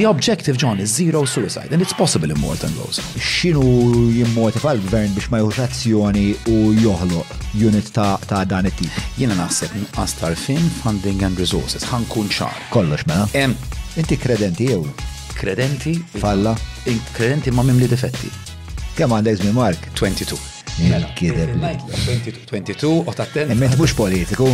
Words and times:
The 0.00 0.06
objective, 0.08 0.56
John, 0.56 0.80
is 0.80 0.88
zero 0.90 1.26
suicide, 1.26 1.68
and 1.72 1.82
it's 1.82 1.92
possible 1.92 2.30
in 2.34 2.38
more 2.40 2.54
than 2.62 2.72
those. 2.78 2.96
Xinu 3.32 3.64
jimmotiva 4.18 4.72
l-gvern 4.78 5.10
biex 5.16 5.26
ma 5.28 5.40
jħux 5.42 5.58
azzjoni 5.60 6.22
u 6.54 6.60
joħloq 6.80 7.34
unit 7.68 7.90
ta' 7.92 8.46
dan 8.48 8.70
it-tip? 8.70 8.96
Jiena 9.20 9.36
naħseb 9.36 9.74
nqas 9.82 10.14
fin 10.46 10.72
funding 10.80 11.20
and 11.28 11.36
resources, 11.42 11.84
ħankun 11.92 12.32
ċar. 12.32 12.62
Kollox 12.72 13.04
mela. 13.12 13.26
Inti 14.00 14.16
kredenti 14.16 14.70
jew? 14.72 14.80
Kredenti? 15.36 15.92
Falla? 16.22 16.56
Kredenti 17.12 17.52
ma' 17.52 17.66
mimli 17.68 17.90
difetti. 17.92 18.32
Kemm 18.96 19.18
għandek 19.18 19.42
żmien 19.42 19.54
Mark? 19.60 19.84
22. 20.00 20.40
Kideb. 21.14 21.60
22, 22.50 23.02
u 23.06 23.12
ta' 23.14 23.26
10. 23.32 23.76
mux 23.76 23.92
politiku. 23.96 24.46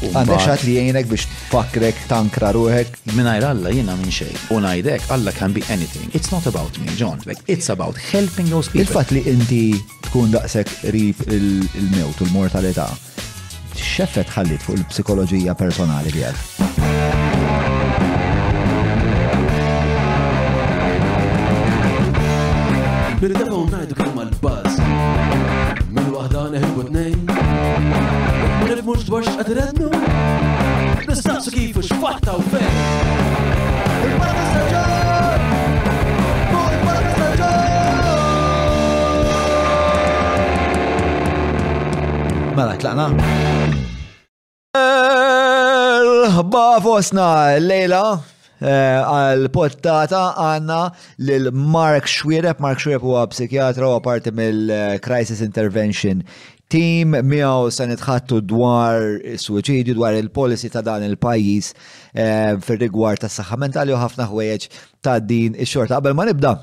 Għandek 0.00 0.42
xat 0.44 0.64
li 0.66 0.76
jenek 0.78 1.08
biex 1.08 1.26
fakrek, 1.50 1.98
tankra 2.10 2.52
ruhek. 2.54 2.92
Minajra 3.16 3.52
Alla 3.54 3.70
jena 3.72 3.94
minn 3.98 4.10
xej. 4.12 4.32
U 4.54 4.58
najdek 4.62 5.04
Alla 5.14 5.32
can 5.36 5.52
be 5.52 5.62
anything. 5.70 6.10
It's 6.16 6.32
not 6.32 6.46
about 6.46 6.78
me, 6.78 6.88
John. 7.00 7.20
it's 7.46 7.68
about 7.68 7.96
helping 7.96 8.48
those 8.50 8.68
people. 8.68 8.82
Il-fat 8.84 9.10
li 9.10 9.22
inti 9.26 9.64
tkun 10.08 10.32
daqsek 10.36 10.68
rib 10.94 11.16
il-mewt, 11.30 12.20
il-mortalità. 12.26 12.88
Xeffet 13.76 14.28
ħallit 14.36 14.62
fuq 14.64 14.80
il-psikologija 14.80 15.54
personali 15.56 16.10
għed. 16.14 17.22
għad 29.44 29.56
rednu 29.58 29.88
Nistaqsu 31.10 31.50
kifu 31.52 31.82
xfatta 31.84 32.32
u 32.38 32.44
fej 32.48 32.76
Il-barra 34.08 34.82
Mela, 42.56 42.78
tlaqna 42.78 43.10
Ba 46.44 46.62
fosna 46.82 47.28
lejla 47.62 48.00
eh, 48.58 48.68
għal-pottata 48.68 50.20
għanna 50.34 50.78
l 51.38 51.52
Mark 51.54 52.08
Xwireb. 52.10 52.58
Mark 52.62 52.80
Xwireb 52.82 53.04
huwa 53.06 53.22
psikjatra 53.30 53.86
u 53.86 53.94
għaparti 53.98 54.32
mill-Crisis 54.34 55.44
Intervention 55.46 56.24
tim 56.72 57.12
miegħu 57.14 57.70
se 57.74 57.86
nitħattu 57.90 58.38
dwar 58.52 59.02
is-suċidju 59.34 59.96
dwar 59.98 60.16
il-policy 60.18 60.70
ta' 60.72 60.82
dan 60.86 61.04
il-pajjiż 61.08 61.70
eh, 62.14 62.56
fir-rigward 62.64 63.24
tas 63.26 63.36
saxha 63.40 63.58
mentali 63.64 63.92
u 63.94 64.00
ħafna 64.00 64.28
ħwejġ 64.30 64.68
ta' 65.04 65.18
din 65.20 65.58
ix-xorta. 65.58 65.98
Qabel 65.98 66.16
ma 66.18 66.28
nibda, 66.30 66.54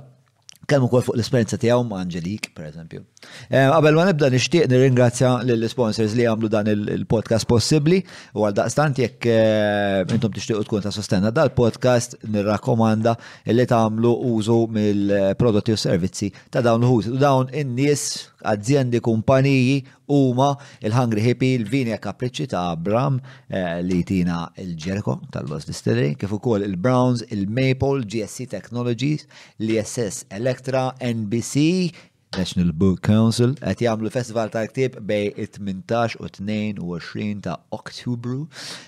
kemm 0.68 0.90
ukoll 0.90 1.06
fuq 1.06 1.20
l-esperjenza 1.20 1.62
tiegħu 1.62 1.86
ma' 1.90 2.02
Angelik, 2.06 2.52
per 2.56 2.70
eżempju, 2.72 3.06
Għabel 3.52 3.92
eh, 3.92 3.98
ma 4.00 4.06
nibda 4.08 4.30
nixtieq 4.34 4.68
nirringrazzja 4.72 5.32
lill-sponsors 5.46 6.16
li 6.18 6.24
għamlu 6.30 6.50
dan 6.52 6.70
il-podcast 6.72 7.46
possibbli 7.50 8.00
u 8.36 8.46
għal 8.48 8.58
daqstant 8.64 9.02
jekk 9.02 9.28
eh, 9.30 10.02
intom 10.16 10.34
tixtiequ 10.34 10.64
tkun 10.66 10.86
ta' 10.86 10.94
sostenna 10.96 11.30
dal-podcast 11.36 12.18
nirrakkomanda 12.34 13.14
li 13.54 13.68
tagħmlu 13.70 14.14
użu 14.32 14.60
mill-prodotti 14.76 15.76
u 15.78 15.78
servizzi 15.82 16.32
ta' 16.54 16.64
dawn 16.66 16.80
l 16.86 16.90
U 16.92 17.00
Dawn 17.22 17.48
in-nies, 17.56 18.02
aziendi, 18.44 19.00
kumpaniji 19.00 19.84
huma 20.12 20.50
il-Hungry 20.84 21.22
Hippie, 21.24 21.54
il-Vinja 21.60 21.98
Kapriċi 22.04 22.50
ta' 22.52 22.66
Abram 22.74 23.20
eh, 23.48 23.80
li 23.86 24.02
tina 24.04 24.48
il-Jericho 24.60 25.20
tal-Los 25.32 25.68
Distillery, 25.70 26.16
kif 26.20 26.34
ukoll 26.36 26.66
il-Browns, 26.68 27.24
il-Maple, 27.32 28.04
GSC 28.12 28.50
Technologies, 28.52 29.24
l-ISS 29.64 30.26
Electra, 30.36 30.90
NBC, 31.00 31.92
National 32.38 32.72
Book 32.76 33.00
Council 33.06 33.54
qed 33.60 33.82
jagħmlu 33.84 34.10
festival 34.14 34.52
ta' 34.54 34.62
ktieb 34.72 34.96
bej 35.08 35.28
18 35.46 36.16
u 36.22 36.30
22 36.38 37.42
ta' 37.46 37.58
Oktubru. 37.76 38.46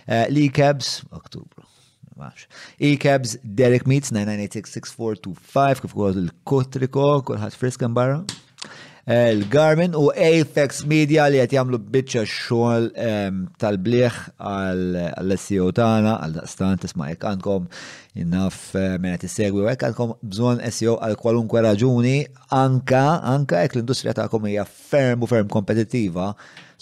Eh, 0.08 0.26
Li 0.34 0.46
kebs 0.60 1.02
Oktubru. 1.12 1.68
E-cabs, 2.78 3.40
Derek 3.42 3.88
Meets, 3.90 4.12
9986 4.14 4.76
6425 4.78 5.82
kif 5.84 5.96
il-Kotriko, 6.22 7.06
kolħat 7.30 7.58
friskan 7.58 7.96
barra 7.98 8.20
il-Garmin 9.08 9.92
u 10.00 10.12
Apex 10.16 10.86
Media 10.88 11.26
li 11.28 11.42
qed 11.42 11.56
jagħmlu 11.58 11.80
biċċa 11.92 12.22
xogħol 12.24 12.86
tal 13.60 13.78
bliħ 13.84 14.20
għall-SEO 14.40 15.66
tagħna 15.80 16.14
għal-daqstant 16.24 16.86
tisma 16.86 17.10
jekk 17.12 17.28
għandkom 17.34 17.66
innaf 18.24 18.62
eh, 18.80 18.94
meta 19.04 19.20
tissegwi 19.26 19.66
u 19.66 19.68
hekk 19.68 19.90
għandkom 19.90 20.14
bżonn 20.24 20.64
SEO 20.72 20.96
għal 21.04 21.18
kwalunkwe 21.20 21.66
raġuni 21.68 22.16
anka 22.62 23.04
anka 23.36 23.66
jekk 23.66 23.82
l-industrija 23.82 24.16
tagħkom 24.24 24.48
hija 24.54 24.64
ferm 24.72 25.28
u 25.28 25.32
ferm 25.34 25.52
kompetittiva. 25.52 26.32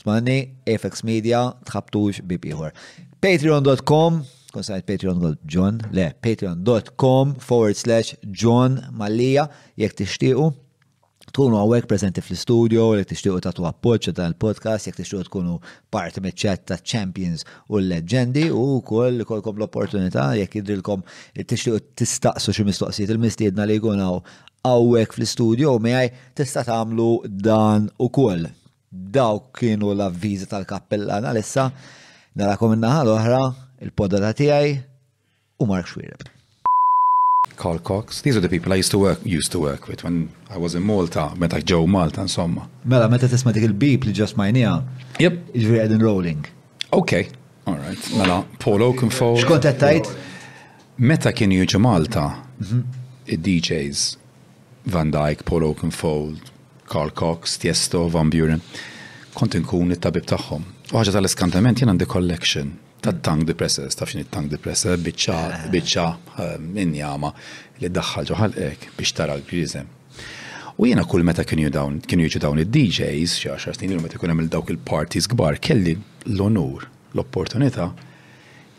Smanni, 0.02 0.38
Apex 0.70 1.02
Media, 1.06 1.42
tħabtux 1.68 2.22
bib 2.26 2.46
ieħor. 2.54 2.78
Patreon.com 3.22 4.22
kun 4.52 4.66
sajt 4.68 4.84
patreon.john, 4.86 5.78
le, 5.96 6.10
patreon.com 6.22 7.34
forward 7.40 7.78
slash 7.80 8.18
John 8.36 8.82
Malija, 9.00 9.46
jek 9.80 9.94
tixtiqu, 10.02 10.50
tkunu 11.32 11.58
għawek 11.58 11.86
prezenti 11.88 12.22
fl-studio, 12.22 12.90
li 12.98 13.06
ta' 13.06 13.40
tatu 13.48 13.66
appoċ 13.68 14.12
dan 14.16 14.34
l 14.34 14.38
podcast 14.40 14.88
jek 14.90 14.98
tixtiqu 15.00 15.24
tkunu 15.30 15.58
parti 15.92 16.22
meċċet 16.24 16.66
ta' 16.68 16.80
champions 16.84 17.46
u 17.70 17.80
l-leġendi 17.80 18.50
u 18.52 18.82
koll 18.86 19.24
kolkom 19.28 19.58
l-opportunità 19.60 20.32
jek 20.40 20.60
jidrilkom 20.60 21.04
t 21.36 21.46
tistaqsu 21.48 22.54
xi 22.56 22.68
mistoqsijiet 22.68 23.14
il-mistiedna 23.16 23.66
li 23.70 23.80
jgunaw 23.80 24.20
għawek 24.68 25.16
fl-studio 25.16 25.74
u 25.78 25.82
miħaj 25.84 26.12
tista' 26.38 26.66
tagħmlu 26.68 27.10
dan 27.30 27.88
u 28.00 28.10
koll. 28.14 28.50
Daw 28.92 29.40
kienu 29.56 29.94
l-avviżi 29.96 30.50
tal-kappellan 30.52 31.30
issa 31.40 31.70
narakom 32.38 32.76
innaħal 32.76 33.14
oħra, 33.16 33.42
il-podata 33.88 34.34
tiegħi 34.44 34.76
u 35.62 35.68
Mark 35.70 35.88
Xwireb. 35.88 36.28
Carl 37.56 37.80
Cox. 37.80 38.22
These 38.22 38.38
are 38.38 38.40
the 38.40 38.50
people 38.50 38.72
I 38.72 38.76
used 38.76 38.92
to 38.92 39.00
work 39.00 39.20
used 39.26 39.52
to 39.54 39.60
work 39.60 39.88
with 39.88 40.04
when 40.04 40.30
I 40.52 40.58
was 40.60 40.76
in 40.76 40.84
Malta, 40.84 41.34
meta 41.36 41.60
Joe 41.62 41.88
Malta 41.88 42.22
insomma. 42.22 42.70
Mela 42.86 43.08
meta 43.10 43.28
tisma' 43.28 43.52
dik 43.54 43.64
il-beep 43.70 44.04
li 44.06 44.14
ġas 44.20 44.36
majnija. 44.40 44.74
Yep. 45.24 45.40
Jiġri 45.58 45.80
qegħdin 45.80 46.04
rolling. 46.08 46.50
Okay. 47.00 47.30
All 47.68 47.80
right. 47.88 48.12
Mela 48.18 48.42
Paul 48.66 48.86
Oakenfold. 48.92 49.42
X'kont 49.46 49.70
qed 49.86 50.12
Meta 51.02 51.32
kien 51.34 51.50
jiġu 51.56 51.80
Malta, 51.82 52.28
id-DJs 53.34 54.02
mhm. 54.14 54.92
Van 54.94 55.10
Dyke, 55.14 55.42
Paul 55.50 55.64
Oakenfold, 55.72 56.52
Carl 56.94 57.10
Cox, 57.10 57.56
Tiesto, 57.58 58.04
Van 58.14 58.30
Buren, 58.30 58.62
kont 59.34 59.58
inkun 59.58 59.96
it-tabib 59.98 60.28
tagħhom. 60.30 60.68
U 60.94 61.04
tal-iskantament 61.10 61.82
jien 61.82 61.90
għandi 61.90 62.10
collection 62.14 62.76
ta' 63.04 63.14
tank 63.26 63.42
depressor, 63.50 63.88
ta' 64.00 64.06
xini 64.10 64.26
tank 64.32 64.50
depressor, 64.54 64.98
bieċa, 65.06 65.38
ah. 65.38 65.66
bieċa 65.74 66.06
eh, 66.44 66.94
jama 67.00 67.34
li 67.82 67.90
daħħal 67.90 68.30
ġoħal 68.32 68.58
ek 68.70 68.90
biex 68.98 69.16
tara 69.18 69.34
l-grizem. 69.40 69.88
U 70.78 70.88
jena 70.90 71.04
kull 71.10 71.26
meta 71.28 71.44
kienu 71.46 71.72
dawn, 71.74 72.00
kienu 72.08 72.28
jiġu 72.30 72.42
dawn 72.46 72.62
id-DJs, 72.64 73.34
xa 73.42 73.56
għaxar 73.56 73.78
snin 73.80 73.98
meta 74.04 74.22
kienu 74.22 74.36
għamil 74.36 74.52
dawk 74.54 74.70
il-parties 74.76 75.28
gbar, 75.34 75.58
kelli 75.64 75.96
l-onur, 76.30 76.88
l-opportunità 77.16 77.90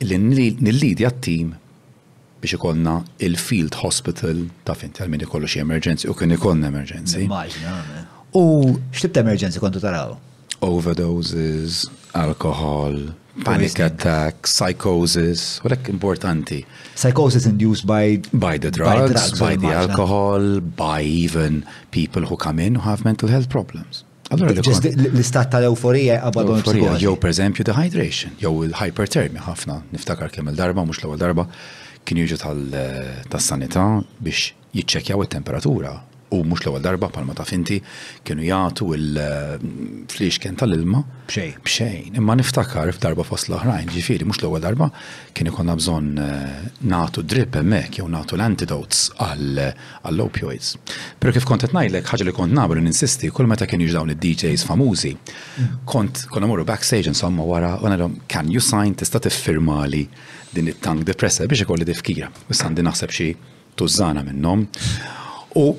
li 0.02 0.18
nil-lidi 0.18 1.06
tim 1.22 1.52
biex 2.42 2.56
ikonna 2.58 2.96
il-field 3.22 3.78
hospital 3.84 4.44
ta' 4.66 4.74
finti 4.78 5.02
għal 5.02 5.12
min 5.14 5.22
ikollu 5.26 5.50
xie 5.50 5.62
emerġenzi 5.66 6.10
u 6.10 6.16
kien 6.18 6.34
ikonna 6.38 6.70
emerġenzi. 6.72 7.26
U 8.38 8.44
xtibta 8.94 9.24
ta' 9.26 9.58
kontu 9.62 9.82
taraw? 9.82 10.14
Overdoses, 10.62 11.88
alkohol, 12.14 13.00
panic 13.44 13.78
attack, 13.78 14.46
psychosis, 14.46 15.60
u 15.64 15.68
rek 15.68 15.88
importanti. 15.88 16.64
Psychosis 16.94 17.44
induced 17.46 17.86
by... 17.86 18.20
By 18.32 18.58
the 18.58 18.70
drugs, 18.70 18.92
by, 18.92 18.98
drugs, 19.06 19.40
by 19.40 19.56
the 19.56 19.72
alcohol, 19.74 20.60
by 20.60 21.02
even 21.02 21.64
people 21.90 22.22
who 22.26 22.36
come 22.36 22.58
in 22.62 22.74
who 22.74 22.82
have 22.82 23.04
mental 23.04 23.28
health 23.28 23.48
problems. 23.48 24.04
Allora, 24.32 24.54
l-istat 24.56 25.52
tal-euforija 25.52 26.20
għabadon 26.24 26.62
euforija. 26.62 26.94
Jow, 27.04 27.18
per 27.20 27.32
eżempju, 27.34 27.66
dehydration, 27.68 28.32
jow 28.40 28.54
il 28.64 28.72
hypertermi 28.78 29.42
ħafna, 29.44 29.80
niftakar 29.92 30.32
kemm 30.32 30.48
il-darba, 30.54 30.86
mux 30.88 31.02
l-ewwel 31.02 31.20
darba, 31.20 31.44
kien 32.08 32.22
juġu 32.22 32.38
tal 32.40 32.62
eh, 32.76 33.10
tas-sanita 33.32 33.84
biex 34.24 34.46
jiċċekjaw 34.72 35.26
it-temperatura 35.26 35.98
u 36.32 36.44
mux 36.48 36.60
l-ewwel 36.64 36.82
darba 36.82 37.08
palma 37.12 37.34
ta' 37.36 37.44
finti 37.46 37.76
kienu 38.26 38.44
jagħtu 38.46 38.88
il 38.96 39.20
eh, 39.20 40.38
kien 40.42 40.56
tal-ilma. 40.58 41.02
Bxejn. 41.26 41.56
Bxejn. 41.64 42.16
Imma 42.20 42.34
niftakar 42.38 42.90
f'darba 42.96 43.24
fost 43.26 43.48
l-oħrajn, 43.50 43.90
ġifieri 43.92 44.26
mhux 44.28 44.40
l-ewwel 44.42 44.62
darba 44.64 44.88
kien 45.36 45.50
ikollna 45.52 45.76
bżonn 45.76 46.10
eh, 46.18 46.58
nagħtu 46.88 47.24
drip 47.28 47.56
hemmhekk 47.60 48.00
jew 48.00 48.08
nagħtu 48.14 48.38
l-antidotes 48.38 49.04
eh, 49.18 49.70
għall-opioids. 50.06 50.74
Pero 51.20 51.34
kif 51.36 51.46
kont 51.48 51.66
qed 51.66 51.76
ngħidlek 51.76 52.12
ħaġa 52.12 52.28
li 52.30 52.36
kont 52.36 52.56
nagħmel 52.56 52.82
ninsisti 52.88 53.32
kull 53.34 53.50
meta 53.52 53.68
kien 53.70 53.84
dawn 53.92 54.14
id-DJs 54.16 54.66
famużi, 54.70 55.14
kont 55.86 56.26
konna 56.32 56.48
morru 56.50 56.64
backstage 56.68 57.10
insomma 57.12 57.44
wara 57.46 57.76
u 57.80 57.92
nagħhom 57.92 58.20
can 58.28 58.50
you 58.52 58.60
sign 58.64 58.94
tista' 58.96 59.20
tiffirmali 59.20 60.06
din 60.52 60.68
it-tank 60.68 61.04
depressa 61.08 61.46
biex 61.48 61.64
ikolli 61.66 61.86
tifkira. 61.88 62.28
Issa 62.48 62.68
għandi 62.70 62.84
naħseb 62.88 63.14
xi 63.16 63.30
tużana 63.76 64.24
minnhom. 64.26 64.66
U 65.56 65.70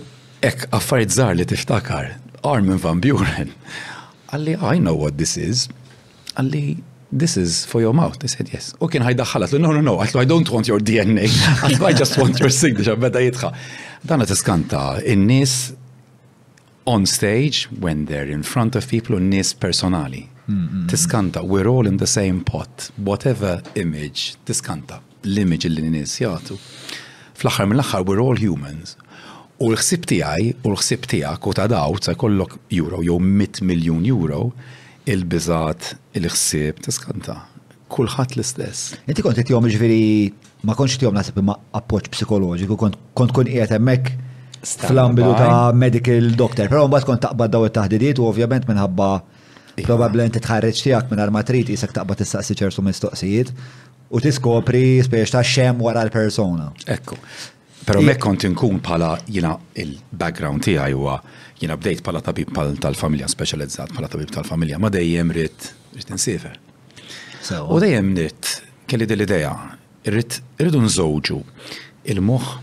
Ek 0.43 0.65
affarijiet 0.75 1.13
żgħar 1.15 1.37
li 1.39 1.43
tiftakar, 1.47 2.09
Armin 2.43 2.79
van 2.83 2.99
Buren. 2.99 3.53
Għalli, 4.33 4.57
I 4.73 4.81
know 4.83 4.91
what 4.97 5.15
this 5.21 5.37
is. 5.39 5.69
Għalli, 6.35 6.81
this 7.13 7.37
is 7.39 7.61
for 7.65 7.79
your 7.79 7.93
mouth. 7.95 8.17
I 8.19 8.31
said, 8.33 8.49
yes. 8.51 8.73
U 8.83 8.89
kien 8.91 9.05
ħajdaħħalat, 9.07 9.53
no, 9.63 9.71
no, 9.71 9.79
no, 9.85 9.93
I 10.03 10.27
don't 10.27 10.49
want 10.51 10.67
your 10.67 10.81
DNA, 10.83 11.29
għatlu, 11.61 11.85
I 11.87 11.93
just 11.95 12.19
want 12.19 12.43
your 12.43 12.51
signature, 12.51 12.97
beda 12.99 13.21
jitħa. 13.23 13.53
Dana 14.11 14.27
tiskanta, 14.27 14.83
in-nis 15.13 15.55
on 16.91 17.07
stage, 17.07 17.69
when 17.79 18.03
they're 18.09 18.27
in 18.27 18.43
front 18.43 18.75
of 18.75 18.89
people, 18.91 19.15
n-nis 19.21 19.53
personali. 19.61 20.25
Tiskanta, 20.91 21.39
we're 21.47 21.69
all 21.71 21.87
in 21.87 22.01
the 22.03 22.07
same 22.19 22.43
pot, 22.43 22.89
whatever 22.97 23.61
image, 23.79 24.35
tiskanta, 24.43 24.99
l-image 25.23 25.71
li 25.71 25.87
n-nis 25.87 26.19
Fl-axar 27.33 27.65
mill-axar, 27.65 28.03
we're 28.05 28.19
all 28.21 28.35
humans, 28.37 28.95
U 29.61 29.69
l-ħsib 29.69 30.05
tiegħi 30.09 30.47
u 30.65 30.71
l-ħsib 30.71 31.05
tiegħek 31.11 31.47
u 31.49 31.53
ta' 31.57 31.67
daw 31.69 31.97
se 32.01 32.15
kollok 32.19 32.55
euro 32.77 33.01
jew 33.05 33.19
100 33.21 33.61
miljun 33.69 34.05
euro 34.09 34.47
il-biżat 35.05 35.91
il-ħsib 36.17 36.81
tiskanta. 36.85 37.35
Kulħadd 37.93 38.33
l-istess. 38.39 38.95
Inti 39.05 39.21
kont 39.21 39.37
qed 39.37 39.51
jom 39.53 39.69
ġifieri 39.69 40.31
ma 40.65 40.73
kontx 40.73 40.97
jom 41.03 41.13
naħseb 41.13 41.37
imma 41.43 41.57
appoġġ 41.77 42.09
psikoloġiku 42.15 42.77
kont 42.81 42.97
kun 43.13 43.45
qiegħed 43.51 43.77
hemmhekk 43.77 44.11
fl 44.89 45.01
ambidu 45.03 45.29
ta' 45.35 45.71
medical 45.75 46.33
doctor, 46.39 46.69
però 46.71 46.87
mbagħad 46.87 47.07
kont 47.11 47.21
taqbad 47.27 47.53
daw 47.53 47.65
it-taħdidiet 47.69 48.21
u 48.23 48.29
ovvjament 48.31 48.65
minħabba 48.69 49.09
iva. 49.13 49.23
probabbilment 49.85 50.39
tħarreġ 50.41 50.81
tiegħek 50.85 51.11
minn 51.13 51.21
armatrit 51.27 51.69
isek 51.69 51.93
taqbad 51.93 52.23
tistaqsi 52.23 52.57
ċertu 52.63 52.81
mistoqsijiet 52.87 53.51
u 54.13 54.21
tiskopri 54.23 54.83
spiex 55.05 55.35
ta' 55.35 55.45
xem 55.45 55.81
wara 55.83 56.01
l-persona. 56.07 56.71
Ekku. 56.87 57.17
Pero 57.83 58.01
mek 58.05 58.19
kont 58.23 58.43
inkun 58.47 58.79
pala 58.83 59.13
jina 59.27 59.53
il-background 59.79 60.63
tiegħi 60.63 60.93
huwa 60.95 61.17
jina 61.59 61.75
bdejt 61.79 62.03
pala 62.05 62.21
tabib 62.23 62.53
tal-familja 62.81 63.27
specializzat 63.31 63.91
pala 63.95 64.07
tabib 64.11 64.31
tal-familja 64.31 64.79
ma 64.79 64.87
dejjem 64.93 65.33
rrit 65.35 65.69
rrit 65.93 66.13
nsifer. 66.15 66.55
U 67.67 67.79
dejjem 67.83 68.13
rrit 68.15 68.53
kelli 68.87 69.07
dell 69.09 69.25
idea 69.25 69.51
rrit 70.07 70.37
rridu 70.61 70.81
nżewġu 70.85 71.41
il-moħħ 72.13 72.53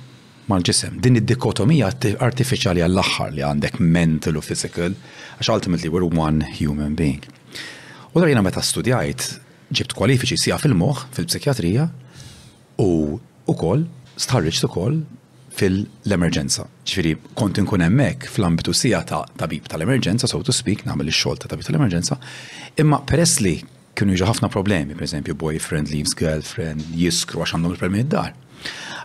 mal-ġisem. 0.50 0.96
Din 1.04 1.20
id-dikotomija 1.20 1.92
artificiali 2.24 2.82
għall-axħar 2.84 3.36
li 3.36 3.44
għandek 3.46 3.76
mental 3.80 4.40
u 4.40 4.44
physical, 4.44 4.96
għax 5.36 5.52
ultimately 5.52 5.92
we're 5.92 6.08
one 6.08 6.46
human 6.56 6.96
being. 6.96 7.20
U 8.10 8.18
da 8.18 8.26
jina 8.26 8.42
meta 8.42 8.62
studjajt, 8.64 9.28
ġibt 9.70 9.94
kwalifiċi 9.94 10.40
sija 10.48 10.56
fil-moħ, 10.58 11.04
fil-psikjatrija, 11.12 11.86
u 12.82 13.20
u 13.50 13.54
koll 13.58 13.80
starriċ 14.24 14.66
ukoll 14.68 15.00
fil-emerġenza. 15.56 16.66
ċifiri, 16.86 17.14
kont 17.34 17.58
nkun 17.58 17.82
hemmhekk 17.82 18.28
fl-ambitu 18.30 18.72
sija 18.74 19.00
ta' 19.04 19.24
tabib 19.36 19.66
tal-emerġenza, 19.68 20.28
so 20.30 20.38
to 20.46 20.52
speak, 20.54 20.84
nagħmel 20.86 21.10
ix-xogħol 21.10 21.40
ta' 21.40 21.50
tabib 21.50 21.66
tal-emerġenza, 21.66 22.16
imma 22.78 23.00
peress 23.06 23.40
li 23.42 23.56
kienu 23.98 24.14
jiġu 24.14 24.28
ħafna 24.30 24.48
problemi, 24.48 24.94
esempio, 25.02 25.34
boyfriend 25.34 25.90
leaves 25.90 26.14
girlfriend, 26.16 26.86
jiskru 26.94 27.42
għax 27.42 27.54
għandhom 27.56 27.74
il-problemi 27.74 28.04
id-dar. 28.04 28.30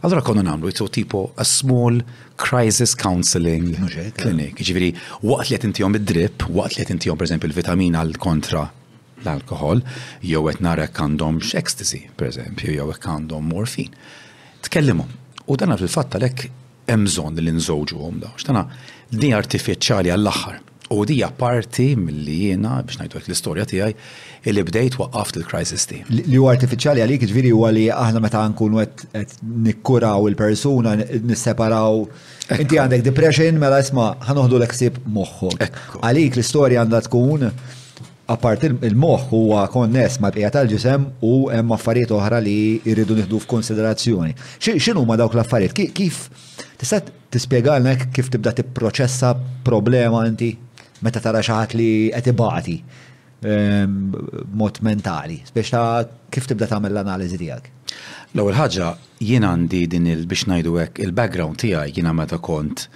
Allora 0.03 0.21
konna 0.21 0.43
namlu 0.45 0.69
jtu 0.69 0.85
tipo 0.91 1.21
a 1.39 1.43
small 1.47 2.01
crisis 2.37 2.93
counseling 2.95 3.73
clinic. 4.19 4.59
Ġifiri, 4.59 4.91
waqt 5.23 5.49
li 5.53 5.57
jtintijom 5.57 5.95
id-drip, 5.97 6.45
waqt 6.51 6.77
li 6.77 6.85
jtintijom 6.85 7.17
per 7.17 7.25
esempio 7.25 7.49
il-vitamina 7.49 8.03
l-kontra 8.05 8.67
l-alkohol, 9.25 9.81
jew 10.21 10.43
qed 10.51 10.61
narek 10.61 11.01
għandhom 11.01 11.41
ecstasy, 11.63 12.05
per 12.15 12.27
esempio, 12.29 12.69
jew 12.71 12.91
għandhom 12.93 13.49
morfin 13.51 13.89
tkellimhom. 14.69 15.09
U 15.51 15.55
dan 15.59 15.75
fil-fatt 15.79 16.15
għalhekk 16.17 16.47
hemm 16.89 17.07
bżonn 17.09 17.41
li 17.41 17.53
nżewġuhom 17.57 18.19
da. 18.23 18.31
X'tana 18.39 18.65
din 19.11 19.35
artifiċjali 19.37 20.13
għall-aħħar. 20.13 20.61
U 20.93 21.01
di 21.09 21.15
parti 21.37 21.87
mill-li 21.97 22.35
jena, 22.51 22.75
biex 22.85 22.99
najdu 23.01 23.19
l-istoria 23.23 23.65
tijaj, 23.69 23.95
li 24.53 24.63
bdejt 24.67 24.99
waqqaft 25.01 25.39
il-crisis 25.39 25.87
ti. 25.89 25.99
Li 26.13 26.37
u 26.41 26.45
artificiali 26.51 27.01
għalik 27.01 27.23
ġviri 27.31 27.51
u 27.55 27.63
għali 27.65 27.87
aħna 27.93 28.21
meta 28.21 28.43
nkunu 28.51 28.83
għet 28.83 29.07
nikkuraw 29.65 30.27
il-persuna, 30.31 30.93
nisseparaw. 31.25 32.03
Inti 32.59 32.77
għandek 32.77 33.05
depression, 33.07 33.57
mela 33.61 33.81
isma 33.81 34.11
ħanuħdu 34.27 34.59
l-eksib 34.61 35.01
moħħu. 35.09 35.55
Għalik 36.05 36.37
l-istoria 36.37 36.83
għandha 36.85 37.07
tkun 37.07 37.49
apart 38.31 38.63
il-moħ 38.65 39.27
huwa 39.29 39.65
konness 39.69 40.17
ma' 40.21 40.31
bqija 40.33 40.49
tal-ġisem 40.55 41.03
u 41.25 41.33
hemm 41.53 41.73
affarijiet 41.75 42.13
oħra 42.15 42.39
li 42.41 42.55
jridu 42.85 43.17
nieħdu 43.19 43.41
f'konsiderazzjoni. 43.43 44.33
X'inhu 44.57 45.03
ma' 45.05 45.17
dawk 45.21 45.35
l-affarijiet? 45.37 45.75
Kif 45.75 46.27
tista' 46.79 47.03
tispjegalna 47.33 47.93
kif 48.15 48.31
tibda 48.33 48.55
tipproċessa 48.57 49.33
problema 49.65 50.23
inti 50.27 50.51
meta 51.05 51.21
tara 51.21 51.43
xi 51.45 51.53
ħadd 51.53 51.77
li 51.77 51.89
qed 52.15 52.31
ibati 52.33 52.75
ehm, 53.45 53.99
mod 54.57 54.81
mentali, 54.81 55.41
biex 55.53 55.73
ta' 55.75 56.27
kif 56.33 56.49
tibda 56.49 56.69
tagħmel 56.73 56.95
l-analiżi 56.95 57.41
tiegħek? 57.43 57.73
L-ewwel 58.33 58.57
ħaġa 58.57 58.89
jien 59.23 59.45
għandi 59.45 59.85
din 59.93 60.09
il 60.15 60.25
biex 60.27 60.49
ngħidu 60.49 60.79
hekk 60.87 61.03
il-background 61.05 61.61
tiegħi 61.61 61.99
jiena 61.99 62.15
meta 62.17 62.41
kont 62.41 62.89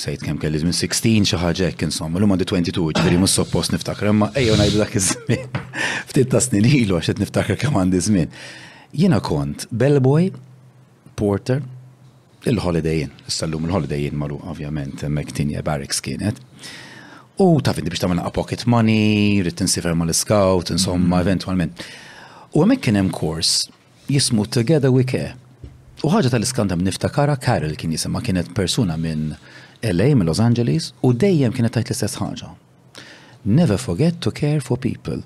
sejt 0.00 0.22
kem 0.24 0.38
kelli 0.40 0.60
minn 0.64 0.74
16 0.76 1.28
xi 1.28 1.38
ħaġa 1.40 1.70
insomma, 1.84 2.20
l-huma 2.20 2.38
di 2.40 2.46
22 2.48 2.96
ġveri 2.96 3.18
mus 3.20 3.34
soppost 3.36 3.74
niftakar, 3.74 4.08
imma 4.12 4.30
ejjew 4.38 4.56
najdu 4.56 4.80
dak 4.80 4.94
iż-żmien. 4.96 5.58
Ftit 6.10 6.30
ta' 6.32 6.40
snin 6.44 6.66
ilu 6.70 6.96
għax 6.96 7.10
qed 7.12 7.20
niftakar 7.22 7.58
kem 7.60 7.76
għandi 7.80 8.00
żmien. 8.06 8.32
Jiena 8.96 9.18
kont 9.24 9.66
bellboy, 9.82 10.30
porter, 11.20 11.60
il 12.48 12.58
holidayin 12.64 13.12
s-sallum 13.28 13.66
il 13.68 13.74
holidayin 13.74 14.16
maru 14.16 14.40
ovvjament 14.50 15.04
mektinja 15.16 15.62
tinja 15.66 16.00
kienet. 16.08 16.40
U 17.40 17.50
ta' 17.64 17.76
inti 17.76 17.90
biex 17.92 18.00
tagħmel 18.04 18.24
pocket 18.36 18.64
money, 18.68 19.44
sifer 19.52 19.92
ma' 19.96 20.08
l 20.08 20.16
scout 20.16 20.72
insomma, 20.72 21.04
mm-hmm. 21.04 21.20
eventualment. 21.26 21.84
U 22.56 22.64
hemmhekk 22.64 22.88
kienem 22.88 23.08
hemm 23.10 23.14
kors 23.20 23.68
jismu 24.10 24.48
Together 24.50 24.90
We 24.94 25.04
Care. 25.06 25.36
U 26.00 26.08
ħaġa 26.08 26.30
tal-iskandam 26.32 26.80
niftakara 26.80 27.34
Karel 27.36 27.74
kien 27.78 27.92
jisema 27.92 28.22
kienet 28.24 28.48
persuna 28.56 28.96
minn 28.98 29.34
LA 29.82 30.04
minn 30.16 30.26
Los 30.26 30.40
Angeles 30.40 30.94
u 31.02 31.12
dejjem 31.14 31.52
kienet 31.56 31.72
tajt 31.72 31.88
l-istess 31.92 32.18
ħaġa. 32.20 32.48
Never 33.48 33.78
forget 33.80 34.18
to 34.20 34.30
care 34.30 34.60
for 34.60 34.76
people. 34.78 35.22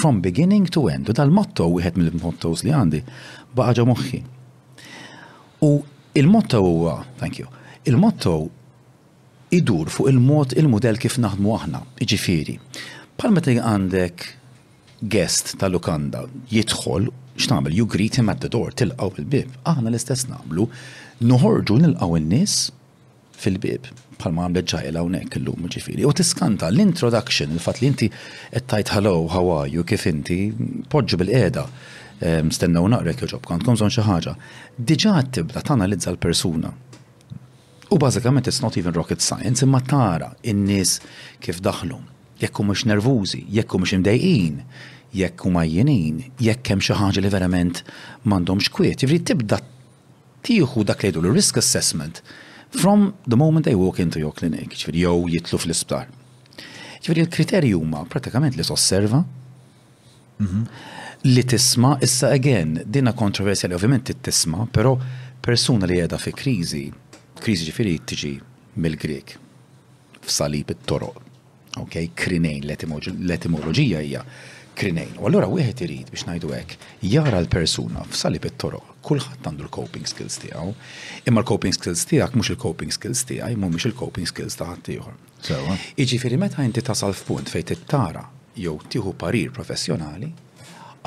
From 0.00 0.20
beginning 0.24 0.66
to 0.72 0.86
end. 0.88 1.10
U 1.10 1.12
dal-motto 1.12 1.66
wieħed 1.68 1.98
mill-mottos 2.00 2.62
li 2.64 2.72
għandi 2.72 3.02
Baħġa 3.58 3.84
moħħi. 3.90 4.20
U 5.66 5.70
il-motto 6.16 6.60
huwa, 6.64 6.94
thank 7.20 7.36
you, 7.42 7.48
il-motto 7.90 8.34
idur 9.52 9.90
fuq 9.90 10.08
il-mod 10.12 10.54
il-modell 10.56 10.98
kif 11.02 11.18
naħdmu 11.20 11.54
aħna, 11.58 11.82
iġifiri. 12.06 12.56
Palma 13.20 13.42
għandek 13.42 14.28
guest 15.02 15.56
tal-lukanda 15.60 16.24
jidħol 16.54 17.10
x'tagħmel, 17.36 17.74
you 17.76 17.84
greet 17.86 18.16
him 18.18 18.30
at 18.32 18.40
the 18.40 18.48
door, 18.48 18.72
tilqaw 18.72 19.12
il-bib. 19.20 19.60
Aħna 19.68 19.92
l-istess 19.92 20.24
Nħorġu 21.20 21.74
nil 21.76 21.90
nilqaw 21.92 22.14
in-nies 22.16 22.70
fil-bib 23.40 23.86
bħalma 24.20 24.44
għamlet 24.48 24.66
ġajla 24.72 25.02
unek 25.06 25.38
l-lum 25.40 25.68
ġifiri. 25.72 26.04
U 26.04 26.12
tiskanta 26.16 26.68
l-introduction, 26.70 27.54
il-fat 27.56 27.80
li 27.80 27.88
inti 27.90 28.08
għettajt 28.10 28.92
hello, 28.96 29.14
how 29.32 29.42
are 29.56 29.70
you, 29.72 29.84
kif 29.88 30.04
inti, 30.10 30.38
poġġu 30.92 31.18
bil-qeda, 31.22 31.64
ehm, 32.20 32.50
stennaw 32.52 32.88
naqrek 32.92 33.24
joġob, 33.24 33.46
kont 33.48 33.64
komżon 33.66 33.92
xaħġa. 33.96 34.36
Diġa 34.92 35.14
tibda 35.38 35.62
tanalizza 35.70 36.12
l-persuna. 36.12 36.72
U 37.90 37.98
bazzikament 37.98 38.46
it's 38.46 38.60
not 38.62 38.76
even 38.78 38.94
rocket 38.94 39.24
science, 39.24 39.64
imma 39.64 39.80
tara 39.80 40.28
in-nies 40.46 40.98
kif 41.42 41.58
daħlu, 41.64 41.98
jekk 42.44 42.60
mhux 42.68 42.84
nervużi, 42.92 43.40
jekk 43.56 43.80
mhux 43.80 43.96
imdejqin, 43.96 44.60
jekk 45.18 45.46
huma 45.48 45.64
jienin, 45.66 46.20
jekk 46.38 46.70
hemm 46.74 46.84
xi 46.86 46.94
ħaġa 47.00 47.24
li 47.24 47.32
verament 47.32 47.80
m'għandhomx 48.28 48.70
kwiet. 48.76 49.00
Jifri 49.02 49.18
tibda 49.32 49.58
tieħu 50.46 50.84
dak 50.88 51.02
li 51.02 51.08
jgħidu 51.08 51.24
l-risk 51.26 51.58
assessment 51.60 52.22
from 52.70 53.14
the 53.26 53.36
moment 53.36 53.64
they 53.64 53.74
walk 53.74 53.98
into 53.98 54.18
your 54.18 54.32
clinic, 54.34 54.72
ċifiri 54.76 55.02
jew 55.04 55.24
jitlu 55.34 55.58
fl-isptar. 55.58 56.06
Ċifiri 57.02 57.24
il-kriterji 57.26 57.72
huma 57.76 58.04
pratikament 58.10 58.56
li 58.56 58.64
s-osserva, 58.64 59.20
mhm. 60.40 60.62
li 61.34 61.44
tisma, 61.44 61.96
issa 62.04 62.30
again, 62.34 62.78
dinna 62.86 63.12
kontroversja 63.12 63.68
li 63.70 63.76
ovvjament 63.76 64.12
tisma, 64.22 64.68
pero 64.72 64.96
persuna 65.42 65.88
li 65.90 65.98
jeda 65.98 66.18
fi 66.20 66.32
krizi, 66.32 66.86
krizi 67.40 67.68
ġifiri 67.70 67.96
tiġi 68.08 68.30
mill-Grek, 68.80 69.34
f'salib 70.24 70.70
it-toroq, 70.72 71.18
ok, 71.82 71.98
krinejn, 72.16 72.64
l-etimologija 72.70 74.00
hija 74.06 74.22
krinejn. 74.78 75.18
U 75.20 75.26
allora 75.28 75.48
wieħed 75.50 75.82
irid 75.88 76.12
biex 76.14 76.24
ngħidu 76.28 76.54
hekk, 76.54 76.78
jara 77.10 77.42
l-persuna 77.42 78.06
f'salib 78.12 78.46
it-toroq 78.52 78.89
kulħadd 79.06 79.46
għandu 79.46 79.64
l-coping 79.66 80.06
skills 80.08 80.38
tiegħu. 80.42 80.72
Imma 81.28 81.40
l-coping 81.42 81.74
skills 81.76 82.04
tiegħek 82.10 82.36
mhux 82.38 82.52
il-coping 82.54 82.92
skills 82.94 83.24
tiegħi 83.30 83.56
mhumiex 83.60 83.88
il-coping 83.90 84.28
skills 84.28 84.58
ta' 84.60 84.68
ħadd 84.74 84.92
ieħor. 84.96 85.18
Jiġifieri 86.00 86.38
meta 86.40 86.64
inti 86.64 86.84
tasal 86.84 87.14
f'punt 87.16 87.50
fejn 87.52 87.68
tittara 87.72 88.24
jew 88.60 88.76
tieħu 88.92 89.14
parir 89.16 89.52
professjonali, 89.56 90.28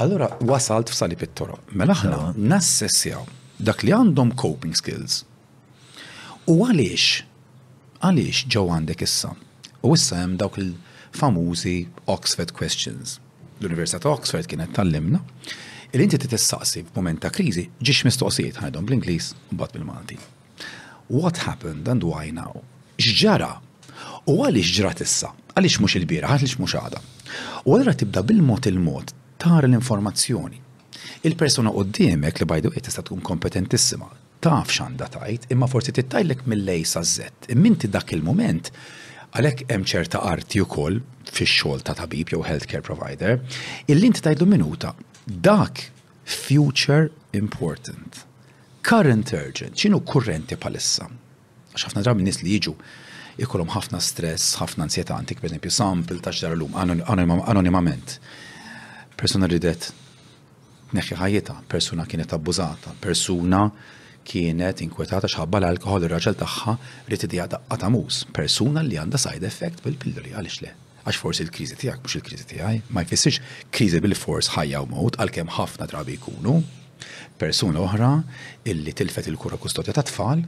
allura 0.02 0.32
wasalt 0.50 0.90
f'sali 0.94 1.18
pit-toroq. 1.20 1.74
Mela 1.78 1.94
aħna 1.96 2.34
nassessjaw 2.54 3.26
dak 3.60 3.84
li 3.88 3.94
għandhom 3.96 4.34
coping 4.40 4.74
skills. 4.80 5.22
U 6.52 6.58
għaliex 6.66 8.02
għaliex 8.04 8.48
ġew 8.52 8.68
għandek 8.78 9.04
issa. 9.06 9.36
U 9.86 9.94
issa 9.96 10.24
hemm 10.24 10.40
dawk 10.42 10.58
il-famużi 10.60 11.78
Oxford 12.10 12.52
questions. 12.58 13.20
L-Università 13.62 14.02
ta' 14.08 14.12
Oxford 14.12 14.48
kienet 14.50 14.74
tallimna 14.76 15.22
Il-inti 15.96 16.18
titessaqsi 16.18 16.82
f'moment 16.90 17.20
ta' 17.22 17.30
krizi 17.30 17.68
ġiex 17.86 18.00
mistoqsijiet 18.08 18.56
ħajdhom 18.58 18.86
bl-Ingliż 18.88 19.28
u 19.54 19.58
bad 19.60 19.76
bil-Malti. 19.76 20.16
What 21.14 21.44
happened 21.46 21.86
and 21.86 22.02
why 22.10 22.32
now? 22.34 22.64
X'ġara? 22.98 23.52
U 24.26 24.40
għaliex 24.42 24.72
ġrat 24.80 25.04
issa? 25.06 25.30
Għaliex 25.54 25.78
mhux 25.84 25.98
il-bira, 26.00 26.32
għaliex 26.34 26.58
mhux 26.58 26.74
għada. 26.80 27.02
U 27.70 27.78
għalra 27.78 27.94
tibda 27.94 28.24
bil-mod 28.26 28.66
il-mod 28.72 29.14
tar 29.38 29.70
l-informazzjoni. 29.70 30.58
Il-persona 31.30 31.70
qoddimek 31.78 32.42
li 32.42 32.50
bajdu 32.56 32.74
qed 32.74 32.88
tista' 32.90 33.06
tkun 33.06 33.22
kompetentissima, 33.30 34.10
taf 34.42 34.74
x'għandha 34.74 35.12
tajt, 35.20 35.46
imma 35.54 35.70
forsi 35.70 35.94
tittajlek 35.94 36.48
mill-lej 36.50 36.88
sa' 36.90 37.06
zett. 37.06 37.52
Imminti 37.54 37.86
dak 37.94 38.18
il-moment 38.18 38.74
għalek 39.38 39.68
hemm 39.70 39.86
ċerta 39.94 40.26
arti 40.26 40.66
wkoll 40.66 41.04
fix-xogħol 41.30 41.86
ta' 41.86 41.94
tabib 42.02 42.34
jew 42.34 42.42
healthcare 42.50 42.82
provider, 42.82 43.38
illi 43.86 44.10
inti 44.10 44.26
tajdu 44.26 44.50
minuta 44.50 44.98
Dak 45.26 45.90
future 46.26 47.10
important. 47.32 48.26
Current 48.84 49.30
urgent, 49.34 49.76
ċinu 49.80 50.02
kurrenti 50.04 50.58
palissa? 50.60 51.08
ħafna 51.80 52.04
drabi 52.04 52.26
nis 52.28 52.42
li 52.44 52.58
jiġu 52.58 52.74
ikolom 53.46 53.72
ħafna 53.72 54.02
stress, 54.04 54.58
ħafna 54.60 54.84
ansjeta 54.90 55.16
antik, 55.16 55.40
per 55.40 55.48
esempio, 55.48 55.72
sample 55.72 56.20
ta' 56.20 56.34
xdar 56.36 56.58
l-lum, 56.58 56.76
anonimament. 56.76 58.18
Persona 59.16 59.48
ridet, 59.48 59.94
neħi 60.92 61.18
ħajjita, 61.22 61.56
persuna 61.72 62.04
kienet 62.06 62.36
abbużata, 62.36 62.92
persuna 63.00 63.64
kienet 64.28 64.84
inkwetata 64.84 65.32
x'abba 65.32 65.64
l-alkohol 65.64 66.04
ir-raġel 66.10 66.36
tagħha 66.44 66.76
rritidija 67.08 67.48
daqqa 67.56 67.80
ta' 67.86 67.94
mus, 67.96 68.26
persuna 68.36 68.84
li 68.84 69.00
għandha 69.00 69.24
side 69.24 69.48
effect 69.48 69.88
bil-pilloli 69.88 70.36
għaliex 70.36 70.66
le 70.68 70.78
għax 71.04 71.20
forsi 71.20 71.44
l-kriżi 71.46 71.78
tiegħek 71.82 72.04
mhux 72.04 72.14
il-kriżi 72.20 72.46
tiegħi, 72.54 72.78
ma 72.96 73.02
jfissirx 73.04 73.42
kriżi 73.76 74.00
bil-fors 74.06 74.52
ħajja 74.56 74.84
u 74.86 74.90
mod 74.94 75.20
għalkemm 75.20 75.52
ħafna 75.58 75.88
drabi 75.92 76.16
jkunu 76.20 76.60
persuna 77.42 77.84
oħra 77.84 78.12
illi 78.72 78.96
tilfet 78.96 79.28
il-kura 79.34 79.60
kustodja 79.66 79.96
ta' 79.98 80.06
tfal 80.08 80.46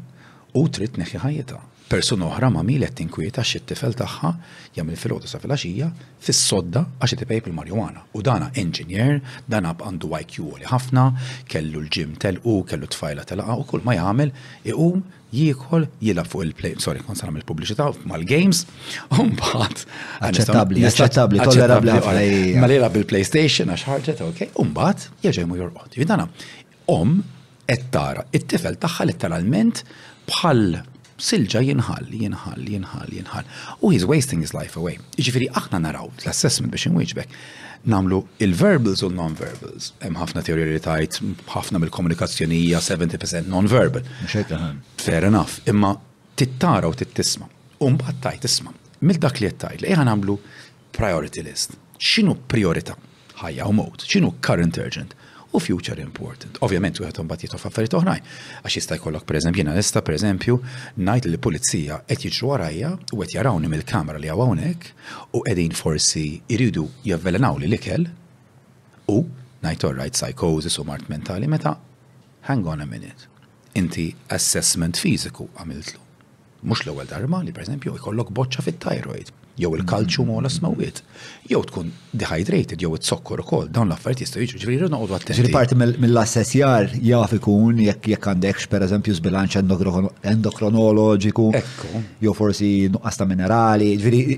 u 0.55 0.65
trid 0.71 0.97
neħi 0.99 1.19
ħajjita. 1.21 1.61
Persuna 1.85 2.25
oħra 2.25 2.47
ma 2.49 2.63
mielet 2.65 2.95
tinkwieta 2.97 3.43
xi 3.45 3.59
tifel 3.69 3.93
tagħha 3.93 4.29
jagħmel 4.75 4.97
filgħodu 4.97 5.27
sa 5.29 5.37
filgħaxija 5.41 5.89
fis-sodda 6.25 6.81
għax 6.97 7.11
itipej 7.19 7.43
bil-marijuana. 7.45 8.01
U 8.17 8.23
dana 8.25 8.47
engineer, 8.57 9.19
dana 9.51 9.75
għandu 9.75 10.09
IQ 10.23 10.39
li 10.55 10.65
ħafna, 10.71 11.03
kellu 11.51 11.83
l-ġim 11.83 12.15
telqu, 12.21 12.55
kellu 12.71 12.89
tfajla 12.95 13.27
telqa 13.29 13.57
u 13.61 13.67
kull 13.69 13.85
ma 13.85 13.93
jagħmel 13.99 14.31
iqum 14.71 15.03
jiekol 15.35 15.85
jilab 16.01 16.31
fuq 16.31 16.47
il-play, 16.47 16.73
sorry, 16.81 17.03
kon 17.05 17.19
sanam 17.19 17.37
il-publicità 17.41 17.91
mal-games, 18.09 18.63
un 19.19 19.35
bat. 19.37 19.85
Aċċettabli, 20.25 20.87
aċċettabli, 20.89 21.43
tollerabli. 21.45 21.99
Ma 22.63 22.71
jilab 22.71 22.97
bil 22.97 23.05
playstation 23.11 23.69
għax 23.75 23.85
ħarġet, 23.91 24.25
ok, 24.31 24.43
un 24.63 24.73
bat 24.73 25.05
jieġemu 25.21 25.59
jorqot. 25.61 26.01
Jidana, 26.01 26.25
om, 26.97 27.19
ettara, 27.69 28.25
it-tifel 28.33 28.81
taħħa 28.81 29.09
letteralment 29.11 29.83
bħal 30.29 30.83
silġa 31.17 31.59
jinħal, 31.63 32.05
jinħal, 32.11 32.59
jinħal, 32.67 33.09
jinħal. 33.19 33.45
U 33.81 33.91
he's 33.93 34.03
wasting 34.05 34.41
his 34.41 34.53
life 34.53 34.75
away. 34.75 34.97
Iġifiri, 35.17 35.47
aħna 35.55 35.79
naraw 35.79 36.09
l-assessment 36.25 36.73
biex 36.73 36.89
inwieġbek. 36.89 37.31
Namlu 37.87 38.23
il-verbals 38.41 39.03
u 39.05 39.09
non-verbals. 39.13 39.93
Hemm 40.03 40.19
ħafna 40.19 40.43
teorija 40.43 40.71
li 40.73 40.81
tajt, 40.83 41.21
ħafna 41.53 41.79
mill-komunikazzjoni 41.79 42.59
hija 42.65 42.81
70% 42.83 43.47
non-verbal. 43.47 44.03
Fair 44.27 45.29
enough. 45.29 45.61
Imma 45.69 45.93
tittara 46.35 46.89
u 46.91 46.97
tittisma. 46.99 47.47
Umbat 47.85 48.19
tajt 48.23 48.49
isma. 48.49 48.73
Mill 49.05 49.19
dak 49.21 49.39
li 49.43 49.51
tajt 49.59 49.83
li 49.85 49.93
għan 49.95 50.11
priority 50.95 51.41
list. 51.43 51.77
ċinu 51.99 52.35
priorita? 52.49 52.97
Ħajja 53.39 53.65
u 53.67 53.73
mod. 53.75 54.03
ċinu 54.07 54.33
current 54.45 54.77
urgent? 54.83 55.13
u 55.57 55.59
future 55.59 56.01
important. 56.01 56.57
Ovvjament, 56.65 56.99
u 56.99 57.03
għatom 57.07 57.27
bat 57.27 57.43
jitof 57.43 57.65
affarijiet 57.69 57.93
oħrajn. 57.97 58.25
Għax 58.63 58.75
jista' 58.79 58.97
jkollok, 58.99 59.25
pereżempju, 59.29 59.61
jiena 59.63 59.75
nista' 59.77 60.01
pereżempju, 60.05 60.57
ngħid 60.99 61.29
li 61.31 61.37
polizija 61.47 61.99
pulizija 61.99 61.99
qed 62.07 62.25
jiġu 62.27 63.13
u 63.13 63.21
qed 63.21 63.35
jarawni 63.37 63.69
mill-kamra 63.71 64.19
li 64.19 64.29
hawn 64.31 64.45
hawnhekk 64.45 64.91
u 65.37 65.43
qegħdin 65.47 65.75
forsi 65.81 66.25
jridu 66.49 66.85
javvelenaw 67.11 67.57
li 67.61 67.69
l-ikel 67.69 68.07
u 69.15 69.21
ngħid 69.63 69.93
right 69.97 70.17
psychosis 70.17 70.79
u 70.81 70.85
mart 70.87 71.07
mentali 71.09 71.47
meta 71.47 71.75
hang 72.49 72.67
on 72.67 72.81
a 72.81 72.85
minute. 72.85 73.27
Inti 73.79 74.09
assessment 74.31 74.99
fiżiku 74.99 75.47
għamiltlu. 75.55 75.99
Mhux 76.65 76.85
l-ewwel 76.85 77.09
darba 77.09 77.41
li 77.43 77.55
eżempju, 77.55 77.95
jkollok 77.99 78.31
boċċa 78.33 78.63
fit 78.65 78.79
tajroid 78.81 79.31
jew 79.55 79.71
il-kalċu 79.79 80.25
ma' 80.27 80.39
l-asmawiet, 80.41 81.01
jew 81.47 81.61
tkun 81.69 81.91
dehydrated, 82.19 82.81
jew 82.83 82.95
it-sokkor 82.97 83.41
ukoll, 83.43 83.69
dawn 83.73 83.87
l-affarijiet 83.91 84.27
jistgħu 84.27 84.43
jiġu 84.43 84.59
ġifieri 84.63 84.89
noqgħodu 84.91 85.15
attenti. 85.17 85.51
parti 85.53 85.77
mill-assessjar 85.79 86.89
jaf 87.07 87.35
ikun 87.39 87.79
jekk 87.85 88.09
jekk 88.15 88.27
għandekx 88.33 88.67
pereżempju 88.73 89.15
zbilanċ 89.21 89.61
endokronoloġiku, 90.35 91.47
jew 92.27 92.33
forsi 92.35 92.73
nuqqas 92.97 93.21
ta' 93.21 93.29
minerali, 93.31 93.93
ġifieri 93.95 94.37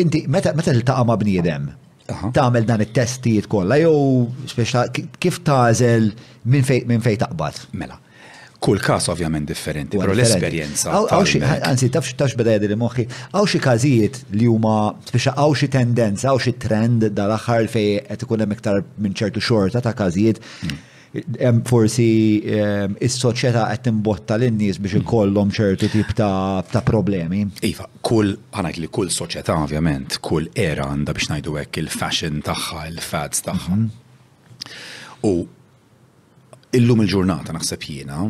inti 0.00 0.24
meta 0.32 0.54
meta 0.56 0.72
tiltaqa' 0.72 1.04
ma' 1.04 1.20
bniedem, 1.20 1.68
tagħmel 2.08 2.64
dan 2.64 2.86
it-testijiet 2.88 3.50
kollha 3.52 3.76
jew 3.82 4.66
kif 5.20 5.42
tażel 5.44 6.12
minn 6.48 6.64
fejn 6.64 7.16
taqbad. 7.20 7.66
Mela 7.76 8.00
Kull 8.60 8.80
każ 8.82 9.06
ovvjament 9.12 9.46
differenti, 9.48 9.96
però 10.02 10.12
l-esperjenza. 10.16 10.90
Anzi, 11.62 11.88
tafx 11.94 12.16
tafx 12.18 12.34
beda 12.38 12.56
li 12.66 12.74
moħħi, 12.78 13.04
għaw 13.30 13.46
xi 13.46 13.58
każijiet 13.62 14.16
li 14.34 14.48
huma 14.50 14.90
speċa 15.06 15.36
għaw 15.38 15.52
xi 15.60 15.68
tendenza, 15.70 16.32
għaw 16.32 16.40
xi 16.42 16.52
trend 16.64 17.04
dal-aħħar 17.14 17.68
fej 17.70 17.92
qed 18.08 18.24
ikun 18.26 18.42
hemm 18.42 18.54
iktar 18.56 18.80
minn 19.04 19.14
ċertu 19.20 19.42
xorta 19.46 19.82
ta' 19.84 19.92
każijiet 19.98 20.40
hmm. 20.42 21.60
forsi 21.70 22.08
is-soċjetà 23.06 23.62
qed 23.76 23.86
imbotta 23.92 24.40
lin-nies 24.42 24.82
biex 24.82 24.98
hmm. 24.98 25.06
ikollhom 25.06 25.54
ċertu 25.54 25.92
tip 25.94 26.10
ta' 26.18 26.82
problemi. 26.90 27.44
Iva, 27.70 27.86
kull 28.10 28.34
ħanajt 28.58 28.82
li 28.82 28.90
kull 28.98 29.14
soċjetà 29.14 29.54
ovvjament, 29.68 30.18
kull 30.24 30.50
era 30.58 30.88
għandha 30.96 31.14
biex 31.14 31.30
ngħidu 31.36 31.56
hekk 31.62 31.82
il-fashion 31.86 32.42
tagħha, 32.50 32.84
il-fads 32.90 33.46
tagħha. 33.52 33.78
Mhm. 33.78 35.24
U 35.30 35.34
illum 36.78 37.06
il-ġurnata 37.06 37.54
naħseb 37.56 37.86
jiena 37.86 38.26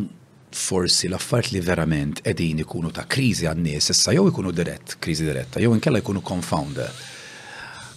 forsi 0.49 1.07
l-affart 1.09 1.51
li 1.53 1.61
verament 1.61 2.21
edin 2.25 2.63
ikunu 2.63 2.89
ta' 2.93 3.05
krizi 3.07 3.45
għan-nies 3.47 3.91
issa 3.93 4.13
jew 4.15 4.27
ikunu 4.31 4.51
dirett, 4.55 4.95
krizi 5.01 5.25
diretta, 5.27 5.61
jew 5.61 5.73
inkella 5.75 6.01
jkunu 6.01 6.21
confounder. 6.25 6.89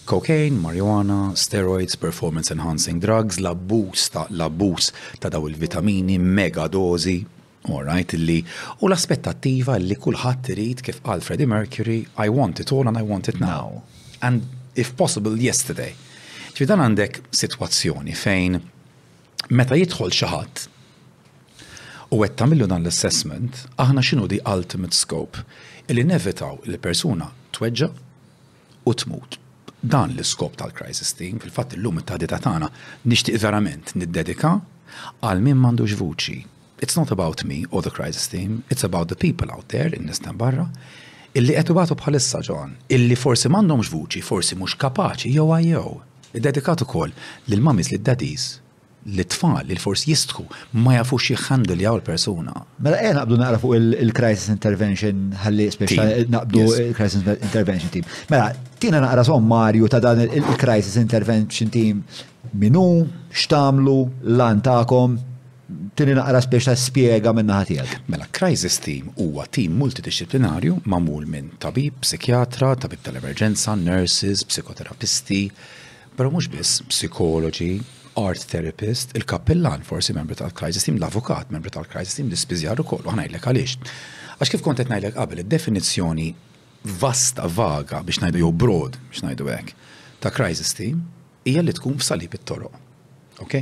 Cocaine, 0.05 0.59
marijuana, 0.59 1.31
steroids, 1.39 1.95
performance 1.97 2.51
enhancing 2.53 2.99
drugs, 3.01 3.39
l-abbuż 3.41 4.09
ta' 4.13 4.25
l-abbuż 4.29 4.89
ta' 5.23 5.31
daw 5.33 5.47
il-vitamini, 5.47 6.19
mega 6.19 6.67
dozi, 6.67 7.21
alright, 7.69 8.13
li 8.19 8.41
u 8.81 8.89
l-aspettattiva 8.89 9.77
li 9.81 9.95
kulħadd 9.97 10.51
irid 10.53 10.83
kif 10.85 10.99
Alfred 11.05 11.23
Freddie 11.23 11.47
Mercury, 11.49 12.01
I 12.21 12.27
want 12.29 12.59
it 12.59 12.71
all 12.75 12.87
and 12.89 12.99
I 12.99 13.05
want 13.07 13.31
it 13.31 13.39
now. 13.41 13.81
And 14.21 14.45
if 14.75 14.93
possible 14.99 15.39
yesterday. 15.39 15.95
Ġi 16.53 16.67
dan 16.69 16.83
għandek 16.85 17.23
sitwazzjoni 17.33 18.13
fejn 18.13 18.59
meta 19.57 19.73
jidħol 19.79 20.13
xi 20.13 20.27
ħadd 20.29 20.67
U 22.13 22.19
għed 22.21 22.35
tamillu 22.37 22.67
dan 22.69 22.83
l-assessment, 22.85 23.63
aħna 23.81 24.01
xinu 24.05 24.27
di 24.29 24.37
ultimate 24.45 24.93
scope, 24.93 25.41
illi 25.89 26.03
nevitaw 26.05 26.59
li 26.69 26.77
persuna 26.77 27.25
tweġġa 27.57 27.87
u 28.85 28.93
tmut. 29.01 29.39
Dan 29.81 30.13
l 30.13 30.21
scope 30.27 30.59
tal-crisis 30.61 31.09
team, 31.17 31.39
fil-fat 31.41 31.73
l-lum 31.73 31.97
ta' 32.03 32.13
tadita 32.13 32.37
tagħna 32.45 32.69
nixtieq 33.09 33.41
verament 33.41 33.95
niddedika 33.97 34.53
għal 35.25 35.41
min 35.43 35.57
m'għandux 35.57 35.97
vuċi. 35.99 36.37
It's 36.85 36.97
not 36.99 37.09
about 37.11 37.43
me 37.49 37.63
or 37.71 37.81
the 37.81 37.89
crisis 37.91 38.29
team, 38.29 38.61
it's 38.69 38.85
about 38.85 39.09
the 39.09 39.17
people 39.17 39.49
out 39.51 39.71
there 39.73 39.89
in 39.95 40.05
nistan 40.05 40.37
barra 40.37 40.67
illi 41.33 41.55
qed 41.57 41.71
għatu 41.73 41.97
bħalissa 41.97 42.43
ġon, 42.45 42.75
illi 42.93 43.17
forsi 43.17 43.49
mandu 43.49 43.79
vuċi, 43.89 44.21
forsi 44.21 44.55
mhux 44.59 44.77
kapaċi 44.77 45.33
jew 45.33 45.49
għajjew. 45.49 45.97
dedikatu 46.37 46.85
kol 46.85 47.09
l 47.49 47.61
mamis 47.61 47.89
lid 47.91 48.05
dadis 48.05 48.61
l-tfal 49.03 49.65
li 49.67 49.75
forsi 49.79 50.11
jistħu 50.13 50.43
ma 50.83 50.93
jafux 50.97 51.31
jħandu 51.35 51.75
li 51.75 51.85
għaw 51.87 51.97
l-persuna. 51.99 52.53
Mela 52.85 52.99
għen 52.99 53.09
eh, 53.11 53.15
naqbdu 53.19 53.39
naqra 53.41 53.59
fuq 53.59 53.75
il-crisis 53.79 54.51
intervention 54.53 55.25
ħalli 55.43 55.67
speċa 55.73 56.05
eh, 56.05 56.23
naqbdu 56.31 56.63
il-crisis 56.85 57.25
intervention 57.35 57.91
team. 57.97 58.07
Mela, 58.31 58.47
tina 58.79 59.01
naqra 59.03 59.25
sommarju 59.27 59.89
ta' 59.91 59.99
dan 60.03 60.23
il-crisis 60.27 60.95
intervention 61.01 61.71
team 61.73 61.99
minu, 62.59 62.85
xtamlu, 63.33 63.97
lantakom, 64.39 65.17
tini 65.97 66.15
naqra 66.17 66.41
speċa 66.45 66.75
spiega 66.79 67.33
minna 67.35 67.59
ħatijak. 67.63 68.05
Mela, 68.13 68.29
crisis 68.35 68.79
team 68.85 69.09
huwa 69.19 69.47
team 69.51 69.75
multidisciplinarju 69.83 70.79
mamul 70.89 71.25
minn 71.27 71.51
tabib, 71.63 71.99
psikjatra, 72.05 72.75
tabib 72.85 73.03
tal-emerġenza, 73.03 73.75
nurses, 73.83 74.45
psikoterapisti, 74.47 75.47
pero 76.13 76.29
mux 76.31 76.45
biss 76.47 76.83
psikoloġi, 76.91 77.73
art 78.15 78.41
therapist, 78.47 79.15
il-kappellan 79.17 79.81
forsi 79.81 80.13
membri 80.13 80.35
tal-crisis 80.37 80.83
team, 80.85 80.97
l-avukat 80.99 81.49
membri 81.49 81.71
tal-crisis 81.73 82.15
team, 82.17 82.29
l-ispizjar 82.29 82.79
u 82.81 82.85
kollu, 82.87 83.09
għanajlek 83.11 83.47
għalix. 83.49 83.77
Għax 84.39 84.53
kif 84.53 84.63
kontet 84.65 84.91
najlek 84.91 85.15
qabel, 85.17 85.41
il-definizjoni 85.43 86.29
vasta, 87.01 87.47
vaga, 87.49 88.01
biex 88.05 88.21
najdu 88.23 88.43
jow 88.43 88.51
broad, 88.65 88.97
biex 89.09 89.25
najdu 89.25 89.49
hekk, 89.49 89.73
ta' 90.23 90.33
crisis 90.35 90.73
team, 90.77 91.01
hija 91.49 91.63
li 91.63 91.73
tkun 91.77 91.97
f'salib 92.01 92.35
it-toroq. 92.37 92.79
Ok? 93.43 93.57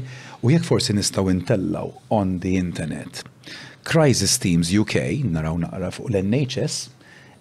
U 0.45 0.51
jekk 0.51 0.65
forsi 0.67 0.93
nistaw 0.97 1.29
intellaw 1.31 1.93
on 2.13 2.39
the 2.43 2.55
internet. 2.59 3.23
Crisis 3.87 4.35
Teams 4.37 4.69
UK, 4.69 5.21
naraw 5.31 5.55
naqra 5.57 5.87
fuq 5.95 6.11
l-NHS, 6.11 6.75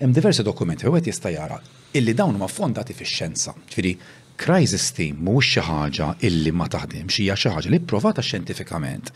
hemm 0.01 0.15
diversi 0.17 0.45
dokumenti, 0.47 0.87
u 0.89 0.95
jista' 0.97 1.35
jara 1.35 1.59
illi 1.99 2.15
dawn 2.15 2.37
huma 2.39 2.47
fondati 2.49 2.95
fix-xjenza. 2.95 3.53
Ġifieri, 3.67 3.97
crisis 4.45 4.91
team 4.97 5.17
mhux 5.27 5.45
xi 5.55 5.61
ħaġa 5.67 6.07
illi 6.27 6.51
ma 6.57 6.65
taħdimx 6.73 7.21
hija 7.23 7.35
xi 7.43 7.51
ħaġa 7.55 7.71
li 7.75 7.81
pprovata 7.85 8.23
xjentifikament 8.25 9.11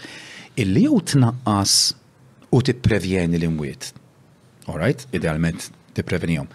illi 0.61 0.83
jew 0.87 0.99
tnaqqas 1.13 1.75
u 2.55 2.61
tipprevjeni 2.67 3.39
l-imwiet. 3.41 3.89
Alright, 4.69 5.07
Idealment 5.17 5.71
tipprevenihom. 5.97 6.47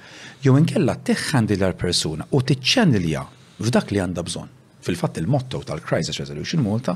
Jew 0.43 0.55
inkella 0.59 0.95
tiħħandilja 1.07 1.71
l-persuna 1.71 2.29
u 2.35 2.41
tiċċenilja 2.45 3.25
f'dak 3.59 3.91
li 3.93 4.01
għandha 4.03 4.23
bżonn. 4.29 4.53
Fil-fatt 4.85 5.19
il-motto 5.21 5.63
tal-Crisis 5.67 6.21
Resolution 6.21 6.63
Malta 6.63 6.95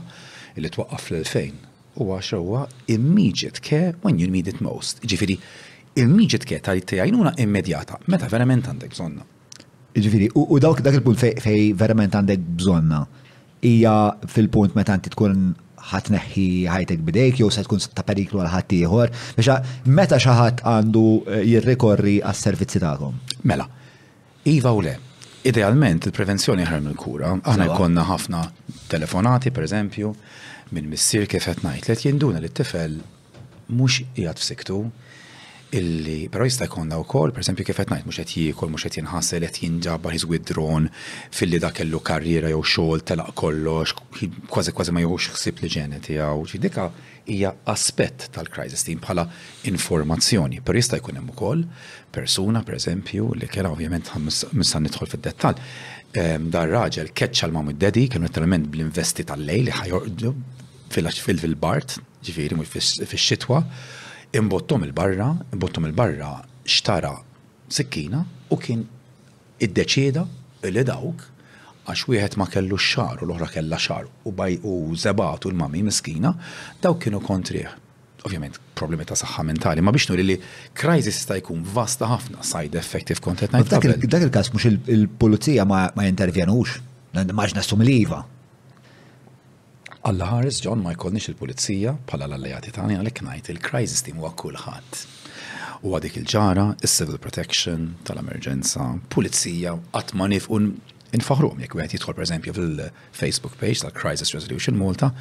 illi 0.53 0.69
twaqqaf 0.71 1.09
fl-2000 1.09 1.69
huwa 2.05 2.63
immediate 2.93 3.61
care 3.61 3.97
when 4.05 4.21
you 4.21 4.29
need 4.29 4.47
it 4.47 4.61
most. 4.61 5.01
Ġifieri, 5.05 5.35
immediate 6.01 6.45
care 6.49 6.61
tal-tejajnuna 6.69 7.35
immedjata, 7.43 7.97
meta 8.13 8.29
verament 8.31 8.69
għandek 8.71 8.93
bżonna. 8.93 9.32
Ġifiri, 9.93 10.29
u 10.33 10.57
dawk 10.57 10.81
dak 10.81 10.95
il-punt 10.97 11.19
fej 11.21 11.67
verament 11.77 12.15
għandek 12.17 12.41
bżonna, 12.57 13.03
hija 13.61 13.95
fil-punt 14.33 14.73
meta 14.75 14.95
inti 14.97 15.11
tkun 15.13 15.51
ħatneħħi 15.91 16.45
ħajtek 16.71 17.03
bidejk, 17.09 17.41
jew 17.43 17.49
se 17.53 17.61
tkun 17.67 17.83
ta' 17.93 18.05
periklu 18.07 18.41
għal 18.41 18.51
ħadd 18.55 18.73
ieħor, 18.79 19.11
biex 19.37 19.59
meta 19.99 20.17
xi 20.23 20.33
ħadd 20.39 20.63
għandu 20.71 21.05
eh, 21.27 21.43
jirrikorri 21.51 22.15
għas-servizzi 22.25 22.81
tagħkom. 22.81 23.19
Mela, 23.51 23.67
iva 24.49 24.73
u 24.73 24.81
le. 24.81 24.95
Idealment 25.45 26.05
il-prevenzjoni 26.09 26.65
ħarm 26.65 26.89
il 26.89 26.97
kura 26.97 27.35
aħna 27.43 27.69
jkollna 27.69 28.07
ħafna 28.09 28.41
telefonati 28.89 29.51
pereżempju 29.53 30.13
minn 30.73 30.89
missier 30.89 31.27
kif 31.29 31.51
qed 31.51 31.61
ngħid 31.67 31.89
li 31.93 31.97
jinduna 32.07 32.41
li 32.41 32.49
t-tifel 32.49 32.97
mhux 33.73 34.01
qiegħed 34.15 34.41
f'siktu, 34.41 34.81
illi 35.79 36.27
però 36.31 36.45
jista' 36.47 36.67
jkollna 36.69 36.97
wkoll 37.01 37.31
pereżempju 37.35 37.65
kif 37.67 37.77
qed 37.81 37.89
ngħid 37.91 38.05
mhux 38.07 38.19
qed 38.21 38.33
jiekol 38.39 38.69
mhux 38.73 38.85
qed 38.87 38.97
jinħassel 38.99 39.45
qed 39.45 39.59
jinġabar 39.65 40.13
his 40.15 40.25
withdrawn 40.29 40.85
filli 41.33 41.59
da 41.63 41.71
kellu 41.75 42.01
karriera 42.09 42.51
jew 42.51 42.61
xogħol 42.73 43.01
telaq 43.09 43.31
kollox 43.41 43.95
kważi 44.53 44.75
kważi 44.77 44.95
ma 44.97 45.03
jgħux 45.03 45.31
ħsieb 45.37 45.63
li 45.63 45.71
ġene 45.73 45.99
tiegħu. 46.03 46.61
Dika 46.63 46.85
hija 47.25 47.51
aspett 47.73 48.29
tal-crisis 48.35 48.83
team 48.85 48.99
bħala 49.03 49.25
informazzjoni, 49.71 50.59
però 50.61 50.75
jista' 50.77 50.99
jkun 50.99 51.17
hemm 51.21 51.33
ukoll 51.33 51.65
persuna 52.13 52.61
pereżempju 52.67 53.31
li 53.41 53.49
kellha 53.51 53.71
ovvjament 53.73 54.11
missan 54.19 54.85
nidħol 54.87 55.09
fid-dettall. 55.15 55.57
Ehm, 56.19 56.51
dar 56.53 56.69
raġel 56.69 57.09
keċċa 57.15 57.49
l-mam 57.49 57.71
id-dedi, 57.73 58.05
kienu 58.13 58.27
bl-investi 58.35 59.23
tal-lejl 59.25 59.65
li 59.65 59.73
ħajordu 59.79 60.35
fil-bart, 60.93 61.97
ġifieri 62.23 62.55
mhux 62.55 63.01
fix-xitwa, 63.09 63.63
imbottom 64.39 64.83
il-barra, 64.85 65.29
imbottom 65.53 65.85
il-barra 65.85 66.41
xtara 66.65 67.13
sikkina 67.69 68.23
u 68.53 68.57
kien 68.57 68.81
id 69.61 69.73
deċeda 69.77 70.23
li 70.69 70.83
dawk 70.87 71.29
għax 71.83 72.03
wieħed 72.09 72.37
ma 72.39 72.47
kellu 72.51 72.77
xar 72.79 73.21
u 73.23 73.27
l-oħra 73.27 73.49
kella 73.53 73.77
xar 73.85 74.07
u 74.07 74.31
baj 74.35 74.57
u 74.63 74.73
zebatu 74.97 75.51
l-mami 75.51 75.81
miskina, 75.89 76.31
dawk 76.81 77.01
kienu 77.03 77.19
kontriħ. 77.23 77.79
Ovvjament, 78.23 78.55
problemi 78.79 79.03
ta' 79.03 79.17
saħħa 79.19 79.43
mentali, 79.43 79.83
ma 79.83 79.91
biex 79.91 80.07
nuri 80.13 80.23
li 80.23 80.37
crisis 80.79 81.17
sta 81.25 81.35
jkun 81.37 81.59
vasta 81.75 82.07
ħafna 82.07 82.39
side 82.47 82.79
effective 82.79 83.19
content 83.19 83.51
night. 83.51 83.67
Dak 84.07 84.23
il-kas 84.29 84.53
mux 84.55 84.69
il-pulizija 84.71 85.65
ma 85.67 85.89
jintervjenux, 86.07 86.77
maġna 87.19 87.65
sum 87.67 87.83
liva. 87.83 88.21
Alla 90.03 90.25
ħares 90.27 90.57
John 90.65 90.81
ma 90.83 90.91
jkollniex 90.97 91.29
il-pulizija 91.31 91.93
bħala 92.11 92.25
l-allejati 92.27 92.71
tagħna 92.75 92.97
għalhekk 92.99 93.23
ngħid 93.23 93.51
il-crisis 93.53 94.01
team 94.03 94.17
huwa 94.19 94.33
kulħadd. 94.35 94.97
U 95.87 95.93
għadik 95.95 96.17
il-ġara, 96.19 96.65
il-civil 96.83 97.21
protection 97.23 97.85
tal-emerġenza, 98.03 98.83
pulizija, 99.15 99.71
għatman 99.95 100.33
nifqu 100.35 100.59
infaħrum, 101.15 101.61
jek 101.63 101.77
għet 101.85 101.95
jitħol 101.95 102.17
per 102.17 102.25
eżempju 102.27 102.55
fil-Facebook 102.57 103.55
page 103.61 103.77
tal-Crisis 103.85 104.33
Resolution 104.35 104.75
Malta, 104.81 105.13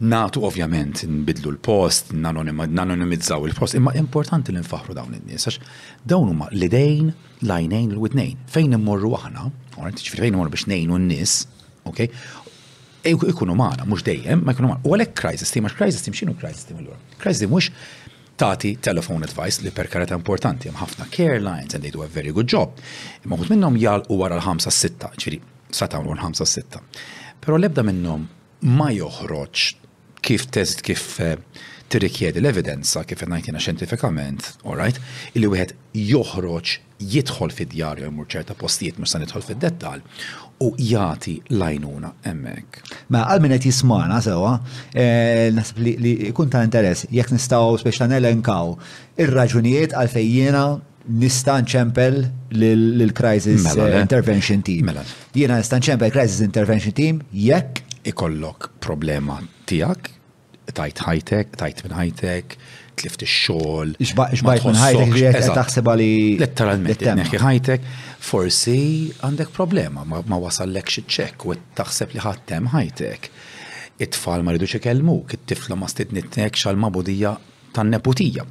natu 0.00 0.46
ovvjament 0.48 1.04
nbidlu 1.04 1.52
l-post, 1.52 2.14
nanonimizzaw 2.16 3.44
il-post, 3.50 3.76
imma 3.76 3.92
importanti 4.00 4.56
li 4.56 4.64
nfaħru 4.64 4.96
dawn 4.96 5.18
id-nies, 5.20 5.44
għax 5.44 6.08
dawn 6.08 6.32
huma 6.32 6.48
l-idejn, 6.56 7.12
l-għajnejn, 7.44 7.92
l-widnejn, 7.98 8.46
fejn 8.56 8.80
immorru 8.80 9.12
aħna, 9.20 9.50
fejn 9.76 10.32
immorru 10.32 10.56
biex 10.56 10.68
nejnu 10.72 11.02
n-nies, 11.04 11.36
ok, 11.86 12.06
ikunu 13.14 13.54
maħna, 13.54 13.86
mux 13.86 14.02
dejjem, 14.02 14.42
ma 14.44 14.52
ikunu 14.54 14.70
maħna. 14.72 14.84
U 14.88 14.94
għalek 14.96 15.12
crisis 15.18 15.50
team, 15.54 15.64
għax 15.68 15.76
crisis 15.78 16.02
tim, 16.06 16.14
xinu 16.16 16.34
crisis 16.40 16.64
tim 16.68 16.78
l 16.80 16.86
għur 16.90 17.18
Crisis 17.20 17.40
team 17.44 17.50
mux 17.54 17.70
tati 18.36 18.74
telephone 18.76 19.24
advice 19.24 19.62
li 19.64 19.70
per 19.72 19.88
karata 19.88 20.14
importanti, 20.16 20.68
ħafna 20.76 21.06
care 21.10 21.38
lines, 21.40 21.72
and 21.74 21.82
they 21.84 21.90
do 21.90 22.02
a 22.02 22.06
very 22.08 22.32
good 22.36 22.48
job. 22.48 22.74
Imma 23.24 23.36
għut 23.38 23.52
minnom 23.54 23.76
jgħal 23.78 24.10
u 24.10 24.20
għara 24.26 24.40
l 24.42 24.44
5 24.48 24.68
sitta 24.78 25.08
ċiri, 25.16 25.38
s-sata 25.70 26.00
u 26.02 26.12
l 26.14 26.20
s-sitta. 26.32 26.82
Pero 27.40 27.56
lebda 27.56 27.82
minnom 27.86 28.26
ma 28.76 28.90
joħroċ 28.92 29.70
kif 30.26 30.48
test 30.52 30.82
kif 30.84 31.16
uh, 31.22 31.36
tirrikjedi 31.92 32.40
l-evidenza 32.42 33.04
kif 33.06 33.22
ngħidina 33.22 33.60
xentifikament, 33.62 34.50
all 34.66 34.78
right, 34.78 34.98
illi 35.34 35.48
wieħed 35.52 35.74
joħroġ 36.10 36.72
jidħol 37.14 37.52
fid-djarju 37.54 38.08
jmur 38.10 38.26
ċerta 38.32 38.56
postijiet 38.58 38.98
mhux 39.00 39.14
se 39.14 39.20
nidħol 39.22 39.44
fid-dettal 39.44 40.02
u 40.64 40.70
jagħti 40.80 41.34
lajnuna 41.52 42.10
hemmhekk. 42.24 42.90
Ma 43.12 43.24
għal 43.30 43.42
min 43.44 43.54
qed 43.56 43.68
jismana 43.70 44.18
sewa, 44.24 44.54
eh, 44.96 45.50
nasib 45.56 45.80
li 45.86 46.14
jkun 46.32 46.50
ta' 46.52 46.64
interess 46.66 47.06
jekk 47.10 47.36
nistgħu 47.36 47.82
biex 47.84 48.02
elenkaw 48.02 48.10
nelenkaw 48.16 48.72
ir-raġunijiet 49.26 49.94
għalfejn 49.96 50.30
jiena 50.34 50.64
nista' 51.22 51.60
nċempel 51.62 52.22
lill-crisis 52.96 53.62
mela 53.62 53.92
eh, 53.92 54.00
intervention 54.02 54.64
team. 54.66 54.88
Mela 54.90 55.04
jiena 55.36 55.60
nista' 55.60 55.78
nċempel 55.82 56.10
crisis 56.10 56.42
intervention 56.42 56.92
team 56.96 57.22
jekk 57.30 57.84
ikollok 58.06 58.72
problema 58.82 59.40
tiegħek 59.66 60.14
tajt 60.72 60.98
high-tech, 61.06 61.46
tajt 61.56 61.82
minn 61.84 61.94
high-tech, 61.98 62.44
tlift 62.96 63.22
ix-xogħol. 63.26 63.94
Ixbajt 64.02 64.42
minn 64.64 64.78
high-tech 64.80 65.14
li 65.14 65.52
taħseb 65.60 65.88
għali. 65.92 66.10
Letteralment, 66.40 67.04
neħi 67.22 67.40
high-tech, 67.42 67.90
forsi 68.30 68.76
għandek 69.26 69.52
problema 69.56 70.04
ma 70.04 70.20
wasallekx 70.40 70.98
iċ 70.98 71.16
ċek 71.18 71.46
u 71.50 71.56
taħseb 71.80 72.16
li 72.16 72.24
ħattem 72.24 72.70
high-tech. 72.74 73.30
It-tfal 74.02 74.44
ma 74.44 74.54
rridux 74.56 74.78
ikellmuk, 74.80 75.36
it-tifla 75.38 75.78
ma 75.80 75.88
stidnitnek 75.92 76.56
xal 76.60 76.76
mabudija 76.80 77.36
tan-neputija. 77.76 78.44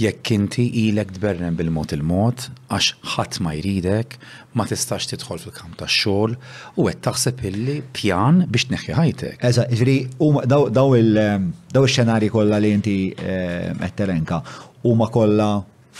Jekk 0.00 0.30
inti 0.34 0.64
ilek 0.86 1.12
tberren 1.14 1.54
bil-mod 1.58 1.92
il-mod, 1.94 2.48
għax 2.74 2.88
ħadd 3.14 3.38
ma 3.46 3.52
jridek, 3.54 4.16
ma 4.58 4.66
tistax 4.70 5.10
tidħol 5.12 5.42
fil 5.44 5.54
kam 5.54 5.76
tax-xogħol 5.80 6.34
u 6.82 6.86
qed 6.88 7.02
taħseb 7.06 7.44
illi 7.50 7.76
pjan 7.98 8.42
biex 8.54 8.72
neħi 8.74 8.96
ħajtek. 8.98 9.40
Eż'a, 9.50 9.68
ġri, 9.80 9.96
huma 10.26 10.42
daw 10.50 10.96
il-xenarji 10.98 12.32
kollha 12.34 12.58
li 12.64 12.72
inti 12.78 12.96
eh, 13.14 13.70
qed 13.78 13.96
telenka 14.02 14.42
huma 14.88 15.10
kollha 15.14 15.50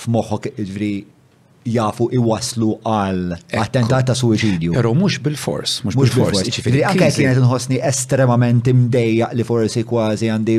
f'moħħok 0.02 0.54
ġri 0.58 0.92
jafu 1.64 2.08
iwaslu 2.14 2.72
għal 2.86 3.34
attentat 3.58 4.06
ta' 4.10 4.14
suicidju. 4.18 4.72
Pero 4.76 4.92
mux 4.98 5.18
bil-fors, 5.24 5.78
mux 5.86 5.96
bil-fors. 5.98 6.36
Jiġifieri 6.42 6.80
Ġifiri, 6.80 6.82
anke 6.88 7.08
kienet 7.16 7.40
nħosni 7.40 7.78
estremament 7.88 8.68
imdejja 8.70 9.30
li 9.36 9.46
forsi 9.48 9.84
kważi 9.88 10.28
għandi 10.34 10.58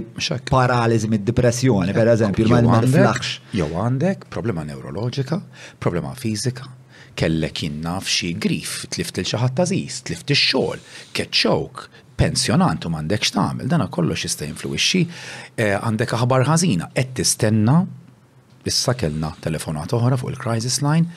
paralizi 0.50 1.10
mid 1.12 1.26
depressjoni 1.28 1.94
per 1.96 2.12
eżempju, 2.16 2.48
ma 2.52 2.62
nflaħx. 2.64 3.52
Jow 3.60 3.70
għandek 3.86 4.26
problema 4.34 4.66
neurologika, 4.68 5.40
problema 5.82 6.16
fizika, 6.18 6.70
kellek 7.16 7.62
jinnaf 7.68 8.10
xi 8.12 8.34
grif, 8.42 8.82
tlift 8.94 9.22
il-xaħat 9.22 9.56
tażis, 9.62 10.02
tlift 10.10 10.34
il-xol, 10.34 10.82
Ketxok 11.16 11.86
pensjonant 12.16 12.86
u 12.88 12.90
mandek 12.92 13.26
xtamil, 13.28 13.68
dana 13.72 13.88
kollox 13.92 14.26
jista' 14.26 14.48
influixxi, 14.48 15.04
eh, 15.60 15.76
għandek 15.78 16.14
aħbar 16.18 16.46
ħażina, 16.50 16.90
qed 16.96 17.14
tistenna 17.20 17.84
issa 18.70 18.94
kellna 18.98 19.34
telefonat 19.46 19.94
oħra 19.96 20.18
fuq 20.20 20.34
il-crisis 20.34 20.82
line, 20.86 21.14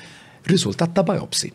riżultat 0.48 0.92
ta' 0.96 1.04
biopsi. 1.06 1.50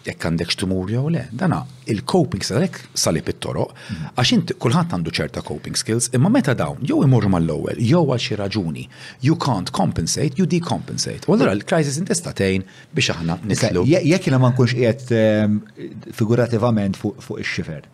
Jekk 0.00 0.24
għandek 0.30 0.54
tumur 0.56 0.88
jew 0.88 1.10
le, 1.12 1.26
dana 1.42 1.58
il-coping 1.92 2.40
salek 2.46 2.78
salib 3.02 3.26
it-toroq, 3.32 3.74
mhm. 3.76 4.06
għax 4.16 4.30
inti 4.36 4.56
kulħadd 4.64 4.94
għandu 4.96 5.12
ċerta 5.18 5.42
coping 5.44 5.76
skills, 5.76 6.08
imma 6.16 6.30
meta 6.32 6.54
dawn 6.56 6.80
jew 6.88 7.02
imur 7.04 7.26
mal-ewwel, 7.34 7.82
jew 7.84 8.00
għal 8.06 8.22
xi 8.24 8.38
raġuni, 8.40 8.86
you 9.26 9.36
can't 9.44 9.68
compensate, 9.76 10.40
you 10.40 10.48
decompensate. 10.48 11.28
U 11.28 11.36
għallura 11.36 11.52
l-crisis 11.58 12.00
intesta 12.00 12.32
tgħin 12.32 12.64
biex 12.96 13.12
aħna 13.18 13.40
nislu. 13.44 13.84
Jekk 13.92 14.30
jina 14.30 14.40
ma 14.40 14.54
nkunx 14.54 14.78
qiegħed 14.80 15.12
ehm, 15.20 15.60
figurativament 16.16 16.96
fuq 17.00 17.36
ix-xifer 17.44 17.84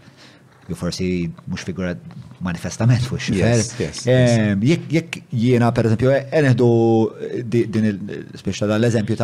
forsi 0.75 1.31
mux 1.45 1.63
figura 1.63 1.95
manifestament 2.39 3.01
fuq 3.03 3.19
xifer. 3.19 3.63
Ehm, 4.11 4.61
Jek 4.63 5.23
jiena, 5.31 5.71
per 5.73 5.87
eżempju, 5.87 6.11
e- 6.11 6.29
eneħdu 6.33 7.49
din 7.49 7.85
il-speċta 7.85 8.67
dal-eżempju 8.67 9.17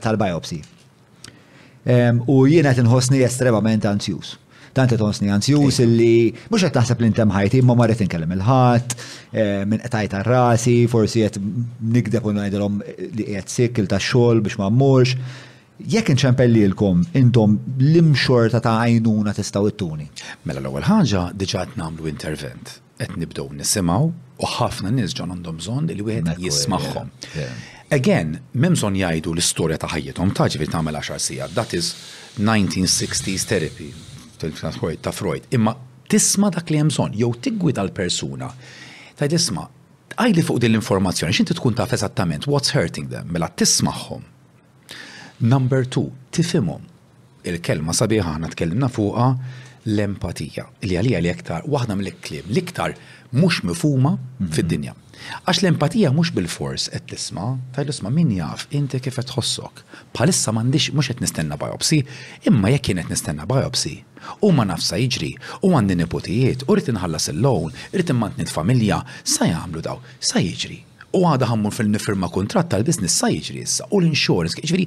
tal-biopsi. 0.00 0.62
Ehm, 1.86 2.22
u 2.26 2.46
jiena 2.46 2.72
tinħosni 2.74 3.22
estremament 3.22 3.84
anzjus. 3.84 4.36
Tant 4.72 4.90
qed 4.90 4.98
tonsni 4.98 5.28
anzjus 5.30 5.78
illi 5.80 6.34
mhux 6.50 6.62
qed 6.64 6.72
taħseb 6.74 7.00
li 7.00 7.06
intem 7.06 7.30
ħajti, 7.30 7.58
imma 7.60 7.74
marret 7.74 8.00
inkellem 8.00 8.32
il-ħadd, 8.32 8.94
ehm, 9.32 9.68
minn 9.68 9.78
qtajt 9.80 10.22
rasi, 10.24 10.86
forsi 10.86 11.20
qed 11.22 11.38
nikdeb 11.82 12.22
u 12.24 12.30
ngħidilhom 12.32 12.82
li 13.14 13.24
qiegħed 13.24 13.48
sikil 13.48 13.86
tax-xogħol 13.86 14.40
biex 14.42 14.58
ma 14.58 14.68
mmurx 14.68 15.16
jekk 15.82 16.10
inċempellilkom 16.14 17.02
intom 17.18 17.58
l-imxorta 17.76 18.60
ta' 18.64 18.78
għajnuna 18.86 19.34
tistaw 19.36 19.68
it-tuni. 19.68 20.08
Mela 20.48 20.60
l-ewwel 20.62 20.86
ħaġa 20.88 21.24
diġà 21.36 21.64
namlu 21.76 22.08
intervent. 22.10 22.80
Qed 22.96 23.16
nibdew 23.20 23.50
nisimgħu 23.60 24.06
u 24.40 24.50
ħafna 24.56 24.92
nis 24.96 25.12
ġon 25.16 25.34
għandhom 25.36 25.58
bżonn 25.60 25.90
li 25.92 26.06
wieħed 26.06 26.36
jismagħhom. 26.40 27.10
Again, 27.92 28.38
memżon 28.58 28.96
jgħidu 28.98 29.34
l-istorja 29.36 29.78
ta' 29.78 29.90
ħajjithom 29.92 30.32
ta' 30.34 30.46
ġifir 30.50 30.72
tagħmel 30.72 30.96
10 31.02 31.20
sija. 31.22 31.48
That 31.54 31.74
is 31.76 31.92
1960s 32.40 33.44
therapy 33.46 33.92
ta' 34.96 35.12
Freud. 35.12 35.46
Imma 35.52 35.76
tisma' 36.08 36.50
dak 36.54 36.72
li 36.72 36.80
hemm 36.80 36.92
bżonn 36.92 37.14
jew 37.20 37.34
tigwida 37.40 37.84
l-persuna. 37.84 38.48
ta' 39.16 39.28
jisma, 39.28 39.68
għajli 40.16 40.42
fuq 40.44 40.58
din 40.60 40.72
l-informazzjoni, 40.74 41.32
xinti 41.32 41.54
tkun 41.56 41.76
taf 41.76 41.92
eżattament 41.92 42.48
what's 42.48 42.72
hurting 42.74 43.08
them, 43.12 43.28
mela 43.32 43.48
tisma'hom 43.60 44.24
Number 45.40 45.84
two, 45.84 46.10
tifimum. 46.32 46.80
Il-kelma 47.44 47.92
sabiħa 47.92 48.24
ħana 48.38 48.48
tkellimna 48.54 48.88
fuqa 48.88 49.26
l-empatija, 49.86 50.62
li 50.88 50.96
għalija 50.98 51.18
li 51.22 51.28
aktar, 51.30 51.66
waħda 51.68 51.94
mill-klim, 51.98 52.46
l-iktar 52.48 52.94
mux 53.36 53.60
mifuma 53.68 54.14
mhm. 54.38 54.48
fid-dinja. 54.54 54.94
Għax 55.46 55.60
l-empatija 55.62 56.10
mux 56.16 56.32
bil-fors 56.34 56.88
qed 56.92 57.04
tisma, 57.12 57.50
l 57.76 57.92
isma 57.92 58.08
min 58.12 58.32
jaf 58.38 58.64
inti 58.76 59.00
kif 59.02 59.18
qed 59.20 59.28
tħossok. 59.28 59.84
Palissa 60.16 60.54
m'għandix 60.56 60.88
mhux 60.96 61.12
qed 61.12 61.20
nistenna 61.26 61.60
biopsi, 61.60 62.00
imma 62.48 62.72
jekk 62.72 62.88
kienet 62.90 63.12
nistenna 63.12 63.44
biopsi. 63.46 63.96
U 64.40 64.54
ma 64.56 64.64
nafsa 64.66 64.96
jiġri, 65.00 65.34
u 65.60 65.74
għandi 65.76 66.00
nipotijiet, 66.00 66.64
u 66.64 66.78
rrid 66.80 66.88
inħallas 66.94 67.28
il-lown, 67.34 67.76
rrid 67.92 68.14
immantni 68.14 68.48
familja 68.50 69.02
sa 69.22 69.44
jgħamlu 69.50 69.84
daw, 69.84 70.00
sa 70.18 70.40
jiġri. 70.40 70.80
U 71.16 71.22
għada 71.28 71.46
ħammur 71.48 71.72
fil-nifirma 71.72 72.28
kontrat 72.32 72.68
tal-biznis 72.74 73.14
sa 73.20 73.28
jiġri 73.32 73.62
issa, 73.64 73.86
u 73.94 74.00
l-insurance, 74.02 74.58
ġifieri 74.58 74.84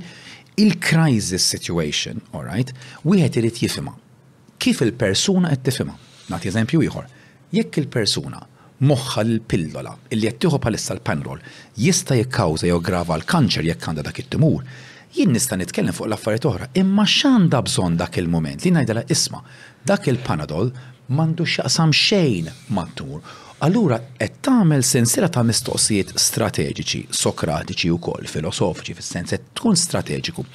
il-crisis 0.63 1.39
situation, 1.53 2.19
all 2.35 2.43
right, 2.45 2.71
wieħed 3.07 3.39
irid 3.39 3.59
jifima. 3.63 3.93
Kif 4.59 4.83
il-persuna 4.83 5.51
qed 5.53 5.63
tifima? 5.69 5.93
Nagħti 6.33 6.49
eżempju 6.53 6.81
ieħor. 6.87 7.05
Jekk 7.55 7.79
il-persuna 7.85 8.41
moħħa 8.89 9.23
l-pillola 9.25 9.93
il 10.11 10.19
li 10.21 10.25
jattiħu 10.27 10.59
bħalissa 10.63 10.93
l-panrol 10.95 11.39
jista' 11.83 12.17
jikkawża 12.19 12.69
jew 12.69 12.79
grava 12.83 13.15
l-kanċer 13.19 13.67
jekk 13.69 13.87
għandha 13.91 14.05
dak 14.09 14.19
it-timur, 14.25 14.61
jien 15.15 15.31
nista' 15.35 15.57
nitkellem 15.61 15.95
fuq 15.95 16.07
l-affarijiet 16.11 16.47
oħra, 16.51 16.67
imma 16.83 17.07
x'għandha 17.15 17.63
bżonn 17.69 17.97
dak 18.03 18.19
il 18.21 18.29
mument 18.31 18.63
li 18.67 18.71
najdala 18.75 19.03
isma' 19.15 19.41
dak 19.89 20.07
il-panadol 20.11 20.71
m'għandux 21.09 21.55
xaqsam 21.61 21.95
xejn 21.95 22.51
mat-tumur 22.75 23.23
Allura, 23.59 23.97
qed 24.15 24.37
tagħmel 24.47 24.83
sensiela 24.87 25.27
ta' 25.29 25.43
mistoqsijiet 25.43 26.13
strateġiċi, 26.23 27.01
sokratiċi 27.21 27.89
wkoll, 27.91 28.27
filosofiċi, 28.31 28.95
fis-sens 28.95 29.33
qed 29.35 29.49
tkun 29.59 29.75
strateġiku. 29.75 30.45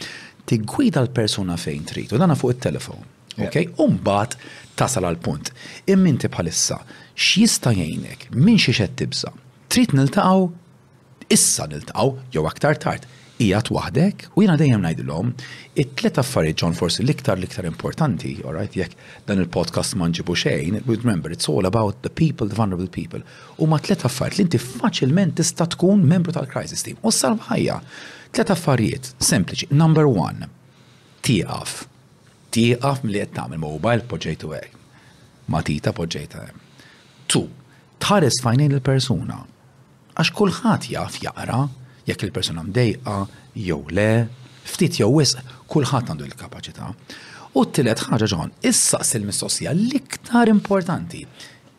Tiggwida 0.48 1.02
l-persuna 1.04 1.58
fejn 1.60 1.84
trid, 1.88 2.12
u 2.16 2.20
dana 2.20 2.36
fuq 2.38 2.54
it-telefon. 2.54 3.04
Ok, 3.44 3.58
umbat 3.84 4.38
tasal 4.78 5.08
għal 5.10 5.18
punt. 5.24 5.52
Immin 5.90 6.16
bħalissa, 6.24 6.78
x'jista' 7.18 7.74
jgħinek, 7.76 8.30
minn 8.40 8.56
xi 8.62 8.72
qed 8.78 8.96
tibsa. 9.02 9.34
Trid 9.68 9.92
niltaqgħu, 9.98 10.48
issa 11.36 11.68
niltaqgħu 11.68 12.32
jew 12.38 12.48
aktar 12.48 12.80
tard 12.86 13.08
ijat 13.38 13.68
wahdek, 13.70 14.26
u 14.36 14.42
jina 14.42 14.56
dejjem 14.56 14.82
najdilom, 14.84 15.32
it-tlet 15.78 16.18
affarijiet 16.20 16.60
ġon 16.62 16.76
forsi 16.78 17.02
l-iktar 17.02 17.40
l-iktar 17.40 17.66
importanti, 17.66 18.36
jek 18.38 18.76
jekk 18.76 18.94
dan 19.26 19.40
il-podcast 19.42 19.96
manġibu 19.98 20.36
xejn, 20.38 20.78
remember, 20.86 21.32
it's 21.34 21.48
all 21.50 21.66
about 21.66 22.02
the 22.06 22.10
people, 22.10 22.46
the 22.48 22.54
vulnerable 22.54 22.86
people. 22.86 23.24
U 23.58 23.66
ma 23.70 23.78
tlet 23.82 24.04
affarijiet 24.06 24.38
li 24.38 24.46
inti 24.46 24.60
faċilment 24.62 25.34
tista' 25.40 25.66
tkun 25.74 26.04
membru 26.06 26.34
tal-crisis 26.36 26.84
team. 26.86 26.96
U 27.02 27.10
salvħajja, 27.10 27.80
tlet 28.36 28.54
affarijiet, 28.54 29.14
sempliċi. 29.18 29.72
Number 29.74 30.06
one, 30.10 30.46
tiqaf. 31.26 31.82
Tiqaf 32.54 33.02
mill 33.02 33.18
qed 33.24 33.34
tagħmel 33.34 33.58
mobile 33.66 34.06
poġġejtu 34.10 34.54
hekk. 34.54 34.80
Matita 35.50 35.90
poġġejta 35.92 36.46
hemm. 36.46 36.62
Tu, 37.26 37.42
tħares 37.98 38.38
fajnejn 38.46 38.78
il-persuna. 38.78 39.42
Għax 40.14 40.34
kulħadd 40.38 40.92
jaf 40.94 41.18
jaqra 41.26 41.64
jekk 42.08 42.24
il-persuna 42.28 42.62
mdejqa 42.66 43.18
jew 43.68 43.84
le, 43.94 44.08
ftit 44.68 45.00
jew 45.00 45.10
wisq, 45.16 45.40
kulħadd 45.72 46.12
għandu 46.12 46.26
l-kapaċità. 46.28 46.88
U 47.54 47.62
t 47.70 47.84
ħaġa 47.86 48.26
ġon, 48.32 48.50
issaqs 48.70 49.14
il-mistoqsija 49.20 49.72
l-iktar 49.76 50.50
importanti. 50.50 51.22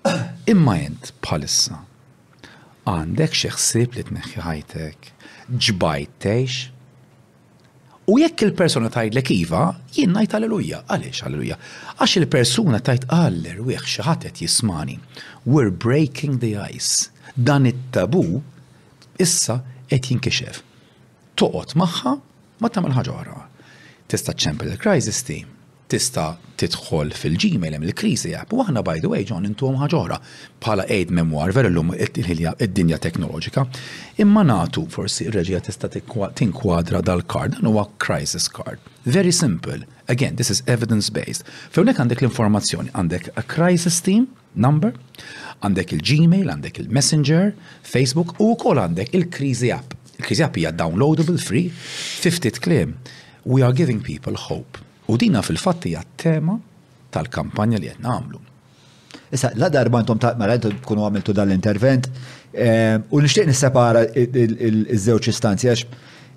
Imma 0.52 0.78
jent 0.80 1.12
bħalissa 1.26 1.82
għandek 2.88 3.34
xi 3.36 3.50
ħsieb 3.52 3.96
li 3.98 4.04
tneħħi 4.10 4.40
ħajtek, 4.46 5.12
ġbajt 5.50 6.30
U 8.06 8.20
jekk 8.22 8.44
il-persona 8.46 8.90
l 9.02 9.18
iva, 9.34 9.64
jien 9.92 10.12
najt 10.14 10.36
alleluja, 10.38 10.84
għalix 10.94 11.24
alleluja. 11.26 11.56
Għax 11.98 12.18
il-persuna 12.20 12.78
tajt 12.86 13.06
għaller 13.10 13.58
u 13.64 13.72
xaħatet 13.74 14.42
jismani. 14.44 15.00
We're 15.46 15.72
breaking 15.74 16.38
the 16.38 16.54
ice. 16.62 17.10
Dan 17.36 17.66
it-tabu 17.66 18.44
issa 19.18 19.60
qed 19.90 20.04
jinkixef. 20.10 20.62
Toqgħod 21.40 21.76
magħha 21.80 22.16
ma 22.62 22.70
tagħmel 22.70 22.96
ħaġa 22.96 23.16
oħra. 23.20 23.42
Tista' 24.12 24.34
ċempel 24.38 24.70
il-crisis 24.74 25.24
team, 25.26 25.50
tista 25.90 26.28
tidħol 26.62 27.12
fil 27.14 27.36
ġimel 27.42 27.76
il-krisi 27.80 28.32
jgħab. 28.32 28.54
u 28.56 28.62
aħna 28.64 28.84
by 28.86 29.00
the 29.04 29.10
way 29.12 29.26
John 29.28 29.46
intuhom 29.46 29.78
ħagħara. 29.82 30.20
bħala 30.62 30.86
aid 30.90 31.12
memoir 31.14 31.52
vera 31.54 31.70
lum 31.70 31.92
id-dinja 31.98 32.98
teknoloġika 33.00 33.66
imma 34.22 34.44
natu 34.44 34.86
forsi 34.90 35.30
reġija 35.34 35.62
tista 35.68 35.90
tinkwadra 35.90 37.02
dal-kard 37.02 37.58
dan 37.60 37.70
huwa 37.70 37.90
crisis 38.00 38.48
card. 38.50 38.80
Very 39.06 39.32
simple. 39.32 39.84
Again, 40.08 40.36
this 40.36 40.50
is 40.52 40.64
evidence 40.68 41.10
based. 41.12 41.44
Fewnek 41.74 42.00
għandek 42.00 42.22
l-informazzjoni 42.24 42.94
għandek 42.94 43.32
a 43.36 43.44
crisis 43.44 44.00
team 44.06 44.30
number 44.56 44.94
Għandek 45.64 45.94
il-Gmail, 45.96 46.50
għandek 46.52 46.80
il-Messenger, 46.84 47.52
Facebook 47.88 48.36
u 48.44 48.52
kol 48.60 48.82
għandek 48.84 49.14
il-Krizi 49.18 49.72
app. 49.76 49.96
Il-Krizi 50.20 50.44
app 50.44 50.58
hija 50.60 50.72
downloadable 50.76 51.38
free, 51.42 51.70
50 51.72 52.60
claim. 52.66 52.96
We 53.46 53.64
are 53.64 53.74
giving 53.76 54.02
people 54.04 54.36
hope. 54.48 54.82
U 55.08 55.16
dina 55.22 55.42
fil-fatt 55.46 55.86
hija 55.88 56.04
tema 56.20 56.58
tal-kampanja 57.14 57.80
li 57.80 57.94
qed 57.94 58.04
nagħmlu. 58.04 58.42
Issa, 59.36 59.54
la 59.62 59.70
darba 59.74 60.02
intom 60.04 60.20
ta' 60.22 60.34
mela 60.40 60.58
tkunu 60.62 61.06
għamiltu 61.08 61.34
dal-intervent 61.36 62.08
eh, 62.12 62.98
u 63.10 63.22
nixtieq 63.24 63.48
nissepara 63.48 64.04
iż-żewġ 64.12 65.30
istanzi 65.32 65.72
għax 65.72 65.86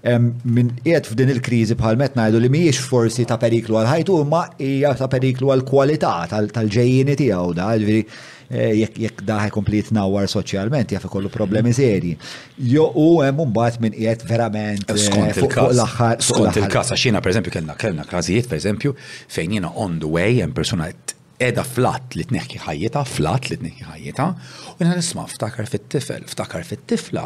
minn 0.06 0.70
qiegħed 0.84 1.08
f'din 1.10 1.30
il-kriżi 1.32 1.74
bħal 1.78 1.96
met 1.98 2.14
ngħidu 2.14 2.40
li 2.40 2.50
mhijiex 2.54 2.78
forsi 2.86 3.24
ta' 3.26 3.38
periklu 3.42 3.78
għal 3.80 3.88
ħajtu 3.90 4.18
imma 4.22 4.42
hija 4.62 4.92
ta' 5.00 5.08
periklu 5.10 5.50
għal 5.54 5.64
kwalità 5.66 6.12
tal-ġejjieni 6.30 7.16
tiegħu 7.18 7.56
da, 7.58 7.72
ġifieri 7.74 8.04
eh, 8.48 8.86
jekk 8.86 9.24
daħ 9.26 9.48
komplet 9.56 9.88
jitnawwar 9.88 10.30
soċjalment 10.30 10.94
jaf 10.94 11.08
ikollu 11.08 11.32
problemi 11.34 11.74
serji. 11.74 12.14
Jo 12.70 12.86
u 12.94 13.08
hemm 13.26 13.42
mbagħad 13.50 13.82
minn 13.88 13.98
qiegħed 13.98 14.24
verament 14.30 14.94
eh, 14.94 15.42
fuq 15.42 15.58
l-aħħar. 15.66 16.18
Skont 16.22 16.62
il-każ 16.62 16.94
għax 16.94 17.08
jiena 17.10 17.24
pereżempju 17.24 17.56
kellna 17.58 17.76
kellna 17.80 18.06
każijiet 18.06 18.48
pereżempju 18.54 18.94
fejn 19.34 19.58
jiena 19.58 19.74
on 19.74 19.98
the 19.98 20.06
way 20.18 20.38
hemm 20.38 20.54
persuna 20.54 20.92
edha 21.38 21.62
flat 21.62 22.14
li 22.18 22.24
t-neħki 22.26 22.58
ħajjita, 22.64 23.04
flat 23.06 23.46
li 23.52 23.56
t-neħki 23.62 23.84
ħajjita, 23.86 24.24
u 24.72 24.76
jena 24.82 24.96
nisma 24.98 25.24
ftakar 25.30 25.68
fit-tifel, 25.70 26.24
ftakar 26.32 26.64
fit-tifla, 26.66 27.24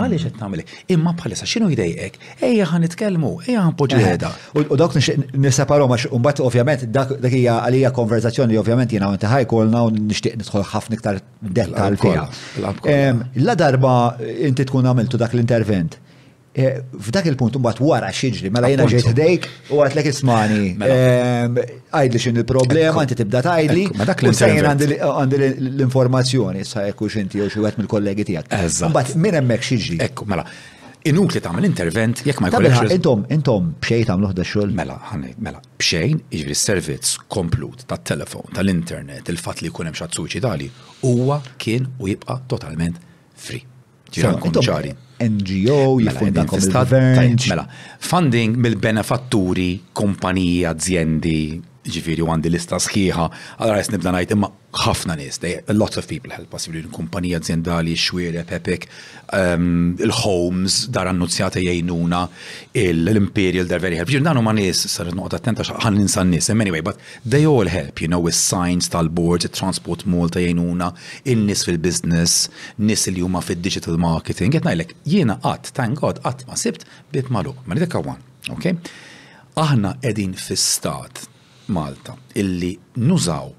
għalli 0.00 0.18
ġet 0.20 0.38
namli, 0.40 0.66
imma 0.92 1.12
bħalissa 1.16 1.48
xinu 1.48 1.70
jdejek, 1.72 2.18
eja 2.48 2.66
ħan 2.70 2.84
kelmu 3.04 3.32
eja 3.46 3.62
għan 3.64 3.76
poġi 3.80 3.96
eh, 4.02 4.10
edha. 4.18 4.32
U 4.60 4.76
dok 4.80 4.98
nisaparo 5.32 5.88
ma 5.90 5.98
xumbat 6.04 6.42
ovvjament, 6.44 6.84
dak 6.92 7.16
hija 7.30 7.58
għalija 7.66 7.94
konverzazzjoni 7.96 8.52
li 8.54 8.60
ovvjament 8.60 8.92
jena 8.92 9.08
t-ħaj 9.16 9.46
ħajkolna 9.46 9.84
u 9.88 9.92
nishtiq 10.12 10.36
nidħol 10.42 10.68
ħafna 10.74 11.00
iktar 11.00 11.22
detta 11.40 11.88
għal-fija. 11.88 12.24
La 13.46 13.56
darba 13.56 13.94
eh, 14.20 14.44
inti 14.50 14.68
tkun 14.68 14.90
għamiltu 14.92 15.20
dak 15.24 15.32
l-intervent. 15.34 16.00
Eh, 16.54 16.76
f'dak 16.94 17.26
il-punt 17.26 17.56
mbagħad 17.58 17.80
wara 17.82 18.10
xiġri, 18.14 18.50
mela 18.54 18.68
jiena 18.70 18.84
ġejt 18.86 19.08
ħdejk 19.10 19.46
u 19.74 19.80
għatlek 19.82 20.06
ismani. 20.12 20.68
Mela. 20.78 20.96
Ehm, 20.96 21.58
għajdli 21.90 22.20
xin 22.24 22.36
il-problema, 22.44 23.02
inti 23.02 23.16
tibda 23.18 23.40
tgħidli. 23.42 23.86
Ma 23.98 24.06
dak 24.06 24.22
l-insejn 24.22 24.68
għandi 24.70 25.40
l-informazzjoni 25.48 26.62
sa 26.68 26.84
jekk 26.86 27.18
inti 27.24 27.42
jew 27.42 27.48
xi 27.50 27.58
wieħed 27.64 27.80
mill-kollegi 27.82 28.28
tiegħek. 28.30 28.54
Mbagħad 28.86 29.18
minn 29.24 29.40
hemmhekk 29.40 29.66
xiġri. 29.68 29.98
Ekku, 30.06 30.28
mela. 30.30 30.46
Inuk 31.10 31.34
li 31.34 31.42
tagħmel 31.44 31.66
intervent 31.72 32.22
jekk 32.24 32.42
ma 32.46 32.52
jkollekx. 32.52 32.94
Intom, 33.00 33.24
intom 33.34 33.72
b'xej 33.82 34.04
tagħmlu 34.12 34.30
ħda 34.30 34.46
xogħol. 34.52 34.74
Mela, 34.78 35.00
ħanej, 35.10 35.34
mela, 35.42 35.58
bxejn 35.82 36.22
jiġri 36.38 36.56
servizz 36.60 37.16
komplut 37.34 37.82
tat-telefon, 37.90 38.52
tal-internet, 38.60 39.26
il-fatt 39.34 39.64
li 39.66 39.72
jkun 39.74 39.90
hemm 39.90 39.98
xatt 39.98 40.22
suċidali 40.22 40.70
huwa 41.10 41.42
kien 41.60 41.90
u 41.98 42.12
jibqa' 42.12 42.38
totalment 42.54 43.02
free. 43.34 43.64
Ġiran 44.14 44.38
kun 44.38 44.54
NGO, 45.20 45.96
mela, 45.96 46.10
jifundakom 46.12 46.58
il-gvern. 46.58 47.38
Mela, 47.48 47.66
funding 47.98 48.56
mill-benefatturi, 48.56 49.82
kumpaniji, 49.92 50.64
aziendi 50.64 51.62
ġifiri 51.88 52.24
għandi 52.24 52.50
lista 52.50 52.78
sħiħa, 52.80 53.24
għallar 53.60 53.78
jes 53.80 53.90
nibda 53.92 54.12
najt 54.16 54.32
imma 54.32 54.48
ħafna 54.74 55.14
nis, 55.20 55.36
lots 55.76 55.98
of 56.00 56.06
people 56.08 56.32
help 56.34 56.54
us, 56.56 56.64
kumpanija 56.92 57.38
aziendali, 57.38 57.92
xwiri, 57.94 58.42
pepek, 58.48 58.86
ehm, 59.36 59.96
il-homes, 60.02 60.88
dar 60.90 61.06
annunzjata 61.08 61.60
jajnuna, 61.62 62.22
l-imperial, 62.72 63.68
dar 63.70 63.80
very 63.84 63.96
help. 64.00 64.08
Ġifiri 64.08 64.24
danu 64.24 64.42
ma 64.42 64.52
nis, 64.56 64.80
sar 64.90 65.12
noqgħod 65.12 65.36
attenta 65.38 65.66
ħan 65.84 65.98
ninsan 66.00 66.30
nis, 66.32 66.48
anyway, 66.50 66.80
but 66.80 66.98
they 67.24 67.44
all 67.46 67.68
help, 67.70 68.00
you 68.00 68.08
know, 68.08 68.18
with 68.18 68.34
signs 68.36 68.88
tal-board, 68.90 69.44
it-transport 69.44 70.06
multa 70.06 70.40
jajnuna, 70.42 70.90
in-nis 71.24 71.64
fil-business, 71.68 72.48
nis 72.78 73.06
li 73.06 73.20
juma 73.20 73.42
fil-digital 73.44 74.00
marketing, 74.02 74.56
qed 74.56 74.64
ngħidlek 74.64 74.96
jiena 75.04 75.38
qatt, 75.44 75.70
thank 75.76 76.00
God, 76.02 76.18
qatt 76.24 76.48
ma 76.48 76.56
sibt 76.56 76.88
bit 77.12 77.30
malu, 77.30 77.54
ma 77.66 77.76
nidek 77.76 78.00
għawan, 78.00 78.22
Aħna 79.54 79.92
edin 80.02 80.32
fis 80.34 80.64
stat 80.80 81.22
Malta 81.66 82.14
illi 82.34 82.76
nużaw 82.96 83.52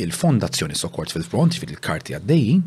il-Fondazzjoni 0.00 0.74
Sokkors 0.78 1.12
fil-Front, 1.12 1.52
fil-karti 1.60 2.14
għaddejjin, 2.16 2.62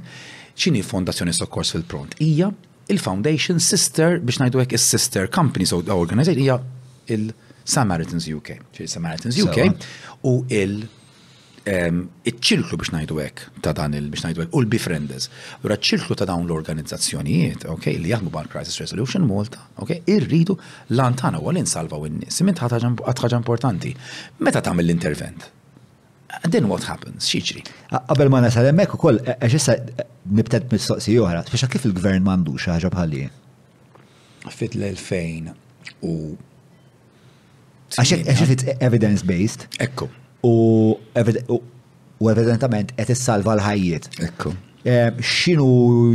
ċini 0.57 0.83
Fondazzjoni 0.85 1.33
Sokkors 1.33 1.71
fil-Front 1.73 2.13
hija 2.21 2.51
il-Foundation 2.93 3.57
Sister 3.63 4.19
biex 4.21 4.37
najdu 4.43 4.61
hekk 4.61 4.75
is-Sister 4.77 5.29
Company 5.33 5.65
so 5.69 5.79
organizzajt, 5.81 6.37
hija 6.39 6.59
il-Samaritans 7.17 8.27
UK, 8.29 8.55
ċiri 8.77 8.89
Samaritans 8.91 9.39
UK 9.43 9.63
uh, 9.63 9.79
u 10.29 10.35
il- 10.53 10.83
iċ-ċirklu 11.63 12.77
biex 12.79 12.91
najdu 12.91 13.17
hekk 13.21 13.45
ta' 13.63 13.71
dan 13.77 13.93
il 13.95 14.09
biex 14.11 14.25
najdu 14.25 14.41
għek 14.43 14.55
u 14.55 14.61
l-befrienders. 14.65 15.29
Ura 15.63 15.77
ċirklu 15.79 16.17
ta' 16.19 16.27
dawn 16.27 16.45
l-organizzazzjonijiet, 16.47 17.63
ok, 17.71 17.89
li 18.03 18.11
jahmu 18.11 18.31
bħal 18.33 18.49
Crisis 18.51 18.79
Resolution 18.83 19.23
Malta, 19.29 19.61
ok, 19.79 20.01
irridu 20.11 20.57
l-antana 20.91 21.39
u 21.39 21.47
għal 21.49 21.61
u 21.95 22.05
in-nies. 22.07 22.35
Siment 22.35 22.59
ħaġa 22.59 23.37
importanti. 23.39 23.93
Meta 24.39 24.61
tagħmel 24.61 24.83
l-intervent? 24.89 25.47
Then 26.49 26.65
what 26.67 26.83
happens? 26.83 27.27
Xieġri. 27.31 27.61
Qabel 27.93 28.29
ma 28.33 28.39
l-emmek 28.41 28.67
hemmhekk 28.73 28.95
ukoll 28.97 29.19
għax 29.21 29.67
e-, 29.69 29.77
e-, 30.03 30.43
issa 30.43 30.61
mis-soqsi 30.73 31.15
oħra, 31.21 31.45
speċa 31.47 31.69
kif 31.71 31.85
il-gvern 31.87 32.25
m'għandux 32.27 32.67
ħaġa 32.73 32.91
bħalli? 32.97 33.23
Fit 34.51 34.75
l-2000 34.75 35.53
u 36.09 36.15
Għaxek 37.93 38.27
e-, 38.33 38.77
evidence-based. 38.83 39.67
Ekku, 39.85 40.09
u 40.43 40.97
evidentament 42.35 42.91
qed 42.97 43.11
issalva 43.15 43.55
l-ħajjiet. 43.57 44.09
Ekku. 44.27 44.51
Xinu 45.23 45.65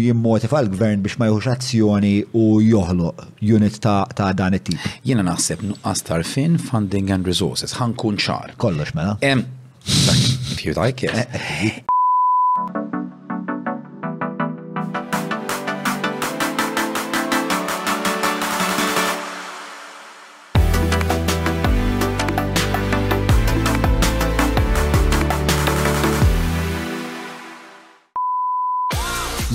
jimmotiva 0.04 0.60
l-gvern 0.60 1.00
biex 1.04 1.16
ma 1.20 1.30
jħux 1.30 1.48
azzjoni 1.54 2.12
u 2.36 2.44
joħloq 2.66 3.24
unit 3.56 3.80
ta' 3.80 4.32
dan 4.36 4.58
it-tip? 4.58 4.84
Jiena 5.06 5.24
naħseb 5.30 5.64
nuqqas 5.70 6.04
tarfin 6.10 6.60
funding 6.60 7.12
and 7.14 7.26
resources, 7.28 7.74
ħankun 7.80 8.20
ċar. 8.20 8.54
Kollox 8.60 8.94
mela. 9.00 9.16
If 10.52 10.64
you 10.66 10.74
like 10.76 11.02
it. 11.02 11.14
Eh, 11.14 11.80
eh. 11.80 11.84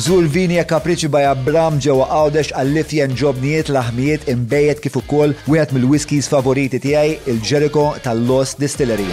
Zul 0.03 0.25
vini 0.27 0.57
e 0.59 0.63
kapriċi 0.67 1.07
by 1.07 1.21
Abram 1.29 1.77
ġewwa 1.79 2.03
għawdex 2.11 2.49
għall 2.59 2.73
ġobniet 2.81 3.13
ġobnijiet 3.21 3.69
laħmijiet 3.75 4.25
imbejjed 4.33 4.79
kif 4.83 4.95
ukoll 4.99 5.31
wieħed 5.47 5.69
mill-whiskies 5.77 6.27
favoriti 6.31 6.77
tiegħi 6.83 7.11
il-Jericho 7.31 7.85
tal 8.03 8.19
los 8.27 8.49
Distillery. 8.59 9.05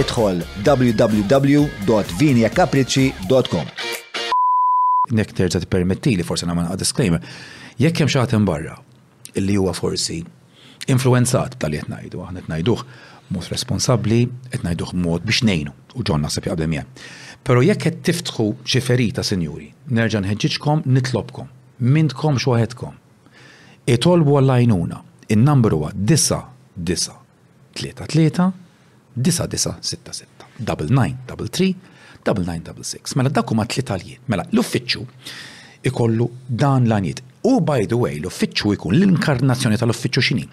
Idħol 0.00 0.36
www.vinjakapriċi.com 0.70 3.66
Nek 5.20 5.28
terġa 5.36 5.58
t-permetti 5.66 6.12
li 6.16 6.24
forse 6.24 6.46
għad 6.48 6.78
disclaimer, 6.80 7.20
jekk 7.84 7.96
hemm 8.06 8.10
xaħat 8.16 8.34
barra 8.48 8.76
illi 9.34 9.56
huwa 9.60 9.72
forsi 9.76 10.18
influenzat 10.88 11.52
tal-li 11.60 11.78
jtnajdu, 11.84 12.18
għan 12.30 12.36
jtnajduħ 12.46 12.80
mod 13.32 13.44
responsabli, 13.50 14.20
jtnajduħ 14.56 14.90
mod 15.00 15.20
biex 15.26 15.42
nejnu, 15.48 15.70
u 15.96 16.00
ġon 16.04 16.20
nasib 16.24 16.44
jgħabdem 16.48 16.72
jgħem. 16.76 16.88
Pero 17.46 17.62
jekk 17.64 17.86
qed 17.88 18.02
tiftħu 18.06 18.44
xi 18.62 18.80
ferita, 18.86 19.22
sinjuri, 19.26 19.66
nerġa' 19.98 20.20
nħeġġiġkom 20.22 20.84
nitlobkom, 20.94 21.48
mintkom 21.78 22.38
x'waħedkom. 22.42 22.98
Itolbu 23.90 24.36
għall-għajnuna. 24.40 25.00
in 25.32 25.44
numru 25.48 25.76
huwa 25.80 25.90
9 25.94 26.20
9 26.84 27.10
3 27.74 27.92
3 28.10 28.52
9 29.16 29.16
9 29.16 29.58
6 29.80 30.24
double 30.68 30.88
9 30.90 31.30
double 31.30 31.48
3 31.48 31.74
double 32.26 32.44
9 32.44 32.62
double 32.66 32.84
6. 32.84 33.14
Mela 33.16 33.30
dak 33.32 33.50
huma 33.54 33.64
tliet 33.64 33.88
għaljiet. 33.94 34.20
Mela 34.26 34.44
l 34.52 34.60
uffiċu 34.60 35.06
ikollu 35.88 36.28
dan 36.48 36.84
l-għaniet. 36.84 37.22
U 37.48 37.60
by 37.64 37.86
the 37.88 37.96
way, 37.96 38.20
l 38.20 38.26
uffiċu 38.28 38.74
jkun 38.76 38.98
l-inkarnazzjoni 38.98 39.78
tal 39.80 39.94
uffiċu 39.94 40.20
xini 40.22 40.44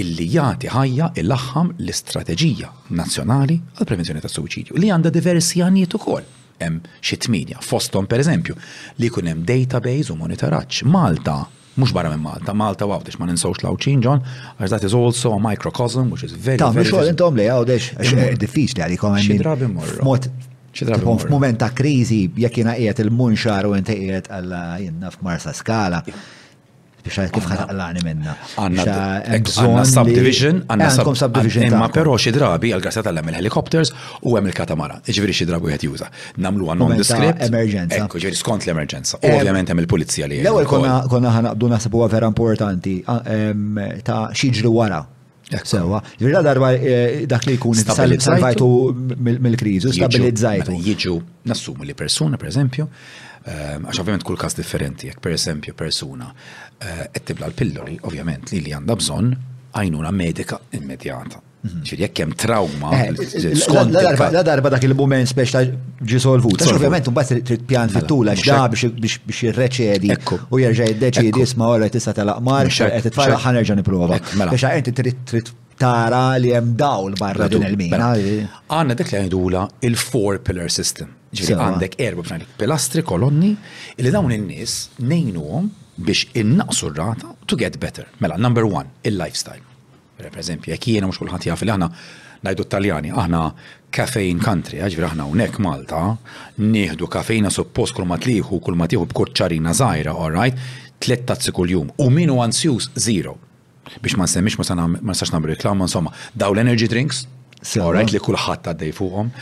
illi 0.00 0.26
jagħti 0.34 0.68
ħajja 0.74 1.06
il 1.22 1.28
laħħam 1.30 1.70
l-istrateġija 1.80 2.70
nazzjonali 2.98 3.56
għal 3.80 3.88
prevenzjoni 3.88 4.22
tas 4.24 4.36
suwċidju 4.38 4.76
li 4.80 4.90
għandha 4.96 5.12
diversi 5.14 5.62
għanijiet 5.64 5.96
ukoll 5.98 6.26
hemm 6.60 6.82
xi 7.00 7.18
tminja 7.26 7.62
fosthom 7.64 8.08
pereżempju 8.10 8.56
li 9.00 9.10
jkun 9.10 9.30
hemm 9.32 9.46
database 9.48 10.12
u 10.12 10.18
monitoraġġ 10.20 10.82
Malta 10.92 11.38
mux 11.80 11.92
barra 11.92 12.08
minn 12.12 12.22
Malta, 12.24 12.54
Malta 12.56 12.86
għawdex, 12.88 13.18
ma 13.20 13.26
ninsawx 13.28 13.60
lawċin 13.66 14.00
ġon, 14.00 14.22
għax 14.56 14.70
dat 14.72 14.86
is 14.88 14.94
also 14.96 15.34
a 15.36 15.40
microcosm, 15.44 16.06
which 16.08 16.24
is 16.24 16.32
very, 16.32 16.56
ta, 16.62 16.70
very... 16.72 16.88
Ta' 16.88 17.02
mux 17.02 17.10
intom 17.12 17.36
li 17.36 17.44
għawdex, 17.52 17.90
diffiċli 18.40 18.80
li 18.80 18.84
għalikom 18.86 19.16
għemmin. 19.18 19.36
Xidrabi 19.36 19.68
morru. 19.74 20.06
Mot, 20.08 20.30
f'moment 21.26 21.60
ta' 21.60 21.68
krizi, 21.76 22.22
jek 22.46 22.62
jina 22.62 22.78
qiegħed 22.78 23.02
il-munxar 23.04 23.68
u 23.68 23.76
inti 23.76 23.98
qiegħed 24.00 24.32
għal 24.38 24.56
jenna 24.86 25.12
f'Marsa 25.12 25.52
Skala 25.52 26.00
biex 27.06 27.30
kif 27.34 27.46
ħataqlani 27.50 28.02
minna. 28.04 28.34
Għanna 28.58 29.84
subdivision, 29.90 30.62
għanna 30.66 30.90
eh, 30.90 31.14
subdivision. 31.22 31.70
Imma 31.70 31.88
pero 31.94 32.16
xi 32.18 32.32
drabi 32.34 32.72
għal-gasa 32.74 33.04
tal 33.06 33.20
hemm 33.20 33.32
il-helikopters 33.32 33.92
u 34.26 34.34
hemm 34.36 34.50
il-katamara. 34.50 34.98
Ġviri 35.06 35.34
xi 35.36 35.46
drabi 35.48 35.74
għet 35.76 35.86
juża. 35.88 36.10
Namlu 36.42 36.68
għan 36.72 36.82
non 36.82 36.94
Emerġenza. 37.46 38.02
Ekku 38.04 38.20
ġviri 38.20 38.38
skont 38.38 38.64
l-emerġenza. 38.66 39.18
Eh, 39.20 39.36
Ovvjament 39.36 39.70
hemm 39.72 39.82
il-pulizija 39.84 40.28
li. 40.30 40.40
L-ewel 40.44 40.66
konna 40.70 41.32
ħanaqdu 41.38 41.68
nasib 41.72 41.96
huwa 41.98 42.08
vera 42.12 42.30
importanti 42.32 42.98
ta' 43.06 44.22
xieġri 44.32 44.72
wara 44.72 45.04
Sewa, 45.46 46.00
jirra 46.18 46.40
darba 46.42 46.72
eh, 46.74 47.20
dak 47.30 47.44
li 47.46 47.52
kun 47.62 47.76
salvajtu 47.78 48.66
mill-krizu, 49.22 49.92
stabilizzajtu. 49.94 50.74
Jiġu, 50.82 51.12
nassumu 51.46 51.86
li 51.86 51.94
persuna, 51.94 52.34
per 52.34 52.50
eżempju, 52.50 52.88
Ehm, 53.46 53.84
għax 53.86 54.00
ovvjament 54.02 54.24
kull 54.26 54.38
kas 54.40 54.56
differenti, 54.58 55.06
jek 55.12 55.20
per 55.22 55.30
esempio 55.36 55.74
persuna 55.78 56.32
eh, 56.34 57.02
qed 57.14 57.26
tibla 57.30 57.46
l-pillori, 57.52 57.94
ovvjament 58.08 58.50
li 58.50 58.58
li 58.66 58.72
għandha 58.74 58.94
bżonn 58.98 59.34
għajnuna 59.78 60.10
medika 60.14 60.58
immedjata. 60.74 61.42
ċir 61.66 61.72
mhm. 61.96 62.00
jekk 62.04 62.20
hemm 62.22 62.34
trauma. 62.38 62.90
Eh, 62.98 63.36
eh, 63.38 64.18
la 64.34 64.42
darba 64.46 64.70
dak 64.70 64.84
il-moment 64.86 65.26
speċ 65.30 65.52
ta' 65.54 65.62
ġisolvut. 66.10 66.62
Ovvjament, 66.72 67.08
mbagħad 67.14 67.44
trid 67.48 67.62
pjan 67.70 67.90
mela, 67.90 68.00
fit-tula 68.00 68.34
x'da 68.38 68.88
biex 68.96 69.42
jirreċedi 69.46 70.10
u 70.50 70.60
jerġa' 70.62 70.90
jiddeċidi 70.92 71.44
isma' 71.46 71.68
ora 71.74 71.88
tista' 71.90 72.14
tal-aqmar 72.18 72.70
qed 72.70 73.06
titfalla 73.08 73.38
ħanerġa' 73.44 73.76
nipprova. 73.80 74.18
Mela. 74.40 74.50
Biex 74.50 74.72
inti 74.82 74.92
trid 75.26 75.52
tara 75.78 76.26
li 76.38 76.54
hemm 76.54 76.74
dawl 76.78 77.14
barra 77.18 77.46
din 77.50 77.66
il-mina. 77.66 78.10
Mela. 78.10 78.64
Għandna 78.70 78.98
dik 79.02 79.10
li 79.14 79.20
għajdula 79.22 79.66
il-four 79.90 80.42
pillar 80.46 80.70
system. 80.74 81.14
Ġifri 81.34 81.56
għandek 81.58 81.96
erba 82.02 82.22
f'nalik 82.22 82.52
pilastri, 82.60 83.02
kolonni, 83.06 83.54
illi 83.98 84.12
dawn 84.14 84.30
in-nies 84.34 84.74
nejnuhom 85.00 85.72
biex 85.96 86.26
innaqsu 86.38 86.90
r-rata 86.92 87.32
to 87.50 87.58
get 87.58 87.78
better. 87.82 88.06
Mela, 88.22 88.36
number 88.38 88.62
one, 88.68 88.90
il-lifestyle. 89.08 89.64
Per 90.20 90.30
eżempju, 90.32 90.70
jek 90.74 90.86
jiena 90.92 91.08
mhux 91.10 91.18
kulħadd 91.22 91.46
jaf 91.50 91.64
li 91.64 91.72
aħna 91.74 91.90
ngħidu 92.46 92.66
Taljani, 92.72 93.10
aħna 93.10 93.40
kafein 93.96 94.40
country, 94.44 94.78
eh, 94.78 94.88
ġifri 94.92 95.08
aħna 95.10 95.26
hawnhekk 95.26 95.60
Malta, 95.64 96.02
nieħdu 96.62 97.08
kafejna 97.12 97.50
suppost 97.52 97.96
kull 97.96 98.06
ma 98.08 98.18
tliħu, 98.20 98.60
kull 98.64 98.76
ma 98.78 98.86
tieħu 98.88 99.08
b'kurċarina 99.10 99.74
żgħira, 99.76 100.14
all 100.14 100.36
right, 100.36 100.62
tliet 101.02 101.26
tazzi 101.28 101.52
kuljum 101.52 101.90
u 102.00 102.08
minu 102.12 102.38
għansjus, 102.44 102.90
zero. 102.96 103.36
Biex 103.98 104.16
ma 104.18 104.26
nsemmix 104.28 104.56
ma 104.60 105.14
sax 105.14 105.32
nagħmel 105.34 105.56
reklama, 105.56 105.88
insomma, 105.88 106.14
daw 106.34 106.54
l-energy 106.54 106.88
drinks, 106.88 107.24
all 107.80 107.92
right, 107.96 108.12
li 108.14 108.20
kulħadd 108.22 108.70
għaddej 108.72 108.94
fuqhom 108.96 109.32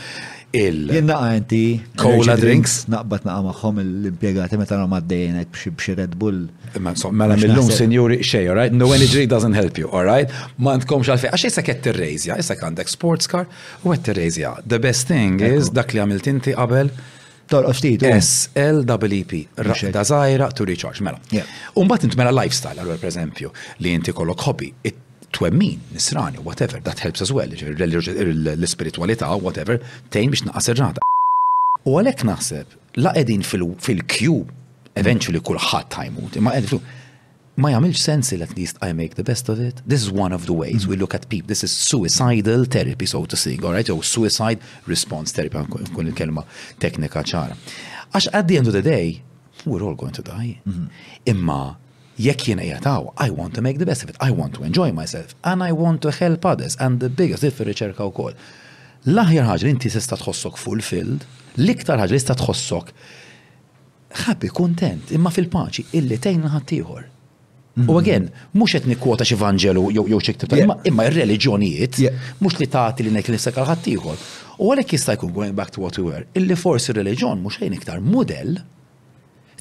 il- 0.53 0.89
Jenna 0.91 1.17
għanti. 1.33 1.65
Cola 1.97 2.35
drinks. 2.37 2.85
Naqbat 2.91 3.25
naqa 3.25 3.41
maħħom 3.49 3.79
l-impiegati 3.83 4.57
meta 4.59 4.75
għamma 4.77 4.99
d-dejnek 5.03 5.51
bxie 5.75 5.95
Red 5.95 6.15
Bull. 6.17 6.45
Mela 7.11 7.35
mill-lum, 7.37 7.71
senjuri, 7.71 8.19
xej, 8.21 8.49
alright? 8.49 8.71
right? 8.71 8.73
No 8.73 8.91
energy 8.93 9.25
doesn't 9.25 9.53
help 9.53 9.77
you, 9.77 9.89
alright? 9.89 10.29
right? 10.29 10.49
Ma 10.57 10.75
għandkom 10.75 11.03
xalfej, 11.07 11.31
għax 11.31 11.43
jessa 11.49 11.61
kett 11.65 11.81
t-rejzja, 11.85 12.35
jessa 12.41 12.55
għandek 12.59 12.89
sports 12.91 13.27
car, 13.31 13.47
u 13.83 13.93
għet 13.93 14.01
t-rejzja. 14.11 14.55
The 14.67 14.79
best 14.81 15.07
thing 15.09 15.41
is 15.43 15.69
dak 15.73 15.93
li 15.93 15.99
għamilt 16.03 16.27
inti 16.33 16.53
qabel 16.55 16.89
Torqox 17.45 17.81
tit. 17.83 18.01
SLWP, 18.09 19.43
da 19.93 20.01
zaħira 20.01 20.47
to 20.57 20.65
recharge, 20.65 21.01
mela. 21.05 21.19
Umbat 21.77 22.01
int 22.07 22.15
mela 22.17 22.31
lifestyle, 22.33 22.81
għal 22.81 22.97
per 22.97 23.09
eżempju, 23.11 23.51
li 23.85 23.93
inti 23.93 24.11
kollok 24.17 24.41
hobby, 24.47 24.71
it 24.83 24.95
twemmin, 25.31 25.79
nisrani, 25.93 26.39
whatever, 26.39 26.79
that 26.81 26.99
helps 26.99 27.21
as 27.21 27.31
well, 27.31 27.49
l-spiritualità, 27.51 29.27
whatever, 29.41 29.77
tejn 30.11 30.31
biex 30.31 30.45
naqas 30.47 30.69
irrata. 30.73 31.01
U 31.85 31.97
għalek 31.99 32.23
naħseb, 32.27 32.75
la 33.03 33.11
edin 33.19 33.43
fil-kjub, 33.51 34.53
eventually 34.97 35.41
kullħat 35.43 35.97
ħajmut, 35.99 36.37
imma 36.41 36.53
edin 36.59 36.81
ma 37.55 37.69
jagħmilx 37.71 38.01
sens 38.03 38.33
at 38.45 38.53
least 38.57 38.77
I 38.83 38.91
make 38.95 39.15
the 39.15 39.23
best 39.23 39.47
of 39.47 39.61
it. 39.63 39.81
This 39.87 40.01
is 40.03 40.11
one 40.11 40.33
of 40.33 40.45
the 40.45 40.51
ways 40.53 40.87
we 40.87 40.97
look 40.97 41.13
at 41.15 41.29
people. 41.29 41.47
This 41.47 41.63
is 41.63 41.71
suicidal 41.71 42.65
therapy, 42.65 43.05
so 43.05 43.23
to 43.25 43.37
speak, 43.37 43.63
all 43.63 43.71
right? 43.71 43.89
Or 43.89 44.03
suicide 44.03 44.59
response 44.87 45.31
therapy, 45.31 45.61
kun 45.95 46.09
il-kelma 46.09 46.43
teknika 46.79 47.23
ċara. 47.23 47.55
Għax 48.15 48.31
at 48.33 48.47
the 48.49 48.57
end 48.57 48.67
of 48.67 48.73
the 48.75 48.81
day, 48.83 49.21
we're 49.65 49.81
all 49.83 49.95
going 49.95 50.13
to 50.13 50.21
die. 50.25 50.59
Mm 50.65 50.73
-hmm. 50.73 50.89
Imma 51.25 51.77
jekk 52.17 52.45
jiena 52.47 52.63
jataw, 52.63 53.07
I 53.17 53.29
want 53.29 53.53
to 53.55 53.61
make 53.61 53.77
the 53.77 53.85
best 53.85 54.03
of 54.03 54.09
it, 54.09 54.15
I 54.19 54.31
want 54.31 54.53
to 54.55 54.63
enjoy 54.63 54.91
myself, 54.91 55.35
and 55.43 55.61
I 55.63 55.71
want 55.71 56.01
to 56.03 56.11
help 56.11 56.45
others, 56.45 56.77
and 56.79 56.99
the 56.99 57.09
biggest 57.09 57.43
if 57.43 57.59
riċerka 57.59 58.07
u 58.07 58.11
kol. 58.11 58.33
L-aħjar 59.05 59.45
ħagġa 59.51 59.69
inti 59.71 59.91
tista' 59.93 60.17
tħossok 60.17 60.57
fulfilled, 60.57 61.25
l-iktar 61.59 61.99
li 62.03 62.13
tista' 62.15 62.33
tħossok 62.39 62.93
ħabbi 64.25 64.49
kontent 64.55 65.11
imma 65.13 65.29
fil-paċi 65.29 65.83
illi 65.99 66.17
tejn 66.23 66.47
ħaddieħor. 66.53 67.03
U 67.85 67.97
għagħen, 67.99 68.27
mhm. 68.29 68.51
mux 68.55 68.77
qed 68.77 68.85
nikkwota 68.89 69.27
xi 69.27 69.35
vanġelu 69.37 69.83
jew 69.97 70.05
jow 70.13 70.19
ktib 70.23 70.53
imma 70.63 71.05
ir-reliġjonijiet 71.09 71.99
mhux 72.39 72.61
li 72.63 72.69
tagħti 72.71 73.03
li 73.05 73.11
ngħid 73.17 73.35
li 73.35 73.65
ħaddieħor. 73.71 74.23
U 74.63 74.71
għalhekk 74.71 74.95
jista' 74.95 75.17
jkun 75.17 75.33
going 75.35 75.51
back 75.53 75.75
to 75.75 75.83
what 75.83 75.99
we 75.99 76.07
were, 76.07 76.25
illi 76.33 76.55
forsi 76.55 76.93
il 76.95 77.01
reliġjon 77.03 77.43
mhux 77.43 77.59
ħejn 77.61 77.75
iktar 77.77 77.99
model, 78.01 78.55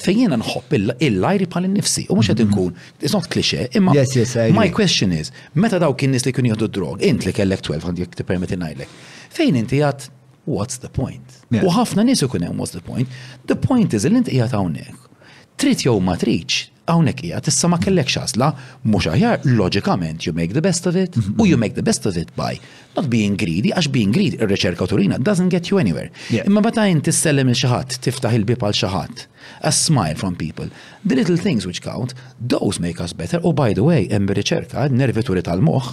fejjena 0.01 0.39
nħobb 0.41 0.77
il-lajri 1.03 1.47
bħal 1.51 1.69
nifsi 1.71 2.07
u 2.11 2.17
mux 2.19 2.31
għed 2.33 2.45
mhm. 2.45 2.53
nkun, 2.53 2.91
it's 3.01 3.15
not 3.15 3.29
cliché, 3.31 3.69
imma 3.79 3.95
yes, 3.97 4.17
yes, 4.17 4.35
my 4.55 4.71
question 4.75 5.13
is, 5.15 5.33
meta 5.55 5.79
daw 5.83 5.95
kien 5.95 6.13
nis 6.15 6.27
li 6.27 6.33
kien 6.35 6.49
jħoddu 6.51 6.71
drog, 6.75 7.01
int 7.05 7.27
li 7.29 7.35
kellek 7.37 7.63
12 7.65 7.89
għandi 7.93 8.09
ti 8.15 8.23
t-permetti 8.23 8.59
najlek, 8.61 8.97
fejn 9.37 9.61
inti 9.63 9.83
għat, 9.87 10.09
what's 10.51 10.81
the 10.83 10.91
point? 10.91 11.41
U 11.55 11.71
ħafna 11.71 12.05
nis 12.09 12.23
u 12.27 12.29
kunem, 12.33 12.59
what's 12.59 12.75
the 12.75 12.83
point? 12.85 13.09
The 13.47 13.57
point 13.57 13.95
is, 13.95 14.05
l 14.09 14.19
inti 14.23 14.35
jgħat 14.39 14.59
għawnek, 14.59 15.11
trit 15.61 15.87
jow 15.87 16.01
ma 16.03 16.19
hawnhekk 16.87 17.23
hija 17.25 17.41
tissa 17.45 17.69
ma 17.69 17.79
kellek 17.81 18.09
x'asla, 18.13 18.51
mhux 18.93 19.09
aħjar 19.13 19.45
loġikament 19.59 20.27
you 20.29 20.35
make 20.37 20.53
the 20.53 20.61
best 20.65 20.87
of 20.91 20.97
it 21.01 21.17
mhm, 21.17 21.37
u 21.41 21.47
you 21.49 21.57
mhm. 21.57 21.61
make 21.65 21.75
the 21.79 21.83
best 21.87 22.07
of 22.07 22.17
it 22.21 22.33
by 22.37 22.55
not 22.97 23.09
being 23.13 23.37
greedy 23.41 23.73
għax 23.73 23.91
being 23.95 24.13
greedy 24.17 24.37
ir-riċerka 24.41 24.89
turina 24.91 25.19
doesn't 25.19 25.51
get 25.55 25.71
you 25.73 25.81
anywhere. 25.81 26.11
Imma 26.45 26.63
meta 26.65 26.85
jien 26.87 27.01
tissellem 27.03 27.51
il 27.53 27.57
xaħat 27.59 27.99
tiftaħ 28.07 28.37
il-bib 28.41 28.65
għal 28.69 28.77
xi 28.81 28.91
ħadd. 28.93 29.25
A 29.69 29.73
smile 29.73 30.17
from 30.21 30.37
people. 30.41 30.69
The 31.05 31.17
little 31.21 31.37
things 31.41 31.67
which 31.69 31.81
count, 31.85 32.15
those 32.41 32.81
make 32.81 33.01
us 33.01 33.13
better. 33.17 33.41
U 33.45 33.51
oh, 33.51 33.57
by 33.57 33.75
the 33.77 33.85
way, 33.85 34.09
hemm 34.13 34.29
riċerka, 34.41 34.87
nervituri 34.93 35.43
tal-moħħ, 35.47 35.91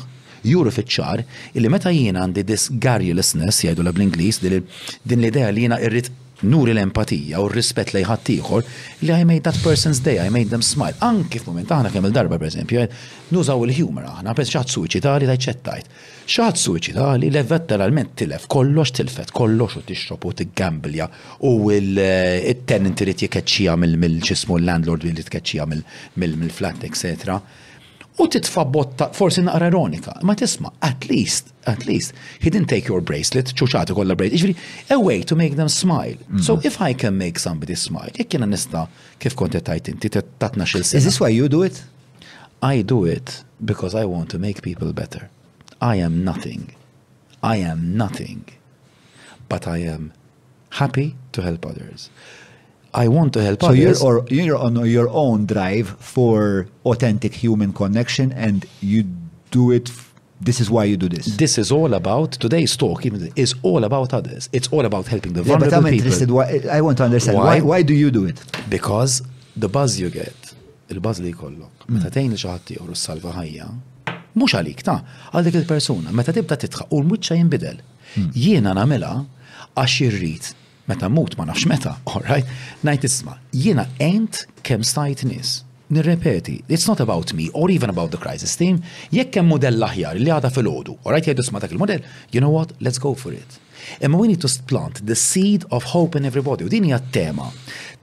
juru 0.52 0.72
fiċ-ċar 0.74 1.24
illi 1.56 1.70
meta 1.70 1.92
jiena 1.94 2.24
għandi 2.26 2.44
this 2.50 2.68
garrulousness, 2.84 3.64
jgħidu 3.66 3.86
la 3.88 3.92
bl-Inglis, 3.96 4.40
din 4.44 5.20
l-idea 5.24 5.52
li 5.56 5.66
jiena 5.70 5.80
irrit 5.86 6.08
nuri 6.50 6.74
l-empatija 6.74 7.42
u 7.42 7.48
r-rispet 7.50 7.94
li 7.94 8.02
ħaddieħor 8.08 8.64
li 9.06 9.14
I 9.14 9.24
made 9.28 9.44
that 9.46 9.58
person's 9.64 10.02
day, 10.04 10.20
I 10.20 10.30
made 10.34 10.50
them 10.50 10.64
smile. 10.66 10.96
Anki 11.06 11.40
f'mument 11.42 11.72
aħna 11.76 11.92
kemm 11.94 12.10
il-darba 12.10 12.38
pereżempju, 12.42 12.82
eh, 12.82 13.06
nużaw 13.34 13.64
il-humor 13.68 14.08
aħna, 14.10 14.34
pes 14.38 14.52
xaħat 14.54 14.76
suċidali 14.76 15.30
ta' 15.30 15.38
ċettajt. 15.46 15.90
Xaħat 16.32 16.62
suċidali 16.62 17.32
li 17.32 17.44
letteralment 17.50 18.14
tilef 18.22 18.48
kollox 18.52 18.94
tilfet 19.00 19.34
kollox 19.36 19.82
u 19.82 19.84
tixrob 19.90 20.26
u 20.30 20.36
tiggamblja 20.42 21.10
u 21.50 21.56
il-tenant 21.76 22.96
eh, 23.02 23.06
irid 23.06 23.26
jikkeċċija 23.28 23.78
mill-ċismu 23.86 24.58
l-landlord 24.62 25.06
li 25.10 25.14
tkeċċija 25.22 25.68
mill-flat, 25.70 26.88
etc 26.90 27.38
u 28.26 28.30
titfa 28.30 28.64
botta 28.66 29.10
forsi 29.14 29.42
naqra 29.42 29.68
ironika, 29.68 30.14
ma 30.24 30.36
tisma, 30.36 30.70
at 30.80 31.10
least, 31.10 31.46
at 31.66 31.86
least, 31.86 32.14
he 32.40 32.50
didn't 32.50 32.68
take 32.70 32.88
your 32.90 33.02
bracelet, 33.02 33.52
ċuċati 33.58 33.96
kolla 33.98 34.16
bracelet, 34.16 34.42
ġviri, 34.42 34.94
a 34.96 35.00
way 35.00 35.24
to 35.24 35.36
make 35.36 35.56
them 35.56 35.70
smile. 35.70 36.18
Mm 36.28 36.36
-hmm. 36.36 36.44
So 36.44 36.60
if 36.64 36.78
I 36.90 36.94
can 36.94 37.18
make 37.18 37.40
somebody 37.40 37.76
smile, 37.76 38.12
jek 38.18 38.34
jena 38.34 38.46
nista 38.46 38.88
kif 39.20 39.36
konti 39.36 39.60
tajt 39.62 39.88
inti, 39.88 40.10
tatna 40.38 40.66
xil 40.66 40.82
Is 40.82 40.92
this 41.04 41.20
why 41.22 41.32
you 41.40 41.48
do 41.48 41.66
it? 41.66 41.84
I 42.74 42.84
do 42.84 43.06
it 43.08 43.46
because 43.60 43.98
I 44.02 44.06
want 44.06 44.30
to 44.30 44.40
make 44.40 44.62
people 44.62 44.94
better. 44.94 45.22
I 45.96 46.04
am 46.04 46.24
nothing. 46.24 46.62
I 47.44 47.58
am 47.72 47.80
nothing. 47.98 48.40
But 49.50 49.68
I 49.68 49.88
am 49.96 50.12
happy 50.72 51.12
to 51.32 51.42
help 51.42 51.66
others. 51.66 52.10
I 52.94 53.08
want 53.08 53.34
to 53.34 53.42
help 53.42 53.62
so 53.62 53.70
others. 53.70 54.00
So 54.00 54.26
you're, 54.30 54.42
you're 54.46 54.58
on 54.58 54.76
your 54.86 55.10
own 55.10 55.46
drive 55.46 55.90
for 56.00 56.68
authentic 56.86 57.34
human 57.34 57.74
connection 57.74 58.32
and 58.34 58.66
you 58.82 59.06
do 59.52 59.72
it 59.72 59.92
this 60.42 60.60
is 60.60 60.72
why 60.72 60.86
you 60.86 60.98
do 60.98 61.08
this. 61.08 61.28
This 61.38 61.60
is 61.60 61.72
all 61.72 61.94
about 61.94 62.32
today's 62.32 62.76
talk. 62.76 63.04
is 63.36 63.54
all 63.62 63.84
about 63.84 64.12
others. 64.12 64.50
It's 64.52 64.68
all 64.70 64.86
about 64.88 65.06
helping 65.06 65.34
the 65.34 65.44
vulnerable 65.44 65.72
yeah, 65.72 65.80
but 65.80 65.88
I'm 65.88 65.94
interested. 65.94 66.32
Why, 66.32 66.62
I 66.72 66.82
want 66.82 66.98
to 66.98 67.04
understand 67.04 67.38
why? 67.38 67.60
why. 67.60 67.62
Why 67.62 67.82
do 67.84 67.94
you 67.94 68.10
do 68.10 68.26
it? 68.26 68.42
Because 68.68 69.22
the 69.56 69.70
buzz 69.70 70.00
you 70.00 70.10
get, 70.10 70.34
il-buzz 70.90 71.20
li 71.22 71.30
kollok, 71.38 71.70
meta 71.94 72.10
tgħin 72.10 72.34
li 72.34 72.40
xi 72.42 72.98
salva 72.98 73.36
ħajja, 73.38 73.68
mhux 74.42 74.56
għalik 74.58 74.82
ta' 74.82 75.04
għal 75.30 75.52
il 75.52 76.10
Meta 76.10 76.34
tibda 76.34 76.58
titħaq 76.58 76.90
u 76.90 76.98
l-mwiċċa 77.04 77.38
jinbidel. 77.38 77.78
Hmm. 78.16 78.32
Jiena 78.34 78.74
nagħmilha 78.74 79.14
għax 79.78 80.56
meta 80.92 81.10
mut 81.10 81.38
ma 81.38 81.46
nafx 81.46 81.66
meta, 81.68 81.94
all 82.12 82.24
right? 82.32 82.46
Najt 82.88 83.04
isma, 83.08 83.38
jiena 83.64 83.86
ent 84.00 84.46
kem 84.68 84.84
stajt 84.84 85.24
nis. 85.32 85.62
Nirrepeti, 85.92 86.62
it's 86.70 86.88
not 86.88 87.00
about 87.02 87.34
me 87.34 87.50
or 87.54 87.70
even 87.72 87.90
about 87.90 88.12
the 88.12 88.18
crisis 88.24 88.56
team, 88.60 88.80
jekk 89.18 89.36
hemm 89.40 89.50
modell 89.54 89.84
aħjar 89.88 90.22
li 90.24 90.32
għada 90.32 90.52
fil-ħodu, 90.56 90.94
all 91.04 91.16
right, 91.18 91.28
jgħidu 91.28 91.44
sma 91.44 91.60
dak 91.60 91.74
il-modell, 91.76 92.06
you 92.32 92.40
know 92.40 92.54
what, 92.54 92.72
let's 92.80 93.02
go 93.06 93.12
for 93.14 93.34
it. 93.36 93.60
Imma 94.00 94.18
we 94.22 94.28
need 94.30 94.40
to 94.44 94.52
plant 94.70 95.02
the 95.10 95.16
seed 95.20 95.66
of 95.76 95.90
hope 95.92 96.16
in 96.20 96.26
everybody. 96.30 96.64
U 96.64 96.70
din 96.72 96.86
hija 96.88 97.02
tema 97.12 97.50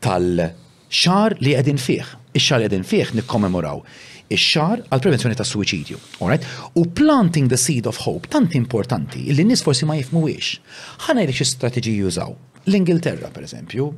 tal-xar 0.04 1.38
li 1.40 1.54
qegħdin 1.56 1.78
fih. 1.84 2.06
Ix-xar 2.34 2.60
li 2.60 2.66
qegħdin 2.66 2.86
fih 2.90 3.14
nikkommemoraw 3.20 3.80
ix-xar 4.28 4.82
għal 4.92 5.00
prevenzjoni 5.06 5.38
ta' 5.38 5.46
suicidju. 5.48 5.96
Right? 6.28 6.44
U 6.76 6.82
planting 6.98 7.46
the 7.48 7.56
seed 7.56 7.86
of 7.88 8.02
hope 8.04 8.28
tant 8.34 8.52
importanti 8.58 9.22
illi 9.32 9.46
nis 9.48 9.62
forsi 9.64 9.88
ma 9.88 9.96
jifmuwiex. 9.96 10.52
Ħana 11.06 11.22
jgħidek 11.22 11.38
xi 11.40 11.48
strateġiji 11.54 12.02
jużaw. 12.04 12.34
L-Ingilterra, 12.66 13.28
per 13.32 13.44
eżempju, 13.46 13.88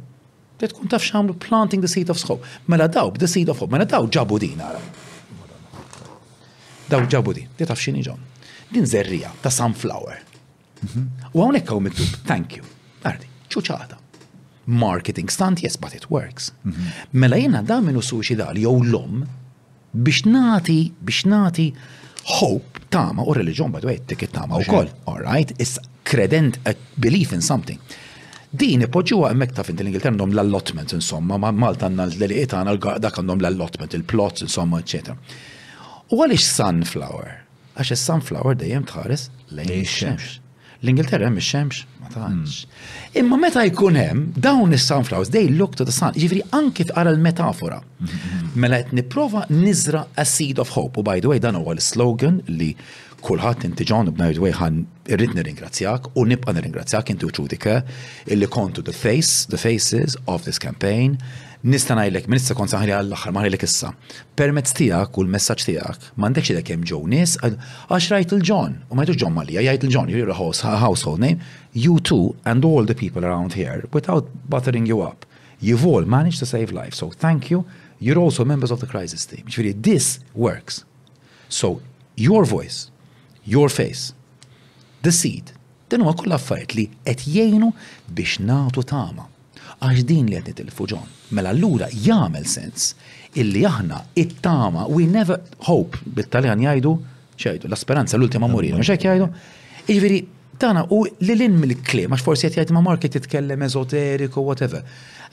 tkun 0.60 0.88
taf 0.92 1.02
xamlu 1.02 1.34
planting 1.40 1.80
the 1.82 1.88
seed 1.88 2.10
of 2.10 2.20
hope. 2.22 2.44
Mela 2.66 2.88
daw, 2.88 3.10
the 3.18 3.28
seed 3.28 3.48
of 3.48 3.58
hope, 3.58 3.72
mela 3.72 3.86
daw 3.88 4.04
ġabu 4.10 4.38
din, 4.40 4.60
għara. 4.60 6.08
Daw 6.90 7.06
ġabu 7.08 7.34
din, 7.36 7.48
li 7.58 7.66
taf 7.68 7.80
xini 7.80 8.02
ġon. 8.04 8.20
Din 8.70 8.86
zerrija 8.86 9.32
ta' 9.42 9.50
sunflower. 9.50 10.20
Mhm. 10.82 11.06
U 11.32 11.42
għonek 11.44 11.66
għaw 11.70 11.80
miktub, 11.84 12.20
thank 12.26 12.56
you. 12.56 12.62
Ardi, 13.02 13.26
ċuċata. 13.48 13.96
Marketing 14.68 15.28
stunt, 15.30 15.62
yes, 15.64 15.76
but 15.76 15.94
it 15.94 16.10
works. 16.10 16.50
Mhm. 16.64 16.90
Mela 17.12 17.36
jena 17.40 17.62
da 17.62 17.80
minu 17.80 18.00
suċidali 18.04 18.60
jow 18.66 18.76
l-om 18.84 19.24
biex 19.96 20.26
nati, 20.28 20.92
biex 21.04 21.24
nati 21.26 21.70
hope, 22.36 22.78
tama, 22.92 23.24
u 23.24 23.32
religion 23.34 23.72
by 23.72 23.80
the 23.80 23.86
way, 23.88 23.98
tama 24.32 24.58
u 24.60 24.64
koll. 24.68 24.88
All 25.06 25.18
right, 25.18 25.52
is 25.58 25.78
credent, 26.04 26.58
a 26.66 26.76
belief 27.00 27.32
in 27.32 27.40
something. 27.40 27.78
Din 28.50 28.82
ipoġġuha 28.82 29.28
hemmhekk 29.30 29.52
taf 29.54 29.68
inti 29.70 29.84
l-Ingilterra 29.84 30.10
għandhom 30.16 30.32
l-allotment 30.34 30.90
insomma, 30.96 31.36
ma 31.38 31.52
Malta 31.54 31.86
għandna 31.86 32.06
l-deliqiet 32.10 32.56
għandna 32.58 32.96
dak 33.04 33.18
għandhom 33.20 33.44
l-allotment, 33.44 33.94
il-plots 33.94 34.42
insomma, 34.42 34.80
eċetera. 34.82 35.14
U 36.10 36.18
għaliex 36.18 36.48
sunflower? 36.56 37.30
Għax 37.78 37.92
is-sunflower 37.94 38.58
dejjem 38.58 38.88
tħares 38.90 39.28
lejn 39.54 39.70
ix-xemx. 39.76 40.40
L-Ingilterra 40.80 41.28
hemm 41.30 41.38
ix-xemx 41.38 41.84
ma 42.00 42.10
tantx. 42.10 42.56
Hmm. 42.64 43.12
Imma 43.22 43.38
meta 43.44 43.62
jkun 43.68 43.98
hemm 44.00 44.24
dawn 44.34 44.74
is-sunflowers 44.74 45.30
dej 45.30 45.52
look 45.54 45.78
to 45.78 45.86
the 45.86 45.94
sun, 45.94 46.18
jiġri 46.18 46.42
anki 46.56 46.88
tqara 46.90 47.12
l-metafora. 47.14 47.78
Hmm. 48.00 48.50
Mela 48.66 48.82
qed 48.82 48.98
nipprova 48.98 49.44
niżra 49.52 50.02
a 50.18 50.26
seed 50.26 50.58
of 50.58 50.74
hope. 50.74 50.98
U 50.98 51.06
by 51.06 51.22
the 51.22 51.30
way 51.30 51.38
dan 51.38 51.54
huwa 51.60 51.78
l-slogan 51.78 52.42
li 52.50 52.72
kulħadd 53.22 53.62
inti 53.68 53.84
John 53.86 54.10
b'najdu 54.16 54.48
ħan 54.58 54.82
irrid 55.10 55.34
nirringrazzjak 55.34 56.10
u 56.16 56.24
nibqa' 56.28 56.52
nirringrazzjak 56.54 57.10
inti 57.12 57.26
u 57.26 57.30
ċudika 57.32 57.80
illi 58.30 58.48
kontu 58.52 58.82
the 58.86 58.92
face, 58.94 59.46
the 59.50 59.56
faces 59.58 60.16
of 60.26 60.42
this 60.46 60.58
campaign. 60.62 61.16
Nista' 61.64 61.92
ngħidlek 61.96 62.28
minn 62.30 62.40
issa 62.40 62.54
kont 62.56 62.72
saħri 62.72 62.94
għall-aħħar 62.96 63.32
ma 63.36 63.42
ngħidlek 63.42 63.66
issa. 63.66 63.90
Permezz 64.38 64.72
tiegħek 64.78 65.18
u 65.20 65.24
l-messaġġ 65.26 65.66
tiegħek 65.68 66.06
m'għandekx 66.16 66.52
idek 66.54 66.70
hemm 66.72 66.86
ġew 66.88 67.00
nies 67.12 67.34
għax 67.44 68.06
rajt 68.14 68.34
il-John 68.38 68.78
u 68.88 68.96
ma 68.96 69.04
jgħidux 69.04 69.24
John 69.24 69.34
Malija, 69.36 69.64
jgħid 69.66 69.88
il-John 69.88 70.14
your 70.14 70.32
household 70.32 71.20
name, 71.24 71.42
you 71.74 71.98
too 72.00 72.30
and 72.48 72.64
all 72.64 72.86
the 72.88 72.96
people 72.96 73.26
around 73.28 73.56
here 73.60 73.84
without 73.92 74.30
buttering 74.48 74.86
you 74.88 75.02
up. 75.04 75.26
You've 75.60 75.84
all 75.84 76.06
managed 76.08 76.38
to 76.40 76.46
save 76.48 76.72
lives, 76.72 76.96
so 76.96 77.10
thank 77.10 77.50
you. 77.50 77.66
You're 78.00 78.18
also 78.18 78.46
members 78.46 78.70
of 78.72 78.80
the 78.80 78.86
crisis 78.88 79.26
team. 79.28 79.44
Ġifieri 79.44 79.76
this 79.82 80.20
works. 80.32 80.86
So 81.50 81.82
your 82.16 82.46
voice, 82.46 82.90
your 83.44 83.68
face, 83.68 84.14
The 85.02 85.12
Seed. 85.12 85.50
Din 85.88 86.00
huwa 86.00 86.12
kull 86.16 86.32
affarijiet 86.36 86.74
li 86.78 86.84
qed 87.06 87.22
jgħinu 87.26 87.70
biex 88.14 88.38
nagħtu 88.46 88.82
tama. 88.90 89.24
Għax 89.80 90.02
din 90.06 90.28
li 90.30 90.36
qed 90.38 90.50
nitilfu 90.50 90.86
ġon. 90.92 91.06
Mela 91.38 91.54
allura 91.54 91.88
jagħmel 91.90 92.44
sens 92.46 92.90
illi 93.38 93.62
aħna 93.66 94.00
it-tama 94.20 94.84
we 94.92 95.06
never 95.08 95.38
hope 95.70 95.98
bit-Taljan 96.04 96.60
jgħidu 96.64 96.92
xejdu, 97.40 97.70
l-speranza 97.70 98.18
l-ultima 98.18 98.50
morina, 98.52 98.76
mhux 98.78 98.92
hekk 98.98 99.08
jgħidu. 99.08 99.30
Jiġifieri 99.88 100.20
tana 100.60 100.84
u 100.92 101.00
li 101.08 101.34
l-in 101.38 101.56
mill-klim, 101.62 102.12
għax 102.12 102.26
forsi 102.28 102.48
qed 102.50 102.60
jgħid 102.60 102.74
ma' 102.76 102.84
market 102.84 103.16
jitkellem 103.16 103.64
ezoteriku, 103.70 104.44
whatever. 104.44 104.84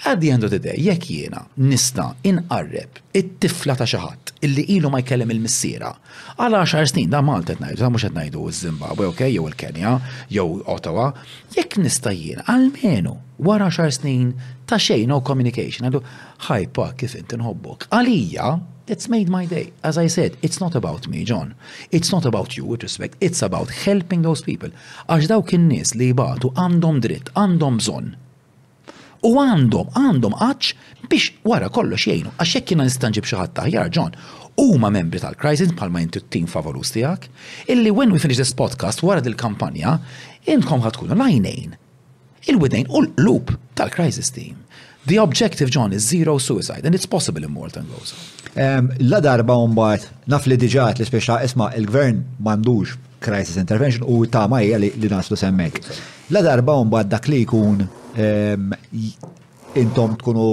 At 0.05 0.21
the 0.21 0.29
end 0.31 0.43
of 0.43 0.49
the 0.51 0.59
day, 0.59 0.75
jekk 0.77 1.03
jiena 1.09 1.41
nista 1.57 2.11
inqarreb 2.23 2.89
it-tifla 3.17 3.73
ta' 3.77 3.85
xaħat 3.89 4.31
illi 4.45 4.63
ilu 4.75 4.91
ma 4.93 4.99
jkellem 5.01 5.31
il-missiera 5.33 5.89
għal 6.37 6.57
10 6.59 6.89
snin 6.91 7.09
da' 7.09 7.23
Malta 7.25 7.55
tnajdu, 7.57 7.87
mhux 7.89 8.05
qed 8.05 8.13
ngħidu 8.13 8.43
Zimbabwe, 8.57 9.07
okej, 9.09 9.33
jew 9.33 9.47
il-Kenja, 9.49 9.95
jew 10.29 10.59
Ottawa, 10.69 11.07
jekk 11.57 11.79
nista 11.81 12.13
jiena 12.13 12.45
għalmenu 12.45 13.15
wara 13.47 13.71
10 13.73 13.95
snin 13.97 14.27
ta' 14.69 14.77
xejn 14.77 15.09
no 15.09 15.17
communication, 15.25 15.89
għadu 15.89 16.03
ħajpa 16.45 16.87
kif 17.01 17.17
inti 17.23 17.39
nħobbok. 17.43 17.89
Għalija, 17.89 18.55
It's 18.87 19.09
made 19.11 19.27
my 19.27 19.41
day. 19.45 19.73
As 19.83 19.97
I 19.97 20.07
said, 20.07 20.37
it's 20.41 20.61
not 20.61 20.73
about 20.73 21.09
me, 21.11 21.25
John. 21.25 21.55
It's 21.91 22.13
not 22.13 22.23
about 22.23 22.55
you, 22.55 22.63
with 22.63 22.83
respect. 22.83 23.17
It's 23.19 23.41
about 23.43 23.67
helping 23.83 24.23
those 24.23 24.39
people. 24.45 24.71
Għax 25.11 25.27
dawk 25.27 25.51
in-nies 25.57 25.91
li 25.99 26.07
jbatu 26.13 26.53
għandhom 26.55 27.01
dritt, 27.03 27.27
għandhom 27.35 27.81
bżonn 27.83 28.07
U 29.25 29.31
għandhom, 29.41 29.89
għandhom 29.97 30.35
għax 30.37 30.73
biex 31.09 31.31
wara 31.47 31.69
kollox 31.73 32.07
jgħinu, 32.09 32.33
għax 32.37 32.55
jekk 32.57 32.73
jiena 32.73 32.85
nistanġib 32.85 33.25
xi 33.25 33.39
ħadd 33.39 33.55
taħjar 33.57 33.91
John, 33.95 34.13
huma 34.61 34.91
membri 34.93 35.21
tal-Crisis 35.21 35.73
bħalma 35.77 36.01
jinti 36.03 36.21
t-tim 36.25 36.45
favorus 36.49 36.93
tiegħek, 36.93 37.27
illi 37.73 37.93
when 37.93 38.13
we 38.13 38.21
finish 38.21 38.37
this 38.41 38.53
podcast 38.57 39.03
wara 39.05 39.21
dil-kampanja, 39.25 39.97
jintkom 40.45 40.83
ħadkunu 40.85 41.17
lajnejn. 41.17 41.75
Il-widejn 42.47 42.91
u 42.95 43.03
l-loop 43.05 43.55
tal-Crisis 43.77 44.31
team. 44.31 44.61
The 45.07 45.19
objective, 45.23 45.71
John, 45.71 45.93
is 45.93 46.03
zero 46.03 46.37
suicide, 46.37 46.83
and 46.85 46.93
it's 46.93 47.07
possible 47.07 47.43
in 47.45 47.51
Morton 47.51 47.87
goes. 47.87 48.11
La 48.59 49.21
darba 49.23 49.55
un 49.61 49.71
bat, 49.77 50.03
naf 50.27 50.47
li 50.49 50.57
diġat 50.59 50.99
li 50.99 51.05
speċa 51.07 51.39
isma 51.47 51.69
il-gvern 51.79 52.17
mandux 52.43 52.95
crisis 53.19 53.55
intervention 53.55 54.03
u 54.07 54.25
ta' 54.29 54.47
ma 54.47 54.59
hija 54.59 54.77
li 54.77 54.91
naslu 55.09 55.35
semmek. 55.35 55.81
La 56.29 56.41
darba 56.41 56.83
bad 56.83 57.07
dak 57.09 57.27
li 57.27 57.41
jkun 57.41 57.81
intom 59.75 60.15
tkunu 60.17 60.49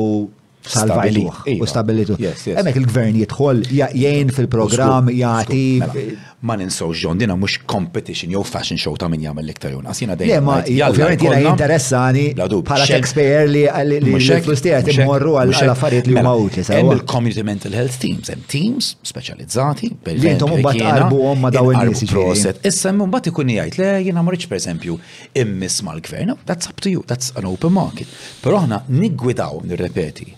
salvajtuħ 0.64 1.60
u 1.60 1.66
stabilitu. 1.68 2.14
Iva. 2.20 2.60
Emmek 2.60 2.78
il-gvern 2.80 3.16
jidħol 3.20 3.58
jgħin 3.68 4.30
fil-programm, 4.32 5.10
jgħati. 5.12 5.64
Mela 5.82 6.04
ma 6.44 6.54
ninsow 6.60 6.92
John, 6.92 7.16
dina 7.16 7.34
mux 7.36 7.56
competition, 7.64 8.30
jew 8.30 8.42
fashion 8.44 8.76
show 8.76 8.96
ta' 8.96 9.08
min 9.08 9.20
jamel 9.26 9.46
liktar 9.48 9.70
jonqas. 9.72 10.00
Jena 10.04 10.16
dejjem. 10.20 10.44
Ma 10.44 10.58
ovvijament 10.88 11.22
jena 11.26 11.38
interessani 11.48 12.24
bħala 12.36 12.88
taxpayer 12.90 13.46
li 13.54 13.62
l-flustijat 14.00 14.90
imorru 14.92 15.38
għal-affarijiet 15.40 16.10
li 16.10 16.16
huma 16.16 16.26
mela, 16.26 16.34
utli. 16.44 16.64
Hemm 16.68 16.92
il-community 16.98 17.44
mental 17.48 17.76
health 17.80 17.96
teams, 18.04 18.30
hemm 18.34 18.44
teams 18.52 18.90
specializzati. 19.08 19.88
Li 20.20 20.26
jintom 20.34 20.54
mbagħad 20.58 20.84
qarbu 20.84 21.22
hom 21.24 21.42
ma 21.46 21.54
daw 21.56 21.72
in-nies. 21.72 22.04
Jiġifieri. 22.04 22.60
Issa 22.72 22.92
hemm 22.92 23.06
mbagħad 23.08 23.32
ikun 23.32 23.54
jgħid 23.56 23.80
le 23.80 23.92
jiena 24.10 24.26
per 24.34 24.58
esempio 24.60 24.98
immiss 25.40 25.80
mal-gvern, 25.88 26.36
that's 26.44 26.68
up 26.68 26.80
to 26.84 26.92
you, 26.92 27.02
that's 27.08 27.32
an 27.40 27.48
open 27.48 27.72
market. 27.72 28.06
Però 28.44 28.60
aħna 28.60 28.84
nigwidaw 29.00 29.62
nirrepeti 29.70 30.34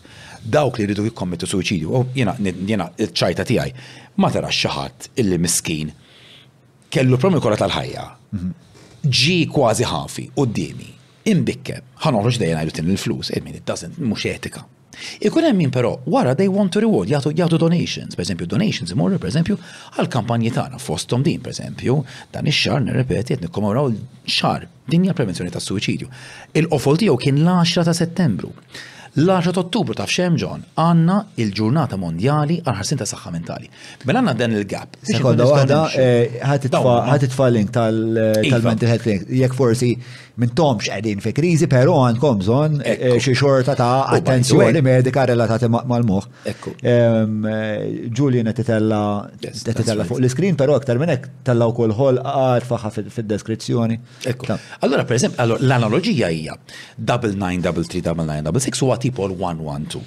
dawk 0.51 0.79
li 0.79 0.87
rridu 0.87 1.05
jikkommettu 1.05 1.47
suicidju, 1.47 1.91
u 1.93 2.05
jena, 2.15 2.35
jena 2.69 2.89
ċajta 2.97 3.45
tijaj, 3.49 3.73
ma 4.23 4.31
tara 4.33 4.49
xaħat 4.53 5.11
illi 5.23 5.39
miskin 5.43 5.91
kellu 6.93 7.19
promi 7.21 7.41
kolla 7.43 7.59
tal-ħajja, 7.61 8.05
ġi 9.07 9.39
kważi 9.53 9.89
ħafi, 9.91 10.29
u 10.39 10.47
d-dimi, 10.47 10.89
imbikke, 11.33 11.81
ħanorġ 12.07 12.39
dejna 12.43 12.63
għajdu 12.63 12.77
tin 12.79 12.93
il 12.95 13.03
flus 13.03 13.33
it-min, 13.35 13.59
it 13.61 13.67
doesn't, 13.69 13.99
mux 13.99 14.25
etika. 14.31 14.63
Ikun 15.21 15.45
hemm 15.45 15.59
min 15.61 15.69
però 15.69 15.91
wara 16.09 16.33
they 16.33 16.49
want 16.49 16.73
to 16.73 16.81
reward 16.81 17.11
jagħtu 17.11 17.35
jagħtu 17.37 17.59
donations, 17.61 18.15
pereżempju 18.17 18.47
donations 18.49 18.95
imorru 18.95 19.19
pereżempju 19.21 19.59
għal 19.99 20.09
kampanji 20.09 20.49
tagħna 20.57 20.79
fosthom 20.81 21.21
din 21.27 21.43
pereżempju 21.45 21.99
dan 22.33 22.49
ix-xahar 22.49 22.81
nirrepeti 22.87 23.35
qed 23.35 23.45
nikkomemoraw 23.45 23.91
xar 24.25 24.65
dinja 24.89 25.13
prevenzjoni 25.19 25.53
tas-suċidju. 25.53 26.09
Il-qofol 26.63 27.03
tiegħu 27.03 27.19
kien 27.27 27.43
l-10 27.45 27.91
ta' 27.91 27.97
Settembru. 27.99 28.55
L-10 29.17 29.57
ottubru 29.63 29.97
ta' 29.97 30.05
xem 30.05 30.35
ġon 30.37 30.61
għanna 30.77 31.15
il-ġurnata 31.41 31.97
mondjali 31.97 32.59
għal-ħarsin 32.61 32.99
ta' 33.01 33.07
saħħa 33.09 33.31
mentali. 33.33 33.71
Mela 34.05 34.21
għanna 34.21 34.35
dan 34.37 34.57
il-gap. 34.59 34.99
Sekonda, 35.11 35.47
għada 35.57 35.81
ħatitfa 36.43 37.49
link 37.57 37.73
tal-mental 37.79 38.91
health 38.93 39.09
clinic. 39.09 39.25
Jek 39.41 39.57
forsi 39.57 39.89
mintomx 40.37 40.89
qegħdin 40.93 41.23
fi 41.25 41.33
kriżi, 41.37 41.69
però 41.71 41.95
għandkom 42.07 42.41
bżonn 42.43 42.81
eh, 42.85 43.05
xi 43.23 43.33
xorta 43.39 43.75
ta' 43.79 43.93
oh 44.03 44.17
attenzjoni 44.19 44.83
medika 44.85 45.25
relatati 45.29 45.71
mal-moħħ. 45.73 46.27
Ekku. 46.53 46.75
Eh, 46.77 48.11
Julian 48.17 48.51
qed 48.53 48.61
titella 48.67 50.05
fuq 50.09 50.21
l-iskrin, 50.21 50.59
però 50.61 50.77
aktar 50.77 51.01
minn 51.01 51.13
hekk 51.17 51.41
tellaw 51.49 51.73
kull 51.77 51.95
ħolqat 51.97 52.69
faħa 52.69 52.93
fid-deskrizzjoni. 53.01 53.99
Ekku. 54.35 54.53
Allora 54.83 55.05
pereżempju, 55.09 55.41
l-analogija 55.63 56.31
hija 56.33 56.59
double 56.97 57.33
nine, 57.35 57.63
double 57.65 57.85
three, 57.89 58.01
double 58.05 58.29
nine, 58.29 58.45
double 58.45 58.61
six 58.61 58.81
huwa 58.85 58.99
tipo 59.01 59.25
l-one 59.31 59.65
one 59.65 59.87
two. 59.89 60.05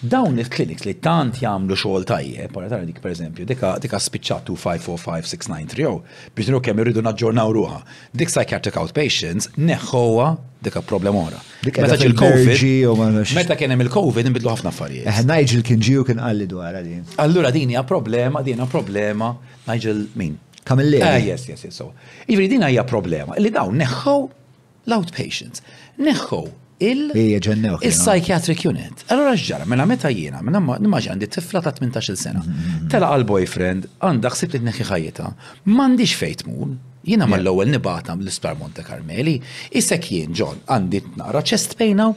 Dawn 0.00 0.36
il-kliniks 0.38 0.84
li 0.86 0.92
tant 1.02 1.34
jagħmlu 1.42 1.74
xogħol 1.74 2.04
tajjeb, 2.06 2.52
para 2.54 2.68
tara 2.70 2.86
dik 2.86 3.00
pereżempju, 3.02 3.42
dika 3.50 3.72
dika 3.82 3.98
spiċċat 3.98 4.44
2545-6930 4.50 6.28
biex 6.38 6.50
nru 6.52 6.60
kemm 6.62 6.82
irridu 6.84 7.02
naġġornaw 7.02 7.50
ruha. 7.56 7.80
Dik 8.14 8.30
psychiatric 8.30 8.78
outpatients 8.78 9.48
neħħowa 9.58 10.28
dika 10.62 10.84
problem 10.86 11.18
ora. 11.18 11.40
Meta 11.66 11.96
ġil 11.98 12.14
COVID. 12.20 13.32
Meta 13.40 13.56
kien 13.58 13.74
hemm 13.74 13.82
il-COVID 13.88 14.30
inbidlu 14.30 14.52
ħafna 14.54 14.70
affarijiet. 14.70 15.10
Eh, 15.10 15.18
Nigel 15.26 15.66
kien 15.66 15.82
ġiju 15.82 16.06
kien 16.12 16.22
qalli 16.22 16.46
dwar 16.54 16.78
din. 16.86 17.02
Allura 17.26 17.50
din 17.58 17.74
hija 17.74 17.82
problema, 17.90 18.44
din 18.46 18.62
problema 18.70 19.32
Nigel 19.66 20.04
min? 20.14 20.38
Kamilli. 20.62 21.02
Ah, 21.02 21.18
yes, 21.18 21.50
yes, 21.50 21.66
yes. 21.66 21.74
So. 21.82 21.90
Ivri 22.30 22.46
din 22.54 22.62
hija 22.70 22.86
problema 22.86 23.34
li 23.42 23.50
dawn 23.50 23.74
neħħow 23.82 24.16
l-outpatients. 24.86 25.66
Neħħow 25.98 26.46
il-psychiatric 26.80 28.62
unit. 28.68 28.94
Allora 29.10 29.34
ġara, 29.34 29.66
mela 29.66 29.86
meta 29.86 30.10
jiena, 30.12 30.40
mela 30.42 30.60
nimmaġi 30.78 31.28
tifla 31.32 31.62
ta' 31.62 31.74
18 31.74 32.14
sena. 32.14 32.38
Mm, 32.38 32.42
mm, 32.52 32.78
mm, 32.84 32.88
Tela 32.92 33.10
għal-boyfriend, 33.14 33.88
għandak 33.98 34.36
xsib 34.38 34.54
li 34.54 34.60
t-neħi 34.62 34.86
ħajjeta, 34.90 35.32
mandiġ 35.74 36.14
fejt 36.22 36.44
mun, 36.46 36.76
jiena 37.04 37.26
mal-ewel 37.26 37.68
nibata 37.74 38.14
l-Ispar 38.14 38.56
Monte 38.60 38.84
Carmeli, 38.86 39.38
isek 39.74 40.06
jien 40.12 40.34
ġon, 40.34 40.62
għandi 40.70 41.02
t-nara 41.10 41.42
pejna, 41.82 42.08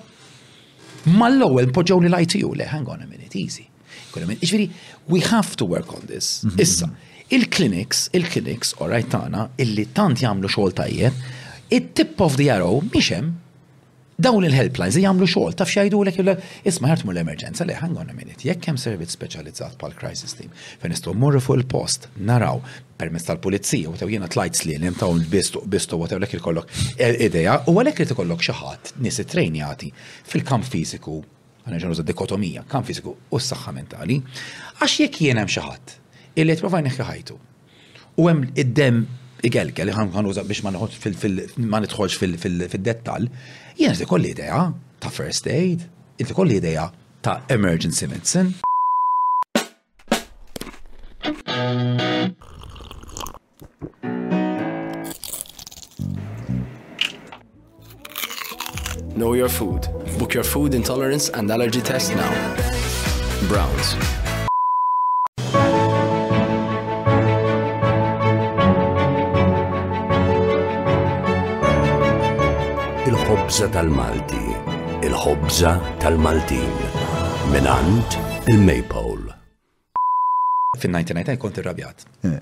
ma 1.06 1.14
mal-ewel 1.26 1.72
poġġew 1.74 2.02
li 2.06 2.10
lajti 2.14 2.44
ju 2.46 2.54
le, 2.54 2.66
hang 2.70 2.88
on 2.88 3.02
a 3.02 3.06
minute, 3.08 3.36
easy. 3.36 3.66
iġviri, 4.14 4.70
we 5.10 5.20
have 5.22 5.56
to 5.56 5.66
work 5.66 5.94
on 5.96 6.06
this. 6.06 6.44
Mm-hmm, 6.44 6.62
Issa, 6.62 6.86
mm-hmm. 6.86 7.36
il-clinics, 7.36 8.10
il-clinics, 8.14 8.76
orajtana, 8.78 9.50
illi 9.58 9.88
tant 9.98 10.18
jamlu 10.20 10.50
xol 10.52 10.74
tajjeb, 10.76 11.14
it-tip 11.72 12.20
of 12.22 12.36
the 12.38 12.52
arrow, 12.52 12.82
miexem, 12.94 13.41
Dawn 14.22 14.46
il-helplines 14.46 15.00
jagħmlu 15.02 15.28
xogħol 15.32 15.56
taf 15.58 15.72
xajdu 15.72 16.00
lek 16.06 16.20
isma' 16.70 16.90
ħartmu 16.92 17.10
l-emerġenza 17.14 17.66
le 17.66 17.74
hang 17.80 17.96
on 17.98 18.10
a 18.12 18.14
minute 18.14 18.46
jekk 18.46 18.68
hemm 18.70 18.78
servizz 18.78 19.16
speċjalizzat 19.18 19.78
bħal 19.82 19.96
crisis 19.98 20.36
team 20.38 20.52
fejn 20.54 20.94
nistgħu 20.94 21.14
mmorru 21.18 21.40
fuq 21.42 21.58
il-post 21.62 22.06
naraw 22.30 22.60
permezz 23.02 23.26
tal-pulizija 23.32 23.90
u 24.06 24.10
jiena 24.12 24.30
tlajt 24.32 24.60
slien 24.62 24.84
hemm 24.86 25.00
tawn 25.00 25.24
bistu 25.34 25.64
bistu 25.74 25.98
u 25.98 26.10
lek 26.22 26.36
ikollok 26.38 26.68
eh, 27.00 27.18
idea 27.28 27.56
u 27.66 27.74
għalhekk 27.78 28.04
li 28.04 28.12
ikollok 28.18 28.44
xi 28.46 28.58
ħadd 28.60 28.94
nies 29.08 29.22
ittrejnjati 29.26 29.90
fil-kamp 30.34 30.70
fiżiku 30.70 31.18
għana 31.64 31.80
ġenuża 31.82 32.04
dikotomija, 32.12 32.64
kamp 32.66 32.88
fiżiku 32.90 33.12
u 33.14 33.38
s-saħħa 33.38 33.72
mentali, 33.78 34.16
għax 34.82 34.96
jekk 35.04 35.20
jien 35.28 35.38
hemm 35.42 35.50
xi 35.54 35.62
ħadd 35.62 36.40
illi 36.42 36.56
jitprovaj 36.56 36.82
neħħi 36.88 37.06
ħajtu. 37.06 37.36
U 38.22 38.26
hemm 38.30 38.48
id-dem 38.58 39.04
li 39.46 39.94
ħanuża 39.94 40.42
biex 40.50 40.64
ma 40.66 40.74
nidħolx 40.74 42.18
fil-dettal, 42.18 43.30
Jien 43.80 43.94
qed 43.96 44.02
ikolli 44.04 44.30
idea 44.32 44.74
ta' 45.00 45.10
first 45.10 45.48
aid, 45.48 45.86
qed 46.20 46.32
ikolli 46.36 46.58
idea 46.58 46.92
ta' 47.22 47.42
emergency 47.50 48.08
medicine. 48.08 48.54
Know 59.16 59.34
your 59.34 59.50
food. 59.50 59.88
Book 60.18 60.34
your 60.34 60.44
food 60.44 60.74
intolerance 60.74 61.30
and 61.30 61.52
allergy 61.52 61.82
test 61.82 62.16
now. 62.16 62.32
Browns. 63.48 63.96
Il-ħobza 73.52 73.72
tal-Malti, 73.76 74.44
il-ħobza 75.08 75.72
tal-Maltin, 76.00 76.76
minant 77.52 78.16
il-Maypole. 78.48 79.34
Fin-1999 80.80 81.38
kont 81.42 81.60
irrabjat. 81.60 82.06
Eh. 82.30 82.38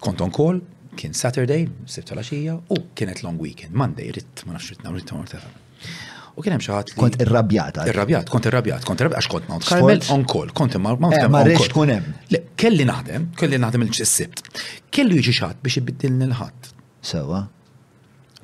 Kont 0.00 0.24
on 0.24 0.32
call, 0.32 0.62
kien 0.96 1.12
Saturday, 1.12 1.68
sibt 1.84 2.08
tal 2.08 2.22
u 2.24 2.80
kienet 2.96 3.20
long 3.20 3.36
weekend, 3.38 3.74
Monday, 3.76 4.08
rrit, 4.16 4.46
ma 4.46 4.56
nafx 4.56 4.72
rrit 4.72 4.86
nawrit 4.86 5.12
U 5.36 6.40
kien 6.40 6.56
hemm 6.56 6.64
xi 6.70 6.72
ħadd 6.72 6.94
Kont 7.02 7.20
irrabjata. 7.20 7.84
Irrabjat, 7.92 8.32
kont 8.32 8.48
irrabjat, 8.48 8.88
kont 8.88 9.04
irrabjat 9.04 9.20
għax 9.20 9.30
kont 9.36 9.52
Mount 9.52 9.68
Carmel 9.68 10.02
on 10.08 10.24
call, 10.24 10.56
kont 10.56 10.80
Mount 10.80 11.04
eh, 11.10 11.20
Carmel. 11.20 11.32
Ma 11.36 11.44
rridx 11.44 11.68
tkun 11.74 11.96
hemm. 11.98 12.16
Le, 12.32 12.44
kelli 12.64 12.88
naħdem, 12.88 13.28
kelli 13.36 13.60
naħdem 13.60 13.84
il-sibt. 13.90 14.40
Kellu 14.88 15.20
jiġi 15.20 15.36
xi 15.36 15.46
ħadd 15.50 15.64
biex 15.68 15.82
ibiddilni 15.84 16.30
l-ħadd. 16.32 16.72
Sewa. 17.12 17.44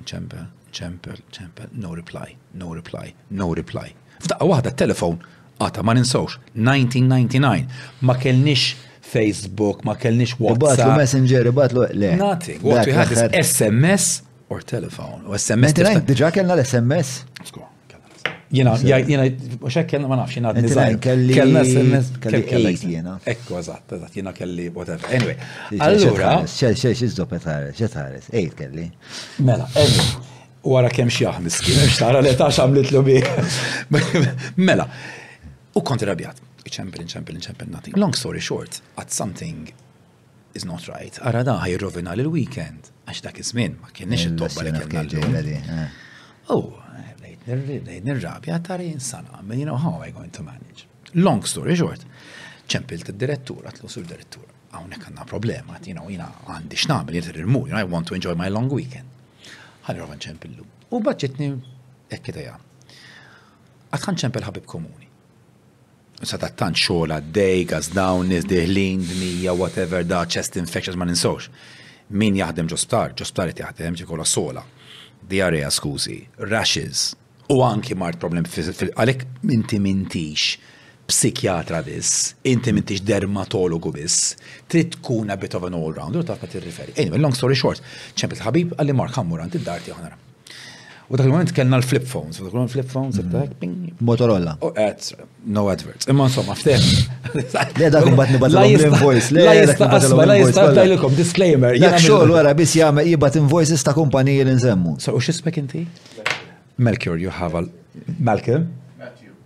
Ċember 0.04 0.58
ċempel, 0.74 1.18
ċempel, 1.34 1.70
no 1.78 1.94
reply, 1.94 2.34
no 2.58 2.72
reply, 2.74 3.12
no 3.38 3.50
reply. 3.56 3.88
F'daqqa 4.20 4.46
waħda 4.50 4.72
telefon 4.78 5.18
għata 5.60 5.84
ma 5.84 5.94
ninsawx, 5.96 6.38
1999, 6.54 7.80
ma 8.08 8.16
kellniex 8.20 8.70
Facebook, 9.10 9.80
ma 9.84 9.96
kellnix 10.00 10.36
WhatsApp. 10.38 10.66
Batlu 10.66 10.96
Messenger, 11.02 11.50
batlu, 11.56 11.86
le. 11.98 12.12
Nothing. 12.16 12.60
What 12.64 12.86
we 12.86 12.94
had 12.96 13.10
is 13.16 13.24
SMS 13.58 14.04
or 14.48 14.62
telephone. 14.62 15.24
U 15.26 15.34
SMS. 15.36 15.74
Dġa 16.06 16.28
kellna 16.36 16.54
l-SMS? 16.56 17.16
Jena, 18.50 18.72
jena, 18.82 19.24
uxek 19.62 19.86
kellna 19.92 20.08
ma 20.10 20.16
nafx, 20.18 20.34
jena 20.40 20.50
design. 20.58 20.96
Kellna 21.02 21.62
SMS, 21.66 22.08
kellna 22.24 22.70
jena. 22.74 23.16
Ekku, 23.34 23.58
eżat, 23.60 23.92
eżat, 23.98 24.16
jena 24.22 24.32
kelli, 24.34 24.66
whatever. 24.74 25.06
Anyway, 25.14 25.36
allura. 25.78 26.36
Xe, 26.46 26.72
xe, 26.74 26.94
xe, 26.98 27.12
xe, 27.14 27.14
xe, 27.14 27.44
xe, 27.46 27.86
xe, 27.86 28.50
xe, 28.58 28.66
xe, 28.66 29.62
xe, 29.62 30.39
wara 30.62 30.88
kemm 30.90 31.08
xieħ 31.08 31.38
miskin, 31.40 31.78
xtara 31.88 32.20
li 32.20 32.34
tax 32.36 32.58
għamlet 32.60 32.90
lu 32.92 33.00
Mela, 34.66 34.88
u 35.74 35.82
konti 35.82 36.04
rabjat. 36.04 36.46
ċempel, 36.70 37.02
ċempel, 37.10 37.36
ċempel, 37.42 37.66
nothing. 37.68 37.94
Long 37.98 38.14
story 38.14 38.38
short, 38.40 38.76
at 38.96 39.10
something 39.10 39.72
is 40.54 40.64
not 40.64 40.86
right. 40.88 41.18
Ara 41.22 41.42
da 41.42 41.56
għaj 41.64 41.74
rovina 41.82 42.12
l-weekend, 42.14 42.90
għax 43.10 43.22
dak 43.24 43.40
iż-żmien 43.42 43.74
ma 43.80 43.90
kienx 43.94 44.26
il 44.28 44.36
tobba 44.38 44.62
li 44.62 44.84
kien 44.86 45.88
Oh, 46.50 46.76
eh. 46.98 47.34
lejt 47.42 48.04
nirrabja 48.06 48.60
tari 48.60 48.90
insana, 48.92 49.40
you 49.52 49.64
know, 49.66 49.74
how 49.76 49.98
I 50.04 50.10
going 50.12 50.30
to 50.30 50.42
manage? 50.42 50.86
Long 51.14 51.42
story 51.42 51.74
short, 51.76 52.06
ċempilt 52.70 53.10
id-direttura, 53.14 53.72
tlu 53.74 53.88
sur 53.90 54.04
direttura. 54.06 54.46
Għawnek 54.70 55.08
għanna 55.08 55.24
problema, 55.26 55.78
you 55.82 55.94
know, 55.96 56.06
jina 56.08 56.28
għandi 56.46 56.76
xnamil, 56.84 57.14
jirtir 57.18 57.40
il-mur, 57.42 57.66
you 57.66 57.74
know, 57.74 57.80
I 57.82 57.88
want 57.90 58.06
to 58.06 58.14
enjoy 58.14 58.36
my 58.38 58.46
long 58.48 58.70
weekend. 58.70 59.09
Allora 59.90 60.14
għanċem 60.14 60.36
ċempillu. 60.36 60.66
U 60.94 61.00
bħadġetni 61.02 61.46
ekkitaja. 62.14 62.52
Għatħan 63.90 64.18
ċempel 64.22 64.44
ħabib 64.46 64.66
komuni. 64.70 65.08
Sa 66.22 66.38
tant 66.38 66.78
xola, 66.78 67.16
dej, 67.20 67.64
gaz 67.66 67.88
dawn, 67.96 68.28
nis 68.30 68.46
diħlin, 68.46 69.02
dmija, 69.08 69.54
whatever, 69.56 70.04
da, 70.06 70.22
chest 70.30 70.58
infections 70.60 70.98
ma 71.00 71.08
ninsawx. 71.08 71.48
Min 72.20 72.38
jaħdem 72.38 72.68
ġostar, 72.70 73.16
ġostar 73.18 73.50
jaħdem 73.54 73.96
ġikola 73.98 74.26
sola, 74.26 74.62
diarrea 75.26 75.70
skużi, 75.74 76.18
rashes, 76.52 77.14
u 77.50 77.62
anki 77.66 77.94
mart 77.98 78.20
problem 78.22 78.46
fil-għalek 78.46 79.26
minti 79.50 79.78
mintix 79.82 80.52
psikjatra 81.10 81.82
biss, 81.86 82.32
inti 82.46 82.72
mintix 82.74 83.02
dermatologu 83.06 83.90
biss, 83.94 84.34
trid 84.70 84.92
tkun 84.96 85.30
a 85.30 85.36
bit 85.36 85.54
of 85.58 85.64
an 85.68 85.74
all-round, 85.78 86.16
u 86.20 86.26
taf 86.26 86.42
tirriferi. 86.52 86.94
Anyway, 87.02 87.18
long 87.22 87.34
story 87.36 87.58
short, 87.58 87.82
ċempel 88.16 88.42
ħabib 88.46 88.76
għalli 88.78 88.94
Mark 88.96 89.16
Hammurant 89.18 89.56
id-dar 89.58 89.82
tiħanara. 89.84 90.18
U 91.10 91.18
dak 91.18 91.26
il-moment 91.26 91.50
kellna 91.56 91.80
l-flip 91.80 92.04
phones, 92.06 92.38
u 92.38 92.46
dak 92.46 92.54
il 92.60 92.68
flip 92.70 92.90
phones, 92.92 93.16
mm. 93.18 93.30
dak 93.32 93.54
ping. 93.58 93.72
Motorola. 94.06 94.52
Oh, 94.62 94.70
no 95.50 95.64
adverts. 95.72 96.06
Imma 96.06 96.28
insomma, 96.30 96.54
ftem. 96.58 96.78
Le 97.80 97.88
dak 97.90 98.04
kumbat 98.06 98.30
nibadlu 98.30 98.60
l-invoice. 98.62 99.34
Le 99.34 99.48
jista 99.64 99.88
asma, 99.96 100.24
le 100.30 100.36
jista 100.44 100.68
tajlikom, 100.76 101.16
disclaimer. 101.18 101.74
Jak 101.80 101.98
xogħol 102.04 102.36
wara 102.36 102.54
biss 102.58 102.76
jagħmel 102.78 103.10
jibgħat 103.10 103.40
invoices 103.42 103.82
ta' 103.86 103.96
kumpanija 103.98 104.46
li 104.46 104.54
nżemmu. 104.60 105.00
So 105.02 105.16
u 105.16 105.24
x'ismek 105.24 105.58
inti? 105.64 105.82
Melchior, 106.78 107.18
you 107.18 107.34
have 107.40 107.58
a 107.58 107.66
Malcolm. 108.20 108.70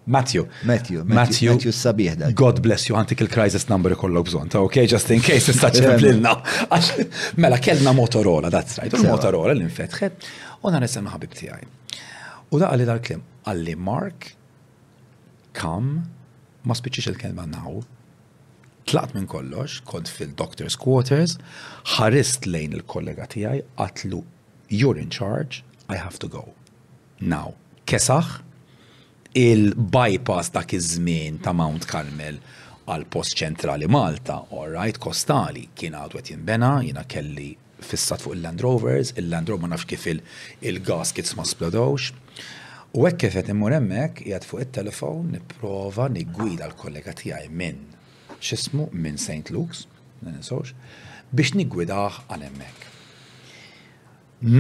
Matthew. 0.07 0.47
Matthew. 0.65 1.03
Matthew. 1.05 1.49
Matthew 1.57 1.71
sabiħ 1.73 2.29
God 2.37 2.61
bless 2.61 2.89
you, 2.91 2.97
għantik 2.99 3.23
il-crisis 3.25 3.69
number 3.71 3.95
kollu 3.97 4.21
bżon. 4.27 4.51
Ta' 4.53 4.61
ok, 4.61 4.83
just 4.85 5.09
in 5.11 5.23
case 5.25 5.51
istaċċeb 5.55 5.95
l 5.97 5.99
blinna. 6.03 6.35
Mela, 7.41 7.57
kellna 7.59 7.93
Motorola, 7.97 8.51
that's 8.53 8.77
right. 8.79 8.93
Motorola 9.01 9.55
l-infetħet. 9.55 10.29
U 10.65 10.73
nara 10.73 10.89
semma 10.89 11.15
ħabib 11.15 11.33
tijaj. 11.39 11.65
U 12.53 12.61
da 12.61 12.69
għalli 12.75 12.87
dal-klim. 12.89 13.23
Għalli 13.49 13.79
Mark, 13.81 14.29
kam, 15.57 15.95
ma 16.69 16.77
spiċiċ 16.77 17.15
il-kelma 17.15 17.49
now. 17.49 17.81
Tlaqt 18.85 19.17
minn 19.17 19.25
kollox, 19.25 19.79
kont 19.89 20.11
fil-doctor's 20.13 20.77
quarters, 20.77 21.39
ħarist 21.97 22.45
lejn 22.45 22.77
il-kollega 22.77 23.25
tijaj, 23.33 23.63
għatlu, 23.81 24.21
you're 24.69 25.01
in 25.01 25.09
charge, 25.09 25.63
I 25.89 25.97
have 25.97 26.19
to 26.21 26.29
go. 26.29 26.51
Now, 27.21 27.55
kesaħ, 27.89 28.44
il-bypass 29.35 30.47
dak 30.51 30.71
iż-żmien 30.79 31.39
ta' 31.43 31.55
Mount 31.59 31.87
Carmel 31.91 32.37
għal 32.87 33.03
post 33.11 33.35
ċentrali 33.41 33.89
Malta, 33.91 34.37
all 34.55 34.71
right, 34.79 34.99
kostali, 35.03 35.65
kien 35.75 35.95
għadu 35.99 36.21
għet 36.21 36.31
jinbena, 36.31 36.71
jina 36.87 37.03
kelli 37.09 37.55
fissat 37.85 38.23
fuq 38.23 38.37
il-Land 38.37 38.63
Rovers, 38.63 39.11
il-Land 39.19 39.51
Rover 39.51 39.65
ma 39.65 39.73
nafx 39.73 39.89
kif 39.91 40.07
il-gaskets 40.13 41.35
ma 41.35 41.43
splodowx. 41.49 42.13
U 42.95 43.09
hekk 43.09 43.23
kif 43.25 43.35
qed 43.39 43.51
immur 43.51 43.75
hemmhekk 43.75 44.23
fuq 44.47 44.63
it-telefon 44.69 45.33
nipprova 45.35 46.07
niggwida 46.15 46.69
l-kollega 46.71 47.17
tiegħi 47.19 47.51
minn 47.51 47.83
x'ismu 48.39 48.87
minn 48.93 49.19
St. 49.19 49.51
Luke's, 49.51 49.89
ninsawx, 50.23 50.77
biex 51.35 51.55
niggwidah 51.59 52.21
għal 52.31 52.47
hemmhekk. 52.53 52.87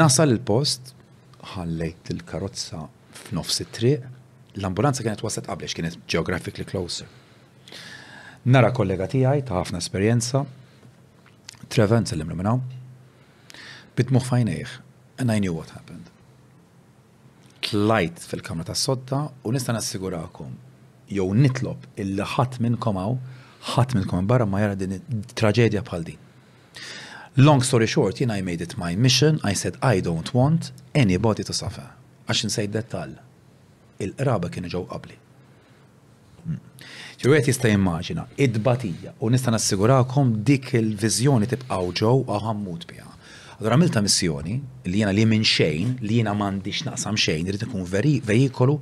Nasal 0.00 0.34
il-post, 0.34 0.96
ħallejt 1.54 2.10
il-karozza 2.16 2.86
f'nofs 3.20 3.62
it-triq, 3.62 4.10
l-ambulanza 4.62 5.02
kienet 5.02 5.22
waslet 5.24 5.46
qabel 5.50 5.72
kienet 5.74 5.98
geographically 6.06 6.64
closer. 6.66 7.06
Nara 8.44 8.70
kollega 8.72 9.06
tiegħi 9.08 9.44
ta' 9.48 9.58
ħafna 9.60 9.80
esperjenza, 9.82 10.44
Trevent 11.72 12.10
sellim 12.10 12.28
li 12.28 12.36
minnaw, 12.38 12.58
bitmuħ 13.96 14.26
fajnejħ, 14.28 14.74
and 15.22 15.32
I 15.32 15.38
knew 15.40 15.54
what 15.56 15.72
happened. 15.74 16.10
Tlajt 17.64 18.20
fil-kamra 18.28 18.66
ta' 18.68 18.76
sodda 18.78 19.22
u 19.48 19.54
nista' 19.54 19.72
nassigurakom 19.74 20.52
jew 21.08 21.26
nitlob 21.38 21.88
illi 22.00 22.26
ħadd 22.34 22.60
minnkom 22.64 23.00
hawn 23.00 23.18
ħadd 23.74 23.96
minnkom 23.96 24.28
barra 24.28 24.46
ma 24.48 24.60
jara 24.60 24.76
din 24.78 25.00
traġedja 25.34 25.82
bħal 25.88 26.04
din. 26.12 26.20
Long 27.40 27.64
story 27.66 27.88
short, 27.90 28.20
jien 28.20 28.30
I 28.30 28.42
made 28.46 28.62
it 28.62 28.76
my 28.78 28.94
mission, 28.94 29.40
I 29.42 29.54
said 29.56 29.80
I 29.82 30.02
don't 30.04 30.30
want 30.36 30.70
anybody 30.94 31.42
to 31.48 31.52
suffer. 31.56 31.88
Għax 32.28 32.44
insejt 32.46 32.76
dettal, 32.76 33.16
il-qraba 34.02 34.48
kienu 34.50 34.68
ġew 34.72 34.82
qabli. 34.90 35.16
qed 36.44 37.24
hmm. 37.24 37.36
jista' 37.46 37.68
jimmaġina, 37.72 38.26
id-batija, 38.46 39.14
u 39.20 39.30
nista' 39.32 39.54
nassigurakom 39.54 40.34
dik 40.44 40.72
il-viżjoni 40.78 41.46
tibqgħu 41.48 41.90
ġew 42.02 42.14
għammut 42.26 42.86
biha. 42.90 43.10
Allora 43.58 43.76
għamilta 43.78 44.02
missjoni 44.04 44.58
li 44.88 44.98
jiena 45.00 45.14
li 45.14 45.24
minn 45.30 45.46
xejn, 45.46 45.98
li 46.04 46.18
jiena 46.18 46.34
m'għandix 46.34 46.82
naqsam 46.88 47.14
xejn, 47.20 47.46
irid 47.48 47.62
ikun 47.68 47.86
veikolu 48.28 48.76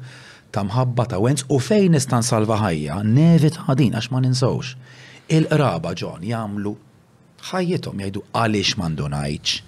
ta' 0.52 0.64
mħabba 0.66 1.06
ta' 1.12 1.20
wenz 1.22 1.44
u 1.48 1.60
fejn 1.60 1.92
nista' 1.96 2.22
nsalva 2.22 2.56
ħajja, 2.64 3.02
nevit 3.04 3.60
ħadin 3.66 3.94
għax 3.98 4.10
ma 4.12 4.22
ninsawx. 4.24 4.74
Il-qraba 5.32 5.92
ġon 6.00 6.24
jagħmlu 6.32 6.72
ħajjithom 7.52 8.00
jgħidu 8.00 8.24
għaliex 8.32 8.78
m'għandunajx, 8.80 9.60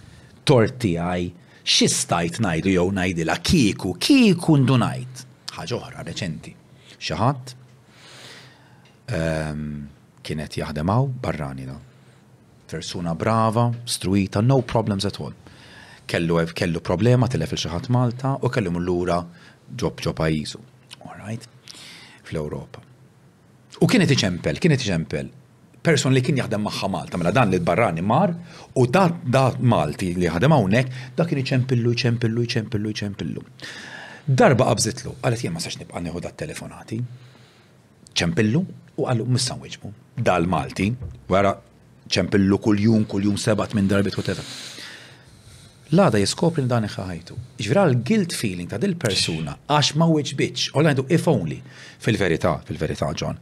torti 0.48 0.96
għaj, 1.04 1.30
xistajt 1.64 2.40
najdu 2.44 2.74
jew 2.74 2.88
najdila 2.96 3.38
kiku, 3.44 3.94
kiku 4.00 4.58
ndunajt 4.64 5.26
ħaġa 5.58 6.02
reċenti. 6.04 6.52
Xi 6.98 7.14
ħadd 7.18 7.54
ehm, 9.12 9.82
kienet 10.24 10.58
jaħdemaw 10.58 11.08
barrani 11.22 11.66
da. 11.68 11.76
Persuna 12.70 13.14
brava, 13.14 13.68
struita, 13.84 14.40
no 14.40 14.60
problems 14.62 15.04
at 15.06 15.20
all. 15.20 15.34
Kellu, 16.06 16.40
kellu 16.56 16.80
problema 16.84 17.28
tilef 17.32 17.52
il 17.54 17.62
xaħat 17.64 17.88
Malta 17.92 18.34
u 18.44 18.50
kellu 18.52 18.72
mullura 18.72 19.20
ġob 19.70 20.00
ġob 20.04 20.16
pajisu. 20.18 20.60
All 21.06 21.20
right? 21.20 21.46
Fl-Europa. 22.24 22.80
U 23.80 23.86
kienet 23.90 24.10
iċempel, 24.14 24.58
kienet 24.62 24.80
iċempel. 24.84 25.30
Person 25.84 26.14
li 26.16 26.22
kien 26.24 26.38
jaħdem 26.40 26.62
maħħa 26.64 26.88
Malta, 26.88 27.18
mela 27.20 27.32
dan 27.36 27.50
li 27.52 27.58
barrani 27.60 28.00
mar, 28.00 28.30
u 28.72 28.86
da, 28.88 29.06
da 29.32 29.50
Malti 29.60 30.14
li 30.16 30.24
jaħdem 30.24 30.54
hawnhekk, 30.56 31.02
da 31.18 31.26
kien 31.28 31.42
iċempillu, 31.42 31.92
iċempillu, 31.92 32.44
iċempillu, 32.48 32.92
iċempillu. 32.94 33.44
Darba 34.24 34.64
qabżitlu, 34.70 35.14
għalet 35.20 35.42
jien 35.44 35.52
ma 35.52 35.60
sax 35.60 35.76
nibqa' 35.76 36.00
neħu 36.00 36.20
dat-telefonati. 36.24 36.96
ċempillu 38.16 38.60
u 38.96 39.04
għallu 39.04 39.24
missan 39.28 39.58
weġbu. 39.60 39.90
Dal-Malti, 40.24 40.86
wara 41.28 41.50
ċempillu 42.08 42.56
kull-jum, 42.62 43.04
kull-jum 43.10 43.36
sebat 43.36 43.74
minn 43.76 43.88
darbit 43.90 44.16
u 44.16 44.22
teta. 44.24 44.40
Lada 45.92 46.18
jiskopri 46.22 46.64
dan 46.64 46.86
iħħajtu. 46.88 47.36
Ġvira 47.60 47.82
l-guilt 47.90 48.32
feeling 48.32 48.70
ta' 48.70 48.78
dil-persuna, 48.80 49.58
għax 49.68 49.92
ma 50.00 50.06
weġbitx, 50.08 50.70
u 50.72 50.80
għajdu 50.80 51.04
if 51.12 51.28
only. 51.28 51.58
Fil-verità, 52.00 52.54
fil-verità, 52.64 53.10
John, 53.12 53.36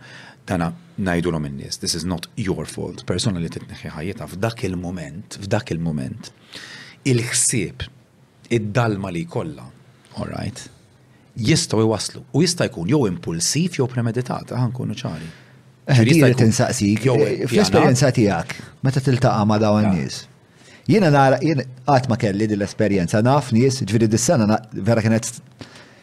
tana 0.45 0.73
najdu 0.99 1.31
l 1.31 1.39
nies 1.49 1.79
this 1.79 1.95
is 1.95 2.03
not 2.05 2.27
your 2.35 2.67
fault. 2.67 3.05
Persona 3.07 3.39
li 3.39 3.49
titneħi 3.53 3.93
ħajjeta 3.95 4.27
f'dak 4.35 4.67
il-moment, 4.67 5.39
f'dak 5.47 5.71
il-moment, 5.77 6.33
il-ħsieb, 7.07 7.87
id-dalma 8.51 9.11
li 9.13 9.25
kolla, 9.27 9.69
all 10.17 10.29
right, 10.29 10.69
jistaw 11.37 11.81
jwaslu 11.83 12.23
U 12.33 12.43
jista' 12.43 12.65
jkun 12.69 12.89
jew 12.91 13.07
impulsiv 13.09 13.79
jew 13.79 13.87
premeditat, 13.91 14.53
ħankunu 14.57 14.97
ċari. 14.99 15.31
Ħdiri 15.93 16.21
eh, 16.33 16.37
tinsaqsik, 16.39 17.07
eh, 17.11 17.41
fl-esperienza 17.51 18.13
tijak, 18.15 18.53
meta 18.87 19.03
tiltaqa 19.03 19.43
ma 19.51 19.57
dawn 19.59 19.89
nies. 19.97 20.21
Jiena 20.87 21.11
nara, 21.15 21.41
għat 21.43 22.09
ma 22.11 22.17
kelli 22.19 22.47
din 22.51 22.61
l-esperienza, 22.61 23.21
naf 23.23 23.51
nies, 23.55 23.81
ġviri 23.83 24.09
dis-sena, 24.11 24.61
vera 24.73 25.03
kienet 25.03 25.31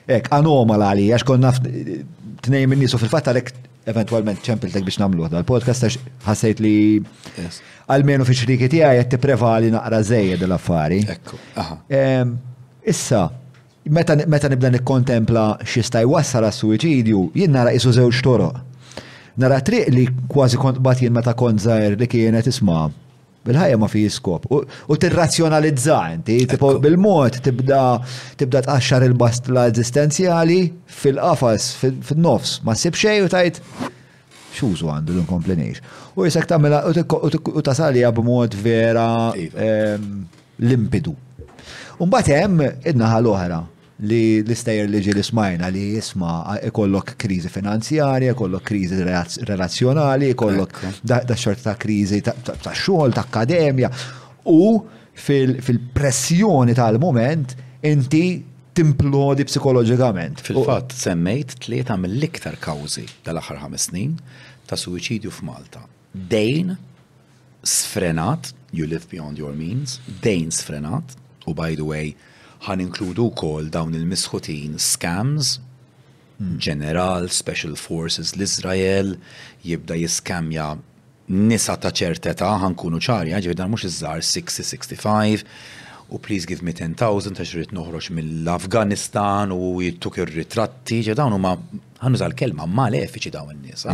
ek 0.10 0.30
anomala 0.36 0.90
għali, 0.92 1.10
għax 1.16 1.26
kon 1.30 1.44
naf 1.46 1.60
t 1.62 2.52
nejn 2.52 2.70
minn 2.72 2.82
nisu 2.84 3.00
fil-fatt 3.00 3.32
għalek 3.32 3.54
eventualment 3.90 4.44
ċempiltek 4.46 4.84
biex 4.86 5.00
namlu 5.02 5.24
għadal 5.28 5.46
podcast 5.50 5.86
għax 5.88 6.60
li 6.62 6.76
għalmenu 7.90 8.26
fi 8.28 8.36
xriki 8.38 8.70
tijaj 8.72 8.98
jett 9.00 9.14
t-prevali 9.16 9.72
naqra 9.74 10.02
zejja 10.06 10.38
dell-affari. 10.42 11.02
Ekku, 11.10 11.40
Issa, 12.90 13.28
meta 13.90 14.16
nibda 14.50 14.70
nikkontempla 14.74 15.58
staj 15.66 16.06
jwassal 16.06 16.46
għas-suicidju, 16.48 17.24
jien 17.38 17.54
nara 17.54 17.72
isu 17.74 17.92
żewġ 17.98 18.22
toroq. 18.26 18.62
Nara 19.40 19.60
triq 19.64 19.92
li 19.94 20.08
kważi 20.30 20.58
kont 20.60 20.82
batjien 20.84 21.14
meta 21.16 21.34
kont 21.34 21.64
zaħir 21.64 21.96
li 22.02 22.08
kienet 22.12 22.48
isma' 22.52 22.88
bil-ħajja 23.48 23.78
ma 23.80 23.88
fi 23.88 24.02
skop. 24.12 24.50
U 24.52 24.98
tirrazzjonalizza 25.00 26.00
inti, 26.18 26.42
bil-mod 26.84 27.38
tibda 27.46 27.84
tibda 28.38 28.62
tqaxxar 28.66 29.06
il-bastla 29.08 29.68
eżistenzjali 29.72 30.60
fil-qafas, 31.00 31.70
fil-nofs, 31.80 32.58
ma 32.68 32.76
ssib 32.76 33.00
xejn 33.00 33.26
u 33.30 33.32
tajt 33.32 33.62
xużu 34.60 34.90
għandu 34.92 35.16
l 35.22 35.26
komplinix 35.30 35.80
U 36.20 36.26
jisek 36.28 36.48
tamela 36.50 36.82
u 36.84 37.64
tasalija 37.64 38.12
b'mod 38.12 38.54
vera 38.60 39.32
iva. 39.40 39.66
ehm, 39.66 40.08
limpidu. 40.60 41.16
Umbat 42.04 42.28
hemm 42.28 42.60
id-naħa 42.84 43.22
l-oħra 43.22 43.62
li 44.08 44.40
l-istajer 44.46 44.88
li 44.88 45.02
ġi 45.04 45.12
l-ismajna 45.12 45.68
li 45.76 45.82
jisma 45.98 46.58
ikollok 46.70 47.16
krizi 47.20 47.50
finanzjarja, 47.52 48.32
ikollok 48.36 48.64
krizi 48.70 49.00
relazzjonali, 49.46 50.30
ikollok 50.36 50.78
da 51.04 51.20
xort 51.36 51.64
ta' 51.66 51.76
krizi 51.80 52.22
ta' 52.24 52.56
xogħol, 52.64 53.16
ta' 53.16 53.26
akademja. 53.28 53.90
U 54.50 54.78
fil-pressjoni 55.20 56.76
tal-moment 56.78 57.58
inti 57.88 58.24
timplodi 58.78 59.44
psikoloġikament. 59.50 60.40
Fil-fatt 60.48 60.96
semmejt 60.96 61.58
tlieta 61.66 61.98
mill-iktar 62.00 62.56
kawżi 62.64 63.04
tal-aħħar 63.28 63.66
ħames 63.66 63.90
snin 63.92 64.16
ta' 64.70 64.80
suicidju 64.80 65.32
f'Malta. 65.34 65.84
Dejn 66.16 66.78
sfrenat, 67.68 68.54
you 68.72 68.88
live 68.88 69.10
beyond 69.12 69.38
your 69.42 69.52
means, 69.58 70.00
dejn 70.24 70.54
sfrenat, 70.56 71.18
u 71.50 71.54
by 71.58 71.76
the 71.76 71.84
way, 71.84 72.16
ħan 72.68 72.82
inkludu 72.84 73.28
wkoll 73.30 73.70
dawn 73.72 73.94
il-misħutin 73.96 74.80
scams, 74.84 75.54
ġeneral, 76.40 77.28
hmm. 77.28 77.36
special 77.36 77.76
forces 77.80 78.34
l-Izrael, 78.38 79.14
jibda 79.64 79.98
jiskamja 80.00 80.72
nisa 81.30 81.76
ta' 81.78 81.92
ċerteta 81.96 82.50
ħankunu 82.64 83.00
ċarja, 83.06 83.40
ġivida 83.46 83.68
mux 83.70 83.86
iżżar 83.90 84.24
665, 84.24 85.44
60-65, 85.44 85.78
u 86.10 86.18
please 86.18 86.48
give 86.50 86.64
me 86.66 86.72
10,000 86.74 87.36
ta' 87.38 87.46
xirrit 87.46 87.70
noħroġ 87.78 88.08
mill-Afganistan 88.18 89.52
u 89.54 89.68
jittuk 89.86 90.16
ir-ritratti, 90.24 91.04
ġivida 91.06 91.20
dawn 91.22 91.36
huma 91.36 91.52
ħan 92.02 92.16
użal 92.18 92.34
kelma 92.34 92.66
l 92.88 93.04
dawn 93.36 93.52
in-nies. 93.54 93.86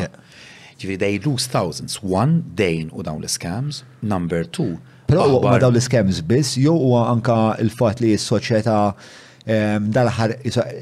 Ġivida 0.80 1.02
they 1.04 1.20
lose 1.20 1.48
thousands. 1.50 2.00
One, 2.02 2.42
dejn 2.56 2.90
u 2.94 3.04
dawn 3.04 3.20
l-scams. 3.20 3.84
Number 4.02 4.46
two, 4.48 4.80
Però 5.16 5.40
huwa 5.40 5.56
daw 5.64 5.72
l-iskems 5.72 6.18
biss, 6.30 6.56
jo 6.60 6.76
huwa 6.76 7.06
anka 7.14 7.36
il-fatt 7.64 8.02
li 8.04 8.14
s-soċjetà 8.20 8.76
ehm, 9.48 9.88
dal-ħar 9.96 10.34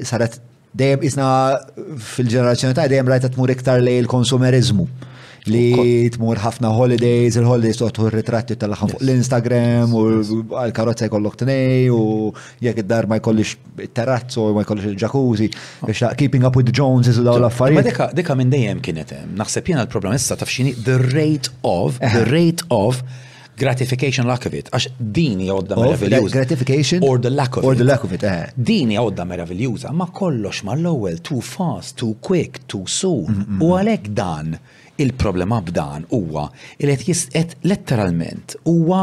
saret 0.10 0.40
dejjem 0.74 1.04
isna 1.06 1.28
fil-ġenerazzjoni 2.02 2.74
ta' 2.78 2.88
dejjem 2.90 3.12
rajta 3.14 3.30
tmur 3.36 3.52
iktar 3.54 3.84
li 3.86 4.00
l 4.02 4.10
konsumerizmu 4.10 4.88
li 5.52 6.08
tmur 6.08 6.40
ħafna 6.40 6.70
holidays, 6.72 7.36
il-holidays 7.36 7.76
toħtu 7.82 8.06
ritratti 8.14 8.56
tal 8.56 8.72
fuq 8.80 8.96
l-Instagram 9.04 9.92
u 9.92 10.04
l 10.16 10.72
karotza 10.74 11.10
jkollok 11.12 11.36
t-nej 11.42 11.92
u 11.92 12.32
jek 12.64 12.80
id-dar 12.86 13.10
ma 13.12 13.20
jkollix 13.20 13.60
terrazzo 13.94 14.48
u 14.54 14.56
ma 14.56 14.64
jkollix 14.64 14.90
il-ġakuzi 14.94 15.50
biex 15.84 16.06
ta' 16.08 16.14
keeping 16.18 16.48
up 16.48 16.56
with 16.58 16.72
the 16.72 16.74
Joneses 16.80 17.20
u 17.20 17.28
daw 17.28 17.36
l-affarijiet. 17.44 17.92
Ma 18.00 18.08
deka 18.16 18.40
minn 18.40 18.56
dejjem 18.56 18.82
kienet 18.88 19.14
hemm, 19.18 19.36
naħseb 19.44 19.68
jena 19.74 19.84
l-problem 19.84 20.16
issa 20.18 20.40
taf 20.40 20.48
xini 20.50 20.74
the 20.88 20.96
rate 21.12 21.52
of, 21.76 22.00
the 22.00 22.24
rate 22.32 22.64
of 22.74 23.04
gratification 23.58 24.26
lack 24.28 24.46
of 24.48 24.54
it, 24.58 24.70
għax 24.74 24.88
dini 24.98 25.50
għodda 25.54 25.78
meravigliuza. 25.80 26.34
Gratification? 26.38 27.04
Or 27.04 27.20
the 27.22 27.30
lack 27.34 27.58
of 27.58 27.64
it. 27.64 27.68
Or 27.68 27.76
the 27.76 27.84
lack 27.88 28.04
of 28.06 28.14
it, 28.14 28.24
eh. 28.24 28.52
Dini 28.56 28.98
għodda 29.00 29.26
meravigliuza, 29.30 29.92
ma 29.94 30.08
kollox 30.10 30.64
ma 30.66 30.74
l-ewel, 30.76 31.20
too 31.22 31.42
fast, 31.42 31.98
too 32.02 32.16
quick, 32.22 32.64
too 32.68 32.86
soon, 32.88 33.46
u 33.62 33.74
għalek 33.78 34.12
dan 34.18 34.58
il-problema 35.04 35.62
b'dan 35.68 36.06
huwa 36.10 36.50
il 36.80 36.90
qed 36.90 37.02
jisqet 37.12 37.50
letteralment 37.72 38.56
huwa 38.66 39.00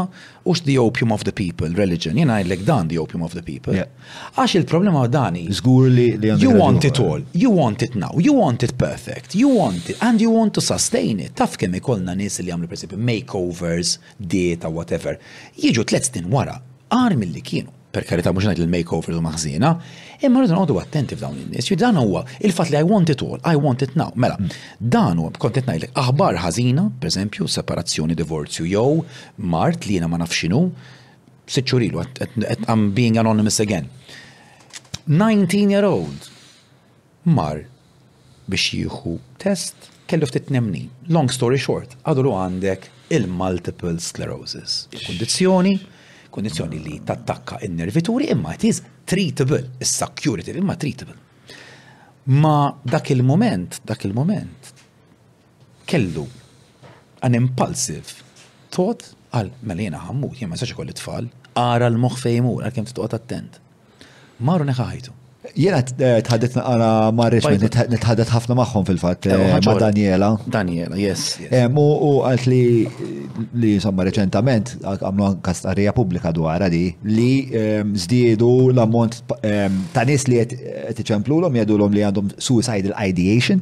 ux 0.49 0.61
the 0.65 0.77
opium 0.79 1.11
of 1.11 1.23
the 1.27 1.33
people, 1.41 1.69
religion, 1.83 2.15
jena 2.17 2.39
jgħidlek 2.39 2.63
dan 2.69 2.89
the 2.91 2.97
opium 2.99 3.23
of 3.27 3.33
the 3.37 3.43
people. 3.45 3.75
Għax 4.35 4.55
il-problema 4.61 5.03
dani. 5.13 5.43
Zgur 5.59 5.89
li 5.93 6.05
You 6.45 6.53
want 6.57 6.85
it 6.89 6.99
all, 6.99 7.21
you 7.33 7.49
want 7.61 7.83
it 7.85 7.95
now, 7.95 8.13
you 8.27 8.33
want 8.41 8.63
it 8.63 8.73
perfect, 8.77 9.35
you 9.35 9.51
want 9.61 9.89
it, 9.89 9.97
and 10.07 10.21
you 10.23 10.31
want 10.37 10.53
to 10.57 10.61
sustain 10.61 11.19
it. 11.19 11.35
Taf 11.41 11.57
kemm 11.61 11.75
ikollna 11.77 12.15
nies 12.17 12.39
li 12.41 12.49
jagħmlu 12.49 12.71
per 12.73 12.97
makeovers, 13.11 13.99
data, 14.17 14.71
whatever. 14.79 15.19
Jiġu 15.61 15.85
tlet 15.93 16.09
snin 16.09 16.31
wara, 16.33 16.57
għar 16.95 17.19
li 17.21 17.41
kienu 17.45 17.77
per 17.91 18.05
karita 18.07 18.31
mux 18.33 18.45
ngħid 18.47 18.61
il-makeover 18.63 19.17
u 19.19 19.23
maħżina, 19.23 19.73
Imma 20.21 20.39
rridu 20.43 20.53
nqogħdu 20.53 20.75
attenti 20.77 21.15
f'dawn 21.17 21.37
in-nies. 21.41 21.67
Dan 21.81 21.97
huwa 21.97 22.21
il-fatt 22.45 22.69
li 22.69 22.77
I 22.77 22.83
want 22.85 23.09
it 23.09 23.23
all, 23.25 23.39
I 23.41 23.55
want 23.57 23.81
it 23.81 23.95
now. 23.97 24.11
Mela, 24.13 24.37
dan 24.77 25.17
huwa 25.17 25.31
kont 25.41 25.55
qed 25.57 25.65
ngħidlek 25.65 25.95
aħbar 25.97 26.37
ħażina, 26.43 26.83
pereżempju 27.01 27.47
separazzjoni, 27.49 28.17
divorzju 28.19 28.67
jew 28.69 29.01
mart 29.53 29.87
li 29.87 29.95
jiena 29.97 30.07
ma 30.11 30.19
nafx 30.21 30.43
x'inhu, 30.43 30.67
sitt 31.49 31.65
xhur 31.65 31.87
ilu 31.87 32.03
I'm 32.69 32.91
being 32.97 33.17
anonymous 33.21 33.57
again. 33.65 33.89
19 35.07 35.73
year 35.73 35.89
old 35.89 36.29
mar 37.25 37.63
biex 38.45 38.69
jieħu 38.77 39.17
test 39.41 39.89
kellu 40.05 40.29
ftit 40.29 40.53
nemni. 40.53 40.85
Long 41.09 41.33
story 41.33 41.57
short, 41.57 41.97
għadu 42.05 42.29
għandek 42.37 42.85
il-multiple 43.17 43.97
sclerosis. 43.97 44.83
Kondizjoni, 45.01 45.79
kondizjoni 46.29 46.77
li 46.85 47.01
tattakka 47.09 47.57
il-nervituri 47.65 48.29
imma 48.35 48.53
it 48.59 48.85
treatable, 49.05 49.63
issa 49.79 50.05
curative, 50.13 50.57
imma 50.59 50.75
treatable. 50.75 51.15
Ma 52.23 52.71
dak 52.83 53.09
il-moment, 53.11 53.79
dak 53.87 54.05
il-moment, 54.05 54.73
kellu 55.89 56.27
an 57.25 57.35
impulsive 57.37 58.17
thought 58.71 59.11
għal 59.31 59.49
melina 59.61 59.99
ħammut, 60.05 60.37
jena 60.39 60.53
ma 60.53 60.57
jistax 60.59 60.75
ikolli 60.75 60.95
tfal, 60.97 61.29
ara 61.57 61.89
l-moħ 61.91 62.19
fejmur, 62.21 62.61
għal 62.65 62.75
kem 62.75 62.87
titqgħod 62.89 63.17
attent. 63.17 63.59
Maru 64.41 64.65
neħħajtu. 64.69 65.20
Jena 65.57 65.81
tħaddet 65.83 66.55
għana 66.59 66.89
marriċ 67.15 67.49
minn 67.49 67.97
ħafna 68.31 68.55
maħħom 68.55 68.85
fil-fat 68.87 69.27
eh, 69.27 69.35
eh, 69.35 69.53
ma' 69.63 69.75
Daniela. 69.81 70.29
Daniela, 70.47 70.97
yes. 70.99 71.39
Eh, 71.49 71.65
u 71.67 72.11
għalt 72.27 72.47
li 72.49 72.63
li 73.61 73.73
somma 73.83 74.03
reċentament 74.07 74.75
għamlu 74.93 75.25
anka 75.27 75.53
starija 75.57 75.93
publika 75.97 76.31
dwar 76.35 76.63
di 76.71 76.83
li 77.07 77.33
ehm, 77.57 77.95
zdiedu 77.97 78.51
l-ammont 78.73 79.33
ehm, 79.41 79.79
ta' 79.95 80.05
nis 80.07 80.27
li 80.31 80.39
għet 80.43 81.01
iċemplu 81.05 81.39
l-om 81.41 81.55
jgħidu 81.59 81.77
l-om 81.79 81.95
li 81.95 82.03
għandhom 82.07 82.31
suicidal 82.41 82.95
ideation 83.01 83.61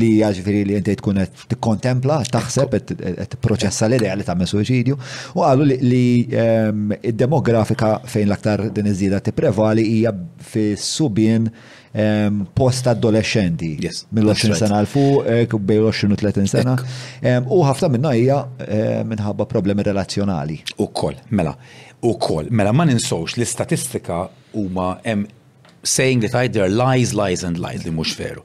li 0.00 0.12
għagġifiri 0.26 0.62
li 0.68 0.76
jinti 0.78 0.96
tkun 1.02 1.22
għet 1.24 1.46
t-kontempla, 1.54 2.20
taħseb, 2.32 2.74
għet 2.78 3.38
proċessa 3.44 3.88
l-idea 3.90 4.16
li 4.20 4.26
ta' 4.26 4.36
suicidju 4.48 4.98
u 5.38 5.44
għallu 5.44 5.68
li 5.86 6.04
ehm, 6.30 6.96
id-demografika 7.02 7.98
fejn 8.08 8.30
l-aktar 8.30 8.66
din 8.74 8.88
iż-żida 8.92 9.20
t-prevali 9.28 9.84
hija 9.96 10.14
fi 10.48 10.70
subin 10.80 11.27
jien 11.28 11.48
post 12.54 12.86
adolescenti. 12.90 13.70
Yes. 13.84 14.02
Mill-20 14.14 14.54
sena 14.58 14.80
għal 14.82 14.88
fuq, 14.92 15.30
eh, 15.30 15.56
bej 15.70 15.78
20 15.88 16.12
u 16.16 16.20
30 16.22 16.48
sena. 16.52 16.76
U 17.54 17.64
ħafna 17.66 17.90
minna 17.96 18.12
hija 18.16 18.38
eh, 18.66 19.00
minħabba 19.08 19.46
problemi 19.50 19.82
relazzjonali. 19.86 20.58
U 20.84 20.90
koll, 20.92 21.16
mela, 21.30 21.54
u 22.02 22.14
koll, 22.20 22.48
mela 22.52 22.72
ma 22.76 22.84
ninsowx 22.88 23.36
l-istatistika 23.38 24.24
huma 24.54 24.94
hemm 25.04 25.26
saying 25.82 26.20
that 26.24 26.34
either 26.42 26.68
lies, 26.68 27.14
lies 27.14 27.44
and 27.46 27.58
lies 27.62 27.84
li 27.86 27.92
mhux 27.94 28.16
veru. 28.18 28.42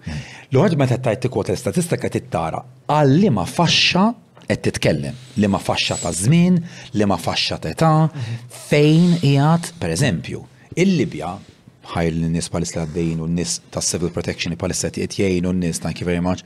L-għad 0.54 0.78
meta 0.80 1.00
tajt 1.02 1.24
tikwot 1.28 1.50
l-istatistika 1.52 2.12
tittara 2.14 2.62
għalli 2.88 3.32
ma 3.34 3.46
faxxa 3.50 4.08
qed 4.48 4.60
titkellem 4.66 5.16
li 5.42 5.48
ma 5.50 5.58
faxxa 5.58 5.96
ta' 6.04 6.12
żmien, 6.14 6.58
li 7.00 7.06
ma 7.10 7.16
faxxa 7.18 7.58
ta' 7.64 7.72
età, 7.74 7.94
fejn 8.70 9.16
qiegħed, 9.24 9.72
pereżempju, 9.82 10.42
il-Libja 10.84 11.32
ħajr 11.84 12.18
l-nis 12.18 12.50
palista 12.54 12.84
għaddejn 12.86 13.24
u 13.26 13.30
n-nis 13.30 13.58
ta' 13.74 13.84
civil 13.84 14.14
protection 14.16 14.56
palissa 14.60 14.92
t-jgħin 14.96 15.50
u 15.50 15.56
n-nis, 15.56 15.82
thank 15.84 16.02
you 16.02 16.08
very 16.10 16.24
much. 16.24 16.44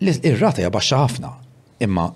Il-rata 0.00 0.60
hija 0.62 0.70
baxxa 0.72 1.02
ħafna, 1.04 1.32
imma 1.84 2.08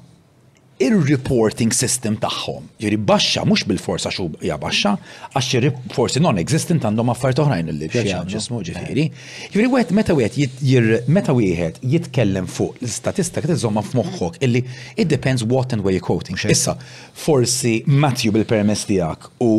il-reporting 0.80 1.74
system 1.76 2.14
tagħhom. 2.22 2.70
jiri 2.80 2.96
baxxa 3.08 3.42
mhux 3.44 3.66
bil-forsa 3.68 4.08
xu 4.16 4.30
hija 4.40 4.56
baxxa, 4.62 4.94
għax 5.36 5.66
forsi 5.92 6.22
non-existent 6.24 6.86
għandhom 6.88 7.11
affarijiet 7.12 7.42
oħrajn 7.44 7.68
li 7.76 7.88
ġismu 7.94 8.62
ġifieri. 8.64 9.04
Ġifieri 9.52 9.70
wieħed 9.74 9.92
meta 9.98 10.16
wieħed 10.16 11.11
meta 11.12 11.34
wieħed 11.36 11.82
jitkellem 11.84 12.48
fuq 12.48 12.80
l-istatistika 12.80 13.52
tiżomma 13.52 13.84
f'moħħok 13.84 14.40
illi 14.48 14.64
it 14.96 15.12
depends 15.12 15.44
what 15.44 15.76
and 15.76 15.84
where 15.84 15.92
you're 15.92 16.04
quoting. 16.06 16.40
Issa, 16.48 16.78
forsi 17.12 17.82
Matthew 17.84 18.32
bil-permess 18.38 18.88
tiegħek 18.88 19.28
u 19.44 19.50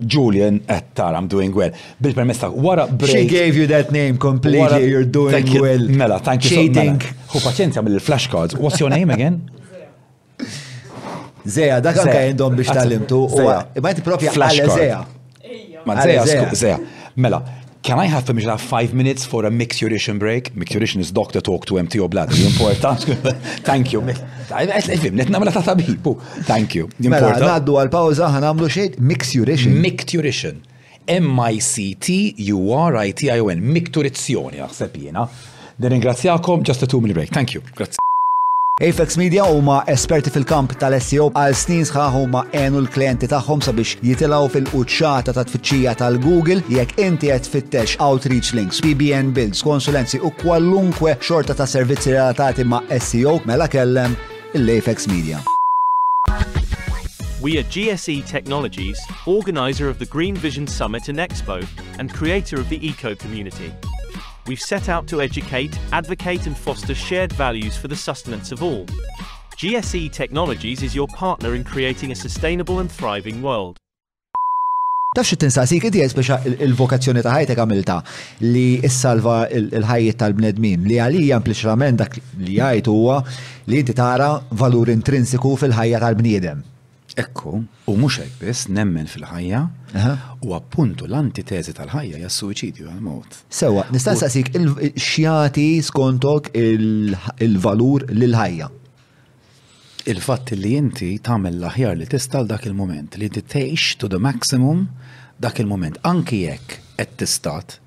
Julian 0.00 0.60
Ettar, 0.68 1.14
I'm 1.14 1.26
doing 1.26 1.52
well. 1.54 1.70
Bil 2.00 2.14
permessa, 2.14 2.46
a 2.46 2.86
break. 2.86 3.10
She 3.10 3.26
gave 3.26 3.56
you 3.56 3.66
that 3.66 3.90
name 3.90 4.16
completely, 4.16 4.84
you're 4.88 5.04
doing 5.04 5.46
you, 5.46 5.60
well. 5.62 5.78
Mela, 5.88 6.18
thank 6.20 6.44
you 6.44 6.50
Cheating. 6.50 6.72
so 6.72 6.80
mela. 6.80 6.92
much. 6.92 7.14
Hu 7.32 7.38
paċenzja 7.44 7.82
mill-flashcards. 7.82 8.56
What's 8.58 8.78
your 8.80 8.90
name 8.90 9.10
again? 9.10 9.40
Zeja, 11.48 11.80
dak 11.80 11.98
anka 12.02 12.20
jendom 12.28 12.54
biex 12.58 12.70
tal-imtu. 12.76 13.22
Ma 13.82 13.92
jinti 13.92 14.04
propja 14.06 14.32
għalle 14.36 14.70
Zeja. 14.76 15.00
Ma 15.86 15.98
Zeja, 16.04 16.46
Zeja. 16.54 16.78
Mela, 17.18 17.40
Can 17.88 17.98
I 18.04 18.08
have 18.08 18.24
permission 18.26 18.48
to 18.50 18.56
have 18.56 18.60
five 18.60 18.92
minutes 18.94 19.24
for 19.24 19.44
a 19.46 19.50
mixurition 19.50 20.18
break? 20.18 20.54
Mixurition 20.54 21.00
is 21.00 21.10
doctor 21.10 21.40
talk 21.40 21.64
to 21.64 21.76
MTO 21.78 22.06
blood. 22.10 22.30
Important. 22.38 23.04
Thank 23.68 23.92
you. 23.94 24.02
Ifim, 24.96 25.14
net 25.14 25.28
namla 25.28 25.50
ta' 25.52 25.62
tabibu. 25.62 26.12
Thank 26.44 26.74
you. 26.76 26.84
Mela, 27.08 27.32
naddu 27.40 27.72
għal-pawza 27.80 28.28
ħanamlu 28.34 28.68
xejn 28.74 28.94
mixurition. 29.12 29.72
Mixurition. 29.86 30.56
M-I-C-T-U-R-I-T-I-O-N. 31.16 33.58
Mikturizzjoni, 33.78 34.56
naħseb 34.66 34.92
jena. 35.06 35.22
Nirringrazzjakom, 35.80 36.58
just 36.68 36.80
a 36.84 36.86
two 36.92 37.00
minute 37.06 37.16
break. 37.22 37.30
Thank 37.38 37.52
you. 37.56 37.62
Grazie. 37.80 38.06
Apex 38.80 39.16
Media 39.16 39.42
huma 39.44 39.80
esperti 39.90 40.30
fil-kamp 40.30 40.70
tal-SEO 40.78 41.24
għal 41.34 41.54
snin 41.58 41.80
sħaħ 41.88 42.12
huma 42.14 42.44
enu 42.54 42.78
l-klienti 42.84 43.26
tagħhom 43.32 43.64
sabiex 43.66 43.96
jitilgħu 44.06 44.50
fil-quċċata 44.52 45.34
ta' 45.34 45.44
tfittxija 45.48 45.94
tal-Google 45.98 46.62
jekk 46.70 47.00
inti 47.02 47.32
qed 47.32 47.42
tfittex 47.48 47.96
outreach 47.98 48.52
links, 48.54 48.78
PBN 48.78 49.32
builds, 49.34 49.64
konsulenzi 49.66 50.20
u 50.22 50.30
kwallunkwe 50.44 51.16
xorta 51.18 51.58
ta' 51.58 51.66
servizzi 51.66 52.14
relatati 52.14 52.62
ma' 52.70 52.84
SEO 53.02 53.40
mela 53.50 53.66
kellem 53.66 54.14
l-Apex 54.54 55.10
Media. 55.10 55.42
We 57.42 57.58
are 57.58 57.66
GSE 57.66 58.22
Technologies, 58.30 58.98
organizer 59.26 59.88
of 59.90 59.98
the 59.98 60.06
Green 60.06 60.36
Vision 60.36 60.68
Summit 60.68 61.08
and 61.08 61.18
Expo 61.18 61.66
and 61.98 62.14
creator 62.14 62.60
of 62.60 62.68
the 62.68 62.78
Eco 62.78 63.16
Community 63.16 63.74
we've 64.48 64.60
set 64.72 64.88
out 64.88 65.06
to 65.08 65.20
educate, 65.20 65.78
advocate 65.92 66.46
and 66.48 66.56
foster 66.56 66.94
shared 66.94 67.32
values 67.34 67.76
for 67.76 67.88
the 67.88 67.94
sustenance 67.96 68.50
of 68.50 68.62
all. 68.62 68.86
GSE 69.56 70.10
Technologies 70.10 70.82
is 70.82 70.94
your 70.94 71.06
partner 71.08 71.54
in 71.54 71.62
creating 71.64 72.10
a 72.10 72.14
sustainable 72.14 72.80
and 72.80 72.90
thriving 72.90 73.42
world. 73.42 73.76
Tafx 75.16 75.34
tinsaqsik 75.40 75.86
inti 75.88 76.02
speċa 76.04 76.36
il-vokazzjoni 76.68 77.22
ta' 77.24 77.32
ħajtek 77.32 77.60
għamilta 77.62 77.94
li 78.44 78.66
s-salva 78.90 79.38
il-ħajjiet 79.50 80.18
tal-bnedmin 80.20 80.84
li 80.86 80.98
għalija 81.00 81.38
impliċrament 81.40 81.98
dak 82.04 82.18
li 82.44 82.58
jgħid 82.60 82.90
huwa 82.92 83.16
li 83.72 83.80
inti 83.82 83.96
tara 83.98 84.32
valur 84.62 84.92
intrinsiku 84.92 85.54
fil-ħajja 85.64 86.02
tal-bniedem. 86.04 86.60
Ekku, 87.18 87.58
u 87.90 87.96
mux 87.98 88.14
hekk 88.20 88.36
biss 88.40 88.68
nemmen 88.70 89.08
fil-ħajja, 89.10 89.62
u 90.46 90.52
appuntu 90.54 91.06
l-antitezi 91.08 91.74
tal-ħajja 91.74 92.20
jas 92.22 92.36
suicidju 92.38 92.86
għal-mod. 92.92 93.38
Sewa, 93.50 93.82
nista' 93.94 94.14
saqsik 94.20 94.52
xjati 94.94 95.64
skontok 95.82 96.52
il-valur 96.60 98.06
lil-ħajja. 98.14 98.70
Il-fatt 100.08 100.54
li 100.56 100.76
inti 100.78 101.10
tagħmel 101.24 101.58
l-aħjar 101.58 101.98
li 101.98 102.06
tista' 102.12 102.44
dak 102.48 102.70
il-moment, 102.70 103.18
li 103.18 103.26
inti 103.26 103.42
tgħix 103.42 103.98
to 104.04 104.10
the 104.14 104.22
maximum 104.28 104.86
dak 105.42 105.58
il-moment. 105.64 105.98
Anki 106.06 106.44
jekk 106.46 106.78
qed 107.00 107.18
tistat, 107.24 107.80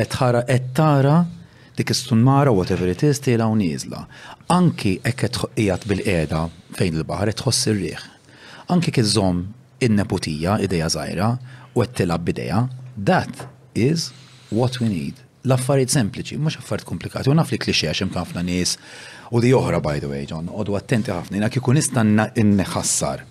qed 0.00 0.16
ħara 0.20 0.46
qed 0.48 0.72
tara 0.80 1.18
dik 1.78 1.90
is-sunmara 1.94 2.54
whatever 2.56 2.88
it 2.90 3.04
is 3.06 3.20
tila 3.22 3.50
u 3.52 3.58
nieżla. 3.60 4.06
Anki 4.54 4.96
hekk 5.04 5.34
qed 5.66 5.92
bil-qiegħda 5.92 6.46
fejn 6.80 7.02
il-baħar 7.02 7.36
tħoss 7.42 7.68
ir 7.74 7.84
riħ 7.84 8.14
anki 8.74 8.90
kizzom 8.92 9.44
in-neputija, 9.84 10.58
ideja 10.64 10.88
zaħira, 10.92 11.30
u 11.74 11.82
għettilab 11.82 12.24
bideja, 12.26 12.64
that 13.04 13.46
is 13.74 14.10
what 14.52 14.80
we 14.82 14.88
need. 14.90 15.22
L-affarijiet 15.48 15.94
sempliċi, 15.94 16.36
mhux 16.42 16.58
affarijiet 16.60 16.88
komplikati, 16.88 17.30
u 17.30 17.36
naf 17.36 17.52
li 17.52 17.58
klixie 17.62 17.90
x'hemm 17.94 18.12
kafna 18.12 18.42
nies 18.44 18.74
u 19.32 19.40
di 19.40 19.52
oħra 19.54 19.78
by 19.84 20.00
the 20.02 20.10
way, 20.10 20.26
John, 20.28 20.50
du 20.66 20.74
attenti 20.76 21.12
ħafna, 21.14 21.38
jina 21.38 21.50
kikun 21.52 21.78
istanna 21.80 22.28
inneħassar. 22.42 23.22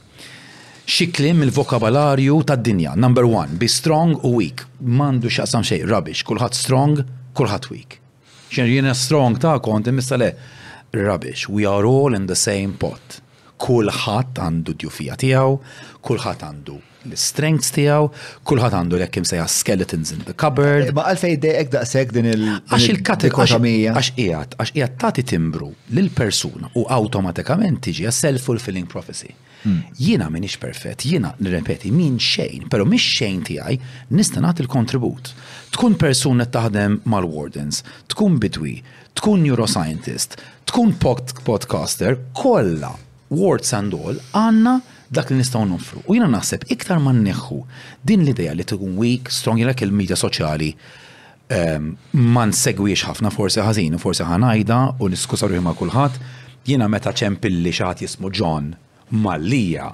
Xiklim 0.88 1.42
il-vokabolarju 1.44 2.38
tad 2.48 2.62
dinja 2.64 2.94
number 2.96 3.28
one, 3.28 3.58
be 3.60 3.68
strong 3.68 4.16
u 4.24 4.38
weak. 4.40 4.64
Mandu 4.80 5.28
xaqsam 5.28 5.66
xej, 5.68 5.82
rubbish, 5.90 6.24
kulħadd 6.26 6.56
strong, 6.56 7.02
kulħadd 7.36 7.68
weak. 7.74 7.98
Xen 8.54 8.72
jiena 8.72 8.96
strong 8.96 9.36
ta' 9.44 9.58
kont, 9.60 9.92
mista 9.92 10.16
le, 10.18 10.32
rubbish, 10.96 11.50
we 11.52 11.68
are 11.68 11.84
all 11.86 12.16
in 12.16 12.30
the 12.32 12.40
same 12.40 12.78
pot 12.80 13.20
kulħadd 13.62 14.38
għandu 14.48 14.76
djufija 14.82 15.18
tiegħu, 15.20 15.58
kulħadd 16.06 16.44
għandu 16.48 16.78
l-strengths 17.08 17.72
tiegħu, 17.76 18.08
kulħadd 18.50 18.76
għandu 18.82 18.98
l 18.98 19.26
sejja 19.28 19.46
skeletons 19.48 20.12
in 20.16 20.24
the 20.28 20.34
cupboard. 20.36 20.92
Ma 20.98 21.06
għalfej 21.12 21.38
dejek 21.46 21.70
daqshekk 21.78 22.12
din 22.18 22.28
il 22.34 22.46
għax 22.70 22.88
il 22.92 23.02
kategorija 23.02 23.94
Għax 23.94 24.12
qiegħed, 24.18 24.58
għax 24.60 24.74
qiegħed 24.78 24.98
tagħti 25.04 25.24
timbru 25.34 25.72
l 25.92 26.10
persuna 26.18 26.70
u 26.78 26.86
awtomatikament 26.86 27.82
tiġi 27.88 28.12
self-fulfilling 28.12 28.88
prophecy. 28.92 29.34
Hmm. 29.64 29.82
Jiena 29.98 30.28
m'iniex 30.30 30.60
perfett, 30.62 31.06
jiena 31.10 31.32
nirrepeti 31.42 31.90
min 31.92 32.20
xejn, 32.22 32.68
però 32.72 32.86
mis 32.88 33.02
xejn 33.18 33.40
tiegħi 33.50 33.80
nista' 34.14 34.44
nagħti 34.44 34.68
l-kontribut. 34.68 35.32
Tkun 35.74 35.96
persuna 36.00 36.46
taħdem 36.46 37.02
mal-wardens, 37.10 37.82
tkun 38.14 38.38
bidwi, 38.44 38.78
tkun 39.18 39.42
neuroscientist, 39.48 40.38
tkun 40.70 40.94
podcaster, 41.02 42.20
kollha 42.38 42.94
wards 43.30 43.74
and 43.76 43.94
all 43.94 44.20
għanna 44.32 44.80
dak 45.10 45.30
li 45.32 45.38
nistaw 45.40 45.64
nofru. 45.68 46.02
U 46.08 46.16
jina 46.16 46.28
naħseb 46.32 46.66
iktar 46.74 47.00
ma 47.00 47.14
neħu 47.16 47.60
din 48.08 48.26
l-ideja 48.26 48.56
li 48.56 48.66
tkun 48.68 48.98
weak, 49.00 49.32
strong 49.32 49.60
jilek 49.62 49.86
il-medja 49.86 50.18
soċjali 50.20 50.72
ehm, 51.52 51.94
ma 52.34 52.44
nsegwiex 52.50 53.06
ħafna 53.08 53.32
forse 53.32 53.64
ħażin 53.64 53.96
u 53.96 54.02
forse 54.02 54.28
ħanajda 54.28 54.80
u 55.00 55.10
niskusar 55.14 55.52
ruħi 55.54 55.64
ma' 55.64 55.76
kulħadd, 55.80 56.20
jiena 56.68 56.90
meta 56.92 57.14
ċempilli 57.16 57.72
xaħat 57.72 58.04
jismu 58.06 58.32
John 58.34 58.74
Mallija. 59.24 59.88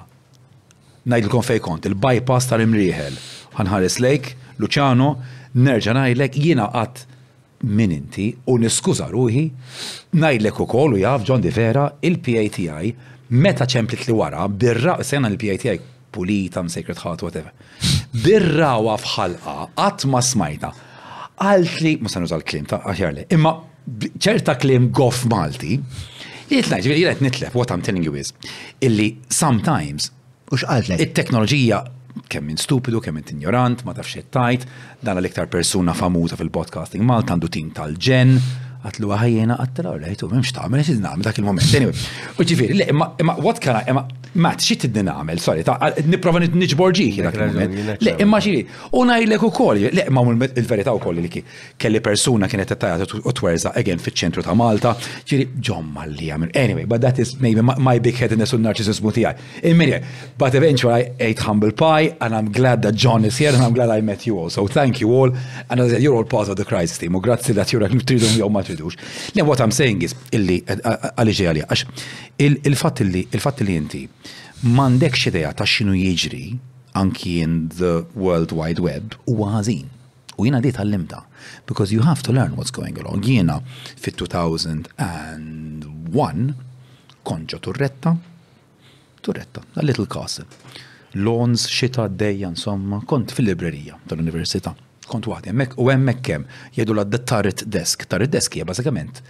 Najdilkom 1.10 1.44
fej 1.46 1.60
kont, 1.62 1.86
il-bypass 1.92 2.48
tal-imriħel. 2.50 3.16
Ħanħares 3.54 4.00
lejk, 4.02 4.30
Luciano, 4.58 5.12
nerġa' 5.54 5.94
ngħidlek 6.00 6.38
jiena 6.42 6.70
għat 6.80 7.04
min 7.64 7.92
inti 7.94 8.32
u 8.50 8.58
niskuża 8.60 9.06
ruħi 9.12 9.44
ngħidlek 10.18 10.58
ukoll 10.64 10.96
u 10.96 10.98
jaf 11.04 11.22
John 11.24 11.40
Di 11.40 11.52
Vera 11.54 11.86
il-PATI 12.00 13.13
Meta 13.28 13.64
ċemplit 13.64 14.04
li 14.08 14.12
wara, 14.12 14.44
birra, 14.48 14.98
sena 15.02 15.30
l-PITI 15.32 15.78
pulita, 16.12 16.60
sacred 16.68 16.98
ħat, 17.00 17.22
whatever. 17.24 17.52
Birrawa 18.22 18.98
fħalqa, 19.00 19.54
għat 19.80 20.04
ma 20.12 20.20
smajta. 20.22 20.72
Għalt 21.40 21.78
li, 21.82 21.94
musa 22.04 22.20
nużal 22.22 22.44
klim 22.46 22.68
ta' 22.70 22.82
għaxjarli, 22.84 23.24
imma 23.34 23.54
ċerta 24.20 24.54
klim 24.60 24.90
gof 24.94 25.22
Malti, 25.32 25.78
jitlaj, 26.52 26.84
ġivir, 26.86 27.16
nitlef, 27.24 27.56
what 27.58 27.72
I'm 27.74 27.82
telling 27.82 28.04
you 28.06 28.14
is, 28.20 28.30
illi 28.86 29.14
sometimes, 29.34 30.10
ux 30.54 30.62
għalt 30.68 30.92
li, 30.92 31.00
il-teknoloġija 31.02 31.80
kemm 32.30 32.50
minn 32.52 32.60
stupidu, 32.60 33.00
kemm 33.02 33.18
minn 33.22 33.32
ignorant, 33.38 33.82
ma 33.88 33.96
tafx 33.96 34.28
tajt, 34.32 34.68
dan 35.02 35.18
l-iktar 35.18 35.48
persuna 35.50 35.96
famuta 35.98 36.36
fil-podcasting 36.38 37.02
Malta 37.02 37.32
għandu 37.34 37.50
tim 37.52 37.72
tal-ġen, 37.74 38.36
għatlu 38.88 39.12
għajjena 39.18 39.56
għattela 39.64 39.92
u 39.96 40.00
lejtu, 40.02 40.28
memx 40.30 40.52
ta' 40.56 40.64
għamil, 40.66 40.84
xid 40.84 41.00
namel 41.04 41.24
dak 41.26 41.38
il-moment. 41.40 41.70
Anyway, 41.78 42.04
u 42.40 42.46
ġifiri, 42.50 42.76
le, 42.82 42.86
imma, 42.92 43.34
what 43.42 43.60
can 43.64 43.78
I, 43.80 43.86
imma, 43.90 44.02
mat, 44.44 44.60
xid 44.64 44.82
t 44.94 45.04
namel, 45.08 45.40
sorry, 45.42 45.64
ta' 45.66 45.78
niprofa 46.04 46.42
nġborġi 46.44 47.08
dak 47.24 47.38
il-moment. 47.38 48.02
Le, 48.04 48.14
imma 48.24 48.40
ġiri, 48.44 48.60
u 48.98 49.04
najlek 49.08 49.46
u 49.48 49.50
koll, 49.56 49.82
le, 49.88 50.04
imma 50.10 50.26
il-verita 50.56 50.92
u 50.96 51.00
koll 51.02 51.22
li 51.24 51.32
ki, 51.32 51.40
kelli 51.80 52.02
persuna 52.04 52.48
kienet 52.50 52.72
t-tajat 52.74 53.16
u 53.18 53.32
t-werza, 53.32 53.72
again, 53.80 54.02
fit-ċentru 54.04 54.44
ta' 54.44 54.54
Malta, 54.58 54.92
ġiri, 55.30 55.48
ġomma 55.64 56.04
li 56.12 56.28
għamil. 56.34 56.52
Anyway, 56.54 56.84
but 56.86 57.00
that 57.02 57.18
is 57.22 57.34
maybe 57.40 57.64
my 57.64 57.96
big 57.98 58.14
head 58.20 58.30
in 58.34 58.42
headedness 58.44 58.52
u 58.54 58.58
narcissism 58.60 59.08
tijaj. 59.16 59.34
Imminja, 59.68 60.00
but 60.38 60.54
eventually 60.60 61.00
I 61.00 61.30
ate 61.30 61.40
humble 61.48 61.72
pie 61.72 62.12
and 62.20 62.34
I'm 62.36 62.48
glad 62.52 62.82
that 62.84 62.94
John 63.00 63.24
is 63.24 63.36
here 63.40 63.54
and 63.54 63.62
I'm 63.64 63.72
glad 63.74 63.88
I 63.90 64.00
met 64.02 64.26
you 64.28 64.36
all. 64.38 64.50
So 64.50 64.66
thank 64.68 65.00
you 65.00 65.08
all. 65.12 65.30
And 65.70 65.78
as 65.80 65.92
I 65.92 65.94
said, 65.96 66.02
you're 66.02 66.16
all 66.16 66.24
part 66.28 66.48
of 66.50 66.56
the 66.60 66.64
crisis 66.68 66.98
team. 66.98 67.14
U 67.16 67.20
grazzi 67.24 67.54
that 67.56 67.72
you're 67.72 67.80
like, 67.82 67.92
tridu 68.04 68.26
mi 68.34 68.42
għom 68.44 68.58
jifidux. 68.76 68.94
Le, 69.34 69.42
what 69.42 69.60
I'm 69.60 69.72
saying 69.72 70.02
is, 70.04 70.14
illi 70.32 70.58
għaliġi 70.64 70.80
eh, 70.84 70.90
eh, 70.90 70.98
eh, 71.04 71.10
għalija, 71.16 71.66
għax 71.70 71.84
il-fat 72.68 73.00
illi, 73.04 73.22
il-fat 73.32 73.60
illi 73.64 73.76
inti, 73.80 74.02
mandek 74.76 75.14
xideja 75.18 75.52
ta' 75.56 75.66
xinu 75.68 75.94
jiġri, 75.98 76.46
anki 76.98 77.38
in 77.44 77.52
the 77.78 77.94
World 78.14 78.52
Wide 78.54 78.82
Web, 78.84 79.04
u 79.30 79.32
għazin. 79.46 79.86
U 80.38 80.40
jina 80.48 80.58
di 80.60 80.72
tal-limta, 80.74 81.20
because 81.68 81.88
you 81.94 82.02
have 82.02 82.20
to 82.26 82.30
learn 82.34 82.52
what's 82.58 82.72
going 82.74 82.96
along. 82.98 83.20
Jina 83.22 83.60
fit 83.94 84.14
2001 84.18 84.90
konġo 87.24 87.58
turretta, 87.62 88.16
turretta, 89.24 89.60
a 89.78 89.82
little 89.84 90.06
castle. 90.06 90.44
Lawns, 91.14 91.68
xita, 91.70 92.08
dejja, 92.10 92.48
insomma, 92.50 92.98
kont 93.06 93.30
fil-librerija 93.36 93.94
tal-università 94.10 94.74
kont 95.08 95.26
waħdi, 95.28 95.52
u 95.78 95.90
hemmhekk 95.90 96.22
kemm 96.24 96.46
jgħidu 96.74 96.96
la 96.96 97.04
tarit 97.18 97.64
desk, 97.66 98.06
tarit 98.10 98.32
desk 98.32 98.54
hija 98.58 98.64
bażikament 98.68 99.20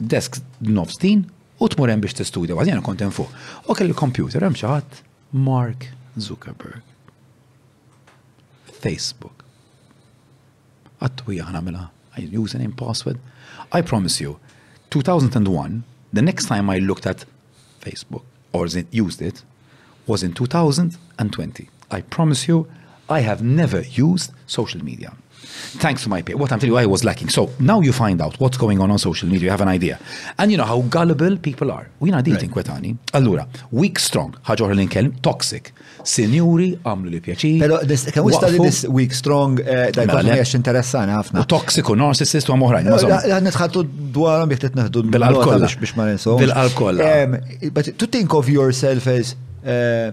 desk 0.00 0.38
nofs 0.60 0.98
din 1.02 1.24
u 1.60 1.68
tmur 1.72 1.88
hemm 1.90 2.02
biex 2.04 2.16
tistudja, 2.18 2.52
għad 2.56 2.68
jena 2.68 2.82
kont 2.84 3.00
hemm 3.00 3.14
fuq. 3.16 3.30
U 3.64 3.72
kelli 3.76 3.94
computer 3.96 4.44
hemm 4.44 4.54
xi 4.54 4.66
Mark 5.32 5.86
Zuckerberg. 6.20 6.82
Facebook. 8.80 9.42
Għattu 11.02 11.32
hija 11.32 11.46
ħnamela, 11.48 11.86
username, 12.20 12.76
password. 12.78 13.16
I 13.72 13.80
promise 13.82 14.20
you, 14.22 14.36
2001, 14.90 15.82
the 16.12 16.22
next 16.22 16.46
time 16.46 16.68
I 16.70 16.78
looked 16.80 17.06
at 17.06 17.24
Facebook 17.80 18.22
or 18.52 18.66
used 18.92 19.20
it, 19.22 19.42
was 20.06 20.22
in 20.22 20.32
2020. 20.32 21.70
I 21.90 22.00
promise 22.02 22.46
you, 22.48 22.66
I 23.08 23.20
have 23.20 23.42
never 23.42 23.82
used 23.82 24.32
social 24.46 24.84
media. 24.84 25.12
Thanks 25.78 26.02
to 26.02 26.08
my 26.08 26.22
peer. 26.22 26.36
What 26.36 26.50
I'm 26.52 26.58
telling 26.58 26.72
you, 26.72 26.78
I 26.78 26.86
was 26.86 27.04
lacking. 27.04 27.28
So 27.28 27.50
now 27.60 27.80
you 27.80 27.92
find 27.92 28.20
out 28.20 28.38
what's 28.40 28.56
going 28.56 28.80
on 28.80 28.90
on 28.90 28.98
social 28.98 29.28
media. 29.28 29.44
You 29.44 29.50
have 29.50 29.60
an 29.60 29.68
idea. 29.68 29.98
And 30.38 30.50
you 30.50 30.56
know 30.58 30.64
how 30.64 30.82
gullible 30.82 31.36
people 31.36 31.70
are. 31.70 31.88
We 32.00 32.10
dealing 32.10 32.50
with 32.52 32.68
any. 32.68 32.94
Allura, 33.12 33.46
weak 33.70 33.98
strong, 33.98 34.34
ħagħor 34.46 34.74
l 34.96 35.12
toxic. 35.22 35.72
Signori, 36.02 36.72
għamlu 36.84 37.10
li 37.10 37.20
pjaċi. 37.20 37.60
Pero, 37.60 37.76
can 38.12 38.24
we 38.24 38.32
study 38.32 38.58
this 38.58 38.84
weak 38.86 39.12
strong 39.12 39.58
eh, 39.60 39.90
dichotomy 39.90 40.22
mela, 40.22 40.36
għax 40.38 40.52
interessana 40.54 41.16
ħafna? 41.20 41.40
U 41.42 41.46
toxic 41.50 41.88
u 41.90 41.96
narcissist 41.98 42.46
u 42.48 42.54
għamohrajn. 42.54 42.86
Għan 42.86 43.32
eh, 43.32 43.40
nitħattu 43.48 43.82
dwaram 44.14 44.54
jek 44.54 44.66
titnaħdu 44.68 45.02
bil-alkoll 45.10 45.66
Bil-alkoll. 46.42 47.02
But 47.72 47.94
to 47.98 48.06
think 48.06 48.34
of 48.38 48.48
yourself 48.48 49.08
as 49.10 49.34
uh, 49.66 50.12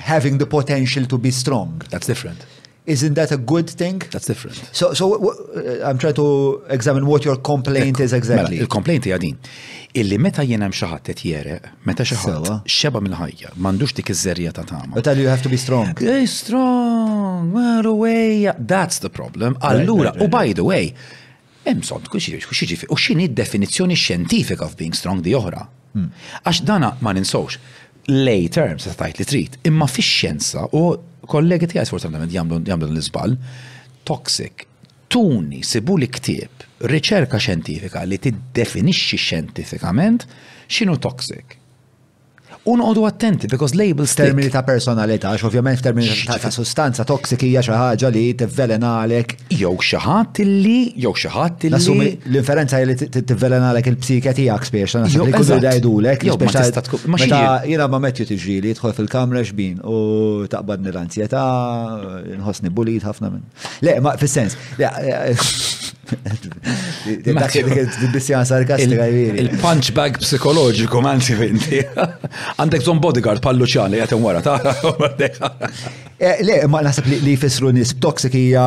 having 0.00 0.38
the 0.38 0.46
potential 0.46 1.06
to 1.06 1.18
be 1.18 1.30
strong. 1.30 1.82
That's 1.90 2.06
different. 2.06 2.46
Isn't 2.86 3.14
that 3.14 3.30
a 3.30 3.36
good 3.36 3.70
thing? 3.70 4.00
That's 4.10 4.26
different. 4.26 4.58
So, 4.72 4.94
so 4.94 5.04
uh, 5.14 5.88
I'm 5.88 5.98
trying 5.98 6.14
to 6.14 6.62
examine 6.68 7.06
what 7.06 7.24
your 7.24 7.36
complaint 7.36 8.00
is 8.00 8.12
exactly. 8.12 8.50
Mela, 8.56 8.62
il-complaint 8.62 9.04
hija 9.04 9.16
din. 9.18 9.36
Illi 9.92 10.16
meta 10.16 10.42
jien 10.46 10.64
hemm 10.64 10.74
xi 10.74 10.88
ħadd 10.90 11.10
qed 11.20 11.68
meta 11.86 12.04
xi 12.08 12.16
ħadd 12.16 12.48
xeba 12.70 13.02
mill-ħajja, 13.04 13.52
m'għandux 13.56 13.94
dik 14.00 14.10
iż-żerja 14.14 14.52
ta' 14.56 14.64
tagħma. 14.70 14.96
But 14.96 15.12
you 15.20 15.28
have 15.30 15.42
to 15.46 15.52
be 15.52 15.56
strong. 15.60 15.92
Hey, 16.00 16.24
eh, 16.24 16.28
strong, 16.30 17.52
well 17.54 17.92
away. 17.92 18.48
That's 18.58 18.98
the 19.04 19.10
problem. 19.20 19.58
Allura, 19.60 20.14
u 20.18 20.28
by 20.32 20.52
the 20.56 20.64
way, 20.66 20.90
hemm 21.68 21.84
kuxi 22.08 22.38
u 22.40 22.96
x'inhi 22.96 23.28
d-definizzjoni 23.28 23.94
xjentifika 24.06 24.66
of 24.66 24.74
being 24.80 24.96
strong 24.96 25.22
di 25.22 25.36
oħra. 25.36 25.66
Hmm. 25.94 26.10
Għax 26.46 26.62
dana 26.66 26.96
ma 27.04 27.10
ninsowx 27.14 27.58
lay 28.10 28.48
terms 28.48 28.86
ta' 28.86 28.94
tajt 29.04 29.20
li 29.22 29.26
trid, 29.26 29.58
imma 29.68 29.86
fix-xjenza 29.88 30.66
u 30.76 30.86
kollegi 31.30 31.68
tiegħi 31.70 31.86
sfortunatament 31.88 32.34
jagħmlu 32.68 32.88
l-iżball 32.90 33.36
toxic. 34.08 34.66
Tuni 35.10 35.62
sibu 35.66 35.96
li 35.98 36.06
ktieb 36.06 36.66
riċerka 36.90 37.40
xjentifika 37.42 38.04
li 38.06 38.18
tiddefinixxi 38.22 39.18
xjentifikament 39.18 40.26
x'inhu 40.70 40.98
toxic 41.02 41.58
unqodu 42.72 43.04
attenti, 43.04 43.46
because 43.46 43.74
labels 43.74 44.14
Termini 44.14 44.48
ta' 44.52 44.62
personalità, 44.72 45.32
għax 45.34 45.46
ovvjament 45.48 45.80
f'termini 45.80 46.12
ta' 46.28 46.50
sustanza 46.54 47.04
toksikija 47.08 47.62
xi 47.64 47.74
ħaġa 47.74 48.10
li 48.14 48.22
tivvelena 48.42 48.92
għalek. 49.02 49.34
Jow 49.58 49.74
xi 49.80 49.98
ħadd 50.04 50.40
illi, 50.44 50.78
jew 51.04 51.12
xi 51.16 51.32
Nasumi 51.32 51.74
Nassumi 51.74 52.08
l-inferenza 52.32 52.80
li 52.86 52.96
tivvelena 53.14 53.70
għalek 53.72 53.90
il-psika 53.92 54.34
tiegħek 54.38 54.68
spiex, 54.70 54.96
naħseb 55.06 55.28
li 55.30 55.34
kullu 55.36 55.58
jgħidulek, 55.58 56.28
meta 57.16 57.44
jiena 57.72 57.90
ma 57.90 58.00
metju 58.06 58.28
li 58.30 58.38
jidħol 58.58 58.96
fil-kamra 58.98 59.42
xbin 59.46 59.80
u 59.84 60.46
taqbadni 60.50 60.92
l-ansjetà, 60.92 61.44
nħosni 62.40 62.74
bulid 62.76 63.06
ħafna 63.06 63.32
minn. 63.34 63.44
Le, 63.84 63.98
ma 64.04 64.16
fis-sens, 64.20 64.56
eh, 64.78 64.90
eh, 64.90 65.48
Il-punch 67.10 67.64
bag 67.66 69.36
Il-punchbag 69.42 70.18
psikoloġiku 70.22 71.02
manzi 71.04 71.36
finti. 71.38 71.80
Għandek 71.82 72.84
zon 72.84 73.00
bodyguard 73.02 73.42
pal 73.44 73.58
Luċan 73.60 73.92
li 73.94 74.00
għatem 74.02 74.22
wara 74.24 74.42
eh, 76.18 76.42
Le, 76.46 76.58
ma 76.68 76.80
nasab 76.84 77.06
li 77.10 77.34
jfissru 77.34 77.70
nis 77.74 77.94
toksikija 77.94 78.40
hija 78.46 78.66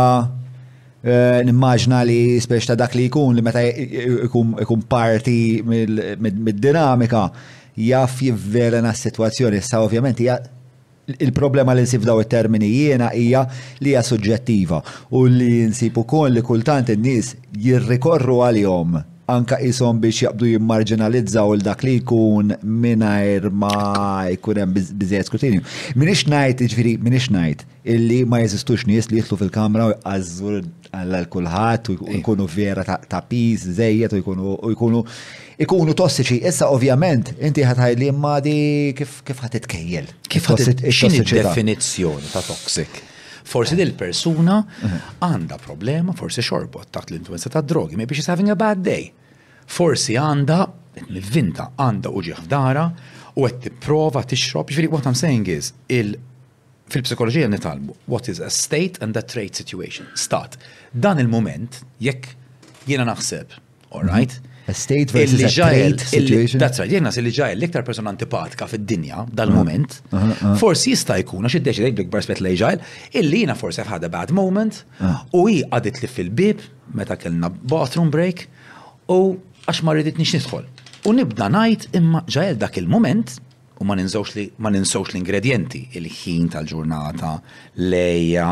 eh, 1.04 1.44
nimmaġna 1.48 2.04
li 2.08 2.20
spiex 2.44 2.68
ta' 2.72 2.78
dak 2.80 2.96
li 2.96 3.10
jkun 3.12 3.36
li 3.38 3.44
meta 3.44 3.64
jkun 3.66 4.86
parti 4.90 5.38
mid-dinamika 5.68 7.28
jaf 7.82 8.20
jivvelena 8.30 8.92
s-situazzjoni. 8.96 9.60
Sa' 9.66 9.82
ovvjament 9.84 10.22
il-problema 11.20 11.74
li 11.74 11.84
nsib 11.84 12.04
daw 12.08 12.20
it-termini 12.24 12.68
jiena 12.72 13.10
hija 13.16 13.42
li 13.84 13.90
hija 13.92 14.04
suġġettiva 14.10 14.80
u 15.20 15.26
li 15.38 15.50
nsibu 15.72 16.06
ukoll 16.08 16.32
li 16.38 16.44
kultant 16.52 16.94
in-nies 16.96 17.34
jirrikorru 17.64 18.40
għalihom 18.48 19.02
anka 19.28 19.58
jisom 19.62 20.00
biex 20.04 20.24
jaqbdu 20.26 20.48
jimmarġinalizzaw 20.52 21.54
il-dak 21.56 21.84
li 21.88 21.94
jkun 22.02 22.52
minajr 22.64 23.48
ma 23.50 24.26
jkun 24.34 24.60
hemm 24.60 24.74
biżejjed 25.00 25.30
skrutinju. 25.30 25.62
Minix 25.96 26.26
ngħid, 26.28 26.64
jiġifieri 26.66 26.96
minix 27.04 27.30
ngħid 27.32 27.64
illi 27.96 28.22
ma 28.30 28.42
jeżistux 28.44 28.86
nies 28.90 29.08
li 29.12 29.22
jitlu 29.22 29.38
fil-kamra 29.40 29.88
u 29.90 29.94
jqażżu 29.96 30.58
għal 30.94 31.28
kulħadd 31.36 31.94
u 31.94 31.96
jkunu 32.20 32.48
vera 32.52 32.84
ta' 32.84 33.24
piz, 33.30 33.64
żejjed 33.80 34.18
u 34.20 34.22
jkunu 34.74 35.04
ikunu 35.64 35.94
tossiċi. 35.96 36.40
Issa 36.50 36.66
ovvjament 36.74 37.36
inti 37.40 37.62
ħadħaj 37.64 37.98
li 38.02 38.10
ma 38.18 38.38
di 38.44 38.58
kif 38.98 39.22
ħadd 39.32 39.58
titkejjel. 39.60 40.10
Kif 40.34 40.50
ħadd 40.52 40.86
x'inhi 40.90 41.26
definizzjoni 41.40 42.34
ta' 42.36 42.42
toxic? 42.48 43.13
Forsi 43.44 43.74
eh. 43.76 43.82
dil 43.84 43.94
persuna 43.98 44.60
eh. 44.84 45.00
għanda 45.26 45.58
problema, 45.64 46.16
forsi 46.16 46.44
xorbot 46.46 46.90
taħt 46.96 47.14
l-influenza 47.14 47.52
ta' 47.54 47.62
drogi, 47.62 47.98
maybe 48.00 48.16
she's 48.16 48.30
having 48.32 48.50
a 48.52 48.56
bad 48.56 48.84
day. 48.86 49.10
Forsi 49.68 50.16
għanda, 50.20 50.60
vinta 51.34 51.70
għanda 51.78 52.12
uġiħ 52.14 52.42
f'dara, 52.46 52.86
u 53.38 53.48
għed 53.48 53.60
t-prova 53.68 54.24
t-xrob, 54.30 54.70
ġifiri, 54.72 54.90
what 54.94 55.08
I'm 55.10 55.18
saying 55.18 55.50
is, 55.52 55.72
il 55.92 56.16
fil-psikologija 56.94 57.50
nitalmu, 57.50 57.96
what 58.12 58.28
is 58.32 58.40
a 58.44 58.50
state 58.54 59.00
and 59.04 59.18
a 59.20 59.24
trait 59.24 59.58
situation, 59.60 60.06
stat. 60.20 60.58
Dan 60.94 61.18
il-moment, 61.24 61.80
jekk 62.04 62.30
jena 62.88 63.08
naħseb, 63.12 63.60
all 63.96 64.08
right, 64.08 64.34
mm 64.38 64.42
-hmm 64.46 64.52
state 64.72 65.12
versus 65.12 65.42
a 65.44 65.50
trade 65.50 66.00
situation. 66.00 66.58
That's 66.60 66.80
right, 66.80 66.90
jenna 66.92 67.10
li 67.12 67.32
ġajl 67.36 67.60
l-iktar 67.60 67.84
persona 67.84 68.10
antipatika 68.10 68.66
fid-dinja 68.68 69.26
dal-moment, 69.36 69.98
uh-huh, 70.08 70.32
uh-huh. 70.32 70.56
forsi 70.60 70.94
jista' 70.96 71.18
jkun 71.20 71.46
għax 71.48 71.58
id 71.60 71.66
deċi 71.68 71.92
blik 71.98 72.10
barspet 72.14 72.40
li 72.42 72.54
ġajl, 72.58 72.80
illi 73.20 73.44
jina 73.44 73.56
forsi 73.60 73.84
ħada 73.84 74.10
bad 74.10 74.32
moment 74.32 74.84
uh-huh. 75.00 75.28
u 75.36 75.44
hi 75.50 75.60
għadit 75.68 76.00
li 76.02 76.08
fil-bib 76.08 76.62
meta 76.96 77.18
kellna 77.20 77.50
bathroom 77.52 78.10
break 78.14 78.46
u 79.12 79.36
għax 79.68 79.84
ma 79.84 79.98
rridit 79.98 80.18
nix 80.20 80.36
nidħol. 80.38 80.70
U 81.12 81.12
nibda 81.12 81.50
najt 81.52 81.90
imma 82.00 82.24
ġajl 82.32 82.56
dak 82.64 82.80
il-moment 82.80 83.42
u 83.82 83.88
ma 83.90 83.98
ninżawx 84.00 84.38
li 84.38 84.46
ma 84.64 84.70
ninsawx 84.72 85.12
l-ingredienti, 85.12 85.90
il-ħin 86.00 86.48
tal-ġurnata, 86.54 87.34
lejja, 87.92 88.48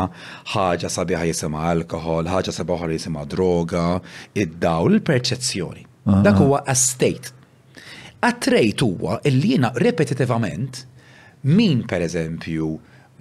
ħaġa 0.52 0.90
sabiħa 0.92 1.22
jisima 1.30 1.64
alkohol, 1.72 2.28
ħaġa 2.28 2.52
sabiħa 2.58 2.90
jisima 2.92 3.24
droga, 3.24 3.86
id-dawl, 4.36 4.98
il-perċezzjoni. 4.98 5.86
Dak 6.04 6.36
huwa 6.36 6.64
A 8.22 8.32
trait 8.32 8.80
huwa 8.82 9.20
illi 9.24 9.48
jiena 9.48 9.72
repetitivament 9.74 10.86
min 11.42 11.82
per 11.90 12.02
eżempju 12.02 12.68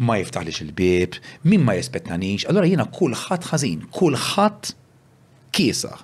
ma 0.06 0.18
jiftaħlix 0.20 0.62
il-bib, 0.64 1.16
min 1.50 1.62
ma 1.66 1.74
jispettanix, 1.78 2.46
allora 2.50 2.70
jiena 2.70 2.86
kulħadd 2.90 3.46
ħażin, 3.52 3.84
kulħadd 3.98 4.72
kiesaħ. 5.58 6.02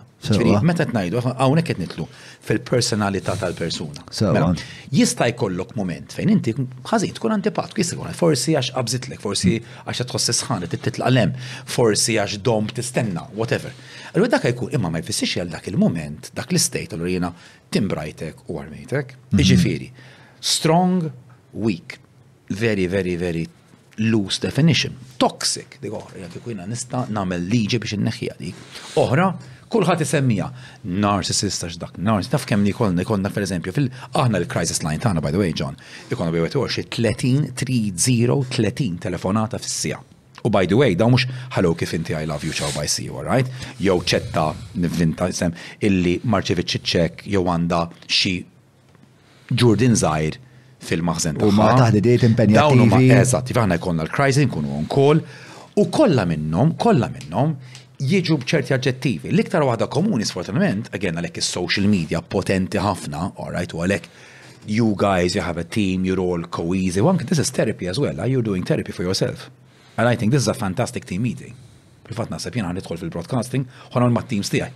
Meta 0.65 0.85
tnajdu, 0.89 1.21
hawnhekk 1.23 1.69
qed 1.73 1.81
nitlu 1.81 2.07
fil-personalità 2.47 3.35
tal-persuna. 3.41 4.05
Mela, 4.35 4.49
jista' 4.93 5.27
jkollok 5.31 5.73
moment 5.79 6.13
fejn 6.15 6.31
inti 6.35 6.53
ħażin 6.87 7.15
tkun 7.17 7.35
antipatku, 7.35 7.81
jista' 7.81 7.97
jkun 7.97 8.15
forsi 8.17 8.55
għax 8.59 8.71
qabżitlek, 8.77 9.21
forsi 9.23 9.55
għax 9.83 10.05
tħoss 10.11 10.33
isħanet 10.35 10.77
titlaq 10.85 11.11
lem, 11.13 11.33
forsi 11.73 12.15
għax 12.21 12.39
dom 12.49 12.69
tistenna, 12.77 13.25
whatever. 13.37 13.75
Allura 14.13 14.31
dak 14.37 14.47
jkun 14.53 14.73
imma 14.77 14.93
ma 14.95 15.03
jfissix 15.03 15.41
għal 15.43 15.51
dak 15.57 15.67
il-moment, 15.73 16.31
dak 16.39 16.53
l 16.55 16.61
istate 16.61 16.95
allura 16.97 17.11
jiena 17.15 17.33
timbrajtek 17.75 18.45
u 18.47 18.61
armejtek. 18.61 19.15
Jiġifieri, 19.35 19.91
strong, 20.55 21.09
weak, 21.57 21.99
very, 22.53 22.87
very, 22.91 23.17
very 23.19 23.45
loose 24.07 24.39
definition, 24.39 24.93
toxic, 25.19 25.79
dik 25.81 25.93
oħra, 25.97 26.23
jekk 26.25 26.39
ikuna 26.43 26.67
nista' 26.69 27.07
nagħmel 27.09 27.47
liġi 27.53 27.79
biex 27.81 27.97
inneħħiha 27.99 28.39
dik. 28.41 28.65
Oħra, 29.03 29.31
Kulħadd 29.71 30.01
isemmija. 30.05 30.45
Narcissist 31.03 31.65
għax 31.67 31.77
dak, 31.81 31.95
narcissist. 31.99 32.31
Taf 32.37 32.45
kemm 32.47 32.63
nikolna, 32.63 33.03
per 33.03 33.33
pereżempju 33.35 33.73
fil-aħna 33.75 34.39
l-crisis 34.41 34.79
line 34.85 35.01
tagħna 35.03 35.23
by 35.23 35.33
the 35.35 35.41
way, 35.41 35.53
John. 35.53 35.75
Ikonna 36.11 36.31
bi 36.31 36.43
30 36.47 37.49
30 37.59 39.01
telefonata 39.03 39.59
fis-sija. 39.59 39.99
U 40.45 40.49
by 40.53 40.67
the 40.69 40.77
way, 40.79 40.95
da 40.95 41.07
mux 41.11 41.25
hello 41.55 41.73
kif 41.75 41.91
inti 41.97 42.15
I 42.15 42.25
love 42.27 42.45
you, 42.45 42.53
ciao, 42.53 42.69
bye, 42.71 42.87
see 42.87 43.07
you, 43.07 43.15
all 43.17 43.25
right? 43.27 43.49
Jow 43.83 43.99
ċetta 44.07 44.45
nivvinta 44.79 45.27
sem 45.35 45.51
illi 45.83 46.17
marċevitx 46.23 46.81
ċek 46.91 47.25
jew 47.33 47.41
għanda 47.51 47.81
xi 48.07 48.35
ġurdin 49.51 49.97
zaħir 49.99 50.37
fil-maħzen 50.87 51.41
ta' 51.41 51.51
ma 51.55 51.73
dejt 51.91 52.23
impenjativi. 52.29 52.55
Dawn 52.61 52.85
huma 52.85 53.01
eżatt, 53.17 53.51
jifgħana 53.51 53.75
iva 53.75 53.81
jkollna 53.83 54.05
l-crisis, 54.07 54.47
nkunu 54.47 54.77
on 54.79 54.87
call, 54.91 55.23
u 55.75 55.87
kollha 55.91 56.23
minnhom, 56.29 56.75
kollha 56.79 57.11
minnhom 57.11 57.57
jieġu 57.97 58.37
bċerti 58.43 58.73
aġġettivi. 58.75 59.31
L-iktar 59.33 59.65
waħda 59.65 59.87
komuni, 59.89 60.25
sfortunament, 60.25 60.89
għagħen 60.93 61.17
għalek 61.19 61.39
il-social 61.41 61.87
media 61.89 62.21
potenti 62.21 62.77
ħafna, 62.81 63.23
all 63.41 63.53
right, 63.53 63.73
u 63.73 63.81
għalek 63.81 64.09
you 64.67 64.93
guys, 64.99 65.33
you 65.37 65.41
have 65.43 65.57
a 65.61 65.65
team, 65.65 66.05
you're 66.05 66.21
all 66.21 66.43
cohesive. 66.51 67.05
One, 67.07 67.17
this 67.25 67.39
is 67.39 67.49
therapy 67.49 67.87
as 67.87 67.97
well. 68.01 68.19
Are 68.19 68.29
you 68.29 68.41
doing 68.43 68.63
therapy 68.65 68.91
for 68.91 69.03
yourself? 69.03 69.49
And 69.97 70.07
I 70.09 70.15
think 70.15 70.31
this 70.31 70.41
is 70.43 70.47
a 70.47 70.53
fantastic 70.53 71.05
team 71.05 71.23
meeting. 71.23 71.55
Rifat 72.07 72.29
nasab 72.31 72.55
jena 72.55 72.69
nidħol 72.75 72.99
fil-broadcasting, 73.01 73.65
ħonon 73.95 74.13
ma' 74.15 74.23
teams 74.31 74.51
tijaj. 74.51 74.69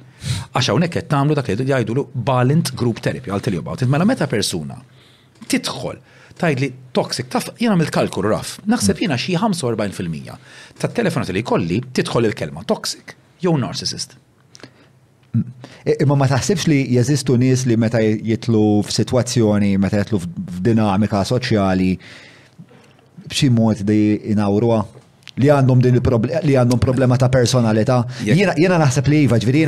Għaxa 0.55 0.73
unek 0.75 0.95
qed 0.97 1.11
tagħmlu 1.11 1.37
dak 1.37 1.51
li 1.53 1.67
jgħidu 1.69 2.07
balint 2.27 2.73
group 2.75 2.99
therapy, 3.05 3.31
I'll 3.31 3.43
tell 3.45 3.55
you 3.55 3.61
about 3.63 3.83
it. 3.85 3.91
Mela 3.91 4.03
meta 4.07 4.27
persuna 4.31 4.79
tidħol 5.51 6.01
tajd 6.39 6.59
li 6.61 6.69
toxic, 6.95 7.27
taf 7.31 7.49
jena 7.61 7.75
mill-kalkul 7.79 8.25
raf, 8.29 8.55
naħseb 8.69 9.03
jena 9.05 9.17
xie 9.19 9.37
45% 9.39 10.77
ta' 10.79 10.91
telefonat 10.95 11.31
li 11.35 11.43
kolli 11.45 11.81
titħol 11.95 12.29
il-kelma 12.29 12.63
toxic, 12.69 13.15
jew 13.43 13.55
narcissist. 13.59 14.17
Hmm. 15.31 15.45
Imma 16.01 16.17
ma 16.19 16.27
taħsibx 16.29 16.67
li 16.69 16.79
jeżistu 16.97 17.37
nies 17.39 17.63
li 17.69 17.77
meta 17.79 18.01
jitlu 18.03 18.61
f'sitwazzjoni, 18.85 19.75
meta 19.81 20.01
jitlu 20.01 20.19
f'dinamika 20.21 21.23
soċjali, 21.27 21.91
b'xi 23.31 23.51
mod 23.55 23.85
di 23.87 24.01
inawruwa? 24.35 24.83
li 25.41 25.47
għandhom 25.47 25.79
din 25.81 25.95
li 26.43 26.57
għandhom 26.59 26.79
problema 26.83 27.15
ta' 27.17 27.29
personalità. 27.31 28.01
Jiena 28.27 28.75
naħseb 28.77 29.07
li 29.09 29.21
iva, 29.25 29.37
ġviri 29.39 29.61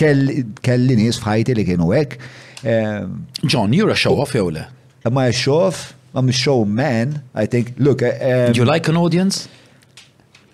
kelli 0.00 0.96
nies 0.98 1.20
f'ħajti 1.20 1.54
li 1.60 1.66
kienu 1.68 1.90
hekk. 1.92 2.16
Ehm, 2.64 3.18
John, 3.44 3.74
jura 3.76 3.94
show 3.94 4.16
off 4.24 4.32
jew 4.34 4.48
le? 4.56 4.64
Ma 5.12 5.26
show 5.36 5.68
I'm 6.14 6.28
a 6.28 6.32
showman. 6.32 7.22
I 7.34 7.46
think, 7.46 7.72
look. 7.78 8.02
um, 8.02 8.52
Do 8.52 8.60
you 8.62 8.64
like 8.64 8.86
an 8.88 8.96
audience? 8.96 9.48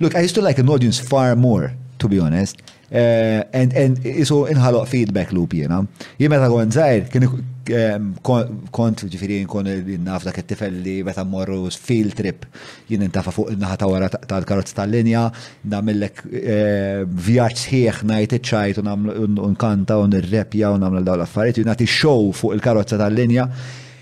Look, 0.01 0.15
I 0.15 0.21
used 0.21 0.37
to 0.37 0.43
like 0.43 0.59
an 0.59 0.69
audience 0.69 0.99
far 1.01 1.35
more, 1.35 1.73
to 1.99 2.09
be 2.09 2.21
honest. 2.21 2.63
Uh, 2.91 3.43
and 3.61 3.71
and 3.83 3.99
isu 4.01 4.37
inħaloq 4.49 4.87
feedback 4.89 5.33
loop 5.37 5.53
you 5.53 5.67
know? 5.69 5.83
You 6.17 6.31
meta 6.33 6.47
kont 6.49 6.71
żgħir 6.73 7.03
kien 7.13 8.07
kont 8.25 9.03
um, 9.05 9.11
ġifieri 9.13 9.43
nkun 9.45 9.67
naf 10.07 10.25
dak 10.25 10.39
it-tifel 10.41 10.79
meta 11.05 11.21
mmorru 11.29 11.69
field 11.77 12.17
trip 12.17 12.47
jien 12.89 13.05
intafa 13.05 13.35
fuq 13.37 13.51
il 13.53 13.59
naħa 13.61 13.77
ta' 13.83 13.89
wara 13.93 14.09
tal-karozz 14.15 14.73
tal-linja 14.79 15.27
namillek 15.69 16.23
um, 16.33 17.13
vjaġġ 17.27 17.61
sħiħ 17.67 17.99
ngħid 18.09 18.37
iċ-ċajt 18.39 18.81
u 18.87 19.51
nkanta 19.53 20.01
u 20.01 20.09
n-repja 20.09 20.73
u 20.73 20.81
nagħmel 20.81 21.05
dawn 21.11 21.21
l-affarijiet 21.21 21.61
u 21.61 21.67
nagħti 21.69 21.91
show 21.99 22.25
fuq 22.41 22.57
il-karozza 22.57 22.97
tal-linja. 23.05 23.45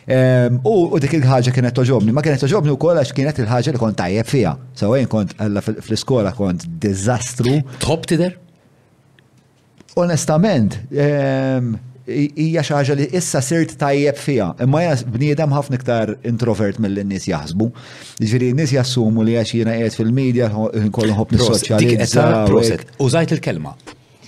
U 0.07 1.01
dik 1.03 1.13
il-ħagġa 1.19 1.51
kienet 1.51 1.75
toġobni, 1.75 2.13
ma 2.15 2.23
kienet 2.23 2.39
toġobni 2.45 2.71
u 2.71 2.79
kolla 2.79 3.03
kienet 3.03 3.41
il-ħagġa 3.43 3.73
li 3.75 3.81
kont 3.83 3.97
tajjeb 3.99 4.27
fija. 4.31 4.53
għajn 4.79 5.09
kont 5.11 5.35
għalla 5.41 5.63
fl-iskola 5.67 6.33
kont 6.37 6.67
dizastru. 6.81 7.57
Top 7.83 8.07
tider? 8.07 8.37
Onestament, 9.99 10.79
hija 12.07 12.63
xi 12.63 12.75
ħaġa 12.77 12.99
li 13.01 13.09
issa 13.19 13.41
sirt 13.43 13.75
tajjeb 13.81 14.21
fija. 14.23 14.53
Imma 14.63 14.85
jena 14.85 15.11
bniedem 15.11 15.57
ħafna 15.59 15.81
iktar 15.81 16.15
introvert 16.23 16.79
mill 16.79 17.03
nies 17.03 17.27
jaħsbu. 17.27 17.67
Ġifieri 18.23 18.55
nis 18.63 18.77
jassumu 18.79 19.27
li 19.27 19.35
għax 19.41 19.59
jiena 19.59 19.75
għed 19.81 19.99
fil-medja 20.05 20.53
nkollu 20.87 21.19
ħobb 21.19 21.35
nissoċjalizza. 21.35 22.31
Użajt 23.03 23.35
il-kelma 23.41 23.75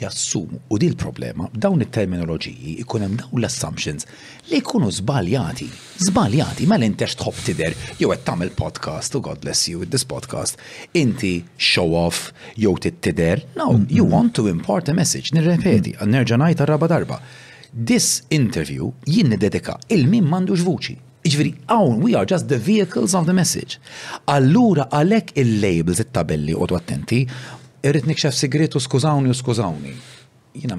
jassumu 0.00 0.60
u 0.68 0.78
din 0.78 0.94
problema 0.94 1.48
dawn 1.54 1.82
it-terminoloġiji 1.84 2.76
ikunem 2.82 3.10
hemm 3.10 3.18
dawn 3.20 3.42
l-assumptions 3.42 4.06
li 4.50 4.60
jkunu 4.60 4.90
żbaljati, 5.00 5.66
żbaljati 6.08 6.66
l 6.72 6.84
intex 6.86 7.16
tħobb 7.18 7.40
tidher 7.46 7.74
jew 8.02 8.12
qed 8.12 8.24
tagħmel 8.28 8.52
podcast 8.56 9.16
u 9.18 9.22
God 9.24 9.40
bless 9.42 9.68
you 9.68 9.80
with 9.80 9.90
this 9.94 10.04
podcast, 10.08 10.58
inti 10.94 11.44
show 11.56 11.94
off 11.94 12.32
jew 12.56 12.76
tidher. 12.78 13.42
No, 13.56 13.72
mm-hmm. 13.72 13.86
you 13.90 14.04
want 14.06 14.34
to 14.34 14.46
impart 14.48 14.88
a 14.88 14.94
message, 14.94 15.32
nirrepeti, 15.34 15.92
mm-hmm. 15.96 16.12
nerġa' 16.14 16.38
ngħid 16.40 16.64
arraba 16.64 16.88
darba. 16.90 17.18
This 17.74 18.22
interview 18.30 18.92
jien 19.06 19.34
dedika 19.38 19.78
il-min 19.88 20.24
m'għandux 20.30 20.64
vuċi. 20.64 20.96
Iġviri, 21.28 21.50
awn, 21.74 21.96
we 22.00 22.14
are 22.16 22.24
just 22.24 22.46
the 22.48 22.56
vehicles 22.62 23.12
of 23.18 23.26
the 23.26 23.34
message. 23.34 23.78
Allura, 24.30 24.86
għalek 24.96 25.34
il-labels, 25.36 25.98
il-tabelli, 26.04 26.54
u 26.56 26.64
attenti, 26.78 27.24
irrit 27.82 28.06
nikxaf 28.06 28.34
sigrit 28.34 28.76
u 28.76 28.80
skużawni 28.80 29.30
u 29.30 29.34
skużawni. 29.34 29.92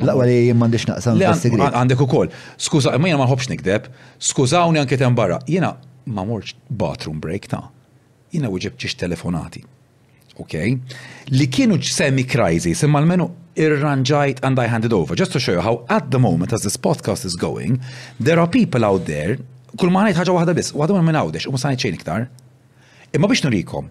Laqwa 0.01 0.25
li 0.27 0.53
mandiċ 0.55 0.87
naqsam 0.89 1.19
sigrit. 1.39 1.65
Għandek 1.71 2.01
u 2.03 2.07
koll. 2.09 2.31
Skuza, 2.59 2.95
ma 2.99 3.07
jena 3.11 3.21
ma 3.23 3.35
nikdeb, 3.55 3.87
skużawni 4.19 4.79
anke 4.79 4.97
ten 4.97 5.15
barra. 5.15 5.39
Jena 5.47 5.75
ma 6.05 6.23
morċ 6.25 6.55
bathroom 6.69 7.19
break 7.19 7.47
ta' 7.47 7.69
jina 8.31 8.49
uġib 8.49 8.75
ċiċ 8.77 8.97
telefonati. 8.99 9.63
Ok? 10.39 10.53
Li 11.35 11.47
kienu 11.51 11.81
semi 11.81 12.23
crazy, 12.25 12.73
semma 12.73 12.99
l-menu 13.01 13.29
irranġajt 13.55 14.43
and 14.43 14.59
I 14.59 14.67
handed 14.67 14.93
over. 14.93 15.15
Just 15.15 15.31
to 15.33 15.39
show 15.39 15.53
you 15.53 15.61
how 15.61 15.85
at 15.89 16.09
the 16.11 16.19
moment 16.19 16.53
as 16.53 16.61
this 16.63 16.77
podcast 16.77 17.25
is 17.25 17.35
going, 17.35 17.79
there 18.19 18.39
are 18.39 18.47
people 18.47 18.83
out 18.85 19.05
there, 19.05 19.37
kull 19.77 19.91
ma 19.91 20.03
ħaġa 20.11 20.33
wahda 20.33 20.55
bis, 20.55 20.73
wahda 20.73 20.99
minn 21.01 21.15
għawdex, 21.15 21.47
u 21.47 21.51
ma 21.51 21.57
sanajt 21.59 21.83
xejn 21.85 21.95
iktar. 21.99 22.27
Imma 23.13 23.27
biex 23.27 23.43
nurikom, 23.45 23.87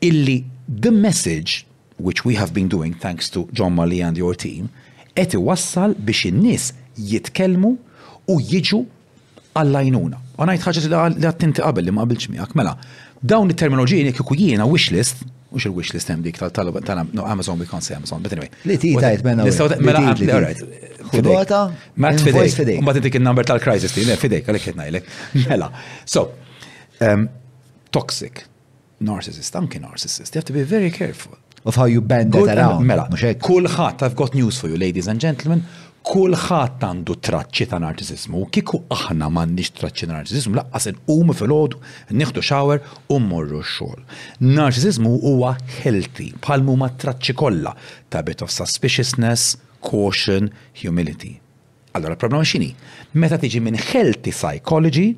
illi 0.00 0.42
the 0.68 0.90
message 0.90 1.64
which 1.96 2.24
we 2.24 2.34
have 2.34 2.52
been 2.52 2.68
doing 2.68 2.94
thanks 2.94 3.28
to 3.30 3.48
John 3.52 3.72
Mali 3.74 4.00
and 4.02 4.16
your 4.16 4.34
team, 4.34 4.68
qed 5.16 5.34
iwassal 5.38 5.94
biex 6.08 6.24
in-nies 6.30 6.72
jitkellmu 7.10 7.72
u 8.30 8.38
jiġu 8.42 8.82
għallajnuna. 9.54 10.18
U 10.40 10.48
ngħid 10.48 10.64
ħaġa 10.66 10.82
li 11.14 11.28
għattinti 11.28 11.62
qabel 11.62 11.86
li 11.86 11.94
ma 11.94 12.02
qabilx 12.02 12.28
miegħek. 12.32 12.56
Mela, 12.58 12.74
dawn 13.22 13.52
it-terminoloġiji 13.54 14.08
li 14.08 14.12
kieku 14.16 14.34
jiena 14.40 14.66
wishlist, 14.70 15.22
mhux 15.52 15.68
il-wish 15.70 15.92
list 15.94 16.10
hemm 16.10 16.24
dik 16.24 16.40
tal-talba 16.40 16.80
tal 16.82 17.04
no 17.14 17.26
Amazon 17.30 17.60
we 17.62 17.66
can't 17.70 17.84
say 17.86 17.94
Amazon, 17.94 18.22
but 18.24 18.32
anyway. 18.34 18.48
Li 18.66 18.78
ti 18.78 18.90
tajt 18.98 19.22
menna. 19.22 19.46
Mela, 19.46 20.02
all 20.08 20.48
right. 20.48 20.82
Fidota, 21.12 21.60
mat 22.02 22.18
fidejk. 22.26 22.80
Mbagħad 22.82 23.00
intik 23.04 23.20
il-number 23.20 23.46
tal-crisis 23.46 23.94
ti. 23.94 24.06
ne 24.08 24.16
fidej, 24.18 24.42
għalik 24.50 24.66
qed 24.66 24.80
ngħidlek. 24.80 25.12
Mela. 25.46 25.70
So, 26.10 26.26
um, 27.06 27.28
toxic 27.94 28.48
narcissist, 29.04 29.54
anki 29.58 29.78
narcissist, 29.78 30.34
you 30.34 30.40
have 30.42 30.50
to 30.50 30.58
be 30.58 30.62
very 30.66 30.90
careful 30.90 31.38
of 31.64 31.74
how 31.76 31.84
you 31.84 32.00
bend 32.02 32.32
that 32.32 32.58
around. 32.58 32.84
Mela, 32.86 33.06
kulħadd, 33.10 34.02
I've 34.04 34.16
got 34.18 34.34
news 34.34 34.60
for 34.60 34.68
you, 34.68 34.76
ladies 34.76 35.08
and 35.08 35.20
gentlemen, 35.20 35.62
kulħadd 36.04 36.82
għandu 36.86 37.14
traċċi 37.26 37.66
ta' 37.70 38.32
u 38.40 38.44
kieku 38.54 38.82
aħna 38.92 39.30
m'għandniex 39.32 39.70
traċċi 39.80 40.08
ta' 40.10 40.16
narċisizmu, 40.18 40.56
laqqas 40.60 40.88
il-qumu 40.90 41.36
fil-ħodu, 41.40 41.78
nieħdu 42.20 42.42
xawer 42.50 42.82
u 43.08 43.20
mmorru 43.22 43.62
x-xogħol. 43.64 44.02
Narċisizmu 44.50 45.14
huwa 45.30 45.54
healthy, 45.78 46.28
palmu 46.44 46.76
ma' 46.76 46.90
traċċi 47.00 47.36
kollha 47.40 47.72
ta' 48.12 48.22
bit 48.26 48.44
of 48.44 48.52
suspiciousness, 48.52 49.56
caution, 49.90 50.50
humility. 50.82 51.32
Allora, 51.96 52.16
problema 52.20 52.44
xini? 52.44 52.70
Meta 53.16 53.38
tiġi 53.40 53.62
minn 53.64 53.78
healthy 53.80 54.32
psychology 54.36 55.08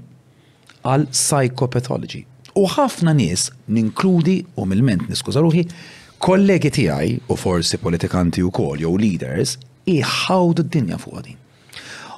għal 0.87 1.09
psychopathology. 1.11 2.23
U 2.57 2.69
ħafna 2.71 3.13
nies, 3.17 3.51
ninkludi 3.75 4.39
u 4.61 4.65
mill-ment 4.71 5.11
niskuża 5.11 5.43
ruħi, 5.45 5.67
kollegi 6.25 6.71
tiegħi 6.73 7.09
u 7.31 7.37
forsi 7.37 7.77
politikanti 7.83 8.43
u 8.47 8.51
kol 8.57 8.81
jew 8.81 8.95
leaders 9.03 9.57
iħawdu 9.97 10.65
d-dinja 10.67 10.99
fuq 11.03 11.21
din. 11.27 11.41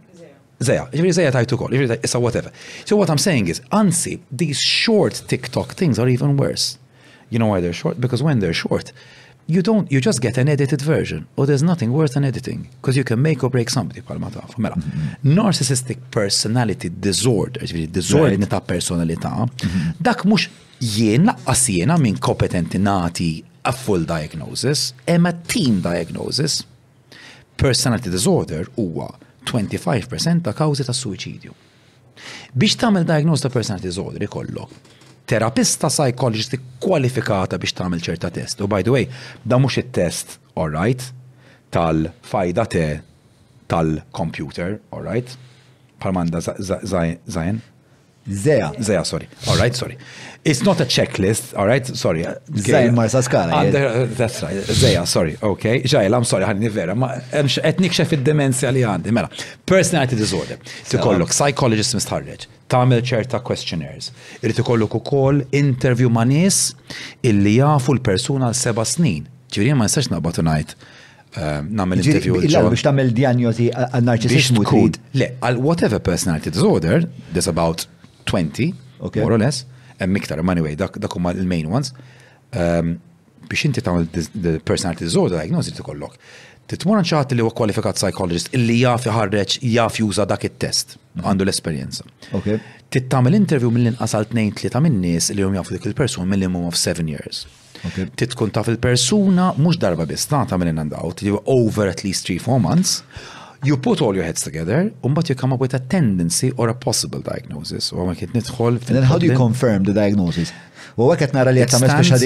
Zeja, 0.64 0.86
ġifiri 0.93 1.11
zeja 1.20 1.32
tajtu 1.36 1.57
kol, 1.59 1.74
ġifiri 1.74 1.93
tajtu 1.97 2.22
whatever. 2.24 2.53
So 2.88 2.95
what 2.99 3.11
I'm 3.14 3.20
saying 3.22 3.49
is, 3.51 3.59
anzi, 3.80 4.20
these 4.32 4.59
short 4.61 5.24
TikTok 5.28 5.74
things 5.80 5.99
are 5.99 6.09
even 6.11 6.38
worse. 6.38 6.78
You 7.32 7.39
know 7.39 7.49
why 7.51 7.59
they're 7.61 7.80
short? 7.84 7.97
Because 7.99 8.24
when 8.24 8.39
they're 8.39 8.53
short, 8.59 8.91
you 9.47 9.61
don't, 9.61 9.91
you 9.91 9.99
just 9.99 10.22
get 10.22 10.38
an 10.38 10.47
edited 10.47 10.82
version, 10.82 11.26
or 11.36 11.45
there's 11.45 11.64
nothing 11.64 11.91
worse 11.91 12.14
than 12.14 12.24
editing, 12.24 12.70
because 12.82 12.95
you 12.95 13.03
can 13.03 13.22
make 13.22 13.43
or 13.43 13.49
break 13.49 13.70
somebody, 13.70 14.01
palma 14.01 14.32
mela. 14.57 14.78
Narcissistic 15.24 15.97
personality 16.11 16.89
disorder, 17.07 17.59
ġifiri 17.66 17.89
disordni 17.97 18.47
ta' 18.49 18.61
personalità, 18.61 19.34
dak 19.99 20.24
mux 20.30 20.47
jien, 20.80 21.28
laqqas 21.32 21.66
jiena 21.74 21.97
minn 21.99 22.20
kompetenti 22.24 22.80
nati 22.80 23.32
a 23.68 23.72
full 23.74 24.05
diagnosis, 24.07 24.93
emma 25.07 25.34
team 25.47 25.82
diagnosis, 25.84 26.61
personality 27.59 28.09
disorder 28.11 28.70
huwa 28.78 29.11
25% 29.50 30.41
ta' 30.41 30.54
kawzi 30.56 30.86
ta' 30.88 30.96
suicidju. 30.96 31.54
Biex 32.58 32.78
tagħmel 32.80 33.08
diagnosi 33.10 33.44
ta' 33.46 33.52
personality 33.54 33.89
disorder 33.89 34.24
ikollok 34.28 34.91
terapista 35.30 35.89
psychologist 35.91 36.56
kwalifikata 36.84 37.58
biex 37.62 37.78
tagħmel 37.78 38.04
ċerta 38.06 38.32
test. 38.38 38.62
U 38.64 38.68
by 38.70 38.84
the 38.86 38.94
way, 38.94 39.08
da 39.46 39.58
mhux 39.62 39.80
it-test, 39.82 40.36
all 40.60 40.74
right, 40.76 41.04
tal-fajda 41.74 42.66
te 42.76 42.84
tal-computer, 43.72 44.76
all 44.94 45.06
right, 45.08 45.32
palmanda 46.04 46.41
zajen. 46.44 47.62
Zeja. 48.28 48.72
Zeja, 48.80 49.04
sorry. 49.04 49.28
All 49.48 49.58
right, 49.58 49.76
sorry. 49.76 49.98
It's 50.46 50.64
not 50.64 50.80
a 50.82 50.86
checklist, 50.86 51.54
all 51.58 51.68
right, 51.68 51.86
sorry. 51.86 52.26
Zeja 52.54 52.92
marsa 52.94 53.22
skala. 53.22 53.66
Uh, 53.66 54.06
that's 54.16 54.42
right, 54.44 54.56
Zeja, 54.68 55.06
sorry, 55.08 55.38
okay. 55.42 55.82
Ġajl, 55.84 56.16
I'm 56.16 56.26
sorry, 56.28 56.46
ħanni 56.48 56.70
vera, 56.72 56.96
ma 56.96 57.12
etnik 57.32 57.96
xef 57.96 58.16
id-demenzja 58.18 58.72
li 58.76 58.84
għandi, 58.88 59.12
mela. 59.16 59.30
Personality 59.68 60.16
disorder, 60.20 60.60
tikollok 60.90 61.32
psychologist 61.36 61.96
mistħarreġ, 62.00 62.48
Tamil 62.74 63.04
ċerta 63.06 63.42
questionnaires, 63.46 64.12
irrit 64.42 64.64
ikollok 64.64 64.96
u 65.00 65.04
kol 65.06 65.42
interview 65.54 66.10
ma' 66.12 66.24
nis 66.28 66.72
illi 67.24 67.58
jafu 67.60 67.94
l-persuna 67.98 68.50
l-seba 68.54 68.82
snin. 68.88 69.28
Ġiviri, 69.54 69.76
ma' 69.78 69.86
nistax 69.90 70.08
naqbatu 70.12 70.42
ehm, 70.44 70.50
najt 70.52 70.78
namel 71.78 72.02
interview. 72.04 72.40
Biex 72.42 72.88
tamel 72.88 73.12
diagnosi 73.16 73.68
għal-narċismu. 73.72 74.64
Le, 75.22 75.30
għal 75.44 75.60
whatever 75.62 76.00
personality 76.02 76.50
disorder, 76.56 77.04
there's 77.32 77.52
about 77.52 77.86
20, 78.34 78.74
more 79.24 79.34
or 79.36 79.42
less, 79.46 79.64
hemm 80.02 80.14
miktar, 80.18 80.42
ma 80.48 80.52
anyway, 80.56 80.74
dak 80.84 80.98
dak 81.04 81.14
huma 81.18 81.34
il-main 81.42 81.68
ones. 81.78 81.92
Biex 83.52 83.64
inti 83.70 83.82
ta' 83.88 83.94
the 84.46 84.54
personality 84.70 85.06
disorder 85.10 85.38
diagnosis 85.42 85.80
kollok, 85.92 86.18
Titmur 86.72 87.02
ċaħat 87.10 87.34
li 87.36 87.44
huwa 87.44 87.52
kwalifikat 87.60 87.98
psychologist 88.00 88.54
illi 88.58 88.78
jaf 88.86 89.04
iħarreġ 89.10 89.58
jaf 89.68 89.98
juża 90.00 90.24
dak 90.32 90.46
it-test 90.48 90.94
mhm. 90.96 91.26
għandu 91.28 91.44
l-esperjenza. 91.48 92.06
Tittamel 92.94 93.36
interview 93.40 93.68
mill-inqas 93.76 94.16
għal 94.16 94.30
tnejn 94.32 94.54
tlieta 94.62 94.80
min-nies 94.86 95.28
li 95.36 95.44
hum 95.44 95.58
jafu 95.60 95.76
dik 95.76 95.90
il-persuna 95.92 96.24
minimum 96.34 96.64
of 96.70 96.80
seven 96.80 97.12
years. 97.12 97.44
Titkun 98.16 98.54
taf 98.56 98.72
il-persuna 98.72 99.52
mhux 99.60 99.82
darba 99.84 100.08
biss, 100.10 100.24
ta' 100.32 100.46
tagħmel 100.54 100.72
in 100.72 100.80
and 100.86 100.96
over 101.60 101.92
at 101.92 102.06
least 102.08 102.32
3-4 102.32 102.64
months, 102.64 103.04
You 103.66 103.78
put 103.78 104.01
all 104.01 104.14
your 104.14 104.24
heads 104.26 104.41
together, 104.41 104.91
um, 105.05 105.14
but 105.14 105.30
you 105.30 105.36
come 105.36 105.53
up 105.53 105.61
with 105.61 105.74
a 105.74 105.80
tendency 105.80 106.51
or 106.57 106.68
a 106.70 106.74
possible 106.74 107.20
diagnosis. 107.22 107.91
U 107.91 108.01
And 108.01 108.18
then 108.18 109.03
how 109.03 109.18
do 109.18 109.26
you 109.26 109.32
then? 109.32 109.38
confirm 109.38 109.84
the 109.86 109.93
diagnosis? 109.93 110.51
Well, 110.95 111.07
U 111.07 111.14
għaket 111.16 111.32
nara 111.34 111.49
li 111.55 111.61
għetam 111.64 111.86
espeċa 111.88 112.18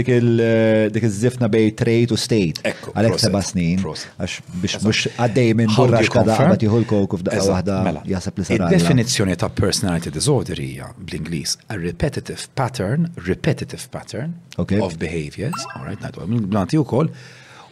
dik 0.00 1.00
il-zifna 1.08 1.48
bej 1.50 1.72
trade 1.80 2.12
u 2.14 2.18
state. 2.20 2.60
Ekku. 2.70 2.92
Għalek 2.92 3.16
seba 3.24 3.40
snin. 3.42 3.80
Għax 3.80 4.36
biex 4.62 4.82
mux 4.84 5.08
għaddej 5.16 5.56
minn 5.58 5.72
burra 5.74 6.04
xkada 6.04 6.36
għabat 6.36 6.66
jħol 6.68 6.84
kowk 6.92 7.16
u 7.16 7.20
f'daqqa 7.22 7.48
wahda 7.50 7.80
jasab 8.12 8.38
li 8.42 8.46
sarra. 8.50 8.68
Il-definizjoni 8.68 9.34
ta' 9.40 9.48
personality 9.64 10.12
disorder 10.14 10.60
hija 10.60 10.92
bl-Inglis 11.00 11.56
a 11.72 11.80
repetitive 11.80 12.46
pattern, 12.60 13.08
repetitive 13.26 13.88
pattern 13.90 14.36
okay. 14.60 14.78
of 14.78 15.00
behaviors, 15.00 15.64
all 15.74 15.88
right, 15.88 15.98
nadu, 16.04 16.28
blanti 16.52 16.76
u 16.78 16.84
koll, 16.84 17.08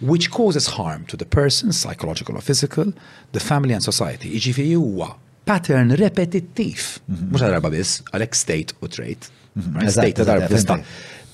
which 0.01 0.31
causes 0.31 0.67
harm 0.69 1.05
to 1.07 1.17
the 1.17 1.25
person, 1.25 1.73
psychological 1.73 2.37
or 2.37 2.41
physical, 2.41 2.93
the 3.33 3.41
family 3.41 3.73
and 3.75 3.83
society. 3.83 4.31
Iġifi 4.37 4.73
huwa 4.75 5.17
pattern 5.47 5.91
repetittiv. 5.97 7.01
Mux 7.07 7.39
mhm. 7.39 7.39
darba 7.51 7.71
biss, 7.73 7.99
għalek 8.15 8.37
state 8.37 8.77
u 8.83 8.89
trait. 8.89 9.31
Mhm. 9.55 9.89
State 9.91 10.25
ta' 10.25 10.81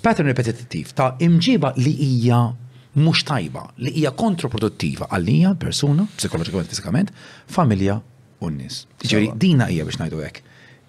Pattern 0.04 0.28
repetitif 0.28 0.90
ta' 0.94 1.14
imġiba 1.24 1.70
li 1.80 1.92
hija 1.96 2.54
mux 3.00 3.22
tajba, 3.24 3.68
li 3.80 3.88
hija 4.00 4.10
għal 4.12 5.06
għalija, 5.08 5.54
persuna, 5.58 6.04
psikologikament, 6.18 6.68
fizikament, 6.68 7.12
familja 7.46 8.00
u 8.44 8.50
n-nis. 8.50 8.82
Ġiri, 9.00 9.30
dina 9.40 9.68
hija 9.72 9.84
biex 9.88 9.96
najdu 10.02 10.20
hekk. 10.24 10.42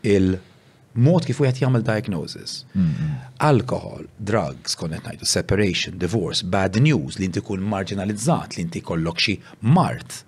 Il- 0.04 0.38
mod 0.96 1.26
kif 1.28 1.40
wieħed 1.42 1.60
jagħmel 1.64 1.84
diagnosis. 1.86 2.60
Alkohol, 3.44 4.08
drugs, 4.20 4.78
konnet 4.80 5.04
ngħidu 5.08 5.28
separation, 5.28 5.98
divorce, 6.00 6.46
bad 6.48 6.80
news 6.80 7.20
li 7.20 7.28
inti 7.30 7.44
kun 7.44 7.64
marginalizzat, 7.70 8.56
li 8.58 8.66
inti 8.70 8.82
kollok 8.86 9.20
xi 9.28 9.36
mart, 9.76 10.22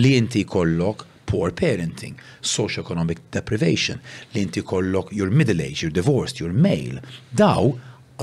li 0.00 0.14
inti 0.16 0.44
kollok 0.48 1.04
poor 1.28 1.52
parenting, 1.56 2.16
socio-economic 2.44 3.20
deprivation, 3.32 4.00
li 4.32 4.42
inti 4.46 4.62
kollok 4.64 5.12
your 5.16 5.30
middle 5.30 5.60
age, 5.64 5.84
your 5.84 5.92
divorced, 5.92 6.40
your 6.40 6.52
male, 6.52 7.00
daw 7.30 7.74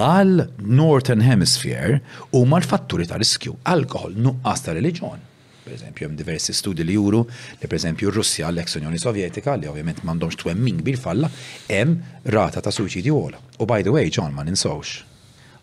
għal 0.01 0.47
Northern 0.63 1.21
Hemisphere 1.25 1.99
u 2.33 2.45
mal 2.47 2.63
fatturi 2.65 3.05
ta' 3.09 3.19
riskju, 3.19 3.55
alkohol, 3.75 4.15
nuqqas 4.21 4.65
ta' 4.65 4.77
reliġjon 4.77 5.27
per 5.71 5.73
eżempju, 5.79 6.05
hemm 6.07 6.17
diversi 6.19 6.53
studi 6.53 6.83
li 6.83 6.95
juru 6.97 7.21
li 7.61 7.67
per 7.67 7.73
eżempju 7.79 8.11
Russja 8.11 8.47
l 8.51 8.59
Unjoni 8.75 8.99
Sovjetika 8.99 9.55
li 9.55 9.67
ovvjament 9.71 10.01
m'għandhomx 10.03 10.35
twemming 10.41 10.81
bil-falla, 10.83 11.29
hemm 11.69 12.03
rata 12.35 12.61
ta' 12.61 12.71
suicidju 12.71 13.15
ola. 13.15 13.37
U 13.59 13.65
by 13.65 13.83
the 13.83 13.89
way, 13.93 14.09
John, 14.11 14.33
ma 14.35 14.43
ninsawx, 14.43 15.03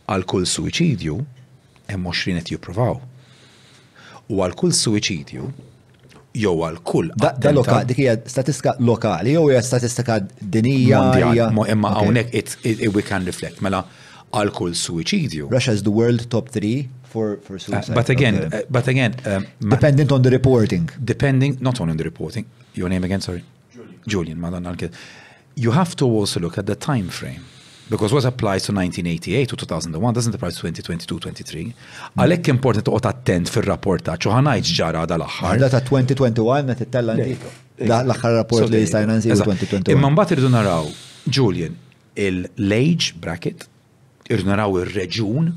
għal 0.09 0.25
kull 0.31 0.47
suicidju 0.49 1.19
hemm 1.93 2.09
20 2.09 2.39
qed 2.43 2.53
jippruvaw. 2.55 2.99
U 4.29 4.41
għal 4.45 4.55
kull 4.57 4.73
suċidju 4.77 5.51
jew 6.39 6.55
għal 6.63 6.83
kull. 6.85 7.11
Da 7.17 7.51
lokali, 7.53 7.87
dik 7.91 7.99
hija 8.01 8.19
statistika 8.27 8.77
lokali, 8.79 9.33
jew 9.37 9.47
hija 9.51 9.63
statistika 9.65 10.21
dinija. 10.41 11.49
Imma 11.73 11.95
hawnhekk 11.99 12.87
we 12.95 13.03
can 13.05 13.27
reflect. 13.29 13.61
Mela, 13.65 13.85
għal 14.33 14.53
kull 14.57 14.75
suicidju. 14.77 15.49
Russia 15.53 15.73
is 15.77 15.83
the 15.85 15.91
world 15.93 16.29
top 16.33 16.49
3 16.57 16.98
for, 17.13 17.39
for 17.47 17.55
uh, 17.57 17.59
suicide. 17.59 17.91
Uh, 17.93 17.95
but 17.95 18.09
again, 18.09 18.35
okay. 18.39 18.59
uh, 18.59 18.63
but 18.71 18.87
again, 18.89 19.13
um, 19.27 19.47
dependent 19.77 20.11
on 20.13 20.21
the 20.23 20.31
reporting. 20.31 20.89
Depending 21.13 21.59
not 21.61 21.81
only 21.81 21.93
on 21.93 21.97
the 21.97 22.05
reporting. 22.05 22.45
Your 22.75 22.89
name 22.89 23.05
again, 23.05 23.21
sorry, 23.21 23.43
Julian. 23.75 24.01
Julian 24.13 24.41
Madonna. 24.41 24.77
You 25.55 25.71
have 25.73 25.97
to 25.97 26.05
also 26.05 26.39
look 26.41 26.57
at 26.59 26.67
the 26.67 26.77
time 26.77 27.09
frame. 27.09 27.45
Because 27.91 28.13
what 28.13 28.27
applies 28.27 28.63
to 28.67 28.73
1988 28.73 29.49
to 29.49 29.57
2001 29.57 30.13
doesn't 30.15 30.35
apply 30.35 30.51
to 30.51 30.57
2022, 30.57 31.19
23. 31.19 31.63
Alek 32.25 32.45
important 32.53 32.85
toqgħod 32.85 33.07
attent 33.09 33.49
fir-rapportaġġ 33.49 34.27
u 34.29 34.35
ħanajt 34.35 34.73
ġara 34.77 35.07
għada 35.07 35.17
l-aħħar. 35.23 35.61
Da 35.65 35.71
ta' 35.73 35.81
2021 35.89 36.69
qed 36.69 36.83
ittella 36.85 37.15
L-aħħar 38.03 38.37
rapport 38.43 38.69
li 38.75 38.83
jista' 38.83 39.01
jnanżilu 39.07 39.39
2021. 39.41 39.97
Imman 39.97 40.19
bat 40.21 40.37
irdu 40.37 40.53
naraw 40.53 40.85
Julian 41.33 41.81
il 42.21 42.45
lage 42.61 43.17
bracket, 43.25 43.65
irdu 44.29 44.53
naraw 44.53 44.77
il 44.83 44.93
reġun 44.93 45.49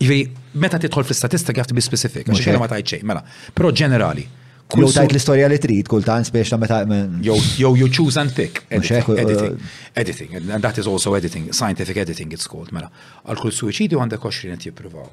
Jiviri, 0.00 0.28
meta 0.62 0.78
titħol 0.80 1.06
fil-statistika 1.08 1.62
għafti 1.62 1.74
bi 1.78 1.82
specifik, 1.82 2.28
għax 2.30 2.58
ma 2.62 2.68
tajt 2.70 2.90
xejn, 2.94 3.06
mela. 3.10 3.22
Pero 3.54 3.70
ġenerali. 3.74 4.26
Jew 4.68 4.90
tajt 4.92 5.14
l 5.14 5.18
istoria 5.18 5.48
li 5.48 5.56
trid, 5.58 5.86
kultant 5.90 6.28
spiex 6.28 6.50
ta' 6.54 6.58
meta. 6.60 6.82
Jow 7.24 7.74
you 7.74 7.88
choose 7.90 8.20
and 8.20 8.32
pick. 8.36 8.60
Editing. 8.70 9.06
Uh, 9.16 9.62
editing. 9.96 10.36
And 10.44 10.62
that 10.62 10.78
is 10.78 10.86
also 10.86 11.14
editing. 11.18 11.50
Scientific 11.52 11.96
editing 12.04 12.36
it's 12.36 12.46
called, 12.50 12.70
mela. 12.76 12.92
Għal 13.26 13.40
kull 13.42 13.56
suicidio 13.64 14.02
għandek 14.04 14.22
20 14.26 14.68
jipprivaw 14.70 15.08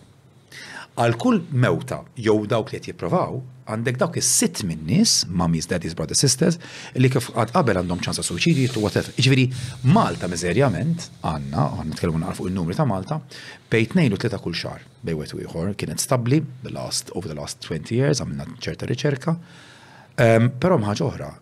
għal 0.96 1.16
kull 1.20 1.40
mewta 1.60 2.00
jew 2.16 2.46
dawk 2.48 2.70
li 2.72 2.78
qed 2.80 2.88
jipprovaw, 2.88 3.42
għandek 3.68 3.98
dawk 4.00 4.16
is-sitt 4.22 4.62
minn 4.64 4.86
nies, 4.88 5.26
mummies, 5.28 5.68
daddies, 5.68 5.96
brothers, 5.98 6.22
sisters, 6.24 6.56
li 6.96 7.10
kif 7.12 7.28
għad 7.34 7.52
qabel 7.56 7.80
għandhom 7.82 8.04
ċansa 8.06 8.24
suċidi, 8.24 8.68
whatever. 8.80 9.12
Ġifieri 9.20 9.48
Malta 9.92 10.30
miżerjament 10.32 11.08
għandna, 11.26 11.66
t 11.82 11.90
nitkellmu 11.90 12.22
naqrafu 12.22 12.48
il-numri 12.50 12.78
ta' 12.78 12.88
Malta, 12.88 13.18
bej 13.72 13.90
2 13.96 14.06
u 14.16 14.20
3 14.24 14.40
kull 14.46 14.56
xahar 14.56 14.86
bej 15.06 15.18
wieħed 15.20 15.36
u 15.36 15.42
ieħor 15.44 15.74
kienet 15.82 16.04
stabbli 16.04 16.40
the 16.64 16.72
last 16.72 17.12
over 17.20 17.28
the 17.32 17.36
last 17.36 17.60
20 17.68 17.92
years 17.98 18.24
għamilna 18.24 18.48
ċerta 18.64 18.88
riċerka. 18.92 19.36
Um, 20.16 20.48
però 20.64 20.80
mħaġa 20.80 21.04
oħra, 21.10 21.34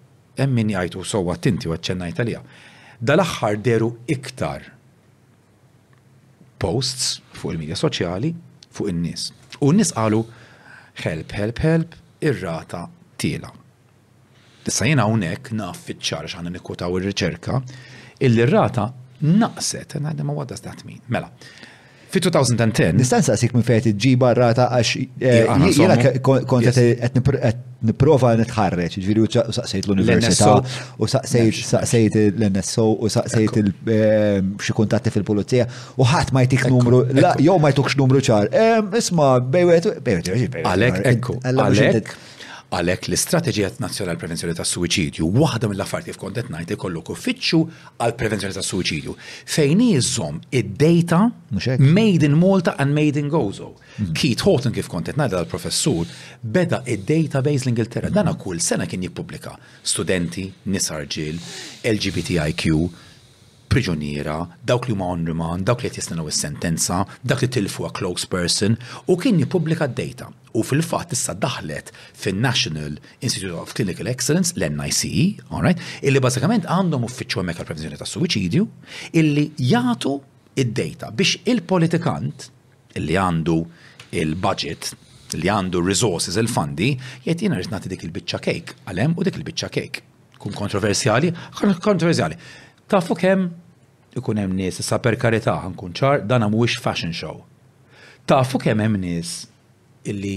hemm 0.41 0.57
min 0.63 0.73
jgħidu 0.73 1.05
sewwa 1.05 1.37
tinti 1.37 1.69
u 1.69 1.77
ċennajt 1.77 2.23
għalija. 2.23 2.41
Dal-aħħar 3.05 3.61
deru 3.61 3.93
iktar 4.09 4.65
posts 6.63 7.19
fuq 7.37 7.53
il-medja 7.53 7.77
soċjali 7.83 8.33
fuq 8.73 8.89
in-nies. 8.89 9.27
U 9.61 9.69
n 9.73 9.83
qalu, 9.83 10.23
help, 11.03 11.31
help, 11.31 11.59
help, 11.59 11.95
ir-rata 12.21 12.87
tila. 13.17 13.51
Issa 14.65 14.85
jena 14.87 15.05
unek 15.09 15.51
naf 15.51 15.81
fitxar 15.87 16.27
xan 16.31 16.47
nikkotaw 16.55 16.95
il-riċerka, 16.97 17.59
il-rata 18.25 18.87
naqset, 19.41 19.97
għadda 19.99 20.25
ma 20.25 20.35
għadda 20.39 20.57
stat 20.59 20.85
min. 20.87 21.01
Mela, 21.07 21.27
Fi 22.13 22.19
2010. 22.21 22.93
Nistan 22.93 23.23
saqsik 23.25 23.55
minn 23.57 23.65
fejt 23.65 23.87
barra 24.21 24.51
rata 24.51 24.67
għax 24.75 24.89
eh, 24.97 25.39
iva, 25.49 25.69
jena 25.73 25.95
konta 26.21 26.73
qed 26.75 27.17
niprofa 27.89 28.35
nitħarreġ, 28.39 28.99
ġviri 29.01 29.23
u 29.25 29.29
saqsejt 29.57 29.89
l-università 29.89 30.53
u 31.01 31.07
saqsejt 31.09 32.19
l-NSO 32.21 32.85
u 32.93 33.09
saqsejt 33.15 33.57
ehm, 33.95 34.53
xi 34.61 34.75
kuntatti 34.77 35.11
fil 35.15 35.25
polizija 35.31 35.65
u 35.99 36.05
ħadd 36.07 36.31
ma 36.37 36.45
jtik 36.45 36.69
numru, 36.71 37.01
jew 37.17 37.57
ma 37.63 37.73
jtukx 37.73 37.97
numru 37.99 38.21
ċar. 38.29 38.53
Ehm, 38.53 38.93
isma' 39.01 39.33
bejwet 39.41 39.89
bejwet. 40.05 40.29
bejwet, 40.53 41.01
bejwet, 41.01 41.81
bej 41.81 42.13
Għalek 42.73 43.03
l-Istrateġija 43.11 43.67
Nazzjonali 43.83 44.17
Prevenzjoni 44.17 44.55
tas 44.57 44.71
suicidju, 44.73 45.27
waħda 45.37 45.69
mill-affarijiet 45.69 46.15
f'kontet 46.17 46.47
ngħid 46.49 46.73
ikollok 46.73 47.11
fitxu 47.21 47.59
għal 48.01 48.15
prevenzjoni 48.17 48.55
tas 48.55 48.69
suicidju. 48.73 49.13
fejn 49.45 49.83
jizzom 49.91 50.39
id-data 50.49 51.19
made 51.77 52.25
in 52.25 52.37
Malta 52.41 52.73
and 52.81 52.95
made 52.97 53.19
in 53.19 53.29
Gozo. 53.29 53.73
Mhm. 53.99 54.13
Keith 54.13 54.41
Horton 54.47 54.73
kif 54.73 54.87
kontet 54.89 55.17
najt 55.21 55.33
għal 55.37 55.47
professur 55.53 56.07
beda 56.41 56.81
id-database 56.89 57.67
l-Ingilterra. 57.67 58.09
Dana 58.09 58.33
kull 58.33 58.59
sena 58.59 58.87
kien 58.89 59.01
jippubblika 59.05 59.53
studenti, 59.83 60.49
nisarġil, 60.73 61.37
LGBTIQ, 61.83 62.89
priġuniera, 63.73 64.35
dawk 64.69 64.85
li 64.87 64.93
huma 64.93 65.07
on 65.11 65.23
remand, 65.27 65.65
dawk 65.65 65.81
li 65.81 65.89
qed 65.89 65.97
jistennew 66.01 66.29
sentenza 66.33 66.99
dak 67.25 67.41
li 67.41 67.47
tilfu 67.51 67.87
a 67.87 67.91
close 67.95 68.27
person 68.29 68.75
u 69.09 69.15
kien 69.19 69.39
jippubblika 69.41 69.87
d-data. 69.89 70.27
U 70.53 70.61
fil-fatt 70.61 71.15
issa 71.15 71.33
daħlet 71.41 71.89
fin-National 72.21 72.99
Institute 73.25 73.55
of 73.57 73.73
Clinical 73.73 74.09
Excellence, 74.11 74.53
l-NICE, 74.59 75.25
alright, 75.49 75.81
illi 76.05 76.21
bazzikament 76.21 76.67
għandhom 76.69 77.07
uffiċċju 77.07 77.41
hemmhekk 77.41 77.63
għal 77.63 77.69
prevenzjoni 77.71 77.97
ta' 78.03 78.09
suwiċidju 78.11 78.67
illi 79.21 79.47
jagħtu 79.71 80.13
id-data 80.61 81.09
biex 81.17 81.41
il-politikant 81.49 82.49
illi 82.99 83.17
għandu 83.17 83.57
il-budget 84.21 84.91
li 85.41 85.49
għandu 85.49 85.79
resources, 85.81 86.35
il 86.37 86.45
fundi 86.53 86.91
jgħet 87.25 87.47
jina 87.47 87.57
rritnati 87.57 87.89
dik 87.89 88.05
il-bicċa 88.05 88.37
kejk, 88.45 88.75
għalem 88.91 89.15
u 89.17 89.25
dik 89.25 89.39
il-bicċa 89.41 89.71
kejk. 89.79 90.03
Kun 90.43 90.53
kontroversjali? 90.61 91.33
Kontroversjali. 91.81 92.37
Tafu 92.91 93.15
kem 93.17 93.47
ikun 94.17 94.37
hemm 94.39 94.53
nies 94.57 94.79
issa 94.83 94.99
per 95.01 95.15
karità 95.21 95.55
ħankun 95.63 95.93
ċar 95.97 96.23
dan 96.29 96.45
mhuwiex 96.49 96.81
fashion 96.83 97.13
show. 97.15 97.41
Tafu 98.29 98.59
kemm 98.61 98.83
hemm 98.85 98.99
nies 99.01 99.31
illi 100.11 100.35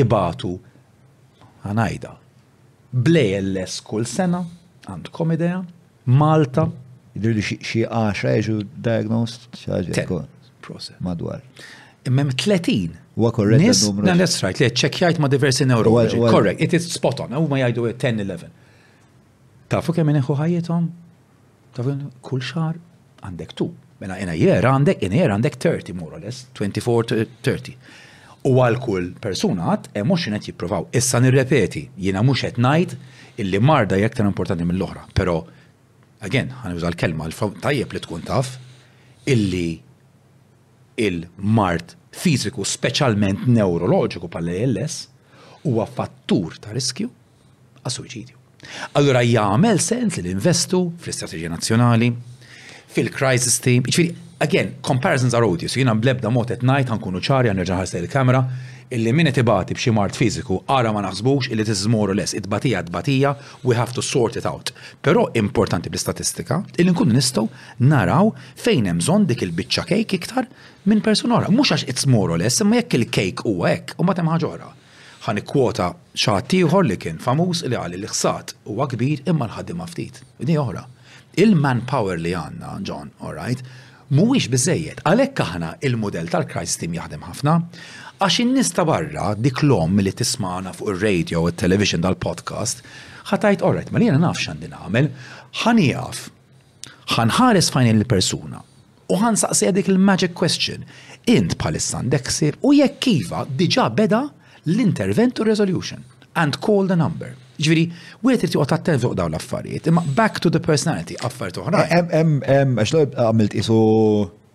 ibatu 0.00 0.54
ħanajda. 1.64 2.14
Blejelles 2.92 3.78
kull 3.88 4.06
sena, 4.08 4.42
għandkom 4.88 5.36
idea, 5.36 5.60
Malta, 6.12 6.64
Idrilli 7.16 7.42
xie 7.44 7.84
10 7.86 8.30
eġu 8.38 8.54
diagnosed, 8.84 9.44
xaġa. 9.60 10.22
Madwar. 11.04 11.42
Immem 12.08 12.30
30. 12.32 12.94
Wa 13.20 13.28
korrekt. 13.36 13.60
Nis, 13.60 13.82
na 14.00 14.14
that's 14.16 14.38
right, 14.42 14.56
li 14.58 14.70
ċekjajt 14.80 15.20
ma 15.20 15.28
diversi 15.30 15.66
neurologi. 15.68 16.16
Correct, 16.22 16.62
it 16.64 16.72
is 16.78 16.86
spot 16.88 17.20
on, 17.26 17.36
u 17.36 17.44
ma 17.52 17.60
jajdu 17.60 17.84
10-11. 18.00 18.48
Tafu 19.72 19.92
kemm 19.94 20.14
ineħu 20.14 20.38
ħajjetom? 20.40 20.88
Tafu 21.76 21.98
kull 22.24 22.42
xar 22.44 22.80
għandek 23.22 23.54
tu. 23.58 23.68
Mela 24.02 24.16
jena 24.18 24.34
jera 24.36 24.72
għandek, 24.76 25.02
jena 25.04 25.20
jera 25.20 25.36
għandek 25.38 25.58
30 25.62 25.98
more 25.98 26.18
or 26.18 26.24
less, 26.24 26.46
24 26.58 27.26
30. 27.46 27.76
U 28.50 28.56
għal 28.58 28.80
kull 28.82 29.12
persuna 29.22 29.68
għat, 29.70 29.90
e 29.94 30.02
mux 30.02 30.24
jenet 30.26 30.48
jiprovaw. 30.50 30.88
Issa 30.98 31.20
nirrepeti, 31.22 31.86
jena 32.06 32.24
mux 32.26 32.42
et 32.48 32.58
najt 32.58 32.96
illi 33.42 33.60
marda 33.62 33.96
jek 34.00 34.18
tan 34.18 34.28
importanti 34.32 34.66
mill-oħra. 34.66 35.06
Pero, 35.16 35.36
again, 36.26 36.50
għan 36.64 36.76
użal 36.80 36.98
kelma, 36.98 37.28
tajjeb 37.62 37.94
li 37.94 38.02
tkun 38.02 38.24
taf, 38.26 38.56
illi 39.30 39.68
il-mart 41.06 41.94
fiziku, 42.12 42.66
specialment 42.68 43.46
neurologiku 43.48 44.28
pal-ALS, 44.28 44.98
huwa 45.62 45.86
fattur 45.88 46.58
ta' 46.60 46.74
riskju 46.74 47.08
għas-suicidju. 47.86 48.40
Allura 48.98 49.22
jgħamil 49.26 49.80
sens 49.82 50.18
li 50.22 50.30
investu 50.34 50.84
fl 51.02 51.10
istrategija 51.14 51.50
nazzjonali, 51.50 52.10
fil-crisis 52.92 53.60
team. 53.64 53.84
Iċfiri, 53.88 54.12
again, 54.44 54.74
comparisons 54.86 55.34
are 55.36 55.46
odious. 55.48 55.76
Jina 55.78 55.94
blebda 55.98 56.30
mot 56.30 56.50
et 56.52 56.62
najt 56.66 56.92
għankunu 56.92 57.22
ċari 57.24 57.50
għan 57.52 57.60
nerġaħas 57.62 57.96
il-kamera 58.02 58.42
illi 58.92 59.12
minnet 59.16 59.38
ibati 59.40 59.72
b'xi 59.72 59.88
mart 59.96 60.18
fiziku 60.18 60.58
għara 60.68 60.90
ma 60.92 61.00
naħsbux 61.06 61.48
illi 61.54 61.64
tis 61.64 61.86
more 61.88 62.12
or 62.12 62.18
less 62.18 62.34
it-batija 62.36 62.82
it-batija 62.84 63.30
we 63.64 63.72
have 63.78 63.94
to 63.96 64.04
sort 64.04 64.36
it 64.36 64.44
out. 64.48 64.74
Pero 65.00 65.30
importanti 65.40 65.88
bl-istatistika 65.92 66.60
illi 66.76 66.92
nkunu 66.92 67.16
nistaw 67.16 67.48
naraw 67.88 68.32
fejn 68.60 68.90
hemm 68.92 69.00
bżonn 69.00 69.26
dik 69.30 69.46
il-biċċa 69.48 69.88
kejk 69.92 70.14
iktar 70.20 70.50
minn 70.90 71.00
personora. 71.06 71.48
Mux 71.48 71.64
Mhux 71.72 71.80
għax 71.80 71.88
it's 71.94 72.08
more 72.16 72.34
or 72.36 72.42
less 72.44 72.60
imma 72.64 72.82
jekk 72.82 73.00
il-kejk 73.00 73.44
huwa 73.48 73.72
hekk 73.72 73.96
u 73.96 74.08
ma 74.08 74.16
temm 74.18 74.34
Għan 74.36 74.50
oħra. 75.38 75.86
Ħan 76.82 76.88
li 76.90 76.96
kien 76.98 77.20
famuż 77.22 77.60
li 77.70 77.76
għal 77.78 77.94
li 77.94 78.08
ħsat 78.10 78.56
huwa 78.66 78.88
kbir 78.90 79.22
imma 79.30 79.46
l-ħaddim 79.46 79.84
ftit. 79.86 80.16
Din 80.42 80.58
oħra 80.58 80.82
il-manpower 81.38 82.18
li 82.20 82.32
għanna, 82.36 82.76
John, 82.86 83.10
all 83.24 83.34
right, 83.36 83.62
mhuwiex 84.12 84.50
bizzejiet, 84.52 85.00
Għalhekk 85.08 85.44
aħna 85.44 85.70
il-modell 85.86 86.28
tal-Christ 86.32 86.82
Team 86.82 86.96
jaħdem 86.98 87.22
ħafna, 87.28 87.54
għax 88.22 88.36
in 88.42 88.58
barra 88.86 89.30
dik 89.40 89.62
l-om 89.64 89.98
li 90.04 90.12
tismana 90.12 90.72
fuq 90.76 90.92
ir-radio 90.92 91.46
u 91.48 91.50
t-television 91.52 92.04
dal-podcast, 92.04 92.82
ħatajt 93.30 93.64
right, 93.78 93.90
ma 93.92 94.00
jiena 94.02 94.20
nafx 94.20 94.48
għandi 94.52 94.70
nagħmel, 94.74 95.10
ħanijaf, 95.64 96.26
ħanħares 97.16 97.70
fajn 97.72 97.90
il-persuna 97.96 98.60
u 99.12 99.16
ħansaqsi 99.20 99.72
dik 99.76 99.90
il-magic 99.90 100.32
question. 100.38 100.86
Int 101.28 101.54
palissan 101.60 102.08
deksir 102.10 102.56
u 102.66 102.70
jekk 102.74 102.98
kiva 103.04 103.42
diġa 103.46 103.84
beda 103.94 104.22
l-intervent 104.66 105.38
u 105.38 105.44
resolution 105.46 106.02
and 106.40 106.56
call 106.64 106.86
the 106.88 106.96
number 106.96 107.34
Ġviri, 107.66 107.84
u 108.22 108.32
għet 108.32 108.46
irti 108.48 108.58
għot 108.60 108.78
tenzu 108.86 109.10
fuq 109.10 109.18
daw 109.18 109.30
l-affarijiet. 109.30 109.86
Imma 109.90 110.02
back 110.16 110.40
to 110.42 110.50
the 110.52 110.60
personality, 110.62 111.16
affarijiet 111.26 111.60
uħra. 111.62 111.86
Em, 112.20 112.38
em, 112.42 112.76
għaxlo 112.82 113.04
għamilt 113.12 113.56
isu 113.62 113.78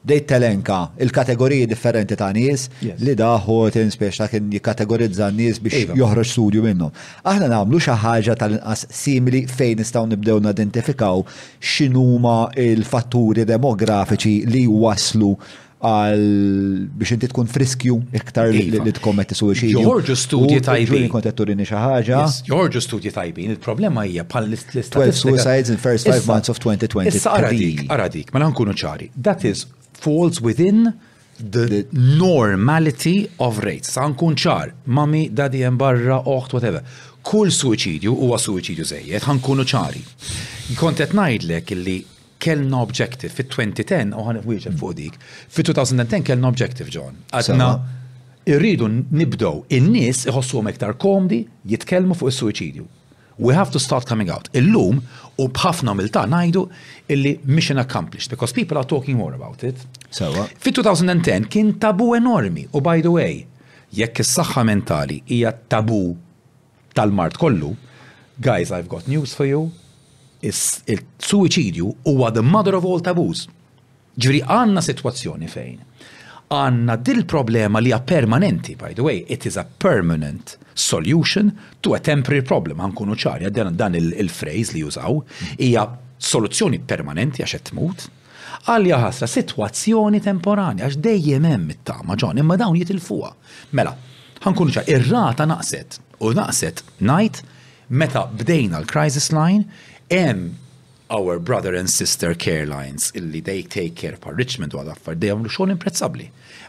dejt 0.07 0.27
telenka 0.29 0.75
il-kategoriji 1.03 1.65
differenti 1.67 2.15
ta' 2.15 2.29
nies 2.35 2.67
li 3.03 3.15
daħot 3.19 3.75
inspiex 3.81 4.21
ta' 4.21 4.27
kien 4.31 4.45
jikategorizza 4.53 5.27
nies 5.35 5.57
biex 5.59 5.81
iva. 5.81 5.97
joħroġ 5.99 6.29
studju 6.31 6.61
minnhom. 6.63 6.93
Aħna 7.27 7.49
nagħmlu 7.51 7.81
xi 7.84 7.95
ħaġa 8.05 8.38
tal-inqas 8.39 8.88
simili 8.93 9.41
fejn 9.51 9.81
nistgħu 9.84 10.07
nibdew 10.13 10.39
nadentifikaw 10.47 11.25
x'inhuma 11.59 12.38
il-fatturi 12.69 13.43
demografiċi 13.49 14.38
li 14.47 14.63
waslu 14.71 15.34
għal 15.77 16.87
biex 16.97 17.11
inti 17.13 17.27
tkun 17.29 17.45
friskju 17.53 17.97
iktar 18.17 18.47
li 18.49 18.63
iva. 18.71 18.93
tkommet 18.97 19.29
tisu 19.29 19.51
xi. 19.53 19.67
Jorġu 19.75 20.15
studji 20.17 20.61
tajbin. 20.65 21.05
Jorġu 21.05 21.21
studji 21.21 21.51
tajbin. 21.53 21.53
Jorġu 21.53 21.53
xi 21.67 22.47
ħaġa. 22.49 22.81
studji 22.87 23.11
tajbin. 23.13 23.51
Il-problema 23.53 24.05
hija 24.09 24.25
bħal 24.25 24.49
l-istatistika. 24.49 25.05
12 25.05 25.21
suicides 25.21 25.69
in 25.69 25.77
first 25.81 26.09
5 26.09 26.25
months 26.31 26.49
of 26.49 26.57
2020. 26.63 27.13
Issa 27.19 27.35
aradik, 27.37 27.85
aradik, 27.93 28.33
mela 28.33 28.49
nkunu 28.49 28.73
ċari. 28.73 29.11
That 29.21 29.45
is 29.45 29.67
falls 30.01 30.41
within 30.41 30.93
the 31.37 31.85
normality 31.93 33.29
of 33.37 33.61
rates. 33.61 33.93
Sa 33.93 34.07
nkun 34.09 34.33
ċar, 34.33 34.73
mami, 34.89 35.27
dadi 35.29 35.61
hemm 35.61 35.77
barra, 35.77 36.23
oħt, 36.25 36.57
whatever. 36.57 36.81
Kull 37.27 37.51
suicidju 37.53 38.15
huwa 38.15 38.39
suicidju 38.41 38.85
żejjed, 38.87 39.25
ħankunu 39.29 39.65
ċari. 39.67 40.01
Kont 40.79 41.03
qed 41.03 41.13
ngħidlek 41.13 41.75
illi 41.77 41.99
kellna 42.39 42.81
objective 42.81 43.31
fit-2010 43.35 44.14
u 44.18 44.22
ħan 44.27 44.41
wieġeb 44.45 44.77
fuq 44.80 44.95
dik. 44.97 45.18
Fit-2010 45.53 46.26
kellna 46.30 46.51
objective, 46.51 46.91
John. 46.93 47.18
Għadna 47.34 47.69
irridu 48.53 48.89
nibdow 48.91 49.64
in-nies 49.76 50.26
iħossuhom 50.31 50.69
iktar 50.72 50.95
komdi 51.01 51.43
jitkellmu 51.68 52.15
fuq 52.18 52.31
is 52.31 52.39
suwiċidju 52.43 52.93
We 53.39 53.53
have 53.53 53.69
to 53.73 53.80
start 53.80 54.07
coming 54.09 54.31
out. 54.34 54.47
Illum 54.57 55.03
u 55.38 55.45
bħafna 55.53 55.93
milta 55.93 56.23
najdu 56.26 56.64
illi 57.14 57.35
mission 57.45 57.77
accomplished 57.77 58.31
because 58.34 58.51
people 58.55 58.80
are 58.81 58.88
talking 58.88 59.18
more 59.18 59.35
about 59.38 59.64
it. 59.68 59.77
Sewa. 60.09 60.47
Fit-2010 60.57 61.45
kien 61.53 61.76
tabu 61.81 62.11
enormi 62.18 62.65
u 62.73 62.81
by 62.81 62.97
the 63.05 63.14
way, 63.14 63.43
jekk 63.93 64.23
is-saħħa 64.26 64.65
mentali 64.72 65.19
hija 65.30 65.51
tabu 65.69 66.15
tal-mart 66.97 67.38
kollu, 67.38 67.76
guys, 68.41 68.72
I've 68.73 68.89
got 68.89 69.05
news 69.07 69.35
for 69.38 69.45
you, 69.45 69.69
il-suicidju 70.41 71.95
huwa 72.03 72.31
the 72.31 72.41
mother 72.41 72.76
of 72.76 72.85
all 72.85 73.01
taboos. 73.01 73.47
Ġviri 74.18 74.41
għanna 74.49 74.81
situazzjoni 74.81 75.47
fejn. 75.49 75.80
Għanna 76.49 76.95
dil 77.05 77.23
problema 77.30 77.81
li 77.84 77.91
permanenti, 78.05 78.76
by 78.80 78.93
the 78.97 79.03
way, 79.05 79.23
it 79.30 79.45
is 79.45 79.57
a 79.57 79.64
permanent 79.64 80.55
solution 80.73 81.51
to 81.81 81.93
a 81.93 81.99
temporary 81.99 82.41
problem, 82.41 82.80
għankunu 82.81 83.18
ċari, 83.18 83.49
dan, 83.53 83.76
dan 83.77 83.95
il-phrase 83.99 84.73
li 84.77 84.81
jużaw, 84.85 85.19
hija 85.59 85.84
soluzzjoni 86.18 86.80
permanenti 86.89 87.43
għax 87.45 87.68
tmut, 87.69 88.07
għalja 88.72 89.01
ħasra 89.03 89.27
situazzjoni 89.30 90.22
temporanja 90.26 90.88
għax 90.88 91.01
dejjem 91.03 91.45
hemm 91.51 91.76
it-tama 91.76 92.15
ġon, 92.18 92.39
imma 92.41 92.57
dawn 92.57 92.80
jitilfuha. 92.80 93.34
Mela, 93.77 93.93
ħankunu 94.47 94.77
ċar, 94.80 94.88
ir-rata 94.97 95.45
naqset 95.49 95.99
u 96.23 96.31
naqset 96.34 96.81
najt 97.05 97.43
meta 97.93 98.26
bdejna 98.39 98.80
l-crisis 98.81 99.30
line 99.35 99.68
hemm 100.09 100.57
our 101.09 101.39
brother 101.39 101.73
and 101.75 101.88
sister 101.89 102.34
care 102.34 102.65
lines 102.65 103.09
illi 103.13 103.41
they 103.41 103.61
take 103.61 103.93
care 103.95 104.15
of 104.19 104.35
Richmond 104.38 104.73
u 104.75 104.81
għadaffar 104.81 105.15
they 105.19 105.31
għamlu 105.31 105.51
xogħol 105.53 105.73
imprezzabli. 105.77 106.27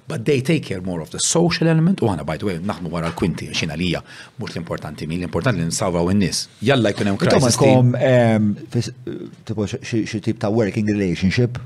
But 0.08 0.24
they 0.24 0.40
take 0.40 0.64
care 0.64 0.80
more 0.80 1.02
of 1.02 1.10
the 1.10 1.18
social 1.20 1.68
element 1.68 2.00
u 2.02 2.08
għana 2.10 2.24
by 2.26 2.38
the 2.38 2.46
way 2.46 2.58
naħmu 2.62 2.88
wara 2.92 3.10
l-kwinti 3.10 3.48
xina 3.52 3.74
lija 3.78 4.00
mux 4.38 4.54
l-importanti 4.54 5.08
min 5.10 5.18
l-importanti 5.24 5.58
li 5.60 5.66
nsalvaw 5.72 6.08
in-nies. 6.14 6.44
Jalla 6.68 6.94
jkun 6.94 7.10
hemm 7.10 7.18
crisis. 7.22 7.58
Kom 7.58 7.90
tipo 9.50 9.66
tip 10.22 10.38
ta' 10.38 10.52
working 10.54 10.86
relationship 10.94 11.58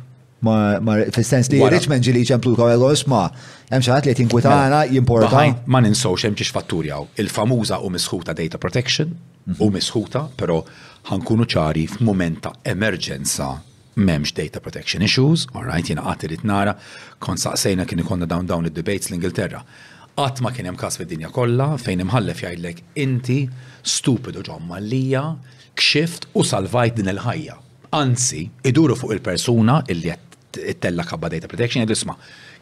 ma 0.43 0.78
fil-sens 1.15 1.53
li 1.53 1.61
Richmond 1.70 2.03
ġili 2.07 2.24
ċemplu 2.32 2.57
kawellos 2.59 3.05
ma 3.12 3.27
hemm 3.70 3.85
xi 3.85 3.93
ħadd 3.93 4.09
li 4.11 4.16
tinkwitana 4.23 4.86
jimporta. 4.90 5.44
Ma 5.69 5.85
ninsowx 5.85 6.24
hemm 6.24 6.40
xi 6.40 6.49
fatturi 6.57 6.90
il-famuża 7.20 7.82
u 7.85 7.93
misħuta 7.94 8.32
data 8.35 8.57
protection 8.59 9.12
u 9.61 9.69
misħuta, 9.74 10.24
però 10.39 10.62
ħankunu 11.11 11.47
ċari 11.51 11.87
f'mument 11.91 12.43
ta' 12.45 12.53
emerġenza 12.70 13.49
memx 13.99 14.33
data 14.33 14.61
protection 14.62 15.03
issues, 15.05 15.47
all 15.53 15.66
right, 15.69 15.85
jina 15.89 16.05
t 16.16 16.29
nara, 16.45 16.77
kon 17.20 17.37
saqsejna 17.37 17.85
kien 17.87 18.01
ikonna 18.01 18.27
dawn 18.27 18.47
dawn 18.49 18.66
id-debates 18.70 19.11
l-Ingilterra. 19.12 19.61
Għat 20.15 20.41
ma 20.45 20.53
kien 20.53 20.66
hemm 20.69 20.77
kas 20.81 20.97
fid-dinja 21.01 21.31
kollha 21.33 21.70
fejn 21.81 22.05
imħallef 22.05 22.43
jgħidlek 22.45 22.83
inti 23.01 23.41
stupidu 23.83 24.43
ġomma 24.45 24.79
lija, 24.85 25.27
kxift 25.77 26.29
u 26.37 26.45
salvajt 26.45 26.99
din 27.01 27.12
il-ħajja. 27.15 27.57
Anzi, 27.97 28.47
iduru 28.69 28.97
fuq 28.97 29.16
il-persuna 29.19 29.83
illi 29.93 30.12
qed 30.53 30.81
tella 30.81 31.05
kabba 31.09 31.29
data 31.33 31.49
protection 31.49 31.83
jgħid 31.85 31.97
isma' 31.99 32.16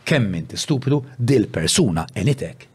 kemm 0.06 0.34
inti 0.42 0.58
stupidu 0.58 1.02
dil 1.18 1.46
persuna 1.52 2.06
enitek 2.14 2.69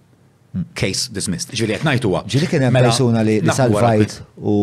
case 0.77 1.09
dismissed. 1.15 1.51
Ġili 1.57 1.75
għet 1.75 1.85
najtu 1.87 2.11
għab. 2.15 2.29
Ġviri 2.31 2.49
kienem 2.51 2.73
mela, 2.75 2.89
persona 2.91 3.21
li 3.25 3.39
salvajt 3.43 4.19
u. 4.39 4.55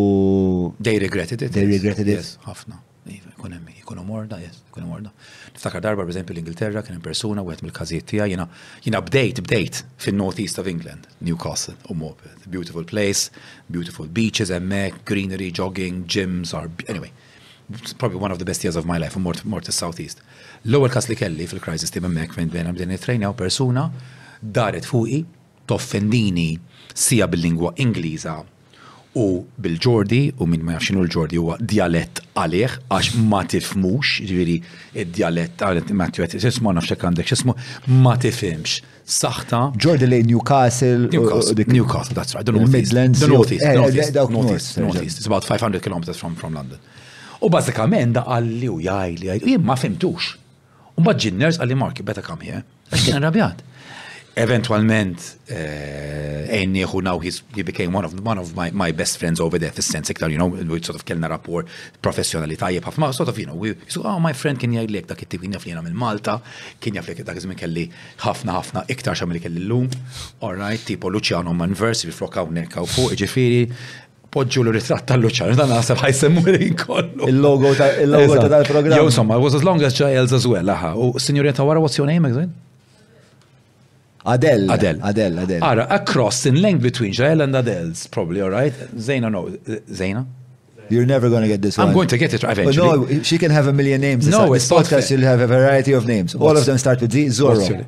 They 0.81 1.01
regretted 1.02 1.43
it. 1.44 1.52
They 1.55 1.66
regretted 1.69 2.09
it. 2.12 2.36
ħafna. 2.47 2.78
Ikunem, 3.10 3.64
iva, 3.66 3.81
ikunem 3.82 4.05
morda, 4.06 4.39
yes, 4.39 4.60
ikunem 4.70 4.86
morda. 4.93 5.10
Niftakar 5.56 5.82
darba, 5.82 6.05
per 6.06 6.14
esempio, 6.14 6.36
l-Ingilterra 6.36 6.85
kienem 6.86 7.01
persona 7.02 7.43
u 7.43 7.51
għet 7.51 7.64
mil-kazijiet 7.66 8.06
tija, 8.12 8.28
jena, 8.31 8.47
jena 8.86 9.01
update, 9.02 9.43
update, 9.43 9.81
fin 10.01 10.16
northeast 10.20 10.60
of 10.62 10.69
England, 10.70 11.09
Newcastle, 11.27 11.74
u 11.90 11.97
mob. 11.98 12.23
Beautiful 12.47 12.86
place, 12.86 13.32
beautiful 13.69 14.06
beaches, 14.06 14.55
emmek, 14.55 15.01
greenery, 15.09 15.51
jogging, 15.51 16.05
gyms, 16.06 16.55
or, 16.55 16.70
anyway. 16.86 17.10
Probably 17.98 18.19
one 18.23 18.31
of 18.31 18.39
the 18.39 18.44
best 18.47 18.62
years 18.62 18.77
of 18.78 18.86
my 18.86 18.98
life, 19.02 19.19
u 19.19 19.27
mort, 19.27 19.43
mort 19.44 19.66
southeast. 19.74 20.23
L-ewel 20.62 20.93
kas 20.94 21.10
li 21.10 21.19
kelli 21.19 21.51
fil-crisis 21.51 21.90
tim 21.90 22.06
emmek, 22.06 22.39
fejn 22.39 22.52
bdejna 22.55 22.77
bdejna 22.77 23.01
trejna 23.02 23.35
u 23.35 23.39
persona 23.39 23.89
daret 24.43 24.86
fuqi 24.86 25.24
toffendini 25.67 26.59
sija 26.95 27.27
bil-lingwa 27.31 27.73
Ingliża 27.85 28.35
u 29.21 29.27
bil-ġordi 29.65 30.23
u 30.41 30.47
minn 30.49 30.63
ma 30.65 30.79
jafxinu 30.79 31.03
l-ġordi 31.05 31.37
huwa 31.41 31.59
dialett 31.61 32.23
għalih 32.33 32.79
għax 32.89 33.11
ma 33.29 33.43
tifmux, 33.53 34.15
ġviri 34.25 34.55
id-dialett 35.05 35.61
għalet 35.67 35.91
ma 35.97 36.07
tifet, 36.09 36.39
xismu 36.41 36.73
nafx 36.73 36.95
għandek, 36.97 37.29
xismu 37.35 37.55
ma 38.07 38.15
tifimx. 38.23 38.79
Saħta. 39.13 39.61
Ġordi 39.83 40.07
li 40.09 40.21
Newcastle. 40.31 41.09
Newcastle, 41.13 41.65
Newcastle, 41.69 42.15
that's 42.17 42.35
right. 42.37 42.47
The 42.47 42.53
Midlands. 42.53 43.19
The 43.21 43.29
Northeast. 43.29 44.15
Northeast. 44.31 44.79
Northeast. 44.81 45.19
It's 45.19 45.27
about 45.27 45.43
500 45.45 45.83
km 45.83 46.01
from, 46.15 46.35
from 46.39 46.55
London. 46.55 46.79
U 47.43 47.51
bazzikament 47.51 48.15
da 48.17 48.23
għalli 48.31 48.69
u 48.71 48.79
jajli 48.81 49.27
jgħajli, 49.27 49.43
jgħajli, 49.43 49.59
ma 49.67 49.75
fimtux. 49.77 50.29
U 50.95 51.03
bad 51.05 51.19
ġinners 51.21 51.59
għalli 51.61 51.77
marki, 51.83 52.07
beta 52.07 52.23
kam 52.25 52.41
here. 52.47 52.63
għax 52.93 53.11
kien 53.11 53.19
arrabjat. 53.19 53.67
eventualment 54.37 55.37
eh, 55.51 56.47
Amy, 56.51 56.81
who 56.83 57.03
now 57.03 57.19
he's, 57.19 57.43
he 57.55 57.63
became 57.63 57.93
one 57.93 58.05
of 58.05 58.25
one 58.25 58.39
of 58.39 58.55
my, 58.57 58.71
my 58.71 58.93
best 58.93 59.19
friends 59.19 59.41
over 59.41 59.59
there, 59.59 59.71
for 59.73 59.83
sense 59.83 60.11
you 60.21 60.39
know, 60.39 60.47
we 60.47 60.83
sort 60.83 60.97
of 60.97 61.05
kellna 61.05 61.29
rapport 61.29 61.65
professjonali 62.03 62.57
tajjeb 62.57 62.83
ħafna, 62.83 63.13
sort 63.13 63.29
of, 63.29 63.39
you 63.39 63.47
know, 63.47 63.55
we, 63.55 63.75
so, 63.89 64.03
oh, 64.05 64.19
my 64.19 64.33
friend 64.33 64.59
kien 64.59 64.73
jgħidlek 64.73 65.07
dak 65.11 65.23
it-tip 65.27 65.41
kien 65.45 65.53
jaflina 65.57 65.83
minn 65.85 65.97
Malta, 66.03 66.39
kien 66.81 66.97
jaflek 66.97 67.23
dak 67.27 67.37
iżmin 67.43 67.59
kelli 67.61 67.87
ħafna 68.25 68.57
ħafna 68.61 68.85
iktar 68.95 69.17
xa 69.17 69.27
kelli 69.43 69.63
l-lum, 69.65 69.89
all 70.41 70.55
right, 70.57 70.81
tipo 70.87 71.11
Luciano 71.11 71.53
Manversi, 71.53 72.11
flok 72.11 72.41
hawnhekk 72.41 72.73
hawn 72.79 72.87
fuq, 72.89 73.13
ġifieri, 73.19 73.61
poġġu 74.33 74.63
l-ritratt 74.65 75.05
tal-Luċan, 75.13 75.57
dan 75.59 75.69
naħseb 75.69 75.99
ħajsemmu 76.01 76.45
l-in 76.55 76.77
kollu. 76.81 77.29
Il-logo 77.29 77.75
ta' 77.77 77.91
il-logo 78.01 78.39
ta' 78.41 78.49
tal-programm. 78.49 78.97
Jo, 78.97 79.05
insomma, 79.13 79.37
it 79.37 79.45
was 79.45 79.55
as 79.55 79.65
long 79.65 79.83
as 79.85 79.93
Giles 79.97 80.33
as 80.33 80.47
well, 80.49 80.71
aha. 80.73 80.95
U 80.97 81.13
signorita 81.21 81.65
wara, 81.69 81.83
what's 81.85 81.99
your 81.99 82.07
name, 82.09 82.25
exactly? 82.25 82.49
Adele. 84.24 84.70
Adele. 84.73 84.99
Adele, 85.03 85.40
Adele. 85.40 85.61
Ara, 85.65 85.85
a 85.90 85.99
cross 86.03 86.47
in 86.47 86.61
length 86.62 86.82
between 86.82 87.12
Jael 87.12 87.40
and 87.40 87.55
Adele's, 87.55 88.07
probably, 88.07 88.40
all 88.40 88.51
right? 88.51 88.73
Zaina, 88.97 89.28
no. 89.31 89.47
Zaina? 89.94 90.27
You're 90.89 91.07
never 91.07 91.28
going 91.28 91.43
to 91.43 91.49
get 91.49 91.62
this 91.62 91.78
I'm 91.78 91.86
one. 91.89 91.94
going 91.94 92.09
to 92.09 92.19
get 92.19 92.35
it 92.35 92.44
eventually. 92.44 92.77
But 92.99 93.11
no, 93.16 93.23
she 93.23 93.39
can 93.39 93.51
have 93.51 93.66
a 93.66 93.73
million 93.73 94.01
names. 94.01 94.28
No, 94.28 94.53
this 94.53 94.70
it's 94.70 94.70
this 94.70 94.78
podcast, 95.07 95.11
you'll 95.11 95.23
have 95.27 95.40
a 95.40 95.47
variety 95.47 95.93
of 95.93 96.07
names. 96.07 96.36
What's 96.36 96.51
all 96.51 96.57
of 96.59 96.66
them 96.66 96.78
start 96.78 97.01
with 97.01 97.12
Z. 97.12 97.27
Zorro. 97.27 97.86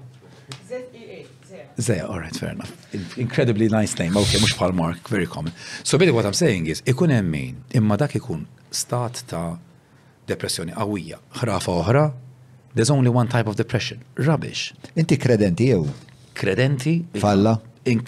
Zaya, 1.79 2.07
all 2.07 2.21
right, 2.21 2.35
fair 2.35 2.51
enough. 2.51 2.73
Incredibly 3.19 3.69
nice 3.69 3.97
name. 3.99 4.17
Okay, 4.17 4.39
mux 4.41 4.55
Mark, 4.75 5.09
very 5.09 5.27
common. 5.27 5.53
So 5.83 5.99
basically 5.99 6.13
what 6.15 6.25
I'm 6.25 6.33
saying 6.33 6.67
is, 6.67 6.83
ikun 6.83 7.11
emmin, 7.11 7.65
imma 7.73 7.97
dak 7.97 8.13
ikun 8.13 8.47
start 8.71 9.25
ta' 9.27 9.59
depressioni 10.27 10.73
awija, 10.73 11.19
ħrafa 11.41 11.71
oħra, 11.83 12.13
there's 12.77 12.91
only 12.91 13.11
one 13.11 13.27
type 13.29 13.49
of 13.49 13.57
depression, 13.57 14.05
rubbish. 14.17 14.73
Inti 14.97 15.17
kredenti 15.19 15.67
jew? 15.73 15.89
kredenti. 16.35 17.05
Falla. 17.15 17.61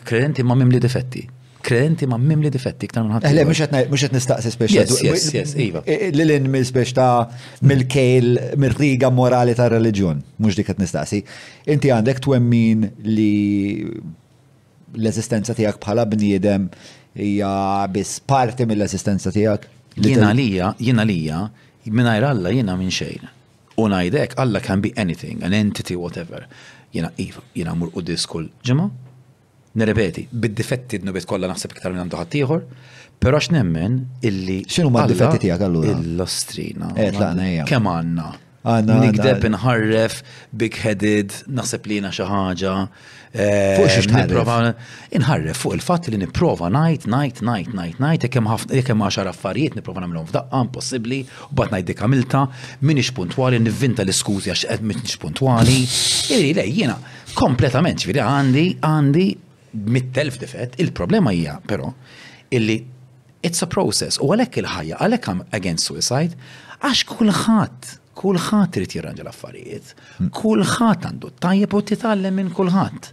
Kredenti 0.05 0.43
ma' 0.43 0.55
mimli 0.55 0.79
difetti 0.79 1.29
kredenti 1.67 2.07
ma' 2.07 2.17
mimli 2.17 2.49
difetti 2.49 2.87
ktar 2.87 3.03
minn 3.09 3.17
eh, 3.27 3.33
Le, 3.35 3.43
mux 3.45 3.99
għet 4.07 4.13
nistaqsi 4.15 4.53
speċta. 4.55 4.83
Yes, 4.87 5.01
yes, 5.03 5.25
yes, 5.35 5.55
eh, 5.59 5.63
iva. 5.65 5.81
Eh, 5.83 6.13
Lilin 6.15 6.45
mill 6.53 6.63
speċta 6.69 7.07
mill-kejl, 7.67 8.29
mill-riga 8.63 9.11
morali 9.11 9.57
ta' 9.59 9.67
religjon, 9.73 10.21
mux 10.45 10.55
dik 10.55 10.71
għet 10.71 10.83
nistaqsi. 10.85 11.19
Inti 11.75 11.91
għandek 11.91 12.21
twemmin 12.23 12.87
li 13.09 13.83
l-esistenza 14.95 15.59
tijak 15.59 15.83
bħala 15.83 16.07
bniedem 16.13 16.69
hija 17.19 17.51
biss 17.91 18.21
parti 18.23 18.63
mill-esistenza 18.71 19.35
tijak? 19.35 19.67
Jina 19.99 20.31
lija, 20.39 20.71
jina 20.79 21.03
lija, 21.09 21.49
minna 21.91 22.15
Alla 22.31 22.55
jina 22.55 22.77
minn 22.79 22.95
xejn. 22.95 23.27
Unajdek, 23.83 24.39
Alla 24.39 24.61
can 24.61 24.81
be 24.81 24.95
anything, 24.95 25.43
an 25.43 25.53
entity, 25.53 25.97
whatever 25.99 26.47
jena 26.93 27.11
iva, 27.17 27.41
jena 27.55 27.75
mur 27.75 27.91
u 27.97 28.01
diskul 28.07 28.49
ġemma, 28.67 28.87
nirrepeti, 29.77 30.27
bid-difetti 30.31 31.01
d-nubit 31.03 31.27
kolla 31.29 31.51
naħseb 31.51 31.75
iktar 31.77 31.93
minn 31.93 32.05
għandu 32.05 32.21
ħattijħor, 32.21 32.65
pero 33.21 33.41
x'nemmen 33.43 34.01
illi. 34.29 34.61
ċinu 34.71 34.93
ma' 34.95 35.07
difetti 35.11 35.43
tiegħek 35.47 35.67
allura? 35.67 35.93
Illustrina. 36.01 36.91
lostrina 36.97 37.53
eh, 37.53 37.63
Kemm 37.69 37.93
għandna. 37.95 38.29
Nikdeb 38.75 39.45
inħarref, 39.47 40.21
big-headed, 40.59 41.33
naħseb 41.47 41.87
li 41.87 42.01
jina 42.01 42.11
xaħġa. 42.11 42.73
Eh, 43.37 43.77
fuq 43.77 43.91
xiex 43.93 45.13
Inħarref 45.19 45.59
fuq 45.61 45.77
il-fat 45.77 46.09
li 46.11 46.19
niprofa 46.23 46.71
najt, 46.73 47.05
najt, 47.13 47.43
najt, 47.45 47.73
najt, 47.77 48.01
najt, 48.01 48.25
jekem 48.27 49.03
għaxar 49.05 49.29
affarijiet 49.31 49.77
niprofa 49.77 50.03
namlu 50.03 50.23
f'daqqa, 50.27 50.63
impossibli, 50.65 51.21
u 51.51 51.59
bat 51.61 51.71
najt 51.75 51.87
dik 51.91 52.03
għamilta, 52.03 52.43
minix 52.87 53.13
puntuali, 53.15 53.61
nivvinta 53.63 54.03
l-iskużi 54.07 54.51
għax 54.55 54.67
għed 54.75 54.87
minix 54.89 55.19
puntuali. 55.23 55.77
Iri, 56.35 56.51
lej, 56.59 56.73
jina, 56.81 56.97
kompletament, 57.39 58.03
ġviri, 58.07 58.23
għandi, 58.25 58.65
għandi, 58.89 59.27
mit-telf 59.95 60.41
difett, 60.43 60.75
il-problema 60.83 61.35
hija, 61.37 61.59
pero, 61.69 61.93
illi 62.57 62.81
it's 63.47 63.63
a 63.63 63.69
process, 63.71 64.19
u 64.23 64.33
għalek 64.35 64.59
il-ħajja, 64.63 64.99
għalek 65.05 65.31
I'm 65.35 65.45
against 65.55 65.93
suicide, 65.93 66.39
għax 66.81 67.05
kullħat 67.13 67.93
kulħadd 68.17 68.77
irid 68.81 68.95
jirranġa 68.97 69.25
l-affarijiet, 69.27 69.91
kulħadd 70.37 71.05
għandu 71.11 71.31
tajjeb 71.43 71.75
u 71.77 71.81
titgħallem 71.91 72.39
minn 72.41 72.51
kulħadd. 72.57 73.11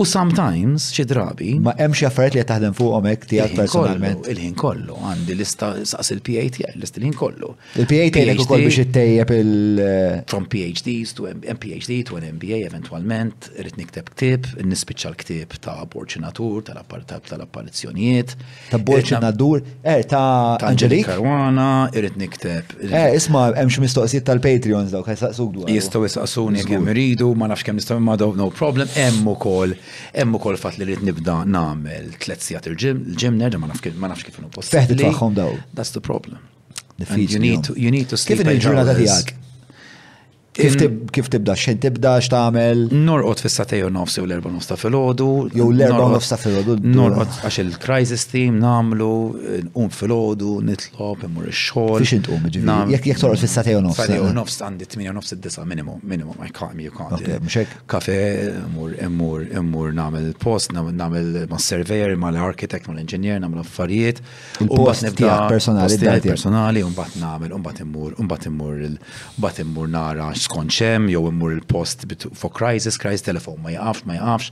U 0.00 0.04
sometimes 0.08 0.88
xi 0.94 1.04
drabi. 1.10 1.50
Ma 1.62 1.74
hemm 1.76 1.94
xi 1.96 2.06
affarijiet 2.08 2.36
li 2.36 2.44
qed 2.44 2.50
taħdem 2.54 2.76
fuqhom 2.78 3.08
hekk 3.12 3.28
tiegħek 3.34 3.58
personalment. 3.60 4.30
Il-ħin 4.32 4.56
kollu 4.60 4.96
għandi 5.10 5.36
lista 5.38 5.70
saqs 5.92 6.12
il-PA 6.16 6.46
tiegħek, 6.56 6.80
list 6.80 6.96
il-ħin 7.00 7.16
kollu. 7.20 7.52
Il-PA 7.82 8.08
tiegħek 8.16 8.44
ukoll 8.46 8.64
biex 8.66 8.80
ittejjeb 8.86 9.34
il- 9.36 10.24
From 10.30 10.46
PhDs 10.52 11.12
to 11.18 11.28
MPHD 11.30 11.96
to 12.08 12.16
an 12.16 12.24
MBA 12.32 12.62
eventualment, 12.70 13.50
irid 13.60 13.76
nikteb 13.78 14.08
ktib, 14.14 14.46
nispiċċa 14.64 15.10
l 15.12 15.20
ktieb 15.22 15.58
ta' 15.62 15.76
Borċinatur, 15.92 16.62
tal-apparizzjonijiet. 16.70 18.32
Ta' 18.70 18.80
Borċinatur, 18.80 19.60
eh 19.84 20.02
ta' 20.02 20.56
Angelik. 20.66 21.06
Karwana, 21.10 21.68
irid 21.96 22.16
nikteb. 22.20 22.64
Eh 22.90 23.14
isma' 23.18 23.50
hemm 23.58 23.68
xi 23.70 23.80
mistoqsijiet 23.84 24.24
tal 24.26 24.40
patreons 24.46 24.92
dawk 24.94 25.08
ħajsaqsuk 25.10 25.50
dwar. 25.56 25.70
Jistgħu 25.72 26.02
jisaqsuni 26.06 26.64
kemm 26.68 26.90
iridu, 26.92 27.30
ma 27.38 27.48
nafx 27.50 27.66
kemm 27.68 27.80
nistgħu 27.80 28.00
ma 28.06 28.16
daw 28.20 28.34
no 28.38 28.48
problem, 28.60 28.90
hemm 28.96 29.30
ukoll 29.32 29.74
hemm 30.16 30.38
ukoll 30.40 30.58
fatt 30.60 30.80
li 30.80 30.88
rrid 30.88 31.04
nibda 31.08 31.40
nagħmel 31.54 32.12
tliet 32.22 32.44
sigħat 32.48 32.70
il-ġim, 32.72 33.02
il-ġim 33.12 33.40
nerġa' 33.44 33.62
ma 33.64 33.72
nafx 33.72 34.26
kif 34.30 34.38
inhu 34.42 34.50
possibbli. 34.54 34.76
Teħdi 34.76 35.00
tagħhom 35.04 35.38
daw. 35.40 35.56
That's 35.74 35.94
the 35.98 36.02
problem. 36.10 36.38
You 37.00 37.40
need 37.42 37.64
to 37.70 37.74
you 37.80 37.90
need 37.94 38.08
to 38.12 38.16
sleep. 38.20 38.40
Kif 38.40 38.52
il-ġurnata 38.56 38.94
tiegħek? 39.00 39.36
Kif 40.56 41.28
tibda, 41.30 41.52
xin 41.58 41.80
tibda, 41.84 42.14
x'tagħmel? 42.24 42.84
Norqod 42.96 43.42
fis-satej 43.44 43.82
u 43.84 43.88
nofsi 43.92 44.22
u 44.22 44.28
l-erba' 44.28 44.48
nofs 44.54 44.70
ta' 44.70 44.78
filgħodu. 44.80 45.26
Jew 45.56 45.66
l-erba' 45.74 46.06
nofs 46.14 46.30
ta' 46.32 46.38
filgħodu. 46.40 46.86
Norqod 46.96 47.34
għax 47.44 47.58
il-crisis 47.60 48.24
team 48.30 48.56
nagħmlu, 48.62 49.16
nqum 49.68 49.90
filgħodu, 49.92 50.52
nitlob, 50.70 51.26
imur 51.28 51.50
ix-xogħol. 51.50 51.92
Fiex 52.00 52.16
intqum 52.20 52.46
ġifieri? 52.46 52.94
Jekk 52.94 53.10
jekk 53.10 53.20
torqod 53.24 53.42
fis-satej 53.42 53.76
u 53.76 53.82
nofs. 53.84 54.00
Satej 54.00 54.22
u 54.22 54.30
eh? 54.30 54.32
nofs 54.38 54.56
għandi 54.64 54.88
8 54.88 55.02
u 55.10 55.14
nofs 55.18 55.34
id-disa 55.36 55.66
minimum, 55.68 55.98
minimum, 56.14 56.40
I 56.40 56.48
can't 56.56 56.80
you 56.86 56.94
can't. 56.96 57.76
Kafe, 57.86 58.16
immur 58.64 58.96
immur 59.06 59.44
immur 59.60 59.92
nagħmel 60.00 60.32
post, 60.40 60.72
nagħmel 60.72 61.38
ma' 61.52 61.60
surveyor, 61.66 62.16
ma' 62.16 62.32
l-architect, 62.32 62.88
ma' 62.88 62.96
l-inġinier, 62.96 63.44
nagħmel 63.44 63.60
affarijiet. 63.66 64.24
Il-post 64.64 65.04
tiegħek 65.20 65.52
personali. 65.52 66.16
Personali, 66.26 66.80
u 66.80 66.88
mbagħad 66.94 67.20
nagħmel, 67.20 67.52
u 67.52 67.60
mbagħad 67.60 67.84
immur, 67.84 68.16
u 68.16 68.24
mbagħad 69.36 69.64
immur 69.66 69.92
nara 69.96 70.32
skont 70.46 70.70
xem, 70.72 71.08
jew 71.10 71.24
immur 71.30 71.54
il-post 71.56 72.04
for 72.36 72.52
crisis, 72.54 72.96
crisis 73.00 73.24
telefon 73.26 73.58
ma 73.64 73.72
jaqafx, 73.74 74.04
ma 74.06 74.16
jaqafx. 74.16 74.50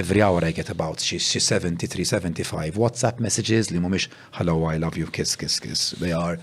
Every 0.00 0.22
hour 0.26 0.44
I 0.44 0.52
get 0.52 0.70
about 0.70 1.00
73, 1.00 2.04
75 2.04 2.76
WhatsApp 2.80 3.20
messages 3.26 3.70
li 3.74 3.82
mumiex, 3.82 4.08
hello 4.38 4.58
I 4.70 4.76
love 4.84 4.96
you 5.02 5.06
kiss 5.08 5.36
kiss 5.36 5.58
kiss. 5.60 5.90
They 6.04 6.12
are 6.22 6.34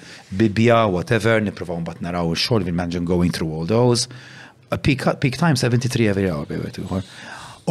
bibia, 0.43 0.81
whatever 0.97 1.37
niprofaw 1.47 1.79
mbagħad 1.85 2.05
naraw 2.07 2.31
ix 2.35 2.45
xol 2.49 2.65
we 2.67 2.73
imagine 2.75 3.05
going 3.07 3.31
through 3.35 3.51
all 3.51 3.65
those. 3.69 4.07
A 4.71 4.77
peak, 4.79 5.03
peak 5.19 5.37
time 5.37 5.55
73 5.55 6.07
every 6.07 6.29
hour 6.29 6.45
baby. 6.45 6.63
way 6.65 6.71
to 6.71 7.03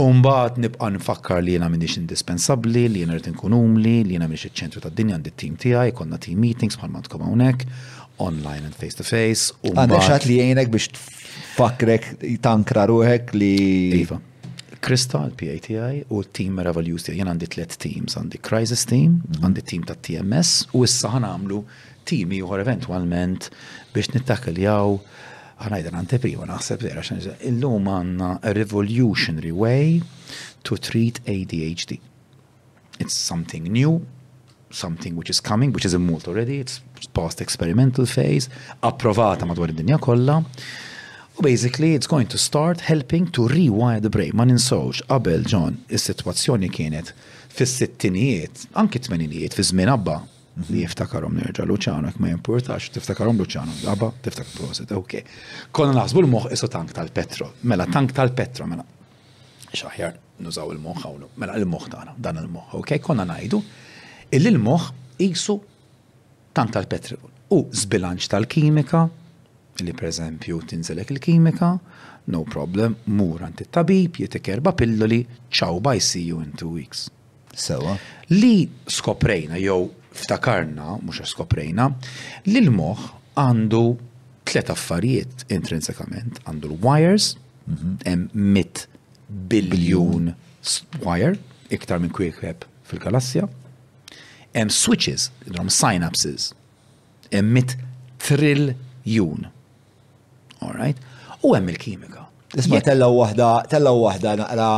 Umbat 0.01 0.57
nibqa 0.63 0.87
nfakkar 0.95 1.41
li 1.43 1.57
jena 1.57 1.67
minnix 1.69 1.97
indispensabli, 1.99 2.85
li 2.89 3.01
jena 3.03 3.17
rritin 3.17 3.35
kun 3.37 3.57
umli, 3.57 3.99
li 4.07 4.15
jena 4.15 4.29
minnix 4.31 4.47
il 4.47 4.53
ċentru 4.57 4.85
tad 4.85 4.95
dinja 4.97 5.17
għandit 5.17 5.37
team 5.43 5.57
tijaj, 5.61 5.91
konna 5.99 6.17
team 6.23 6.39
meetings 6.45 6.79
bħal 6.79 6.93
ma 6.95 7.03
tkom 7.05 7.27
online 8.21 8.65
and 8.67 8.75
face 8.75 8.95
to 9.01 9.05
face. 9.07 9.49
Għandek 9.65 10.05
xat 10.05 10.27
li 10.29 10.39
jgħinek 10.41 10.71
biex 10.75 10.93
tfakrek 10.97 12.11
tankra 12.45 12.87
ruħek 12.91 13.33
li. 13.37 13.53
Iva. 14.05 14.21
Crystal, 14.81 15.33
pati 15.37 15.77
u 16.09 16.21
team 16.33 16.59
Revolution. 16.65 17.13
jien 17.15 17.29
għandi 17.29 17.51
tlet 17.53 17.75
teams, 17.83 18.15
għandi 18.17 18.39
Crisis 18.41 18.87
Team, 18.89 19.19
għandi 19.45 19.65
team 19.69 19.83
ta' 19.85 19.93
TMS, 19.95 20.69
u 20.73 20.85
issa 20.87 21.11
għanamlu 21.19 21.59
team 22.09 22.33
juħor 22.33 22.63
eventualment 22.65 23.51
biex 23.93 24.15
nittakiljaw 24.17 24.95
għanajdan 25.61 25.99
anteprima 26.01 26.49
naħseb 26.49 26.81
vera 26.87 27.05
xan 27.05 27.21
il-lum 27.51 27.91
għanna 27.93 28.31
a 28.41 28.55
revolutionary 28.57 29.53
way 29.53 30.01
to 30.65 30.79
treat 30.79 31.21
ADHD. 31.29 32.01
It's 32.99 33.13
something 33.13 33.69
new, 33.69 34.01
something 34.71 35.15
which 35.15 35.29
is 35.29 35.43
coming, 35.45 35.75
which 35.77 35.85
is 35.85 35.93
a 35.93 35.99
mold 35.99 36.25
already, 36.27 36.57
it's 36.59 36.81
post-experimental 37.07 38.07
phase, 38.07 38.51
approvata 38.81 39.47
madwar 39.47 39.69
id-dinja 39.69 39.99
kollha. 39.99 40.45
U 41.37 41.43
basically 41.43 41.99
it's 41.99 42.07
going 42.09 42.27
to 42.27 42.39
start 42.39 42.81
helping 42.81 43.31
to 43.31 43.49
rewire 43.49 44.01
the 44.01 44.11
brain. 44.11 44.31
Ma 44.35 44.45
ninsawx 44.45 45.03
qabel 45.09 45.45
John 45.49 45.77
is-sitwazzjoni 45.89 46.69
kienet 46.69 47.15
fis-sittinijiet, 47.55 48.69
anki 48.73 48.99
tmeninijiet 48.99 49.55
fi 49.55 49.63
żmien 49.65 49.89
abba 49.91 50.21
li 50.69 50.81
jiftakarom 50.85 51.35
nerġa' 51.39 51.65
Luċano, 51.71 52.11
ma 52.21 52.29
jimpurtax, 52.31 52.91
tiftakarhom 52.93 53.39
Luċano, 53.41 53.73
abba, 53.89 54.11
tiftak 54.25 54.49
proset, 54.59 54.91
ok. 54.93 55.15
Konna 55.73 55.95
naħsbu 55.97 56.21
l 56.25 56.29
moħħ 56.31 56.51
isu 56.57 56.69
tank 56.69 56.93
tal-petro, 56.95 57.53
mela 57.71 57.87
tank 57.91 58.13
tal-petro, 58.17 58.67
mela. 58.69 58.85
Xaħjar, 59.71 60.19
nużaw 60.43 60.75
il 60.75 60.83
moħħ 60.85 61.05
għawlu, 61.07 61.31
mela 61.41 61.57
il 61.57 61.67
moħħ 61.71 61.89
tagħna, 61.95 62.17
dan 62.19 62.43
il 62.43 62.51
moħħ 62.53 62.77
ok, 62.83 63.01
konna 63.07 63.25
najdu, 63.31 63.63
il 64.37 64.51
il-moħħ 64.51 64.93
qisu 65.23 65.61
tant 66.57 66.73
tal-petrol. 66.75 67.31
U 67.55 67.65
zbilanċ 67.75 68.29
tal-kimika, 68.33 69.05
li 69.85 69.95
per 69.97 70.11
eżempju 70.11 70.61
tinżelek 70.71 71.11
il-kimika, 71.15 71.71
no 72.31 72.43
problem, 72.51 72.95
mur 73.17 73.43
għant 73.45 73.63
it-tabib, 73.67 74.19
jitek 74.23 74.51
erba 74.57 74.75
pilloli, 74.77 75.23
ciao, 75.51 75.81
bye, 75.83 76.01
see 76.03 76.27
you 76.29 76.41
in 76.45 76.53
two 76.59 76.69
weeks. 76.77 77.09
Sewa. 77.57 77.97
Li 78.35 78.69
skoprejna, 78.87 79.59
jew 79.61 79.89
ftakarna, 80.15 80.99
mux 81.03 81.23
skoprejna, 81.33 81.89
li 82.51 82.61
l-moħ 82.65 83.09
għandu 83.41 83.85
tlet 84.51 84.73
affarijiet 84.73 85.47
intrinsikament, 85.55 86.39
għandu 86.45 86.75
l-wires, 86.77 87.33
mhm. 87.67 87.99
hemm 88.07 88.51
mit 88.51 88.85
biljun 89.51 90.33
wire, 91.07 91.37
iktar 91.71 92.03
minn 92.03 92.11
kwekweb 92.15 92.65
fil-galassja, 92.91 93.47
hemm 94.55 94.71
switches, 94.71 95.31
idrom 95.47 95.71
synapses, 95.81 96.53
hemm 97.31 97.53
mit 97.53 97.73
triljun. 98.19 99.47
All 100.61 100.75
right? 100.81 100.97
U 101.45 101.55
hemm 101.55 101.69
il-kimika. 101.75 102.27
Isma 102.61 102.81
tellaw 102.87 103.11
waħda, 103.17 103.51
tell'a 103.75 103.93
waħda 103.97 104.33
naqra 104.43 104.69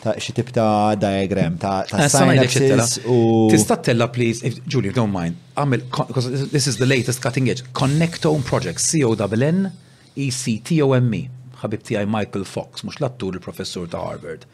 ta' 0.00 0.14
xi 0.16 0.32
tip 0.32 0.48
ta' 0.56 0.94
diagram 0.96 1.56
ta' 1.60 1.80
ah, 1.92 2.06
synapses 2.12 3.00
u 3.10 3.18
Tista' 3.52 3.80
tella 3.90 4.06
please, 4.08 4.44
if 4.46 4.60
Julie, 4.66 4.92
don't 4.96 5.12
mind. 5.16 5.36
Għamil 5.58 6.50
this 6.56 6.66
is 6.70 6.78
the 6.78 6.86
latest 6.86 7.20
cutting 7.20 7.50
edge. 7.50 7.64
Connectome 7.82 8.44
Project, 8.52 8.80
C 8.80 9.02
O 9.04 9.14
w 9.16 9.44
N 9.46 9.72
E 10.16 10.30
C 10.30 10.58
T 10.60 10.80
O 10.82 10.92
M 10.98 11.12
E. 11.14 11.26
Ħabib 11.60 11.84
tiegħi 11.84 12.08
Michael 12.08 12.46
Fox, 12.48 12.86
mhux 12.86 13.02
l-attur 13.02 13.36
il-professur 13.36 13.90
ta' 13.92 14.00
Harvard. 14.00 14.46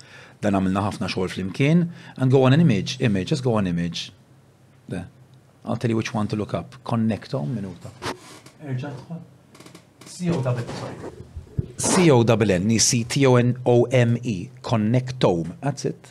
Dan 0.42 0.58
għamilna 0.58 0.82
ħafna 0.88 1.08
xogħol 1.12 1.30
flimkien 1.36 1.84
and 2.18 2.32
go 2.34 2.40
on 2.48 2.52
an 2.56 2.60
image, 2.64 2.96
image, 3.00 3.30
just 3.36 3.44
go 3.44 3.54
on 3.60 3.70
image 3.70 4.10
there. 4.88 5.06
I'll 5.64 5.76
tell 5.76 5.90
you 5.90 5.96
which 5.96 6.14
one 6.14 6.28
to 6.28 6.36
look 6.36 6.54
up. 6.54 6.74
Connecto 6.84 7.44
minuta. 7.46 7.88
C-O-N-N, 11.76 12.78
C-T-O-N-O-M-E, 12.78 14.20
e 14.30 14.50
Connectome, 14.62 15.52
that's 15.60 15.84
it. 15.84 16.08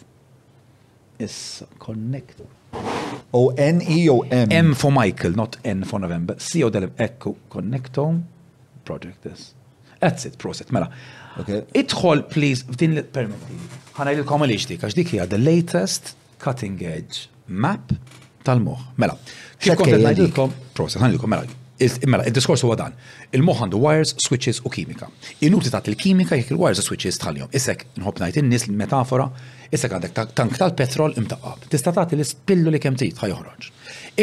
Is 1.17 1.63
Connectome. 1.79 2.47
O-N-E 3.33 4.09
o 4.09 4.19
M? 4.21 4.51
M 4.51 4.73
for 4.73 4.91
Michael, 4.91 5.31
not 5.31 5.57
N 5.63 5.83
for 5.83 5.99
November. 5.99 6.35
c 6.37 6.63
o 6.63 6.69
w 6.69 6.89
Echo 6.97 7.35
Connectome, 7.49 8.23
project 8.83 9.23
this. 9.23 9.53
That's 10.01 10.25
it, 10.25 10.37
process. 10.37 10.71
mela. 10.71 10.91
Idħol, 11.73 12.27
please, 12.29 12.63
f'din 12.67 12.93
li 12.95 13.03
permetti. 13.03 13.57
Ħana 13.97 14.13
il-kom 14.15 14.43
dik, 14.47 14.83
għax 14.85 14.95
dik 14.95 15.15
hija 15.15 15.25
the 15.25 15.37
latest 15.39 16.15
cutting 16.39 16.77
edge 16.83 17.27
map 17.47 17.91
tal-moħ. 18.45 18.89
Mela, 19.01 19.17
kif 19.59 19.75
kont 19.79 19.93
ngħidilkom, 19.99 20.55
process 20.77 21.01
ngħidilkom 21.03 21.33
mela. 21.35 21.61
Mela, 22.07 22.23
il-diskors 22.23 22.61
huwa 22.63 22.77
dan. 22.79 22.93
Il-moħ 23.35 23.65
għandu 23.65 23.79
wires, 23.83 24.13
switches 24.23 24.61
u 24.63 24.69
kimika. 24.71 25.09
Inuti 25.43 25.67
ta' 25.73 25.81
il-kimika 25.91 26.37
jekk 26.39 26.53
il-wires 26.55 26.79
u 26.79 26.85
switches 26.87 27.17
tal-jom. 27.19 27.49
Isek 27.55 27.83
nħobb 27.99 28.21
ngħid 28.23 28.39
in-nies 28.43 28.69
metafora 28.83 29.25
isek 29.75 29.97
għandek 29.97 30.15
tank 30.37 30.55
tal-petrol 30.61 31.17
imtaqqab. 31.19 31.65
Tista' 31.73 31.91
tagħti 31.97 32.15
l-ispillu 32.19 32.71
li 32.71 32.79
kemm 32.83 32.95
trid 33.01 33.19
ħajħroġ. 33.19 33.67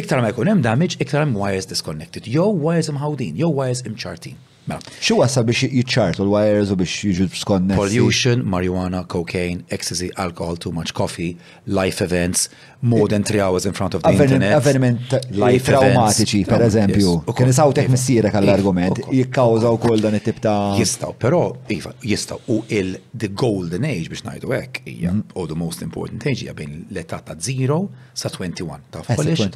Iktar 0.01 0.23
ma 0.25 0.33
jkun 0.33 0.49
hemm 0.55 0.65
damage, 0.65 0.97
iktar 1.05 1.27
hemm 1.27 1.37
wires 1.37 1.69
disconnected. 1.69 2.25
Jew 2.31 2.49
wires 2.65 2.89
imħawdin, 2.95 3.37
jew 3.41 3.53
wires 3.53 3.85
imċartin. 3.91 4.41
Mela. 4.63 4.79
Xi 5.03 5.17
wasa 5.19 5.43
biex 5.43 5.67
jiċċartu 5.73 6.23
l-wires 6.23 6.71
u 6.71 6.77
biex 6.79 7.01
jiġu 7.09 7.25
skonna? 7.35 7.75
Pollution, 7.75 8.45
marijuana, 8.49 9.03
cocaine, 9.11 9.65
ecstasy, 9.75 10.09
alcohol, 10.23 10.55
too 10.57 10.71
much 10.71 10.95
coffee, 10.95 11.35
life 11.67 12.01
events, 12.01 12.47
more 12.83 13.07
than 13.09 13.23
three 13.23 13.41
hours 13.41 13.65
in 13.65 13.73
front 13.73 13.95
of 13.95 14.03
the 14.03 14.11
internet. 14.11 14.55
Avveniment 14.57 15.01
eh, 15.13 15.59
traumatiċi, 15.63 16.43
per 16.49 16.65
eżempju. 16.67 17.13
Kien 17.39 17.51
isawtek 17.53 17.89
missirek 17.93 18.35
għall-argument, 18.37 19.01
jikkawza 19.15 19.71
u 19.75 19.79
koll 19.83 20.03
dan 20.03 20.17
it-tip 20.19 20.41
ta' 20.43 20.75
jistaw, 20.79 21.13
pero, 21.25 21.43
iva, 21.71 21.93
jistaw, 22.03 22.41
u 22.51 22.59
il-the 22.75 23.29
golden 23.39 23.87
age 23.87 24.11
biex 24.11 24.25
najdu 24.27 24.51
ek, 24.59 24.83
hija, 24.89 25.13
u 25.13 25.15
mm-hmm. 25.21 25.49
the 25.55 25.59
most 25.63 25.85
important 25.87 26.27
age, 26.27 26.43
hija 26.43 26.57
bejn 26.59 26.75
l-età 26.91 27.21
ta' 27.23 27.37
0 27.39 27.79
sa' 28.19 28.33
21, 28.35 28.83
ta' 28.91 29.05
kolix. 29.13 29.47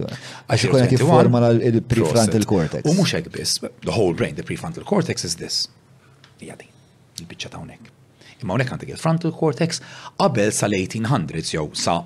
Għax 0.47 0.71
ikun 0.71 0.83
qed 0.85 0.97
jifforma 1.01 1.43
il-prefrontal 1.51 2.47
cortex. 2.47 2.87
U 2.87 2.95
mhux 2.95 3.17
hekk 3.19 3.33
biss, 3.35 3.59
the 3.83 3.93
whole 3.95 4.15
brain, 4.15 4.39
the 4.39 4.47
prefrontal 4.47 4.87
cortex 4.87 5.27
is 5.27 5.35
this. 5.43 5.65
Hija 6.39 6.55
din, 6.63 6.71
il 7.19 7.27
bicċa 7.27 7.51
ta' 7.51 7.59
hawnhekk. 7.59 7.91
Imma 8.45 8.55
hawnhekk 8.55 8.77
għandek 8.77 8.95
il-frontal 9.01 9.35
cortex 9.35 9.83
qabel 10.21 10.53
sa' 10.55 10.71
1800s 10.71 11.57
jew 11.57 11.73
sa' 11.75 12.05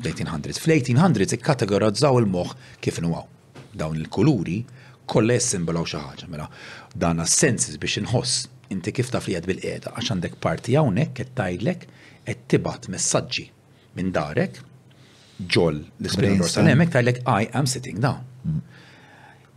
1800 0.00 0.50
1800 0.50 0.58
Fl-1800 0.62 1.34
ikkategorizzaw 1.36 2.16
il-moħ 2.22 2.54
kif 2.84 2.98
nuwaw. 3.04 3.26
Dawn 3.76 3.98
il-kuluri 4.00 4.60
kollha 5.10 5.36
jissimbolaw 5.36 5.84
xi 5.88 6.00
ħaġa. 6.00 6.30
Mela, 6.32 6.46
dan 6.96 7.20
is-sensis 7.24 7.76
biex 7.80 8.00
inħoss 8.00 8.46
inti 8.72 8.92
kif 8.96 9.10
taf 9.12 9.28
li 9.28 9.36
bil-qiegħda 9.44 9.92
għax 9.92 10.12
għandek 10.14 10.38
parti 10.40 10.76
hawnhekk 10.78 11.16
qed 11.22 11.32
tajlek 11.38 11.86
qed 12.24 12.44
tibgħat 12.54 12.88
messaġġi 12.94 13.46
minn 13.98 14.12
darek 14.14 14.60
ġol 15.42 15.80
l-ispirtu 15.82 16.40
dorsal 16.40 16.70
hemmhekk 16.72 16.94
tajlek 16.96 17.22
I 17.28 17.50
am 17.60 17.68
sitting 17.68 18.00
down. 18.00 18.24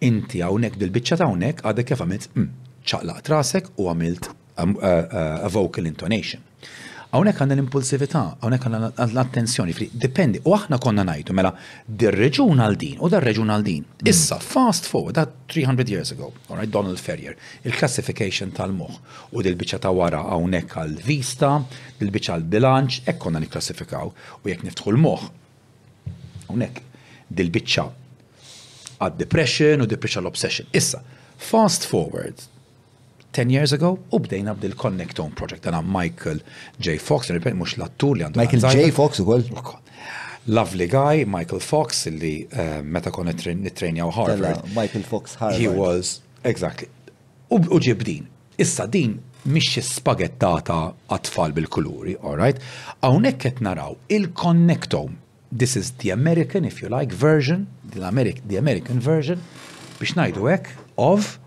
Inti 0.03 0.43
hawnhekk 0.43 0.79
bil-biċċa 0.83 1.21
ta' 1.21 1.29
hawnhekk 1.31 1.63
għadek 1.71 1.91
kif 1.93 2.03
għamilt 2.03 2.27
mm, 2.35 2.51
ċaqlaq 2.85 3.23
trasek 3.29 3.71
u 3.79 3.87
għamilt 3.93 4.29
um, 4.33 4.75
uh, 4.75 4.83
uh, 4.83 5.39
a 5.47 5.53
vocal 5.53 5.87
intonation. 5.87 6.43
Għawnek 7.15 7.37
għanna 7.39 7.55
l-impulsivita, 7.55 8.21
għawnek 8.43 8.65
għanna 8.67 8.87
l-attenzjoni, 9.05 9.73
fri, 9.77 9.85
dipendi, 10.03 10.41
u 10.43 10.51
aħna 10.51 10.75
konna 10.83 11.03
najtu, 11.07 11.31
mela, 11.37 11.53
dir-reġun 11.87 12.59
għal 12.59 12.75
din, 12.81 12.97
u 12.99 13.07
dar-reġun 13.07 13.53
għal 13.55 13.63
din. 13.63 13.85
Mm. 13.87 14.07
Issa, 14.11 14.35
fast 14.43 14.89
forward, 14.91 15.15
that 15.15 15.35
300 15.53 15.87
years 15.93 16.09
ago, 16.11 16.33
all 16.49 16.57
right, 16.59 16.67
Donald 16.73 16.99
Ferrier, 16.99 17.37
il-classification 17.63 18.51
tal-moħ, 18.57 18.97
u 19.31 19.43
dil-bicċa 19.47 19.79
ta' 19.85 19.93
wara 19.95 20.25
għawnek 20.33 20.75
għal-vista, 20.81 21.53
dil-bicċa 22.01 22.35
għal-bilanċ, 22.41 22.97
ek 23.13 23.21
konna 23.23 23.39
niklassifikaw, 23.45 24.11
u 24.41 24.51
jek 24.51 24.65
niftħu 24.67 24.91
l-moħ. 24.97 25.29
Għawnek, 26.49 26.81
dil-bicċa 27.31 27.87
għad-depression 29.07 29.87
u 29.87 29.87
dil-bicċa 29.87 30.19
l-obsession. 30.25 30.67
Issa, 30.75 30.99
fast 31.47 31.87
forward, 31.87 32.43
10 33.35 33.49
years 33.49 33.71
ago 33.73 33.97
u 34.11 34.19
bdejna 34.19 34.53
bdil 34.55 34.71
Connect 34.81 35.19
Project 35.35 35.67
għana 35.67 35.81
Michael 35.83 36.39
J. 36.79 36.97
Fox, 37.03 37.29
ripet, 37.35 37.55
mux 37.59 37.75
l-attur 37.77 38.15
li 38.15 38.23
għandu. 38.23 38.39
Michael 38.39 38.77
J. 38.87 38.93
Fox 38.95 39.19
u 39.19 39.25
Lovely 40.45 40.85
guy, 40.85 41.23
Michael 41.25 41.59
Fox, 41.59 42.03
li 42.05 42.45
eh, 42.47 42.79
meta 42.85 43.09
kon 43.11 43.27
u 43.27 44.11
Harvard. 44.17 44.61
Michael 44.75 45.03
Fox 45.03 45.33
Harvard. 45.41 45.59
He 45.59 45.67
was, 45.67 46.21
exactly. 46.43 46.87
U 47.49 47.59
ġibdin. 47.81 48.27
Issa 48.57 48.85
din 48.85 49.17
mhix 49.45 49.81
spagettata 49.97 50.93
għatfall 51.09 51.53
bil-kuluri, 51.57 52.13
all 52.23 52.37
right? 52.37 52.61
Hawnhekk 53.03 53.41
qed 53.49 53.61
naraw 53.61 53.97
il-connectome. 54.07 55.17
This 55.51 55.75
is 55.75 55.91
the 55.99 56.11
American, 56.11 56.63
if 56.63 56.79
you 56.81 56.89
like, 56.89 57.11
version, 57.11 57.67
the 57.91 58.03
American, 58.05 58.43
the 58.47 58.57
American 58.61 58.99
version, 59.01 59.41
biex 59.99 60.13
ngħidu 60.17 60.45
hekk 60.51 60.71
of 61.01 61.39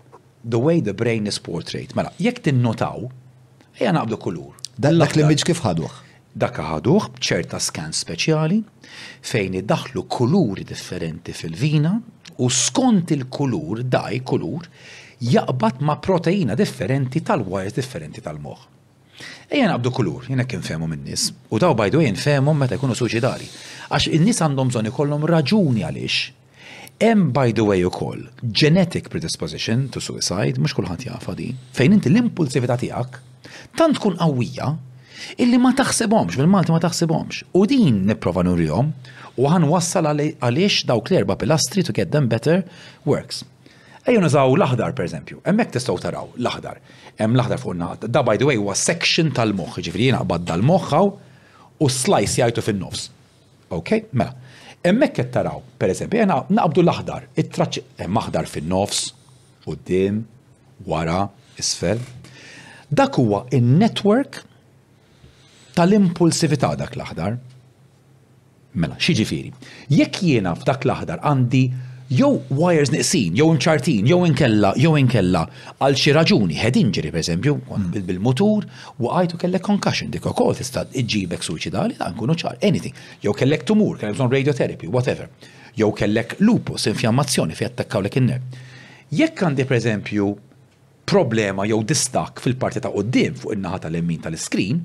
the 0.47 0.57
way 0.59 0.81
the 0.81 0.93
brain 0.93 1.25
is 1.27 1.39
portrayed. 1.39 1.93
Mela, 1.95 2.11
jekk 2.17 2.39
tinnotaw, 2.43 3.09
hija 3.79 3.91
naqbdu 3.95 4.17
kulur. 4.23 4.53
Dak 4.79 5.15
l-image 5.17 5.43
kif 5.47 5.59
ħaduh? 5.65 5.89
Dak 6.39 6.59
ħaduh 6.63 7.07
bċerta 7.17 7.59
skan 7.59 7.91
speċjali 7.95 8.61
fejn 9.25 9.57
idaħlu 9.63 10.03
kuluri 10.07 10.63
differenti 10.67 11.33
fil-vina 11.35 11.93
u 12.39 12.47
skont 12.53 13.11
il-kulur, 13.15 13.81
daj 13.83 14.21
kulur, 14.23 14.67
jaqbad 15.19 15.81
ma' 15.83 15.97
proteina 15.99 16.55
differenti 16.55 17.19
tal-wires 17.25 17.75
differenti 17.75 18.23
tal-moħ. 18.23 18.61
Ejja 19.51 19.67
naqbdu 19.73 19.91
kulur, 19.91 20.29
jena 20.31 20.45
kien 20.47 20.61
femu 20.63 20.87
minnis, 20.87 21.27
u 21.51 21.59
daw 21.59 21.73
bajdu 21.75 21.99
jen 22.05 22.15
femu 22.15 22.53
meta 22.55 22.77
jkunu 22.79 22.95
suċidali. 22.95 23.49
Għax 23.91 24.13
in-nis 24.15 24.39
għandhom 24.45 24.71
zoni 24.77 24.93
ikollhom 24.93 25.25
raġuni 25.27 25.83
għaliex 25.83 26.29
Hemm 27.01 27.31
by 27.31 27.51
the 27.55 27.63
way 27.63 27.79
ukoll 27.89 28.19
genetic 28.51 29.09
predisposition 29.11 29.87
to 29.93 30.01
suicide, 30.07 30.59
mhux 30.59 30.73
kulħadd 30.75 31.05
jafa 31.07 31.31
di, 31.37 31.45
fejn 31.77 31.93
inti 31.95 32.11
l-impulsività 32.11 32.75
tiegħek 32.81 33.19
tant 33.79 33.95
tkun 33.95 34.17
qawwija 34.19 34.67
illi 35.39 35.59
ma 35.63 35.71
taħsebhomx, 35.79 36.35
bil-Malti 36.41 36.75
ma 36.75 36.81
taħsebomx. 36.83 37.45
U 37.55 37.63
din 37.71 38.01
nipprova 38.09 38.43
nurihom 38.43 38.89
u 39.39 39.47
għan 39.47 39.69
wassal 39.71 40.11
għaliex 40.11 40.89
dawk 40.91 41.07
l-erba 41.13 41.39
pilastri 41.39 41.85
to 41.87 41.95
get 41.95 42.11
them 42.11 42.27
better 42.27 42.65
works. 43.07 43.45
Ejju 44.03 44.19
nużaw 44.25 44.51
l-aħdar 44.59 44.91
per 44.99 45.07
eżempju, 45.07 45.39
hemmhekk 45.47 45.77
testaw 45.77 45.95
taraw 46.03 46.27
l-aħdar. 46.35 46.83
Hemm 47.21 47.39
l-aħdar 47.39 47.63
fuq 47.63 47.79
naħat. 47.79 48.05
Da 48.11 48.25
by 48.27 48.35
the 48.43 48.49
way 48.51 48.59
huwa 48.59 48.75
section 48.75 49.31
tal-moħħ, 49.39 49.85
ġifri 49.87 50.11
jena 50.11 50.19
għabad 50.25 50.49
dal-moħħaw 50.51 51.13
u 51.79 51.89
slice 51.95 52.41
jajtu 52.43 52.67
fin-nofs. 52.67 53.07
Okay, 53.69 54.09
mela. 54.17 54.35
Emmek 54.83 55.13
qed 55.17 55.31
taraw, 55.33 55.59
pereżempju, 55.79 56.19
jena 56.21 56.39
naqbdu 56.49 56.81
l-aħdar, 56.85 57.25
it-traċ 57.41 57.81
hemm 57.99 58.19
aħdar 58.21 58.47
fin-nofs, 58.47 59.01
quddiem, 59.65 60.21
wara, 60.87 61.25
isfel. 61.59 61.99
Dak 62.87 63.19
huwa 63.19 63.41
in-network 63.51 64.39
tal-impulsività 65.75 66.71
dak 66.79 66.95
l-aħdar. 66.95 67.35
Mela, 68.79 68.95
xi 69.03 69.17
ġifieri. 69.19 69.51
Jekk 69.97 70.23
jiena 70.29 70.55
f'dak 70.55 70.87
l-aħdar 70.87 71.25
għandi 71.27 71.63
jew 72.09 72.41
wires 72.49 72.89
niqsin, 72.93 73.35
jew 73.37 73.51
imċartin, 73.53 74.07
jew 74.09 74.23
inkella, 74.25 74.71
jew 74.81 74.95
inkella, 74.97 75.43
għal 75.77 75.97
xi 76.01 76.13
raġuni, 76.17 76.55
head 76.57 76.77
injury 76.81 77.11
pereżempju, 77.13 77.53
hmm. 77.69 77.91
bil-mutur, 78.07 78.65
u 78.97 79.11
għajtu 79.13 79.37
kellek 79.43 79.61
concussion, 79.65 80.09
dik 80.09 80.25
ukoll 80.31 80.57
tista' 80.57 80.87
iġibek 80.97 81.45
suċidali, 81.45 81.99
dan 82.01 82.15
nkunu 82.17 82.33
ċar, 82.41 82.57
anything, 82.65 82.97
jew 83.21 83.35
kellek 83.37 83.67
tumur, 83.69 83.99
kellek 84.01 84.17
bżonn 84.17 84.33
radiotherapy, 84.33 84.89
whatever, 84.89 85.29
jew 85.77 85.91
kellek 85.93 86.33
lupus, 86.41 86.89
infjammazzjoni 86.89 87.57
fi 87.59 87.69
attakkawlek 87.69 88.17
lek 88.17 88.21
inner. 88.23 88.41
Jekk 89.21 89.45
għandi 89.45 89.69
pereżempju 89.69 90.31
problema 91.09 91.69
jew 91.69 91.83
distak 91.89 92.41
fil-parti 92.41 92.81
ta' 92.83 92.89
qoddim 92.93 93.37
fuq 93.41 93.53
in-naħa 93.55 93.85
tal-emmin 93.85 94.19
tal-iskrin, 94.25 94.81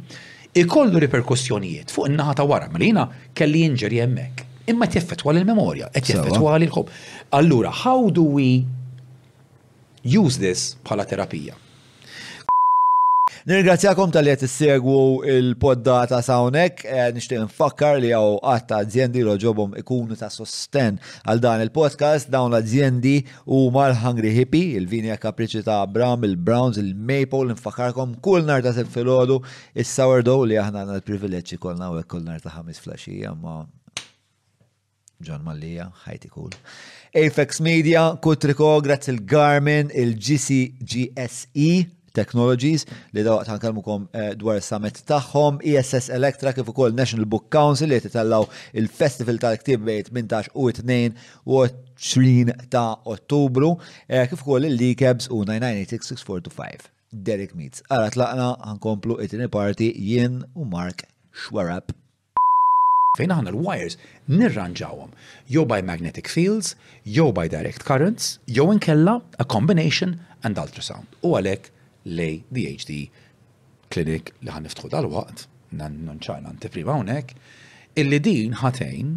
ikollu 0.56 1.00
riperkussjonijiet 1.06 1.92
fuq 1.92 2.12
in-naħa 2.12 2.36
ta' 2.42 2.44
wara, 2.48 2.68
malina 2.72 3.08
kelli 3.36 3.64
injury 3.68 4.00
hemmhekk 4.04 4.50
imma 4.66 4.86
tjeffetwa 4.88 5.32
l-memoria, 5.34 5.88
jeffettwa 5.96 6.56
l-ħob. 6.60 6.88
Allura, 7.38 7.70
how 7.84 8.08
do 8.10 8.22
we 8.38 8.64
use 10.04 10.38
this 10.40 10.72
bħala 10.84 11.04
terapija? 11.08 11.58
Nirgrazzjakom 13.44 14.08
tal-li 14.08 14.30
għet 14.32 14.46
segwu 14.48 14.94
il-poddata 15.28 16.22
sawnek, 16.24 16.78
eh, 16.88 17.10
nishtiq 17.12 17.42
nfakkar 17.44 17.98
li 18.00 18.08
għaw 18.16 18.38
għatta 18.40 18.78
azzjendi 18.78 19.24
roġobom 19.26 19.74
ikunu 19.82 20.16
ta' 20.16 20.30
sosten 20.32 20.96
għal 21.28 21.42
dan 21.44 21.60
il-podcast, 21.66 22.30
dawn 22.32 22.54
l 22.56 22.60
aziendi 22.62 23.14
u 23.44 23.66
mal-Hungry 23.76 24.32
Hippie, 24.38 24.72
il-vinja 24.80 25.18
kapriċi 25.20 25.64
ta' 25.68 25.82
Bram, 25.86 26.24
il-Browns, 26.24 26.80
il-Maple, 26.80 27.52
nfakkarkom 27.58 28.16
kull 28.24 28.48
nar 28.48 28.64
ta' 28.64 28.72
seb 28.78 28.88
fil 28.88 29.12
il-Sourdough 29.12 30.48
li 30.48 30.56
aħna 30.64 30.78
għanna 30.86 31.00
l-privileċi 31.02 31.60
kolna 31.60 31.92
u 31.92 32.00
kull 32.08 32.24
nar 32.24 32.40
ta' 32.40 32.54
ħamis 32.56 32.80
flasġija, 32.80 33.36
ma' 33.36 33.66
John 35.22 35.40
Mallia, 35.46 35.88
ħajti 36.04 36.30
cool. 36.32 36.50
Apex 37.14 37.60
Media, 37.62 38.12
Kutriko, 38.22 38.80
grazzi 38.82 39.12
il-Garmin, 39.14 39.90
il-GCGSE, 39.94 41.90
Technologies 42.14 42.84
li 43.10 43.24
daw 43.26 43.40
ħankalmukom 43.42 44.04
eh, 44.14 44.26
dwar 44.38 44.60
summit 44.62 45.00
tagħhom, 45.10 45.56
ESS 45.66 46.12
Electra 46.14 46.52
kif 46.54 46.68
ukoll 46.70 46.92
National 46.94 47.26
Book 47.26 47.48
Council 47.50 47.90
li 47.90 47.98
titallaw 48.04 48.44
il-Festival 48.78 49.40
tal-Ktib 49.42 49.82
bejn 49.82 50.12
18 50.30 50.52
u 50.54 50.68
2 50.70 51.10
u 51.50 51.64
20 52.14 52.68
ta' 52.70 52.92
Ottubru, 53.10 53.72
eh, 54.06 54.28
kif 54.30 54.44
ukoll 54.46 54.68
il 54.70 54.78
likebs 54.78 55.26
u 55.34 55.42
9986425. 55.50 56.86
Derek 57.14 57.58
Meets. 57.58 57.82
Ara 57.90 58.06
tlaqna 58.14 58.46
għankomplu 58.62 59.18
it-tini 59.22 59.48
parti 59.50 59.90
jien 59.90 60.38
u 60.54 60.66
Mark 60.70 61.02
Schwarab. 61.34 61.90
Fejn 63.18 63.30
aħna 63.34 63.50
l-wires? 63.54 63.98
nirranġawhom. 64.30 65.12
Jew 65.50 65.64
by 65.68 65.82
magnetic 65.84 66.28
fields, 66.28 66.74
jew 67.04 67.32
by 67.32 67.48
direct 67.48 67.84
currents, 67.84 68.38
jew 68.46 68.70
inkella 68.72 69.20
a 69.38 69.44
combination 69.44 70.20
and 70.42 70.56
ultrasound. 70.56 71.10
U 71.24 71.34
għalhekk 71.36 71.70
lej 72.04 72.42
DHD 72.50 73.10
clinic 73.92 74.32
li 74.40 74.50
ħan 74.52 74.66
niftħu 74.68 74.90
dal-waqt, 74.92 75.44
nanċajna 75.76 76.48
anteprima 76.50 76.96
hawnhekk, 76.96 77.32
illi 78.00 78.18
din 78.20 78.56
ħatejn 78.62 79.14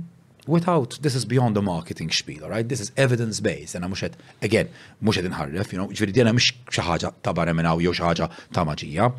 without, 0.47 0.97
this 1.01 1.15
is 1.15 1.25
beyond 1.25 1.55
the 1.55 1.61
marketing 1.61 2.09
spiel, 2.13 2.43
all 2.43 2.49
right? 2.51 2.67
This 2.69 2.79
is 2.79 2.91
evidence-based, 2.95 3.75
and 3.75 3.87
mux 3.89 4.03
again, 4.41 4.69
mux 5.01 5.17
għed 5.19 5.27
nħarref, 5.33 5.73
you 5.73 5.79
know, 5.79 5.89
ġviri 5.91 6.13
dina 6.15 6.31
mux 6.33 6.51
xaħġa 6.71 7.13
ta' 7.23 7.33
barra 7.35 7.53
minnaw, 7.55 7.81
jew 7.83 7.91
xaħġa 7.91 8.29
ta' 8.55 8.63
maġija. 8.67 9.09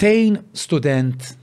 Tejn 0.00 0.38
student 0.56 1.34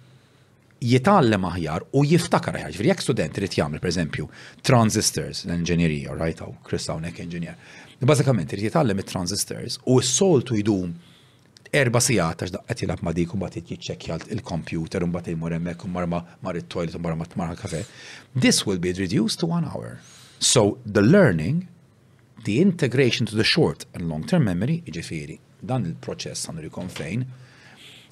jitallem 0.82 1.46
aħjar 1.46 1.86
u 1.94 2.02
jiftakar 2.08 2.56
aħjar. 2.58 2.72
Ġifri, 2.74 2.90
jekk 2.90 3.04
student 3.06 3.38
irid 3.38 3.56
jagħmel 3.60 3.86
eżempju, 3.92 4.28
transistors 4.66 5.44
l-inġenierija, 5.46 6.16
right? 6.18 6.42
u 6.42 6.56
Chris 6.68 6.90
hawnhekk 6.90 7.22
inġinier. 7.26 7.56
Bażikament 8.02 8.54
irid 8.56 8.66
jitallem 8.72 9.02
it-transistors 9.04 9.78
u 9.86 10.00
s-soltu 10.02 10.58
jdum 10.58 10.96
erba 11.72 12.02
sigħat 12.04 12.42
għax 12.42 12.54
daqqet 12.56 12.82
jilab 12.84 13.04
ma 13.06 13.14
dik 13.16 13.36
u 13.36 13.38
mbagħad 13.40 13.70
jiċċekkja 13.70 14.18
il-computer 14.36 15.06
u 15.06 15.12
mbagħad 15.12 15.36
imur 15.36 15.54
hemmhekk 15.56 15.86
u 15.88 15.92
marma 15.94 16.24
mar 16.44 16.58
it-toilet 16.60 16.98
u 16.98 17.04
marma 17.06 17.30
tmar 17.30 17.54
kafe. 17.62 17.84
This 18.34 18.66
will 18.66 18.82
be 18.82 18.96
reduced 18.98 19.40
to 19.42 19.48
one 19.52 19.70
hour. 19.70 20.00
So 20.40 20.80
the 20.84 21.06
learning, 21.06 21.68
the 22.46 22.58
integration 22.60 23.28
to 23.28 23.36
the 23.38 23.46
short 23.46 23.86
and 23.94 24.10
long 24.10 24.26
term 24.26 24.50
memory, 24.50 24.82
ġifieri, 24.90 25.38
dan 25.62 25.86
il-proċess 25.92 26.50
għandu 26.50 26.72
jkun 26.74 26.90
fejn 26.90 27.30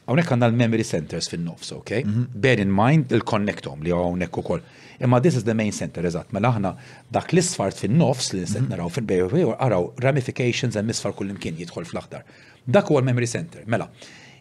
Għawnek 0.09 0.29
għanna 0.33 0.47
l-memory 0.49 0.83
centers 0.89 1.27
fin-nofs, 1.29 1.69
ok? 1.75 1.91
Bear 2.33 2.57
in 2.63 2.71
mind 2.73 3.11
il-connectom 3.13 3.83
li 3.85 3.91
għawnek 3.93 4.39
u 4.41 4.43
koll. 4.47 4.63
Imma 5.05 5.19
this 5.21 5.35
is 5.37 5.43
the 5.45 5.53
main 5.55 5.69
center, 5.71 6.01
eżat. 6.09 6.31
Mela 6.33 6.49
aħna 6.49 6.71
dak 7.13 7.29
l-isfart 7.35 7.77
fin-nofs 7.77 8.31
li 8.33 8.41
nisset 8.41 8.63
mhm. 8.63 8.71
naraw 8.73 8.89
fil-bejwej 8.95 9.45
għaraw 9.53 9.85
ramifications 10.03 10.77
għem 10.81 10.89
misfar 10.89 11.13
kull-imkien 11.13 11.61
jidħol 11.61 11.85
fl-aħdar. 11.91 12.25
Dak 12.65 12.89
u 12.89 12.97
memory 13.05 13.29
center. 13.29 13.61
Mela, 13.69 13.85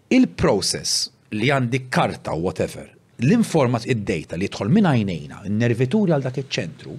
il-process 0.09 1.11
li 1.37 1.51
għandi 1.53 1.83
karta 1.93 2.33
u 2.33 2.49
whatever, 2.49 2.89
l-informat 3.21 3.85
id-data 3.93 4.41
li 4.41 4.49
jidħol 4.49 4.73
minn 4.73 4.89
għajnejna, 4.89 5.43
n-nervituri 5.53 6.17
għal 6.17 6.25
dak 6.31 6.41
iċ-ċentru, 6.47 6.97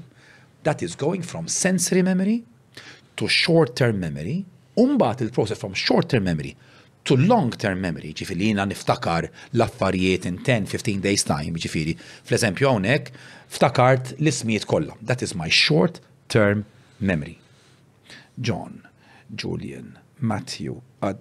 that 0.67 0.85
is 0.85 0.93
going 0.93 1.25
from 1.25 1.49
sensory 1.49 2.05
memory 2.05 2.43
to 3.17 3.25
short-term 3.25 3.97
memory, 4.05 4.43
un-baħt 4.77 5.25
il-process 5.25 5.57
from 5.57 5.73
short-term 5.73 6.29
memory 6.29 6.53
to 7.05 7.15
long 7.15 7.51
term 7.57 7.79
memory, 7.81 8.13
ġifiri 8.17 8.49
jina 8.51 8.65
niftakar 8.67 9.29
l-affarijiet 9.55 10.25
in 10.29 10.39
10-15 10.45 11.01
days 11.05 11.23
time, 11.27 11.59
ġifiri. 11.63 11.95
Fl-eżempju 12.27 12.69
għonek, 12.69 13.11
ftakart 13.53 14.13
l-ismijiet 14.17 14.67
kollha. 14.69 14.97
That 15.01 15.21
is 15.25 15.33
my 15.35 15.49
short 15.49 16.01
term 16.29 16.65
memory. 16.99 17.37
John, 18.39 18.83
Julian, 19.35 19.95
Matthew, 20.19 20.81
Ad 21.03 21.17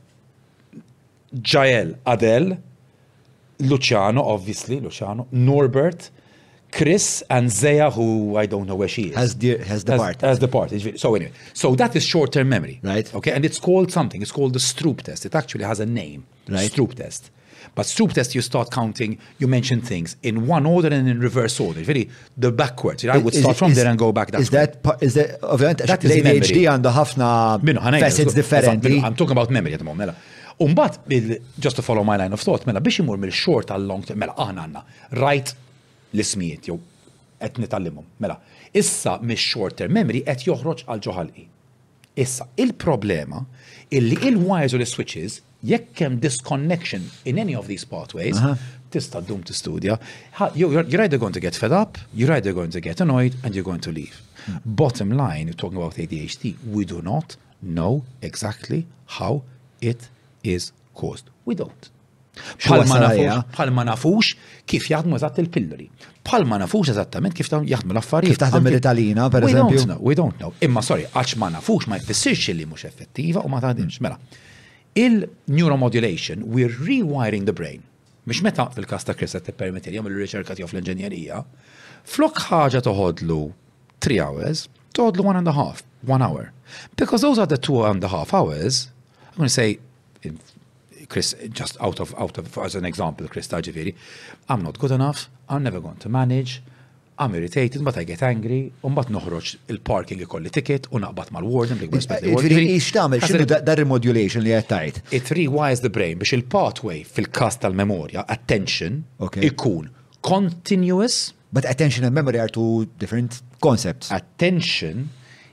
Jael, 1.33 1.97
Adele, 2.07 2.59
Luciano, 3.61 4.23
obviously, 4.23 4.79
Luciano, 4.81 5.27
Norbert, 5.33 6.11
Chris 6.71 7.23
and 7.31 7.51
Zaya, 7.51 7.91
who 7.91 8.37
I 8.37 8.47
don't 8.47 8.67
know 8.67 8.75
where 8.77 8.89
she 8.89 9.05
is. 9.11 9.17
Has 9.17 9.35
the, 9.37 9.57
has 9.59 9.85
part. 9.85 10.21
Has, 10.21 10.39
has 10.39 10.51
part. 10.51 10.71
So 10.99 11.15
anyway, 11.15 11.33
so 11.55 11.75
that 11.75 11.97
is 11.97 12.05
short-term 12.05 12.49
memory. 12.49 12.81
Right. 12.83 13.13
Okay, 13.15 13.33
and 13.33 13.45
it's 13.45 13.59
called 13.59 13.91
something. 13.93 14.21
It's 14.23 14.33
called 14.33 14.53
the 14.53 14.59
Stroop 14.59 15.03
test. 15.03 15.25
It 15.27 15.35
actually 15.35 15.65
has 15.65 15.81
a 15.81 15.87
name, 15.87 16.27
right. 16.49 16.71
Stroop 16.71 16.95
test. 16.95 17.31
But 17.75 17.87
Stroop 17.87 18.13
test, 18.13 18.35
you 18.35 18.41
start 18.43 18.71
counting, 18.71 19.19
you 19.39 19.47
mention 19.47 19.81
things 19.81 20.17
in 20.23 20.47
one 20.47 20.67
order 20.67 20.89
and 20.89 21.09
in 21.09 21.21
reverse 21.21 21.59
order. 21.61 21.81
Really, 21.81 22.11
the 22.37 22.53
backwards. 22.53 23.05
I 23.07 23.17
would 23.17 23.35
start 23.35 23.55
is, 23.57 23.59
from 23.59 23.71
is, 23.71 23.77
there 23.77 23.87
and 23.87 23.99
go 23.99 24.13
back 24.13 24.31
that 24.33 24.41
Is 24.41 24.51
way. 24.51 24.67
that, 24.67 25.03
is 25.03 25.15
that, 25.15 25.41
ovvijament, 25.41 25.87
that 25.87 26.05
is 26.05 26.17
ADHD 26.23 26.65
għandu 26.69 26.91
ħafna 26.93 28.01
facets 28.01 28.35
differenti. 28.35 29.01
I'm 29.03 29.15
talking 29.15 29.33
about 29.33 29.51
memory 29.51 29.73
at 29.73 29.79
the 29.81 29.85
moment. 29.85 30.13
Mela. 30.13 30.17
Um, 30.61 30.75
but 30.75 30.99
uh, 31.13 31.21
just 31.61 31.77
to 31.77 31.83
follow 31.83 32.03
my 32.03 32.17
line 32.17 32.33
of 32.33 32.41
thought, 32.41 32.67
mela 32.67 32.81
biex 32.83 32.99
imur 33.05 33.17
mill-short 33.19 33.69
għal 33.71 33.87
long 33.87 34.03
term, 34.03 34.19
mela 34.19 34.35
aħna 34.35 34.65
ah, 34.65 34.65
għanna, 34.67 35.21
right 35.25 35.55
l-ismijiet 36.17 36.69
jew 36.69 36.79
qed 37.39 37.59
nitallimhom. 37.63 38.07
Mela, 38.23 38.39
issa 38.77 39.19
mis 39.23 39.39
short 39.41 39.79
term 39.81 39.95
memory 39.95 40.25
qed 40.27 40.47
joħroġ 40.49 40.87
għal 40.91 41.05
ġoħalqi. 41.07 41.45
Issa, 42.23 42.49
il-problema 42.61 43.45
illi 43.95 44.17
il-wires 44.33 44.75
u 44.75 44.81
l-switches 44.81 45.41
jekk 45.69 46.05
hemm 46.07 46.19
disconnection 46.23 47.05
in 47.29 47.39
any 47.43 47.55
of 47.59 47.69
these 47.71 47.87
pathways, 47.89 48.41
tista' 48.93 49.23
ddum 49.25 49.43
tistudja, 49.47 49.97
you're 50.55 50.85
either 51.03 51.19
going 51.19 51.33
to 51.35 51.41
get 51.43 51.55
fed 51.55 51.73
up, 51.73 51.99
you're 52.15 52.33
either 52.33 52.53
going 52.53 52.71
to 52.71 52.81
get 52.81 53.01
annoyed, 53.01 53.35
and 53.45 53.55
you're 53.55 53.67
going 53.67 53.81
to 53.81 53.93
leave. 53.93 54.23
Hmm. 54.47 54.57
Bottom 54.65 55.11
line, 55.11 55.47
you're 55.49 55.55
talking 55.65 55.79
about 55.79 55.95
ADHD, 55.97 56.57
we 56.65 56.85
do 56.85 57.03
not 57.03 57.37
know 57.63 58.03
exactly 58.23 58.87
how 59.19 59.43
it 59.81 60.09
is 60.45 60.73
caused. 60.95 61.29
We 61.45 61.55
don't. 61.57 61.91
Bħal 62.65 63.73
ma 63.73 63.85
nafux 63.89 64.33
kif 64.69 64.89
jaħdmu 64.93 65.17
eżatt 65.19 65.41
il 65.43 65.49
pilluri 65.55 65.87
Bħal 66.29 66.47
ma 66.49 66.59
nafux 66.63 66.91
eżattament 66.93 67.33
kif 67.35 67.49
jaħdmu 67.49 67.95
l-affarijiet. 67.95 68.37
Kif 68.37 68.43
taħdem 68.43 68.67
il-Italina, 68.69 69.29
per 69.33 69.47
eżempju. 69.47 69.97
We 70.05 70.13
don't 70.19 70.37
know. 70.37 70.51
Imma 70.67 70.83
sorry, 70.85 71.07
għax 71.17 71.39
ma 71.41 71.49
nafux 71.55 71.89
ma 71.89 71.97
jfissirx 72.03 72.53
li 72.53 72.67
mhux 72.69 72.85
effettiva 72.91 73.41
u 73.41 73.49
ma 73.49 73.63
taħdimx. 73.65 74.03
Mela, 74.05 74.19
il-neuromodulation, 74.93 76.43
we're 76.45 76.75
rewiring 76.83 77.47
the 77.49 77.55
brain. 77.57 77.81
Mhux 78.29 78.43
meta 78.45 78.69
fil-kas 78.77 79.09
ta' 79.09 79.17
te 79.17 79.25
qed 79.41 79.57
permetti 79.57 79.95
jagħmel 79.95 80.13
il 80.13 80.21
riċerka 80.27 80.59
tiegħu 80.59 80.69
fl-inġenjerija, 80.75 81.41
flok 82.13 82.45
ħaġa 82.51 82.85
toħodlu 82.85 83.41
3 84.05 84.21
hours, 84.27 84.67
toħodlu 85.01 85.25
1 85.33 85.41
and 85.41 85.49
a 85.49 85.57
half, 85.57 85.81
1 86.05 86.29
hour. 86.29 86.51
Because 87.01 87.25
those 87.25 87.41
are 87.41 87.49
the 87.49 87.57
2 87.57 87.87
and 87.89 88.05
a 88.05 88.13
half 88.13 88.37
hours, 88.37 88.91
I'm 89.33 89.39
going 89.47 89.49
to 89.49 89.57
say 89.57 89.81
Chris, 91.09 91.35
just 91.51 91.77
out 91.81 92.01
of, 92.01 92.15
out 92.19 92.37
of, 92.39 92.57
as 92.59 92.75
an 92.75 92.85
example, 92.85 93.27
Chris 93.29 93.49
Tajiviri, 93.49 93.95
I'm 94.49 94.63
not 94.63 94.79
good 94.79 94.91
enough, 94.91 95.31
I'm 95.49 95.63
never 95.63 95.81
going 95.81 95.97
to 95.97 96.09
manage, 96.09 96.63
I'm 97.19 97.35
irritated, 97.35 97.83
but 97.83 97.97
I 97.97 98.05
get 98.13 98.23
angry, 98.23 98.63
un 98.87 98.95
bat 98.99 99.09
noħroġ 99.15 99.55
il-parking 99.73 100.21
ikolli 100.23 100.53
ticket, 100.55 100.87
u 100.95 101.01
naqbat 101.03 101.33
mal-warden, 101.35 101.81
big 101.81 101.95
respect 101.97 102.27
il-warden. 102.29 102.61
Ixtamil, 102.77 103.25
xinu 103.25 103.47
dar 103.51 103.81
remodulation 103.81 104.45
li 104.45 104.53
għattajt? 104.55 105.01
It 105.19 105.33
rewires 105.35 105.83
the 105.83 105.91
brain 105.97 106.21
biex 106.21 106.37
il-pathway 106.37 107.01
fil-kas 107.09 107.57
tal-memoria, 107.65 108.23
attention, 108.31 109.01
ikun 109.49 109.91
continuous. 110.23 111.33
But 111.51 111.65
attention 111.65 112.05
and 112.05 112.15
memory 112.15 112.39
are 112.39 112.49
two 112.49 112.87
different 112.99 113.41
concepts. 113.63 114.11
Attention 114.13 115.09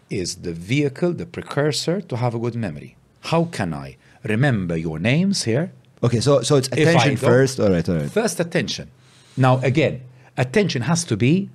is 0.09 0.37
the 0.47 0.51
vehicle, 0.51 1.13
the 1.13 1.25
precursor 1.25 2.01
to 2.01 2.17
have 2.17 2.35
a 2.35 2.39
good 2.39 2.55
memory. 2.55 2.97
How 3.31 3.45
can 3.45 3.73
I 3.73 3.95
remember 4.25 4.75
your 4.77 4.99
names 4.99 5.43
here. 5.43 5.71
Okay, 6.03 6.19
so, 6.19 6.41
so 6.41 6.57
it's 6.57 6.67
attention 6.69 7.17
first. 7.17 7.59
All 7.59 7.71
right, 7.71 7.87
all 7.87 7.95
right. 7.95 8.11
First 8.11 8.39
attention. 8.39 8.91
Now, 9.37 9.59
again, 9.59 10.01
attention 10.37 10.83
has 10.83 11.03
to 11.05 11.17
be 11.17 11.49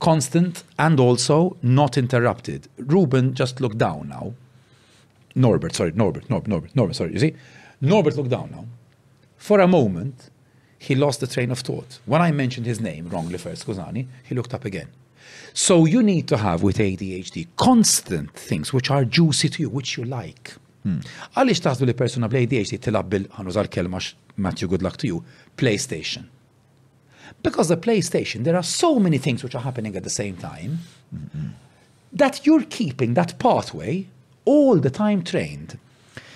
constant 0.00 0.64
and 0.78 0.98
also 0.98 1.56
not 1.62 1.96
interrupted. 1.98 2.68
Ruben, 2.78 3.34
just 3.34 3.60
look 3.60 3.76
down 3.76 4.08
now. 4.08 4.34
Norbert, 5.34 5.74
sorry, 5.74 5.92
Norbert, 5.94 6.28
Norbert, 6.30 6.48
Norbert, 6.48 6.74
Norbert, 6.76 6.96
sorry, 6.96 7.12
you 7.12 7.18
see? 7.18 7.34
Norbert 7.80 8.16
look 8.16 8.28
down 8.28 8.50
now. 8.52 8.64
For 9.36 9.60
a 9.60 9.68
moment, 9.68 10.30
he 10.78 10.94
lost 10.94 11.20
the 11.20 11.26
train 11.26 11.50
of 11.50 11.58
thought. 11.60 11.98
When 12.06 12.20
I 12.22 12.30
mentioned 12.30 12.66
his 12.66 12.80
name 12.80 13.08
wrongly 13.08 13.38
first, 13.38 13.66
Kozani, 13.66 14.06
he 14.24 14.34
looked 14.34 14.54
up 14.54 14.64
again. 14.64 14.88
So 15.52 15.84
you 15.86 16.02
need 16.02 16.26
to 16.28 16.36
have 16.36 16.62
with 16.62 16.78
ADHD 16.78 17.46
constant 17.56 18.34
things 18.34 18.72
which 18.72 18.90
are 18.90 19.04
juicy 19.04 19.48
to 19.50 19.62
you, 19.62 19.68
which 19.68 19.96
you 19.96 20.04
like. 20.04 20.54
Hmm. 20.84 20.98
Għaliex 21.38 21.62
taħdu 21.64 21.86
li 21.88 21.94
persuna 21.96 22.28
bl-ADHD 22.28 22.78
tilab 22.86 23.06
bil, 23.08 23.24
għanużar 23.38 23.70
kelma 23.72 24.00
Matthew, 24.44 24.68
good 24.68 24.82
luck 24.84 24.98
to 25.00 25.08
you, 25.08 25.22
PlayStation. 25.56 26.26
Because 27.42 27.68
the 27.68 27.78
PlayStation, 27.78 28.44
there 28.44 28.56
are 28.56 28.62
so 28.62 28.98
many 29.00 29.18
things 29.18 29.42
which 29.42 29.54
are 29.54 29.64
happening 29.64 29.96
at 29.96 30.02
the 30.04 30.10
same 30.10 30.36
time 30.36 30.78
mm-hmm. 31.14 31.48
that 32.12 32.44
you're 32.44 32.64
keeping 32.68 33.14
that 33.14 33.38
pathway 33.38 34.06
all 34.44 34.76
the 34.78 34.90
time 34.90 35.22
trained. 35.22 35.78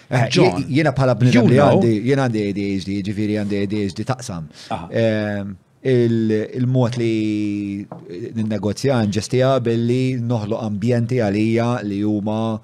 Eh, 0.09 0.29
jena 0.33 0.95
pala 0.97 1.13
b'nidam 1.21 1.45
li 1.51 1.59
għandi, 1.61 1.93
jena 2.09 2.25
għandi 2.25 2.45
ADHD, 2.49 2.93
ġifiri 3.05 3.37
għandi 3.43 3.65
ADHD 3.67 4.05
taqsam. 4.09 4.49
Ehm, 4.73 5.57
Il-mot 5.89 6.97
li 6.99 7.79
n-negozja 7.87 8.97
nġestija 9.07 9.53
billi 9.63 10.19
noħlu 10.27 10.57
ambjenti 10.59 11.21
għalija 11.23 11.69
li 11.87 12.01
huma 12.03 12.57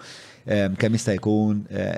Um, 0.46 0.74
kemm 0.76 0.92
jista' 0.92 1.14
jkun 1.16 1.62
uh, 1.72 1.92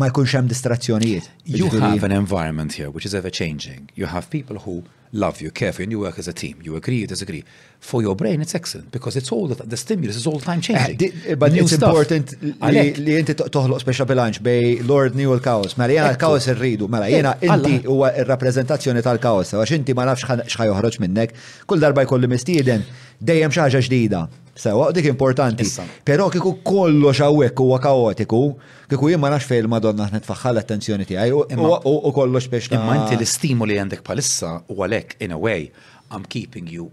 ma 0.00 0.06
jkunx 0.08 0.32
hemm 0.32 0.46
distrazzjonijiet. 0.48 1.26
You 1.44 1.68
have 1.76 2.02
an 2.08 2.12
environment 2.16 2.72
here 2.72 2.88
which 2.88 3.04
is 3.04 3.14
ever 3.14 3.28
changing. 3.30 3.90
You 3.94 4.06
have 4.08 4.30
people 4.30 4.56
who 4.60 4.84
love 5.12 5.42
you, 5.42 5.50
care 5.50 5.72
for 5.74 5.82
you, 5.82 5.84
and 5.84 5.92
you 5.92 5.98
work 6.00 6.18
as 6.18 6.24
a 6.26 6.32
team. 6.32 6.54
You 6.64 6.74
agree, 6.76 7.00
you 7.04 7.06
disagree. 7.06 7.44
For 7.80 8.00
your 8.00 8.16
brain, 8.16 8.40
it's 8.40 8.54
excellent 8.54 8.90
because 8.92 9.14
it's 9.14 9.30
all 9.30 9.46
the, 9.46 9.62
the 9.66 9.76
stimulus 9.76 10.16
is 10.16 10.26
all 10.26 10.38
the 10.38 10.44
time 10.46 10.60
eh, 10.60 10.62
changing. 10.62 11.12
Uh, 11.32 11.34
but 11.34 11.52
New 11.52 11.64
it's 11.64 11.72
stuff. 11.74 11.90
important 11.90 12.32
li 12.72 13.18
inti 13.20 13.36
toħloq 13.36 13.84
special 13.84 14.08
bilanċ 14.08 14.40
bej 14.48 14.72
Lord 14.88 15.14
New 15.20 15.28
l-kaos. 15.36 15.76
Mela 15.76 15.92
jena 15.98 16.14
l-kaos 16.14 16.48
irridu, 16.54 16.88
mela 16.88 17.10
jena 17.12 17.34
inti 17.44 17.82
huwa 17.90 18.08
il-rappresentazzjoni 18.22 19.04
tal-kaos, 19.04 19.52
għax 19.52 19.74
inti 19.76 19.92
ma 19.92 20.08
nafx 20.08 20.24
xħaj 20.48 20.72
joħroġ 20.72 20.96
minnek, 21.04 21.36
kull 21.68 21.84
darba 21.84 22.06
jkolli 22.08 22.32
mistieden 22.32 22.88
dejjem 23.20 23.52
xaġa 23.52 23.84
ġdida. 23.84 24.22
Sewa, 24.54 24.90
dik 24.92 25.06
importanti. 25.08 25.64
Pero 26.04 26.28
kiku 26.30 26.58
kollox 26.62 27.16
xawek 27.20 27.56
u 27.60 27.72
kaotiku, 27.80 28.40
kiku 28.90 29.08
jien 29.08 29.20
ma 29.20 29.30
nafx 29.32 29.48
fejn 29.48 29.68
madonna 29.70 30.10
nitfaħħal 30.12 30.28
faħħal 30.36 30.60
attenzjoni 30.62 31.06
tiegħi 31.08 31.32
u 31.32 32.12
kollox 32.18 32.50
biex 32.52 32.68
Imma 32.76 32.98
inti 33.00 33.16
l-istimuli 33.16 33.78
għandek 33.80 34.04
palissa 34.04 34.58
u 34.68 34.76
għalhekk 34.84 35.24
in 35.24 35.32
a 35.32 35.38
way 35.40 35.70
I'm 36.10 36.26
keeping 36.28 36.68
you 36.68 36.90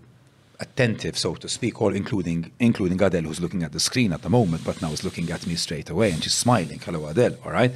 attentive, 0.60 1.18
so 1.18 1.36
to 1.36 1.50
speak, 1.50 1.82
all 1.82 1.94
including 1.96 2.50
including 2.60 3.02
Adele 3.04 3.28
who's 3.28 3.42
looking 3.42 3.64
at 3.64 3.74
the 3.74 3.80
screen 3.84 4.14
at 4.14 4.22
the 4.22 4.30
moment, 4.30 4.64
but 4.64 4.82
now 4.82 4.92
is 4.94 5.04
looking 5.04 5.30
at 5.32 5.46
me 5.48 5.56
straight 5.56 5.90
away 5.90 6.12
and 6.12 6.24
she's 6.24 6.36
smiling. 6.36 6.80
Hello, 6.86 7.06
Adele, 7.08 7.36
all 7.46 7.52
right? 7.52 7.72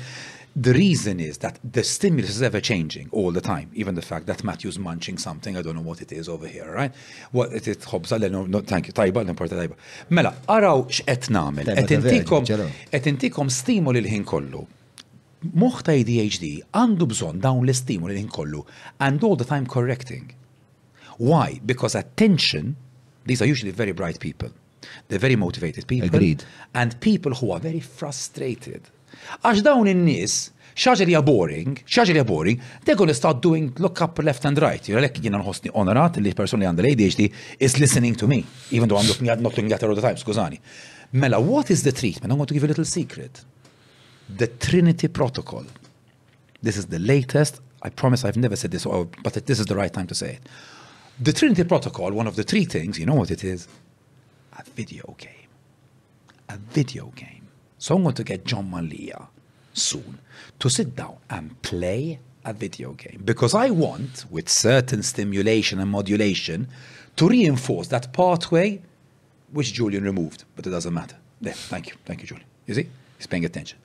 the 0.55 0.73
reason 0.73 1.19
is 1.19 1.39
that 1.39 1.57
the 1.63 1.83
stimulus 1.83 2.29
is 2.29 2.41
ever 2.41 2.61
changing 2.61 3.09
all 3.11 3.31
the 3.31 3.41
time, 3.41 3.71
even 3.73 3.95
the 3.95 4.01
fact 4.03 4.27
that 4.27 4.43
Matthew's 4.43 4.77
munching 4.77 5.17
something, 5.17 5.57
I 5.57 5.61
don't 5.63 5.75
know 5.75 5.81
what 5.81 6.01
it 6.01 6.11
is 6.11 6.29
over 6.29 6.47
here, 6.47 6.71
right? 6.71 6.93
What 7.31 7.51
it 7.53 7.67
is, 7.67 7.77
ħobza, 7.77 8.29
no, 8.29 8.45
no, 8.45 8.59
thank 8.61 8.87
you, 8.87 8.93
tajba, 8.93 9.25
no, 9.25 9.33
porta 9.33 9.55
tajba. 9.55 9.75
Mela, 10.09 10.35
araw 10.47 10.85
x'et 10.87 11.29
namel, 11.29 11.65
qed 11.73 13.07
intikom 13.09 13.49
stimoli 13.49 14.03
l-ħin 14.03 14.25
kollu. 14.25 14.63
Moħ 15.59 15.79
ADHD 15.91 16.47
għandu 16.71 17.09
bżon 17.11 17.41
dawn 17.43 17.65
l 17.65 17.73
stimoli 17.75 18.13
l-ħin 18.13 18.29
kollu 18.31 18.61
and 19.01 19.23
all 19.25 19.35
the 19.35 19.43
time 19.45 19.65
correcting. 19.65 20.29
Why? 21.17 21.59
Because 21.65 21.95
attention, 21.95 22.75
these 23.25 23.41
are 23.41 23.45
usually 23.45 23.71
very 23.71 23.91
bright 23.91 24.19
people. 24.19 24.51
They're 25.07 25.17
very 25.19 25.35
motivated 25.35 25.87
people. 25.87 26.07
Agreed. 26.07 26.43
And 26.73 26.99
people 27.01 27.33
who 27.35 27.51
are 27.51 27.59
very 27.59 27.79
frustrated. 27.81 28.83
Għax 29.43 29.63
dawn 29.65 29.87
in-nies 29.91 30.51
xaġer 30.73 31.09
ja 31.11 31.21
boring, 31.21 31.77
xaġer 31.85 32.17
ja 32.17 32.23
boring, 32.25 32.57
they're 32.83 32.97
gonna 32.97 33.13
start 33.13 33.41
doing 33.43 33.71
look 33.77 34.01
up 34.01 34.17
left 34.23 34.45
and 34.49 34.57
right. 34.61 34.87
Jura 34.89 35.03
lekk 35.05 35.19
jina 35.21 35.37
nħosni 35.41 35.71
onorat 35.79 36.17
li 36.17 36.33
personi 36.37 36.65
għandha 36.65 36.89
ADHD 36.95 37.27
is 37.61 37.77
listening 37.77 38.17
to 38.17 38.27
me, 38.27 38.41
even 38.71 38.89
though 38.89 38.99
I'm 38.99 39.07
looking 39.09 39.29
at 39.29 39.37
not 39.43 39.53
looking 39.53 39.71
at 39.73 39.81
her 39.85 39.91
all 39.93 39.97
the 39.99 40.01
time, 40.05 40.17
skużani. 40.17 40.59
Mela, 41.13 41.39
what 41.39 41.69
is 41.69 41.83
the 41.85 41.91
treatment? 41.91 42.31
I'm 42.33 42.39
going 42.39 42.47
to 42.47 42.55
give 42.55 42.63
you 42.63 42.67
a 42.67 42.73
little 42.73 42.85
secret. 42.89 43.43
The 44.35 44.47
Trinity 44.47 45.07
Protocol. 45.07 45.65
This 46.63 46.75
is 46.75 46.87
the 46.87 46.97
latest. 46.97 47.61
I 47.83 47.89
promise 47.89 48.25
I've 48.25 48.37
never 48.37 48.55
said 48.55 48.71
this, 48.71 48.85
but 48.87 49.33
this 49.45 49.59
is 49.59 49.67
the 49.67 49.75
right 49.75 49.93
time 49.93 50.07
to 50.07 50.15
say 50.15 50.39
it. 50.41 50.47
The 51.19 51.33
Trinity 51.33 51.65
Protocol, 51.65 52.13
one 52.13 52.25
of 52.25 52.35
the 52.35 52.41
three 52.41 52.65
things, 52.65 52.97
you 52.97 53.05
know 53.05 53.13
what 53.13 53.29
it 53.29 53.43
is? 53.43 53.67
A 54.57 54.63
video 54.75 55.13
game. 55.19 55.49
A 56.49 56.57
video 56.73 57.11
game. 57.15 57.32
So 57.83 57.95
I'm 57.95 58.03
going 58.03 58.15
to 58.15 58.23
get 58.23 58.45
John 58.45 58.69
Malia 58.71 59.27
soon 59.73 60.17
to 60.59 60.69
sit 60.69 60.95
down 60.95 61.17
and 61.29 61.61
play 61.63 62.17
a 62.45 62.53
video 62.53 62.93
game 62.93 63.21
because 63.25 63.53
I 63.53 63.71
want, 63.71 64.23
with 64.31 64.47
certain 64.47 65.03
stimulation 65.03 65.81
and 65.81 65.91
modulation, 65.91 66.69
to 67.17 67.27
reinforce 67.27 67.87
that 67.89 68.13
pathway 68.13 68.81
which 69.51 69.73
Julian 69.73 70.05
removed, 70.05 70.45
but 70.55 70.65
it 70.65 70.69
doesn't 70.69 70.93
matter. 70.93 71.17
There, 71.41 71.51
thank 71.51 71.87
you, 71.89 71.95
thank 72.05 72.21
you, 72.21 72.27
Julian. 72.29 72.47
You 72.67 72.73
see, 72.75 72.87
he's 73.17 73.27
paying 73.27 73.43
attention. 73.43 73.77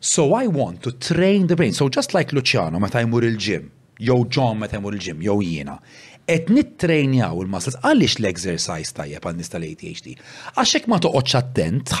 So 0.00 0.32
I 0.32 0.46
want 0.46 0.82
to 0.84 0.92
train 0.92 1.46
the 1.48 1.56
brain. 1.56 1.74
So 1.74 1.90
just 1.90 2.14
like 2.14 2.32
Luciano, 2.32 2.80
meta 2.80 3.04
jmur 3.04 3.20
il-ġim, 3.24 3.68
jew 4.00 4.24
John 4.30 4.58
meta 4.62 4.78
jmur 4.80 4.96
il-ġim, 4.96 5.20
jew 5.28 5.36
jiena, 5.44 5.76
et 6.30 6.48
nittrejnjaw 6.50 7.38
il-muscles 7.44 7.76
għalix 7.86 8.16
l-exercise 8.18 8.94
tajjeb 8.96 9.22
pan 9.22 9.36
nista 9.38 9.60
l-ADHD. 9.60 10.16
Għaxek 10.58 10.88
ma 10.90 10.98
toqgħodx 11.02 11.36
attent, 11.38 11.92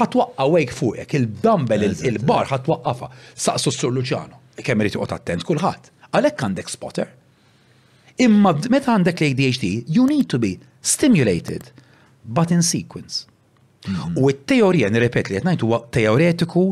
wejk 0.52 0.72
fuqek, 0.74 1.14
il-dumbbell, 1.20 1.86
il-bar 2.10 2.48
ħatwaqqafa, 2.50 3.10
saqsu 3.38 3.70
s-sur 3.70 3.94
Luċano. 3.94 4.40
Kemm 4.62 4.82
irid 4.82 4.96
toqgħod 4.96 5.14
attent 5.16 5.46
kulħadd. 5.46 5.92
Għalhekk 6.10 6.44
għandek 6.48 6.72
spotter. 6.72 7.12
Imma 8.26 8.54
meta 8.72 8.92
għandek 8.96 9.22
l-ADHD, 9.22 9.70
you 9.86 10.08
need 10.10 10.26
to 10.32 10.40
be 10.42 10.56
stimulated, 10.82 11.70
but 12.24 12.50
in 12.50 12.62
sequence. 12.66 13.26
Mhm. 13.86 14.18
U 14.18 14.30
t-teorija, 14.32 14.90
nirrepet 14.90 15.30
li 15.30 15.36
għetnajt, 15.38 15.62
huwa 15.62 15.84
teoretiku, 15.94 16.64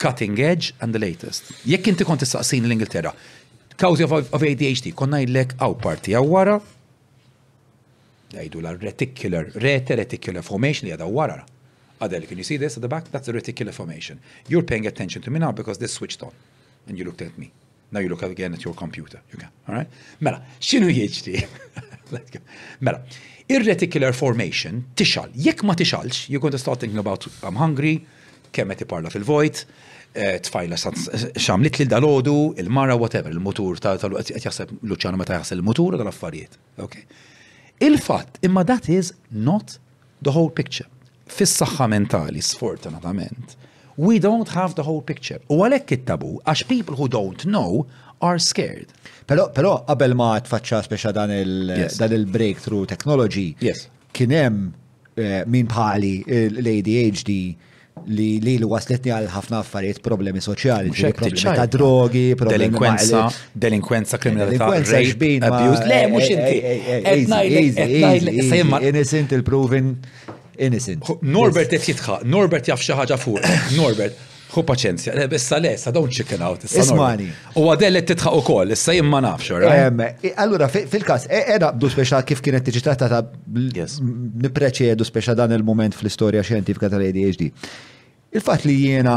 cutting 0.00 0.38
edge 0.38 0.72
and 0.80 0.94
the 0.94 0.98
latest. 1.02 1.52
Jekk 1.66 1.88
inti 1.92 2.04
konti 2.08 2.24
saqsin 2.28 2.64
l-Ingilterra, 2.68 3.12
cause 3.76 4.00
of, 4.04 4.12
ADHD, 4.32 4.94
konna 4.96 5.20
jillek 5.24 5.56
għaw 5.58 5.74
parti 5.80 6.12
għaw 6.16 6.26
wara, 6.32 6.58
għajdu 8.40 8.60
la 8.64 8.72
reticular, 8.76 9.48
rete 9.62 9.96
reticular 9.98 10.44
formation 10.44 10.86
li 10.88 10.94
għada 10.94 11.08
warara. 11.08 11.44
Adel, 12.00 12.26
can 12.28 12.36
you 12.38 12.44
see 12.44 12.58
this 12.60 12.76
at 12.76 12.82
the 12.82 12.88
back? 12.92 13.08
That's 13.12 13.28
a 13.28 13.32
reticular 13.32 13.72
formation. 13.72 14.18
You're 14.48 14.64
paying 14.64 14.86
attention 14.86 15.22
to 15.22 15.30
me 15.30 15.38
now 15.38 15.52
because 15.52 15.78
this 15.78 15.92
switched 15.94 16.22
on. 16.22 16.32
And 16.88 16.98
you 16.98 17.04
looked 17.04 17.22
at 17.22 17.36
me. 17.38 17.50
Now 17.90 18.00
you 18.00 18.08
look 18.08 18.22
again 18.22 18.52
at 18.52 18.64
your 18.64 18.74
computer. 18.74 19.20
You 19.32 19.38
can, 19.38 19.48
all 19.68 19.74
right? 19.74 19.88
Mela, 20.20 20.42
xinu 20.60 20.88
jieġri? 20.90 21.40
mela, 22.84 23.00
irreticular 23.48 24.12
formation 24.14 24.84
tixal. 24.98 25.30
Jekk 25.34 25.64
ma 25.64 25.74
tixalx, 25.78 26.26
you're 26.28 26.42
going 26.42 26.52
to 26.54 26.60
start 26.60 26.80
thinking 26.84 26.98
about 27.00 27.26
I'm 27.42 27.56
hungry, 27.62 28.00
kemm 28.52 28.74
qed 28.74 28.84
iparla 28.84 29.10
fil-vojt, 29.14 29.62
eh, 30.16 30.36
tfajla 30.44 30.76
xamlit 31.38 31.80
li 31.80 31.86
dal 31.88 32.04
odu 32.08 32.50
il-mara, 32.60 32.98
whatever, 32.98 33.32
il-motur, 33.34 33.78
tal-qed 33.84 34.34
jaħseb 34.44 34.74
Luċano 34.90 35.24
ta' 35.24 35.40
jaħseb 35.40 35.58
il-motur, 35.60 35.98
tal 36.00 36.10
affarijiet 36.12 36.56
Okay? 36.82 37.04
Il-fatt, 37.80 38.38
imma 38.42 38.64
that 38.64 38.88
is 38.88 39.12
not 39.30 39.78
the 40.22 40.32
whole 40.32 40.48
picture. 40.50 40.86
Fis-saħħa 41.28 41.88
mentali, 41.92 42.40
sfortunatament, 42.40 43.56
we 43.98 44.18
don't 44.18 44.48
have 44.48 44.74
the 44.78 44.84
whole 44.86 45.02
picture. 45.02 45.38
U 45.52 45.58
għalhekk 45.66 45.92
it-tabu, 45.98 46.30
għax 46.48 46.64
people 46.70 46.96
who 46.96 47.08
don't 47.08 47.44
know 47.44 47.84
are 48.24 48.38
scared. 48.38 48.88
Pero, 49.28 49.50
pero 49.52 49.74
qabel 49.88 50.16
ma 50.16 50.30
tfaċċa 50.40 50.80
speċa 50.88 51.12
dan 51.16 51.34
il-breakthrough 51.36 52.86
yes. 52.86 52.92
technology, 52.94 53.46
yes. 53.60 53.84
kienem 54.16 54.62
uh, 54.72 55.12
eh, 55.16 55.40
min 55.44 55.68
bħali 55.68 56.14
eh, 56.24 56.46
l-ADHD 56.48 57.34
li 58.04 58.38
li 58.44 58.56
li 58.60 58.66
waslitni 58.68 59.10
għal 59.10 59.28
ħafna 59.32 59.60
affarijiet 59.64 60.02
problemi 60.04 60.40
soċjali, 60.44 60.92
problemi 60.94 61.40
ta' 61.42 61.64
drogi, 61.66 62.24
problemi 62.36 62.60
delinkwenza, 62.66 63.22
delinkwenza, 63.54 64.18
kriminalità, 64.20 64.68
rape, 64.68 65.30
abuse, 65.48 65.82
le 65.88 66.02
eh, 66.02 66.12
mhux 66.12 66.28
eh, 66.28 67.24
inti. 67.24 68.44
Eh, 68.44 68.88
innocent 68.90 69.32
il-proven 69.38 69.92
innocent. 70.58 71.08
Norbert 71.22 71.72
qed 71.72 71.88
jitħaq, 71.88 72.28
Norbert 72.36 72.68
jaf 72.70 72.84
xi 72.84 72.96
ħaġa 73.00 73.20
fuq, 73.22 73.52
Norbert. 73.80 74.32
Hu 74.56 74.62
paċenzja, 74.64 75.12
issa 75.36 75.58
le, 75.60 75.74
sa 75.78 75.90
dawn 75.92 76.08
chicken 76.08 76.40
out. 76.46 76.62
Ismani. 76.66 77.26
U 77.60 77.66
għadde 77.68 77.90
li 77.92 78.00
titħaq 78.08 78.38
u 78.40 78.44
koll, 78.46 78.72
issa 78.74 78.94
jimma 78.96 79.20
nafx, 79.24 79.52
Allura, 80.40 80.68
e, 80.80 80.84
fil-kas, 80.92 81.26
edha 81.56 81.70
bdu 81.76 81.90
speċa 81.92 82.22
kif 82.28 82.40
kienet 82.44 82.64
tiġi 82.66 82.82
trattata, 82.86 83.20
edu 84.86 85.04
speċa 85.08 85.34
dan 85.36 85.52
il-moment 85.58 85.96
fl-istoria 85.96 86.42
xjentifika 86.46 86.88
tal-ADHD. 86.92 87.50
Il-fat 88.36 88.64
li 88.68 88.74
jiena 88.86 89.16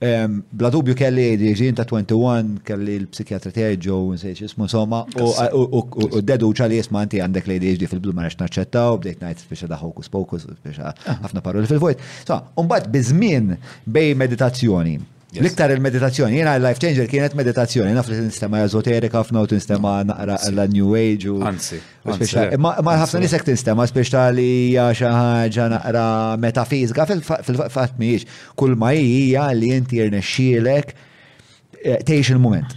Bla 0.00 0.70
dubju 0.72 0.94
kelli 0.96 1.52
ġin 1.60 1.76
ta' 1.76 1.84
21 1.84 2.54
kelli 2.64 2.94
l 3.02 3.08
psikiatri 3.12 3.50
tiegħi 3.52 3.76
ġew 3.84 3.98
nsejx 4.16 4.46
ismu 4.46 4.68
somma 4.72 5.02
u 5.20 6.22
deduċa 6.24 6.70
li 6.72 6.78
jisma' 6.80 7.02
anti 7.04 7.20
għandek 7.20 7.44
l-ADHD 7.50 7.84
fil-blu 7.92 8.14
ma 8.16 8.24
rexx 8.24 8.40
naċċettaw, 8.40 8.96
bdejt 9.02 9.20
ngħid 9.28 9.44
speċa 9.44 9.68
da' 9.74 9.80
hokus 9.82 10.08
pokus, 10.14 10.48
speċa 10.64 10.88
ah. 11.04 11.18
ħafna 11.26 11.44
paroli 11.44 11.68
fil-vojt. 11.68 12.00
So, 12.24 12.40
mbagħad 12.64 12.88
bizmin 12.96 13.52
bej 13.84 14.14
meditazzjoni 14.24 14.96
L-iktar 15.32 15.70
il-meditazzjoni, 15.70 16.40
jena 16.40 16.56
life 16.58 16.80
changer 16.82 17.06
kienet 17.06 17.36
meditazzjoni, 17.38 17.92
naf 17.94 18.08
li 18.10 18.16
tinstema 18.18 18.64
ezoterika, 18.66 19.20
f'naw 19.22 19.46
tinstema 19.50 20.00
naqra 20.02 20.34
la 20.56 20.64
new 20.66 20.96
age 20.98 21.28
u. 21.30 21.36
Anzi. 21.46 21.78
Eh. 22.08 22.56
Ma 22.58 22.96
ħafna 23.04 23.20
nisek 23.22 23.44
tinstema 23.46 23.86
speċjali 23.86 24.74
xaħġa 24.98 25.68
naqra 25.76 26.02
metafizika, 26.42 27.06
fil-fat 27.06 27.94
miħiġ, 28.02 28.26
kull 28.58 28.74
ma 28.80 28.90
hija 28.98 29.46
li 29.54 29.70
inti 29.76 30.00
jirnexxielek 30.02 30.94
eh, 30.98 32.00
tgħix 32.02 32.34
il-moment. 32.34 32.74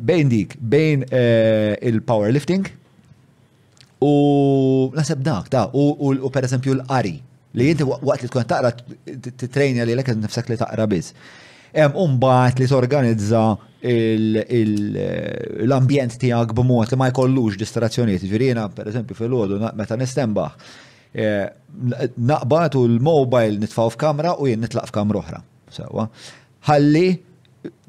Bejn 0.00 0.32
dik, 0.32 0.56
bejn 0.56 1.04
eh, 1.10 1.74
il-powerlifting 1.92 2.64
u 4.04 4.14
nasib 4.96 5.20
dak, 5.20 5.52
da, 5.52 5.68
u 5.74 6.32
per 6.32 6.48
eżempju 6.48 6.78
l-qari. 6.80 7.18
Li 7.58 7.66
jinti 7.72 7.86
waqt 7.88 8.24
li 8.24 8.28
tkun 8.30 8.44
taqra 8.46 8.70
titrejnja 9.42 9.86
li 9.88 9.96
l-ek 9.96 10.12
nifsek 10.20 10.52
li 10.52 10.58
taqra 10.60 10.86
biz. 10.90 11.10
Umbat 12.04 12.60
li 12.62 12.68
torganizza 12.70 13.40
l-ambjent 15.66 16.16
tijak 16.22 16.54
b'mod 16.58 16.92
li 16.92 16.98
ma 17.00 17.08
jkollux 17.10 17.58
distrazzjoniet. 17.60 18.26
Ġirina, 18.32 18.68
per 18.74 18.90
eżempju, 18.92 19.18
fil-ħodu, 19.18 19.58
meta 19.78 19.98
nistembaħ, 19.98 20.68
eh, 21.14 21.48
u 21.72 22.84
l-mobile 22.84 23.58
nitfaw 23.64 23.90
f'kamra 23.96 24.36
u 24.38 24.46
jien 24.46 24.62
nitlaq 24.62 24.86
f'kamra 24.92 25.22
oħra. 25.24 25.42
Sewa. 25.74 26.06
Ħalli, 26.70 27.06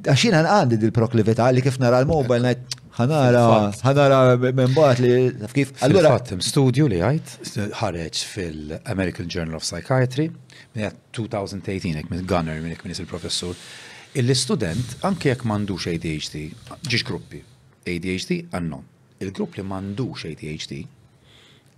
għaxina 0.06 0.42
għandi 0.46 0.78
dil-proklivita 0.82 1.48
li 1.54 1.62
kif 1.66 1.78
nara 1.82 2.02
l-mobile, 2.02 2.56
ħanara, 3.02 3.72
ħanara 3.82 4.18
minn 4.54 4.74
bat 4.76 5.00
li 5.00 5.14
kif. 5.56 5.74
Allora, 5.86 6.16
studju 6.40 6.88
li 6.92 7.00
għajt, 7.02 7.34
ħareġ 7.82 8.22
fil-American 8.30 9.28
Journal 9.32 9.58
of 9.60 9.66
Psychiatry, 9.66 10.28
minn 10.78 10.98
2018, 11.16 12.12
minn 12.12 12.28
Gunner, 12.30 12.60
minn 12.64 12.76
minn 12.86 12.98
il-professur, 13.06 13.56
il-student, 14.20 14.96
anke 15.08 15.32
jekk 15.32 15.48
mandux 15.50 15.88
ADHD, 15.92 16.50
ġiġ 16.92 17.06
gruppi, 17.08 17.44
ADHD 17.88 18.42
għannon. 18.54 18.88
Il-grupp 19.22 19.58
li 19.60 19.64
mandux 19.64 20.26
ADHD, 20.26 20.82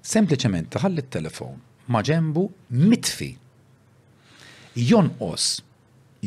sempliciment 0.04 0.72
taħalli 0.74 1.04
il-telefon 1.04 1.60
maġembu 1.92 2.46
mitfi. 2.84 3.34
Jonqos, 4.74 5.48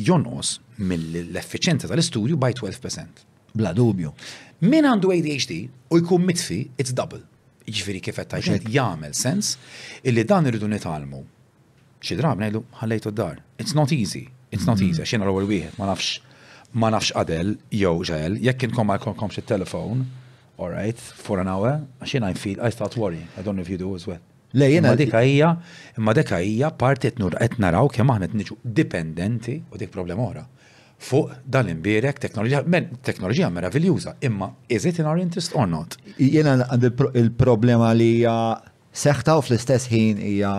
jonqos 0.07 0.51
mill-effiċenza 0.87 1.89
tal-istudju 1.89 2.37
by 2.39 2.53
12%. 2.55 3.25
Bla 3.57 3.71
dubju. 3.73 4.11
Min 4.65 4.87
għandu 4.89 5.11
ADHD 5.13 5.57
u 5.93 5.99
jkun 6.01 6.23
mitfi, 6.25 6.71
it's 6.81 6.95
double. 6.97 7.21
Ġifiri 7.69 7.99
kifet 8.01 8.31
ta' 8.31 8.39
ġed 8.41 8.71
jgħamil 8.73 9.13
sens 9.13 9.57
illi 10.01 10.25
dan 10.25 10.49
irridu 10.49 10.69
nitalmu. 10.71 11.21
Xi 12.01 12.17
drab 12.17 12.41
ngħidu 12.41 12.63
ħallejtu 12.81 13.13
d-dar. 13.13 13.43
It's 13.61 13.75
not 13.77 13.93
easy. 13.93 14.23
It's 14.49 14.65
not 14.65 14.79
mm-hmm. 14.79 14.89
easy. 14.95 15.05
Xina 15.05 15.27
l 15.29 15.35
għol 15.35 15.49
wieħed 15.51 15.77
ma 15.77 15.91
nafx 15.91 16.23
ma 16.81 16.89
nafx 16.95 17.13
qadel 17.19 17.53
jew 17.69 17.93
ġel, 18.09 18.39
jekk 18.47 18.71
inkom 18.71 18.89
ma 18.89 18.97
jkollkomx 18.97 19.43
it-telefon, 19.43 20.07
all 20.57 20.73
right, 20.73 20.97
for 20.97 21.41
an 21.43 21.49
hour, 21.53 21.77
xina 22.09 22.31
I 22.31 22.35
feel 22.41 22.57
I 22.65 22.73
start 22.73 22.97
worrying. 22.97 23.29
I 23.37 23.45
don't 23.45 23.57
know 23.61 23.67
if 23.67 23.69
you 23.69 23.77
do 23.77 23.93
as 23.95 24.07
well. 24.09 24.25
Le, 24.57 24.71
jena. 24.73 24.95
dika 24.97 25.21
hija, 25.21 25.53
ma 26.01 26.15
dika 26.17 26.41
hija 26.41 26.71
parti 26.73 27.13
qed 27.13 27.61
naraw 27.61 27.93
kemm 27.93 28.09
aħna 28.15 28.31
niġu 28.33 28.57
dipendenti 28.65 29.61
u 29.69 29.77
dik 29.77 29.93
problem 29.93 30.23
oħra 30.25 30.47
fuq 31.03 31.31
dan 31.45 31.69
imbirek 31.71 32.19
teknoloġija, 32.23 32.63
men 32.73 32.89
teknoloġija 33.07 33.51
meraviljuża, 33.55 34.15
imma 34.29 34.51
is 34.69 34.85
it 34.85 34.99
in 34.99 35.07
our 35.07 35.19
interest 35.19 35.53
or 35.55 35.67
not? 35.69 35.97
Jena 36.19 36.57
għand 36.71 36.89
il-problema 37.21 37.91
li 37.97 38.09
hija 38.19 38.37
seħta 38.97 39.37
u 39.39 39.45
fl-istess 39.45 39.91
ħin 39.93 40.23
hija 40.25 40.55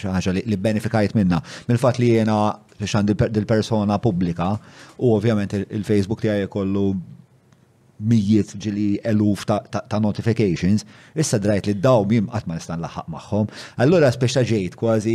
xi 0.00 0.12
ħaġa 0.18 0.34
li 0.36 0.58
benefikajt 0.68 1.16
minna. 1.16 1.40
Mill-fatt 1.68 2.02
li 2.02 2.10
jena 2.18 2.38
biex 2.78 3.04
dil-persona 3.32 3.96
pubblika 4.02 4.50
u 4.98 5.14
ovvjament 5.16 5.54
il-Facebook 5.62 6.20
tiegħi 6.24 6.48
kollu 6.52 6.90
mijiet 8.08 8.54
ġili 8.60 8.96
eluf 9.08 9.44
ta' 9.46 10.00
notifications, 10.02 10.84
issa 11.18 11.38
drajt 11.42 11.68
li 11.70 11.74
daw 11.78 12.06
mim 12.08 12.28
għatma 12.32 12.58
nistan 12.58 12.82
laħħaq 12.82 13.10
maħħom. 13.12 13.50
Allora 13.84 14.10
speċta 14.14 14.42
ġejt, 14.48 14.76
kważi 14.80 15.14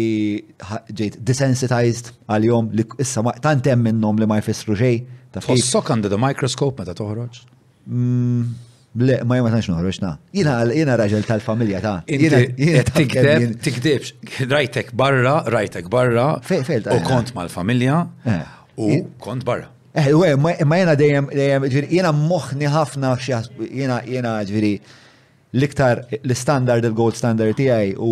ġejt 0.93 1.19
desensitized 1.30 2.14
għal-jom 2.30 2.72
li 2.77 2.88
issa 3.03 3.23
tant 3.43 3.68
hemm 3.68 3.88
minnom 3.89 4.19
li 4.19 4.27
ma 4.30 4.39
jfissru 4.41 4.77
ġej. 4.80 5.01
Fossok 5.43 5.91
għandu 5.93 6.09
the 6.14 6.18
microscope 6.22 6.81
meta 6.81 6.95
toħroġ? 6.97 7.41
Mm, 7.88 8.57
le, 9.03 9.19
ma 9.27 9.38
jema 9.38 9.51
tanx 9.53 9.69
noħroġ 9.73 10.01
na. 10.05 10.15
Jina 10.35 10.59
jina 10.76 10.95
raġel 10.99 11.26
tal-familja 11.27 11.84
ta' 11.84 11.95
jina 12.09 12.41
tikdeb, 12.91 13.49
tikdebx, 13.68 14.18
rajtek 14.49 14.93
barra, 14.97 15.39
rajtek 15.53 15.89
barra, 15.91 16.35
u 16.39 16.61
eh. 16.61 17.07
kont 17.07 17.34
mal-familja, 17.38 18.05
eh. 18.26 18.45
u 18.77 18.93
kont 19.23 19.45
barra. 19.47 19.73
Eh, 19.98 20.07
u 20.14 20.22
ma 20.65 20.76
jena 20.78 20.94
dejjem, 20.95 21.26
dejjem, 21.34 21.64
ġviri, 21.74 21.88
jena 21.95 22.11
moħni 22.14 22.68
ħafna 22.69 23.15
jena, 23.18 23.95
jena, 24.06 24.34
ġviri, 24.45 24.76
liktar, 25.57 26.03
l-standard, 26.22 26.86
il-gold 26.86 27.18
standard 27.18 27.56
tijaj, 27.57 27.95
u 27.98 28.11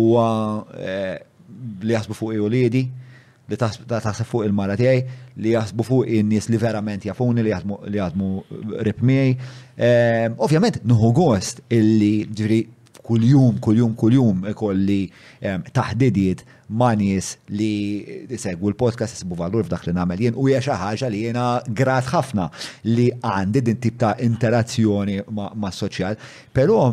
eh, 0.82 1.12
li 1.86 1.94
jasbu 1.94 2.16
fuq 2.18 2.34
i 2.34 2.40
lidi, 2.50 2.82
li 3.46 3.54
taħseb 3.58 4.26
fuq 4.26 4.48
il-mara 4.48 4.74
tijaj, 4.80 5.04
li 5.38 5.54
jasbu 5.54 5.86
fuq 5.86 6.10
in-nies 6.18 6.50
li 6.50 6.58
verament 6.58 7.06
jafuni, 7.06 7.46
li 7.46 7.54
jadmu 8.00 8.32
rip 8.88 9.04
miej. 9.06 9.36
Eh, 9.78 10.26
ovvjament, 10.42 10.80
nuhu 10.90 11.12
gost 11.22 11.62
illi, 11.70 12.26
ġviri, 12.32 12.64
kull-jum, 13.06 13.60
kull-jum, 13.62 13.94
kull-jum, 13.94 14.42
eh, 14.50 15.58
taħdidiet 15.78 16.42
ma' 16.72 16.92
nies 16.98 17.36
li 17.54 18.22
segwu 18.40 18.72
l-podcast 18.72 19.14
jisibu 19.14 19.36
valur 19.38 19.66
f'dak 19.68 19.84
li 19.86 19.92
nagħmel 19.94 20.22
jien 20.24 20.38
u 20.38 20.48
hija 20.50 20.74
ħaġa 20.80 21.10
li 21.12 21.20
jiena 21.28 21.44
grat 21.78 22.08
ħafna 22.10 22.48
li 22.88 23.04
għandi 23.20 23.62
din 23.68 23.78
tip 23.84 24.00
ta' 24.00 24.14
interazzjoni 24.22 25.20
ma' 25.30 25.70
soċjal. 25.74 26.18
Però 26.54 26.88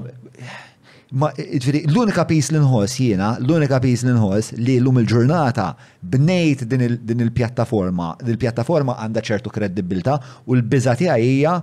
l-unika 1.13 2.25
pis 2.29 2.51
li 2.53 2.61
nħoss 2.61 2.99
jiena, 3.01 3.31
l-unika 3.41 3.79
pis 3.81 4.03
li 4.05 4.13
nħoss 4.13 4.53
li 4.61 4.77
l-lum 4.79 5.01
il-ġurnata 5.01 5.67
bnejt 6.01 6.65
din 6.69 7.25
il-pjattaforma. 7.25 8.11
Il-pjattaforma 8.29 8.99
għandha 9.01 9.25
ċertu 9.25 9.53
kredibilta 9.57 10.19
u 10.45 10.53
l-biża 10.59 10.93
tiegħi 11.01 11.57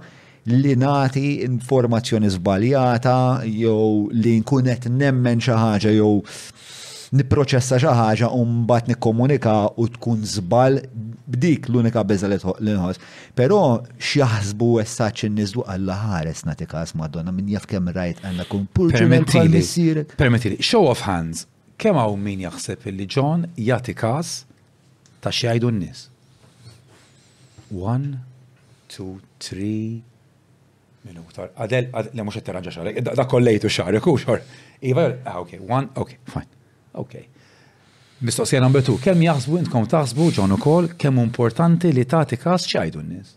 li 0.51 0.75
nati 0.81 1.43
informazzjoni 1.47 2.31
zbaljata 2.33 3.17
jew 3.47 4.09
li 4.17 4.39
nkunet 4.43 4.89
nemmen 4.91 5.39
xi 5.45 5.55
ħaġa 5.55 5.91
jew 5.95 6.15
niproċessa 7.17 7.79
xi 7.83 7.91
ħaġa 7.91 8.29
u 8.39 8.43
mbagħad 8.47 8.91
nikkomunika 8.93 9.53
u 9.83 9.89
tkun 9.97 10.21
żball 10.33 10.77
b'dik 11.31 11.67
l-unika 11.71 12.05
biża 12.07 12.29
li 12.31 12.39
nħoss. 12.75 13.01
Però 13.35 13.59
xi 13.99 14.21
jaħsbu 14.21 14.69
in-niżlu 15.31 15.65
Alla 15.71 15.97
ħares 16.05 16.45
nagħti 16.47 16.67
każ 16.71 16.95
Madonna 16.99 17.33
min 17.35 17.49
jaf 17.53 17.67
kemm 17.71 17.89
rajt 17.95 18.23
għandna 18.25 18.45
kun 18.49 18.69
Permettili. 18.75 20.05
Permettili. 20.17 20.63
Show 20.63 20.87
of 20.87 21.01
hands. 21.07 21.47
Kemm 21.81 21.97
hawn 21.99 22.23
min 22.23 22.41
jaħseb 22.47 22.87
illi 22.91 23.07
John 23.09 23.47
jagħti 23.57 23.95
każ 23.97 24.35
ta' 25.21 25.33
xi 25.35 25.49
jgħidu 25.49 25.71
n-nies. 25.75 26.07
One, 27.73 28.21
two, 28.89 29.21
three, 29.39 30.03
Minu 31.01 31.23
ktar. 31.31 31.47
Għadel, 31.57 31.87
għadel, 31.97 32.11
le 32.19 32.25
mux 32.27 32.37
għatterraġa 32.37 32.73
xarek. 32.75 32.99
Da 33.09 33.25
kollejtu 33.25 33.71
xarek, 33.73 34.05
u 34.13 34.19
xar. 34.21 34.43
Iva, 34.85 35.07
ah, 35.25 35.39
ok, 35.41 35.57
one, 35.65 35.87
ok, 35.97 36.19
fine. 36.29 36.60
Ok. 36.93 37.13
Mistoqsija 38.21 38.61
number 38.61 38.85
two, 38.85 38.99
kemm 39.01 39.23
jaħsbu 39.25 39.59
intkom 39.63 39.87
taħsbu 39.89 40.27
ġonu 40.39 40.59
kol, 40.61 40.91
kemm 41.01 41.21
importanti 41.25 41.93
li 41.97 42.03
tagħti 42.05 42.37
każ 42.43 42.67
x'għajdu 42.69 43.05
n-nies? 43.05 43.31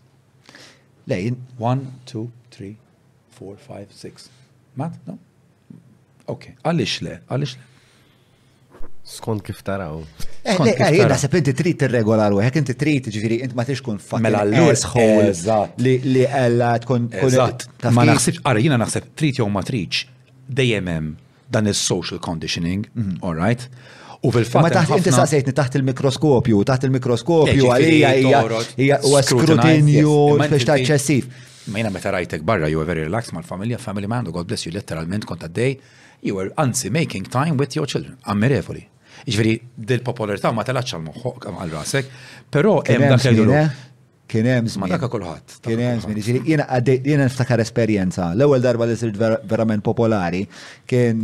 Lejn, 1.08 1.38
1, 1.56 1.84
2, 2.10 2.24
3, 2.56 2.74
4, 3.38 3.62
5, 3.70 3.94
6. 4.00 4.26
Mat? 4.80 4.98
No? 5.08 5.16
Ok, 6.34 6.50
għaliex 6.68 6.98
le, 7.06 7.14
għaliex 7.32 7.56
le. 7.56 7.70
Skont 9.14 9.42
kif 9.44 9.58
taraw. 9.64 9.98
Eh, 10.44 10.52
eh 10.52 10.94
Jien 10.98 11.10
naħseb 11.12 11.34
inti 11.40 11.54
il-regolar 11.84 12.32
u 12.36 12.38
għek 12.44 12.60
inti 12.62 12.76
trit 12.80 13.10
ġifieri 13.12 13.42
inti 13.44 13.56
ma 13.56 13.64
t 13.68 13.74
kun 13.84 13.98
fatt. 14.00 14.22
Mela 14.24 14.40
l-lur 14.48 15.76
li 15.84 16.22
ella 16.24 16.70
tkun. 16.80 17.10
Ma 17.12 18.04
naħsibx, 18.08 18.40
ara 18.48 18.62
jena 18.64 18.80
naħseb 18.80 19.10
trit 19.12 19.42
jew 19.42 19.48
ma 19.52 19.60
trit, 19.60 20.06
dejjem 20.48 20.88
dan 21.54 21.66
is-social 21.72 22.18
conditioning, 22.28 22.80
mhm. 22.92 23.16
all 23.26 23.34
right? 23.46 23.66
U 24.24 24.30
fil-fatt. 24.34 24.64
Ma 24.64 24.70
taħt 24.74 24.96
inti 24.98 25.12
saqsejtni 25.18 25.54
taħt 25.60 25.78
il-mikroskopju, 25.80 26.62
taħt 26.70 26.86
il-mikroskopju 26.88 27.66
eh, 27.66 27.74
għalija 27.74 28.14
hija 28.86 29.00
huwa 29.04 29.20
skrutinju 29.30 30.14
biex 30.42 30.68
taċċessiv. 30.70 31.34
Ma 31.74 31.80
jiena 31.80 31.92
meta 31.92 32.10
rajtek 32.12 32.42
barra 32.48 32.68
you 32.72 32.80
were 32.80 32.88
very 32.88 33.04
relaxed 33.08 33.36
mal-familja, 33.36 33.78
family 33.84 34.08
man, 34.14 34.28
God 34.34 34.48
bless 34.48 34.66
you, 34.66 34.72
letteralment 34.76 35.26
kont 35.28 35.44
għaddej, 35.46 35.76
you 36.24 36.36
were 36.40 36.52
anzi 36.60 36.90
making 36.92 37.28
time 37.32 37.56
with 37.60 37.76
your 37.78 37.86
children. 37.94 38.16
Ammirevoli. 38.32 38.84
Ġveri, 39.28 39.54
dil-popolarità 39.92 40.50
ma 40.52 40.64
talaċċa 40.68 41.00
l-moħħok 41.02 41.48
għal 41.52 41.74
rasek, 41.76 42.12
pero 42.52 42.80
hemm 42.88 43.10
dak 43.14 43.28
Kien 44.26 44.46
hemm 44.48 44.68
żmien. 44.72 44.88
Ma 44.96 45.08
kulħadd. 45.12 45.54
Kien 45.66 45.80
hemm 45.84 46.00
żmien. 46.00 46.18
jiena 46.48 46.64
għaddejt 46.72 47.08
jiena 47.10 47.26
niftakar 47.28 47.60
esperjenza. 47.60 48.30
L-ewwel 48.32 48.62
darba 48.64 48.86
li 48.88 48.94
sirt 48.96 49.18
verament 49.20 49.84
popolari 49.84 50.40
kien 50.88 51.20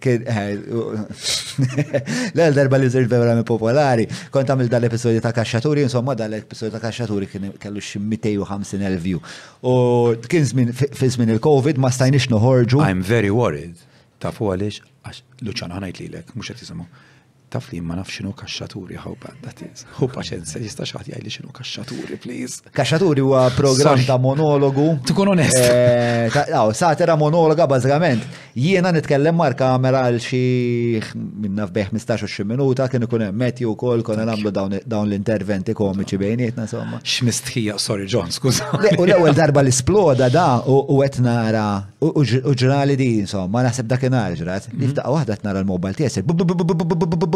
kien 0.00 0.24
eh, 0.24 0.40
l-ewwel 2.34 2.56
darba 2.56 2.80
li 2.80 2.88
sirt 2.94 3.12
verament 3.12 3.46
popolari 3.48 4.06
kont 4.32 4.48
għamil 4.52 4.70
dal-episodju 4.72 5.20
ta' 5.24 5.32
kaxxaturi, 5.36 5.82
insomma 5.84 6.14
dal-episodju 6.18 6.72
ta' 6.72 6.80
kaxxaturi 6.86 7.26
kien 7.28 7.52
kellu 7.60 7.84
xi 7.84 8.00
250,000 8.00 8.98
view. 9.04 9.20
U 9.60 10.14
kien 10.30 10.48
żmien 10.48 10.72
fi 10.78 11.10
żmien 11.18 11.36
il-COVID 11.36 11.78
ma 11.84 11.90
stajniex 11.92 12.30
noħorġu. 12.32 12.80
I'm 12.80 13.02
very 13.04 13.30
worried. 13.34 13.76
Tafu 14.24 14.48
għaliex 14.54 14.80
għax 15.06 15.22
Luċan 15.46 15.76
ħanajt 15.76 16.00
lilek, 16.02 16.32
mhux 16.34 16.50
qed 16.54 16.64
jisimgħu 16.64 17.04
taf 17.50 17.66
li 17.72 17.80
ma 17.80 17.94
nafx 17.96 18.12
xinu 18.18 18.32
kaxxaturi 18.36 18.96
how 19.04 19.14
bad 19.22 19.36
that 19.44 19.56
is. 19.64 19.84
Hu 19.98 20.08
paċenza, 20.12 20.60
jista 20.60 20.84
xaħat 20.88 21.08
jgħajli 21.12 21.32
xinu 21.32 21.52
kaxxaturi, 21.56 22.18
please. 22.22 22.60
Kaxxaturi 22.76 23.24
huwa 23.24 23.46
program 23.56 24.02
ta' 24.06 24.18
monologu. 24.20 24.86
Tukun 25.08 25.32
onest. 25.34 25.56
Għaw, 25.56 26.68
eh, 26.74 27.02
era 27.06 27.16
monologa 27.16 27.66
bazzgament. 27.70 28.26
Jiena 28.54 28.92
nitkellem 28.92 29.36
mar 29.36 29.54
kamera 29.56 30.04
għal 30.10 30.20
xieħ 30.24 31.14
minna 31.44 31.66
fbeħ 31.68 31.92
15 31.96 32.44
minuta, 32.44 32.88
kien 32.90 33.06
ikun 33.06 33.26
u 33.68 33.76
kol, 33.76 34.02
kon 34.02 34.20
namlu 34.26 34.50
dawn 34.52 35.06
l-interventi 35.08 35.72
komiċi 35.72 36.18
bejnietna, 36.20 36.66
somma. 36.66 37.00
Xmistħija, 37.02 37.78
sorry 37.78 38.06
John, 38.06 38.30
skuza. 38.30 38.68
U 38.98 39.04
l-ewel 39.08 39.34
darba 39.34 39.60
l-isploda 39.64 40.28
da 40.28 40.48
u 40.66 41.00
għet 41.02 41.20
nara 41.22 41.86
u 42.00 42.12
ġrali 42.54 42.94
di, 42.98 43.10
insomma, 43.24 43.62
naħseb 43.64 43.86
dakinar 43.88 44.36
ġrat. 44.38 44.68
Mhm. 44.72 44.80
Nifdaq 44.84 45.06
waħda 45.16 45.38
t-nara 45.42 45.62
l-mobile 45.64 45.94
tiesir 45.94 46.24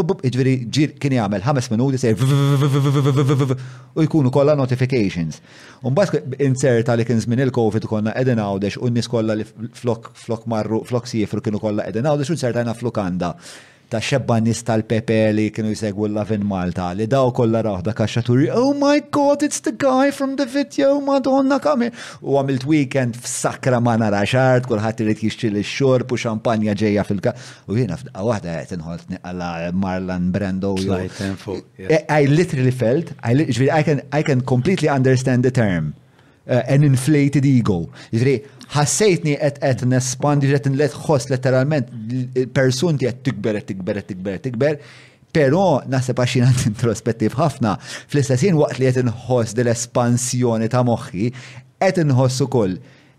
ġviri 0.05 0.53
kien 0.71 1.13
jgħamil 1.15 1.43
5 1.43 1.71
minuti 1.73 1.99
sejr 2.01 2.19
u 3.99 4.03
jkunu 4.05 4.31
kolla 4.33 4.55
notifications. 4.55 5.39
Unbas 5.83 6.13
inserta 6.39 6.95
li 6.97 7.05
kien 7.07 7.21
il-Covid 7.47 7.87
konna 7.89 8.15
edin 8.19 8.41
għawdex 8.43 8.81
u 8.83 8.89
n-nis 8.91 9.07
kolla 9.09 9.35
li 9.37 9.45
flok 9.47 10.45
marru, 10.47 10.83
flok 10.83 11.07
sifru 11.07 11.41
kienu 11.41 11.61
kolla 11.61 11.87
edin 11.89 12.05
għawdex 12.09 12.31
u 12.33 12.37
inserta 12.37 12.63
jna 12.63 12.75
flukanda 12.77 13.35
ta' 13.93 14.39
nis 14.41 14.63
tal-Pepe 14.65 15.17
li 15.37 15.49
kienu 15.53 15.73
jsegwu 15.75 16.07
l-Lavin 16.09 16.41
Malta 16.47 16.89
li 16.97 17.05
daw 17.09 17.29
kollha 17.35 17.59
raħda 17.65 17.93
kaxxaturi 17.97 18.47
Oh 18.51 18.73
my 18.73 19.01
God, 19.13 19.43
it's 19.43 19.59
the 19.61 19.71
guy 19.71 20.09
from 20.11 20.35
the 20.37 20.45
video, 20.49 20.99
Madonna 20.99 21.59
kami. 21.61 21.89
U 22.21 22.39
għamilt 22.39 22.65
weekend 22.69 23.17
f'sakra 23.21 23.79
ma 23.85 23.93
nara 24.01 24.23
xart, 24.25 24.65
kulħadd 24.69 25.03
irid 25.05 25.23
jixtri 25.27 25.51
l 25.53 25.61
u 25.61 26.17
xampanja 26.23 26.73
ġejja 26.77 27.05
fil-ka. 27.05 27.35
U 27.69 27.77
jiena 27.77 27.97
f'daqqa 27.99 28.25
waħda 28.31 28.57
qed 28.63 28.77
inħolt 28.79 29.17
għala 29.21 29.51
Marlon 29.77 30.31
Brando. 30.33 30.73
I 30.79 32.25
literally 32.25 32.71
felt, 32.71 33.13
I, 33.21 34.23
can, 34.23 34.41
completely 34.41 34.89
understand 34.89 35.43
the 35.43 35.51
term. 35.51 35.93
Uh, 36.45 36.59
an 36.67 36.83
inflated 36.83 37.45
ego. 37.45 37.89
Jifri, 38.11 38.43
ħassejtni 38.73 39.33
qed 39.37 39.59
qed 39.69 39.83
nespandi 39.89 40.49
qed 40.51 40.69
nlet 40.73 40.95
ħoss 41.05 41.29
letteralment 41.31 41.89
il-persun 42.21 42.99
qed 43.01 43.21
tikber 43.27 43.59
qed 43.59 43.69
tikber 43.73 43.99
qed 44.01 44.11
tikber 44.13 44.39
tikber. 44.47 44.79
Però 45.33 45.79
naħseb 45.89 46.19
għax 46.21 46.35
jien 46.37 46.63
introspettiv 46.71 47.37
ħafna 47.41 47.75
fl 47.81 48.21
istessin 48.23 48.57
waqt 48.59 48.81
li 48.81 48.89
qed 48.91 49.03
inħoss 49.03 49.55
dell 49.57 49.71
espansjoni 49.73 50.71
ta' 50.73 50.83
moħħi 50.89 51.29
qed 51.83 52.01
inħoss 52.05 52.45
ukoll 52.47 52.75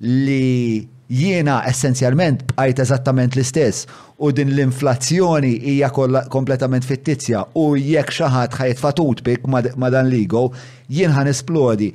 li 0.06 0.82
jiena 1.14 1.58
essenzjalment 1.68 2.46
bqajt 2.48 2.80
eżattament 2.86 3.34
l-istess 3.36 3.84
u 4.24 4.30
din 4.34 4.54
l-inflazzjoni 4.54 5.52
hija 5.74 5.90
kompletament 6.32 6.86
fittizja 6.88 7.44
u 7.60 7.68
jekk 7.76 8.14
xi 8.18 8.30
ħadd 8.34 8.56
ħajt 8.62 8.80
fatut 8.82 9.20
bik 9.26 9.44
ma 9.50 9.92
dan 9.92 10.08
ligo 10.12 10.48
jien 10.96 11.12
ħan 11.14 11.28
esplodi 11.34 11.90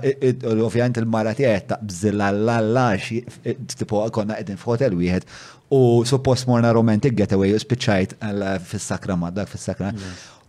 il-mara 1.01 1.33
tiegħek 1.37 1.79
bżilla 1.85 2.29
l-lallax 2.33 3.77
tipo 3.77 4.01
konna 4.15 4.39
qegħdin 4.39 4.57
f'hotel 4.59 4.97
wieħed 4.99 5.27
u 5.75 5.81
suppost 6.05 6.47
morna 6.49 6.71
romantic 6.77 7.15
getaway 7.17 7.53
u 7.57 7.61
spiċċajt 7.61 8.17
fis-sakra 8.69 9.17
ma 9.19 9.31
dak 9.35 9.51
fis-sakra. 9.53 9.93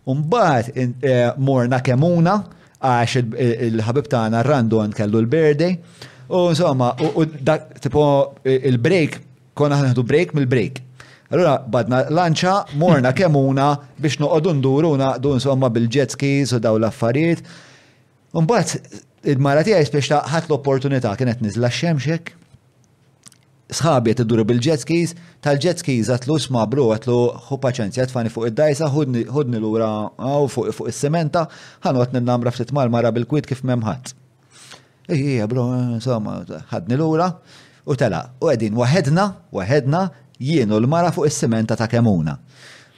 Umbagħad 0.07 0.79
eh, 0.79 1.29
morna 1.37 1.81
kemuna 1.83 2.37
għax 2.79 3.15
il-ħabib 3.19 4.09
tagħna 4.11 4.43
randon 4.47 4.93
kellu 4.95 5.21
l-birthday 5.23 5.77
u 6.29 6.47
insomma 6.55 6.91
u 7.15 7.25
dak 7.27 7.79
tipo 7.83 8.03
il-break 8.47 9.21
konna 9.57 9.79
ħanħdu 9.83 10.03
break 10.07 10.35
mill-break 10.37 10.85
Allora, 11.27 11.57
badna 11.67 12.05
lanċa, 12.07 12.53
morna 12.79 13.11
kemuna 13.15 13.71
biex 13.99 14.15
noqodu 14.21 14.53
nduru 14.55 14.93
dun 15.19 15.41
somma 15.43 15.67
bil-jet 15.69 16.13
skis 16.15 16.53
u 16.55 16.59
daw 16.63 16.77
l-affarijiet. 16.79 17.41
Umbat, 18.37 18.77
id 19.27 19.35
mara 19.43 19.59
tiegħi 19.67 19.91
biex 19.97 20.11
ħat 20.31 20.47
l-opportunità 20.47 21.11
kienet 21.19 21.41
nizla 21.43 21.67
xemxek. 21.79 22.31
Sħabi 23.75 24.13
id-duru 24.13 24.45
bil-jet 24.47 24.85
skis, 24.85 25.17
tal-jet 25.43 25.83
skis 25.83 26.07
għatlu 26.15 26.37
sma 26.39 26.63
bro 26.71 26.93
għatlu 26.95 27.17
hu 27.49 27.59
paċenzja 27.59 28.07
tfani 28.07 28.31
fuq 28.31 28.47
id-dajsa, 28.53 28.87
hudni 28.95 29.59
l-ura 29.59 29.89
għaw 30.15 30.47
fuq 30.53 30.85
il-sementa, 30.87 31.43
ħanu 31.83 32.05
għatni 32.05 32.23
namra 32.23 32.55
ftit 32.55 32.71
mara 32.71 33.11
bil-kwit 33.11 33.49
kif 33.51 33.65
memħat. 33.67 34.13
Ejja, 35.11 35.47
bro, 35.47 35.67
insomma, 35.99 36.39
ħadni 36.71 36.95
l-ura 36.95 37.33
u 37.87 37.95
tela, 37.99 38.29
u 38.43 38.47
għedin, 38.51 38.79
waħedna, 38.79 39.27
waħedna, 39.55 40.01
jienu 40.39 40.77
l-mara 40.79 41.11
fuq 41.11 41.27
is-simenta 41.27 41.75
ta' 41.75 41.87
kemuna. 41.89 42.37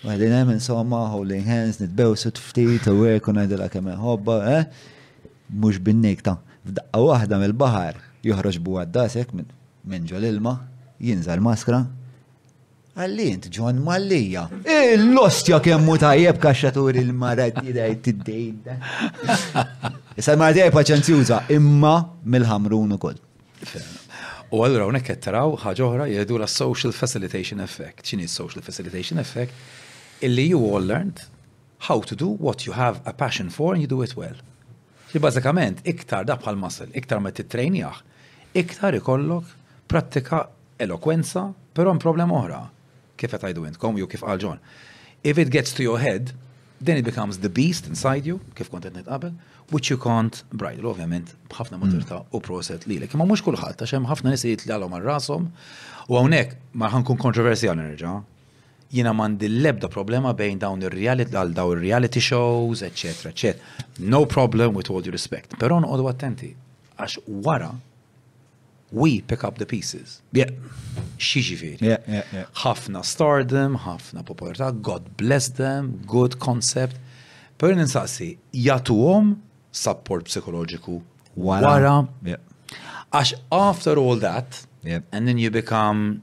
Għadin 0.04 0.36
hemm 0.38 0.54
insomma, 0.56 1.06
holding 1.14 1.44
hands, 1.48 1.80
nitbew 1.82 2.14
sut 2.16 2.40
ftit, 2.40 2.88
u 2.88 3.02
għekun 3.08 3.34
u 3.36 3.40
najdela 3.42 3.68
kemm 3.72 3.92
hobba, 4.00 4.38
eh? 4.56 5.30
Mux 5.60 5.80
binnik 5.84 6.22
ta' 6.26 6.38
f'daqqa 6.62 7.02
waħda 7.06 7.40
mill-bahar 7.42 7.98
juħroġ 8.26 8.60
bu 8.64 8.78
għaddasek 8.84 9.32
minn 9.36 10.08
ġol 10.10 10.28
ilma, 10.30 10.58
jinżal 11.04 11.44
maskra. 11.44 11.82
Għalli 13.00 13.26
ġon 13.56 13.78
mallija. 13.84 14.48
Il-lostja 14.68 15.62
kemmu 15.64 15.96
tajjeb 16.02 16.40
kaxxatur 16.44 17.00
il 17.00 17.14
t-tidaj 17.16 17.96
t-dejda. 18.06 18.76
Issa 20.20 20.36
l-marat 20.36 20.60
jgħaj 20.60 20.76
paċenzjuza, 20.76 21.42
imma 21.56 21.94
mill-ħamrun 22.24 22.96
u 22.96 23.00
koll. 23.00 23.20
U 24.50 24.58
għallura 24.66 24.88
unek 24.90 25.12
taraw 25.22 25.52
ħaġa 25.62 25.84
oħra 25.86 26.06
jgħidu 26.10 26.40
la 26.42 26.48
social 26.50 26.94
facilitation 26.96 27.60
effect. 27.62 28.02
ċini 28.06 28.26
social 28.28 28.64
facilitation 28.66 29.22
effect? 29.22 29.54
Illi 30.26 30.48
you 30.50 30.58
all 30.66 30.82
learned 30.82 31.22
how 31.90 32.02
to 32.02 32.16
do 32.16 32.32
what 32.42 32.66
you 32.66 32.74
have 32.74 32.98
a 33.06 33.14
passion 33.14 33.50
for 33.54 33.74
and 33.74 33.82
you 33.84 33.88
do 33.90 34.02
it 34.02 34.16
well. 34.18 34.36
li 35.14 35.18
bazzakament, 35.22 35.80
iktar 35.90 36.22
da 36.28 36.36
bħal 36.38 36.58
muscle, 36.62 36.86
iktar 36.98 37.18
ma 37.22 37.32
titrejnijax, 37.34 38.02
iktar 38.62 38.94
ikollok 38.98 39.54
prattika 39.90 40.44
elokwenza, 40.78 41.48
pero 41.74 41.90
un 41.94 41.98
problem 42.02 42.30
oħra. 42.38 42.60
Kif 43.20 43.34
għetajdu 43.38 43.64
intkom, 43.72 43.98
ju 44.02 44.06
kif 44.08 44.22
għalġon. 44.26 44.60
If 45.26 45.38
it 45.42 45.50
gets 45.54 45.74
to 45.78 45.82
your 45.86 45.98
head, 46.02 46.30
then 46.82 46.98
it 46.98 47.06
becomes 47.12 47.38
the 47.40 47.50
beast 47.50 47.88
inside 47.88 48.26
you, 48.30 48.40
kif 48.56 48.70
kont 48.72 48.84
qed 48.88 49.04
qabel, 49.06 49.34
which 49.72 49.90
you 49.92 49.98
can't 50.06 50.44
bridle, 50.62 50.90
ovvjament, 50.94 51.34
b'ħafna 51.52 51.80
maturità 51.82 52.22
mm. 52.22 52.36
u 52.36 52.40
proset 52.48 52.88
li 52.88 52.98
l-ek. 53.02 53.16
Ma 53.20 53.28
mux 53.30 53.44
kullħat, 53.46 53.84
għax 53.84 53.96
hemm 53.98 54.08
ħafna 54.10 54.34
nies 54.34 54.46
li 54.48 54.74
għalhom 54.74 54.96
rasom 55.04 55.50
u 56.10 56.20
hawnhekk 56.20 56.72
ma 56.82 56.92
ħankun 56.96 57.20
kontroversjal 57.20 57.76
nerġa' 57.80 58.16
jina 58.96 59.12
mandi 59.14 59.46
l-ebda 59.52 59.92
problema 59.94 60.32
bejn 60.34 60.64
dawn 60.64 60.86
il-reality, 60.88 61.36
għal 61.38 61.52
daw 61.60 61.76
il-reality 61.76 62.24
shows, 62.26 62.82
etc. 62.88 63.56
No 64.16 64.24
problem 64.26 64.74
with 64.74 64.90
all 64.90 65.04
due 65.06 65.14
respect. 65.14 65.60
Pero 65.62 65.78
nqodu 65.84 66.08
attenti, 66.10 66.54
għax 66.98 67.20
wara 67.46 67.74
we 68.92 69.22
pick 69.28 69.44
up 69.44 69.58
the 69.58 69.66
pieces. 69.66 70.22
Yeah. 70.32 70.50
Xiġifiri. 71.18 71.78
Yeah, 71.82 72.02
yeah, 72.08 72.26
yeah. 72.34 72.48
Ħafna 72.64 73.02
stardom, 73.06 73.76
ħafna 73.86 74.24
popolarità, 74.28 74.72
God 74.74 75.12
bless 75.20 75.52
them, 75.54 76.00
good 76.10 76.38
concept. 76.40 76.98
Per 77.60 77.76
ninsaqsi, 77.76 78.34
jatuhom 78.54 79.36
support 79.72 80.28
psikologiku 80.30 81.00
wara. 81.36 82.08
Għax 83.12 83.36
after 83.52 83.98
all 84.00 84.18
that, 84.24 84.60
yeah. 84.84 85.02
and 85.12 85.28
then 85.28 85.38
you 85.38 85.52
become 85.52 86.22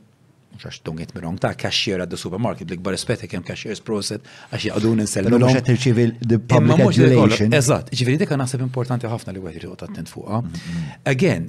għax 0.58 0.80
don't 0.86 0.96
get 0.98 1.12
me 1.14 1.20
wrong, 1.20 1.36
ta' 1.38 1.52
cashier 1.54 2.00
at 2.02 2.08
the 2.10 2.16
supermarket, 2.18 2.64
blik 2.66 2.80
bar 2.82 2.96
spetek 2.98 3.34
cashiers 3.46 3.82
process, 3.84 4.24
għax 4.50 4.66
jgħadun 4.72 5.02
n-sellu. 5.04 5.28
Pero 5.30 5.44
mux 5.44 5.66
tirċivi 5.66 6.08
the 6.24 6.40
public 6.40 6.80
adulation. 6.88 7.52
Eżat, 7.54 7.92
ġiviri 7.94 8.18
deka 8.24 8.38
naħseb 8.40 8.64
importanti 8.64 9.06
ħafna 9.12 9.36
li 9.36 9.44
għed 9.44 9.60
jirriqot 9.60 9.86
attent 9.90 10.08
fuqa. 10.10 10.40
Mm-hmm. 10.42 11.00
Again, 11.12 11.48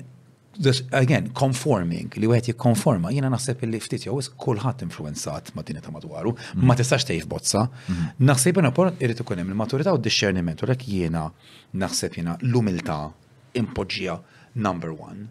again, 0.98 1.30
conforming, 1.38 2.14
li 2.18 2.28
għet 2.28 2.50
jikkonforma, 2.52 3.12
jina 3.14 3.30
naħseb 3.30 3.62
li 3.70 3.80
ftit 3.82 4.06
jew 4.08 4.18
kulħadd 4.42 4.84
influenzat 4.88 5.52
ma' 5.56 5.64
dinja 5.66 5.82
ta' 5.84 5.94
madwaru, 5.94 6.34
mhm. 6.34 6.66
ma 6.66 6.76
tistax 6.80 7.06
tgħid 7.10 7.28
bozza. 7.32 7.66
Mhm. 7.92 8.08
Naħseb 8.30 8.60
jina 8.62 8.72
por 8.74 8.92
irrid 8.98 9.22
ikun 9.26 9.42
hemm 9.42 9.54
il-maturità 9.54 9.94
u 9.96 10.00
d-discerniment, 10.02 10.64
u 10.66 10.70
lek 10.72 10.86
jiena 10.88 11.28
naħseb 11.82 12.18
jina 12.22 12.38
l-umiltà 12.42 12.98
impoġġija 13.62 14.18
number 14.56 14.94
one. 14.98 15.30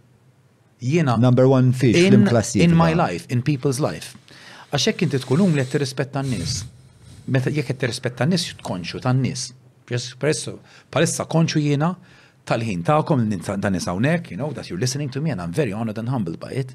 Jiena 0.81 1.17
number 1.19 1.47
one 1.49 1.73
fish 1.73 1.97
in, 1.99 2.21
imklassi 2.21 2.61
In 2.63 2.77
my 2.77 2.93
life, 2.95 3.27
in 3.33 3.43
people's 3.43 3.81
life. 3.83 4.15
Għaxek 4.71 5.07
inti 5.07 5.23
tkun 5.23 5.43
għet 5.43 5.49
um 5.49 5.57
qed 5.63 5.81
rispetta 5.83 6.23
n-nies. 6.23 6.61
Meta 7.33 7.51
jekk 7.51 7.73
qed 7.73 7.89
rispetta 7.91 8.27
n-nies 8.27 8.51
tkonxu 8.61 9.01
tan-nies. 9.03 9.49
Palissa 9.87 11.25
konxu 11.31 11.63
jiena 11.63 11.95
tal-ħin 12.47 12.85
ta'kom 12.87 13.25
dan 13.27 13.75
nisawnek, 13.75 14.29
you 14.31 14.37
know, 14.39 14.53
that 14.55 14.69
you're 14.71 14.79
listening 14.81 15.11
to 15.11 15.21
me 15.21 15.31
and 15.31 15.41
I'm 15.43 15.51
very 15.53 15.73
honored 15.73 15.99
and 15.99 16.09
humbled 16.09 16.39
by 16.39 16.53
it. 16.55 16.75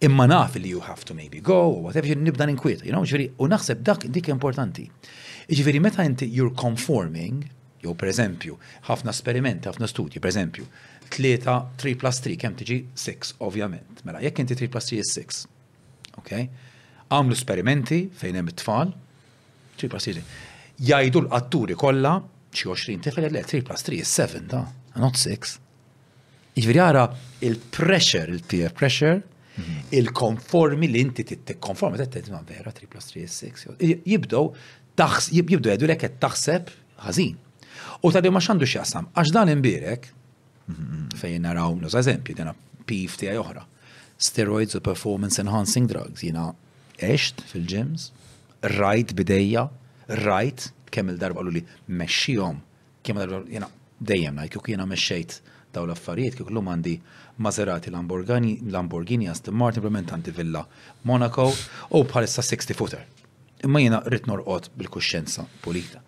Imma 0.00 0.26
naf 0.30 0.54
li 0.56 0.70
you 0.70 0.80
have 0.86 1.04
to 1.04 1.14
maybe 1.14 1.40
go, 1.40 1.56
or 1.68 1.82
whatever, 1.82 2.06
ġiri 2.08 2.22
nibda 2.22 2.46
ninkwit, 2.48 2.84
you 2.86 2.92
know, 2.94 3.02
ġiri, 3.02 3.30
u 3.38 3.48
naħseb 3.50 3.82
dak 3.84 4.06
dik 4.06 4.28
importanti. 4.32 4.86
Ġiri, 5.50 5.80
meta 5.82 6.06
inti 6.06 6.28
you're 6.30 6.54
conforming, 6.54 7.42
jow 7.82 7.92
per 7.94 8.08
eżempju, 8.12 8.56
ħafna 8.86 9.12
esperimenti, 9.12 9.68
ħafna 9.68 9.90
studji, 9.90 10.22
per 10.22 10.30
eżempju, 10.30 10.64
3, 11.10 11.36
3 11.82 11.94
plus 12.00 12.22
3, 12.24 12.38
kem 12.40 12.56
tiġi 12.60 12.78
6, 13.04 13.34
ovvjament. 13.44 14.04
Mela, 14.06 14.22
jekk 14.24 14.44
inti 14.46 14.56
3 14.64 14.72
plus 14.72 14.88
3 14.94 15.02
is 15.04 15.12
6, 15.18 15.42
ok? 16.22 16.34
Għamlu 17.10 17.34
esperimenti 17.36 18.04
fejn 18.14 18.38
hemm 18.40 18.52
it-tfal, 18.54 18.92
3 19.82 19.88
plus 19.90 20.12
3, 20.14 20.24
jajdu 20.92 21.24
l-atturi 21.26 21.74
kollha 21.76 22.20
xi 22.54 22.68
20 22.70 23.00
tifel, 23.08 23.28
le 23.34 23.42
3 23.42 23.66
plus 23.68 23.88
3 23.88 24.04
is 24.06 24.18
7, 24.22 24.44
da' 24.54 24.68
not 24.98 25.16
six. 25.20 25.58
Iġveri 26.58 26.80
għara 26.82 27.04
il-pressure, 27.46 28.30
il-peer 28.34 28.72
pressure, 28.76 29.20
il-konformi 29.94 30.86
mhm. 30.88 30.94
li 30.94 31.02
inti 31.04 31.24
t-konformi, 31.30 32.00
t 32.10 32.24
ma 32.32 32.40
vera, 32.48 32.72
3 32.74 32.88
plus 32.90 33.10
3 33.12 33.24
is 33.26 33.36
6. 33.44 33.66
Jibdow, 34.08 34.52
jibdow 35.32 35.72
jeddu 35.72 35.86
l 35.88 35.94
eket 35.94 36.18
taħseb 36.22 36.70
għazin. 37.06 37.36
U 38.04 38.10
ta' 38.12 38.22
ma 38.32 38.40
xandu 38.42 38.66
xjaqsam, 38.68 39.10
għax 39.14 39.32
dan 39.36 39.52
imbirek, 39.52 40.08
mhm. 40.72 41.10
fejn 41.20 41.46
naraw, 41.46 41.76
nuż 41.80 41.96
eżempju, 42.00 42.36
dina 42.40 42.54
PFT 42.88 43.30
oħra, 43.40 43.64
steroids 44.20 44.76
u 44.76 44.82
performance 44.84 45.38
enhancing 45.40 45.86
drugs, 45.88 46.24
jina 46.24 46.50
eċt 47.00 47.44
fil-ġims, 47.52 48.10
rajt 48.76 49.14
bidejja, 49.16 49.68
rajt 50.26 50.70
kemm 50.92 51.12
il-darba 51.14 51.44
l-li 51.46 51.62
meċxijom, 51.92 52.58
kemm 53.06 53.20
il-darba 53.22 53.46
jina 53.54 53.70
dejjem 54.00 54.34
ngħid 54.40 54.52
kieku 54.54 54.72
jena 54.72 54.86
meċċejt 54.88 55.34
daw 55.74 55.86
l-affarijiet 55.86 56.40
l-lum 56.42 56.70
għandi 56.72 56.96
Maserati 57.44 57.92
Lamborghini, 57.94 58.56
Lamborghini 58.74 59.28
Aston 59.30 59.54
Martin 59.54 59.82
implementanti 59.82 60.32
Villa 60.34 60.64
Monaco 61.08 61.46
u 61.94 62.00
bħalissa 62.04 62.42
60 62.42 62.76
footer. 62.76 63.04
Imma 63.64 63.80
jiena 63.80 64.00
rrid 64.06 64.26
norqod 64.28 64.70
bil 64.76 64.88
kuxċenza 64.92 65.44
pulita. 65.64 66.00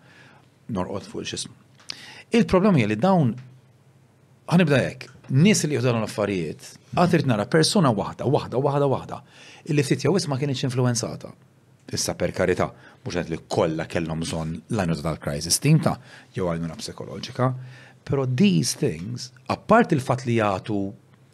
Norqod 0.73 1.05
fuq 1.09 1.21
il 1.23 1.29
x'ismu. 1.29 1.55
Il-problema 2.33 2.77
jgħalli 2.81 2.95
li 2.95 2.99
dawn 3.01 3.33
għanibda 4.49 4.83
hekk. 4.83 5.11
nis 5.29 5.61
li 5.63 5.77
jħodan 5.77 6.01
l-affarijiet, 6.01 6.65
għatrit 6.99 7.25
nara 7.25 7.45
persuna 7.49 7.89
waħda, 7.95 8.25
waħda, 8.27 8.59
waħda, 8.59 8.87
waħda, 8.91 9.19
illi 9.71 9.83
ftit 9.85 10.03
jgħu 10.03 10.25
ma 10.29 10.37
kienx 10.37 10.65
influenzata. 10.67 11.31
Issa 11.93 12.13
per 12.15 12.31
karità, 12.35 12.67
mhux 13.05 13.19
qed 13.21 13.31
li 13.33 13.39
kollha 13.47 13.85
kellhom 13.87 14.19
bżonn 14.19 14.53
l 14.69 15.01
tal 15.01 15.17
crisis 15.23 15.59
Tinta 15.59 15.95
jew 16.35 16.45
għajnuna 16.49 16.75
psikoloġika, 16.75 17.49
Pero 18.05 18.25
these 18.27 18.75
things, 18.77 19.31
apart 19.47 19.93
il-fat 19.95 20.25
li 20.27 20.35
jgħatu 20.35 20.77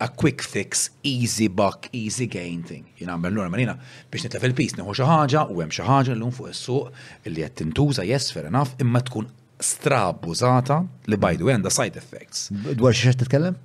a 0.06 0.08
quick 0.16 0.46
fix, 0.46 0.86
easy 1.04 1.48
buck, 1.50 1.90
easy 1.92 2.28
gain 2.32 2.62
thing. 2.64 2.84
Jina 2.96 3.16
għamil 3.18 3.34
l-għura 3.34 3.52
marina, 3.54 3.74
biex 4.12 4.28
nitlef 4.30 4.46
il-pis, 4.48 4.78
neħu 4.78 4.94
xaħġa 5.02 5.42
u 5.52 5.64
għem 5.66 5.74
xaħġa 5.76 6.14
l-lum 6.14 6.32
fuq 6.38 6.52
il-suq 6.54 7.34
li 7.34 7.44
jett 7.44 7.58
tintuża, 7.60 8.06
yes, 8.08 8.30
fair 8.36 8.48
enough, 8.52 8.76
imma 8.86 9.02
tkun 9.10 9.28
strabbużata 9.60 10.80
li 11.12 11.18
bajdu 11.20 11.50
għen 11.52 11.66
da 11.66 11.74
side 11.76 12.00
effects. 12.00 12.46
Dwar 12.80 12.96
xaħġa 12.96 13.20
titkellem? 13.26 13.60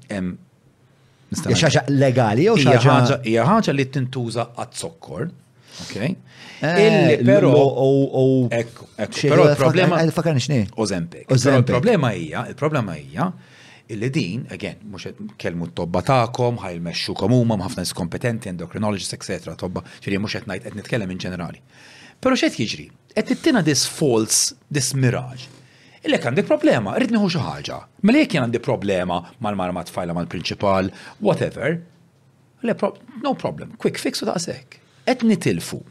Xaħġa 1.44 1.84
legali 1.92 2.48
jew 2.48 2.56
xaħġa? 2.64 3.20
Hija 3.30 3.46
ħaġa 3.52 3.76
li 3.78 3.86
tintuża 3.94 4.48
għad-sokkor, 4.56 5.28
Ok. 5.82 5.96
Eh, 6.60 7.20
però 7.24 7.52
il-problema. 9.50 9.98
Fakar 10.10 10.36
Il-problema 10.54 12.12
hija, 12.12 12.46
il-problema 12.48 12.96
hija, 12.96 13.32
illi 13.88 14.10
din, 14.10 14.46
again, 14.50 14.76
mux 14.90 15.08
kelmu 15.36 15.66
t-tobba 15.72 16.02
ta'kom, 16.02 16.58
ħaj 16.62 16.76
il-mesċu 16.78 17.16
komumam, 17.20 17.60
ħafna 17.66 17.84
kompetenti, 17.96 18.48
endocrinologist, 18.52 19.16
etc. 19.18 19.56
Tobba, 19.58 19.82
ċiri 20.00 20.20
mux 20.22 20.36
etnajt 20.40 20.66
etni 20.70 20.82
t-kellem 20.86 21.10
in 21.10 21.18
ġenerali. 21.20 21.60
Pero 22.22 22.38
xed 22.38 22.56
jiġri, 22.60 22.86
et 23.12 23.28
t-tina 23.34 23.60
dis 23.66 23.84
false, 23.98 24.54
dis 24.70 24.92
mirage. 24.94 25.50
Illek 26.04 26.24
għandek 26.28 26.46
problema, 26.48 26.94
rridni 27.00 27.16
neħu 27.18 27.28
xi 27.32 27.40
ħaġa. 27.42 27.78
Mela 28.04 28.20
jekk 28.22 28.38
għandi 28.42 28.60
problema 28.64 29.20
mal 29.40 29.56
marmat 29.58 29.88
fajla 29.92 30.16
mal-prinċipal, 30.16 30.88
whatever. 31.20 31.80
No 32.64 33.34
problem, 33.36 33.76
quick 33.76 34.00
fix 34.00 34.22
u 34.24 34.28
daqshekk 34.30 34.80
qed 35.04 35.22
nitilfu. 35.24 35.82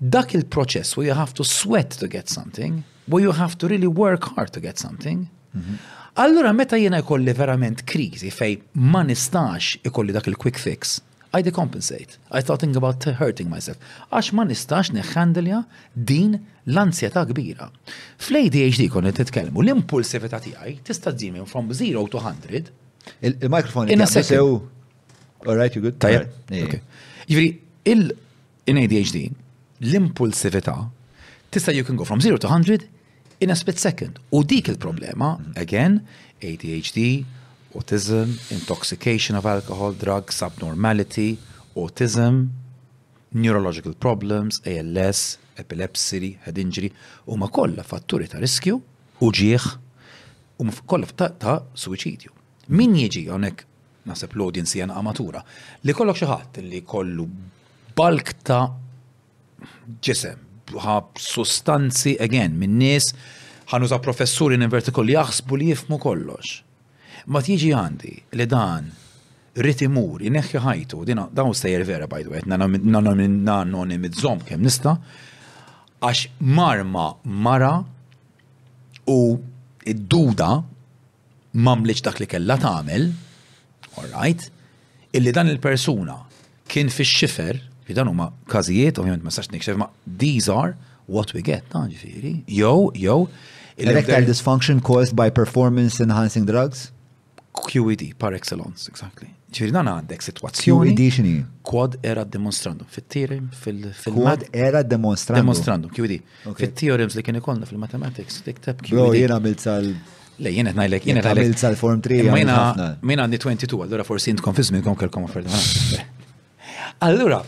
Dak 0.00 0.34
il-proċess 0.36 0.96
where 0.98 1.06
you 1.08 1.16
have 1.16 1.34
to 1.34 1.44
sweat 1.44 1.90
to 2.00 2.06
get 2.08 2.28
something, 2.28 2.82
where 3.06 3.22
you 3.24 3.32
have 3.32 3.56
to 3.58 3.68
really 3.68 3.86
work 3.88 4.24
hard 4.36 4.52
to 4.52 4.60
get 4.60 4.78
something. 4.78 5.26
Mhm. 5.56 5.78
Allura 6.24 6.52
meta 6.54 6.76
jiena 6.76 6.98
jkolli 7.02 7.32
verament 7.34 7.82
kriżi 7.86 8.30
fej 8.30 8.60
ma 8.74 9.02
nistax 9.02 9.76
ikolli 9.84 10.12
dak 10.12 10.26
il-quick 10.26 10.58
fix, 10.58 11.00
I 11.34 11.42
decompensate. 11.42 12.16
I 12.30 12.38
starting 12.42 12.76
about 12.76 13.02
hurting 13.04 13.50
myself. 13.50 13.76
Għax 14.12 14.32
ma 14.34 14.44
nistax 14.44 14.92
neħandilja 14.94 15.64
din 15.94 16.36
l-ansjeta 16.66 17.24
kbira. 17.26 17.70
Fl-ADHD 18.18 18.86
kon 18.88 19.08
titkellmu, 19.10 19.64
l-impulsivita 19.64 20.38
tiegħi 20.40 20.76
tista' 20.86 21.10
tżim 21.12 21.44
from 21.44 21.72
0 21.72 22.06
to 22.06 22.20
100. 22.20 22.70
Il-mikrofon 23.22 23.90
in 23.90 24.00
a 24.02 24.06
second. 24.06 24.62
All 25.46 25.56
right, 25.56 25.74
you 25.74 25.82
good? 25.82 25.98
Tajab. 25.98 26.28
il- 27.84 28.12
in 28.66 28.76
ADHD, 28.76 29.30
l-impulsività 29.78 30.90
tista' 31.50 31.72
you 31.72 31.84
can 31.84 31.96
go 31.96 32.04
from 32.04 32.20
0 32.20 32.38
to 32.38 32.46
100 32.48 32.88
in 33.40 33.50
a 33.50 33.54
split 33.54 33.78
second. 33.78 34.18
U 34.30 34.42
dik 34.42 34.68
il-problema, 34.68 35.40
again, 35.54 36.02
ADHD, 36.40 37.24
autism, 37.74 38.28
intoxication 38.50 39.36
of 39.36 39.44
alcohol, 39.46 39.92
drugs, 39.92 40.42
abnormality, 40.42 41.38
autism, 41.74 42.48
neurological 43.32 43.94
problems, 43.94 44.60
ALS, 44.64 45.38
epilepsy, 45.56 46.38
head 46.42 46.58
injury, 46.58 46.92
u 47.26 47.36
ma 47.36 47.48
kolla 47.48 47.82
fatturi 47.82 48.28
ta' 48.30 48.38
riskju 48.40 48.80
u 49.20 49.30
ġieħ 49.30 49.68
u 50.62 50.70
kolla 50.86 51.06
ta', 51.12 51.30
ta 51.30 51.60
suicidju. 51.74 52.30
Min 52.74 52.94
jieġi 52.96 53.26
għonek 53.28 53.66
nasib 54.08 54.34
l 54.36 54.44
audience 54.44 54.78
jena 54.78 54.96
amatura 55.00 55.42
li 55.82 55.92
kollok 55.92 56.18
xaħat 56.22 56.62
li 56.70 56.82
kollu 56.84 57.28
balk 57.94 58.34
ta' 58.42 58.66
ġisem, 60.02 60.38
ha' 60.80 61.00
sustanzi, 61.20 62.16
again, 62.20 62.56
minn 62.58 62.78
nies 62.80 63.12
ħanuża 63.70 63.98
professuri 64.04 64.58
n-vertikol 64.58 65.08
jaħsbu 65.14 65.58
li 65.60 65.70
jifmu 65.72 65.98
kollox. 66.02 66.58
Ma 67.32 67.40
tiġi 67.40 67.70
għandi 67.72 68.12
li 68.36 68.46
dan 68.50 68.90
ritimur, 69.54 70.24
ineħħi 70.26 70.60
ħajtu, 70.64 71.04
dina 71.08 71.28
daw 71.32 71.54
stajer 71.56 71.84
vera 71.88 72.08
bajdu, 72.10 72.34
għet 72.34 72.50
nanonimizzom 72.50 74.42
kem 74.48 74.64
nista, 74.66 74.96
għax 76.04 76.26
marma 76.42 77.08
mara 77.46 77.76
u 79.08 79.18
id-duda 79.84 80.50
mamliċ 81.54 82.04
dak 82.08 82.18
li 82.20 82.26
kella 82.28 82.58
tamel, 82.60 83.06
all 84.00 84.10
right, 84.16 84.48
illi 85.14 85.30
dan 85.32 85.48
il-persuna 85.52 86.18
kien 86.68 86.90
fi 86.90 87.04
xifer 87.06 87.60
Fidan 87.84 88.08
huma 88.08 88.30
kazijiet, 88.48 88.98
ovvjament 89.00 89.22
ma 89.26 89.30
sax 89.34 89.52
nikxef, 89.52 89.76
ma 89.76 89.86
these 90.18 90.48
are 90.52 90.74
what 91.06 91.34
we 91.36 91.42
get, 91.44 91.62
ta' 91.72 91.84
ġifiri. 91.90 92.36
Jo, 92.58 92.90
jo. 92.96 93.26
Erectile 93.76 94.22
dysfunction 94.28 94.80
caused 94.82 95.14
by 95.18 95.30
performance 95.34 96.00
enhancing 96.02 96.46
drugs? 96.48 96.90
QED, 97.54 98.12
par 98.18 98.32
excellence, 98.32 98.86
exactly. 98.88 99.28
Ġifiri, 99.52 99.74
dan 99.76 99.90
għandek 99.90 100.24
situazzjoni. 100.24 100.94
QED 100.96 101.16
xini? 101.18 101.34
Quad 101.68 101.98
era 102.02 102.24
demonstrandum. 102.24 102.88
Fit-theorem, 102.90 103.50
fil-mat. 103.60 104.06
Quad 104.16 104.46
era 104.52 104.80
demonstrandum. 104.82 105.42
Demonstrandum, 105.44 105.92
QED. 105.94 106.22
Fit-theorems 106.62 107.18
li 107.18 107.24
kien 107.28 107.36
ikollna 107.42 107.68
fil-mathematics, 107.68 108.40
tiktab 108.48 108.80
QED. 108.80 108.96
Bro, 108.96 109.10
jena 109.18 109.36
bil-tal. 109.44 109.90
Le, 110.42 110.50
jena 110.56 110.72
t 110.74 110.80
najlek, 110.80 111.04
jena 111.12 111.20
t 111.20 111.28
najlek. 111.28 111.28
Jena 111.28 111.52
bil-tal 111.52 111.76
form 111.78 112.00
3. 112.08 112.32
Mina 112.32 113.26
għandi 113.28 113.42
22, 113.44 113.84
għallura 113.84 114.08
forsi 114.08 114.32
intkom 114.32 114.56
fizmin 114.56 114.82
kom 114.86 114.96
kelkom 114.98 115.28
għaffer. 115.28 116.00
Allura, 117.04 117.38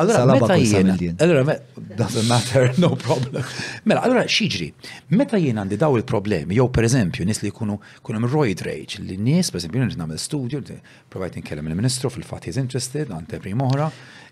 Allora, 0.00 0.24
meta 0.24 0.54
jiena. 0.56 0.96
Allora, 1.18 1.62
doesn't 1.94 2.26
matter, 2.26 2.72
no 2.78 2.96
problem. 2.96 3.44
Mela, 3.82 4.00
allora 4.00 4.24
xiġri, 4.24 4.72
meta 5.12 5.36
jiena 5.36 5.60
għandi 5.64 5.76
daw 5.76 5.98
il-problemi, 6.00 6.56
jew 6.56 6.70
per 6.72 6.88
eżempju, 6.88 7.26
nis 7.28 7.42
li 7.44 7.52
kunu 7.52 7.76
kunem 8.06 8.24
roid 8.32 8.64
rage, 8.64 9.02
li 9.04 9.18
nis, 9.20 9.52
per 9.52 9.60
eżempju, 9.60 9.84
nis 9.90 10.00
namel 10.00 10.18
studio, 10.20 10.62
provajt 11.12 11.36
nkellem 11.42 11.68
il-ministru 11.68 12.10
fil-fat 12.16 12.48
he's 12.48 12.58
interested, 12.60 13.12
għante 13.12 13.42
primoħra. 13.44 13.90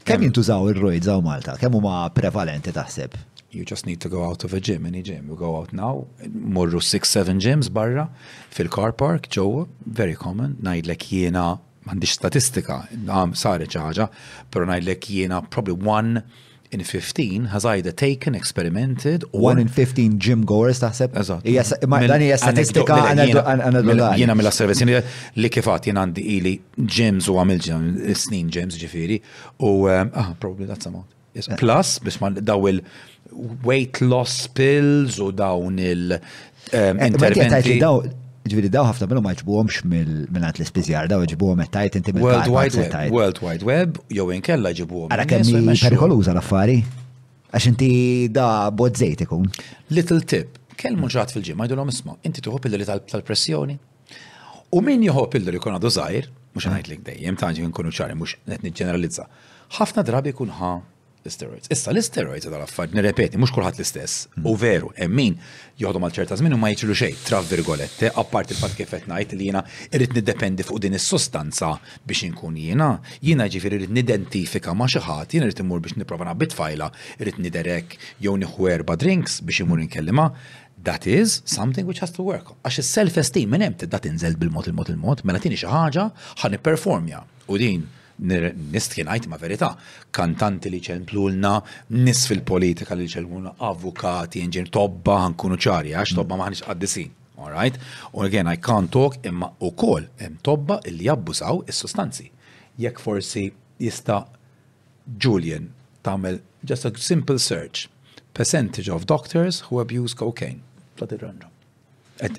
Kemm 0.09 0.25
jintużaw 0.31 0.71
il-roid 0.73 1.05
zaw 1.05 1.21
Malta? 1.21 1.59
Kemm 1.61 1.79
huma 1.83 2.07
prevalenti 2.17 2.73
taħseb? 2.73 3.25
you 3.51 3.65
just 3.65 3.87
need 3.87 3.99
to 3.99 4.11
go 4.11 4.25
out 4.27 4.45
of 4.45 4.53
a 4.53 4.61
gym, 4.61 4.85
any 4.85 5.01
gym. 5.01 5.27
You 5.31 5.35
go 5.35 5.57
out 5.57 5.73
now, 5.73 6.05
morru 6.53 6.83
6-7 6.85 7.39
gyms 7.41 7.71
barra, 7.73 8.05
fil-car 8.53 8.93
park, 8.93 9.31
ġowa, 9.33 9.65
very 9.89 10.13
common, 10.15 10.59
najdlek 10.61 11.07
jiena 11.09 11.55
għandi 11.93 12.11
statistika, 12.13 12.81
għam 13.07 13.33
sari 13.39 13.69
ċaġa, 13.71 14.09
però 14.53 14.69
ngħidlek 14.69 15.09
jiena 15.15 15.41
probably 15.49 15.77
one 15.89 16.23
in 16.77 16.83
15 16.85 17.47
has 17.55 17.65
either 17.65 17.93
taken, 17.97 18.35
experimented, 18.37 19.25
or... 19.33 19.47
One 19.55 19.63
in 19.63 19.71
15 19.73 20.19
gym 20.21 20.43
goers 20.45 20.83
taħseb? 20.85 21.15
Eżat. 21.17 21.47
Dan 21.89 22.25
hija 22.27 22.37
statistika 22.41 22.99
anadolari. 23.09 24.21
Jena 24.21 24.37
mill 24.37 24.51
servizz 24.53 24.85
li 24.85 25.53
kifat 25.55 25.89
jena 25.89 26.05
għandi 26.05 26.27
ili 26.37 26.53
Jims 26.85 27.31
u 27.33 27.39
għamil 27.41 27.65
snin 28.21 28.53
Jims 28.53 28.77
ġifiri, 28.83 29.21
u 29.65 29.71
ah, 29.91 30.35
probably 30.43 30.69
that's 30.69 30.91
amount. 30.91 31.09
Eh. 31.39 31.55
Plus, 31.61 31.97
biex 32.03 32.17
ma 32.21 32.33
daw 32.35 32.65
il-weight 32.67 34.01
loss 34.03 34.45
pills 34.51 35.21
u 35.23 35.29
dawn 35.37 35.77
il-interventi. 35.79 37.77
Ehm, 37.77 37.83
eh, 37.87 38.17
Ġviri 38.49 38.71
daw 38.73 38.87
ħafna 38.89 39.07
minnu 39.11 39.23
ma 39.25 39.33
ġbuhomx 39.37 39.83
l-ispiżjar, 39.85 41.09
daw 41.13 41.25
ġibuħom 41.33 41.61
għettajt 41.67 41.99
inti 42.01 42.15
World 42.17 42.49
Wide 42.53 42.81
Web, 42.89 43.13
World 43.15 43.41
Wide 43.45 43.67
Web, 43.69 43.99
jew 44.15 44.27
inkella 44.35 44.73
ġibuħom. 44.79 45.13
Għara 45.13 45.27
kemm 45.33 45.71
perikoluża 45.83 46.33
l-affari? 46.35 46.79
Għax 47.53 47.69
inti 47.73 47.91
da 48.33 48.47
bod 48.73 48.97
ikun. 49.09 49.49
Little 49.93 50.21
tip, 50.33 50.59
kelmu 50.81 51.09
ġat 51.13 51.33
fil-ġim, 51.37 51.61
għajdulhom 51.65 51.93
isma' 51.93 52.17
inti 52.29 52.45
tuħu 52.45 52.61
pilloli 52.67 52.89
tal-pressjoni. 52.89 53.79
U 54.77 54.83
min 54.85 55.05
jieħu 55.05 55.27
pilloli 55.35 55.61
kun 55.65 55.77
għadu 55.77 55.93
żgħir, 55.99 56.31
mhux 56.55 56.69
ah. 56.69 56.77
ngħidlek 56.77 57.05
dejjem 57.09 57.41
taġi 57.41 57.67
nkunu 57.69 57.95
ċari 58.01 58.17
mux 58.21 58.39
qed 58.47 58.71
ġeneralizza. 58.73 59.29
Ħafna 59.81 60.07
drabi 60.09 60.33
kun 60.37 60.55
ħa 60.57 60.73
l-steroids. 61.27 61.69
Issa 61.73 61.91
l-steroids 61.93 62.47
għadha 62.47 62.59
l-affar, 62.61 62.91
nirrepeti, 62.95 63.39
mux 63.41 63.51
kulħadd 63.55 63.79
l-istess. 63.79 64.27
Mm. 64.37 64.47
U 64.51 64.55
veru, 64.61 64.91
emmin 65.07 65.37
joħdu 65.81 66.03
mal 66.03 66.13
ċerta 66.15 66.37
żmien 66.39 66.55
u 66.57 66.61
ma 66.61 66.71
jiġru 66.73 66.97
xejn, 67.01 67.19
tra 67.27 67.41
virgolette, 67.47 68.11
apparti 68.23 68.55
il-fatt 68.55 68.77
kif 68.79 68.93
qed 68.95 69.09
ngħid 69.11 69.35
li 69.39 69.49
jiena 69.51 69.63
nid 69.93 70.15
niddependi 70.19 70.67
fuq 70.67 70.81
din 70.85 70.99
is 70.99 71.07
sustanza 71.09 71.73
biex 72.07 72.29
inkun 72.29 72.57
jiena, 72.59 72.91
ġifir 73.23 73.79
irrit 73.79 73.91
nid 73.91 74.05
nidentifika 74.05 74.75
ma 74.75 74.89
xi 74.91 75.03
ħadd, 75.07 75.35
irrit 75.39 75.53
irid 75.55 75.65
imur 75.65 75.83
biex 75.85 75.99
nipprova 76.01 76.29
nabit 76.31 76.55
fajla, 76.57 76.91
irid 77.23 77.41
niderek 77.43 77.99
jew 78.25 78.35
nieħu 78.43 78.81
ba 78.87 78.97
drinks 78.97 79.41
biex 79.43 79.67
imur 79.67 79.83
inkellima. 79.83 80.31
That 80.81 81.09
is 81.09 81.43
something 81.45 81.87
which 81.89 81.99
has 81.99 82.13
to 82.17 82.23
work. 82.23 82.53
Għax 82.63 82.79
is-self-esteem 82.85 83.51
minn 83.51 83.65
hemm 83.67 83.81
dat 83.83 83.99
tinżel 84.05 84.37
bil-mod 84.39 84.69
il-mod 84.71 84.93
il-mod, 84.95 85.25
mela 85.27 85.43
tieni 85.43 85.59
xi 85.59 85.67
ħaġa 85.67 86.05
ħan 86.45 86.59
performja 86.63 87.25
U 87.49 87.57
din 87.59 87.87
nistħinajt 88.21 89.27
ma 89.29 89.37
verità, 89.39 89.75
kantanti 90.11 90.71
li 90.71 90.81
ċemplulna, 90.83 91.53
nis 92.03 92.25
fil-politika 92.27 92.95
li 92.99 93.07
ċemplulna, 93.09 93.55
avukati, 93.63 94.41
inġin 94.43 94.69
tobba, 94.75 95.21
ħankunu 95.27 95.59
ċari, 95.59 95.95
għax 95.95 96.15
tobba 96.19 96.35
mm. 96.35 96.43
maħniċ 96.43 96.65
għaddisin. 96.75 97.15
All 97.39 97.53
right? 97.55 97.79
U 98.13 98.25
again, 98.27 98.49
I 98.51 98.57
can't 98.59 98.91
talk 98.91 99.21
imma 99.27 99.53
u 99.63 99.71
kol, 99.79 100.09
im 100.19 100.41
tobba 100.43 100.81
li 100.91 101.07
jabbużaw 101.07 101.63
is-sustanzi. 101.71 102.31
Jekk 102.83 102.99
forsi 103.03 103.47
jista 103.83 104.25
Julian 105.09 105.71
tamel 106.07 106.41
just 106.69 106.85
a 106.87 106.91
simple 106.99 107.39
search. 107.39 107.87
Percentage 108.35 108.89
of 108.91 109.07
doctors 109.07 109.63
who 109.69 109.79
abuse 109.81 110.15
cocaine. 110.15 110.63
Tlati 110.99 111.19
random. 111.21 111.55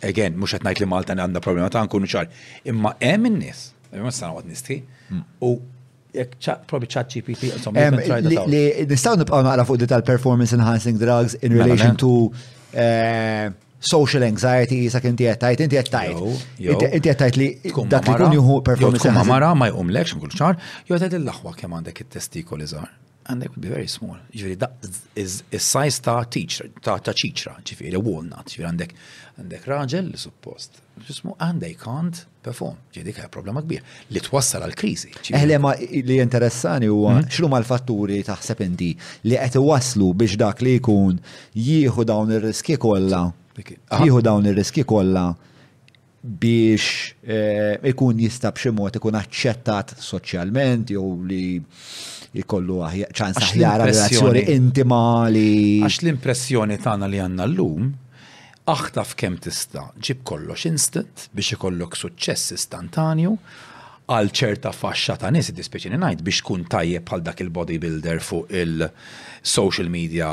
Again, 0.04 0.36
mux 0.36 0.52
għetnajt 0.58 0.82
li 0.84 0.88
Malta 0.92 1.16
għanda 1.16 1.40
problema 1.44 1.72
ta' 1.72 1.86
nkunu 1.88 2.08
ċar. 2.12 2.28
Imma 2.68 2.92
hemm 3.00 3.30
in-nies, 3.32 3.70
imma 3.96 4.12
s-sanawat 4.12 4.48
nisti, 4.52 4.82
U 5.42 5.56
jek 6.16 6.36
probi 6.70 6.88
chat 6.90 7.12
GPT, 7.14 7.42
Li 8.50 8.62
nistaw 8.90 9.18
nibqaw 9.20 9.44
naqra 9.46 9.66
fuq 9.68 9.86
tal 9.90 10.04
performance 10.08 10.56
enhancing 10.58 10.98
drugs 11.02 11.36
in 11.36 11.54
mela, 11.54 11.64
relation 11.68 11.98
mela. 11.98 11.98
to 11.98 12.78
eh, 12.80 13.50
social 13.94 14.24
anxiety, 14.26 14.80
sa' 14.90 15.02
kinti 15.06 15.28
jettajt, 15.30 15.62
inti 15.66 15.78
jettajt. 15.78 16.24
Inti 16.62 17.12
jettajt 17.12 17.38
li 17.38 17.50
dak 17.92 18.10
li 18.10 18.18
kun 18.22 18.36
juhu 18.38 18.60
performance 18.66 19.06
enhancing. 19.06 19.30
Kumma 19.30 19.38
mara 19.38 19.54
ma 19.62 19.70
jgħumlekx 19.70 20.18
mkull 20.18 20.36
ċar, 20.42 20.58
jo 20.90 20.98
tajt 21.00 21.18
il-laħwa 21.22 21.54
kem 21.62 21.78
għandek 21.78 22.04
il-testikol 22.06 22.66
iżar 22.66 22.90
and 23.30 23.42
they 23.42 23.48
would 23.48 23.62
be 23.62 23.70
very 23.70 23.88
small. 23.88 24.18
Ġifiri, 24.34 24.58
that 24.58 24.88
is-size 25.16 26.02
ta' 26.02 26.24
teacher, 26.26 26.72
ta' 26.82 26.98
ta' 26.98 27.14
ċiċra, 27.14 27.60
ġifiri, 27.70 28.00
walnut, 28.02 28.50
ġifiri 28.50 28.66
għandek 28.72 28.96
għandek 29.40 29.68
raġel 29.70 30.10
suppost. 30.18 30.82
Ġismu, 31.06 31.36
and 31.46 31.62
they 31.64 31.76
can't 31.80 32.24
perform. 32.44 32.82
Ġifiri, 32.92 33.12
dik 33.14 33.22
problema 33.38 33.62
kbir. 33.64 33.86
Li 34.16 34.24
twassal 34.26 34.66
għal 34.66 34.74
krizi. 34.82 35.14
Eħle 35.30 35.60
eh, 35.60 35.62
ma 35.62 35.76
li 35.78 36.18
interessani 36.24 36.90
huwa 36.92 37.20
hmm? 37.20 37.30
x'lu 37.30 37.52
l 37.54 37.70
fatturi 37.70 38.18
taħseb 38.28 38.64
inti 38.66 38.92
li 39.30 39.38
qed 39.38 39.62
waslu 39.62 40.10
biex 40.24 40.40
dak 40.42 40.66
li 40.66 40.80
jkun 40.80 41.22
jieħu 41.70 42.08
dawn 42.10 42.34
ir-riski 42.40 42.80
kollha. 42.82 43.24
Jieħu 43.60 44.22
dawn 44.24 44.46
il 44.50 44.56
riski 44.58 44.86
kollha 44.88 45.28
biex 46.24 46.86
eh, 47.24 47.76
ikun 47.92 48.20
jista'b 48.24 48.56
b'xi 48.58 48.72
mod 48.76 48.96
ikun 49.00 49.18
aċċettat 49.22 49.98
soċjalment 50.04 50.92
jew 50.96 51.04
li 51.28 51.44
jikollu 52.38 52.80
ċans 53.16 53.40
aħjar 53.42 53.82
relazzjoni 53.86 54.44
li. 55.34 55.56
Għax 55.86 56.02
l-impressjoni 56.04 56.78
tagħna 56.84 57.10
li 57.10 57.22
għandna 57.24 57.48
llum 57.54 57.90
aħtaf 58.70 59.14
f'kemm 59.16 59.40
tista' 59.42 59.88
ġib 59.98 60.22
kollox 60.30 60.68
instant 60.70 61.28
biex 61.34 61.58
ikollok 61.58 61.98
suċċess 61.98 62.54
istantanju 62.60 63.34
għal 64.14 64.30
ċerta 64.34 64.72
faxxa 64.74 65.18
ta' 65.22 65.32
nies 65.34 65.50
dispiċini 65.58 65.98
ngħid 66.02 66.22
biex 66.28 66.44
tkun 66.44 66.68
tajjeb 66.70 67.08
bħal 67.10 67.26
dak 67.30 67.42
il-bodybuilder 67.48 68.22
fuq 68.26 68.54
il-social 68.62 69.90
media 69.90 70.30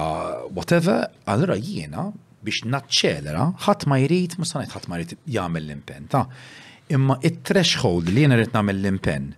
whatever, 0.52 1.06
allura 1.32 1.56
jiena 1.56 2.10
biex 2.44 2.66
naċċelera 2.70 3.48
ħadd 3.64 3.88
ma 3.88 4.00
jrid 4.04 4.36
sa 4.44 4.60
ngħid 4.60 4.76
ħadd 4.76 4.92
ma 4.92 5.00
jrid 5.00 5.16
jagħmel 5.38 5.64
l-impenn 5.68 6.10
ta' 6.12 6.26
imma 6.92 7.16
it-threshold 7.24 8.12
li 8.12 8.26
jiena 8.26 8.36
rid 8.42 8.52
nagħmel 8.52 8.82
l-impenn 8.84 9.32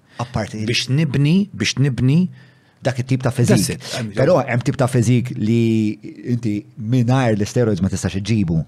biex 0.66 0.88
nibni 0.98 1.36
biex 1.54 1.78
nibni 1.86 2.18
dak 2.82 2.98
it-tip 2.98 3.22
ta' 3.22 3.32
fizik. 3.34 3.80
Però 4.14 4.38
hemm 4.44 4.62
tip 4.66 4.78
ta' 4.78 4.88
fizik 4.90 5.32
li 5.36 5.96
inti 6.34 6.58
mingħajr 6.78 7.36
l-steroids 7.40 7.82
ma 7.84 7.90
tistax 7.92 8.18
iġibu. 8.20 8.60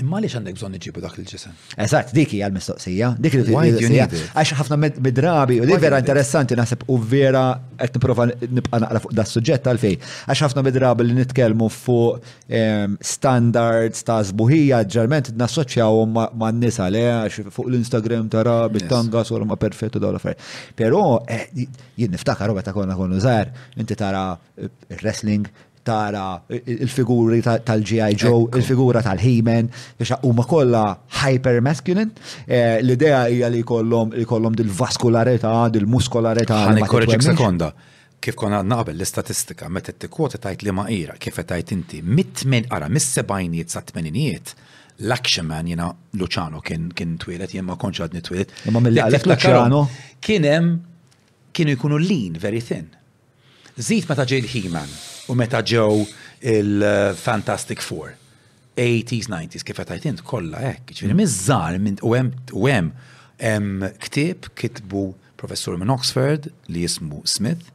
Imma 0.00 0.20
li 0.24 0.28
għandek 0.30 0.54
bżon 0.56 0.76
iġibu 0.78 1.02
dak 1.04 1.16
il-ġisem? 1.20 1.52
Eżatt, 1.84 2.12
dik 2.16 2.30
għal 2.38 2.54
mistoqsija 2.54 3.10
Dik 3.20 3.34
li 3.36 3.42
mistoqsija 3.52 4.06
Għax 4.32 4.54
ħafna 4.62 4.78
midrabi, 5.06 5.58
u 5.60 5.66
li 5.68 5.76
vera 5.80 5.98
interessanti 6.00 6.56
naħseb 6.56 6.86
u 6.88 6.96
vera 6.96 7.42
qed 7.76 7.98
nipprova 7.98 8.24
nibqa' 8.32 8.78
naqra 8.86 9.02
fuq 9.04 9.12
da 9.18 9.26
suġġett 9.28 9.68
fej 9.82 9.98
Għax 10.30 10.44
ħafna 10.46 10.64
midrabi 10.68 11.04
li 11.10 11.16
nitkellmu 11.18 11.68
fuq 11.74 12.30
ehm, 12.48 12.94
standards 13.04 14.00
ta' 14.08 14.20
zbuħija, 14.30 14.80
ġerment 14.94 15.32
nassoċjawhom 15.36 16.16
ma' 16.40 16.52
nisa 16.56 16.86
li 16.92 17.02
għax 17.10 17.50
fuq 17.52 17.68
l-Instagram 17.68 18.30
tara 18.32 18.56
bit-tanga 18.72 19.26
sura 19.28 19.44
ma' 19.44 19.58
perfetto 19.60 20.00
dawn 20.00 20.16
l-affer. 20.16 20.38
Però 20.78 21.20
eh, 21.28 21.50
jien 22.00 22.14
niftakar 22.16 22.48
Robert 22.50 22.64
ta' 22.68 22.72
konna 22.76 22.96
konnu 22.96 23.20
żgħar, 23.20 23.52
inti 23.84 23.96
tara 24.00 24.30
eh, 24.56 24.70
wrestling, 25.02 25.48
tara 25.82 26.42
il-figuri 26.46 27.42
tal-GI 27.42 27.96
Joe, 28.14 28.48
il-figura 28.56 29.00
he 29.16 29.42
biex 29.42 30.18
huma 30.22 30.44
kollha 30.44 31.00
hyper 31.24 31.60
masculine. 31.60 32.10
Eh, 32.46 32.82
l-idea 32.82 33.26
hija 33.28 33.48
li 33.48 33.62
jkollhom 33.62 34.12
li 34.14 34.24
kollhom 34.24 34.54
dil-vaskularità, 34.54 35.68
dil-muskolarità. 35.74 36.68
ikkorreġik 36.78 37.22
sekonda. 37.24 37.72
Kif 38.22 38.36
konna 38.38 38.60
naqbel 38.62 38.78
qabel 38.78 38.96
l-istatistika, 39.00 39.68
meta 39.68 39.92
t-tikwota 39.92 40.38
tajt 40.38 40.62
li 40.62 40.70
maqira, 40.70 41.16
kif 41.18 41.40
tajt 41.42 41.72
inti, 41.74 42.02
mit-tmen, 42.02 42.68
ara, 42.70 42.86
mis-sebajniet 42.88 43.70
sa' 43.74 43.82
tmeninijiet, 43.88 44.54
l-action 45.08 45.46
man 45.46 45.66
jina 45.66 45.88
Luciano 46.14 46.60
kien 46.62 46.90
kien 46.94 47.16
twilet, 47.18 47.50
jien 47.58 47.66
ma 47.66 47.74
konċadni 47.74 48.22
twilet. 48.22 48.52
Ma 48.70 48.78
mill-għalek 48.78 49.26
Luciano? 49.26 49.88
Kienem 50.22 50.76
kienu 51.52 51.74
jkunu 51.74 51.98
lean, 51.98 52.38
very 52.40 52.62
thin. 52.62 52.92
Zid 53.80 54.04
meta 54.10 54.24
ġej 54.28 54.42
il-He-Man 54.42 54.90
u 55.32 55.36
meta 55.38 55.62
ġew 55.64 56.02
il-Fantastic 56.52 57.80
Four. 57.84 58.18
80s, 58.76 59.28
90s, 59.28 59.62
kif 59.68 59.76
għatajtint, 59.80 60.22
kolla 60.24 60.60
ek, 60.74 60.86
eh, 60.92 60.96
żgħar 60.98 61.16
mizzar, 61.18 61.74
u 62.02 62.12
għem, 62.16 62.86
hemm 63.42 63.84
ktib 64.00 64.48
kitbu 64.56 65.02
professur 65.40 65.76
minn 65.76 65.92
Oxford 65.92 66.46
li 66.68 66.84
jismu 66.84 67.22
Smith, 67.28 67.68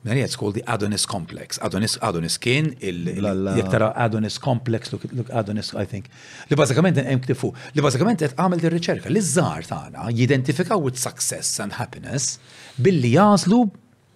Mela 0.00 0.22
jgħet 0.22 0.32
skol 0.32 0.54
di 0.56 0.62
Adonis 0.72 1.02
Complex. 1.04 1.58
Adonis, 1.60 1.98
Adonis 2.00 2.38
kien, 2.40 2.70
il-jektara 2.88 3.90
Adonis 4.00 4.38
Complex, 4.40 4.94
look, 4.94 5.02
look 5.12 5.28
Adonis, 5.36 5.74
I 5.76 5.84
think. 5.84 6.06
Li 6.48 6.56
bazzikament 6.56 6.96
hemm 7.02 7.20
ktifu. 7.26 7.50
Li 7.76 7.84
bazzikament 7.84 8.22
qed 8.24 8.32
għamel 8.40 8.62
di 8.62 8.70
riċerka 8.72 9.12
li 9.12 9.20
żżar 9.20 9.68
tagħna 9.68 10.06
jidentifikaw 10.16 10.80
with 10.80 10.96
success 10.96 11.60
and 11.60 11.76
happiness 11.76 12.38
billi 12.80 13.12
jażlu 13.18 13.66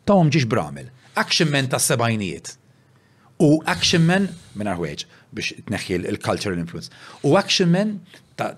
tawhom 0.08 0.32
ġiex 0.32 0.48
bramel 0.48 0.88
action 1.16 1.50
men 1.50 1.68
ta' 1.68 1.78
sebajnijiet. 1.78 2.56
U 3.42 3.60
action 3.70 4.02
men 4.08 4.28
minna 4.54 4.70
arweġ 4.74 5.06
biex 5.34 5.56
tneħħi 5.68 5.96
il-cultural 6.12 6.60
influence. 6.62 6.92
U 7.26 7.34
action 7.38 7.70
men 7.74 7.96
ta' 8.38 8.52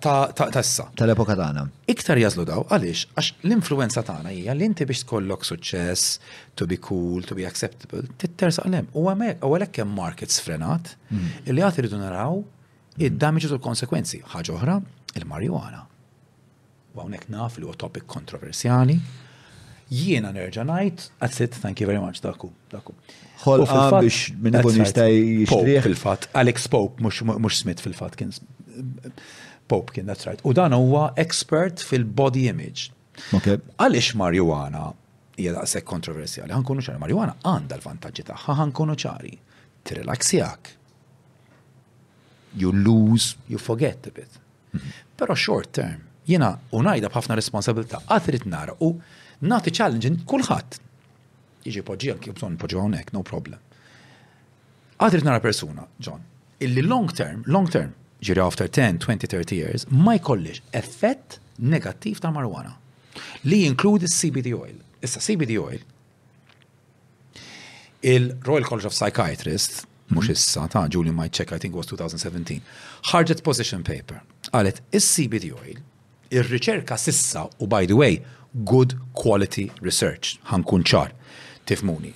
tessa. 0.53 0.89
Tal-epoka 1.01 1.37
tagħna. 1.39 1.67
Iktar 1.93 2.21
jażlu 2.21 2.45
daw 2.49 2.67
għaliex 2.71 3.07
għax 3.15 3.33
l-influenza 3.49 4.03
tagħna 4.07 4.35
hija 4.37 4.55
li 4.57 4.69
inti 4.69 4.87
biex 4.89 5.05
tkollok 5.07 5.47
suċċess, 5.49 6.19
to 6.59 6.69
be 6.69 6.79
cool, 6.81 7.25
to 7.25 7.37
be 7.39 7.47
acceptable, 7.49 8.05
tittersa 8.21 8.67
għalhem. 8.67 8.91
U 8.97 9.09
u 9.09 9.11
għalek 9.57 9.81
hemm 9.83 9.97
market 9.97 10.33
sfrenat 10.33 10.95
mm. 11.11 11.43
li 11.57 11.65
għad 11.65 11.83
iridu 11.85 12.01
naraw 12.01 12.43
id 12.97 13.19
damage 13.21 13.49
u 13.51 13.57
l-konsekwenzi. 13.57 14.23
Ħaġa 14.33 14.57
oħra, 14.59 14.79
il-marijuana. 15.21 15.85
U 16.97 17.01
hawnhekk 17.03 17.33
naf 17.33 17.59
li 17.61 17.67
huwa 17.69 17.77
topic 17.77 18.07
kontroversjali, 18.09 18.97
jiena 19.91 20.33
nerġa' 20.35 20.65
ngħid, 20.67 21.07
that's 21.21 21.41
it, 21.41 21.55
thank 21.63 21.81
you 21.81 21.87
very 21.89 22.01
much 22.03 22.21
daku. 22.23 22.51
daku. 22.73 22.95
Hol 23.45 23.63
biex 23.67 24.33
minn 24.41 24.59
ikun 24.59 24.79
jista' 24.83 25.05
jixtrih. 25.11 25.81
Fil-fatt, 25.85 26.29
Alex 26.35 26.69
Pope 26.71 27.03
mhux 27.05 27.61
Smith 27.61 27.81
fil-fatt 27.85 28.17
kien 28.19 28.33
Pope 29.69 29.93
kien, 29.95 30.07
that's 30.07 30.27
right. 30.27 30.41
U 30.45 30.53
dan 30.55 30.73
huwa 30.75 31.11
expert 31.19 31.81
fil-body 31.83 32.47
image. 32.51 32.91
Għaliex 33.33 34.15
marijuana 34.19 34.89
hija 35.39 35.55
daqshekk 35.57 35.87
kontroversjali, 35.89 36.53
ħankunu 36.55 36.83
ċari, 36.85 37.01
marijuana 37.03 37.37
għandha 37.47 37.79
l-vantaġġi 37.79 38.27
tagħha, 38.31 38.57
ħankunu 38.63 38.97
ċari. 38.99 39.35
Tirrilaksjak. 39.87 40.73
You 42.59 42.73
lose, 42.75 43.37
you 43.51 43.59
forget 43.61 44.07
a 44.09 44.13
bit. 44.17 44.39
Mhm. 44.75 44.93
Però 45.19 45.35
short 45.37 45.73
term, 45.73 46.03
jiena 46.27 46.59
unajda 46.73 47.09
b'ħafna 47.11 47.37
responsabilta, 47.39 48.01
għatrit 48.11 48.47
nara 48.49 48.75
u 48.81 48.97
nati 49.41 49.71
challenge 49.71 50.11
kulħadd. 50.29 50.79
Iġi 51.67 51.83
poġi 51.83 52.13
anki 52.15 52.33
bżon 52.37 52.57
poġi 52.61 52.79
għonek, 52.79 53.11
no 53.17 53.23
problem. 53.27 53.59
Għadrit 54.97 55.27
nara 55.27 55.41
persuna, 55.45 55.85
John, 56.01 56.23
illi 56.63 56.81
long 56.83 57.11
term, 57.13 57.43
long 57.47 57.69
term, 57.69 57.93
ġiri 58.25 58.41
after 58.41 58.69
10, 58.69 58.99
20, 59.05 59.27
30 59.29 59.57
years, 59.59 59.85
ma 59.91 60.15
jkollix 60.17 60.63
effett 60.75 61.41
negattiv 61.59 62.21
ta' 62.23 62.31
marwana 62.33 62.77
li 63.49 63.63
jinkludi 63.65 64.09
CBD 64.13 64.55
oil. 64.57 64.79
Issa 65.05 65.21
CBD 65.21 65.57
oil, 65.61 65.83
il-Royal 68.01 68.65
College 68.65 68.87
of 68.89 68.95
Psychiatrists, 68.97 69.85
mux 70.15 70.29
mhm. 70.29 70.33
issa, 70.33 70.65
ta' 70.73 70.87
Julie 70.89 71.13
Might 71.13 71.33
check, 71.37 71.53
I 71.53 71.59
think 71.59 71.77
was 71.77 71.89
2017, 71.93 72.63
ħarġet 73.13 73.43
position 73.45 73.85
paper. 73.85 74.23
Għalet, 74.55 74.81
is-CBD 74.97 75.51
oil, 75.57 75.81
il-riċerka 76.33 76.97
sissa, 76.99 77.45
u 77.61 77.69
by 77.71 77.85
the 77.91 77.97
way, 77.99 78.21
good 78.65 78.95
quality 79.13 79.71
research, 79.83 80.39
Hankun 80.51 80.85
ċar, 80.87 81.13
tifmuni. 81.67 82.13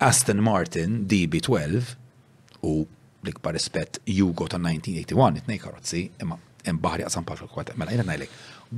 Aston 0.00 0.42
Martin 0.44 1.04
DB12 1.08 1.94
u 2.66 2.82
l-ikbar 3.26 3.54
rispett 3.56 4.00
Jugo 4.06 4.46
ta' 4.48 4.58
1981, 4.58 5.36
it-nej 5.40 5.58
karozzi, 5.62 6.02
imma 6.22 6.38
imbaħri 6.66 7.04
għasan 7.06 7.22
paċu 7.26 7.46
kwata 7.52 7.76
mela 7.78 7.92
jena 7.94 8.02
najlek. 8.08 8.30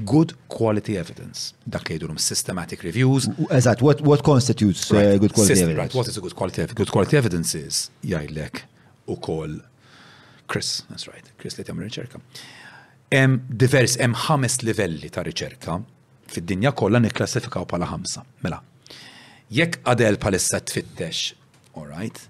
Good 0.04 0.34
quality 0.52 0.98
evidence. 1.00 1.54
Dak 1.64 1.88
li 1.88 1.94
jidurum 1.96 2.18
systematic 2.20 2.82
reviews. 2.84 3.26
Eżat, 3.48 3.80
what, 3.82 4.02
what 4.04 4.22
constitutes 4.22 4.90
uh, 4.92 5.16
good 5.16 5.32
quality 5.32 5.54
System, 5.56 5.70
evidence? 5.70 5.78
Right, 5.88 5.94
what 5.96 6.06
is 6.08 6.16
a 6.18 6.20
good 6.20 6.36
quality 6.36 6.60
evidence? 6.60 6.76
Good 6.78 6.90
quality 6.92 7.16
evidence 7.16 7.54
is 7.54 7.90
jajlek 8.04 8.64
u 9.08 9.16
kol 9.16 9.60
Chris, 10.48 10.82
that's 10.90 11.08
right, 11.08 11.32
Chris 11.38 11.56
li 11.58 11.64
tem 11.64 11.80
riċerka. 11.80 12.20
Em 13.16 13.40
divers, 13.48 13.96
em 14.04 14.12
ħames 14.16 14.60
livelli 14.68 15.08
ta' 15.12 15.24
riċerka 15.24 15.78
fid-dinja 16.32 16.72
kollha 16.76 17.00
nikklassifikaw 17.02 17.66
bħala 17.70 17.88
ħamsa. 17.92 18.24
Mela, 18.44 18.60
jekk 19.54 19.82
Adel 19.88 20.18
palissa 20.22 20.60
tfittex, 20.60 21.32
all 21.76 21.88
right, 21.88 22.20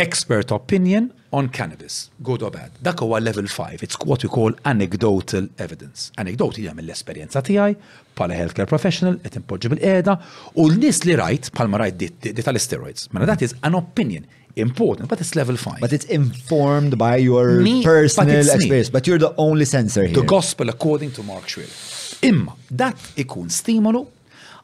expert 0.00 0.50
opinion 0.52 1.10
on 1.32 1.48
cannabis, 1.48 2.10
good 2.22 2.42
or 2.42 2.50
bad. 2.52 2.72
Dak 2.84 3.00
huwa 3.04 3.20
level 3.22 3.48
5, 3.48 3.82
it's 3.82 3.98
what 4.04 4.22
we 4.24 4.28
call 4.28 4.52
anecdotal 4.68 5.48
evidence. 5.58 6.10
Anekdoti 6.20 6.64
hija 6.64 6.74
mill-esperjenza 6.76 7.42
tiegħi 7.46 7.76
bħala 8.18 8.36
healthcare 8.36 8.68
professional 8.68 9.16
qed 9.24 9.40
impoġġi 9.40 9.72
bil-qiegħda 9.74 10.18
u 10.56 10.68
l-nies 10.68 11.02
li 11.08 11.16
rajt 11.20 11.52
bħalma 11.56 11.82
rajt 11.84 12.28
di 12.28 12.44
tal-steroids. 12.46 13.08
Mela 13.16 13.28
that 13.32 13.42
is 13.44 13.56
an 13.68 13.78
opinion 13.78 14.28
important, 14.60 15.08
but 15.08 15.20
it's 15.20 15.32
level 15.38 15.56
5. 15.56 15.80
But 15.80 15.94
it's 15.96 16.04
informed 16.12 16.98
by 17.00 17.16
your 17.16 17.60
Me, 17.62 17.80
personal 17.82 18.34
but 18.44 18.52
experience, 18.56 18.88
me. 18.88 18.92
but 18.92 19.06
you're 19.06 19.18
the 19.18 19.32
only 19.38 19.64
sensor 19.64 20.04
here. 20.04 20.12
The 20.18 20.26
gospel 20.26 20.68
according 20.68 21.12
to 21.12 21.22
Mark 21.22 21.48
Schwill. 21.48 21.72
Imma 22.22 22.54
dat 22.70 22.98
ikun 23.18 23.50
stimolu 23.50 24.04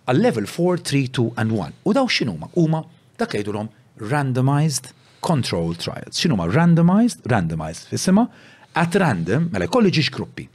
għal 0.08 0.20
level 0.22 0.46
4, 0.48 0.80
3, 0.86 1.08
2 1.18 1.32
and 1.42 1.52
1. 1.52 1.74
U 1.84 1.92
daw 1.96 2.06
x'inhuma? 2.08 2.46
Huma 2.56 2.84
dak 3.18 3.34
jgħidulhom 3.34 3.68
randomized 4.06 4.92
control 5.26 5.74
trials. 5.74 6.20
X'inhuma 6.20 6.46
randomized, 6.52 7.26
randomized 7.28 7.90
fissima, 7.90 8.28
at 8.78 8.94
random, 9.02 9.48
mela 9.52 9.66
kolli 9.66 9.90
ġiġ 9.92 10.10
gruppi. 10.14 10.46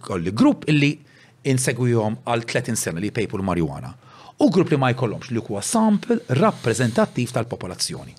Kolli 0.00 0.32
grupp 0.34 0.64
illi 0.72 0.94
insegwijom 1.52 2.16
għal 2.24 2.46
30 2.48 2.80
sena 2.80 3.02
li 3.02 3.12
pejpu 3.14 3.36
l-marijuana. 3.38 3.92
U 4.42 4.48
grupp 4.50 4.72
li 4.72 4.80
ma 4.80 4.88
jkollhomx 4.94 5.30
li 5.36 5.42
huwa 5.44 5.60
sample 5.62 6.16
rappresentativ 6.40 7.36
tal-popolazzjoni. 7.36 8.16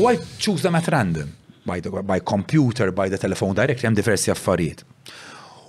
U 0.00 0.08
I 0.08 0.16
choose 0.40 0.64
them 0.64 0.80
at 0.80 0.88
random, 0.88 1.28
by, 1.68 1.78
the, 1.84 1.90
by 2.02 2.20
computer, 2.24 2.88
by 2.90 3.12
the 3.12 3.20
telephone 3.20 3.52
direct, 3.54 3.84
hemm 3.84 3.94
diversi 3.94 4.32
affarijiet. 4.32 4.80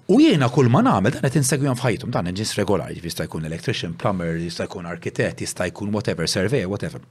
U 0.09 0.17
jiena 0.17 0.47
kull 0.49 0.71
ma 0.73 0.79
nagħmel 0.81 1.11
dan 1.13 1.21
qed 1.27 1.35
insegwihom 1.37 1.77
f'ħajthom 1.77 2.09
dan 2.15 2.31
ġis 2.33 2.55
regolari, 2.57 2.95
jista' 2.97 3.27
jkun 3.27 3.45
electrician, 3.45 3.91
plumber, 3.93 4.39
jista' 4.41 4.65
jkun 4.65 4.87
arkitett, 4.89 5.43
jista' 5.45 5.67
jkun 5.69 5.91
whatever, 5.93 6.25
surveyor, 6.27 6.65
whatever. 6.71 7.03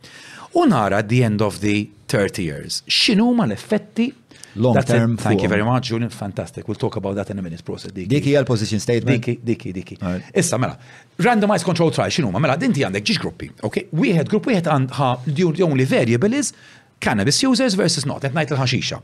U 0.58 0.64
nara 0.66 0.98
at 0.98 1.06
the 1.08 1.20
end 1.22 1.40
of 1.44 1.60
the 1.62 1.86
30 2.10 2.42
years, 2.42 2.82
x'inhu 2.90 3.30
ma 3.38 3.46
l-effetti 3.46 4.14
Long 4.58 4.74
That's 4.74 4.90
term. 4.90 5.12
It. 5.12 5.20
Thank 5.20 5.42
you 5.42 5.48
very 5.48 5.62
much, 5.62 5.86
Julian. 5.86 6.08
Fantastic. 6.10 6.66
We'll 6.66 6.74
talk 6.74 6.96
about 6.96 7.14
that 7.14 7.30
in 7.30 7.38
a 7.38 7.42
minute, 7.42 7.62
process. 7.64 7.92
Diki. 7.92 8.08
Diki 8.08 8.32
al 8.34 8.46
position 8.48 8.80
statement. 8.80 9.20
Diki, 9.22 9.38
diki, 9.44 9.72
diki. 9.74 9.98
Issa, 10.34 10.58
mela, 10.58 10.74
randomized 11.20 11.66
control 11.68 11.92
trial, 11.92 12.10
xinu 12.10 12.32
ma, 12.32 12.40
mela, 12.42 12.56
dinti 12.58 12.82
għandek 12.82 13.04
ġiġ 13.10 13.20
gruppi, 13.22 13.50
ok? 13.68 13.76
Wieħed 14.00 14.32
grupp 14.32 14.48
wieħed 14.50 14.70
and 14.72 14.96
ha, 14.96 15.12
the 15.28 15.46
only 15.62 15.86
variable 15.86 16.34
is 16.40 16.54
cannabis 17.00 17.42
users 17.42 17.74
versus 17.76 18.04
not, 18.06 18.24
et 18.24 18.34
najt 18.34 18.50
l-ħaxixa. 18.52 18.98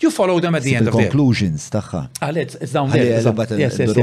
You 0.00 0.10
follow 0.10 0.40
them 0.40 0.54
at 0.54 0.62
the 0.62 0.74
end 0.76 0.88
of 0.88 0.94
the 0.96 1.02
conclusions 1.08 1.68
taħħa. 1.72 2.02
Għal, 2.24 2.38
it's 2.40 2.72
down 2.72 2.92
there. 2.92 3.98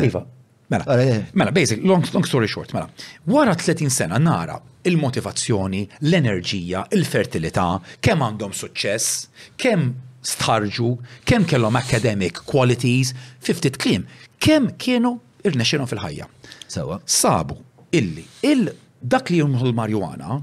Iva. 0.00 0.24
Mela, 0.70 0.96
mela, 1.34 1.50
basic, 1.52 1.80
long, 1.82 2.04
long 2.14 2.24
story 2.26 2.46
short, 2.46 2.72
mela. 2.74 2.88
Wara 3.26 3.54
30 3.58 3.90
sena 3.90 4.20
nara 4.22 4.60
il-motivazzjoni, 4.86 5.80
l-enerġija, 6.06 6.84
il-fertilità, 6.96 7.66
kemm 8.00 8.22
għandhom 8.28 8.54
suċċess, 8.60 9.18
kemm 9.60 9.90
stħarġu, 10.20 10.92
kemm 11.28 11.48
kellhom 11.50 11.76
academic 11.80 12.38
qualities, 12.48 13.10
50 13.44 13.80
klim, 13.82 14.06
kemm 14.38 14.70
kienu 14.80 15.16
irnexxinhom 15.42 15.90
fil-ħajja. 15.90 16.30
Sawa. 16.70 17.00
Sabu 17.04 17.58
illi 17.96 18.24
il 18.46 18.68
dak 19.00 19.32
li 19.34 19.40
jumħu 19.42 19.66
l-marjuana 19.72 20.38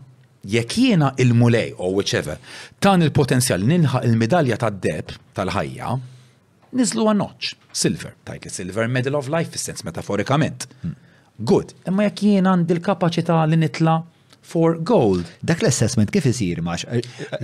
jekk 0.47 0.77
jiena 0.79 1.09
il-mulej 1.19 1.73
o 1.83 1.89
whichever 1.97 2.37
tan 2.81 3.03
il-potenzjal 3.03 3.63
ninħa 3.67 4.01
il-medalja 4.07 4.55
tad-deb 4.61 5.11
tal-ħajja, 5.35 5.91
nizlu 6.79 7.07
għannoċ, 7.11 7.53
silver, 7.75 8.15
tajt 8.27 8.47
li 8.47 8.53
silver 8.53 8.89
medal 8.91 9.17
of 9.19 9.29
life 9.33 9.51
fis-sens 9.53 9.83
metaforikament. 9.87 10.69
Hmm. 10.85 10.95
Good, 11.37 11.73
imma 11.89 12.07
jekk 12.07 12.23
jiena 12.31 12.55
għandi 12.55 12.77
l 12.77 12.83
kapacita 12.85 13.41
li 13.45 13.59
nitla' 13.65 13.99
for 14.47 14.77
gold. 14.79 15.27
Dak 15.43 15.59
l-assessment 15.65 16.07
kif 16.13 16.25
isir 16.29 16.61
maċ? 16.63 16.87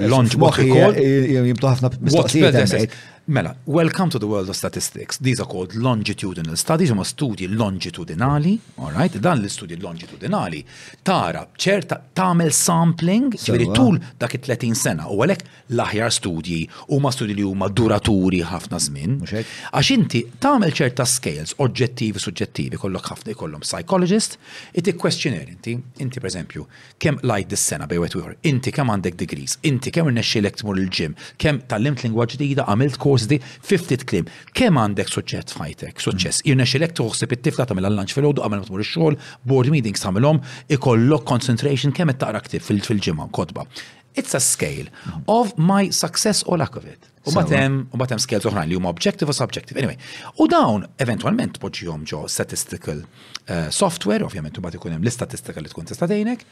Lonġ 0.08 0.38
what 0.40 0.56
he 0.56 0.70
called? 0.72 1.66
ħafna 1.66 2.78
Mela, 3.26 3.56
welcome 3.66 4.10
to 4.10 4.20
the 4.20 4.28
world 4.28 4.50
of 4.50 4.56
statistics. 4.58 5.18
These 5.18 5.40
are 5.40 5.46
called 5.48 5.74
longitudinal 5.76 6.58
studies, 6.58 6.90
huma 6.92 7.04
studji 7.06 7.48
longitudinali, 7.48 8.60
all 8.80 8.92
right? 8.92 9.16
Dan 9.18 9.40
l-istudji 9.40 9.78
longitudinali 9.80 10.60
tara 11.08 11.46
ċerta 11.56 12.02
tagħmel 12.20 12.52
sampling, 12.54 13.30
ġifieri 13.38 13.70
tul 13.72 13.96
dak 14.20 14.36
it-30 14.36 14.76
sena, 14.76 15.06
u 15.08 15.22
għalhekk 15.24 15.48
l-aħjar 15.72 16.12
studji 16.18 16.58
huma 16.90 17.14
studji 17.16 17.38
li 17.38 17.46
huma 17.48 17.70
duraturi 17.72 18.42
ħafna 18.50 18.82
żmien. 18.90 19.16
Għax 19.24 19.94
inti 19.96 20.22
tagħmel 20.44 20.76
ċerta 20.82 21.08
scales 21.08 21.56
oġġettivi, 21.64 22.20
suġġettivi, 22.26 22.82
kollok 22.84 23.10
ħafna 23.14 23.38
ikollhom 23.38 23.64
psychologist, 23.64 24.36
it 24.76 24.92
questionnaire 25.00 25.48
inti, 25.56 25.78
inti 26.04 26.20
pereżempju, 26.20 26.68
kemm 27.00 27.24
lajt 27.24 27.56
dis-sena 27.56 27.88
bejwet 27.88 28.20
wieħor, 28.20 28.36
inti 28.52 28.76
kemm 28.76 28.92
għandek 28.98 29.16
degrees, 29.24 29.56
inti 29.64 29.96
kemm 29.96 30.12
irnexxielek 30.12 30.60
tmur 30.60 30.84
il-ġim, 30.84 31.16
kemm 31.40 31.64
tallimt 31.72 32.04
lingwa 32.04 32.28
ġdida, 32.36 32.68
għamilt 32.68 33.00
course 33.14 33.26
di 33.30 33.38
50 33.62 34.04
klim. 34.10 34.26
Kemm 34.58 34.80
għandek 34.82 35.12
suċċett 35.14 35.54
fajtek, 35.58 36.02
suċċess. 36.06 36.42
Mm. 36.42 36.48
Jirna 36.52 36.68
xilek 36.70 36.96
tuħsib 36.98 37.36
it-tifla 37.38 37.68
tagħmel 37.70 37.88
għall 37.90 38.00
lanċ 38.02 38.18
fil-ħodu 38.18 38.44
qabel 38.46 38.62
ma 38.64 38.68
tmur 38.70 38.84
ix-xogħol, 38.86 39.18
board 39.50 39.74
meetings 39.74 40.04
tagħmelhom, 40.04 40.42
ikollok 40.78 41.28
concentration 41.34 41.96
kemm 41.96 42.14
qed 42.14 42.24
taqra 42.26 42.64
fil-ġimgħa 42.70 43.30
kotba. 43.40 43.68
It's 44.16 44.36
a 44.38 44.40
scale 44.44 44.92
mm. 44.92 45.24
of 45.28 45.54
my 45.58 45.90
success 45.90 46.44
or 46.46 46.60
lack 46.62 46.76
of 46.78 46.86
it. 46.90 47.10
U 47.24 47.32
batem, 47.32 47.86
u 47.96 47.98
batem 47.98 48.20
scale 48.20 48.44
zuħran 48.44 48.68
li 48.68 48.76
huma 48.76 48.92
objective 48.92 49.32
u 49.32 49.36
subjective. 49.38 49.80
Anyway, 49.80 49.96
u 50.44 50.48
dawn 50.52 50.84
eventualment 51.06 51.56
poġġihom 51.64 52.04
ġo 52.10 52.26
statistical 52.30 53.00
uh, 53.06 53.72
software, 53.72 54.26
ovvjament 54.28 54.60
u 54.60 54.66
bat 54.66 54.76
ikun 54.76 54.98
hemm 54.98 55.06
l-istatistika 55.08 55.64
li 55.64 55.72
tkun 55.72 55.88
tista' 55.90 56.10
tgħinek, 56.12 56.44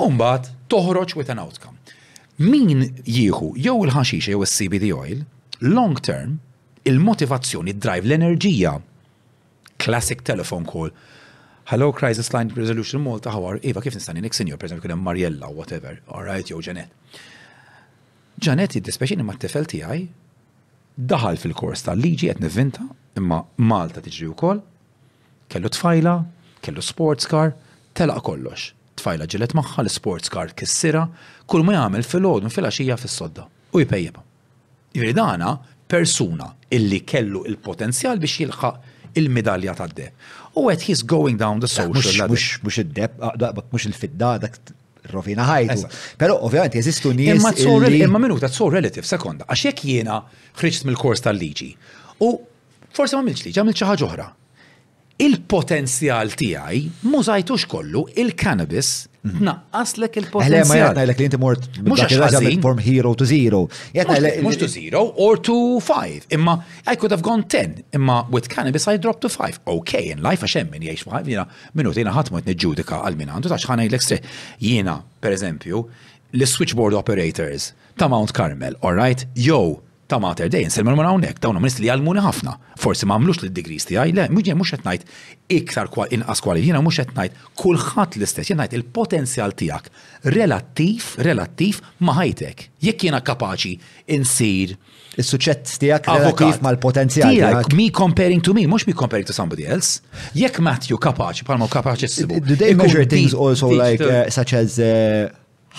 u 0.00 0.08
mbagħad 0.16 0.48
toħroġ 0.72 1.14
with 1.20 1.30
an 1.34 1.44
outcome. 1.44 1.76
Min 2.40 2.88
jieħu 3.06 3.52
jew 3.62 3.76
il-ħaxixa 3.84 4.32
jew 4.32 4.40
il 4.42 4.50
cbd 4.50 4.90
oil, 4.96 5.20
long 5.64 5.96
term, 5.96 6.38
il-motivazzjoni, 6.84 7.72
drive, 7.80 8.04
l-enerġija. 8.08 8.74
Classic 9.80 10.20
telephone 10.22 10.66
call. 10.68 10.90
Hello, 11.70 11.90
crisis 11.92 12.28
line 12.34 12.52
resolution 12.56 13.02
Malta, 13.02 13.30
how 13.32 13.46
are 13.48 13.60
Eva, 13.64 13.80
kif 13.80 13.96
nistani 13.96 14.20
nik 14.20 14.36
senior, 14.36 14.58
per 14.60 14.68
kuna 14.80 14.94
Mariella, 14.96 15.48
whatever, 15.50 15.98
all 16.08 16.22
right, 16.22 16.44
jow 16.50 16.60
Janet. 16.60 16.90
Janet 18.38 18.76
id-dispeċin 18.76 19.24
ma 19.24 19.36
t-tifel 19.38 19.64
tijaj, 19.72 20.04
daħal 21.10 21.40
fil-kors 21.40 21.82
ta' 21.86 21.94
liġi 21.96 22.28
għet 22.34 22.44
nivvinta, 22.44 22.84
imma 23.16 23.38
Malta 23.70 24.04
tiġri 24.04 24.28
u 24.28 24.36
koll, 24.36 24.60
kellu 25.48 25.70
tfajla, 25.72 26.14
kellu 26.64 26.84
sports 26.84 27.28
car, 27.30 27.54
telaq 27.96 28.20
kollox. 28.28 28.72
Tfajla 29.00 29.24
ġilet 29.32 29.56
maħħa 29.58 29.80
l-sports 29.86 30.30
car 30.34 30.52
kissira, 30.58 31.06
kull 31.50 31.64
ma 31.66 31.74
jgħamil 31.78 32.04
fil-ħodun 32.10 32.52
fil-axija 32.54 33.00
fil-sodda 33.00 33.48
u 33.74 33.80
jpejjeba. 33.82 34.20
Iridana 34.94 35.58
persuna 35.88 36.48
illi 36.74 37.02
kellu 37.04 37.42
il-potenzjal 37.50 38.20
biex 38.22 38.38
jilħaq 38.40 39.20
il-medalja 39.20 39.74
tad 39.78 39.92
d 39.98 40.06
U 40.60 40.68
għed 40.70 40.86
he's 40.86 41.02
going 41.02 41.38
down 41.38 41.58
the 41.62 41.66
social. 41.70 42.30
Mux 42.30 42.60
mux 42.62 42.76
id-deb, 42.82 43.44
mux 43.74 43.86
il-fidda, 43.88 44.28
dak 44.44 44.58
rovina 45.10 45.46
ħajtu. 45.48 45.88
Pero 46.18 46.36
ovvjament 46.46 46.76
jeżistu 46.78 47.10
nis. 47.12 47.34
Imma 47.34 47.50
imma 47.90 48.20
minuta 48.22 48.46
so 48.48 48.68
relative 48.70 49.06
sekonda, 49.08 49.46
għax 49.50 49.64
jek 49.72 49.82
jiena 49.90 50.20
ħriġt 50.60 50.86
mill-kors 50.86 51.24
tal-liġi. 51.26 51.70
U 52.22 52.30
forse 52.94 53.18
ma 53.18 53.26
milx 53.26 53.42
liġi, 53.48 53.58
għamil 53.60 53.76
ċaħġa 53.80 53.98
ġohra. 54.04 54.28
oħra. 54.30 54.30
Il-potenzjal 55.26 56.30
tiegħi 56.38 56.84
mużajtux 57.10 57.66
kollu 57.70 58.06
il-cannabis 58.18 58.94
Mhm. 59.24 59.42
naqqaslek 59.48 60.16
il-potenzjal. 60.20 60.60
Eh, 60.64 60.68
ma 60.68 60.74
jgħatna 60.76 61.00
l 61.00 61.08
li 61.08 61.24
inti 61.24 61.38
mort 61.38 62.60
from 62.62 62.78
hero 62.78 63.14
to 63.14 63.24
zero. 63.24 63.68
Mux 64.42 64.56
to 64.58 64.68
zero 64.68 65.00
or 65.16 65.36
to 65.38 65.80
five. 65.80 66.26
Imma 66.30 66.62
I 66.86 66.94
could 66.96 67.10
have 67.10 67.22
gone 67.22 67.44
ten. 67.44 67.84
Imma 67.92 68.26
with 68.30 68.50
cannabis 68.50 68.86
I 68.86 68.98
dropped 68.98 69.22
to 69.22 69.30
five. 69.30 69.58
Okay, 69.66 70.10
in 70.10 70.20
life 70.22 70.42
għaxem 70.44 70.70
min 70.70 70.82
jgħix 70.82 71.04
five 71.10 71.24
jina 71.26 71.46
minuti 71.72 72.02
jina 72.04 72.12
ħatmu 72.12 72.42
jtni 72.42 72.54
ġudika 72.64 73.00
għal-min 73.06 73.32
għandu 73.32 73.48
taċ 73.54 73.64
ħana 73.70 73.88
jgħlek 73.88 74.20
jina, 74.60 75.00
per 75.22 75.32
eżempju, 75.32 75.86
l-switchboard 76.34 76.92
operators 77.00 77.72
ta' 77.96 78.08
Mount 78.08 78.34
Carmel, 78.34 78.74
all 78.82 78.92
right? 78.94 79.24
Yo, 79.34 79.80
ta' 80.08 80.18
Mater 80.20 80.48
Day, 80.52 80.66
nselmu 80.68 80.92
minn 80.98 81.08
hawnhekk, 81.08 81.38
dawn 81.40 81.56
nis 81.64 81.78
li 81.80 81.88
għalmuni 81.92 82.22
ħafna. 82.24 82.54
Forsi 82.80 83.06
ma 83.08 83.16
għamlux 83.16 83.40
l-degrees 83.44 83.86
tiegħi, 83.88 84.12
le, 84.16 84.26
mhux 84.32 84.54
mhux 84.58 84.74
qed 84.76 84.84
ngħid 84.84 85.04
iktar 85.58 85.88
kwa 85.92 86.06
inqas 86.12 86.42
kwali, 86.44 86.64
jiena 86.66 86.80
mhux 86.84 86.98
qed 87.02 87.12
ngħid 87.16 87.38
kulħadd 87.60 88.18
l-istess, 88.20 88.50
jiena 88.52 88.66
ngħid 88.66 88.76
il-potenzjal 88.80 89.54
tiegħek 89.60 89.86
relattiv, 90.34 91.06
relattiv 91.28 91.80
ma 92.04 92.18
ħajtek. 92.18 92.66
Jekk 92.84 93.06
jiena 93.08 93.22
kapaċi 93.24 93.74
insir 94.18 94.74
is-suċċett 95.20 95.72
tiegħek 95.84 96.10
relattiv 96.12 96.60
mal-potenzjal 96.66 97.32
tiegħek. 97.32 97.74
mi 97.78 97.88
comparing 97.90 98.44
to 98.44 98.52
me, 98.54 98.66
mhux 98.68 98.84
mi 98.90 98.92
comparing 98.92 99.24
to 99.24 99.32
somebody 99.36 99.64
else. 99.66 100.02
Jekk 100.36 100.60
Matthew 100.60 100.98
kapaċi 101.00 101.48
bħalma 101.48 101.70
kapaċi 101.72 102.10
s 102.12 102.28
Do 102.44 102.56
they 102.60 102.74
measure 102.76 103.06
things 103.08 103.32
also 103.32 103.72
like 103.72 104.02
uh, 104.04 104.28
such 104.28 104.52
as 104.52 104.76
uh, 104.78 105.32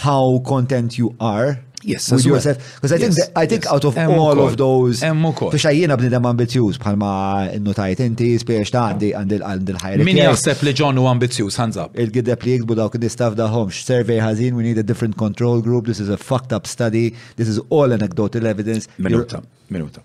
how 0.06 0.39
content 0.43 0.97
you 0.97 1.14
are 1.22 1.60
Yes, 1.86 2.12
with 2.12 2.26
yourself. 2.26 2.57
Because 2.76 2.91
I 2.94 2.98
think 2.98 3.16
yes, 3.16 3.28
that, 3.28 3.38
I 3.44 3.45
think 3.45 3.64
yes. 3.64 3.74
out 3.74 3.86
of 3.86 3.95
all 3.98 4.40
of 4.48 4.57
those. 4.57 5.03
Emmu 5.03 5.32
kol. 5.38 5.52
Biex 5.53 5.68
għajjena 5.70 5.98
b'nidem 5.99 6.28
ambizjuż 6.32 6.80
bħalma 6.82 7.12
innotajt 7.57 8.02
inti, 8.07 8.30
spiex 8.41 8.74
ta' 8.74 8.88
għandi 8.95 9.12
għandil 9.49 9.78
ħajri. 9.84 10.07
Min 10.07 10.20
jaħseb 10.24 10.64
li 10.66 10.74
John 10.80 10.98
u 11.02 11.06
ambizjuż, 11.12 11.60
hands 11.62 11.78
up. 11.82 11.94
Il-gideb 12.02 12.48
li 12.48 12.56
jikbu 12.57 12.78
dawk 12.80 12.98
nistaf 13.03 13.38
daħomx. 13.38 13.84
Survey 13.86 14.18
ħazin, 14.24 14.57
we 14.57 14.66
need 14.66 14.82
a 14.82 14.86
different 14.90 15.18
control 15.22 15.62
group, 15.66 15.86
this 15.91 16.02
is 16.02 16.10
a 16.10 16.18
fucked 16.18 16.56
up 16.57 16.66
study, 16.72 17.12
this 17.38 17.48
is 17.52 17.62
all 17.70 17.94
anecdotal 17.99 18.49
evidence. 18.49 18.90
Minuta, 18.98 19.44
minuta. 19.70 20.02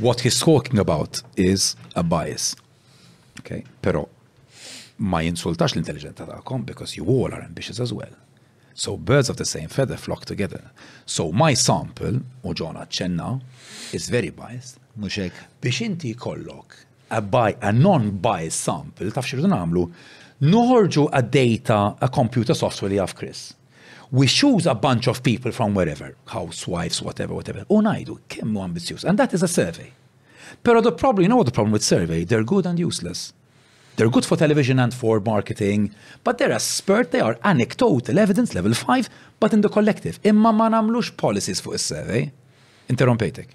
What 0.00 0.26
he's 0.26 0.40
talking 0.40 0.80
about 0.82 1.22
is 1.36 1.76
a 1.94 2.02
bias. 2.02 2.56
Okay, 3.40 3.62
pero 3.82 4.08
ma 5.04 5.22
jinsultax 5.22 5.76
l 5.78 5.84
intelligenta 5.86 6.26
ta'kom 6.26 6.66
because 6.66 6.96
you 6.98 7.06
all 7.06 7.30
are 7.34 7.44
ambitious 7.46 7.78
as 7.80 7.92
well. 7.94 8.10
So 8.74 8.96
birds 8.96 9.30
of 9.30 9.36
the 9.36 9.44
same 9.44 9.68
feather 9.68 9.96
flock 9.96 10.24
together. 10.24 10.60
So 11.06 11.32
my 11.32 11.54
sample, 11.54 12.20
u 12.42 12.54
ġona 12.54 12.86
ċenna, 12.90 13.38
is 13.94 14.08
very 14.10 14.30
biased. 14.34 14.80
Muxek. 14.98 15.32
Biex 15.62 15.80
inti 15.86 16.14
kollok 16.14 16.74
a, 17.10 17.20
bi 17.22 17.54
a 17.62 17.70
non-biased 17.72 18.58
sample, 18.58 19.10
taf 19.14 19.26
xirdu 19.30 19.50
namlu, 19.50 19.84
noħorġu 20.50 21.04
a 21.14 21.20
data, 21.22 21.78
a 22.02 22.08
computer 22.10 22.58
software 22.58 22.90
li 22.92 22.98
għaf 22.98 23.14
Chris. 23.14 23.42
We 24.10 24.26
choose 24.26 24.66
a 24.70 24.74
bunch 24.74 25.06
of 25.08 25.22
people 25.22 25.52
from 25.52 25.74
wherever, 25.74 26.16
housewives, 26.34 27.00
whatever, 27.02 27.34
whatever. 27.34 27.62
U 27.70 27.80
najdu, 27.82 28.18
kemmu 28.28 28.62
ambizjus. 28.62 29.04
And 29.04 29.18
that 29.18 29.34
is 29.34 29.42
a 29.46 29.48
survey. 29.48 29.92
Pero 30.62 30.80
the 30.82 30.92
problem, 30.92 31.22
you 31.22 31.28
know 31.28 31.38
what 31.38 31.46
the 31.46 31.54
problem 31.54 31.72
with 31.72 31.82
survey? 31.82 32.24
They're 32.24 32.44
good 32.44 32.66
and 32.66 32.78
useless. 32.78 33.32
They're 33.96 34.10
good 34.10 34.24
for 34.24 34.36
television 34.36 34.78
and 34.80 34.92
for 34.92 35.20
marketing, 35.20 35.92
but 36.24 36.38
they're 36.38 36.50
a 36.50 36.58
spurt, 36.60 37.12
they 37.12 37.20
are 37.20 37.38
anecdotal 37.44 38.18
evidence 38.18 38.54
level 38.54 38.74
5, 38.74 39.08
but 39.38 39.52
in 39.52 39.60
the 39.60 39.68
collective. 39.68 40.18
Imma 40.24 40.52
ma 40.52 40.68
namlux 40.68 41.16
policies 41.16 41.60
fuq 41.60 41.74
is-survey. 41.74 42.22
Eh? 42.24 42.92
Interrompetek. 42.92 43.48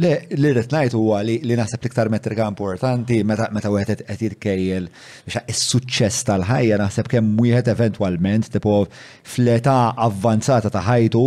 Le, 0.00 0.10
li 0.40 0.50
rritnajt 0.56 0.94
huwa 0.96 1.18
li 1.26 1.56
naħseb 1.60 1.82
liktar 1.84 2.08
metrika 2.12 2.46
importanti 2.48 3.18
meta 3.28 3.66
u 3.68 3.72
wieħed 3.74 4.04
qed 4.06 4.14
jirkejjel 4.24 4.86
biex 5.28 5.42
is-suċċess 5.52 6.24
tal-ħajja 6.30 6.78
naħseb 6.80 7.10
kemm 7.16 7.40
wieħed 7.44 7.68
eventwalment 7.74 8.48
tipo 8.54 8.76
fleta 9.34 9.74
avvanzata 10.08 10.72
ta' 10.72 10.86
ħajtu 10.88 11.24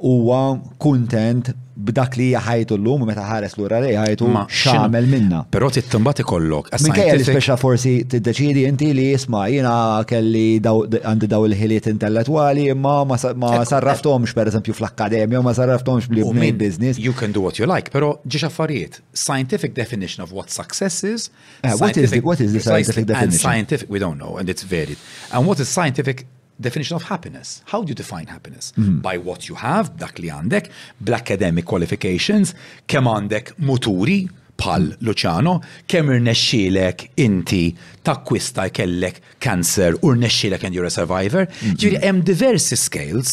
huwa 0.00 0.58
kuntent 0.78 1.50
b'dak 1.78 2.16
li 2.18 2.24
ħajtu 2.34 2.74
l-lum, 2.74 3.04
meta 3.06 3.22
ħares 3.22 3.52
l-ura 3.54 3.78
li 3.78 3.92
ħajtu 3.94 4.26
xamel 4.50 5.04
minna. 5.06 5.44
Pero 5.50 5.68
tittumbati 5.70 6.24
kollok. 6.26 6.72
Minkejja 6.82 7.14
li 7.14 7.22
speċa 7.26 7.54
forsi 7.58 7.92
t-deċidi 8.10 8.64
inti 8.66 8.88
li 8.94 9.04
jisma 9.12 9.44
jina 9.50 9.74
kelli 10.10 10.58
għandi 10.58 11.28
daw 11.30 11.46
il-ħiliet 11.46 11.86
intellettuali 11.92 12.66
imma 12.74 12.96
ma 13.06 13.18
eh, 13.20 13.62
sarraftomx 13.70 14.34
per 14.34 14.50
eżempju 14.50 14.74
fl-akkademja, 14.74 15.42
ma 15.46 15.54
sarraftomx 15.54 16.10
bli 16.10 16.26
main 16.34 16.58
business. 16.58 16.98
You 16.98 17.14
can 17.14 17.30
do 17.32 17.44
what 17.46 17.62
you 17.62 17.70
like, 17.70 17.92
pero 17.94 18.16
ġiġ 18.26 18.48
affarijiet. 18.50 18.98
Scientific 19.14 19.76
definition 19.78 20.26
of 20.26 20.34
what 20.34 20.50
success 20.54 21.04
is. 21.06 21.30
Eh, 21.62 21.76
what 21.78 21.94
is 21.96 22.10
the, 22.10 22.58
scientific 22.58 23.06
definition? 23.06 23.38
scientific, 23.38 23.88
we 23.88 24.00
don't 24.02 24.18
know, 24.18 24.36
and 24.38 24.50
it's 24.50 24.64
varied. 24.64 24.98
And 25.30 25.46
what 25.46 25.60
is 25.62 25.68
scientific 25.68 26.26
definition 26.60 26.96
of 26.96 27.04
happiness. 27.04 27.62
How 27.66 27.82
do 27.82 27.88
you 27.88 27.94
define 27.94 28.26
happiness? 28.26 28.72
Mm. 28.76 29.02
By 29.02 29.18
what 29.18 29.48
you 29.48 29.54
have, 29.56 29.86
dak 30.02 30.18
li 30.22 30.30
għandek, 30.32 30.68
bl-academic 31.04 31.66
qualifications, 31.70 32.54
kem 32.90 33.06
għandek 33.08 33.54
muturi, 33.68 34.24
pal 34.58 34.88
Luciano, 35.06 35.60
kemm 35.86 36.08
irnexxielek 36.16 37.04
inti 37.22 37.62
takkwista 38.02 38.64
jkellek 38.66 39.20
cancer 39.38 39.94
u 40.02 40.10
rnexxielek 40.16 40.64
and 40.66 40.74
you're 40.74 40.88
a 40.88 40.90
survivor. 40.90 41.46
-hmm. 41.46 41.98
hemm 42.02 42.18
diversi 42.32 42.76
scales, 42.76 43.28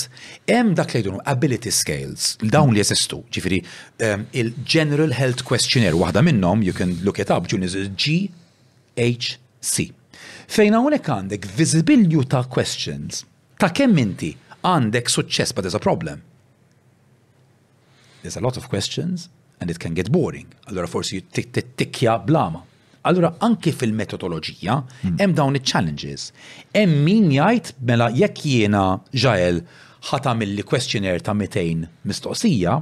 hemm 0.54 0.76
dak 0.76 0.94
li 0.94 1.02
jdunu 1.02 1.20
ability 1.36 1.72
scales, 1.72 2.22
dawn 2.56 2.70
li 2.74 2.82
ġifiri, 2.82 3.30
Ġifieri 3.32 3.60
ehm, 4.06 4.22
il-General 4.40 5.12
Health 5.20 5.42
Questionnaire 5.50 5.96
waħda 6.02 6.22
minnhom 6.22 6.58
you 6.68 6.74
can 6.80 6.92
look 7.06 7.18
it 7.20 7.30
up, 7.32 7.44
ġun 7.50 7.64
is 7.68 7.74
GHC. 8.02 9.76
Fejn 10.50 10.74
hawnhekk 10.78 11.10
għandek 11.10 11.46
visibilju 11.58 12.26
ta' 12.30 12.44
questions 12.54 13.24
ta' 13.62 13.72
kemm 13.74 13.98
inti 14.02 14.34
għandek 14.62 15.10
suċċess 15.10 15.56
but 15.56 15.66
there's 15.66 15.78
a 15.78 15.82
problem. 15.82 16.22
There's 18.22 18.38
a 18.38 18.42
lot 18.42 18.58
of 18.58 18.68
questions 18.70 19.30
and 19.60 19.72
it 19.72 19.80
can 19.80 19.94
get 19.94 20.10
boring. 20.12 20.50
Allora 20.68 20.88
forsi 20.88 21.22
tikkja 21.22 22.18
blama. 22.26 22.64
Allora 23.06 23.34
anki 23.46 23.72
fil-metodoloġija 23.74 24.76
hmm. 24.76 25.18
hemm 25.22 25.34
dawn 25.38 25.58
iċ-challenges. 25.60 26.30
Hemm 26.74 26.96
min 27.06 27.28
jgħid 27.36 27.74
mela 27.86 28.10
jekk 28.14 28.46
jiena 28.50 28.86
ġael 29.14 29.64
mill 30.38 30.62
questionnaire 30.66 31.20
ta' 31.26 31.34
200 31.34 32.06
mistoqsija, 32.06 32.74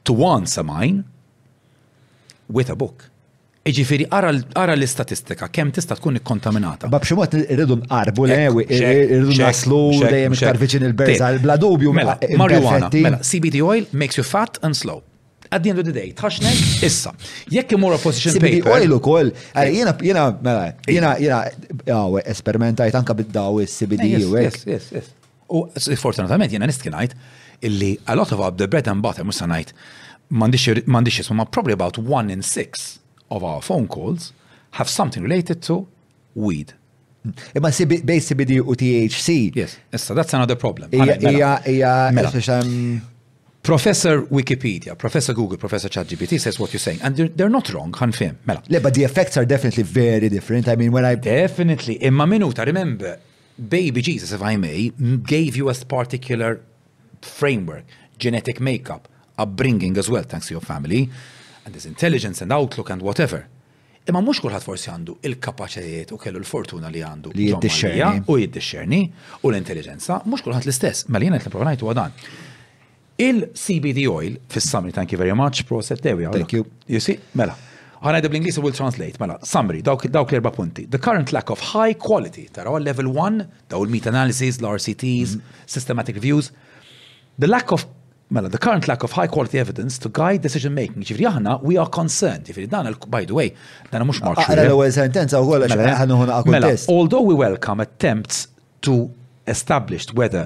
to 0.05 0.13
want 0.13 0.49
something 0.49 1.03
with 2.55 2.69
a 2.69 2.75
book. 2.75 3.09
Iġifiri, 3.61 4.07
ara 4.09 4.73
l-istatistika, 4.73 5.45
kem 5.53 5.69
tista 5.69 5.93
tkun 5.93 6.17
ikkontaminata. 6.17 6.87
Ba 6.89 6.97
b'xi 7.03 7.13
mod 7.17 7.35
irridu 7.43 7.75
nqarbu 7.83 8.23
lewi, 8.31 8.63
irridu 8.73 9.35
naslu 9.37 9.81
dejjem 10.01 10.33
iktar 10.37 10.57
viċin 10.61 10.87
il-berza, 10.87 11.27
bla 11.43 11.59
dubju. 11.61 11.91
Mela, 11.93 12.15
marijuana, 12.41 12.89
mela, 13.05 13.19
CBD 13.21 13.59
oil 13.61 13.85
makes 14.01 14.17
you 14.17 14.25
fat 14.25 14.57
and 14.65 14.73
slow. 14.77 15.03
At 15.51 15.61
the 15.61 15.69
end 15.69 15.81
of 15.83 15.85
the 15.85 15.91
day, 15.93 16.07
tħaxnek, 16.17 16.57
issa. 16.87 17.11
Jekk 17.53 17.75
imur 17.77 17.93
opposition 17.99 18.33
paper. 18.39 18.63
CBD 18.63 18.73
oil 18.73 18.95
u 18.95 18.99
koll, 19.03 19.29
jena, 19.75 19.93
jena, 20.09 20.25
mela, 20.41 20.65
jena, 20.89 21.11
jena, 21.21 21.41
jaw, 21.85 22.17
esperimentajt 22.23 22.95
anka 22.97 23.13
bid-daw 23.19 23.59
il-CBD 23.61 24.13
eh, 24.15 24.25
u 24.25 25.05
U 25.51 25.67
fortunatamente, 25.99 26.55
jena 26.55 26.69
nistkinajt, 26.71 27.13
illi 27.61 27.97
a 28.07 28.15
lot 28.15 28.31
of 28.31 28.57
the 28.57 28.67
bread 28.67 28.87
and 28.87 29.01
butter, 29.01 29.23
musa 29.23 29.45
najt, 29.47 29.73
mandiċ 30.31 30.83
jisma, 31.17 31.35
ma 31.35 31.43
probably 31.45 31.73
about 31.73 31.97
one 31.97 32.29
in 32.31 32.41
six 32.41 32.99
of 33.29 33.43
our 33.43 33.61
phone 33.61 33.87
calls 33.87 34.31
have 34.77 34.89
something 34.89 35.23
related 35.23 35.61
to 35.61 35.85
weed. 36.35 36.73
Imma 37.53 37.69
bej 37.69 38.21
CBD 38.27 38.59
u 38.63 38.73
THC. 38.75 39.51
Yes, 39.55 39.77
issa, 39.93 40.13
that's 40.13 40.33
another 40.33 40.55
problem. 40.55 40.89
Ija, 40.91 41.17
mela. 41.21 41.57
ija, 41.67 42.11
mela. 42.11 43.09
Professor 43.61 44.23
Wikipedia, 44.33 44.95
Professor 44.97 45.35
Google, 45.35 45.57
Professor 45.57 45.87
ChatGPT 45.87 46.39
says 46.39 46.59
what 46.59 46.73
you're 46.73 46.79
saying, 46.79 46.99
and 47.03 47.15
they're, 47.15 47.27
they're 47.27 47.49
not 47.57 47.69
wrong, 47.71 47.91
ħanfim, 47.91 48.37
mela. 48.47 48.63
Le, 48.67 48.79
but 48.79 48.95
the 48.95 49.03
effects 49.03 49.37
are 49.37 49.45
definitely 49.45 49.83
very 49.83 50.29
different. 50.29 50.67
I 50.67 50.75
mean, 50.75 50.91
when 50.91 51.05
I... 51.05 51.13
Definitely. 51.13 51.93
Imma 52.01 52.25
minuta, 52.25 52.65
remember, 52.65 53.19
baby 53.69 54.01
Jesus, 54.01 54.31
if 54.31 54.41
I 54.41 54.55
may, 54.55 54.89
gave 54.89 55.55
you 55.55 55.69
a 55.69 55.75
particular 55.75 56.59
framework, 57.25 57.85
genetic 58.17 58.59
makeup, 58.59 59.07
upbringing 59.37 59.97
as 59.97 60.09
well, 60.09 60.23
thanks 60.23 60.47
to 60.47 60.53
your 60.53 60.61
family, 60.61 61.09
and 61.65 61.73
his 61.73 61.85
intelligence 61.85 62.41
and 62.41 62.51
outlook 62.51 62.89
and 62.89 63.01
whatever. 63.01 63.47
Imma 64.09 64.17
mux 64.25 64.39
kulħadd 64.41 64.63
forsi 64.65 64.89
għandu 64.89 65.13
il-kapaċajiet 65.29 66.09
u 66.15 66.17
kellu 66.17 66.39
l-fortuna 66.41 66.89
li 66.89 67.03
għandu 67.05 67.35
li 67.37 67.51
jiddixxerni 67.51 68.23
u 68.33 68.37
jiddixxerni 68.41 68.99
u 69.45 69.51
l-intelligenza, 69.51 70.23
mux 70.25 70.41
kulħadd 70.41 70.65
l-istess, 70.65 71.05
ma 71.05 71.19
mela 71.19 71.21
li 71.21 71.27
jena 71.29 71.39
t-provajtu 71.43 71.89
għadan. 71.91 72.15
Il-CBD 73.21 74.07
oil, 74.09 74.39
fis-summary, 74.49 74.93
thank 74.95 75.13
you 75.13 75.21
very 75.21 75.35
much, 75.37 75.61
proset, 75.69 76.01
there 76.01 76.17
we 76.17 76.25
are. 76.25 76.33
Thank 76.33 76.55
you. 76.57 76.65
You 76.89 76.99
see, 77.03 77.19
mela. 77.37 77.53
ħanajda 78.01 78.31
bl-Inglis 78.33 78.57
will 78.57 78.73
translate, 78.73 79.19
mela, 79.21 79.37
summary, 79.45 79.83
dawk, 79.85 80.07
l-erba 80.09 80.49
punti. 80.55 80.87
The 80.89 80.97
current 80.97 81.29
lack 81.31 81.51
of 81.53 81.61
high 81.61 81.93
quality, 81.93 82.47
taraw 82.49 82.81
level 82.81 83.05
1, 83.13 83.37
daw 83.69 83.85
il 83.85 83.93
meet 83.93 84.09
analysis, 84.09 84.57
l-RCTs, 84.63 85.35
mm. 85.37 85.61
systematic 85.69 86.17
reviews, 86.17 86.49
The 87.43 87.47
lack 87.47 87.71
of 87.71 87.85
Mela, 88.29 88.49
the 88.49 88.57
current 88.59 88.87
lack 88.87 89.01
of 89.03 89.11
high 89.11 89.25
quality 89.27 89.57
evidence 89.59 89.97
to 90.03 90.07
guide 90.09 90.39
decision 90.47 90.71
making. 90.81 91.01
Ġifri 91.09 91.25
aħna, 91.33 91.55
we 91.69 91.75
are 91.81 91.89
concerned. 91.99 92.43
Ġifri 92.47 92.67
dan, 92.69 92.87
by 93.15 93.25
the 93.27 93.35
way, 93.37 93.47
dan 93.91 94.05
mux 94.07 94.21
marċu. 94.23 94.45
Għara 94.45 94.63
l-ewel 94.69 94.93
sentenza 94.95 95.41
u 95.43 95.49
għolla 95.51 95.67
mela, 95.73 95.95
xaħna 95.97 96.19
ħuna 96.19 96.37
Mela, 96.55 96.69
Although 96.95 97.23
we 97.27 97.35
welcome 97.41 97.83
attempts 97.83 98.45
to 98.87 98.95
establish 99.53 100.07
whether 100.19 100.45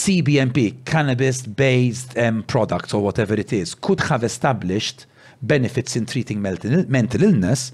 CBMP, 0.00 0.84
cannabis-based 0.92 2.14
um, 2.22 2.44
products 2.54 2.92
or 2.94 3.02
whatever 3.02 3.34
it 3.44 3.50
is, 3.60 3.74
could 3.74 4.04
have 4.12 4.22
established 4.32 5.06
benefits 5.42 5.96
in 5.96 6.06
treating 6.06 6.40
mental 6.40 7.22
illness, 7.28 7.72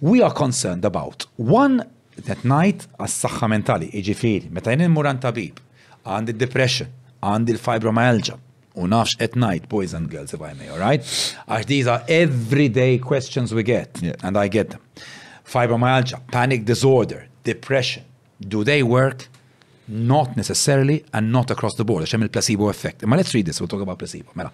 we 0.00 0.22
are 0.22 0.32
concerned 0.32 0.84
about. 0.86 1.26
One, 1.36 1.84
that 2.30 2.46
night, 2.56 2.86
as 2.98 3.20
saħħa 3.26 3.52
mentali, 3.58 3.92
ġifri, 4.10 4.36
meta 4.56 4.72
muran 4.88 5.20
tabib, 5.20 5.60
għandi 6.06 6.38
depression, 6.46 7.00
għandi 7.22 7.54
l-fibromyalgia. 7.56 8.38
U 8.80 8.86
nafx 8.88 9.18
at 9.20 9.34
night, 9.36 9.66
boys 9.68 9.92
and 9.92 10.08
girls, 10.08 10.32
if 10.32 10.40
I 10.40 10.54
may, 10.56 10.70
alright? 10.72 11.00
As 11.00 11.60
Għax 11.60 11.66
these 11.68 11.86
are 11.90 12.04
everyday 12.08 12.98
questions 12.98 13.52
we 13.52 13.62
get, 13.62 13.98
yeah. 14.00 14.16
and 14.22 14.36
I 14.38 14.48
get 14.48 14.70
them. 14.70 14.80
Fibromyalgia, 15.44 16.20
panic 16.32 16.64
disorder, 16.64 17.26
depression. 17.44 18.04
Do 18.40 18.64
they 18.64 18.82
work? 18.82 19.28
Not 19.86 20.36
necessarily, 20.38 21.04
and 21.12 21.30
not 21.32 21.50
across 21.50 21.76
the 21.76 21.84
board. 21.84 22.06
Għaxem 22.06 22.24
il-placebo 22.28 22.70
effect. 22.70 23.04
Ma 23.04 23.16
let's 23.18 23.34
read 23.34 23.46
this, 23.46 23.60
we'll 23.60 23.68
talk 23.68 23.82
about 23.82 23.98
placebo. 23.98 24.32
Mela. 24.34 24.50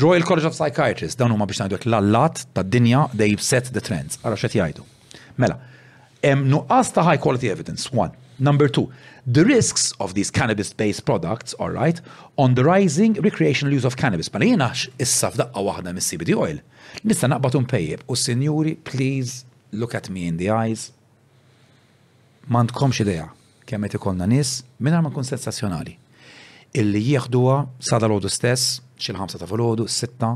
Royal 0.00 0.22
College 0.22 0.46
of 0.46 0.54
Psychiatrists, 0.56 1.18
dawn 1.20 1.34
huma 1.34 1.44
biex 1.50 1.60
ngħidlek 1.60 1.84
l-allat 1.90 2.44
ta' 2.56 2.62
dinja 2.64 3.04
they 3.12 3.34
set 3.36 3.68
the 3.74 3.82
trends. 3.84 4.16
Ara 4.24 4.38
xed 4.40 4.56
jgħidu. 4.56 4.86
Mela, 5.42 5.58
hemm 6.24 6.46
nuqqas 6.48 6.94
ta' 6.96 7.04
high 7.04 7.18
quality 7.20 7.50
evidence, 7.52 7.92
one 7.92 8.16
Number 8.40 8.68
two, 8.68 8.90
the 9.26 9.44
risks 9.44 9.92
of 10.00 10.14
these 10.14 10.30
cannabis-based 10.30 11.04
products, 11.04 11.52
all 11.60 11.68
right, 11.70 12.00
on 12.38 12.54
the 12.54 12.64
rising 12.64 13.12
recreational 13.20 13.74
use 13.74 13.84
of 13.84 13.98
cannabis. 13.98 14.32
Ma 14.32 14.38
mela 14.38 14.50
jena 14.50 14.72
issa 15.04 15.28
f'daqqa 15.30 15.60
waħda 15.66 15.92
mis 15.94 16.08
cbd 16.10 16.34
oil. 16.46 16.58
Nista 17.04 17.28
naqbad 17.28 17.58
unpejjeb. 17.60 18.06
U 18.08 18.16
sinjuri, 18.16 18.72
please 18.88 19.44
look 19.72 19.94
at 19.94 20.08
me 20.08 20.24
in 20.26 20.38
the 20.38 20.48
eyes. 20.48 20.86
Mandkomx 22.48 23.02
idea 23.04 23.26
kemm 23.68 23.84
qed 23.86 23.98
ikollna 24.00 24.26
nies 24.30 24.62
mingħajr 24.80 25.04
ma 25.04 25.10
nkun 25.12 25.28
sensazzjonali. 25.30 25.98
Illi 26.80 27.02
jieħduha 27.10 27.58
sada 27.90 28.08
l 28.08 28.32
stess, 28.38 28.80
xil-ħamsa 29.02 29.42
ta' 29.42 29.50
filgħodu, 29.52 29.84
sitta, 29.98 30.30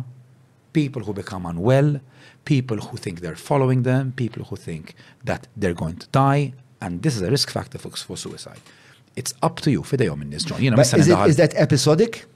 people 0.76 1.05
who 1.09 1.14
become 1.16 1.47
unwell, 1.48 1.97
people 2.44 2.85
who 2.90 2.98
think 3.01 3.22
they're 3.24 3.43
following 3.48 3.81
them, 3.89 4.12
people 4.12 4.44
who 4.51 4.56
think 4.56 4.94
that 5.24 5.48
they're 5.56 5.72
going 5.82 5.97
to 5.97 6.06
die, 6.12 6.52
And 6.85 7.02
this 7.05 7.15
is 7.16 7.23
a 7.28 7.31
risk 7.31 7.48
factor 7.51 7.78
for, 7.78 7.90
for 8.09 8.16
suicide. 8.16 8.61
It's 9.20 9.32
up 9.47 9.56
to 9.65 9.69
you, 9.74 9.81
fidejom 9.82 10.23
in-nis, 10.23 10.44
John. 10.48 10.61
You 10.62 10.70
know, 10.73 10.78
is, 10.81 10.93
it, 11.11 11.19
is 11.32 11.36
that 11.43 11.52
episodic? 11.55 12.27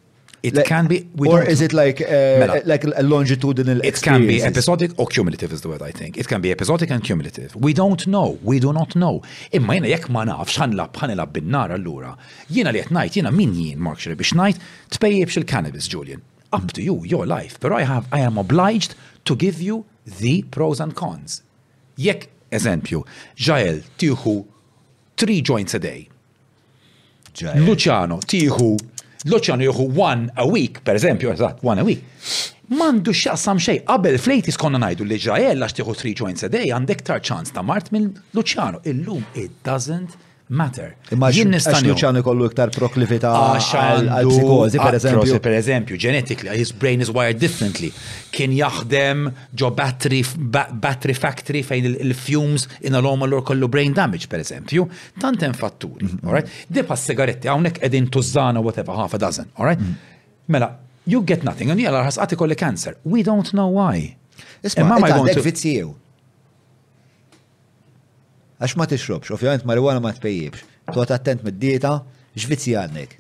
It 0.42 0.54
like, 0.54 0.64
can 0.66 0.86
be, 0.86 0.96
or 1.32 1.42
is 1.42 1.60
it 1.60 1.72
like 1.82 2.00
uh, 2.00 2.10
mela. 2.42 2.60
like 2.64 2.84
a 3.02 3.04
longitudinal? 3.14 3.78
It 3.84 4.00
can 4.00 4.20
be 4.32 4.40
episodic 4.42 4.90
or 5.00 5.06
cumulative 5.08 5.52
is 5.52 5.60
the 5.62 5.68
word 5.72 5.82
I 5.82 5.90
think. 5.90 6.16
It 6.16 6.28
can 6.28 6.40
be 6.40 6.50
episodic 6.52 6.88
and 6.94 7.02
cumulative. 7.02 7.56
We 7.56 7.72
don't 7.74 8.02
know. 8.06 8.38
We 8.50 8.60
do 8.60 8.72
not 8.72 8.94
know. 9.02 9.14
Imma 9.50 9.72
jena 9.74 9.88
jekk 9.92 10.06
ma 10.16 10.22
nafx 10.30 10.60
ħanlab 10.62 10.94
ħanilab 11.02 11.34
bin-nar 11.36 11.74
allura. 11.76 12.12
Jiena 12.54 12.70
li 12.76 12.84
qed 12.86 12.94
ngħid 12.94 13.34
min 13.40 13.56
jien 13.64 13.82
Mark 13.88 13.98
Xiri 14.04 14.14
biex 14.22 14.32
ngħid 14.38 14.62
tpejjibx 14.96 15.40
il-cannabis, 15.42 15.90
Julian. 15.96 16.22
Up 16.58 16.70
to 16.78 16.86
you, 16.88 16.96
your 17.14 17.26
life. 17.36 17.58
But 17.58 17.74
I 17.80 17.82
have 17.92 18.06
I 18.18 18.22
am 18.30 18.38
obliged 18.46 18.94
to 19.24 19.36
give 19.44 19.60
you 19.70 19.82
the 20.22 20.36
pros 20.56 20.78
and 20.86 20.94
cons. 21.02 21.42
Jekk 21.98 22.30
eżempju, 22.54 23.02
Ġajel 23.46 23.80
tieħu 24.00 24.34
3 25.20 25.40
joints 25.42 25.74
a 25.76 25.80
day. 25.82 26.04
Luciano 27.64 28.18
tieħu 28.24 28.70
Luciano 29.28 29.62
jieħu 29.66 29.84
one 29.98 30.28
a 30.38 30.44
week, 30.46 30.78
per 30.86 30.94
eżempju, 30.96 31.32
eżatt, 31.34 31.58
one 31.66 31.82
a 31.82 31.84
week. 31.84 32.04
Mandu 32.70 33.10
xaqsam 33.10 33.58
xej, 33.58 33.80
qabel 33.88 34.14
flejtis 34.22 34.58
konna 34.60 34.78
najdu 34.78 35.04
li 35.08 35.18
ġael 35.18 35.62
għax 35.64 35.74
tieħu 35.80 35.94
3 35.98 36.14
joints 36.22 36.46
a 36.46 36.50
day, 36.52 36.70
għandek 36.70 37.02
tar 37.06 37.22
ċans 37.26 37.50
ta' 37.56 37.64
mart 37.66 37.90
minn 37.94 38.12
Luciano. 38.36 38.80
Illum 38.86 39.24
it 39.34 39.58
doesn't 39.66 40.14
matter. 40.48 40.96
Jien 41.32 41.50
nistan 41.50 41.84
Luciano 41.88 42.22
kollu 42.24 42.48
iktar 42.48 42.70
proklivita 42.72 43.30
ah, 43.32 43.56
għal 43.58 44.30
psikozi 44.30 44.80
ah, 44.80 44.84
per 44.86 44.96
eżempju. 44.98 45.40
Per 45.44 45.56
eżempju, 45.58 45.98
genetically, 46.00 46.52
his 46.56 46.72
brain 46.72 47.02
is 47.04 47.10
wired 47.12 47.40
differently. 47.40 47.90
Kien 48.34 48.52
jaħdem 48.56 49.28
ġo 49.58 49.70
battery, 49.76 50.22
battery 50.48 51.14
factory 51.16 51.62
fejn 51.66 51.90
il-fumes 52.04 52.68
inalom 52.88 53.26
or 53.28 53.38
kollu 53.44 53.68
brain 53.68 53.94
damage 53.96 54.28
per 54.32 54.42
eżempju. 54.44 54.88
Tantem 55.20 55.54
fatturi, 55.58 56.08
mhm. 56.08 56.26
alright? 56.28 56.52
Dipa 56.68 56.96
s 56.96 57.08
sigaretti, 57.12 57.48
għawnek 57.52 57.82
edin 57.84 58.08
tużana 58.08 58.60
whatever, 58.64 58.96
half 58.96 59.14
a 59.14 59.18
dozen, 59.28 59.50
alright? 59.58 59.80
Mhm. 59.80 60.18
Mela, 60.48 60.76
you 61.06 61.22
get 61.28 61.44
nothing, 61.44 61.70
and 61.70 61.80
jgħal 61.80 62.02
għas 62.02 62.20
għati 62.24 62.38
kolli 62.40 62.56
cancer. 62.58 62.98
We 63.04 63.22
don't 63.26 63.50
know 63.52 63.68
why. 63.80 64.12
Isma, 64.64 64.96
ma 64.98 65.06
għandek 65.12 65.38
vizziju. 65.44 65.96
Għax 68.58 68.74
ma 68.74 68.86
tixrobx, 68.90 69.30
ovvijament 69.30 69.62
marijuana 69.70 70.00
ma 70.02 70.10
tpejjibx. 70.16 70.64
Tuħat 70.90 71.12
attent 71.14 71.44
mid-dieta, 71.46 71.92
ġvizzi 72.42 72.72
għandek. 72.80 73.12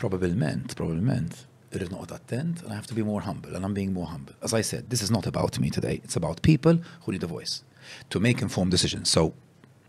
Probabilment, 0.00 0.74
probabilment. 0.78 1.36
Irrid 1.72 1.92
noqgħod 1.94 2.14
attent, 2.16 2.64
and 2.64 2.72
I 2.72 2.74
have 2.76 2.88
to 2.90 2.96
be 2.96 3.04
more 3.06 3.22
humble, 3.22 3.54
and 3.54 3.62
I'm 3.64 3.76
being 3.76 3.94
more 3.94 4.10
humble. 4.10 4.34
As 4.42 4.52
I 4.58 4.62
said, 4.66 4.88
this 4.90 5.00
is 5.06 5.12
not 5.14 5.28
about 5.30 5.60
me 5.62 5.70
today, 5.70 6.00
it's 6.02 6.18
about 6.18 6.42
people 6.42 6.80
who 7.06 7.14
need 7.14 7.22
a 7.22 7.30
voice 7.30 7.62
to 8.10 8.18
make 8.18 8.42
informed 8.42 8.74
decisions. 8.74 9.08
So, 9.08 9.32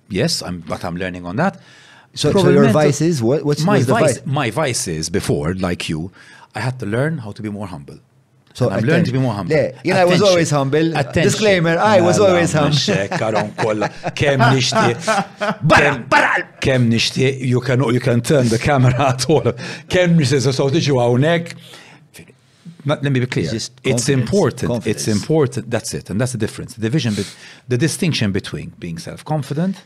yes, 0.09 0.43
I'm, 0.43 0.59
but 0.61 0.85
I'm 0.85 0.95
learning 0.95 1.25
on 1.25 1.37
that. 1.37 1.59
So, 2.13 2.31
so 2.31 2.49
your 2.49 2.69
vices, 2.69 3.23
what, 3.23 3.43
what's 3.43 3.65
my 3.65 3.79
vice? 3.81 4.21
My 4.27 4.51
vices 4.51 5.09
before, 5.09 5.55
like 5.55 5.89
you, 5.89 6.11
I 6.53 6.59
had 6.59 6.77
to 6.81 6.85
learn 6.85 7.17
how 7.17 7.31
to 7.31 7.41
be 7.41 7.49
more 7.49 7.65
humble. 7.65 7.97
So 8.53 8.69
I'm 8.69 8.83
learning 8.83 9.05
to 9.05 9.11
be 9.11 9.17
more 9.19 9.33
humble. 9.33 9.55
Yeah, 9.55 9.71
yeah, 9.83 10.01
I 10.01 10.05
was 10.05 10.21
always 10.21 10.51
humble. 10.51 10.95
Attention. 10.95 11.23
Disclaimer, 11.23 11.77
I 11.79 12.01
was 12.01 12.19
always 12.19 12.53
humble. 12.53 12.77
Karon 13.17 13.51
kolla, 13.57 13.89
kem 14.15 14.39
nishti. 14.39 14.93
Baral, 15.67 15.97
baral. 16.09 16.43
Kem 16.61 16.89
nishti, 16.89 17.39
you 17.41 17.59
can, 17.61 17.83
you 17.83 17.99
can 17.99 18.21
turn 18.21 18.47
the 18.49 18.59
camera 18.59 19.09
at 19.13 19.27
all. 19.27 19.41
Kem 19.89 20.17
nishti, 20.17 20.39
so 20.39 20.51
so 20.51 20.69
did 20.69 20.85
you 20.85 20.95
għawnek. 21.01 21.53
Let 22.85 23.01
me 23.01 23.19
be 23.21 23.25
clear. 23.25 23.49
It's, 23.55 23.71
it's 23.83 24.09
important. 24.09 24.69
Confidence. 24.69 25.07
It's 25.07 25.07
important. 25.07 25.71
That's 25.71 25.93
it. 25.93 26.09
And 26.09 26.19
that's 26.19 26.33
the 26.33 26.37
difference. 26.37 26.73
The 26.75 26.81
division, 26.81 27.15
the 27.67 27.77
distinction 27.77 28.33
between 28.33 28.73
being 28.77 28.97
self-confident 28.99 29.77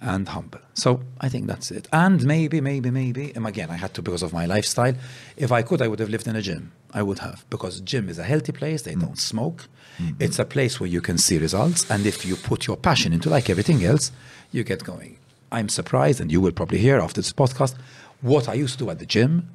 and 0.00 0.28
humble. 0.28 0.60
So 0.74 1.02
I 1.20 1.28
think 1.28 1.46
that's 1.46 1.70
it. 1.70 1.88
And 1.92 2.24
maybe, 2.24 2.60
maybe, 2.60 2.90
maybe, 2.90 3.28
and 3.28 3.38
um, 3.38 3.46
again, 3.46 3.70
I 3.70 3.76
had 3.76 3.94
to 3.94 4.02
because 4.02 4.22
of 4.22 4.32
my 4.32 4.46
lifestyle. 4.46 4.94
If 5.36 5.52
I 5.52 5.62
could, 5.62 5.82
I 5.82 5.88
would 5.88 5.98
have 5.98 6.08
lived 6.08 6.26
in 6.26 6.36
a 6.36 6.42
gym. 6.42 6.72
I 6.92 7.02
would 7.02 7.18
have, 7.20 7.44
because 7.50 7.80
gym 7.82 8.08
is 8.08 8.18
a 8.18 8.24
healthy 8.24 8.52
place. 8.52 8.82
They 8.82 8.94
mm. 8.94 9.02
don't 9.02 9.18
smoke. 9.18 9.68
Mm. 9.98 10.16
It's 10.20 10.38
a 10.38 10.44
place 10.44 10.80
where 10.80 10.88
you 10.88 11.00
can 11.00 11.18
see 11.18 11.38
results. 11.38 11.88
And 11.90 12.06
if 12.06 12.24
you 12.24 12.36
put 12.36 12.66
your 12.66 12.76
passion 12.76 13.12
into 13.12 13.28
like 13.28 13.50
everything 13.50 13.84
else, 13.84 14.10
you 14.52 14.64
get 14.64 14.82
going. 14.84 15.18
I'm 15.52 15.68
surprised, 15.68 16.20
and 16.20 16.32
you 16.32 16.40
will 16.40 16.52
probably 16.52 16.78
hear 16.78 16.98
after 17.00 17.20
this 17.20 17.32
podcast, 17.32 17.74
what 18.22 18.48
I 18.48 18.54
used 18.54 18.78
to 18.78 18.84
do 18.84 18.90
at 18.90 18.98
the 18.98 19.06
gym 19.06 19.50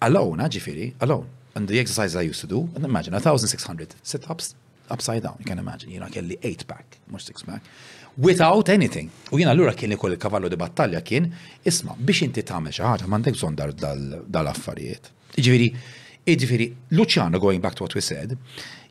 alone, 0.00 0.38
Ajifiri, 0.38 0.94
alone. 1.00 1.28
And 1.54 1.68
the 1.68 1.78
exercises 1.80 2.16
I 2.16 2.22
used 2.22 2.40
to 2.42 2.46
do, 2.46 2.70
and 2.74 2.84
imagine 2.84 3.12
1,600 3.12 3.94
sit 4.02 4.30
ups 4.30 4.54
upside 4.88 5.24
down. 5.24 5.36
You 5.40 5.44
can 5.44 5.58
imagine, 5.58 5.90
you 5.90 6.00
know, 6.00 6.06
I 6.06 6.38
eight 6.42 6.66
back, 6.66 6.98
more 7.08 7.18
six 7.18 7.42
back. 7.42 7.62
without 8.26 8.68
anything. 8.68 9.08
U 9.32 9.38
jien 9.38 9.48
allura 9.50 9.72
kien 9.76 9.92
li 9.92 9.96
kol 9.98 10.14
il-kavallu 10.14 10.48
di 10.52 10.58
battalja 10.58 11.00
kien, 11.06 11.28
isma, 11.68 11.94
biex 11.96 12.24
inti 12.26 12.42
tagħmel 12.46 12.74
xi 12.74 12.84
ħaġa 12.84 13.08
m'għandek 13.08 13.36
bżonn 13.36 13.58
dal-affarijiet. 14.34 15.12
Jiġifieri, 15.36 15.68
jiġifieri, 16.28 16.66
Luciano 16.98 17.40
going 17.42 17.62
back 17.62 17.78
to 17.78 17.84
what 17.86 17.94
we 17.96 18.02
said, 18.04 18.36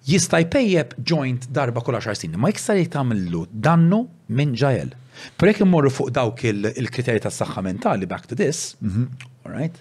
jista' 0.08 0.40
jpejjeb 0.46 0.96
joint 1.06 1.50
darba 1.56 1.84
kolla 1.86 2.02
xar 2.02 2.18
snin, 2.18 2.38
ma 2.42 2.52
iktar 2.54 2.80
jagħmlu 2.80 3.44
dannu 3.54 4.06
minn 4.40 4.56
ġajel. 4.58 4.96
Però 5.38 5.52
jekk 5.52 5.66
immorru 5.68 5.92
fuq 5.94 6.14
dawk 6.16 6.46
il-kriterji 6.50 7.26
tas 7.28 7.40
saxħa 7.44 7.64
mentali 7.66 8.08
back 8.10 8.30
to 8.32 8.38
this, 8.40 8.74
mhm, 8.82 9.08
all 9.46 9.52
right? 9.54 9.76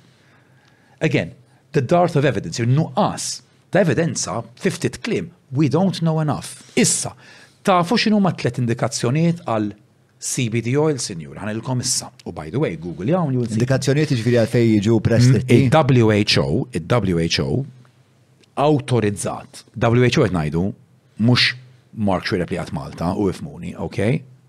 Again, 1.01 1.33
the 1.73 1.81
dart 1.81 2.17
of 2.21 2.27
evidence, 2.29 2.59
nuqqas 2.67 3.39
ta' 3.71 3.85
evidenza, 3.87 4.43
50 4.59 4.99
klim, 5.01 5.31
we 5.53 5.69
don't 5.71 6.01
know 6.03 6.19
enough. 6.21 6.57
Issa, 6.75 7.15
Tafu 7.69 7.97
xinu 8.01 8.17
ma 8.25 8.31
tlet 8.33 8.57
indikazzjoniet 8.65 9.43
għal 9.45 9.67
CBD 10.29 10.73
oil, 10.81 10.97
sinjur, 11.05 11.35
għan 11.37 11.51
il 11.53 11.59
komissa 11.67 12.07
issa. 12.09 12.25
U 12.31 12.33
by 12.33 12.49
the 12.55 12.63
way, 12.63 12.79
Google 12.81 13.13
jgħu 13.13 13.35
njul. 13.35 13.45
Indikazzjoniet 13.53 14.09
ġviri 14.09 14.17
jiġifieri 14.23 14.39
għalfej 14.41 14.65
jiġu 14.71 14.97
prestiti. 15.05 15.59
Mm, 15.67 15.69
Il-WHO, 15.69 16.47
il-WHO, 16.81 17.59
autorizzat. 18.65 19.63
WHO 19.77 20.25
għet 20.25 20.59
mux 21.29 21.51
Mark 22.09 22.25
Xwirep 22.31 22.55
li 22.55 22.61
għat 22.63 22.73
Malta 22.73 23.13
u 23.21 23.29
ifmuni, 23.29 23.75
ok? 23.77 23.99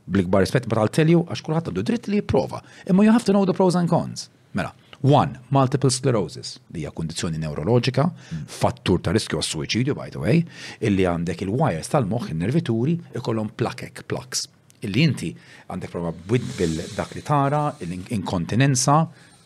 Blikbar 0.10 0.46
rispet, 0.46 0.70
but 0.72 0.80
I'll 0.80 0.88
tell 0.96 1.12
you, 1.12 1.26
għax 1.28 1.44
kullħat 1.44 1.70
għaddu 1.74 1.84
dritt 1.90 2.08
li 2.14 2.24
prova. 2.24 2.64
Imma 2.88 3.04
you 3.04 3.12
have 3.12 3.28
to 3.28 3.36
know 3.36 3.44
the 3.44 3.58
pros 3.58 3.76
and 3.76 3.92
cons. 3.92 4.30
Mela, 4.56 4.72
One, 5.02 5.40
multiple 5.50 5.90
sclerosis, 5.90 6.58
li 6.76 6.80
hija 6.82 6.90
kondizzjoni 6.92 7.38
neurologika, 7.40 8.04
fattur 8.52 9.00
ta' 9.00 9.14
riskju 9.16 9.40
għas-suicidju, 9.40 9.94
by 9.96 10.10
the 10.12 10.20
way, 10.20 10.42
illi 10.84 11.06
għandek 11.08 11.46
il-wires 11.46 11.88
tal-moħħ, 11.94 12.34
il-nervituri, 12.34 12.98
ikollhom 13.16 13.54
plakek, 13.56 14.02
plaks. 14.12 14.50
Illi 14.84 15.06
inti 15.08 15.30
għandek 15.72 15.92
proba 15.94 16.12
bil 16.28 16.76
dak 16.98 17.14
li 17.16 17.24
tara, 17.24 17.70
l 17.80 17.96
inkontinenza, 18.12 18.98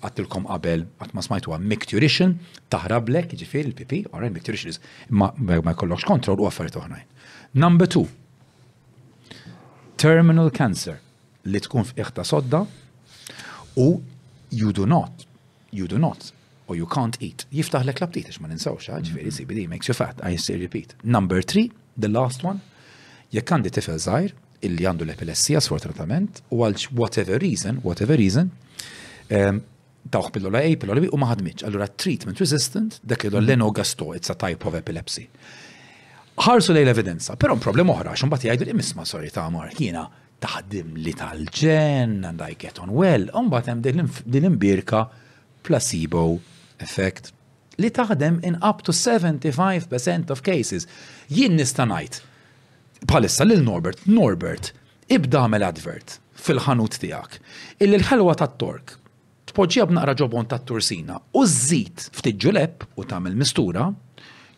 għattilkom 0.04 0.50
qabel 0.50 0.88
għat 1.00 1.14
ma 1.16 1.22
smajtu 1.24 1.54
għam 1.54 1.68
micturition, 1.70 2.34
taħrablek, 2.74 3.36
ġifir 3.38 3.70
il 3.70 3.76
pp 3.78 4.00
għarra 4.10 4.32
micturition, 4.34 4.74
ma 5.14 5.30
jkollokx 5.70 6.10
kontrol 6.10 6.42
u 6.42 6.48
għaffariet 6.50 6.80
uħrajn. 6.82 7.04
Number 7.62 7.86
two, 7.90 8.08
terminal 10.02 10.50
cancer 10.52 10.98
li 11.46 11.62
tkun 11.62 11.86
f'iħta 11.92 12.26
sodda 12.26 12.64
u 13.86 13.88
you 14.50 14.74
do 14.74 14.90
not 14.90 15.30
you 15.74 15.88
do 15.88 15.98
not 15.98 16.32
or 16.68 16.78
you 16.80 16.88
can't 16.88 17.18
eat. 17.22 17.44
Jiftaħ 17.52 17.84
lek 17.90 18.00
labtit, 18.02 18.30
ma 18.40 18.48
ninsawx, 18.52 18.88
ġifiri, 19.10 19.34
CBD 19.36 19.64
mm-hmm. 19.66 19.74
makes 19.74 19.92
you 19.92 19.96
fat, 19.98 20.22
I 20.24 20.38
say 20.40 20.56
repeat. 20.62 20.94
Number 21.04 21.42
three, 21.44 21.72
the 22.00 22.08
last 22.12 22.46
one, 22.48 22.62
jekk 23.36 23.52
għandi 23.58 23.74
tifel 23.76 24.00
zaħir, 24.00 24.36
illi 24.64 24.86
għandu 24.88 25.04
l-epilessija 25.10 25.60
sfor-tratament, 25.66 26.40
u 26.56 26.62
għalx 26.64 26.88
whatever 26.96 27.42
reason, 27.44 27.82
whatever 27.84 28.16
reason, 28.20 28.54
tawħ 29.28 29.36
ehm, 29.42 29.60
dawħ 30.14 30.30
pillola 30.38 30.62
A, 30.64 30.70
pillola 30.80 31.04
B, 31.04 31.10
u 31.12 31.20
maħadmiċ. 31.20 31.66
Allura, 31.68 31.90
treatment 32.00 32.40
resistant, 32.44 33.02
dak 33.04 33.26
il 33.28 33.34
mm-hmm. 33.34 33.44
l-enogasto, 33.50 34.14
it's 34.16 34.32
a 34.32 34.38
type 34.40 34.66
of 34.70 34.78
epilepsy. 34.80 35.26
Ħarsu 36.48 36.74
lej 36.78 36.88
l-evidenza, 36.88 37.36
pero 37.40 37.58
problem 37.62 37.92
oħra, 37.94 38.16
xum 38.22 38.32
bati 38.32 38.48
għajdu 38.54 38.70
imisma 38.72 39.04
sorry 39.06 39.28
ta' 39.36 39.50
mar, 39.54 39.76
jina 39.76 40.06
taħdim 40.44 40.96
li 41.00 41.12
tal-ġen, 41.18 42.16
and 42.30 42.40
I 42.44 42.56
get 42.60 42.80
on 42.84 42.92
well, 42.96 43.28
un 43.38 43.52
batem 43.52 43.84
din 43.86 44.04
l-imbirka 44.08 45.04
placebo 45.64 46.40
effect 46.84 47.32
li 47.82 47.90
taħdem 47.90 48.36
in 48.46 48.60
up 48.62 48.84
to 48.86 48.94
75% 48.94 50.30
of 50.30 50.44
cases. 50.46 50.84
Jien 51.26 51.56
nista' 51.58 51.88
ngħid. 51.90 52.20
Palissa 53.10 53.48
lil 53.48 53.64
Norbert, 53.66 54.04
Norbert, 54.06 54.70
ibda 55.10 55.42
għamel 55.48 55.66
advert 55.66 56.20
fil-ħanut 56.44 57.00
tiegħek. 57.02 57.40
Illi 57.82 57.98
l-ħelwa 57.98 58.36
tat-tork 58.44 58.94
tpoġġija 59.50 59.88
b'naqra 59.90 60.14
ġobon 60.22 60.52
tat-tursina 60.54 61.18
u 61.34 61.46
żżid 61.50 62.12
ftit 62.20 62.38
ġulep 62.46 62.86
u 63.02 63.08
tagħmel 63.10 63.34
mistura 63.42 63.90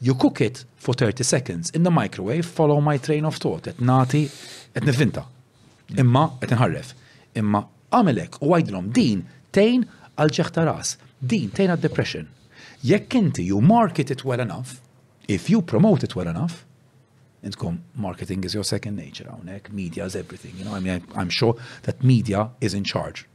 you 0.03 0.17
cook 0.19 0.43
it 0.43 0.65
for 0.75 0.91
30 0.93 1.23
seconds 1.23 1.71
in 1.71 1.87
the 1.87 1.91
microwave, 1.93 2.43
follow 2.43 2.81
my 2.83 2.99
train 2.99 3.23
of 3.25 3.39
thought, 3.39 3.67
et 3.71 3.79
nati, 3.79 4.25
et 4.75 4.83
nifinta. 4.85 5.23
Imma, 5.95 6.33
et 6.43 6.51
nħarref. 6.51 6.91
Imma, 7.39 7.63
għamilek 7.95 8.41
u 8.43 8.51
għajdlom 8.57 8.91
din 8.93 9.23
tejn 9.55 9.87
għal 10.15 10.33
ġeħta 10.37 10.63
ras. 10.67 10.95
Din 11.19 11.51
tejna 11.51 11.75
depression. 11.75 12.27
Jekk 12.85 13.15
inti 13.19 13.43
you 13.43 13.61
market 13.61 14.11
it 14.11 14.23
well 14.23 14.41
enough, 14.43 14.77
if 15.27 15.49
you 15.49 15.61
promote 15.61 16.05
it 16.07 16.15
well 16.15 16.27
enough, 16.29 16.61
intkom 17.43 17.79
marketing 17.93 18.43
is 18.45 18.53
your 18.55 18.63
second 18.67 18.95
nature, 18.99 19.25
hawnhekk, 19.31 19.71
media 19.73 20.05
is 20.05 20.15
everything. 20.15 20.53
You 20.57 20.65
know, 20.65 20.75
I 20.75 20.79
mean, 20.79 21.03
I'm 21.15 21.29
sure 21.29 21.55
that 21.83 22.03
media 22.03 22.49
is 22.61 22.73
in 22.73 22.83
charge 22.83 23.27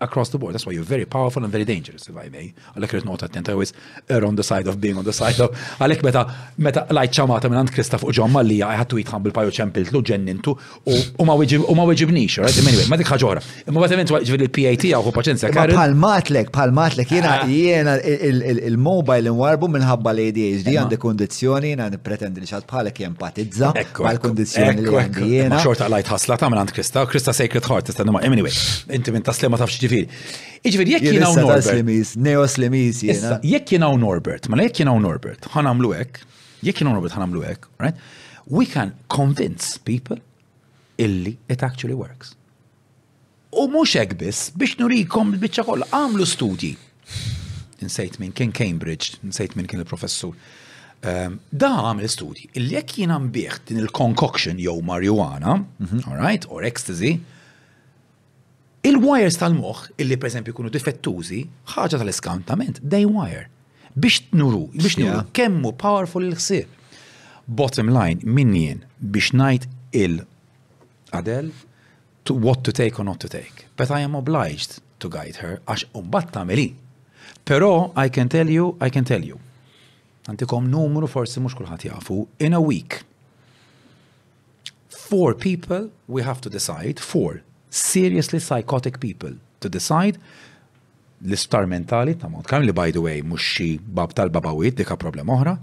across 0.00 0.28
the 0.30 0.38
board. 0.38 0.54
That's 0.54 0.66
why 0.66 0.72
you're 0.72 0.82
very 0.96 1.04
powerful 1.04 1.42
and 1.44 1.52
very 1.52 1.64
dangerous, 1.64 2.08
if 2.08 2.16
I 2.16 2.28
may. 2.36 2.48
Għalek 2.74 2.94
rrit 2.96 3.06
nota 3.06 3.26
attent, 3.28 3.48
always 3.52 3.72
err 4.10 4.24
on 4.26 4.36
the 4.38 4.44
side 4.46 4.66
of 4.70 4.78
being 4.80 4.96
on 4.98 5.04
the 5.04 5.12
side 5.14 5.40
of. 5.44 5.56
Għalek 5.78 6.02
meta, 6.06 6.22
meta 6.64 6.86
lajt 6.96 7.18
ċamata 7.20 7.50
minn 7.52 7.60
għand 7.62 7.74
Kristaf 7.76 8.04
u 8.08 8.12
ġomma 8.16 8.42
li 8.46 8.60
I 8.64 8.76
had 8.80 8.88
to 8.90 9.00
eat 9.00 9.12
humble 9.12 9.32
ċempil 9.34 9.50
u 9.50 9.52
ċempiltlu 9.60 10.02
ġennintu 10.10 10.54
u 10.54 11.26
ma 11.26 11.36
weġibnix, 11.36 12.38
right? 12.40 12.62
Anyway, 12.64 12.86
ma 12.88 12.98
dik 13.00 13.12
ħagħora. 13.12 13.44
Ma 13.74 13.84
bat 13.84 13.94
event 13.98 14.14
ġvil 14.24 14.44
il-PAT 14.48 14.88
għaw 14.90 15.04
hu 15.10 15.14
paċenzja 15.18 15.52
kari. 15.54 15.76
Palmatlek, 15.76 16.50
palmatlek, 16.54 17.12
jena 17.18 17.34
ah. 17.44 17.48
jena 17.52 17.98
il-mobile 18.00 19.30
inwarbu 19.30 19.68
minnħabba 19.76 20.14
eh, 20.16 20.16
li 20.20 20.28
ADHD 20.32 20.72
għandi 20.80 21.00
kondizjoni, 21.04 21.74
jena 21.76 21.90
pretendi 22.00 22.40
li 22.42 22.48
xad 22.48 22.64
bħalek 22.70 23.04
jempatizza 23.04 23.74
mal-kondizjoni 23.98 24.86
li 24.86 24.96
għandi 25.04 25.30
jena. 25.36 25.60
Xorta 25.60 25.90
lajt 25.92 26.10
ħasla 26.16 26.40
ta' 26.40 26.50
minn 26.52 26.62
għand 26.64 26.74
Krista, 26.76 27.04
Krista 27.10 27.34
Sacred 27.36 27.68
Heart, 27.68 27.92
istannu 27.92 28.16
anyway, 28.20 28.52
inti 28.94 29.14
minn 29.14 29.22
taslema 29.26 29.60
tafx 29.60 29.89
Ġifiri, 29.90 30.68
Iġifiri, 30.68 30.96
jekk 30.96 31.08
jina 31.08 31.28
u 31.28 31.36
Norbert. 31.38 31.70
Neoslimis, 32.24 33.00
jena. 33.08 33.38
Jekk 33.46 33.72
jina 33.74 33.88
u 33.88 33.96
Norbert, 33.98 34.50
ma 34.52 34.58
jek 34.60 34.82
jina 34.82 34.92
u 34.94 35.00
Norbert, 35.02 35.46
ħanamlu 35.54 35.92
ek, 35.96 36.20
jekk 36.66 36.82
jina 36.82 36.92
u 36.92 36.98
Norbert 36.98 37.16
ħanamlu 37.16 37.44
ek, 37.48 37.64
right? 37.80 38.06
We 38.46 38.66
can 38.68 38.92
convince 39.12 39.78
people 39.80 40.20
illi 41.00 41.36
it 41.48 41.64
actually 41.66 41.96
works. 41.98 42.34
U 43.56 43.66
mux 43.72 43.96
ek 43.98 44.12
biss, 44.20 44.50
biex 44.54 44.76
nurikom 44.82 45.32
bieċa 45.40 45.64
koll, 45.66 45.86
għamlu 45.90 46.28
studji. 46.28 46.74
Insejt 47.80 48.18
minn 48.20 48.34
kien 48.36 48.52
Cambridge, 48.54 49.16
insejt 49.24 49.56
minn 49.56 49.66
kien 49.66 49.80
il-professur. 49.82 50.36
Ehm, 51.00 51.38
da 51.48 51.70
għamil 51.86 52.10
studji, 52.12 52.50
illi 52.60 52.76
jek 52.76 52.98
jina 53.00 53.16
mbieħt 53.18 53.72
din 53.72 53.80
il-concoction 53.86 54.60
jew 54.60 54.76
marijuana, 54.84 55.56
mhm. 55.80 56.04
all 56.10 56.20
right, 56.20 56.44
or 56.52 56.68
ecstasy, 56.68 57.16
Il-wires 58.80 59.36
tal-moħ, 59.36 59.80
illi 60.00 60.16
per 60.16 60.30
esempio 60.30 60.54
kunu 60.56 60.70
difettużi, 60.72 61.42
ħaġa 61.74 61.98
tal-eskantament, 62.00 62.78
dej 62.80 63.04
wire. 63.12 63.42
Biex 63.92 64.30
nuru, 64.38 64.68
biex 64.72 64.94
nuru, 65.02 65.24
kemmu 65.36 65.74
powerful 65.76 66.24
il-ħsib. 66.24 66.78
Bottom 67.50 67.90
line, 67.92 68.24
minjen, 68.24 68.84
biex 68.98 69.34
najt 69.36 69.66
il- 70.00 70.22
Adel, 71.12 71.50
to 72.24 72.32
what 72.34 72.62
to 72.62 72.72
take 72.72 72.98
or 72.98 73.04
not 73.04 73.18
to 73.20 73.28
take. 73.28 73.66
But 73.76 73.90
I 73.90 74.00
am 74.00 74.14
obliged 74.14 74.80
to 75.00 75.08
guide 75.10 75.36
her, 75.42 75.60
għax 75.66 75.84
umbat 75.92 76.32
meli. 76.46 76.70
Pero, 77.44 77.92
I 77.96 78.08
can 78.08 78.28
tell 78.30 78.48
you, 78.48 78.76
I 78.80 78.88
can 78.90 79.04
tell 79.04 79.24
you. 79.24 79.38
Għantikom 80.26 80.68
numru 80.70 81.06
forsi 81.06 81.40
mux 81.40 81.52
kullħat 81.54 81.84
jafu, 81.90 82.28
in 82.38 82.52
a 82.54 82.60
week, 82.60 83.04
four 84.88 85.34
people 85.34 85.90
we 86.08 86.22
have 86.22 86.40
to 86.40 86.48
decide, 86.48 86.98
four, 87.00 87.42
seriously 87.70 88.38
psychotic 88.40 88.98
people 89.00 89.32
to 89.60 89.68
decide 89.70 90.16
l-istar 91.28 91.66
mentali 91.66 92.16
ta' 92.18 92.28
mod, 92.28 92.44
Carmel 92.46 92.68
li 92.68 92.72
by 92.74 92.90
the 92.90 93.00
way 93.02 93.22
mux 93.22 93.40
xi 93.54 93.78
bab 93.78 94.12
tal-babawit 94.16 94.76
dika 94.78 94.96
problem 94.96 95.28
oħra, 95.30 95.56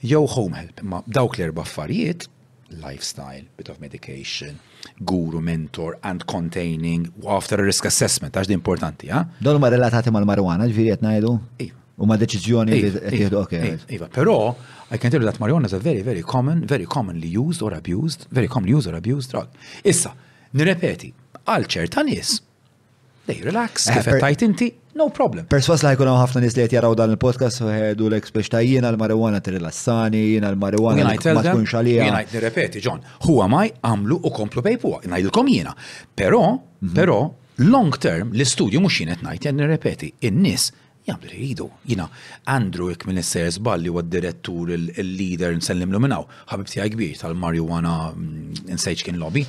jew 0.00 0.24
home 0.26 0.56
help. 0.58 0.82
Ma 0.82 1.00
dawk 1.06 1.38
l-erba' 1.38 1.64
affarijiet 1.66 2.28
lifestyle, 2.70 3.42
bit 3.58 3.68
of 3.68 3.80
medication, 3.82 4.60
guru, 5.02 5.40
mentor, 5.42 5.96
and 6.06 6.22
containing, 6.30 7.08
after 7.26 7.56
a 7.58 7.64
risk 7.66 7.84
assessment, 7.90 8.38
għax 8.38 8.46
di 8.46 8.54
importanti, 8.54 9.08
ja? 9.10 9.24
Don 9.42 9.58
ma 9.60 9.68
relatati 9.74 10.12
mal-marwana, 10.14 10.68
ġviri 10.70 10.92
għet 10.94 11.02
najdu? 11.06 11.34
Iva. 11.66 11.74
U 12.00 12.06
ma 12.08 12.14
deċizjoni 12.16 12.72
li 12.78 12.84
iva, 12.86 13.08
iva, 13.16 13.32
okay. 13.42 13.74
Iva, 13.92 14.06
pero, 14.14 14.54
I 14.88 14.96
can 15.02 15.10
tell 15.12 15.18
you 15.20 15.26
that 15.28 15.36
marijuana 15.42 15.66
is 15.68 15.74
a 15.74 15.78
very, 15.82 16.00
very 16.06 16.22
common, 16.22 16.62
very 16.64 16.86
commonly 16.86 17.26
used 17.28 17.60
or 17.60 17.74
abused, 17.74 18.26
very 18.30 18.46
commonly 18.48 18.72
used 18.78 18.88
or 18.88 18.94
abused 18.96 19.32
drug. 19.34 19.48
Issa, 19.84 20.14
nirrepeti, 20.54 21.10
għal 21.54 21.66
ċerta 21.70 22.04
nies. 22.06 22.36
Dej, 23.26 23.42
relax, 23.46 23.86
eh, 23.90 23.98
kif 24.00 24.16
tajt 24.22 24.42
inti, 24.42 24.68
no 24.98 25.08
problem. 25.14 25.46
Perswas 25.50 25.84
lajkun 25.84 26.08
jkun 26.08 26.18
ħafna 26.18 26.42
nies 26.42 26.56
li 26.56 26.64
għet 26.64 26.76
jaraw 26.78 26.94
dan 26.98 27.12
il-podcast 27.14 27.62
u 27.62 27.68
ħedu 27.70 28.08
l 28.08 28.18
biex 28.20 28.50
ta' 28.50 28.62
jiena 28.64 28.90
l-marijuana 28.90 29.40
rilassani 29.44 30.22
jien 30.32 30.46
għal 30.48 30.58
marijuana 30.60 31.06
ma 31.06 31.16
tkunx 31.18 31.74
għalija. 31.78 32.06
Jiena 32.08 32.22
nirrepeti, 32.32 32.82
John, 32.82 33.02
huwa 33.26 33.48
maj 33.50 33.72
għamlu 33.86 34.20
u 34.26 34.34
komplu 34.34 34.62
pejpuwa, 34.66 35.02
ngħidilkom 35.06 35.50
jiena. 35.52 35.74
Però, 36.16 36.42
mhm. 36.58 36.94
però, 36.96 37.18
long 37.70 37.92
term, 38.02 38.32
l-istudju 38.34 38.80
mhux 38.80 39.00
jien 39.02 39.14
qed 39.14 39.26
ngħid, 39.26 39.46
jien 39.46 39.60
nirrepeti, 39.62 40.12
in-nies 40.30 40.70
jgħamlu 41.06 41.30
rridu. 41.32 41.66
Jina, 41.90 42.08
Andrew 42.50 42.90
ik 42.96 43.06
minister 43.08 43.46
zballi 43.50 43.88
u 43.92 44.02
direttur 44.02 44.70
il-leader 44.74 45.54
nsellimlu 45.60 46.00
minnaw, 46.02 46.26
ħabib 46.50 46.66
tijaj 46.72 46.94
kbir 46.96 47.18
tal-marijuana 47.22 47.98
mm, 48.14 48.70
n 48.74 48.98
kien 49.04 49.18
lobby. 49.22 49.46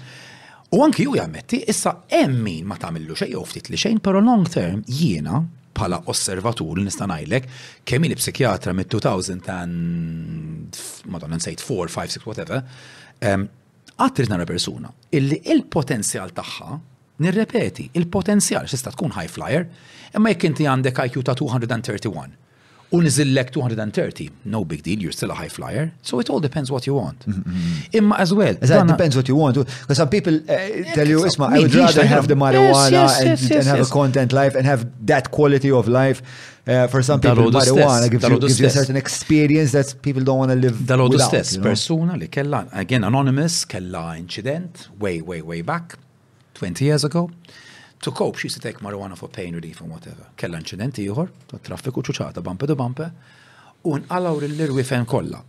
U 0.73 0.79
anki 0.85 1.03
ju 1.03 1.15
jammetti, 1.17 1.63
issa 1.67 1.91
emmin 2.09 2.67
ma 2.67 2.75
tamillu 2.79 3.15
xej, 3.19 3.33
u 3.35 3.41
ftit 3.45 3.67
li 3.69 3.77
xejn, 3.79 3.99
pero 3.99 4.21
long 4.23 4.45
term 4.47 4.79
jiena 4.87 5.41
bħala 5.75 5.99
osservatur 6.11 6.79
nista' 6.79 7.07
ngħidlek 7.09 7.49
kemm 7.87 8.07
li 8.07 8.15
psikjatra 8.15 8.71
mit-2000 8.79 9.49
and 9.51 10.79
madonna 11.11 11.39
nsejt 11.41 11.63
4, 11.65 11.91
5, 11.91 12.15
6, 12.15 12.27
whatever, 12.27 12.63
għattri 13.19 14.27
um, 14.27 14.31
nara 14.31 14.47
persuna 14.47 14.91
illi 15.17 15.41
il-potenzjal 15.51 16.31
tagħha 16.37 16.77
nirrepeti, 17.21 17.89
il-potenzjal 17.99 18.71
xista 18.71 18.93
tkun 18.95 19.15
high 19.17 19.27
flyer, 19.31 19.67
imma 20.17 20.31
jekk 20.31 20.51
inti 20.53 20.69
għandek 20.71 21.03
IQ 21.09 21.25
ta' 21.27 21.35
231 21.39 22.39
unizillek 22.91 23.51
230. 23.51 24.29
No 24.45 24.63
big 24.65 24.83
deal, 24.83 24.99
you're 24.99 25.11
still 25.11 25.31
a 25.31 25.33
high 25.33 25.47
flyer. 25.49 25.93
So 26.01 26.19
it 26.19 26.29
all 26.29 26.39
depends 26.39 26.71
what 26.71 26.85
you 26.87 26.93
want. 26.95 27.19
Mm, 27.25 27.33
mm, 27.33 27.43
mm. 27.43 27.89
Imma 27.97 28.15
as 28.17 28.33
well. 28.33 28.55
It 28.61 28.87
depends 28.87 29.15
what 29.15 29.27
you 29.27 29.35
want. 29.35 29.55
Because 29.55 29.97
some 29.97 30.09
people 30.09 30.35
uh, 30.35 30.57
tell 30.95 31.07
you, 31.07 31.19
Isma, 31.19 31.51
I 31.53 31.59
would 31.59 31.73
rather 31.73 32.05
have 32.05 32.27
the 32.27 32.33
marijuana 32.35 33.05
and, 33.57 33.65
have 33.65 33.87
a 33.87 33.89
content 33.89 34.33
life 34.33 34.55
and 34.55 34.65
have 34.65 34.85
that 35.05 35.31
quality 35.31 35.71
of 35.71 35.87
life. 35.87 36.21
Uh, 36.67 36.85
for 36.87 37.01
some 37.01 37.19
people, 37.21 37.45
marijuana 37.49 38.09
gives, 38.11 38.59
you, 38.59 38.65
a 38.67 38.69
certain 38.69 38.95
experience 38.97 39.71
that 39.71 39.95
people 40.01 40.23
don't 40.23 40.37
want 40.37 40.51
to 40.51 40.55
live 40.55 40.73
Dalodu 40.73 41.11
without. 41.11 41.29
stess, 41.29 41.55
you 41.55 41.61
persona 41.61 42.15
li 42.15 42.27
kella, 42.27 42.69
again, 42.73 43.03
anonymous, 43.03 43.65
kella 43.65 44.15
incident, 44.17 44.87
way, 44.99 45.21
way, 45.21 45.41
way 45.41 45.61
back, 45.61 45.97
20 46.53 46.85
years 46.85 47.03
ago 47.03 47.31
to 48.01 48.11
cope, 48.11 48.37
she 48.39 48.47
used 48.47 48.61
to 48.61 48.61
take 48.69 48.79
marijuana 48.81 49.15
for 49.15 49.29
pain 49.29 49.53
relief 49.53 49.81
and 49.81 49.91
whatever. 49.91 50.25
Kella 50.35 50.57
incidenti 50.57 51.03
ieħor, 51.05 51.29
ta' 51.49 51.59
traffiku 51.61 52.01
ċuċata, 52.07 52.41
bampe 52.43 52.65
do 52.69 52.75
bampe, 52.75 53.09
u 53.85 53.93
għalaw 53.97 54.41
l-irwifen 54.47 55.05
kollha. 55.05 55.41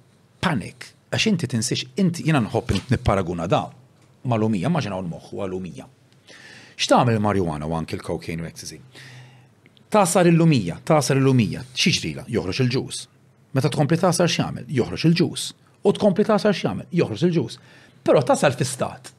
panik 0.43 0.89
għax 1.13 1.27
inti 1.31 1.47
tinsiex, 1.47 1.83
inti 2.03 2.25
jiena 2.27 2.41
nħobb 2.43 2.81
nipparaguna 2.91 3.47
da 3.47 3.61
mal-umija, 4.29 4.69
maġina 4.75 4.97
l-moħħu 4.99 5.39
għal-umija. 5.45 5.87
X'tagħmel 6.77 7.21
marijuana 7.23 7.69
u 7.71 7.77
anki 7.79 7.95
l-cocaine 7.97 8.43
u 8.43 8.49
ecstasy? 8.49 8.81
Tasar 9.93 10.27
il-lumija, 10.27 10.81
sar 10.89 11.21
il-lumija, 11.21 11.63
xiġrila, 11.79 12.25
joħroġ 12.33 12.61
il-ġus. 12.65 13.03
Meta 13.57 13.71
tkompli 13.71 14.01
tasar 14.03 14.27
x'jagħmel, 14.29 14.67
joħroġ 14.67 15.07
il-ġus. 15.13 15.45
U 15.87 15.93
tkompli 15.95 16.27
tasar 16.27 16.57
x'jagħmel, 16.59 16.89
joħroġ 16.99 17.27
il-ġus. 17.29 17.59
Però 18.03 18.25
ta' 18.27 18.37
fi 18.37 18.65
stat. 18.67 19.13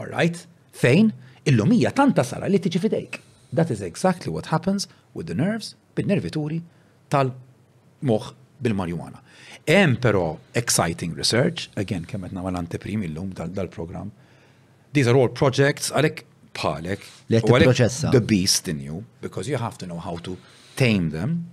All 0.00 0.08
right? 0.08 0.40
Fejn? 0.72 1.12
Illum 1.44 1.70
tanta 1.94 2.24
sara 2.24 2.46
li 2.46 2.58
tiġi 2.58 2.78
fidejk. 2.78 3.20
That 3.54 3.70
is 3.70 3.80
exactly 3.80 4.32
what 4.32 4.46
happens 4.46 4.86
with 5.14 5.26
the 5.26 5.34
nerves, 5.34 5.74
bil 5.94 6.06
nervituri 6.06 6.62
tal-moħ 7.10 8.30
bil-marijuana. 8.62 9.20
Hemm 9.66 9.96
però 10.00 10.38
exciting 10.54 11.14
research, 11.18 11.68
again 11.76 12.04
kemm 12.06 12.22
qed 12.24 12.32
nagħmel 12.32 12.58
anteprim 12.62 13.02
illum 13.04 13.32
dal-programm. 13.36 14.12
These 14.92 15.10
are 15.10 15.18
all 15.18 15.28
projects 15.28 15.90
għalhekk 15.92 16.22
pa'lek 16.52 17.04
the 18.12 18.20
beast 18.20 18.68
in 18.68 18.78
you 18.80 19.04
because 19.20 19.48
you 19.48 19.56
have 19.56 19.76
to 19.78 19.86
know 19.86 19.98
how 19.98 20.16
to 20.18 20.38
tame 20.76 21.10
them. 21.10 21.50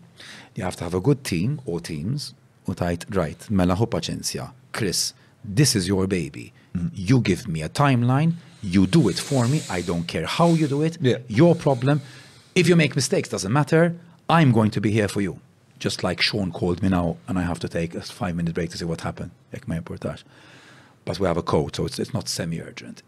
You 0.55 0.63
have 0.65 0.75
to 0.77 0.83
have 0.83 0.93
a 0.93 0.99
good 1.01 1.23
team 1.23 1.59
or 1.65 1.79
teams 1.81 2.33
u 2.67 2.75
tajt 2.75 3.07
right, 3.09 3.49
mela 3.49 3.75
hu 3.75 3.87
paċenzja, 3.87 4.51
Chris, 4.71 5.13
this 5.43 5.75
is 5.75 5.87
your 5.87 6.05
baby. 6.05 6.53
Mm. 6.75 6.91
You 6.93 7.19
give 7.19 7.47
me 7.47 7.61
a 7.63 7.69
timeline 7.69 8.35
You 8.61 8.88
do 8.88 9.07
it 9.09 9.19
for 9.19 9.47
me. 9.47 9.61
I 9.69 9.81
don't 9.81 10.03
care 10.07 10.25
how 10.25 10.49
you 10.49 10.67
do 10.67 10.81
it. 10.81 10.97
Yeah. 10.99 11.17
Your 11.27 11.55
problem. 11.55 12.01
If 12.55 12.67
you 12.67 12.75
make 12.75 12.95
mistakes, 12.95 13.29
doesn't 13.29 13.53
matter. 13.53 13.95
I'm 14.29 14.51
going 14.51 14.71
to 14.71 14.81
be 14.81 14.91
here 14.91 15.07
for 15.07 15.21
you. 15.21 15.39
Just 15.79 16.03
like 16.03 16.21
Sean 16.21 16.51
called 16.51 16.83
me 16.83 16.89
now, 16.89 17.15
and 17.27 17.39
I 17.39 17.43
have 17.43 17.59
to 17.59 17.69
take 17.69 17.95
a 17.95 18.01
five 18.01 18.35
minute 18.35 18.53
break 18.53 18.69
to 18.71 18.77
see 18.77 18.85
what 18.85 19.01
happened. 19.01 19.31
my 19.65 19.79
reportage. 19.79 20.23
But 21.05 21.19
we 21.19 21.27
have 21.27 21.38
a 21.38 21.41
code, 21.41 21.75
so 21.77 21.85
it's, 21.85 21.99
it's 21.99 22.13
not 22.13 22.27
semi 22.27 22.59
urgent. 22.61 23.01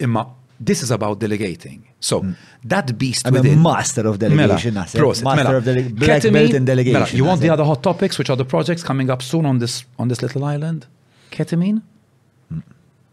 This 0.64 0.84
is 0.84 0.90
about 0.92 1.20
delegating. 1.20 1.88
So 2.00 2.22
mm. 2.22 2.36
that 2.66 2.98
beast 2.98 3.28
I'm 3.28 3.34
within. 3.34 3.58
a 3.58 3.62
master 3.62 4.08
of 4.08 4.20
delegation. 4.20 4.76
Mela, 4.76 4.86
prosit, 4.86 5.24
master 5.24 5.44
mela. 5.44 5.56
of 5.58 5.66
dele 5.66 5.90
black 5.90 6.22
belt 6.22 6.54
in 6.54 6.66
delegation. 6.66 7.00
Mela. 7.02 7.10
You 7.12 7.26
want 7.26 7.42
the 7.42 7.48
it. 7.48 7.52
other 7.52 7.64
hot 7.66 7.82
topics, 7.84 8.18
which 8.20 8.30
are 8.30 8.38
the 8.38 8.46
projects 8.46 8.84
coming 8.84 9.10
up 9.10 9.22
soon 9.24 9.46
on 9.46 9.58
this 9.58 9.84
on 10.00 10.08
this 10.08 10.22
little 10.22 10.46
island? 10.46 10.86
Ketamine. 11.32 11.82
Mm. 12.54 12.64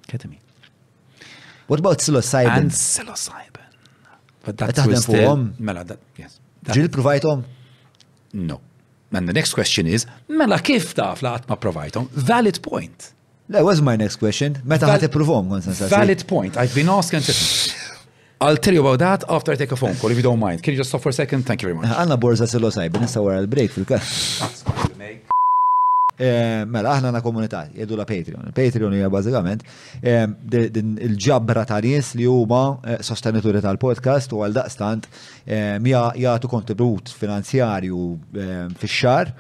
Ketamine. 0.09 0.39
What 1.69 1.79
about 1.81 1.99
psilocybin? 2.01 2.57
And 2.59 2.71
psilocybin. 2.71 3.67
But 4.45 4.57
that's 4.57 4.79
taħdem 4.81 5.03
fuqhom. 5.05 5.43
Mela, 5.61 5.85
that, 5.85 6.01
yes. 6.17 6.41
you 6.75 6.89
provide 6.89 7.21
them? 7.23 7.45
No. 8.33 8.61
And 9.13 9.29
the 9.29 9.33
next 9.33 9.53
question 9.55 9.87
is, 9.87 10.07
mela 10.29 10.59
kif 10.61 10.95
taf 10.97 11.23
la 11.23 11.37
laqat 11.37 11.61
provide 11.61 11.93
them? 11.93 12.09
Valid 12.31 12.63
point. 12.63 13.13
That 13.51 13.65
was 13.65 13.81
my 13.83 13.97
next 13.97 14.17
question. 14.17 14.59
Meta 14.65 14.87
provom, 15.09 15.49
ipruvom, 15.49 15.89
Valid 15.99 16.27
point. 16.27 16.57
I've 16.57 16.75
been 16.75 16.89
asking 16.89 17.21
to... 17.23 17.33
I'll 18.41 18.59
tell 18.59 18.73
you 18.75 18.81
about 18.87 18.99
that 19.01 19.25
after 19.29 19.53
I 19.53 19.57
take 19.57 19.73
a 19.73 19.77
phone 19.77 19.97
call, 19.97 20.11
if 20.11 20.17
you 20.17 20.23
don't 20.23 20.39
mind. 20.39 20.63
Can 20.63 20.73
you 20.75 20.79
just 20.79 20.91
stop 20.91 21.03
for 21.03 21.09
a 21.09 21.13
second? 21.13 21.45
Thank 21.45 21.63
you 21.63 21.67
very 21.69 21.77
much. 21.79 21.91
Anna 21.99 22.17
borza 22.17 22.45
psilocybin, 22.51 23.01
nissa 23.01 23.19
wara 23.25 23.39
l-break 23.45 23.71
fil-kas. 23.73 25.27
Eh, 26.19 26.65
mela, 26.67 26.97
aħna 26.97 27.13
na 27.15 27.21
komunità, 27.23 27.61
jedu 27.71 27.95
la 27.95 28.03
Patreon. 28.03 28.49
Patreon 28.55 28.95
hija 28.97 29.07
bażikament 29.15 29.61
eh, 30.03 30.25
il-ġabra 31.07 31.63
ta' 31.69 31.79
nies 31.85 32.17
li 32.19 32.27
huma 32.27 32.63
eh, 32.91 32.97
sostenituri 33.07 33.61
tal-podcast 33.63 34.35
u 34.35 34.41
għal 34.43 34.57
daqstant 34.57 35.07
jagħtu 35.47 36.51
kontribut 36.51 37.13
finanzjarju 37.15 38.09
fix-xar 38.83 39.31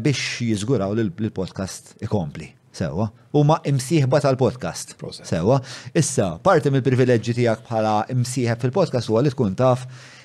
biex 0.00 0.40
jiżguraw 0.48 0.96
li 0.96 1.04
l-podcast 1.04 1.98
ikompli. 2.08 2.48
Sewa, 2.74 3.04
u 3.36 3.44
ma 3.46 3.60
imsieħba 3.70 4.18
tal-podcast. 4.24 4.96
Sewa, 5.28 5.60
issa, 6.00 6.32
parti 6.42 6.72
mill-privileġġi 6.74 7.36
tiegħek 7.42 7.68
bħala 7.68 7.92
imsieħeb 8.16 8.64
fil-podcast 8.64 9.12
huwa 9.12 9.22
li 9.22 9.30
tkun 9.36 9.54
taf 9.60 9.84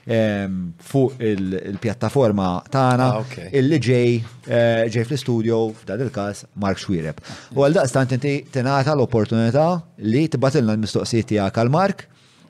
fuq 0.09 1.11
il-pjattaforma 1.21 2.47
tagħna 2.73 3.07
ah, 3.19 3.33
illi 3.59 3.77
ġej 3.83 4.15
eh, 4.15 4.85
ġej 4.89 5.03
fl-istudio 5.05 5.59
f'dan 5.83 6.01
il-każ 6.07 6.47
Mark 6.63 6.81
Xwireb. 6.81 7.19
U 7.53 7.61
għal 7.61 7.77
daqstant 7.77 8.15
inti 8.17 8.31
tingħata 8.49 8.95
l-opportunità 8.97 9.67
li 10.09 10.23
tbatilna 10.33 10.73
l-mistoqsijiet 10.73 11.29
tiegħek 11.35 11.61
għal 11.61 11.73
Mark 11.75 12.07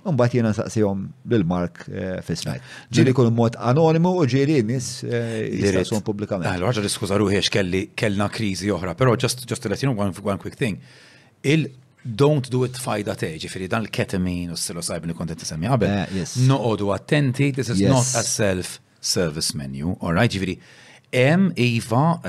mbagħad 0.09 0.37
jena 0.39 0.53
saqsijom 0.55 1.01
bil 1.29 1.43
mark 1.45 1.83
eh, 1.91 2.15
fissnajt. 2.25 2.63
Ġili 2.95 3.11
kun 3.13 3.27
mod 3.35 3.59
anonimu 3.61 4.13
u 4.21 4.23
ġili 4.31 4.61
nis 4.65 4.87
eh, 5.05 5.43
jistaqsum 5.59 6.01
publikament. 6.07 6.47
Għallu 6.49 6.65
ah, 6.65 6.71
ħagġa 6.71 6.85
diskuza 6.87 7.19
ruħiex 7.21 7.51
kelli 7.53 7.81
kellna 7.99 8.29
krizi 8.33 8.71
oħra, 8.73 8.95
pero 8.97 9.13
just 9.21 9.43
to 9.43 9.69
let 9.69 9.83
you 9.83 9.91
know 9.91 10.23
one 10.31 10.39
quick 10.39 10.55
thing 10.57 10.79
don't 12.03 12.47
do 12.49 12.63
it 12.63 12.77
fajda 12.79 13.15
teġi, 13.19 13.45
ġifiri 13.47 13.67
dan 13.71 13.83
l-ketamin 13.85 14.53
u 14.53 14.57
s-psilocybin 14.57 15.11
li 15.11 15.15
kontent 15.17 15.41
semmi 15.45 15.67
għabel. 15.67 15.89
Eh, 15.89 16.35
Noqodu 16.47 16.93
attenti, 16.95 17.51
this 17.53 17.69
is 17.73 17.81
not 17.81 18.07
a 18.15 18.23
self-service 18.23 19.53
menu, 19.55 19.95
all 20.01 20.13
right, 20.13 20.31
ġifiri. 20.31 20.57
Em, 21.11 21.49
Iva, 21.57 22.19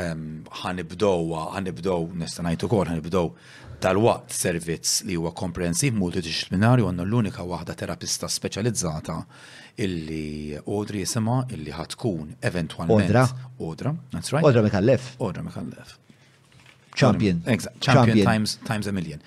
ħanibdow, 0.64 1.30
ħanibdow, 1.54 2.10
nistanajtu 2.18 2.68
kol, 2.72 2.86
ħanibdow 2.88 3.32
tal-waqt 3.80 4.32
servizz 4.36 5.04
li 5.08 5.14
huwa 5.16 5.30
komprensiv 5.36 5.94
multidisciplinarju 5.96 6.88
għanna 6.88 7.02
l-unika 7.06 7.44
waħda 7.48 7.74
terapista 7.78 8.28
speċjalizzata 8.28 9.22
illi 9.80 10.58
Odri 10.76 11.04
jisema 11.06 11.40
illi 11.50 11.72
ħatkun 11.72 12.36
eventualment. 12.50 13.04
Odra. 13.08 13.24
Odra, 13.70 13.94
that's 14.10 14.32
right. 14.34 14.44
Odra 14.44 14.62
mekallef. 14.66 15.14
Odra 15.30 15.42
mekallef. 15.46 15.99
Champion. 17.00 17.36
Mm. 17.44 17.52
Exactly. 17.54 17.80
champion, 17.86 18.04
champion, 18.04 18.26
times, 18.30 18.50
times 18.70 18.86
a 18.90 18.92
million. 18.98 19.20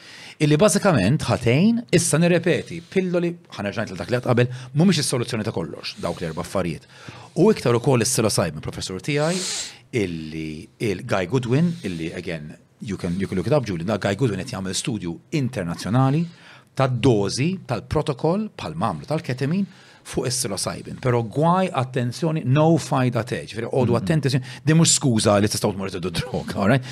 Illi 0.43 0.57
basikament 0.63 1.25
ħatejn, 1.29 1.73
issa 1.97 2.19
nirrepeti, 2.21 2.79
pilloli, 2.93 3.29
ħanerġajt 3.55 3.93
l-dak 3.93 4.11
li 4.13 4.19
qabel, 4.25 4.49
mhumiex 4.77 4.99
il-soluzzjoni 5.03 5.45
ta' 5.47 5.53
kollox, 5.57 5.95
dawk 6.03 6.21
l-erba 6.21 6.43
affarijiet. 6.45 6.87
U 7.41 7.47
iktar 7.53 7.77
u 7.77 7.81
koll 7.87 8.03
il-psilocybin, 8.05 8.63
professor 8.67 9.01
tijaj, 9.07 9.33
illi 10.03 10.49
il-Guy 10.89 11.29
Goodwin, 11.31 11.71
illi 11.89 12.11
again, 12.19 12.51
you 12.89 12.97
can, 13.01 13.15
you 13.21 13.29
can 13.29 13.39
look 13.39 13.47
it 13.49 13.55
up, 13.57 13.65
Julie, 13.69 13.87
da 13.89 13.97
Guy 14.05 14.15
Goodwin 14.19 14.41
qed 14.43 14.51
jagħmel 14.57 14.75
studju 14.77 15.15
internazzjonali 15.41 16.25
tad 16.77 16.97
dozi 17.05 17.49
tal-protokoll 17.69 18.49
pal-mamlu 18.57 19.05
tal-ketamin 19.09 19.65
fuq 20.03 20.27
is 20.27 20.41
sajbin, 20.41 20.99
Però 21.01 21.23
gwaj 21.23 21.69
attenzjoni, 21.83 22.43
no 22.45 22.75
fajda 22.77 23.23
teġ, 23.23 23.55
veri 23.55 23.67
għodu 23.69 23.93
mm-hmm. 23.93 24.03
attenzjoni, 24.03 24.59
di 24.65 24.75
mux 24.77 24.93
skuza 24.99 25.37
li 25.39 25.49
tistaw 25.49 25.73
tmur 25.73 25.91
tiddu 25.91 26.11
droga, 26.11 26.67
right? 26.67 26.85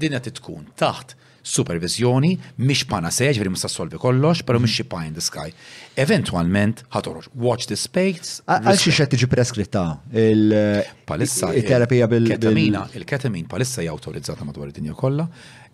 Din 0.00 0.16
qed 0.18 0.32
tkun 0.40 0.66
taħt 0.78 1.16
supervizjoni, 1.42 2.34
mish 2.58 2.84
seġ, 3.10 3.38
veri 3.40 3.48
mista 3.50 3.68
solvi 3.68 3.96
kollox, 3.98 4.42
pero 4.44 4.60
mish 4.60 4.82
mm-hmm. 4.82 4.90
pie 4.92 5.08
in 5.08 5.14
the 5.16 5.20
sky. 5.24 5.52
Eventualment, 5.96 6.84
ħatoroġ, 6.92 7.30
watch 7.36 7.66
the 7.70 7.76
space. 7.80 8.40
Għal 8.46 8.76
xie 8.80 8.92
xa 8.92 9.06
tiġi 9.08 9.26
preskritta 9.30 9.86
il-terapija 10.12 12.08
bil-ketamina. 12.12 12.86
Il-ketamin 13.00 13.48
palissa 13.48 13.82
jautorizzata 13.84 14.44
madwar 14.44 14.68
id-dinja 14.70 14.92
kollha 14.96 15.26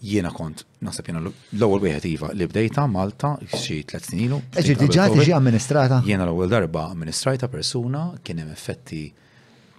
jiena 0.07 0.31
kont, 0.35 0.61
nasab 0.87 1.09
jiena 1.09 1.21
l-ewwel 1.25 1.81
wieħed 1.85 2.07
iva 2.13 2.31
li 2.37 2.47
bdejta 2.49 2.85
Malta 2.91 3.35
xi 3.51 3.81
tliet 3.89 4.07
snin 4.07 4.25
ilu. 4.29 4.39
Eġi 4.61 4.77
diġà 4.83 5.09
tiġi 5.15 5.35
amministrata. 5.37 6.01
Jiena 6.07 6.27
l-ewwel 6.29 6.51
darba 6.53 6.87
amministrajta 6.95 7.49
persuna 7.53 8.07
kien 8.25 8.43
hemm 8.43 8.53
effetti 8.55 9.05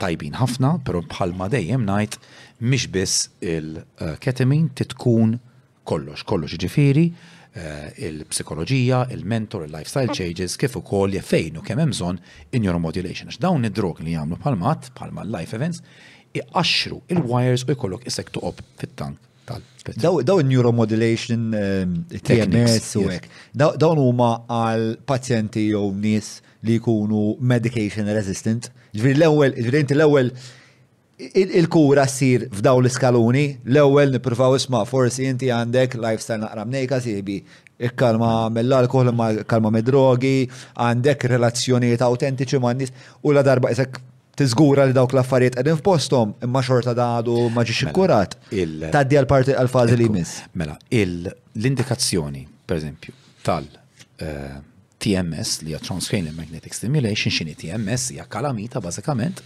tajbin 0.02 0.36
ħafna, 0.38 0.76
però 0.86 1.02
bħalma 1.10 1.48
dejjem 1.54 1.86
ngħid 1.88 2.20
mhix 2.68 2.92
biss 2.94 3.30
il 3.54 3.74
ketamin 4.24 4.68
titkun 4.78 5.38
kollox, 5.88 6.26
kollox 6.28 6.58
ġifiri, 6.62 7.06
eh, 7.58 7.88
il-psikoloġija, 8.10 9.06
il-mentor, 9.16 9.64
il-lifestyle 9.70 10.14
changes, 10.14 10.58
kif 10.60 10.76
ukoll 10.82 11.16
jeffejn 11.18 11.58
u 11.58 11.64
kemm 11.66 11.86
hemm 11.86 11.96
bżonn 11.96 12.20
in 12.60 12.68
modulation. 12.84 13.32
X'dawn 13.34 13.66
id-drog 13.72 14.04
li 14.06 14.14
jagħmlu 14.18 14.42
palmat, 14.44 14.92
palma 15.00 15.24
life 15.26 15.56
events, 15.56 15.82
iqaxxru 16.38 17.00
il-wires 17.16 17.64
u 17.66 17.72
jkollok 17.72 18.06
isek 18.12 18.30
toqob 18.36 18.60
fit-tank 18.78 19.24
Daw 20.24 20.40
il-neuromodulation 20.40 21.54
ehm, 21.56 21.92
techniques 22.22 22.94
u 23.00 23.06
hekk. 23.08 23.28
Dawn 23.56 24.02
huma 24.02 24.32
għal 24.52 24.84
pazjenti 25.08 25.64
jew 25.70 25.86
nies 25.96 26.42
li 26.68 26.76
jkunu 26.82 27.38
medication 27.40 28.10
resistant. 28.12 28.68
Ġifieri 28.92 29.22
l-ewwel, 29.22 29.56
ġifieri 29.56 29.96
l-ewwel 30.00 30.32
il-kura 31.62 32.04
sir 32.12 32.50
f'daw 32.52 32.82
l-iskaluni, 32.84 33.46
l-ewwel 33.72 34.12
nippruvaw 34.18 34.58
isma' 34.60 34.84
forsi 34.90 35.30
inti 35.32 35.50
għandek 35.54 35.96
lifestyle 35.98 36.42
naqra 36.44 36.68
mnejka 36.68 37.00
sibi, 37.08 37.38
ikkalma 37.88 38.34
mill-alkohol, 38.52 39.14
kalma 39.50 39.72
mid-drogi, 39.78 40.36
għandek 40.84 41.26
relazzjonijiet 41.38 42.04
autentiċi 42.06 42.60
ma' 42.60 42.76
nies 42.84 42.92
u 43.24 43.32
la 43.34 43.46
darba 43.48 43.72
jisek 43.72 44.04
tiżgura 44.38 44.86
li 44.88 44.94
dawk 44.96 45.16
l-affarijiet 45.16 45.56
qegħdin 45.58 45.80
f'postom 45.82 46.32
imma 46.46 46.62
xorta 46.66 46.94
għadu 46.94 47.38
ma 47.56 47.64
ġiex 47.68 47.88
mela, 47.88 47.92
ikkurat. 47.92 48.36
Taddi 48.94 49.20
għal 49.20 49.30
parti 49.32 49.56
għal 49.58 49.72
fażi 49.72 49.98
li 50.00 50.08
jmiss. 50.12 50.44
Mela, 50.62 50.76
l-indikazzjoni, 50.94 52.44
pereżempju, 52.70 53.16
tal 53.48 53.66
eh, 53.66 54.60
TMS 55.02 55.58
li 55.66 55.74
hija 55.74 55.82
transcranial 55.88 56.38
magnetic 56.38 56.78
stimulation 56.78 57.34
x'inhi 57.34 57.58
TMS 57.62 58.12
hija 58.16 58.28
kalamita 58.30 58.82
bażikament 58.84 59.42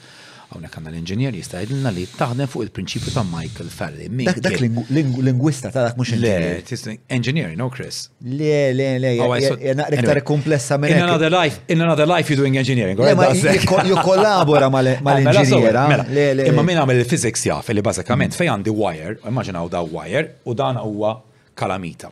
Għawnek 0.52 0.74
għanna 0.76 0.92
l 0.92 0.96
jista' 1.00 1.30
jistajdilna 1.38 1.92
li 1.96 2.02
taħdem 2.12 2.50
fuq 2.52 2.64
il-prinċipju 2.66 3.12
ta' 3.16 3.22
Michael 3.24 3.70
Farley. 3.72 4.26
Dak 4.44 4.58
lingwista 4.92 5.72
ta' 5.72 5.86
dak 5.88 5.96
mux 6.00 6.12
inġinier. 6.12 6.98
Engineer, 7.08 7.54
no 7.56 7.70
Chris? 7.72 8.10
Le, 8.28 8.74
le, 8.76 8.90
le, 9.00 9.14
oh, 9.24 9.32
naqrek 9.80 10.04
ta' 10.12 10.26
komplessa 10.28 10.76
minn. 10.80 10.98
In 10.98 11.06
another 11.06 11.32
life, 11.32 11.62
in 11.72 11.80
another 11.88 12.08
life 12.10 12.28
you 12.32 12.38
doing 12.40 12.58
engineering. 12.60 13.00
Jo 13.00 13.96
kollabora 14.04 14.68
mal-inġiniera. 14.74 15.86
Ah, 15.86 15.88
mela, 15.90 16.06
mela. 16.12 16.50
Imma 16.52 16.66
minn 16.68 16.82
għamil 16.84 17.02
il-physics 17.06 17.48
jaf 17.48 17.72
li 17.72 17.84
bazzikament 17.86 18.34
mm. 18.36 18.40
fej 18.42 18.52
għandi 18.52 18.76
wire, 18.76 19.16
immaġinaw 19.28 19.72
da' 19.72 19.86
wire, 19.88 20.34
u 20.52 20.56
dan 20.58 20.80
huwa 20.84 21.16
kalamita. 21.58 22.12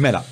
Mela, 0.00 0.24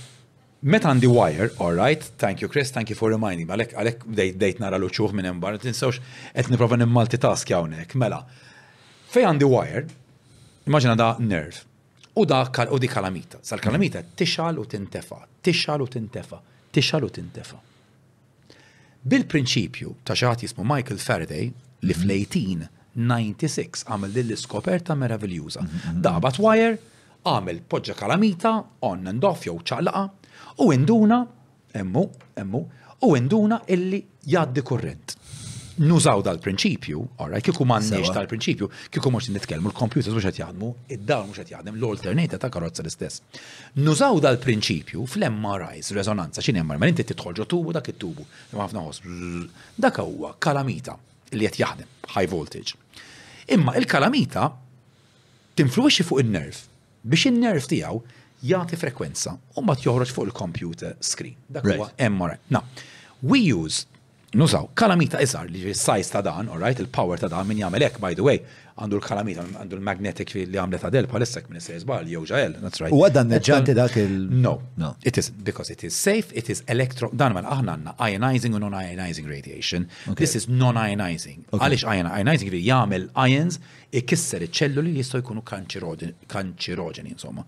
Meta 0.62 0.90
għandi 0.92 1.08
wire, 1.08 1.46
all 1.64 1.72
right, 1.80 2.02
thank 2.20 2.42
you 2.42 2.48
Chris, 2.48 2.70
thank 2.70 2.90
you 2.90 2.96
for 2.96 3.08
reminding 3.08 3.46
me, 3.48 3.54
għalek, 3.54 3.70
għalek 3.80 4.02
dejt, 4.12 4.34
dejt 4.36 4.58
nara 4.60 4.76
l-uċuħ 4.76 5.14
minn 5.16 5.30
embar, 5.30 5.54
tinsawx, 5.62 6.02
et 6.36 6.50
niprofa 6.52 6.76
n-multitask 6.76 7.48
jawnek, 7.48 7.94
mela. 7.96 8.18
Fej 9.10 9.24
the 9.40 9.48
wire, 9.48 9.86
immaġina 10.68 10.98
da 11.00 11.14
nerv, 11.22 11.62
u 12.12 12.26
da 12.28 12.42
u 12.68 12.78
di 12.78 12.90
kalamita, 12.92 13.40
sal-kalamita 13.40 14.02
tixal 14.20 14.60
u 14.60 14.66
tintefa, 14.68 15.22
tixal 15.40 15.80
u 15.80 15.88
tintefa, 15.88 16.42
tixal 16.76 17.08
u 17.08 17.08
tintefa. 17.08 17.56
Bil-prinċipju 19.00 19.94
ta' 20.04 20.12
xaħat 20.12 20.44
jismu 20.44 20.66
Michael 20.68 21.00
Faraday 21.00 21.48
li 21.88 21.94
fl 21.96 22.12
1896 22.12 23.86
għamil 23.88 23.88
għamil 23.96 24.12
lill 24.18 24.34
iskoperta 24.36 24.92
meraviljuża. 24.94 25.62
Mhm, 25.64 25.98
mhm. 26.04 26.20
bat 26.20 26.36
wire, 26.38 26.74
għamil 27.24 27.62
poġġa 27.70 27.96
kalamita, 27.96 28.58
on 28.84 29.06
and 29.08 29.24
off 29.24 29.46
jew 29.48 29.56
ċallaqa, 29.56 30.08
U 30.60 30.72
induna, 30.74 31.24
emmu, 31.72 32.02
emmu, 32.36 32.60
u 33.06 33.16
induna 33.16 33.60
illi 33.66 34.02
jaddi 34.28 34.60
kurrent. 34.60 35.16
Nużaw 35.80 36.20
dal-prinċipju, 36.26 37.00
alright, 37.24 37.40
kiku 37.46 37.64
mannix 37.64 38.10
tal 38.12 38.26
prinċipju 38.28 38.66
kiku 38.92 39.08
mux 39.14 39.30
nitkelmu 39.32 39.70
l 39.70 39.72
kompjuters 39.72 40.12
mux 40.12 40.26
jadmu, 40.28 40.66
id-dar 40.92 41.22
mux 41.24 41.40
jadmu, 41.40 41.78
l-alternata 41.80 42.36
ta' 42.42 42.50
karozza 42.52 42.84
l-istess. 42.84 43.22
Nużaw 43.80 44.20
dal-prinċipju 44.20 45.06
fl-MRIs, 45.08 45.94
rezonanza, 45.96 46.44
xin 46.44 46.60
MRI, 46.60 46.78
ma 46.82 46.90
inti 46.92 47.06
titħolġo 47.08 47.48
tubu 47.48 47.72
dak 47.72 47.88
it-tubu, 47.94 48.26
għafna 48.52 48.84
għos, 48.84 49.00
dak 49.80 50.02
huwa 50.04 50.34
kalamita 50.38 50.98
li 51.32 51.48
jett 51.48 51.56
jaħdem, 51.62 51.88
high 52.12 52.28
voltage. 52.28 52.76
Imma 53.56 53.72
il-kalamita 53.80 54.50
tinfluixi 55.56 56.04
fuq 56.04 56.20
il-nerv, 56.26 56.60
biex 57.08 57.32
il-nerv 57.32 57.64
tijaw 57.72 58.04
Jati 58.40 58.76
frekwenza 58.80 59.34
u 59.56 59.60
mbagħad 59.62 59.84
joħroġ 59.84 60.12
fuq 60.16 60.24
il-computer 60.30 60.94
screen. 61.04 61.36
Dak 61.52 61.66
huwa 61.68 61.90
MRI. 62.00 62.38
Na, 62.56 62.62
we 63.22 63.42
use 63.54 63.86
Nużaw, 64.30 64.68
kalamita 64.78 65.18
iżar 65.24 65.48
li 65.50 65.72
size 65.74 66.06
ta' 66.12 66.20
dan, 66.22 66.46
alright, 66.54 66.78
il-power 66.78 67.18
ta' 67.18 67.26
dan 67.32 67.48
min 67.48 67.58
jagħmel 67.64 67.82
hekk, 67.82 67.96
by 67.98 68.12
the 68.14 68.22
way, 68.22 68.38
għandu 68.78 69.00
l-kalamita, 69.00 69.42
għandu 69.64 69.74
l-magnetic 69.80 70.30
li 70.36 70.44
ta' 70.76 70.88
del, 70.94 71.08
palissek 71.10 71.48
minn 71.50 71.58
s-sajz 71.58 71.82
bal, 71.88 72.06
jew 72.06 72.20
ġael, 72.30 72.54
that's 72.62 72.78
right. 72.78 72.94
U 72.94 73.00
għaddan 73.08 73.26
neġanti 73.34 73.74
dak 73.74 73.96
il- 73.98 74.30
No, 74.38 74.52
no. 74.78 74.92
It 75.02 75.18
is, 75.18 75.30
because 75.32 75.68
it 75.72 75.82
is 75.82 75.96
safe, 75.98 76.30
it 76.32 76.48
is 76.48 76.62
electro, 76.70 77.10
dan 77.12 77.34
mal 77.34 77.42
aħna 77.42 77.74
għanna 77.74 77.96
ionizing 78.12 78.54
u 78.54 78.60
non-ionizing 78.62 79.26
radiation. 79.26 79.88
Okay. 80.06 80.22
This 80.22 80.36
is 80.38 80.46
non-ionizing. 80.48 81.46
Għalix 81.50 81.82
okay. 81.88 81.98
ionizing 81.98 82.52
li 82.54 82.62
jagħmel 82.68 83.10
ions, 83.26 83.58
ikisser 83.90 84.46
iċ-ċelluli 84.46 84.94
li 84.94 85.02
jistgħu 85.02 85.24
jkunu 85.24 85.42
kanċirogeni 86.36 87.10
insomma 87.16 87.42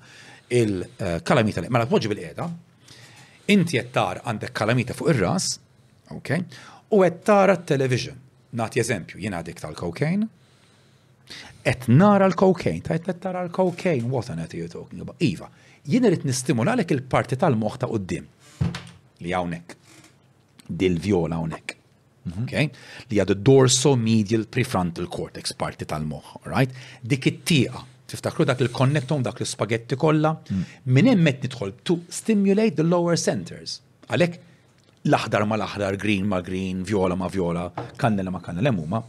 il-kalamita 0.52 1.64
li 1.64 1.70
mela 1.72 1.86
tpoġġi 1.89 2.10
bil-qiegħda, 2.12 2.47
inti 3.56 3.78
qed 3.78 3.90
tara 3.94 4.22
għandek 4.28 4.52
kalamita 4.56 4.94
fuq 4.97 5.12
ir-ras, 5.14 5.48
ok, 6.12 6.31
u 6.94 7.00
qed 7.02 7.18
tara 7.26 7.56
t-television. 7.60 8.18
Nagħti 8.58 8.82
eżempju, 8.84 9.20
jiena 9.24 9.42
dik 9.42 9.60
tal-cocaine, 9.62 10.28
Et 11.64 11.84
nara 11.86 12.26
l-cocaine, 12.26 12.81
ta' 12.82 12.97
qed 12.98 13.20
tara 13.22 13.40
l-cocaine, 13.47 14.08
what 14.10 14.26
on 14.32 14.40
you 14.52 14.66
talking 14.68 14.98
about? 15.00 15.14
Iva, 15.22 15.47
jien 15.86 16.05
irrit 16.08 16.24
nistimula 16.26 16.74
il-parti 16.82 17.39
tal-moħ 17.39 17.76
ta' 17.78 17.86
qoddim 17.89 18.26
li 19.22 19.31
hawnhekk. 19.31 19.76
Dil-vjola 20.66 21.39
hawnhekk. 21.39 21.76
Mhm. 22.26 22.42
Okay? 22.42 22.70
Li 23.12 23.22
għadu 23.22 23.39
dorso 23.39 23.94
medial 23.94 24.48
prefrontal 24.50 25.06
cortex 25.08 25.55
parti 25.55 25.86
tal-moħ, 25.86 26.26
right? 26.50 26.74
Dik 27.00 27.31
it-tieqa 27.31 27.84
tiftakru 28.12 28.44
dak 28.50 28.60
il 28.65 28.70
connectum 28.81 29.23
dak 29.28 29.41
l-spagetti 29.44 29.97
kollha, 30.05 30.31
mm. 30.36 30.65
minn 30.94 31.08
hemm 31.12 31.28
qed 31.41 31.58
to 31.89 31.99
stimulate 32.18 32.74
the 32.81 32.84
lower 32.94 33.16
centers. 33.28 33.78
Għalhekk 34.12 34.41
l-aħdar 35.10 35.47
ma 35.49 35.58
l-aħdar, 35.60 35.97
green 36.05 36.28
ma 36.32 36.42
green, 36.49 36.84
viola 36.89 37.16
ma 37.20 37.28
viola, 37.34 37.68
kannella 38.00 38.34
ma 38.34 38.41
kannella, 38.47 38.73
hemm 38.73 38.82
huma. 38.84 39.02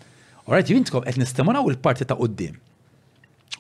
Alright, 0.46 0.70
jintkom 0.72 1.04
qed 1.08 1.20
nistimulaw 1.22 1.68
il-parti 1.74 2.08
ta' 2.10 2.18
uddim. 2.26 2.56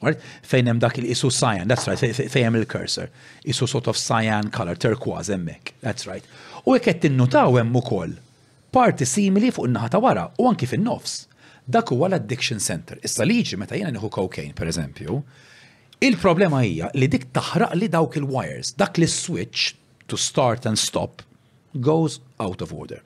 Right? 0.03 0.19
Fejn 0.49 0.67
hemm 0.71 0.81
dak 0.83 0.97
il-isu 0.99 1.29
cyan, 1.31 1.67
that's 1.69 1.87
right, 1.87 1.99
fejn 2.35 2.43
hemm 2.49 2.57
il-cursor. 2.61 3.11
Isu 3.47 3.67
sort 3.73 3.87
of 3.91 3.99
cyan 3.99 4.49
color, 4.51 4.75
turquoise 4.85 5.31
hemmhekk, 5.33 5.73
that's 5.83 6.07
right. 6.09 6.25
U 6.67 6.75
hekk 6.75 6.89
qed 6.91 7.03
tinnutaw 7.05 7.55
hemm 7.59 7.75
ukoll 7.79 8.15
parti 8.73 9.05
simili 9.09 9.51
fuq 9.53 9.69
n 9.69 9.75
naħta 9.77 9.99
wara 10.03 10.27
u 10.39 10.47
għanki 10.49 10.67
fin-nofs. 10.71 11.21
Dak 11.67 11.89
huwa 11.91 12.09
l-addiction 12.09 12.59
center. 12.59 12.97
Issa 13.03 13.23
liġi 13.27 13.55
meta 13.61 13.77
jiena 13.77 13.93
nieħu 13.95 14.09
cocaine, 14.11 14.55
per 14.57 14.67
eżempju, 14.67 15.19
il-problema 16.03 16.59
hija 16.65 16.89
li 16.97 17.07
dik 17.07 17.29
taħraq 17.35 17.77
li 17.79 17.87
dawk 17.93 18.17
il-wires, 18.19 18.73
dak 18.75 18.99
li 18.99 19.07
switch 19.07 19.73
to 20.11 20.19
start 20.19 20.67
and 20.67 20.77
stop 20.79 21.23
goes 21.79 22.19
out 22.43 22.61
of 22.61 22.73
order. 22.75 23.01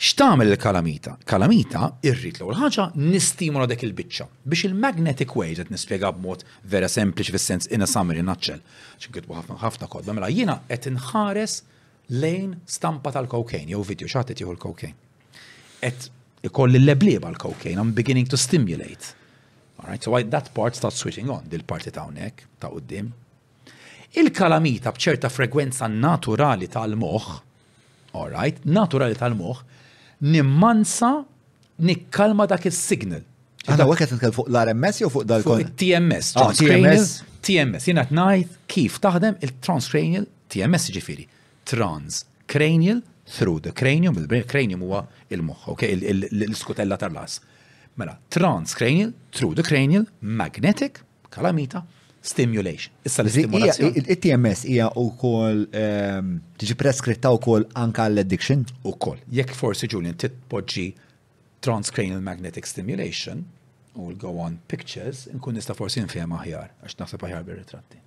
X'tagħmel 0.00 0.52
il-kalamita? 0.54 1.14
Kalamita 1.28 1.90
irrid 2.08 2.38
l 2.40 2.52
ħaġa 2.60 2.86
nistimula 3.00 3.66
dak 3.68 3.82
il-biċċa 3.84 4.26
biex 4.48 4.68
il-magnetic 4.70 5.34
waves 5.36 5.60
qed 5.64 5.72
nispjega 5.74 6.12
b'mod 6.16 6.44
vera 6.72 6.88
sempliċi 6.88 7.34
fis-sens 7.36 7.68
in 7.76 7.84
a 7.84 7.88
summary 7.88 8.24
naċċel. 8.24 8.62
X'inkit 9.00 9.28
ħafna 9.64 9.88
kodba 9.92 10.16
mela 10.16 10.32
jiena 10.32 10.60
qed 10.68 10.88
inħares 10.92 11.58
lejn 12.20 12.54
stampa 12.68 13.12
tal-cocaine 13.12 13.72
jew 13.74 13.84
video 13.84 14.08
xatet 14.08 14.40
jieħu 14.40 14.56
l-cocaine. 14.56 14.96
Et 15.84 16.08
ikolli 16.42 16.78
l-leblieba 16.80 17.30
l 17.30 17.36
kokain 17.36 17.78
I'm 17.78 17.92
beginning 17.92 18.26
to 18.28 18.36
stimulate. 18.36 19.14
All 19.80 19.90
right, 19.90 20.02
so 20.02 20.16
I, 20.18 20.22
that 20.24 20.52
part 20.54 20.76
starts 20.76 20.96
switching 21.00 21.30
on, 21.30 21.44
dil-parti 21.48 21.90
ta' 21.90 22.06
unek, 22.08 22.44
ta' 22.60 22.70
uddim. 22.76 23.08
Il-kalamita 24.20 24.92
bċerta 24.96 25.30
frekwenza 25.32 25.88
naturali 25.88 26.68
tal-moħ, 26.72 27.28
all 28.12 28.30
right, 28.34 28.58
naturali 28.64 29.16
tal-moħ, 29.16 29.62
nimmansa 30.34 31.12
nikkalma 31.86 32.48
dak 32.50 32.68
il-signal. 32.68 33.24
Għada 33.70 33.86
ah, 33.86 33.90
għeket 33.94 34.34
fuq 34.36 34.50
l-RMS 34.50 35.00
jew 35.02 35.10
fuq 35.12 35.26
dal 35.28 35.42
Fuq 35.44 35.66
tms 35.80 36.30
TMS, 36.40 37.08
TMS, 37.44 37.86
jena 37.92 38.06
t 38.08 38.16
ah, 38.20 38.34
kif 38.72 38.96
taħdem 39.04 39.36
il-transcranial 39.46 40.26
TMS 40.52 40.90
ġifiri, 40.96 41.24
transcranial 41.70 43.00
through 43.36 43.60
the 43.66 43.72
cranium, 43.72 44.14
il-cranium 44.34 44.80
huwa 44.84 45.04
il-moħħ, 45.30 45.66
okay? 45.72 45.96
l 46.00 46.56
skutella 46.58 46.96
tal-las. 47.00 47.38
Mela, 48.00 48.16
transcranial, 48.32 49.12
through 49.34 49.54
the 49.58 49.62
cranial, 49.66 50.06
magnetic, 50.20 51.02
kalamita, 51.34 51.84
stimulation. 52.22 52.92
Issa 53.06 53.22
l-stimulazzjoni. 53.24 53.98
Il-TMS 54.02 54.64
hija 54.70 54.90
wkoll 55.00 55.64
ehm, 55.82 56.34
tiġi 56.60 56.76
preskritta 56.80 57.32
wkoll 57.36 57.68
anka 57.80 58.06
l-addiction? 58.10 58.64
kol. 59.02 59.20
Jekk 59.32 59.54
forsi 59.58 59.88
Julian 59.90 60.18
titpoġġi 60.20 60.88
transcranial 61.64 62.20
magnetic 62.24 62.66
stimulation, 62.68 63.44
u 64.00 64.10
l-go 64.12 64.34
on 64.44 64.58
pictures, 64.70 65.26
nkun 65.34 65.58
nista 65.58 65.74
forsi 65.76 66.02
nfhem 66.04 66.30
aħjar, 66.40 66.74
għax 66.84 67.00
naħseb 67.02 67.26
aħjar 67.28 67.46
bir-ritratti. 67.48 68.04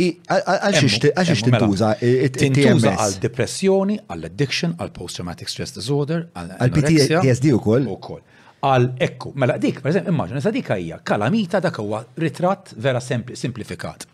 Għax 0.00 1.48
mela, 1.50 1.66
tintuża? 1.68 1.88
Tintuża 2.32 2.92
għal 3.02 3.16
depressjoni, 3.20 3.98
għal 4.08 4.28
addiction, 4.30 4.72
għal 4.80 4.92
post-traumatic 4.96 5.50
stress 5.52 5.74
disorder, 5.76 6.26
għal 6.32 6.70
PTSD 6.72 7.50
u 7.52 7.58
koll. 7.60 7.90
U 7.92 7.98
koll. 8.00 8.22
Għal 8.64 8.86
ekku, 9.04 9.34
mela 9.36 9.58
dik, 9.60 9.82
per 9.82 9.90
esempio, 9.92 10.14
immaġna, 10.14 10.40
sa 10.40 10.52
dik 10.54 10.70
hija 10.72 11.00
kalamita 11.04 11.60
dak 11.60 11.76
huwa 11.82 12.00
ritratt 12.22 12.72
vera 12.80 13.02
simplifikat. 13.02 14.06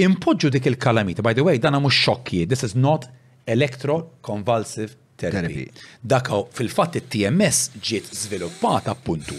Impoġġu 0.00 0.54
dik 0.56 0.70
il-kalamita, 0.72 1.22
by 1.26 1.34
the 1.36 1.44
way, 1.44 1.60
dana 1.60 1.80
mux 1.82 1.98
xokki, 2.06 2.44
this 2.48 2.64
is 2.64 2.74
not 2.78 3.04
electroconvulsive 3.50 4.94
therapy. 5.20 5.66
Dak 6.00 6.30
fil-fatt 6.56 6.96
it-TMS 7.02 7.74
ġiet 7.84 8.08
zviluppata 8.22 8.94
appuntu 8.96 9.36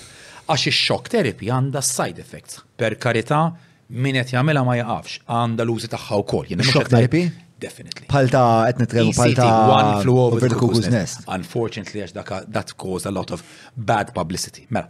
għax 0.51 0.67
ix 0.69 0.77
xok 0.91 1.09
therapy 1.13 1.49
għandha 1.49 1.81
side 1.85 2.21
effects. 2.21 2.59
Per 2.77 2.99
karità, 3.01 3.45
min 3.93 4.15
qed 4.17 4.31
jagħmilha 4.33 4.61
ma 4.65 4.75
jaqafx 4.79 5.19
għandha 5.27 5.65
l-użi 5.65 5.89
tagħha 5.93 6.19
wkoll. 6.25 6.53
Jien 6.53 7.31
Definitely. 7.61 8.07
Palta 8.09 8.41
qed 8.71 8.79
nitkellmu 8.87 9.11
palta 9.13 9.43
one 9.69 9.89
flew 10.01 10.15
over 10.17 10.39
the 10.49 10.55
cuckoo's 10.57 10.87
nest. 10.89 11.19
Unfortunately 11.29 12.01
għax 12.01 12.15
dak 12.15 12.31
that 12.55 12.71
caused 12.73 13.05
a 13.05 13.11
lot 13.13 13.29
of 13.35 13.43
bad 13.77 14.09
publicity. 14.15 14.63
Mela, 14.73 14.89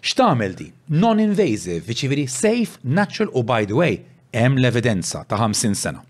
x'tagħmel 0.00 0.56
di? 0.58 0.66
Non-invasive, 0.98 1.84
jiġifieri 1.94 2.24
safe, 2.26 2.80
natural 2.98 3.30
u 3.38 3.44
by 3.46 3.60
the 3.70 3.78
way, 3.78 4.00
hemm 4.34 4.58
l-evidenza 4.58 5.22
ta' 5.30 5.38
50 5.44 5.78
sena. 5.78 6.02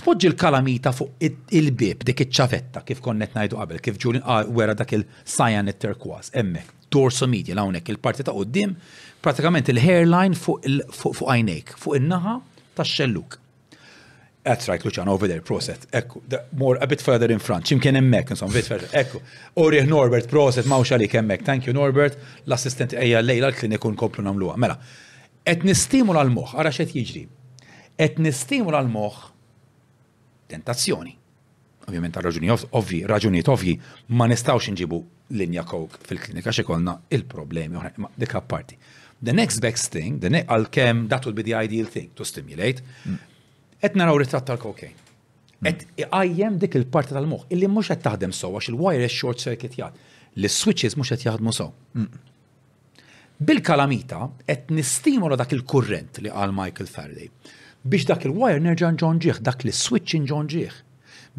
Tpoġġi 0.00 0.30
l-kalamita 0.30 0.94
fuq 0.96 1.20
il-bib 1.60 2.08
dik 2.08 2.24
iċ-ċavetta 2.24 2.86
kif 2.88 3.04
konnet 3.04 3.36
ngħidu 3.36 3.60
qabel, 3.60 3.84
kif 3.84 4.00
Julian 4.00 4.24
ah, 4.24 4.46
wera 4.48 4.72
dak 4.80 4.96
il 4.96 5.04
sajan 5.28 5.68
it 5.68 5.76
terkwas 5.82 6.32
hemmhekk, 6.38 6.72
dorso 6.88 7.28
media 7.28 7.58
hawnhekk 7.60 7.92
il-parti 7.98 8.24
ta' 8.24 8.32
qudiem 8.32 8.78
pratikament 9.28 9.68
il-hairline 9.68 10.36
fuq 10.40 11.18
għajnejk, 11.20 11.76
fuq 11.80 11.98
in-naħa 12.00 12.36
tax-xelluk. 12.78 13.34
That's 14.48 14.68
right, 14.70 14.82
Luciano, 14.86 15.12
over 15.12 15.28
there, 15.28 15.42
proset. 15.44 15.82
Ekku, 15.98 16.20
more, 16.56 16.78
a 16.80 16.86
bit 16.88 17.02
further 17.04 17.28
in 17.34 17.40
front. 17.46 17.66
ċimkien 17.68 17.98
emmek, 18.00 18.30
insomma, 18.32 18.54
bit 18.56 18.64
further. 18.70 18.88
Ekku, 18.96 19.18
Orih 19.60 19.84
Norbert, 19.90 20.28
proset, 20.30 20.64
mawx 20.70 20.94
għalik 20.96 21.18
emmek. 21.20 21.44
Thank 21.44 21.68
you, 21.68 21.74
Norbert. 21.76 22.16
L-assistent 22.48 22.94
eja 22.96 23.20
lejla 23.24 23.50
l-kliniku 23.52 23.90
nkomplu 23.92 24.24
namluwa. 24.24 24.56
Mela, 24.56 24.78
et 25.44 25.66
nistimula 25.68 26.22
l-moħ, 26.24 26.54
għara 26.56 26.72
xet 26.78 26.94
jiġri. 26.96 27.26
Et 28.00 28.16
nistimula 28.24 28.80
l-moħ, 28.86 29.18
tentazzjoni. 30.54 31.12
Ovvijament, 31.88 32.16
raġuni 32.24 32.50
ovvi, 32.52 33.02
raġuni 33.08 33.44
ovvi, 33.52 33.74
ma 34.16 34.24
nistawx 34.28 34.72
nġibu 34.72 35.02
linja 35.40 35.64
kok 35.68 35.96
fil-klinika 36.08 36.52
xekolna 36.56 36.96
il-problemi, 37.16 37.84
ma 38.00 38.10
dik 38.24 38.34
parti. 38.48 38.76
The 39.24 39.32
next 39.32 39.58
best 39.60 39.90
thing, 39.90 40.20
the 40.20 40.44
al 40.52 40.66
kem 40.68 41.08
that 41.08 41.24
would 41.26 41.34
be 41.34 41.42
the 41.42 41.54
ideal 41.54 41.86
thing 41.86 42.10
to 42.14 42.24
stimulate, 42.24 42.78
et 43.82 43.94
naraw 43.96 44.18
ritrat 44.22 44.46
tal-kokain. 44.46 44.94
Et 45.66 45.80
għajjem 46.06 46.58
dik 46.62 46.76
il-parti 46.78 47.16
tal-moħ, 47.16 47.48
illi 47.50 47.66
mux 47.66 47.88
għed 47.90 48.04
taħdem 48.04 48.32
so, 48.38 48.52
għax 48.54 48.68
il-wire 48.70 49.08
short 49.10 49.42
circuit 49.42 49.74
jgħad. 49.74 49.96
L-switches 50.38 50.94
mux 51.00 51.10
għed 51.16 51.24
jgħadmu 51.26 51.54
so. 51.56 51.66
Bil-kalamita, 53.42 54.20
et 54.50 54.70
nistimolo 54.70 55.38
dak 55.40 55.56
il-kurrent 55.56 56.22
li 56.22 56.30
għal 56.30 56.54
Michael 56.54 56.86
Faraday. 56.92 57.26
Biex 57.82 58.06
dak 58.12 58.28
il-wire 58.28 58.62
nerġan 58.62 58.98
ġon 59.02 59.18
ġieħ, 59.24 59.42
dak 59.50 59.66
li 59.66 59.74
switching 59.74 60.30
ġon 60.30 60.46
ġieħ. 60.54 60.78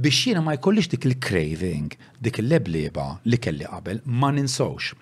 Biex 0.03 0.27
jiena 0.27 0.43
ma 0.43 0.57
jkollix 0.59 0.91
dik 0.97 1.07
il-craving, 1.13 1.95
dik 2.19 2.43
il 2.43 2.51
lebliba 2.51 3.09
li 3.23 3.39
kelli 3.39 3.71
qabel, 3.71 4.03
ma 4.19 4.35
ninsawx 4.35 4.97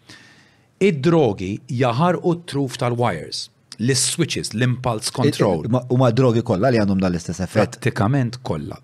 Id-drogi 0.80 1.52
jaħarqu 1.74 2.34
t-truf 2.44 2.78
tal-wires, 2.78 3.46
l-switches, 3.82 4.52
l-impulse 4.54 5.10
control. 5.14 5.64
U 5.66 5.98
ma 5.98 6.12
drogi 6.14 6.44
kollha 6.46 6.70
li 6.72 6.80
għandhom 6.82 7.02
dal-istess 7.02 7.42
effett. 7.46 7.78
Prattikament 7.80 8.38
kollha. 8.46 8.78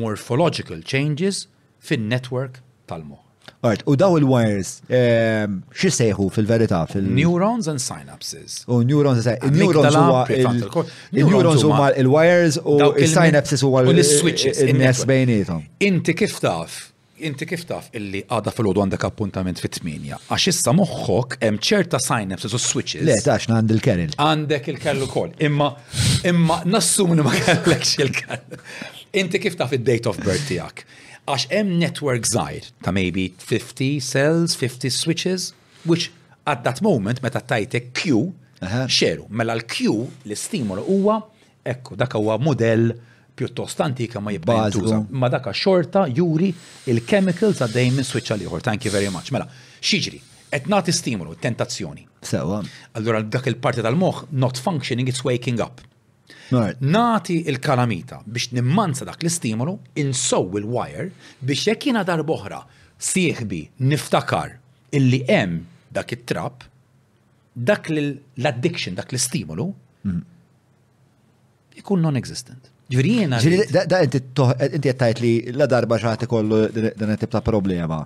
morphological 0.00 0.82
changes 0.82 1.44
fin-network 1.78 2.58
tal-moħ. 2.90 3.27
Art, 3.68 3.82
u 3.90 3.96
daw 3.98 4.14
il-wires, 4.20 4.76
ehm, 4.86 5.60
xie 5.74 5.90
seħu 5.90 6.28
fil-verita? 6.34 6.84
Neurons 7.02 7.66
and 7.70 7.80
synapses. 7.82 8.60
U 8.70 8.82
neurons 8.86 9.24
and 9.24 9.40
synapses. 9.42 10.92
Il-neurons 11.10 11.64
huma 11.66 11.88
il-wires 11.98 12.60
u 12.62 12.78
il-synapses 12.98 13.62
huwa 13.64 13.82
il-switches. 13.90 14.60
il 14.62 14.78
Inti 15.80 16.14
kif 16.14 16.38
taf, 16.40 16.92
inti 17.26 17.46
kif 17.46 17.64
taf 17.66 17.88
illi 17.98 18.20
għada 18.30 18.52
fil-ħodu 18.54 18.84
għandek 18.84 19.06
appuntament 19.08 19.58
fit-8, 19.62 20.20
għax 20.30 20.46
issa 20.52 20.74
moħħok 20.78 21.40
hemm 21.42 21.58
ċerta 21.58 21.98
synapses 22.04 22.54
u 22.54 22.60
switches. 22.62 23.02
Le, 23.06 23.18
tax 23.24 23.50
għand 23.50 23.74
il-keril. 23.74 24.14
Għandek 24.22 24.70
il-keril 24.76 25.08
ukoll. 25.08 25.34
Imma, 25.42 25.72
imma 26.30 26.60
nassum 26.66 27.16
ma 27.24 27.34
kellekx 27.34 27.96
il-keril. 28.06 28.62
Inti 29.18 29.42
kif 29.42 29.58
taf 29.58 29.74
id-date 29.74 30.06
of 30.12 30.22
birth 30.22 30.46
tiegħek 30.46 30.86
għax 31.28 31.48
hemm 31.52 31.74
network 31.76 32.24
żgħir 32.30 32.68
ta' 32.84 32.92
maybe 32.94 33.26
50 33.42 33.98
cells, 34.04 34.54
50 34.56 34.88
switches, 34.94 35.50
which 35.84 36.08
at 36.48 36.62
that 36.64 36.80
moment 36.84 37.20
meta 37.24 37.42
tajtek 37.44 37.90
Q, 37.96 38.20
xeru, 38.90 39.26
mela 39.28 39.54
l-Q 39.58 39.92
l 40.24 40.34
istimolo 40.34 40.86
huwa, 40.88 41.18
ekku, 41.68 41.98
dak 42.00 42.16
huwa 42.16 42.38
modell 42.40 42.94
pjuttost 43.38 43.84
antika 43.84 44.22
ma 44.24 44.32
jibqa' 44.34 45.02
ma 45.14 45.28
daka 45.30 45.52
xorta 45.54 46.06
juri 46.10 46.48
il-chemicals 46.90 47.60
għaddej 47.62 47.92
minn 47.94 48.08
switch 48.08 48.32
għal 48.32 48.46
ieħor. 48.48 48.64
Thank 48.66 48.88
you 48.88 48.94
very 48.94 49.12
much. 49.14 49.28
Mela, 49.34 49.46
xiġri, 49.78 50.18
qed 50.50 50.72
nagħti 50.72 50.94
stimolu, 50.96 51.36
tentazzjoni. 51.38 52.06
Sewa. 52.24 52.58
Allura 52.98 53.20
dak 53.22 53.46
il-parti 53.52 53.84
tal-moħħ 53.86 54.32
not 54.42 54.58
functioning, 54.64 55.06
it's 55.12 55.22
waking 55.28 55.60
up. 55.62 55.84
Nati 56.78 57.48
il-kalamita 57.48 58.22
biex 58.24 58.48
nimmanza 58.52 59.04
dak 59.04 59.22
l-istimolu, 59.22 59.74
insow 60.00 60.50
il-wire 60.56 61.10
biex 61.44 61.62
jekk 61.66 61.82
jiena 61.88 62.04
darboħra 62.08 62.62
sieħbi 63.08 63.58
niftakar 63.90 64.54
illi 64.96 65.20
hemm 65.28 65.60
dak 65.92 66.12
it-trap, 66.16 66.64
dak 67.52 67.90
l-addiction, 67.92 68.96
dak 68.98 69.12
l-istimolu, 69.12 69.66
mm-hmm. 70.06 71.78
ikun 71.82 72.02
non-existent. 72.04 72.72
Ġviri 72.88 73.10
jena. 73.18 73.38
Da 73.92 73.98
inti 74.00 74.20
jattajt 74.88 75.18
li 75.20 75.30
la 75.52 75.66
darba 75.68 75.98
ċaħti 76.00 76.24
kollu 76.30 76.60
dan 76.72 77.10
tip 77.20 77.28
ta' 77.34 77.42
problema. 77.44 77.98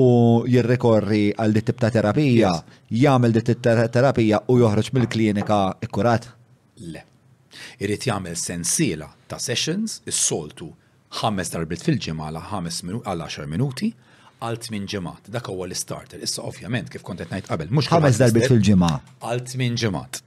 U 0.00 0.04
jirrekorri 0.48 1.26
għal 1.36 1.52
dit 1.58 1.68
tip 1.68 1.82
ta' 1.82 1.90
terapija, 1.92 2.54
jgħamil 2.88 3.34
dit 3.36 3.50
tip 3.50 3.60
ta' 3.66 3.90
terapija 3.92 4.40
u 4.48 4.62
joħroġ 4.64 4.88
mill-klinika 4.96 5.60
ikkurat? 5.84 6.30
Le. 6.88 7.04
Irrid 7.82 8.06
jagħmel 8.08 8.36
sensiela 8.38 9.08
ta' 9.30 9.38
sessions 9.40 9.98
is-soltu 10.10 10.70
ħames 11.20 11.52
darbit 11.54 11.84
fil-ġimgħa 11.86 12.28
għal 12.32 12.42
ħames 12.50 12.82
għal 13.00 13.24
10 13.28 13.52
minuti 13.54 13.90
għal 14.44 14.58
tmin 14.64 14.86
ġimgħat. 14.90 15.30
Dak 15.34 15.48
huwa 15.52 15.66
l-starter. 15.68 16.22
Issa 16.26 16.44
ovvjament 16.48 16.90
kif 16.92 17.04
kont 17.06 17.22
qed 17.22 17.32
ngħid 17.36 17.50
qabel 17.52 17.72
mhux 17.72 17.90
ħames 17.94 18.20
darbit 18.20 18.48
fil-ġimgħa. 18.50 18.92
Għal 19.30 19.44
tmin 19.52 19.80
ġimgħat. 19.84 20.22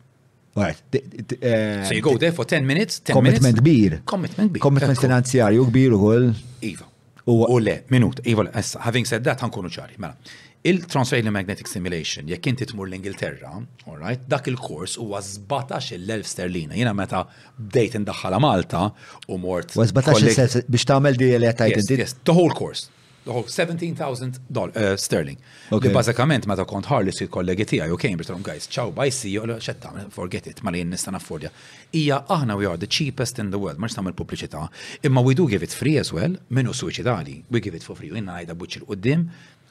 Eh, 0.57 1.83
so 1.85 1.93
you 1.93 2.01
go 2.01 2.15
there 2.17 2.33
for 2.33 2.47
10 2.49 2.65
minutes, 2.65 2.97
10 3.05 3.13
commitment 3.13 3.59
kbir. 3.61 3.99
Commitment 4.09 4.49
kbir. 4.53 4.63
Commitment 4.63 5.01
finanzjarju 5.05 5.67
kbir 5.69 5.97
ukoll. 5.99 6.31
Iva. 6.71 6.87
U 7.27 7.57
le, 7.59 7.81
minut, 7.91 8.21
iva, 8.31 8.45
having 8.87 9.03
said 9.05 9.19
that, 9.25 9.41
ħankunu 9.43 9.67
ċari, 9.67 9.97
mela 9.99 10.15
il 10.63 10.85
transferring 10.85 11.29
Magnetic 11.31 11.67
Simulation, 11.69 12.25
jekk 12.27 12.47
inti 12.51 12.65
tmur 12.67 12.89
l-Ingilterra, 12.89 13.53
right, 14.01 14.23
dak 14.27 14.47
il-kors 14.47 14.97
huwa 14.97 15.19
17.000 15.21 16.23
sterlina. 16.25 16.73
Jiena 16.75 16.93
meta 16.93 17.25
bdejt 17.57 17.97
indaxħala 18.01 18.39
Malta 18.39 18.89
u 19.27 19.37
mort. 19.37 19.75
U 19.77 19.83
17.000 19.85 20.65
biex 20.67 20.87
tagħmel 20.89 21.15
di 21.17 21.31
li 21.37 21.53
qed 21.53 22.01
Yes, 22.01 22.15
the 22.23 22.33
whole 22.33 22.51
course. 22.51 22.89
The 23.25 23.33
whole 23.33 23.43
17,000 23.43 24.39
uh, 24.55 24.95
sterling. 24.95 25.37
Li 25.75 25.89
bażikament 25.91 26.45
meta 26.47 26.63
kont 26.65 26.87
Harlis 26.87 27.19
il-kollegi 27.25 27.65
tiegħi 27.73 27.91
u 27.91 27.97
Cambridge 27.99 28.31
tal 28.31 28.41
guys, 28.45 28.69
ciao 28.71 28.89
bye 28.95 29.11
see 29.11 29.33
you, 29.35 29.43
xed 29.59 29.83
forget 30.15 30.47
it, 30.47 30.61
ma 30.63 30.71
li 30.71 30.81
nista' 30.87 31.11
naffordja. 31.11 31.51
Hija 31.93 32.21
aħna 32.33 32.55
we 32.57 32.65
are 32.69 32.77
the 32.79 32.87
cheapest 32.87 33.39
in 33.43 33.51
the 33.51 33.57
world, 33.59 33.77
marx 33.83 33.97
nagħmel 33.99 34.15
pubbliċità, 34.15 34.63
imma 35.03 35.19
we 35.27 35.35
do 35.35 35.45
give 35.51 35.61
it 35.63 35.75
free 35.75 35.99
as 35.99 36.13
well, 36.15 36.37
minnu 36.49 36.71
suicidali, 36.71 37.41
we 37.51 37.59
give 37.59 37.75
it 37.75 37.83
for 37.83 37.97
free, 37.99 38.15
inna 38.15 38.39
għajda 38.39 38.55
buċċ 38.63 38.87
il 38.87 39.21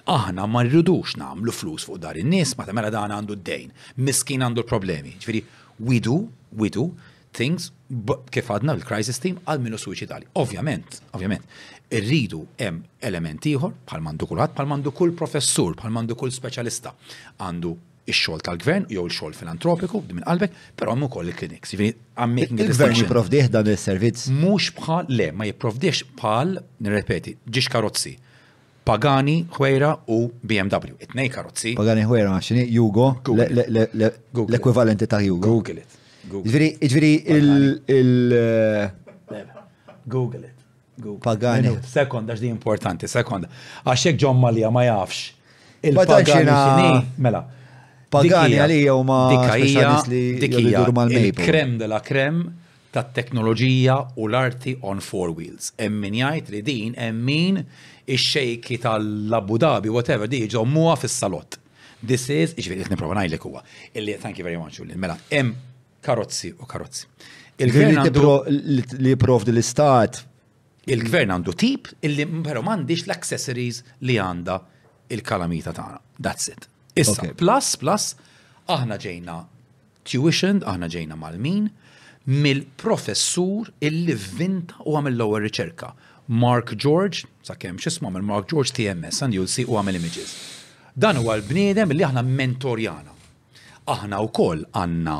aħna 0.07 0.45
ma 0.47 0.63
rridux 0.69 1.17
nagħmlu 1.19 1.53
flus 1.53 1.87
fuq 1.89 1.99
dar 2.03 2.19
in-nies 2.21 2.53
ma 2.59 2.67
mela 2.73 2.91
dan 2.95 3.13
għandu 3.15 3.37
d-dejn, 3.41 3.73
miskin 4.07 4.45
għandu 4.47 4.63
l-problemi. 4.63 5.17
Ġifieri, 5.21 5.43
we 5.91 6.01
do, 6.01 6.25
we 6.57 6.71
do 6.71 6.89
things 7.37 7.71
kif 8.35 8.49
għadna 8.53 8.73
l-crisis 8.79 9.19
team 9.23 9.41
għal 9.45 9.61
minu 9.63 9.79
suicidali. 9.79 10.29
Ovvjament, 10.43 11.01
ovvjament, 11.15 11.59
irridu 11.99 12.45
hemm 12.61 12.85
element 13.07 13.45
ieħor 13.47 13.75
bħal 13.87 14.07
mandu 14.07 14.29
kulħadd, 14.31 14.55
bħal 14.57 14.71
mandu 14.71 14.95
kull 14.97 15.15
professur, 15.19 15.75
bħal 15.79 15.93
mandu 15.99 16.17
kull 16.19 16.33
speċjalista 16.35 16.95
għandu 17.45 17.75
ix-xogħol 18.07 18.43
tal-gvern 18.47 18.85
jew 18.95 19.03
il-xogħol 19.09 19.35
filantropiku 19.37 20.01
minn 20.13 20.25
qalbek, 20.27 20.53
però 20.79 20.95
hemm 20.95 21.09
ukoll 21.09 21.27
il-kliniks. 21.33 21.75
Il-gvern 21.77 22.95
jipprovdih 22.95 23.51
dan 23.51 23.67
is-servizz. 23.75 24.29
Mhux 24.31 24.71
bħal 24.79 25.11
le, 25.11 25.31
ma 25.35 25.49
jipprovdix 25.51 26.05
bħal 26.21 26.55
nirrepeti, 26.87 27.35
ġiex 27.51 27.75
karozzi 27.75 28.15
Pagani, 28.87 29.45
Huera 29.51 29.97
u 30.07 30.31
BMW. 30.43 30.95
Itnej 31.03 31.29
karozzi. 31.35 31.73
Pagani, 31.75 32.03
Huera, 32.07 32.37
xini, 32.39 32.63
Jugo, 32.71 33.21
l-ekwivalenti 33.35 35.09
ta' 35.11 35.19
Jugo. 35.21 35.49
Google 35.57 35.81
it. 35.83 36.79
Iġviri 36.87 37.11
il... 37.35 37.81
Eh, 37.83 39.41
Google 40.07 40.45
it. 40.53 41.19
Pagani. 41.19 41.73
Sekonda, 41.83 42.37
ġdi 42.39 42.47
importanti, 42.53 43.11
sekonda. 43.11 43.51
Għaxek 43.83 44.23
John 44.23 44.39
Malija 44.39 44.71
ma 44.71 44.85
jafx. 44.87 45.33
Il-Pagani, 45.83 47.19
mela. 47.27 47.43
Pagani 48.07 48.63
għalija 48.63 48.95
u 48.95 49.03
ma. 49.07 49.19
Dikajja, 49.35 49.91
dikajja. 50.47 51.43
Krem 51.43 51.75
de 51.83 51.91
la 51.91 51.99
krem 52.07 52.39
tat 52.97 53.13
teknoloġija 53.17 53.97
u 54.21 54.27
l-arti 54.31 54.77
on 54.87 55.01
four 55.05 55.31
wheels. 55.37 55.73
Emmin 55.79 56.15
jgħid 56.17 56.51
li 56.55 56.61
din 56.65 56.95
emmin 56.97 57.59
ix-xejki 58.07 58.79
tal-Abu 58.83 59.59
Dhabi, 59.61 59.91
whatever, 59.93 60.29
di 60.31 60.45
ġommuha 60.51 60.97
fis 61.01 61.17
salot 61.21 61.59
This 62.07 62.27
is, 62.31 62.53
iġveri, 62.61 62.85
jtni 62.85 62.97
prova 63.01 63.15
najlek 63.17 63.45
huwa. 63.49 63.63
Illi, 63.99 64.15
thank 64.21 64.37
you 64.39 64.45
very 64.45 64.59
much, 64.61 64.77
Julien. 64.79 64.99
Mela, 65.01 65.15
em 65.33 65.55
karozzi 66.05 66.51
u 66.55 66.67
karozzi. 66.69 67.07
Il-gvern 67.65 68.51
li 69.01 69.15
provdi 69.19 69.51
l-istat. 69.55 70.21
Il-gvern 70.93 71.33
għandu 71.35 71.55
tip 71.59 71.89
illi 72.07 72.27
però 72.45 72.61
m'għandix 72.63 73.07
l-accessories 73.09 73.81
li 74.07 74.19
għanda 74.23 74.59
il-kalamita 75.17 75.73
tagħna. 75.75 76.01
That's 76.23 76.53
it. 76.53 76.69
Issa, 77.01 77.33
plus, 77.41 77.73
plus, 77.81 78.11
aħna 78.77 79.01
ġejna 79.03 79.39
tuition, 80.07 80.61
aħna 80.69 80.93
ġejna 80.93 81.17
mal-min, 81.19 81.71
mill-professur 82.27 83.69
illi 83.81 84.15
vinta 84.39 84.75
u 84.85 84.95
għamil 84.99 85.17
l 85.21 85.43
riċerka. 85.47 85.91
Mark 86.27 86.73
George, 86.75 87.23
sakemm 87.47 87.79
xisma 87.79 88.11
mill 88.11 88.27
Mark 88.27 88.51
George 88.51 88.75
TMS, 88.75 89.23
and 89.23 89.35
you'll 89.35 89.47
see 89.47 89.63
u 89.63 89.79
għamil 89.79 89.99
images. 90.01 90.33
Dan 90.97 91.21
huwa 91.23 91.37
l-bniedem 91.39 91.93
illi 91.95 92.07
aħna 92.07 92.25
mentorjana. 92.27 93.15
Aħna 93.87 94.19
wkoll 94.27 94.65
għandna 94.75 95.19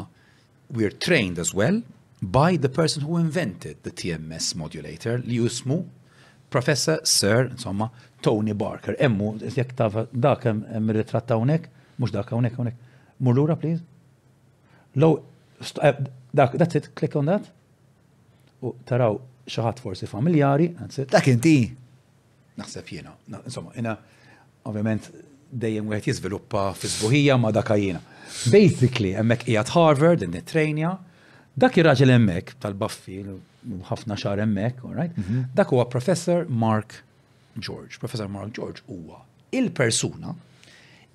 we're 0.75 0.91
trained 0.97 1.39
as 1.39 1.55
well 1.55 1.79
by 2.19 2.57
the 2.59 2.69
person 2.73 3.07
who 3.07 3.21
invented 3.23 3.77
the 3.87 3.93
TMS 3.95 4.55
modulator 4.59 5.23
li 5.23 5.39
jusmu 5.39 5.85
Professor 6.51 6.99
Sir, 7.05 7.49
insomma, 7.51 7.91
Tony 8.23 8.55
Barker. 8.55 8.95
Emmu, 9.03 9.33
jek 9.55 9.73
taf 9.79 9.97
dak 10.15 10.45
emm 10.47 10.93
ritratta 10.95 11.35
unek, 11.43 11.67
mux 11.99 12.13
dak 12.15 12.31
unek 12.37 12.55
unek. 12.63 12.77
Murlura, 13.21 13.57
please. 13.59 13.83
Low, 14.95 15.23
eh, 15.83 15.93
Dak, 16.37 16.53
that's 16.61 16.75
it, 16.77 16.95
click 16.95 17.17
on 17.17 17.27
that. 17.31 17.43
U 18.65 18.75
taraw 18.89 19.17
xaħat 19.49 19.81
forsi 19.81 20.09
familjari, 20.11 20.67
that's 20.77 21.01
it. 21.01 21.09
Dak 21.15 21.29
inti. 21.33 21.61
Naħseb 22.61 22.91
jena, 22.93 23.13
insomma, 23.45 23.73
jena, 23.77 23.95
ovvjament, 24.69 25.09
dejjem 25.65 25.93
għet 25.97 26.09
jizviluppa 26.11 26.67
fizbuħija 26.77 27.39
ma 27.41 27.51
dakajjena. 27.57 28.01
Basically, 28.53 29.15
emmek 29.21 29.47
ijat 29.49 29.73
Harvard, 29.77 30.25
in 30.27 30.35
trejnja 30.51 30.95
dak 31.57 31.77
ir-raġel 31.81 32.13
emmek, 32.17 32.53
tal-baffi, 32.61 33.23
ħafna 33.89 34.19
xar 34.21 34.43
emmek, 34.45 34.83
all 34.85 34.97
right? 34.99 35.17
Mhm. 35.17 35.47
Dak 35.57 35.73
huwa 35.73 35.87
Professor 35.93 36.45
Mark 36.49 36.99
George. 37.57 37.97
Professor 38.03 38.29
Mark 38.29 38.53
George 38.57 38.85
huwa 38.89 39.23
il-persuna 39.57 40.35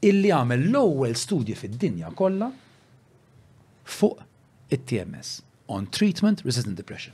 illi 0.01 0.33
għamel 0.33 0.67
l-ewwel 0.71 1.15
studji 1.17 1.53
fid-dinja 1.61 2.09
kollha 2.17 2.49
fuq 3.85 4.27
it-TMS 4.75 5.27
on 5.75 5.81
treatment 5.97 6.37
resistant 6.43 6.75
depression. 6.81 7.13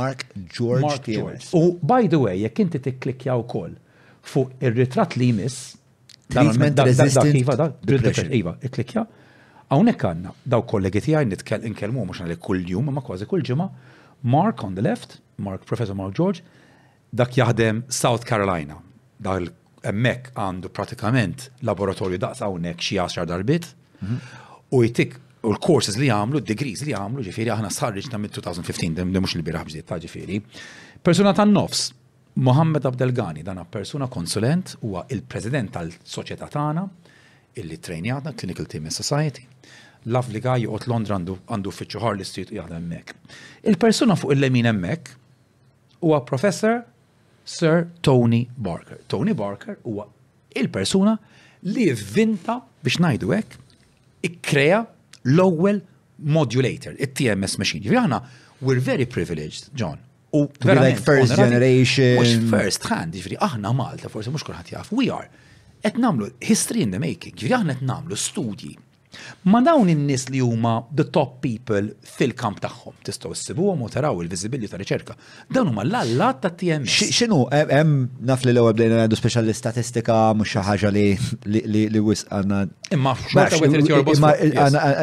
Mark 0.00 0.18
George 0.56 0.80
Mark 0.88 1.02
TMS. 1.08 1.14
George. 1.14 1.44
U 1.52 1.78
by 1.92 2.02
the 2.12 2.16
way, 2.24 2.36
jekk 2.44 2.58
inti 2.64 2.80
tikklikja 2.86 3.36
wkoll 3.42 3.74
fuq 4.32 4.54
ir-ritratt 4.66 5.16
li 5.20 5.28
jmiss 5.32 5.74
treatment 6.32 6.80
resistant 6.88 7.36
iva, 7.40 7.56
depression. 7.90 8.30
Iva, 8.40 8.54
iklikja. 8.68 9.04
Hawnhekk 9.72 10.06
għandna 10.08 10.32
daw 10.54 10.64
kollegi 10.70 11.02
tiegħi 11.08 11.28
nitkellmu 11.34 12.04
mhux 12.08 12.22
għalik 12.24 12.40
kuljum, 12.48 12.88
ma 12.96 13.04
kważi 13.04 13.28
kull 13.28 13.44
ġimgħa. 13.46 13.66
Mark 14.32 14.64
on 14.64 14.76
the 14.78 14.84
left, 14.86 15.18
Mark 15.44 15.66
Professor 15.68 15.96
Mark 15.98 16.16
George, 16.16 16.40
dak 17.12 17.36
jaħdem 17.36 17.84
South 17.92 18.24
Carolina. 18.28 18.78
Dak 19.20 19.50
emmek 19.84 20.30
għandu 20.40 20.70
pratikament 20.72 21.50
laboratorju 21.60 22.16
daqs 22.24 22.40
hawnhekk 22.46 22.80
xi 22.80 22.96
għaxar 23.04 23.28
darbit. 23.28 23.68
Mhm. 24.00 24.18
U 24.74 24.80
jtik 24.86 25.18
u 25.44 25.52
l-courses 25.52 25.96
li 26.00 26.08
għamlu, 26.12 26.40
d-degrees 26.42 26.82
li 26.88 26.94
għamlu, 26.96 27.22
ġifiri, 27.28 27.50
aħna 27.54 27.70
sarriċna 27.72 28.18
mid-2015, 28.22 28.96
demmu 28.96 29.24
mux 29.26 29.34
li 29.36 29.44
biraħ 29.46 29.66
bġdiet 29.68 29.88
ta' 29.88 29.98
ġifiri. 30.02 30.40
Persuna 31.04 31.34
tan 31.36 31.52
nofs, 31.54 31.90
Mohammed 32.40 32.86
Abdelgani, 32.88 33.44
dana 33.46 33.62
persuna 33.64 34.08
konsulent, 34.10 34.72
huwa 34.82 35.04
il-president 35.14 35.70
tal-soċieta 35.76 36.48
tagħna, 36.52 36.86
illi 37.60 37.76
trejnjatna, 37.78 38.32
Clinical 38.34 38.66
Team 38.70 38.88
Society, 38.90 39.44
laf 40.10 40.30
li 40.32 40.40
għaj 40.40 40.64
juqot 40.66 40.88
Londra 40.90 41.20
għandu 41.20 41.74
fitxu 41.76 42.00
Harley 42.02 42.26
Street 42.26 42.50
u 42.54 42.58
jgħadha 42.58 42.80
emmek. 42.80 43.12
Il-persuna 43.68 44.16
fuq 44.18 44.34
il-lemin 44.34 44.70
emmek 44.72 45.12
huwa 46.00 46.22
professor 46.28 46.82
Sir 47.46 47.84
Tony 48.04 48.46
Barker. 48.56 48.98
Tony 49.12 49.36
Barker 49.36 49.78
huwa 49.84 50.08
il-persuna 50.58 51.14
li 51.70 51.86
vinta 51.94 52.58
biex 52.84 52.98
najdu 53.04 53.32
hekk 53.36 53.60
ikkrea 54.24 54.82
l-ewwel 55.24 55.80
modulator, 56.26 56.94
it-TMS 57.00 57.56
machine. 57.60 57.82
Ġifieri 57.84 57.98
aħna 58.04 58.20
we're 58.64 58.80
very 58.80 59.06
privileged, 59.06 59.70
John. 59.76 60.00
U 60.34 60.48
vera 60.60 60.82
like 60.82 61.00
first 61.00 61.36
generation. 61.38 62.18
Mux 62.18 62.50
first 62.50 62.86
hand, 62.90 63.14
ġifieri 63.16 63.38
aħna 63.44 63.72
Malta, 63.76 64.10
forsi 64.12 64.32
mhux 64.32 64.46
kulħadd 64.48 64.72
jaf, 64.76 64.92
we 64.92 65.08
are. 65.14 65.28
Qed 65.84 66.00
nagħmlu 66.02 66.30
history 66.48 66.82
in 66.84 66.94
the 66.94 67.00
making, 67.02 67.36
ġifieri 67.38 67.56
aħna 67.60 67.76
qed 67.80 67.88
nagħmlu 67.90 68.20
studji 68.24 68.74
Ma 69.50 69.60
dawn 69.64 69.88
in-nies 69.92 70.28
li 70.32 70.40
huma 70.42 70.72
the 71.00 71.06
top 71.16 71.34
people 71.44 71.86
fil-kamp 72.14 72.60
tagħhom, 72.64 72.96
tistgħu 73.06 73.34
ssibuhom 73.38 73.84
u 73.86 73.90
taraw 73.92 74.22
il-viżibilju 74.24 74.70
ta' 74.72 74.80
riċerka. 74.80 75.16
Dawn 75.56 75.70
huma 75.72 75.84
l-allat 75.84 76.40
ta' 76.44 76.52
TMS. 76.56 76.98
X'inhu 77.12 77.42
e- 77.52 77.64
hemm 77.72 78.08
naf 78.30 78.44
li 78.46 78.54
l-ewwel 78.54 78.76
bdejna 78.78 79.02
ngħidu 79.02 79.18
speċjali 79.20 79.56
statistika 79.58 80.18
mhux 80.38 80.54
xi 80.54 80.64
ħaġa 80.70 80.94
li 80.94 81.06
li 81.90 82.00
wis 82.08 82.24
għandna. 82.30 82.62
Imma 82.98 83.14
xorta 83.20 84.32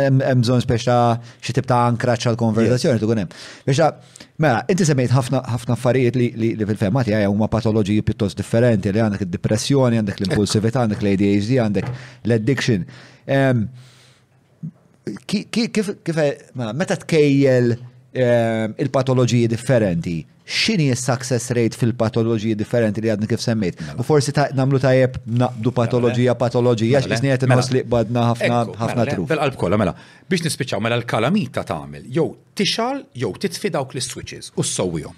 Hemm 0.02 0.42
bżonn 0.44 0.64
speċ'a 0.66 0.98
xi 1.42 1.56
tip 1.56 1.68
ta' 1.70 1.84
għall-konverzazzjoni 1.92 3.02
tkun 3.02 3.24
hemm. 3.26 3.40
Biex 3.68 4.20
Mela, 4.42 4.64
inti 4.66 4.82
semmejt 4.88 5.12
ħafna 5.14 5.38
ħafna 5.54 5.76
affarijiet 5.76 6.16
li 6.18 6.66
fil-femma 6.66 7.04
huma 7.30 7.46
patoloġiji 7.52 8.02
pjuttost 8.02 8.40
differenti 8.42 8.90
li 8.90 9.00
għandek 9.04 9.28
id-depressjoni, 9.28 10.00
għandek 10.02 10.18
l-impulsività, 10.24 10.82
għandek 10.88 10.98
l-ADHD, 11.04 11.60
għandek 11.62 11.92
l-addiction 12.26 12.88
kif 15.50 15.90
mela, 16.54 16.72
meta 16.78 16.96
tkejjel 17.02 17.74
ehm, 18.12 18.72
il-patoloġiji 18.82 19.48
differenti, 19.50 20.18
xini 20.52 20.90
s-success 20.94 21.52
rate 21.56 21.78
fil-patoloġiji 21.80 22.58
differenti 22.60 23.02
li 23.06 23.10
għadni 23.14 23.30
kif 23.30 23.40
semmit. 23.42 23.80
Mela. 23.82 23.98
U 24.02 24.06
forsi 24.06 24.34
namlu 24.58 24.80
tajjeb 24.84 25.16
naqdu 25.26 25.72
mela, 25.72 25.80
patoloġija 25.80 26.36
patoloġija, 26.44 27.02
x'isni 27.08 27.32
qed 27.34 27.46
inħoss 27.48 27.74
li 27.74 27.84
qbadna 27.88 28.26
ħafna 28.32 28.62
ħafna 28.84 29.08
truf. 29.14 29.28
Fil-qalb 29.32 29.58
kollha 29.66 29.80
mela, 29.82 29.96
biex 30.30 30.46
nispiċċaw 30.50 30.84
mela 30.86 31.00
l-kalamita 31.02 31.64
tagħmel 31.68 32.10
jew 32.18 32.28
tixal 32.58 33.06
jew 33.18 33.34
titfi 33.42 33.74
dawk 33.78 33.96
l-switches 33.98 34.54
u 34.58 34.66
ssowwihom. 34.66 35.16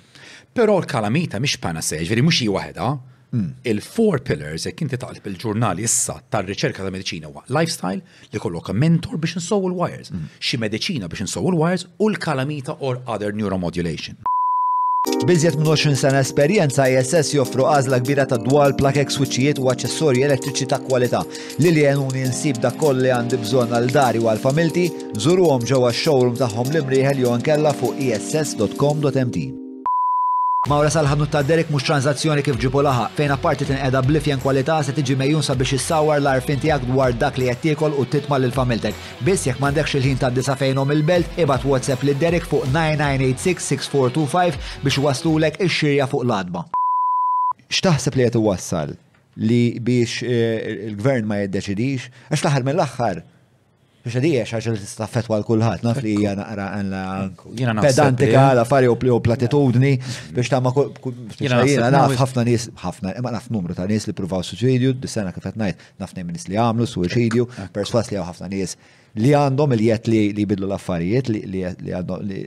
Però 0.56 0.76
l-kalamita 0.80 1.40
mhix 1.44 1.58
panasej, 1.60 2.06
veri 2.14 2.22
mhux 2.24 2.44
hi 2.46 2.52
waħedha, 2.56 2.92
Mm. 3.36 3.50
Il-four 3.66 4.20
pillars, 4.22 4.62
jek 4.68 4.84
inti 4.86 5.00
taqlib 5.02 5.26
il-ġurnali 5.32 5.88
issa 5.88 6.20
tar-riċerka 6.32 6.86
ta' 6.86 6.92
medicina 6.94 7.32
huwa 7.32 7.42
lifestyle 7.50 8.04
li 8.36 8.42
kollok 8.42 8.70
mentor 8.78 9.18
biex 9.24 9.40
insowu 9.40 9.72
l-wires, 9.72 10.12
mm. 10.14 10.28
xi 10.38 10.60
medicina 10.62 11.10
biex 11.10 11.26
insowu 11.26 11.50
l-wires 11.56 11.88
u 11.98 12.12
l-kalamita 12.12 12.76
or 12.80 13.00
other 13.10 13.32
neuromodulation. 13.34 14.20
Bizjet 15.28 15.58
minn 15.58 15.66
20 15.68 15.96
sena 16.00 16.20
esperjenza 16.24 16.86
ISS 16.94 17.34
joffru 17.36 17.66
għażla 17.72 18.00
kbira 18.04 18.28
ta' 18.30 18.40
dwar 18.44 18.76
plakek 18.80 19.10
switchijiet 19.12 19.58
u 19.60 19.66
aċessorji 19.74 20.24
elettriċi 20.30 20.70
ta' 20.72 20.80
kwalità 20.86 21.24
li 21.64 21.74
li 21.74 21.84
jenuni 21.88 22.28
nsib 22.30 22.62
da' 22.64 22.72
kolli 22.78 23.12
għandi 23.18 23.42
bżonn 23.44 23.74
għal 23.74 23.90
dari 23.98 24.22
u 24.22 24.30
għal 24.30 24.46
familti, 24.46 24.86
żuruhom 25.26 25.66
ġewwa 25.74 25.90
x-showroom 25.96 26.38
tagħhom 26.44 26.70
l-imriħel 26.70 27.26
jew 27.26 27.36
kella 27.50 27.74
fuq 27.82 27.98
iss.com.mt. 28.12 29.50
Mawra 30.72 30.88
salħadnu 30.94 31.26
ta' 31.28 31.42
Derek 31.44 31.68
mux 31.74 31.84
tranzazzjoni 31.84 32.40
kif 32.46 32.56
ġibu 32.56 32.80
laħa, 32.86 33.10
fejn 33.18 33.32
apparti 33.34 33.66
tinqeda 33.68 34.00
blifjen 34.08 34.40
kwalità 34.40 34.78
se 34.88 34.94
tiġi 34.96 35.18
mejjunsa 35.20 35.52
sabiex 35.52 35.74
issawar 35.76 36.22
l-arfin 36.24 36.56
tiegħek 36.64 36.88
dwar 36.88 37.12
dak 37.20 37.36
li 37.36 37.50
qed 37.52 37.60
tiekol 37.66 37.92
u 38.00 38.04
titma' 38.08 38.40
lil 38.40 38.54
familtek. 38.56 38.96
Biss 39.28 39.44
jekk 39.50 39.60
m'għandekx 39.60 39.98
il-ħin 40.00 40.16
ta' 40.22 40.30
disa 40.32 40.56
fejnhom 40.56 40.88
il-belt, 40.96 41.28
ibad 41.44 41.68
WhatsApp 41.68 42.00
lil 42.08 42.16
Derek 42.16 42.48
fuq 42.48 42.64
9986-6425 42.70 44.56
biex 44.86 44.96
waslulek 45.04 45.60
ix-xirja 45.68 46.08
fuq 46.08 46.24
l-adba. 46.30 46.64
X'taħseb 47.68 48.16
li 48.16 48.24
qed 48.30 48.40
iwassal 48.40 48.96
li 49.44 49.62
biex 49.84 50.24
eh, 50.24 50.88
il-gvern 50.94 51.28
ma 51.28 51.42
jiddeċidix, 51.44 52.08
għax 52.32 52.40
l-aħħar 52.46 52.64
mill-aħħar 52.72 53.22
Fiex 54.04 54.18
għadija 54.20 54.44
xaġa 54.50 54.72
li 54.76 54.80
t 54.84 55.06
fetwa 55.14 55.38
l 55.40 55.46
kullħat 55.48 55.84
naf 55.88 56.00
li 56.04 56.12
hija 56.18 56.34
naqra 56.36 56.66
għanna 56.76 57.86
pedantika 57.86 58.42
għala 58.50 58.66
fari 58.68 58.90
u 58.92 59.20
platitudni 59.24 59.94
biex 60.36 60.50
ta' 60.52 60.60
ma' 60.60 60.74
jena 61.40 61.88
naf 61.94 62.18
ħafna 62.20 62.44
nies, 62.44 62.66
ħafna, 62.84 63.14
imma 63.22 63.32
naf 63.38 63.48
numru 63.56 63.78
ta' 63.78 63.86
nies 63.88 64.10
li 64.10 64.16
provaw 64.18 64.44
suċidju, 64.44 64.92
dis-sena 65.06 65.32
kif 65.32 65.48
qed 65.48 65.56
ngħid, 65.62 65.88
naf 66.04 66.18
nejn 66.20 66.34
li 66.36 66.60
għamlu 66.60 66.90
suċidju, 66.98 67.48
perswas 67.72 68.12
li 68.12 68.20
ħafna 68.20 68.52
nies 68.52 68.76
li 69.24 69.32
għandhom 69.40 69.78
il-jiet 69.80 70.12
li 70.12 70.50
bidlu 70.52 70.68
l-affarijiet, 70.68 71.32
li 71.32 71.96
għandhom 71.96 72.28
li 72.28 72.42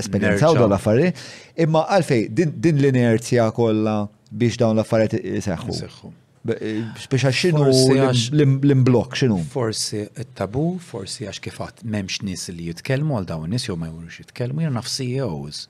esperienzaw 0.00 0.56
dawn 0.62 0.70
l-affarijiet, 0.72 1.20
imma 1.66 1.84
għalfej 1.92 2.30
din 2.62 2.76
l-inerzja 2.80 3.50
kollha 3.52 4.00
biex 4.32 4.56
dawn 4.64 4.80
l-affarijiet 4.80 5.44
seħħu. 5.44 6.14
Speċa 6.46 7.30
e, 7.30 7.36
xinu 7.36 8.08
l-imblok, 8.30 9.16
xinu? 9.20 9.38
Forsi 9.50 10.04
tabu, 10.38 10.68
forsi 10.82 11.26
għax 11.26 11.42
kifat 11.46 11.80
memx 11.90 12.20
nis 12.26 12.46
li 12.54 12.68
jitkelmu 12.70 13.16
għal 13.18 13.26
dawn 13.32 13.50
nis 13.54 13.66
jew 13.68 13.74
ma 13.78 13.88
jwurux 13.90 14.20
jitkelmu, 14.22 14.62
jir 14.64 14.70
nafsi 14.74 15.08
CEOs, 15.16 15.64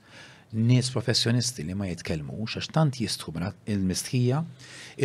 nis 0.67 0.89
professjonisti 0.93 1.65
li 1.67 1.75
ma 1.77 1.89
jitkelmu, 1.89 2.35
għax 2.45 2.69
tant 2.77 2.99
jistħu 3.01 3.33
il-mistħija, 3.73 4.41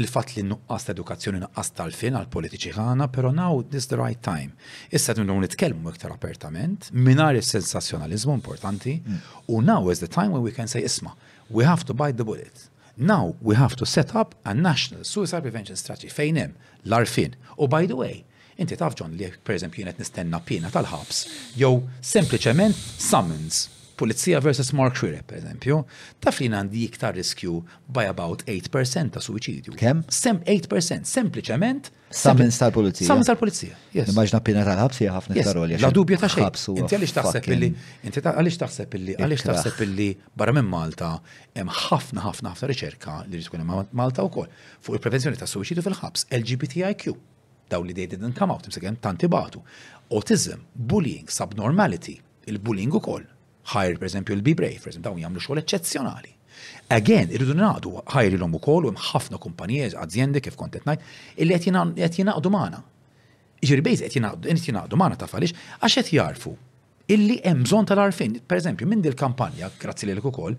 il-fat 0.00 0.34
li 0.36 0.44
nuqqas 0.52 0.88
edukazzjoni 0.92 1.40
nuqqas 1.46 1.72
tal-fin 1.80 2.18
għal 2.20 2.28
politiċi 2.32 2.74
ħana, 2.76 3.08
pero 3.12 3.32
now 3.34 3.62
this 3.64 3.88
the 3.92 3.98
right 4.00 4.20
time. 4.24 4.52
Issa 4.92 5.16
t-nnu 5.16 5.38
nitkelmu 5.48 5.88
iktar 5.94 6.14
apertament, 6.14 6.92
minar 6.92 7.34
il-sensazzjonalizmu 7.38 8.36
importanti, 8.40 8.98
mm. 9.00 9.24
u 9.56 9.64
now 9.64 9.88
is 9.92 10.04
the 10.04 10.08
time 10.10 10.30
when 10.32 10.44
we 10.46 10.54
can 10.56 10.68
say, 10.68 10.84
isma, 10.84 11.16
we 11.50 11.64
have 11.68 11.84
to 11.86 11.94
bite 11.96 12.18
the 12.20 12.24
bullet 12.28 12.68
Now 12.96 13.36
we 13.40 13.56
have 13.56 13.74
to 13.76 13.86
set 13.86 14.14
up 14.14 14.34
a 14.44 14.54
national 14.54 15.04
suicide 15.04 15.42
prevention 15.42 15.76
strategy 15.76 16.08
fejn 16.08 16.36
hemm 16.36 16.52
l-arfin. 16.86 17.36
U 17.58 17.68
by 17.68 17.86
the 17.86 17.96
way, 17.96 18.24
inti 18.58 18.76
taf 18.80 18.94
ġon 19.00 19.16
li 19.16 19.32
per 19.44 19.56
eżempju 19.56 19.84
jenet 19.84 20.02
nistenna 20.02 20.42
pina 20.48 20.70
tal-ħabs 20.74 21.22
jew 21.62 21.72
sempliċement 22.12 22.76
summons 23.10 23.64
Pulizija 24.02 24.40
versus 24.42 24.70
Mark 24.78 24.96
Shire, 24.98 25.20
per 25.26 25.38
eżempju, 25.38 25.76
taf 26.24 26.40
li 26.42 26.48
għandi 26.50 26.80
iktar 26.88 27.14
riskju 27.18 27.60
by 27.94 28.08
about 28.10 28.40
8% 28.50 29.12
ta' 29.14 29.20
suicidju. 29.22 29.74
Kem? 29.78 30.00
Sem 30.10 30.40
8%, 30.54 31.06
sempliċement. 31.06 31.90
Sammins 32.12 32.58
tal-pulizija. 32.60 33.06
Sammins 33.08 33.30
tal-pulizija. 33.30 33.76
Immaġna 34.08 34.40
pina 34.44 34.64
tal 34.66 34.80
ħabsi 34.82 35.06
ħafna 35.14 35.38
iktar 35.38 35.60
għolja. 35.60 35.78
La 35.84 35.92
dubja 35.94 36.18
ta' 36.20 36.30
xejn. 36.32 36.82
Inti 36.82 36.98
għalix 36.98 37.14
taħseb 37.20 37.48
illi, 37.54 37.68
inti 38.10 38.22
għalix 38.24 38.60
taħseb 38.64 38.96
illi, 38.98 39.14
għalix 39.22 39.46
taħseb 39.52 39.84
illi 39.86 40.08
barra 40.40 40.56
minn 40.58 40.66
Malta 40.72 41.12
hemm 41.54 41.70
ħafna 41.84 42.26
ħafna 42.26 42.54
ħafna 42.56 42.70
riċerka 42.72 43.18
li 43.30 43.42
tkun 43.46 43.62
hemm 43.62 43.96
Malta 44.02 44.26
wkoll 44.26 44.50
fuq 44.82 44.98
il-prevenzjoni 44.98 45.38
ta' 45.40 45.46
suicidju 45.48 45.86
fil-ħabs, 45.86 46.26
LGBTIQ. 46.40 47.06
Daw 47.72 47.84
li 47.86 47.94
dejdi 47.96 48.18
didn't 48.18 48.34
come 48.36 48.50
out, 48.52 48.66
imsegħem 48.68 48.98
tanti 49.04 49.30
batu. 49.32 49.62
Autism, 50.12 50.66
bullying, 50.74 51.30
subnormality, 51.32 52.18
il-bullying 52.50 52.98
ukoll 53.00 53.24
ħajr 53.70 53.98
per 53.98 54.06
esempio 54.08 54.34
l-Be 54.34 54.54
Brave, 54.54 54.80
per 54.80 54.90
esempio, 54.92 55.10
dawn 55.10 55.22
jagħmlu 55.22 55.42
xogħol 55.42 55.62
eċċezzjonali. 55.62 56.32
Again, 56.92 57.30
irridu 57.32 57.54
nagħdu 57.56 57.92
ħajri 58.12 58.38
l-om 58.40 58.58
ukoll 58.58 58.86
u 58.86 58.90
hemm 58.92 59.02
ħafna 59.12 59.38
kumpanije, 59.40 59.92
aziende 60.02 60.42
kif 60.44 60.56
kont 60.60 60.74
qed 60.74 60.88
ngħid, 60.88 61.06
illi 61.44 61.56
qed 61.70 62.18
jingħaqdu 62.18 62.52
magħna. 62.52 62.82
Ġiri 63.62 63.84
bejz 63.88 64.04
qed 64.04 64.46
jingħaqdu 64.50 65.00
magħna 65.00 65.18
ta' 65.22 65.30
għaliex 65.30 65.80
għax 65.80 65.94
qed 66.02 66.14
jarfu 66.18 66.54
illi 67.14 67.38
hemm 67.44 67.64
bżonn 67.66 67.88
tal-arfin. 67.90 68.38
Per 68.46 68.58
eżempju, 68.60 68.88
minn 68.88 69.02
dil 69.04 69.14
kampanja, 69.18 69.70
grazzi 69.80 70.08
lilek 70.10 70.26
ukoll, 70.30 70.56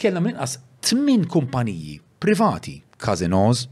kellna 0.00 0.22
minqas 0.24 0.58
tmien 0.84 1.26
kumpaniji 1.30 1.98
privati, 2.20 2.80
casinos, 3.00 3.68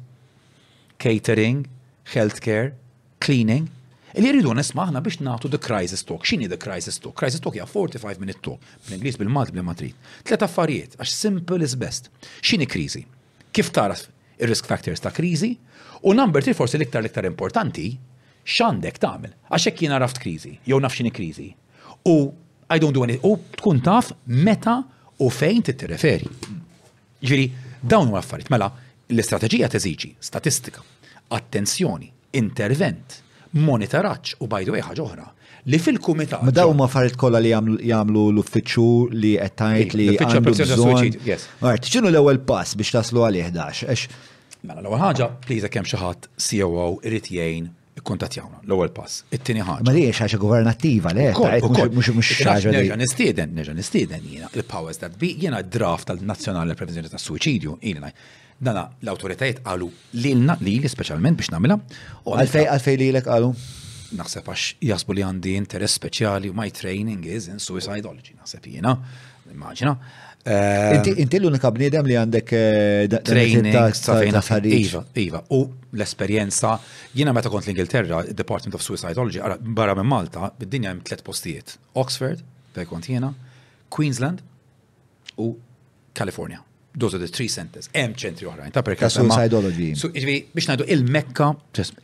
catering, 0.99 1.67
healthcare, 2.15 2.73
cleaning, 3.21 3.69
Li 4.19 4.33
jridu 4.35 4.51
nismaħna 4.59 4.99
biex 5.05 5.21
nagħtu 5.23 5.49
the 5.53 5.59
crisis 5.63 6.01
talk. 6.03 6.25
X'inhi 6.27 6.49
the 6.51 6.57
crisis 6.59 6.97
talk? 6.99 7.15
Crisis 7.21 7.41
talk 7.43 7.55
hija 7.55 7.67
45 7.71 8.19
minute 8.19 8.41
talk. 8.43 8.59
Bl-Ingliż 8.89 9.19
bil-Malti 9.21 9.55
bil 9.55 9.63
Madrid. 9.67 10.09
Tlet 10.27 10.43
affarijiet 10.43 10.97
għax 10.99 11.13
simple 11.15 11.59
is 11.63 11.77
best. 11.79 12.09
X'inhi 12.43 12.67
kriżi? 12.67 13.05
Kif 13.55 13.71
taraf 13.77 14.03
ir-risk 14.43 14.67
factors 14.73 15.05
ta' 15.05 15.13
kriżi? 15.15 15.53
U 16.03 16.17
number 16.19 16.43
three 16.43 16.57
forsi 16.59 16.81
l-iktar 16.81 17.05
l-iktar 17.05 17.29
importanti 17.31 17.85
x'għandek 18.49 18.99
tagħmel 19.05 19.37
għax 19.55 19.69
hekk 19.71 19.87
jien 19.87 19.95
raft 20.03 20.19
kriżi, 20.25 20.57
jew 20.67 20.81
naf 20.83 20.99
x'inhi 20.99 21.15
kriżi. 21.15 21.47
U 22.11 22.17
I 22.75 22.83
don't 22.83 22.99
do 22.99 23.07
any, 23.07 23.21
U 23.23 23.37
tkun 23.55 23.79
taf 23.87 24.11
meta 24.35 24.81
u 25.23 25.31
fejn 25.31 25.63
titreferi. 25.71 26.27
Ġiri, 27.23 27.47
dawn 27.87 28.11
u 28.11 28.19
affarijiet 28.19 28.51
mela 28.51 28.73
l-istrateġija 29.15 29.71
teżiġi 29.79 30.17
statistika, 30.19 30.83
attenzjoni, 31.39 32.11
intervent, 32.35 33.21
monitoraċ 33.57 34.37
u 34.45 34.49
bajdu 34.49 34.77
ħaġa 34.77 35.05
oħra. 35.05 35.27
Li 35.69 35.79
fil-kumitat. 35.83 36.43
Ma 36.47 36.53
daw 36.55 36.73
ma 36.77 36.87
farit 36.89 37.17
kolla 37.19 37.41
li 37.43 37.51
jamlu 37.53 38.27
l-uffiċu 38.33 39.09
li 39.13 39.35
għettajt 39.41 39.97
li 39.99 40.07
għandu 40.17 40.53
bżon. 40.53 41.19
Għart, 41.61 41.89
ċinu 41.91 42.13
l-ewel 42.13 42.41
pass 42.49 42.77
biex 42.79 42.95
taslu 42.99 43.25
għal 43.27 43.41
11? 43.49 44.07
Mela 44.69 44.81
l-ewel 44.83 45.03
ħaġa, 45.03 45.31
pliza 45.45 45.69
kem 45.73 45.87
xaħat 45.89 46.31
COO 46.41 46.87
irrit 47.05 47.29
jgħin 47.35 47.75
jawna, 48.09 48.61
l-ewel 48.63 48.93
pass. 48.95 49.25
It-tini 49.35 49.61
ħaġa. 49.67 49.83
Ma 49.85 49.93
li 49.93 50.05
ħaġa 50.15 50.39
governattiva, 50.41 51.13
le? 51.17 51.31
Mux 51.37 52.13
mux 52.17 52.33
ħaġa. 52.47 52.73
Nerġa 52.73 52.97
nistieden, 53.01 53.53
nerġa 53.59 53.75
nistieden 53.77 54.25
jina, 54.29 54.51
il-powers 54.55 55.03
that 55.03 55.19
be, 55.21 55.35
jina 55.37 55.61
draft 55.67 56.09
tal-Nazzjonali 56.09 56.77
Prevenzjoni 56.79 57.11
tas-Suicidju, 57.13 57.75
jina 57.83 58.13
Dana, 58.59 58.89
l-autoritajiet 59.05 59.61
għalu 59.63 59.87
li 60.19 60.33
l-naqli 60.35 60.79
li 60.83 60.91
specialment 60.91 61.39
biex 61.39 61.53
namela. 61.55 61.77
Għalfej 62.27 62.67
għalfej 62.75 62.97
li 62.99 63.11
l-ek 63.15 63.29
għalu? 63.31 63.51
Naħseb 64.19 64.49
għax 64.51 64.71
jasbu 64.89 65.15
li 65.15 65.23
għandi 65.27 65.53
interess 65.61 65.99
speċjali 66.01 66.51
u 66.51 66.57
my 66.59 66.67
training 66.75 67.29
is 67.29 67.47
in 67.53 67.61
suicidology, 67.63 68.35
naħseb 68.41 68.67
jena, 68.73 68.97
immaġina. 69.53 69.93
Eh, 70.49 71.09
inti 71.21 71.39
l-unika 71.39 71.71
bnidem 71.75 72.07
li 72.09 72.17
għandek 72.17 72.53
eh, 72.57 73.17
training 73.21 73.69
ta' 73.69 74.59
Iva, 74.65 75.05
Iva. 75.23 75.43
U 75.55 75.63
l-esperienza, 75.93 76.79
jiena 77.15 77.35
meta 77.37 77.53
kont 77.53 77.69
l-Ingilterra, 77.69 78.25
Department 78.33 78.75
of 78.75 78.83
Suicidology, 78.83 79.39
barra 79.77 79.95
minn 79.99 80.09
Malta, 80.09 80.51
bid-dinja 80.59 80.91
hemm 80.97 81.05
tliet 81.07 81.23
postijiet. 81.27 81.77
Oxford, 81.95 82.41
fej 82.75 82.89
kont 82.91 83.07
jiena, 83.13 83.31
Queensland 83.93 84.43
u 85.39 85.53
California 86.15 86.65
those 86.99 87.15
are 87.15 87.19
the 87.23 87.31
three 87.31 87.49
centers. 87.49 87.89
Hemm 87.95 88.15
ċentri 88.19 88.47
oħrajn 88.49 88.75
ta' 88.75 88.83
perka. 88.85 89.09
Suicidology. 89.13 89.91
So, 89.99 90.11
jiġifieri, 90.13 90.49
biex 90.55 90.69
ngħidu 90.73 90.87
il-Mekka, 90.95 91.49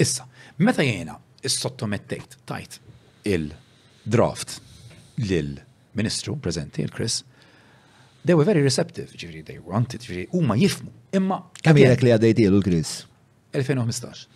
issa, 0.03 0.27
meta 0.63 0.87
jena 0.87 1.19
is-sottomettejt 1.45 2.39
tajt 2.49 2.79
il-draft 3.29 4.59
lill-Ministru 5.21 6.39
Prezenti, 6.43 6.85
il-Chris, 6.87 7.23
they 8.25 8.37
were 8.37 8.47
very 8.47 8.63
receptive, 8.65 9.11
ġifri, 9.19 9.43
they 9.47 9.59
wanted, 9.59 10.05
u 10.05 10.07
jiġifieri, 10.09 10.29
huma 10.37 10.57
jifmu. 10.61 10.93
Imma. 11.19 11.41
Kemm 11.63 11.83
jgħidlek 11.83 12.07
li 12.07 12.15
għaddejti 12.15 12.47
l-Chris? 12.55 12.95
2015. 13.55 14.31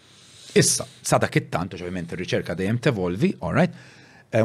Issa, 0.59 0.87
sadak 1.07 1.37
it-tant, 1.39 1.75
ovvjament 1.79 2.13
ir-riċerka 2.17 2.55
dejjem 2.59 2.81
tevolvi, 2.89 3.33
all 3.45 3.55
right, 3.55 3.87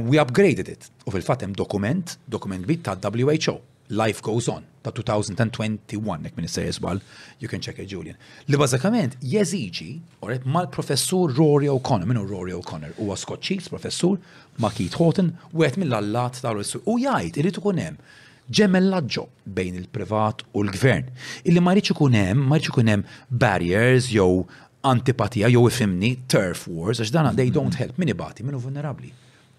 we 0.05 0.19
upgraded 0.21 0.69
it. 0.71 0.89
U 1.07 1.13
fil-fatt 1.15 1.43
hemm 1.47 1.55
dokument, 1.57 2.17
dokument 2.29 2.63
bit 2.69 2.83
ta' 2.85 2.97
WHO, 2.99 3.57
Life 3.93 4.23
Goes 4.25 4.47
On 4.51 4.72
ta' 4.83 4.91
2021, 4.91 6.23
jek 6.25 6.35
minister 6.37 6.61
jisbal, 6.63 7.01
you 7.39 7.47
can 7.47 7.61
check 7.61 7.79
it, 7.79 7.87
Julian. 7.87 8.17
Li 8.49 8.57
bazzakament 8.59 9.15
jeziġi 9.33 9.87
orret, 10.25 10.43
mal-professur 10.55 11.31
Rory 11.37 11.69
O'Connor, 11.71 12.09
minu 12.09 12.25
Rory 12.29 12.51
O'Connor, 12.57 12.95
u 12.99 13.07
għaskoċċis, 13.13 13.69
professur, 13.71 14.19
ma' 14.61 14.73
Keith 14.75 14.99
Houghton, 14.99 15.31
u 15.53 15.63
għet 15.63 15.79
mill-allat 15.81 16.41
ta' 16.43 16.51
u 16.57 16.61
jgħajt, 16.99 17.39
irrit 17.41 17.61
ukunem 17.61 17.97
ġemellaġġo 18.53 19.23
bejn 19.55 19.77
il-privat 19.85 20.43
u 20.51 20.65
l-gvern. 20.67 21.09
Illi 21.47 21.61
ma 21.63 21.71
rridx 21.73 21.93
ikun 21.95 22.17
hemm, 22.19 22.43
ma 22.51 22.57
rridx 22.59 22.73
ikun 22.73 22.91
hemm 22.91 23.05
barriers 23.29 24.09
jew 24.11 24.43
antipatija 24.85 25.47
jew 25.51 25.63
ifimni 25.69 26.17
turf 26.29 26.65
wars 26.67 26.99
għax 26.99 27.13
dan 27.15 27.29
they 27.39 27.47
don't 27.55 27.79
help 27.79 27.95
min 27.97 28.11
ibati 28.11 28.43
vulnerabli. 28.43 28.67
vulnerabbli. 29.13 29.13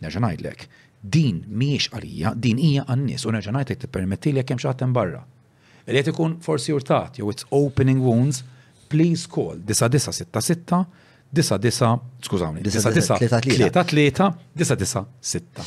Nerġa' 0.05 0.21
ngħidlek 0.21 0.67
din 1.05 1.45
miex 1.53 1.91
għalija, 1.93 2.33
din 2.41 2.59
hija 2.61 2.85
għannis, 2.89 3.27
u 3.27 3.31
li 3.31 3.77
t-permetti 3.77 4.33
li 4.33 4.41
għakem 4.41 4.59
xaħtem 4.63 4.93
barra. 4.97 5.21
Il-jiet 5.87 6.09
ikun 6.15 6.39
forsi 6.41 6.73
urtat, 6.73 7.19
jew 7.21 7.29
it's 7.31 7.45
opening 7.53 8.01
wounds, 8.01 8.43
please 8.89 9.27
call 9.29 9.57
996 9.59 10.87
disa 11.35 11.57
disa, 11.59 11.89
skużawni, 12.25 12.63
disa 12.63 12.91
disa, 12.97 13.15
tlieta 13.43 13.83
tlieta, 13.91 14.27
disa 14.61 14.75
disa, 14.83 15.01
sitta. 15.31 15.63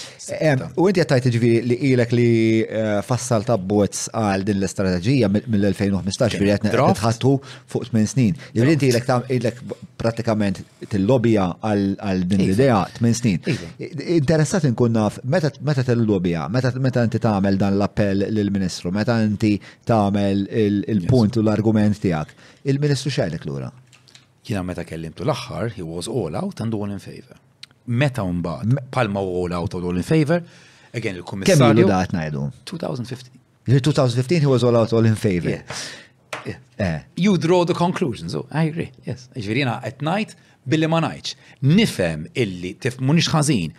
U 0.81 0.87
inti 0.87 1.01
għattajt 1.03 1.27
ġviri 1.33 1.61
li 1.69 1.77
ilek 1.91 2.11
li 2.15 2.27
eh, 2.63 2.99
fassal 3.05 3.43
ta' 3.47 3.57
għal 3.57 4.45
din 4.47 4.61
l-istrategija 4.61 5.29
mill-2015 5.35 6.29
ġviri 6.37 6.53
għetna 6.53 6.73
tħattu 6.99 7.33
fuq 7.43 7.87
8 7.89 8.03
snin. 8.13 8.33
Ġviri 8.55 8.75
inti 8.77 8.89
ilek 8.93 9.07
ta' 9.09 9.19
ilek 9.37 9.61
pratikament 9.99 10.61
t-lobija 10.91 11.47
għal 11.59 12.23
din 12.29 12.45
iva. 12.45 12.49
l-idea 12.49 12.77
8 12.99 13.15
snin. 13.21 13.39
Iva. 13.53 13.71
Interessat 14.19 14.67
nkun 14.69 14.95
naf, 14.99 15.17
meta 15.33 15.83
t-lobija, 15.83 16.45
meta 16.53 17.03
inti 17.03 17.19
tagħmel 17.25 17.57
dan 17.65 17.75
l-appell 17.77 18.23
lill-ministru, 18.37 18.93
meta 18.95 19.19
inti 19.25 19.57
tagħmel 19.91 20.47
il-punt 20.93 21.41
u 21.41 21.45
l-argument 21.45 21.99
tiegħek, 22.05 22.39
il-ministru 22.71 23.11
xajlek 23.19 23.45
l-ura? 23.49 23.73
Jina 24.47 24.63
meta 24.63 24.83
kellimtu 24.87 25.25
l-axħar, 25.27 25.73
he 25.75 25.83
was 25.83 26.07
all 26.07 26.35
out 26.39 26.61
and 26.63 26.73
all 26.73 26.91
in 26.93 27.01
favor. 27.03 27.35
Meta 27.87 28.23
unbad, 28.23 28.77
palma 28.95 29.19
u 29.23 29.35
all 29.41 29.53
out 29.59 29.75
and 29.75 29.83
all 29.89 29.99
in 30.03 30.07
favor, 30.07 30.41
again 30.95 31.19
il-kommissarju. 31.19 31.75
Kemm 31.75 31.83
l-udaħt 31.83 32.15
najdu? 32.15 32.45
2015. 32.71 33.31
2015 33.73 34.45
he 34.45 34.51
was 34.53 34.63
all 34.67 34.77
out 34.79 34.93
all 34.95 35.05
in 35.09 35.15
favor. 35.19 35.51
Yeah. 35.51 36.61
Yeah. 36.79 37.01
You 37.17 37.35
draw 37.37 37.65
the 37.65 37.73
conclusions, 37.73 38.35
oh, 38.35 38.45
I 38.51 38.65
agree, 38.71 38.91
yes. 39.03 39.27
Iġvirina, 39.35 39.81
at 39.83 40.01
night, 40.05 40.37
billi 40.63 40.87
ma 40.87 41.01
najċ. 41.03 41.33
Nifem 41.67 42.23
illi, 42.39 42.75
tif 42.79 43.01
munix 43.03 43.27
ħazin, 43.33 43.73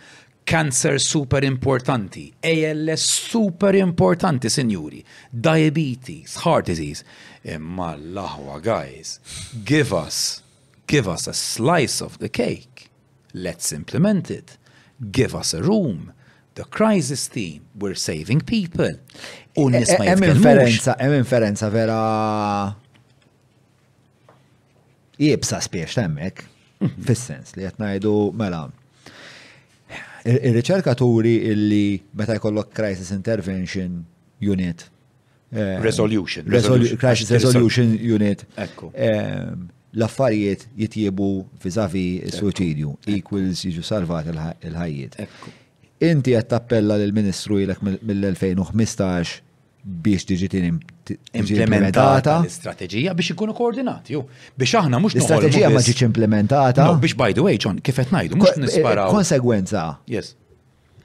cancer 0.49 0.99
super 1.01 1.45
importanti, 1.47 2.27
ALS 2.51 3.07
super 3.31 3.77
importanti, 3.77 4.53
sinjuri, 4.53 5.01
diabetes, 5.49 6.37
heart 6.45 6.69
disease. 6.69 7.07
Imma 7.49 7.95
eh, 7.95 8.03
l-laħwa, 8.03 8.59
guys, 8.61 9.17
give 9.65 9.95
us 9.97 10.43
Give 10.89 11.07
us 11.07 11.27
a 11.27 11.33
slice 11.33 12.01
of 12.01 12.17
the 12.17 12.29
cake. 12.29 12.89
Let's 13.33 13.71
implement 13.71 14.31
it. 14.31 14.57
Give 15.11 15.35
us 15.35 15.53
a 15.53 15.61
room. 15.61 16.11
The 16.55 16.63
crisis 16.63 17.27
team. 17.27 17.61
We're 17.77 17.93
saving 17.95 18.41
people. 18.41 18.97
U 19.55 19.69
e- 19.69 19.69
nisma 19.71 20.05
e- 20.05 20.09
Hemm 20.09 20.23
inferenza, 20.23 20.95
hemm 20.99 21.13
inferenza 21.13 21.69
vera 21.69 22.73
jibsa 25.17 25.59
spiex 25.61 25.93
temmek. 25.93 26.43
Mhm. 26.79 27.03
Fis-sens 27.05 27.53
li 27.57 27.67
qed 27.69 27.77
ngħidu 27.83 28.15
mela. 28.41 28.63
Ir-riċerkaturi 30.25 31.35
illi 31.53 31.85
meta 32.17 32.33
jkollok 32.41 32.73
crisis 32.73 33.11
intervention 33.11 34.05
unit. 34.41 34.87
Eh, 35.51 35.77
resolution. 35.83 36.45
Crisis 36.99 37.29
resolution 37.29 37.93
unit. 37.93 38.47
Ekku 38.57 38.89
l-affarijiet 39.97 40.67
jitjibu 40.77 41.27
fizavi 41.63 42.03
suċidju 42.35 42.93
equals 43.15 43.63
jiġu 43.65 43.83
salvat 43.85 44.27
il-ħajiet. 44.29 45.19
Inti 46.09 46.35
għed 46.37 46.49
tappella 46.53 46.97
l-ministru 47.01 47.57
jilak 47.63 47.81
mill-2015 47.85 49.33
biex 50.05 50.27
tiġi 50.29 50.49
implementata 51.41 52.37
l-istrateġija 52.43 53.15
biex 53.17 53.33
ikunu 53.33 53.55
koordinati, 53.57 54.13
ju. 54.17 54.21
Biex 54.59 54.75
aħna 54.83 54.99
mux 55.01 55.15
L-istrateġija 55.17 55.71
ma 55.73 55.81
ġiċ 55.83 56.05
implementata. 56.05 56.85
No, 56.85 56.97
biex 57.01 57.17
by 57.19 57.33
the 57.33 57.45
way, 57.49 57.57
ċon, 57.57 57.81
qed 57.81 58.05
ngħidu, 58.13 58.39
mux 58.39 58.57
nisparaw. 58.61 59.09
Konsegwenza. 59.15 59.87
Yes. 60.11 60.35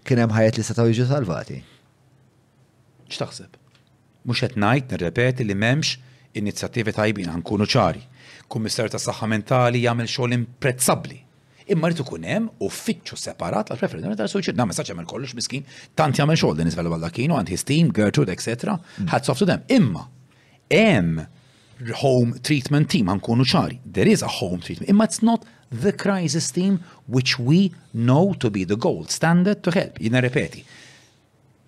Kienem 0.04 0.34
ħajet 0.36 0.60
li 0.60 0.68
setgħu 0.68 0.90
jiġu 0.92 1.08
salvati. 1.14 1.62
ċtaħseb? 3.14 3.58
Mux 4.28 4.44
qed 4.44 4.58
ngħid 4.60 4.90
nirrepeti 4.92 5.46
li 5.48 5.54
memx 5.56 5.96
inizjattivi 6.36 6.92
tajbin, 6.96 7.30
ħankunu 7.30 7.66
ċari 7.70 8.00
kummissar 8.52 8.88
ta' 8.92 9.00
saħħa 9.00 9.28
mentali 9.30 9.82
jagħmel 9.84 10.08
xogħol 10.08 10.36
imprezzabbli. 10.38 11.20
Imma 11.72 11.88
rrid 11.88 12.02
ikun 12.04 12.26
hemm 12.28 12.50
uffiċċju 12.64 13.16
separat 13.20 13.70
għal 13.72 13.80
preferenza 13.80 14.18
tal-suċid. 14.20 14.56
Nagħmel 14.58 14.76
saċ 14.76 14.90
jagħmel 14.92 15.08
kollox 15.08 15.32
miskin, 15.38 15.64
tant 15.96 16.18
jagħmel 16.20 16.36
xogħol 16.36 16.58
din 16.60 16.72
iżvelu 16.72 16.92
għal 16.98 17.08
kienu 17.16 17.38
għand 17.38 17.54
his 17.54 17.64
team, 17.64 17.88
Gertrude, 17.96 18.34
etc. 18.36 18.74
Ħadd 19.08 19.30
soft 19.30 19.46
them. 19.48 19.62
Imma 19.72 20.02
hemm 20.72 21.24
home 22.02 22.36
treatment 22.44 22.90
team 22.92 23.08
ħankunu 23.12 23.46
ċari. 23.48 23.80
There 23.96 24.10
is 24.12 24.22
a 24.24 24.28
home 24.40 24.60
treatment, 24.60 24.90
imma 24.92 25.08
it's 25.08 25.22
not 25.24 25.48
the 25.72 25.92
crisis 25.96 26.50
team 26.54 26.82
which 27.08 27.38
we 27.38 27.70
know 27.92 28.34
to 28.44 28.50
be 28.52 28.64
the 28.68 28.76
gold 28.76 29.08
standard 29.14 29.62
to 29.64 29.72
help. 29.74 29.96
Jina 30.04 30.20
repeti, 30.24 30.60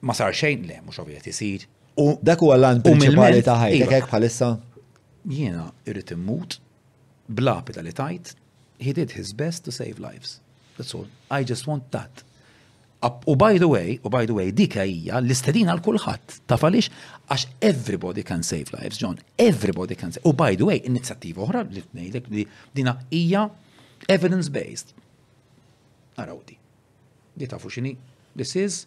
ma 0.05 0.13
sar 0.15 0.37
xejn 0.37 0.69
le, 0.69 0.83
mux 0.87 1.01
ovvijet 1.03 1.33
jisir. 1.33 1.65
U 1.97 2.13
dak 2.21 2.45
huwa 2.45 2.59
l-għan 2.61 2.85
prinċipali 2.85 3.41
ta' 3.47 3.57
ħajtek 3.65 3.89
iva. 3.97 4.05
bħalissa? 4.13 4.53
Jiena 5.33 5.71
irrid 5.91 6.13
immut 6.15 6.61
blapita 7.29 7.83
li 7.83 7.93
tajt, 7.93 8.35
he 8.79 8.93
did 8.93 9.11
his 9.13 9.33
best 9.33 9.65
to 9.65 9.73
save 9.73 9.99
lives. 9.99 10.41
That's 10.77 10.95
all. 10.95 11.07
I 11.31 11.43
just 11.45 11.67
want 11.67 11.91
that. 11.93 12.23
U 13.27 13.37
by 13.37 13.59
the 13.59 13.69
way, 13.69 14.01
u 14.05 14.11
by 14.11 14.27
the 14.27 14.35
way, 14.35 14.51
dika 14.53 14.83
hija 14.85 15.21
l-istedina 15.21 15.73
għal 15.75 15.83
kulħadd. 15.85 16.35
Taf 16.51 16.65
għaliex? 16.67 16.89
Għax 17.31 17.45
everybody 17.69 18.25
can 18.27 18.43
save 18.43 18.73
lives, 18.75 18.99
John. 18.99 19.19
Everybody 19.39 19.95
can 19.99 20.13
save. 20.15 20.25
U 20.27 20.33
by 20.35 20.57
the 20.59 20.67
way, 20.67 20.81
inizjattiva 20.89 21.45
oħra 21.45 21.63
li 21.71 21.85
tnejlek 21.87 22.29
li 22.35 22.45
dina 22.75 22.97
hija 23.13 23.47
evidence-based. 24.11 24.95
Araw 26.25 26.41
di. 26.49 26.59
Di 27.37 27.49
tafu 27.49 27.71
xini. 27.71 27.95
This 28.35 28.57
is 28.59 28.83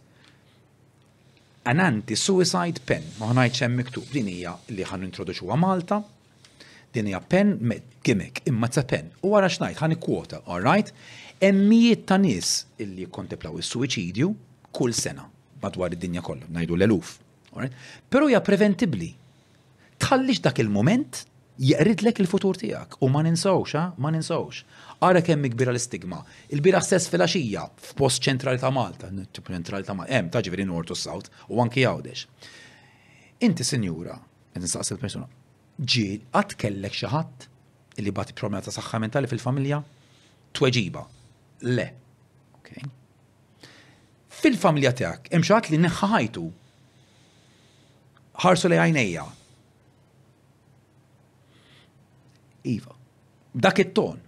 an 1.70 1.80
anti-suicide 1.86 2.84
pen. 2.90 3.06
Ma 3.22 3.32
ħanajt 3.32 3.70
miktub. 3.72 4.10
Din 4.14 4.30
hija 4.34 4.58
li 4.74 4.86
ħan 4.90 5.08
introduċuha 5.08 5.58
Malta, 5.64 6.02
din 6.94 7.06
hija 7.06 7.20
pen 7.20 7.58
gimmick 8.04 8.42
imma 8.48 8.68
ta' 8.72 8.86
pen. 8.88 9.10
U 9.24 9.34
għara 9.36 9.50
xnajt 9.52 9.80
ħani 9.82 9.98
kwota, 10.02 10.42
all 10.50 10.64
right? 10.66 10.94
Emmijiet 11.42 12.06
ta' 12.10 12.18
nies 12.18 12.66
illi 12.82 13.06
kontemplaw 13.12 13.58
is 13.62 13.70
suicidju 13.72 14.32
kull 14.74 14.94
sena 14.94 15.28
madwar 15.62 15.92
id-dinja 15.94 16.22
kollha, 16.24 16.48
ngħidu 16.50 16.78
l-eluf. 16.80 17.18
Right? 17.52 17.74
Però 18.10 18.28
hija 18.30 18.40
preventibbli. 18.46 19.10
Tħallix 20.00 20.40
dak 20.46 20.62
il-moment 20.64 21.24
lek 21.60 22.20
il-futur 22.24 22.56
tijak. 22.56 22.94
U 23.04 23.10
ma 23.12 23.20
ninsawx, 23.26 23.74
ma 24.00 24.12
ninsawx. 24.16 24.62
Għara 25.04 25.20
kemm 25.26 25.50
kbira 25.52 25.74
l-istigma. 25.74 26.22
Il-bira 26.54 26.80
stess 26.86 27.10
fil-axija, 27.12 27.66
f'post 27.90 28.24
ċentrali 28.24 28.60
ta' 28.62 28.72
Malta, 28.72 29.10
ċentrali 29.12 29.84
ta' 29.84 29.98
Malta, 29.98 30.14
em, 30.16 30.30
ta' 30.30 30.42
ġiviri 30.46 30.64
nortu 30.70 30.96
s-saut, 30.96 31.28
u 31.52 31.60
anki 31.60 31.84
għawdex. 31.84 32.24
Inti, 33.44 33.64
sinjura, 33.64 34.16
nistaqsi 34.56 34.94
il-persona, 34.96 35.28
ġi, 35.88 36.20
għat 36.36 36.56
kellek 36.60 36.96
xaħat 36.98 37.46
li 38.04 38.12
bati 38.16 38.34
problema 38.36 38.60
ta' 38.64 38.72
saħħa 38.76 39.00
mentali 39.04 39.28
fil-familja? 39.32 39.80
Tweġiba. 40.56 41.02
Le. 41.68 41.86
Okay. 42.62 42.84
Fil-familja 44.40 44.92
tijak, 44.96 45.28
imxaħat 45.36 45.68
li 45.72 45.80
neħħajtu. 45.86 46.44
Ħarsu 48.44 48.72
li 48.72 48.80
għajnejja. 48.80 49.26
Iva. 52.74 52.96
Dak 53.52 53.84
it-ton. 53.86 54.20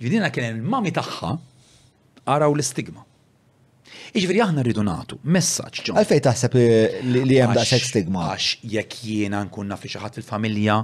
Jidina 0.00 0.28
kien 0.32 0.50
il-mami 0.56 0.92
taħħa 0.96 1.34
għaraw 2.26 2.52
l-istigma. 2.56 3.05
Iġveri 4.16 4.40
aħna 4.44 4.62
rridu 4.64 4.82
natu, 4.86 5.18
messaċ 5.26 5.82
ġon. 5.86 5.98
Għalfej 6.00 6.22
taħseb 6.26 6.56
li 7.26 7.38
hemm 7.40 7.56
sex 7.66 7.90
stigma. 7.90 8.26
Għax 8.32 8.68
jekk 8.72 9.00
jiena 9.06 9.42
nkun 9.46 9.74
fi 9.80 9.90
xaħat 9.90 9.90
xi 9.90 10.02
ħadd 10.04 10.20
fil-familja 10.20 10.76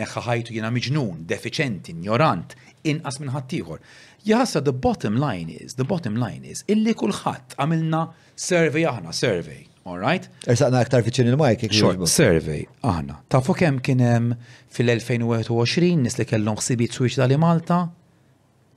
neħħa 0.00 0.24
ħajtu 0.26 0.56
jiena 0.56 0.70
miġnun, 0.76 1.24
defiċenti, 1.28 1.94
ignorant, 1.96 2.54
inqas 2.88 3.18
minn 3.22 3.32
ħattijħor. 3.34 3.80
Jħassa, 4.26 4.60
the 4.66 4.72
bottom 4.74 5.16
line 5.22 5.52
is, 5.54 5.76
the 5.80 5.86
bottom 5.86 6.16
line 6.20 6.44
is, 6.46 6.64
illi 6.72 6.94
kulħadd 6.98 7.56
għamilna 7.62 8.02
survey 8.36 8.86
aħna, 8.92 9.12
survey. 9.16 9.64
All 9.86 10.02
right? 10.02 10.26
Ersaqna 10.50 10.80
aktar 10.82 11.04
fiċin 11.06 11.28
il-mike. 11.30 11.68
Short 11.70 12.00
survey, 12.10 12.64
aħna. 12.82 13.20
Tafu 13.30 13.54
kem 13.54 13.78
kienem 13.86 14.32
fil-2021 14.74 16.00
nis 16.06 16.18
li 16.18 16.26
kellhom 16.26 16.58
ħsibiet 16.58 16.96
suiċ 16.96 17.22
dali 17.22 17.38
Malta? 17.40 17.84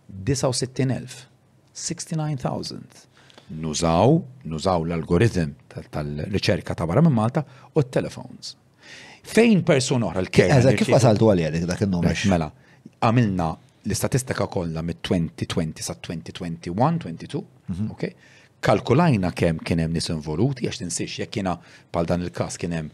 69,000. 0.09 1.25
69,000 1.79 3.08
nużaw, 3.57 4.17
nużaw 4.49 4.81
l-algoritm 4.85 5.51
tal-riċerka 5.91 6.75
ta' 6.77 6.87
barra 6.89 7.01
minn 7.05 7.13
Malta 7.15 7.43
u 7.73 7.81
t-telefons. 7.81 8.55
Fejn 9.29 9.63
person 9.65 10.03
oħra 10.07 10.21
l-kejn? 10.23 10.73
Kif 10.77 10.91
għasaltu 10.95 11.29
għalli 11.31 11.45
għalik 11.47 11.65
dak 11.69 11.81
il 11.81 12.29
Mela, 12.31 12.49
għamilna 13.05 13.49
l-istatistika 13.87 14.47
kollha 14.51 14.81
mit-2020 14.85 15.81
sa 15.85 15.93
2021, 15.97 16.99
22, 17.05 17.43
mhm. 17.69 17.89
ok? 17.95 18.07
Kalkulajna 18.59 19.31
kemm 19.31 19.61
kien 19.63 19.79
hemm 19.79 19.93
nies 19.95 20.09
involuti 20.11 20.65
għax 20.67 20.81
tinsix 20.83 21.19
jekk 21.21 21.31
kiena 21.37 21.53
bħal 21.93 22.09
dan 22.09 22.25
il-każ 22.25 22.57
kien 22.59 22.73
hemm 22.75 22.89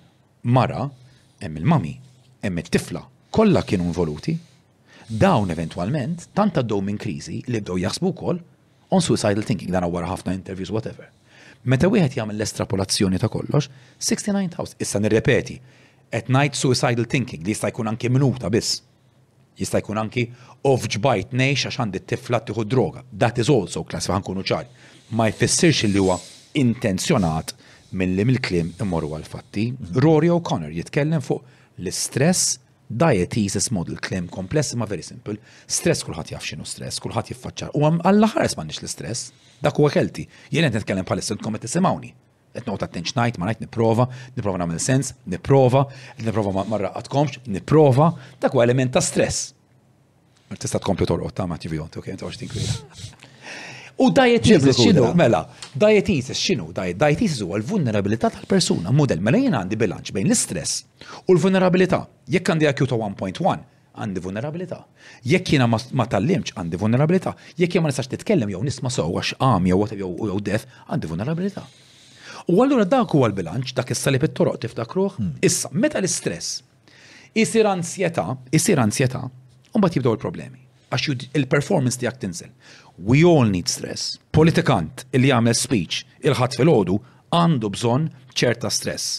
mara, 0.54 0.86
emm 1.42 1.58
il-mami, 1.62 1.96
hemm 2.46 2.62
it-tifla, 2.62 3.02
kollha 3.34 3.64
kienu 3.66 3.88
involuti. 3.90 4.36
Dawn 5.06 5.50
eventwalment 5.54 6.30
tanta 6.38 6.62
għaddew 6.64 6.80
minn 6.86 7.02
kriżi 7.02 7.42
li 7.50 7.62
bdew 7.62 7.80
jaħsbu 7.82 8.12
wkoll 8.14 8.44
on 8.94 9.02
suicidal 9.02 9.44
thinking, 9.46 9.72
dan 9.72 9.84
għawar 9.88 10.06
ħafna 10.12 10.34
interviews, 10.36 10.72
whatever. 10.74 11.10
Meta 11.66 11.88
wieħed 11.90 12.18
jagħmel 12.20 12.36
l-estrapolazzjoni 12.38 13.18
ta' 13.22 13.30
kollox, 13.32 13.70
69,000, 13.98 14.78
issa 14.86 15.02
nirrepeti, 15.02 15.56
at 16.14 16.30
night 16.30 16.56
suicidal 16.58 17.08
thinking, 17.10 17.42
li 17.46 17.56
jista' 17.56 17.72
jkun 17.74 17.90
anki 17.90 18.12
minuta 18.14 18.52
biss. 18.54 18.82
Jista' 19.58 19.82
jkun 19.82 19.98
anki 20.02 20.28
off-ġbajt 20.70 21.34
nejx 21.34 21.70
għax 21.70 21.82
għandi 21.86 22.04
tifla 22.12 22.42
tieħu 22.46 22.66
droga. 22.70 23.04
That 23.14 23.40
is 23.42 23.50
also 23.50 23.84
klas 23.84 24.10
faħan 24.12 24.24
kunu 24.26 24.44
Ma 25.16 25.28
jfissirx 25.30 25.86
li 25.94 26.02
huwa 26.02 26.18
intenzjonat 26.58 27.52
mill 27.94 28.16
lim 28.18 28.28
mill-klim 28.32 28.72
immorru 28.82 29.12
għal-fatti. 29.14 29.68
Rory 30.02 30.30
O'Connor 30.34 30.72
jitkellem 30.74 31.22
fuq 31.22 31.44
l-istress 31.78 32.58
Diathesis 32.90 33.72
model 33.74 33.98
klem 34.00 34.28
kompless 34.30 34.76
ma 34.78 34.86
very 34.86 35.02
simple. 35.02 35.38
Stress 35.66 36.04
kulħadd 36.06 36.36
jaf 36.36 36.44
x'inhu 36.46 36.68
stress, 36.70 37.00
kulħadd 37.02 37.32
jiffaċċar. 37.34 37.72
U 37.74 37.82
għall-aħħar 37.88 38.46
m'għandix 38.46 38.82
l-istress, 38.84 39.24
dak 39.66 39.80
huwa 39.82 39.90
kelti. 39.90 40.28
Jien 40.54 40.68
qed 40.70 40.78
nitkellem 40.80 41.08
bħalissa 41.10 41.34
intom 41.36 41.58
qed 41.58 41.66
tisimgħuni. 41.66 42.12
Qed 42.56 42.70
noqgħod 42.70 42.86
attenx 42.88 43.18
ngħid 43.18 43.42
ma 43.42 43.50
ngħid 43.50 43.66
nipprova, 43.66 44.08
nipprova 44.38 44.62
nagħmel 44.62 44.84
sens, 44.86 45.16
nipprova, 45.34 45.88
nipprova 46.22 46.64
ma 46.70 46.82
raqatkomx, 46.86 47.42
nipprova, 47.58 48.12
dak 48.40 48.54
huwa 48.56 48.68
element 48.70 48.94
ta' 48.96 49.02
stress. 49.02 49.48
Tista' 50.56 50.80
tkompli 50.80 51.10
torqod 51.10 51.34
ta' 51.34 51.50
ma' 51.50 51.58
TV, 51.58 51.82
ok, 51.90 52.12
inti 52.14 52.30
għax 52.30 53.24
U 53.98 54.12
diatesis 54.12 54.76
xinu, 54.78 55.14
mela, 55.16 55.40
diatesis 55.78 56.36
xinu, 56.38 56.72
diatesis 56.76 57.40
huwa 57.46 57.56
l-vulnerabilità 57.62 58.28
tal-persuna, 58.34 58.92
model, 58.92 59.22
mela 59.24 59.40
jien 59.40 59.56
għandi 59.56 59.78
bilanċ 59.80 60.12
bejn 60.18 60.28
l-istress 60.28 60.82
u 61.30 61.36
l-vulnerabilità. 61.38 62.02
Jekk 62.34 62.52
għandi 62.52 62.68
akjuta 62.72 62.98
1.1, 63.00 63.64
għandi 63.96 64.24
vulnerabilità. 64.26 64.82
Jekk 65.24 65.54
jiena 65.56 65.70
ma 65.72 66.08
tallimx 66.12 66.52
għandi 66.58 66.80
vulnerabilità. 66.82 67.38
Jekk 67.56 67.78
jiena 67.78 67.88
ma 67.88 67.94
nistax 67.94 68.12
titkellem 68.12 68.52
jew 68.52 68.60
nisma' 68.68 68.92
so 68.92 69.08
għax 69.08 69.38
għam 69.40 69.70
jew 69.72 69.80
jew 70.04 70.42
def 70.44 70.68
għandi 70.92 71.14
vulnerabilità. 71.14 71.64
U 72.52 72.60
allura 72.66 72.84
dak 72.86 73.16
huwa 73.16 73.30
l-bilanċ 73.32 73.74
dak 73.80 73.96
is-salib 73.96 74.28
it-toroq 74.28 74.60
tiftakruh. 74.68 75.16
Hmm. 75.18 75.38
Issa, 75.42 75.72
meta 75.72 75.98
l-istress 76.04 76.66
isir 77.34 77.68
ansjeta, 77.68 78.28
isir 78.56 78.80
ansjeta 78.80 79.24
u 79.74 79.80
mbagħad 79.80 79.98
jibdew 80.02 80.18
il-problemi 80.20 80.60
għax 80.96 81.16
il-performance 81.36 81.98
tiegħek 82.00 82.20
tinżel. 82.22 82.52
We 82.98 83.24
all 83.26 83.44
need 83.50 83.68
stress. 83.68 84.16
Politikant 84.32 85.04
illi 85.12 85.32
għamel 85.36 85.56
speech 85.58 85.98
il-ħat 86.24 86.56
fil-ħodu 86.58 86.96
għandu 87.36 87.70
bżon 87.74 88.06
ċerta 88.32 88.70
stress. 88.72 89.18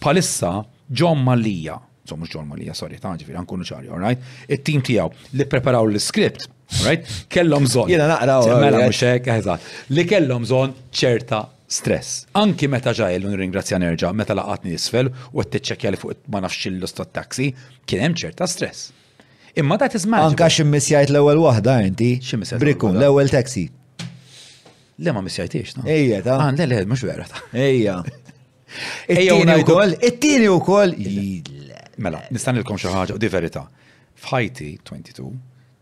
Palissa 0.00 0.62
John 0.88 1.20
Malija, 1.24 1.76
so 2.08 2.16
John 2.32 2.48
Malija, 2.48 2.72
sorry, 2.74 2.96
ta' 3.00 3.12
ġifir, 3.20 3.36
għankunu 3.42 3.66
ċari, 3.68 3.90
all 3.92 4.00
right? 4.00 4.22
Il-team 4.48 4.80
tijaw 4.86 5.10
li 5.36 5.44
preparaw 5.46 5.84
l-skript, 5.90 6.46
all 6.78 6.86
right? 6.88 7.12
Kellom 7.28 7.66
zon. 7.68 7.90
Jena 7.92 8.08
naqraw. 8.14 8.56
mela 8.62 8.80
muxek, 8.86 9.26
eħzat. 9.36 9.68
Li 9.92 10.06
kellom 10.08 10.46
zon 10.48 10.72
ċerta 10.88 11.42
stress. 11.68 12.22
Anki 12.40 12.70
meta 12.72 12.94
ġajl 12.96 13.28
un 13.28 13.36
ringrazzja 13.36 13.76
nerġa' 13.82 14.14
meta 14.16 14.32
laqatni 14.38 14.72
isfel 14.78 15.10
u 15.34 15.42
għed 15.44 15.60
t 15.68 15.76
li 15.92 16.00
fuq 16.00 16.24
ma 16.32 16.40
nafx 16.40 16.70
l-istat 16.72 17.12
taxi, 17.12 17.50
kien 17.84 18.00
hemm 18.06 18.16
ċerta 18.16 18.48
stress. 18.48 18.94
Imma 19.58 19.74
ta' 19.80 19.88
tizmaġ. 19.90 20.22
Anka 20.30 20.46
ximmisjajt 20.54 21.10
l-ewel 21.10 21.40
wahda, 21.42 21.78
inti. 21.86 22.10
Ximmisjajt. 22.22 22.60
Brikun, 22.62 22.94
l-ewel 23.00 23.30
taxi. 23.32 23.64
Le 25.02 25.14
ma 25.14 25.22
misjajtiex, 25.24 25.72
no? 25.80 25.86
Ejja, 25.94 26.20
ta' 26.26 26.36
għan, 26.44 26.54
ah, 26.60 26.66
le, 26.68 26.68
le, 26.74 26.88
mux 26.90 27.02
vera 27.06 27.26
ta' 27.26 27.40
ejja. 27.66 27.96
Ejja, 29.10 29.34
u 29.40 29.64
kol, 29.72 29.94
it 30.10 30.26
u 30.50 30.58
kol. 30.68 30.94
Mela, 31.98 32.20
nistan 32.34 32.60
il-kom 32.60 32.78
xaħġa, 32.78 33.16
u 33.16 33.22
di 33.22 33.30
verita. 33.32 33.64
Fħajti, 34.22 34.70
22, 34.86 35.26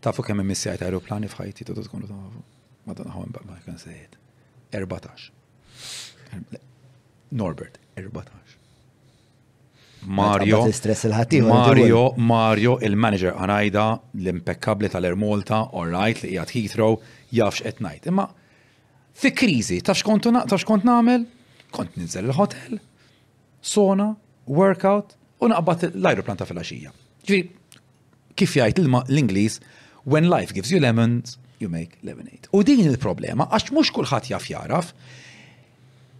tafu 0.05 0.25
kemm 0.25 0.45
missjajt 0.53 0.81
aeroplani 0.87 1.29
fħajti, 1.33 1.67
tu 1.69 1.77
tkun 1.77 2.07
tafu. 2.09 2.45
Ma 2.87 2.97
dan 2.97 3.13
ħawen 3.13 3.33
baqma, 3.35 3.61
kan 3.67 3.77
sejt. 3.81 4.17
14. 4.73 5.29
Norbert, 7.29 7.77
14. 7.99 8.46
Mario. 10.05 10.57
Mario, 11.43 12.13
Mario, 12.17 12.77
il-manager 12.81 13.33
għanajda 13.35 13.85
l-impeccabli 14.21 14.89
tal-Ermolta, 14.93 15.63
all 15.73 15.89
right, 15.91 16.21
li 16.21 16.35
jgħat 16.35 16.53
Heathrow, 16.55 16.97
jafx 17.33 17.63
et 17.65 17.81
najt. 17.83 18.07
Imma 18.11 18.27
fi 19.17 19.31
krizi, 19.35 19.79
ta' 19.81 19.95
xkont 19.97 20.85
namel, 20.87 21.25
kont 21.73 21.97
nizzel 21.97 22.27
l-hotel, 22.29 22.77
sona, 23.61 24.11
workout, 24.47 25.15
u 25.41 25.49
naqbat 25.51 25.89
l-aeroplan 25.93 26.37
ta' 26.39 26.47
fil-axija. 26.47 26.93
kif 28.37 28.53
jgħajt 28.55 28.79
l-Inglis, 28.83 29.59
when 30.05 30.29
life 30.29 30.53
gives 30.53 30.71
you 30.71 30.79
lemons, 30.79 31.37
you 31.59 31.67
make 31.67 31.97
lemonade. 32.05 32.47
U 32.53 32.61
din 32.63 32.85
il-problema, 32.85 33.47
għax 33.49 33.73
mux 33.73 33.89
kullħat 33.97 34.29
jaf 34.29 34.45
jaraf, 34.53 34.93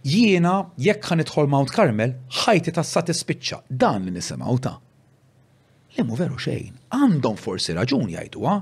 jiena 0.04 0.66
jekk 0.80 1.04
ħan 1.08 1.20
idħol 1.24 1.48
Mount 1.50 1.70
Carmel, 1.74 2.12
ħajti 2.44 2.72
ta' 2.74 2.82
satispiċċa 2.84 3.60
dan 3.68 4.04
li 4.06 4.10
nisimgħu 4.14 4.58
ta' 4.62 4.76
Lemmu 5.98 6.14
veru 6.14 6.38
xejn, 6.38 6.74
għandhom 6.94 7.36
forsi 7.40 7.72
raġun 7.74 8.10
jajduwa, 8.12 8.58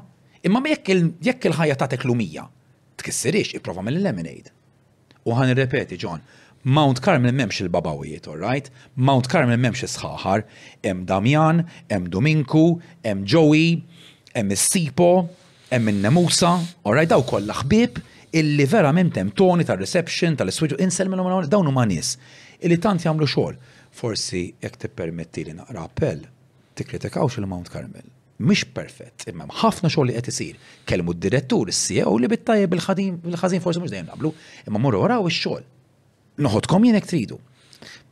imma 0.49 0.63
jekk 0.65 1.47
il-ħajja 1.51 1.77
ta' 1.77 1.89
teklumija, 1.93 2.47
tkissirix 2.97 3.55
ipprova 3.59 3.83
mill 3.85 4.01
lemonade 4.05 4.53
U 5.27 5.35
ħan 5.35 5.53
irrepeti 5.53 5.99
John, 5.99 6.23
Mount 6.67 7.01
Carmel 7.03 7.35
memx 7.35 7.61
il-babawijiet, 7.67 8.27
all 8.31 8.39
right? 8.43 8.71
Mount 8.95 9.29
Carmel 9.31 9.59
memx 9.59 9.83
sħaħar, 9.93 10.45
em 10.87 11.05
Damjan, 11.07 11.65
em 11.91 12.07
Dominku, 12.11 12.81
em 13.03 13.25
Joey, 13.25 13.83
em 14.35 14.55
Sipo, 14.55 15.29
em 15.71 15.83
Nemusa, 15.93 16.57
all 16.85 16.95
right? 16.95 17.11
Daw 17.11 17.23
kollha 17.27 17.59
ħbib, 17.61 17.99
illi 18.41 18.67
vera 18.73 18.93
memtem 18.93 19.31
toni 19.39 19.65
tal-reception, 19.69 20.37
tal-switch, 20.39 20.77
insel 20.87 21.09
minn 21.13 21.23
għamlu 21.23 21.49
dawnu 21.53 21.73
ma' 21.77 21.87
nis, 21.89 22.17
illi 22.61 22.77
tant 22.83 23.01
jamlu 23.09 23.25
xol. 23.31 23.57
Forsi, 24.01 24.43
jek 24.63 24.77
ti 24.83 24.91
permetti 25.01 25.47
li 25.47 25.55
naqra 25.57 25.87
appell, 25.89 26.27
ti 26.77 26.85
kritikawx 26.85 27.39
il-Mount 27.41 27.71
Carmel. 27.73 28.05
Mish 28.49 28.67
perfett, 28.77 29.25
imma 29.33 29.47
ħafna 29.63 29.89
xogħol 29.89 30.11
li 30.11 30.17
qed 30.19 30.29
isir. 30.29 30.57
Kellmu 30.89 31.15
d-direttur, 31.17 31.71
is-CEO 31.73 32.13
li 32.21 32.29
bittajjeb 32.29 32.73
bil 32.75 32.83
ħażin 32.85 33.65
forsi 33.65 33.81
mhux 33.81 33.93
dejjem 33.95 34.11
naqblu, 34.11 34.35
imma 34.69 34.83
morru 34.85 35.01
waraw 35.05 35.29
ix-xogħol. 35.31 35.65
Noħodkom 36.45 36.85
jien 36.89 36.99
hekk 37.01 37.13
tridu 37.15 37.41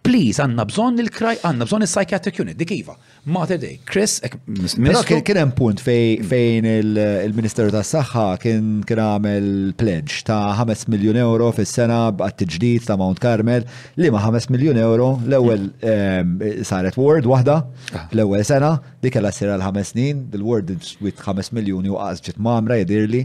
please, 0.04 0.38
għanna 0.44 0.66
bżon 0.68 0.98
il-kraj, 1.02 1.38
għanna 1.46 1.66
bżon 1.66 1.84
il-psychiatric 1.86 2.40
unit, 2.44 2.58
dik 2.60 2.72
iva. 2.76 2.94
Mater 3.32 3.58
Day, 3.60 3.78
Chris, 3.88 4.18
Pero 4.20 5.00
kien 5.24 5.38
hemm 5.40 5.54
punt 5.56 5.80
fejn 5.82 6.68
il-Ministeru 6.68 7.72
tas 7.72 7.88
saħħa 7.94 8.24
kien 8.42 8.66
kien 8.86 9.00
għamel 9.00 9.46
pledge 9.80 10.20
ta' 10.28 10.52
5 10.60 10.84
miljun 10.92 11.16
euro 11.22 11.48
fis-sena 11.56 12.02
għat-tiġdid 12.12 12.84
ta' 12.90 12.98
Mount 13.00 13.22
Carmel 13.24 13.64
li 14.00 14.12
ma' 14.12 14.20
5 14.28 14.50
miljon 14.52 14.76
euro 14.82 15.14
l-ewwel 15.24 15.70
ehm, 15.86 16.36
saret 16.68 16.98
Word 17.00 17.24
waħda 17.30 17.56
ah. 17.96 18.04
l-ewwel 18.12 18.44
sena 18.44 18.74
dik 19.00 19.16
kellha 19.16 19.32
ssir 19.32 19.54
għal 19.54 19.64
ħames 19.70 19.94
snin, 19.94 20.26
bil 20.28 20.44
word 20.44 20.72
with 21.00 21.20
5 21.24 21.48
miljuni 21.56 21.92
u 21.92 21.96
qas 22.00 22.20
ġiet 22.24 22.40
mamra 22.44 22.76
jidhirli. 22.82 23.24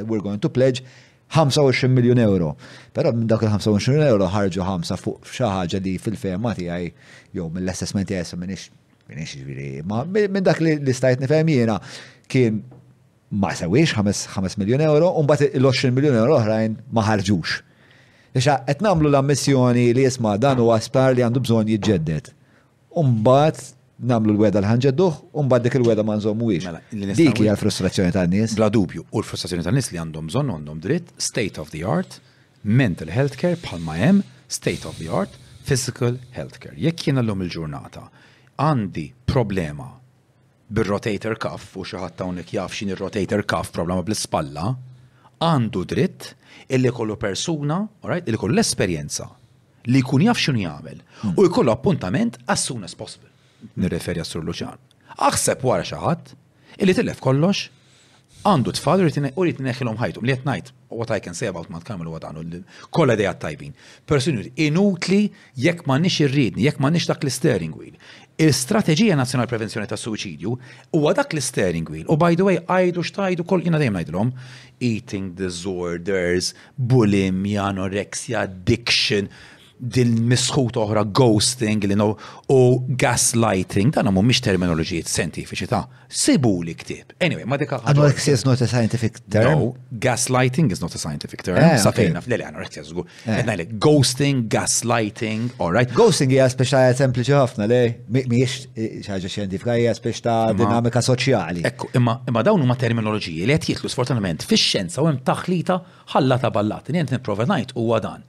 we're 0.07 0.23
going 0.23 0.39
to 0.39 0.49
pledge 0.49 0.85
25 1.35 1.91
miljon 1.91 2.19
euro. 2.23 2.55
Però 2.95 3.11
minn 3.13 3.27
dak 3.27 3.43
il-25 3.43 3.91
miljon 3.97 4.07
euro 4.13 4.31
ħarġu 4.31 4.63
5 4.63 4.95
fuq 5.03 5.35
xi 5.35 5.43
ħaġa 5.51 5.83
li 5.83 5.97
fil-fema 5.99 6.55
tiegħi 6.55 6.95
jew 7.35 7.51
mill-assessment 7.51 8.07
tiegħi 8.13 8.39
minix 8.39 8.71
minix 9.11 9.35
ġifieri. 9.37 9.83
Ma 9.83 10.05
minn 10.07 10.47
dak 10.47 10.63
li 10.63 10.79
stajt 10.95 11.27
nifhem 11.27 11.51
jiena 11.51 11.81
kien 12.31 12.63
ma 13.33 13.51
sewiex 13.55 13.93
5 13.93 14.57
miljon 14.59 14.81
euro, 14.81 15.11
un 15.21 15.27
bat 15.27 15.41
il-20 15.41 15.91
miljon 15.93 16.15
euro 16.15 16.37
oħrajn 16.39 16.77
ma 16.93 17.03
ħarġux. 17.03 17.63
Ixa, 18.35 18.65
qed 18.67 18.83
namlu 18.83 19.09
l-ammissjoni 19.11 19.93
li 19.95 20.05
jisma 20.05 20.37
dan 20.39 20.59
huwa 20.59 20.77
spar 20.83 21.15
li 21.15 21.23
għandu 21.23 21.41
bżonn 21.41 21.69
jiġġedded. 21.75 22.33
Umbat 22.99 23.61
namlu 23.99 24.35
l-weda 24.35 24.59
l-ħanġedduħ, 24.61 25.15
umbat 25.39 25.65
dik 25.65 25.77
il-weda 25.79 26.03
ma 26.03 26.17
nżommuwiex. 26.19 26.67
Mela, 26.67 26.83
dik 27.15 27.41
hija 27.41 27.55
l-frustrazzjoni 27.55 28.13
tan-nies. 28.15 28.57
Bla 28.59 28.69
dubju, 28.75 29.05
u 29.07 29.23
l-frustrazzjoni 29.23 29.65
tan-nies 29.67 29.93
li 29.95 30.01
għandhom 30.03 30.29
bżonn 30.31 30.51
għandhom 30.59 30.83
dritt, 30.85 31.15
state 31.17 31.61
of 31.63 31.71
the 31.75 31.85
art, 31.87 32.19
mental 32.63 33.11
health 33.15 33.39
care 33.41 33.57
bħalma 33.65 33.97
hemm, 34.03 34.23
state 34.51 34.85
of 34.87 34.99
the 34.99 35.09
art, 35.09 35.39
physical 35.63 36.19
health 36.35 36.59
care. 36.59 36.75
Jekk 36.77 37.09
jien 37.09 37.23
l-lum 37.23 37.47
il-ġurnata 37.47 38.09
għandi 38.67 39.11
problema 39.31 39.93
bir-rotator 40.73 41.37
cuff 41.39 41.77
u 41.77 41.85
xi 41.85 41.99
ħadd 42.01 42.23
hawnhekk 42.25 42.57
jaf 42.57 42.73
x'in 42.73 42.93
ir-rotator 42.95 43.45
cuff 43.51 43.73
problema 43.75 44.05
bl-ispalla, 44.07 44.71
għandu 45.45 45.83
dritt 45.91 46.31
illi 46.73 46.93
kollu 46.95 47.17
persuna, 47.21 47.83
right, 48.07 48.25
illi 48.29 48.41
kollu 48.41 48.57
l-esperjenza 48.57 49.29
li 49.91 50.01
jkun 50.01 50.25
jaf 50.25 50.39
xin 50.41 50.63
jagħmel 50.63 51.37
u 51.37 51.45
jkollu 51.51 51.73
appuntament 51.75 52.39
as 52.49 52.65
soon 52.65 52.85
as 52.89 52.97
possible. 52.97 53.29
Nirreferi 53.81 54.21
għas 54.21 54.33
Sur 54.35 54.45
Luċan. 54.45 54.79
Aħseb 55.25 55.63
wara 55.65 55.85
xi 55.85 55.99
ħadd 56.01 56.35
illi 56.81 56.95
tillef 56.97 57.21
kollox 57.23 57.67
għandu 58.49 58.73
tfal 58.77 59.01
u 59.01 59.07
rrit 59.09 59.61
neħilom 59.65 59.97
ħajtum 60.01 60.25
li 60.29 60.35
jtnajt, 60.37 60.73
u 60.95 61.05
I 61.11 61.19
can 61.21 61.35
say 61.35 61.49
about 61.49 61.69
Matt 61.73 61.85
Kamil 61.85 62.07
u 62.07 62.13
għadanu, 62.17 62.43
kolla 62.93 63.17
dejat 63.17 63.41
tajbin. 63.43 63.73
Personu, 64.07 64.45
inutli 64.55 65.33
jekk 65.57 65.87
ma 65.89 65.97
nix 65.99 66.21
irridni, 66.25 66.69
jekk 66.69 66.79
ma 66.81 66.91
nix 66.93 67.09
dak 67.09 67.25
l-steering 67.25 67.73
wheel, 67.75 67.97
il-strategija 68.39 69.15
nazjonal 69.19 69.47
prevenzjoni 69.47 69.87
ta' 69.91 69.99
suċidju 69.99 70.57
huwa 70.97 71.13
dak 71.15 71.35
l-steering 71.37 71.87
wheel. 71.91 72.07
U 72.11 72.17
by 72.19 72.35
the 72.37 72.47
way, 72.47 72.59
għajdu 72.67 73.05
xtajdu 73.07 73.47
kol 73.47 73.63
jina 73.63 73.79
dejjem 73.79 73.99
ngħidlhom 73.99 74.33
eating 74.83 75.31
disorders, 75.39 76.53
bulimia, 76.75 77.69
anorexia, 77.71 78.43
addiction 78.49 79.31
din 79.77 80.13
misħut 80.31 80.77
oħra 80.79 81.03
ghosting 81.11 81.83
li 81.89 81.97
no 81.99 82.13
u 82.53 82.59
gaslighting 83.01 83.91
dan 83.97 84.07
mhum 84.13 84.29
mhix 84.31 84.43
terminoloġijiet 84.47 85.09
scientifici 85.11 85.67
ta' 85.69 85.83
sibu 86.15 86.53
li 86.63 86.77
ktieb. 86.79 87.15
Anyway, 87.19 87.43
ma 87.49 87.57
dikka. 87.59 87.81
Anorexia 87.91 88.37
is 88.39 88.45
not 88.47 88.61
a 88.63 88.69
scientific 88.71 89.19
term. 89.31 89.59
No, 89.59 89.71
gaslighting 89.91 90.71
is 90.71 90.81
not 90.81 90.95
a 90.95 90.99
scientific 90.99 91.43
term. 91.43 91.59
Eh, 91.59 91.79
Sa 91.83 91.91
fejna 91.97 92.23
f'leli 92.23 92.47
anorexia 92.47 92.85
żgur. 92.87 93.09
Eh. 93.25 93.41
Ngħidlek 93.41 93.73
ghosting, 93.83 94.45
gaslighting, 94.53 95.49
all 95.59 95.73
right. 95.75 95.91
Ghosting 95.97 96.31
hija 96.37 96.47
speċa 96.53 96.85
sempliċi 97.01 97.35
ħafna 97.35 97.67
lej, 97.71 97.89
mhijiex 98.15 98.55
eh, 98.77 98.91
xi 99.03 99.11
ħaġa 99.11 99.33
xjentifika 99.35 99.75
hija 99.81 99.97
speċ 99.99 100.23
ta' 100.29 100.39
dinamika 100.61 101.03
soċjali. 101.03 101.67
Ekku, 101.73 101.91
imma 101.99 102.21
imma 102.31 102.47
dawn 102.47 102.63
huma 102.63 102.79
terminoloġiji 102.79 103.51
li 103.51 103.59
qed 103.59 103.75
jitlu 103.75 103.91
sfortunatament 103.91 104.47
fix-xjenza 104.47 105.03
u 105.03 105.11
hemm 105.11 105.23
taħlita 105.27 105.81
ħallata 106.15 106.55
ballat. 106.55 106.93
Nien 106.95 107.11
nipprova 107.11 107.49
ngħid 107.51 107.75
huwa 107.81 107.99
dan 108.07 108.23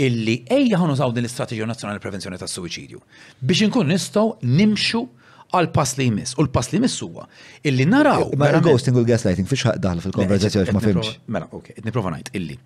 illi 0.00 0.42
ejja 0.48 0.78
ħonu 0.80 0.94
saw 0.96 1.12
din 1.14 1.24
l-Istrateġija 1.26 1.68
Nazzjonali 1.68 2.00
Prevenzjoni 2.02 2.38
tas 2.40 2.54
suicidju 2.56 3.00
biex 3.46 3.66
inkun 3.66 3.90
nistgħu 3.90 4.26
nimxu 4.60 5.02
għal 5.50 5.66
pass 5.74 5.96
li 5.98 6.06
jmiss. 6.06 6.36
U 6.38 6.44
l-pass 6.44 6.70
li 6.72 6.78
jmiss 6.78 7.00
huwa 7.04 7.24
illi 7.66 7.86
naraw. 7.90 8.28
Ma 8.38 8.52
ghosting 8.64 8.94
u 8.96 9.02
l 9.04 9.08
gaslighting 9.08 9.48
fiex 9.50 9.64
ħaq 9.76 10.04
fil-konverzazzjoni 10.06 10.76
ma 10.76 10.82
fimx. 10.84 11.16
Mela, 11.28 11.48
ok, 11.58 11.74
niprofa 11.84 12.12
ngħid 12.14 12.32
illi 12.40 12.58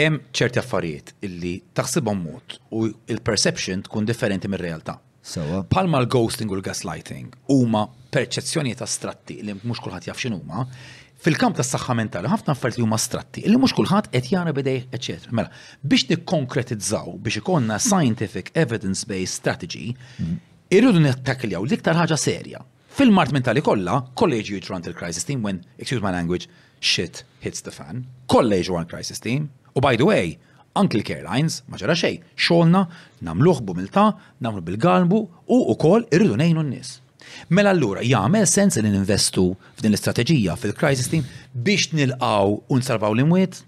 hemm 0.00 0.20
ċerti 0.36 0.60
affarijiet 0.62 1.14
illi 1.26 1.56
taħsibhom 1.76 2.20
mod 2.24 2.60
u 2.78 2.86
il-perception 3.12 3.82
tkun 3.88 4.06
differenti 4.08 4.48
mir-realtà. 4.48 4.94
Sawa. 5.30 5.64
Palma 5.68 5.98
l-ghosting 6.00 6.48
u 6.48 6.54
l-gaslighting 6.56 7.26
huma 7.52 7.82
perċezzjoni 8.14 8.72
ta' 8.78 8.86
stratti 8.88 9.42
li 9.44 9.52
mhux 9.58 9.82
kulħadd 9.84 10.08
jaf 10.08 10.22
x'inhuma, 10.22 10.62
huma, 10.64 10.98
fil-kamp 11.20 11.56
tas 11.58 11.68
saħħa 11.74 11.94
mentali 11.98 12.30
ħafna 12.32 12.54
affarijiet 12.54 12.80
li 12.80 12.86
huma 12.86 12.98
stratti 13.00 13.42
li 13.44 13.56
mhux 13.60 13.74
kulħadd 13.76 14.08
qed 14.16 14.28
jara 14.32 14.52
bidej 14.56 14.78
eċetera. 14.96 15.34
Mela, 15.36 15.52
biex 15.84 16.06
nikkonkretizzaw 16.14 17.12
biex 17.26 17.40
ikonna 17.42 17.76
scientific 17.80 18.48
evidence-based 18.56 19.34
strategy, 19.40 19.90
mhm. 20.18 20.38
irridu 20.76 21.02
nittakkljaw 21.04 21.64
l-iktar 21.66 21.98
ħaġa 22.00 22.20
serja. 22.22 22.62
Fil-mart 22.96 23.34
mentali 23.36 23.62
kollha, 23.64 24.00
college 24.18 24.50
you 24.50 24.60
run 24.68 24.82
crisis 25.02 25.24
team 25.26 25.44
when, 25.46 25.60
excuse 25.78 26.02
my 26.02 26.10
language, 26.12 26.48
shit 26.80 27.22
hits 27.44 27.62
the 27.62 27.70
fan. 27.72 28.06
College 28.28 28.70
run 28.72 28.88
crisis 28.90 29.20
team. 29.20 29.50
U 29.76 29.84
by 29.84 29.94
the 29.96 30.08
way, 30.08 30.38
Uncle 30.78 31.02
Carelines, 31.04 31.60
ma 31.68 31.76
ġara 31.80 31.96
xej, 31.98 32.20
xolna, 32.38 32.84
namluħ 33.26 33.58
bumilta, 33.66 34.10
namlu 34.44 34.62
bil-galbu 34.64 35.18
u 35.50 35.60
u 35.70 35.78
kol 35.82 36.04
irridu 36.14 36.36
nejnu 36.40 36.62
n-nis. 36.64 36.96
Mela 37.48 37.70
allura 37.74 38.02
jagħmel 38.04 38.46
sens 38.48 38.76
li 38.82 38.90
ninvestu 38.92 39.44
f'din 39.78 39.92
l-istrateġija 39.94 40.56
fil-crisis 40.60 41.10
team 41.12 41.26
biex 41.54 41.90
nilqaw 41.96 42.54
u 42.68 42.78
nsalvaw 42.80 43.14
l-imwiet? 43.16 43.60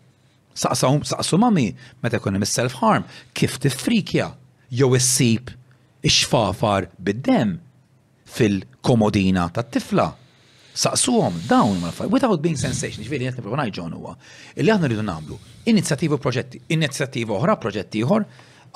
Saqsaw 0.55 1.01
saqsu 1.09 1.39
mami 1.41 1.69
meta 2.05 2.21
jkun 2.21 2.37
hemm 2.37 2.49
self-harm 2.49 3.05
kif 3.39 3.57
tifrikja 3.65 4.31
jew 4.81 4.91
issib 4.99 5.53
ix-xfafar 6.05 6.89
bid-dem 6.99 7.57
fil-komodina 8.37 9.47
tat-tifla. 9.57 10.11
Saqsuhom 10.83 11.37
dawn 11.51 11.77
ma 11.83 11.91
faj 11.93 12.09
without 12.13 12.41
being 12.45 12.57
sensation, 12.57 13.03
ġifieri 13.05 13.27
qed 13.29 13.37
nipprova 13.41 13.59
ngħid 13.61 13.83
huwa. 13.99 14.15
Illi 14.57 14.73
aħna 14.73 14.89
rridu 14.89 15.03
nagħmlu 15.05 15.37
inizjattivi 15.73 16.19
proġetti, 16.21 16.61
inizjattiva 16.77 17.37
oħra 17.37 17.59
proġetti 17.61 18.01
ieħor 18.01 18.25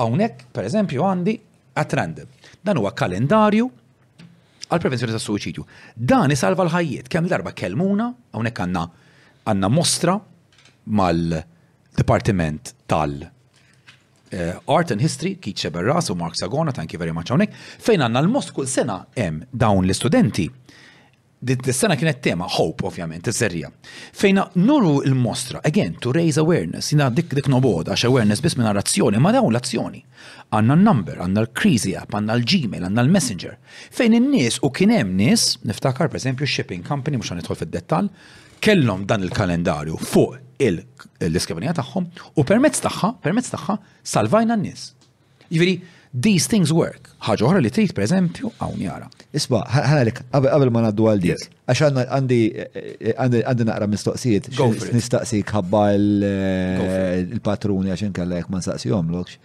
hawnhekk 0.00 0.48
pereżempju 0.56 1.02
għandi 1.08 1.36
at 1.80 1.92
random. 1.96 2.28
Dan 2.60 2.80
huwa 2.82 2.92
kalendarju 2.96 3.70
għal 4.72 4.82
prevenzjoni 4.82 5.14
ta' 5.14 5.22
suċidju. 5.22 5.64
Dan 5.94 6.34
isalva 6.34 6.66
l-ħajjiet. 6.66 7.10
Kemm 7.12 7.30
darba 7.30 7.52
kelmuna, 7.56 8.10
hawnhekk 8.34 8.62
għandna 8.66 8.84
għandna 9.46 9.70
mostra 9.70 10.16
mal-Dipartiment 10.90 12.72
tal- 12.86 13.30
eh, 14.30 14.54
Art 14.66 14.90
and 14.90 15.00
History, 15.00 15.36
Keith 15.38 15.58
Sheberras 15.60 16.10
u 16.10 16.14
Mark 16.16 16.34
Sagona, 16.36 16.72
thank 16.74 16.92
you 16.92 16.98
very 16.98 17.12
much 17.12 17.30
għonek, 17.30 17.52
fejn 17.78 18.00
għanna 18.02 18.24
l-most 18.24 18.52
kull 18.52 18.66
sena 18.66 19.06
hemm 19.16 19.44
dawn 19.50 19.84
l-istudenti 19.86 20.50
dit 21.46 21.76
sena 21.76 21.94
kienet 21.96 22.22
tema, 22.22 22.46
Hope, 22.50 22.86
ovvjament, 22.88 23.22
t-serja. 23.28 23.70
Fejna 24.18 24.48
nuru 24.54 25.02
il-mostra, 25.06 25.60
again, 25.64 25.94
to 26.02 26.10
raise 26.12 26.40
awareness, 26.40 26.90
jina 26.92 27.06
dik 27.14 27.32
dik 27.38 27.48
nobod, 27.52 27.88
għax 27.92 28.06
awareness 28.08 28.42
bis 28.44 28.56
minna 28.58 28.72
razzjoni, 28.76 29.20
ma 29.22 29.30
dawn 29.34 29.52
l-azzjoni. 29.54 30.02
Għanna 30.56 30.76
n-number, 30.80 31.20
għanna 31.22 31.44
l-crazy 31.46 31.94
app, 31.98 32.14
għanna 32.16 32.36
l-gmail, 32.40 32.88
għanna 32.88 33.04
l-messenger. 33.06 33.56
Fejn 33.94 34.18
in-nis 34.18 34.58
u 34.66 34.70
kienem 34.74 35.14
nis, 35.18 35.52
niftakar 35.66 36.10
per 36.12 36.18
esempio 36.20 36.46
shipping 36.50 36.82
company, 36.86 37.16
mux 37.20 37.30
għanitħol 37.32 37.60
fil-dettal, 37.62 38.10
kellom 38.64 39.06
dan 39.06 39.26
il-kalendarju 39.26 39.98
fuq 40.02 40.42
il 40.66 40.82
iskrivenija 41.36 41.74
tagħhom 41.76 42.06
u 42.40 42.44
permezz 42.48 42.80
tagħha, 42.86 43.12
permezz 43.26 43.52
tagħha 43.52 43.76
salvajna 44.16 44.56
n-nis. 44.56 44.88
Jiviri, 45.52 45.76
these 46.24 46.48
things 46.48 46.72
work. 46.72 47.10
ħaġa 47.26 47.44
oħra 47.46 47.60
li 47.62 47.70
trid 47.74 47.92
pereżempju 47.96 48.50
hawn 48.62 48.80
jara. 48.80 49.08
Isba, 49.36 49.60
ħalek, 49.68 50.22
qabel 50.32 50.70
ma 50.72 50.82
ngħaddu 50.86 51.08
għal 51.10 51.20
dik. 51.22 51.44
Għax 51.68 51.82
għandi 52.06 52.38
għandi 53.18 53.66
naqra 53.68 53.88
mistoqsijiet. 53.92 54.48
Nistaqsik 54.96 55.52
ħabba 55.58 55.82
l 55.98 56.26
eh, 56.26 57.36
patruni 57.44 57.92
għax 57.92 58.08
inkella 58.08 58.40
jekk 58.40 58.52
ma 58.54 58.62
nsaqsihomlokx. 58.62 59.36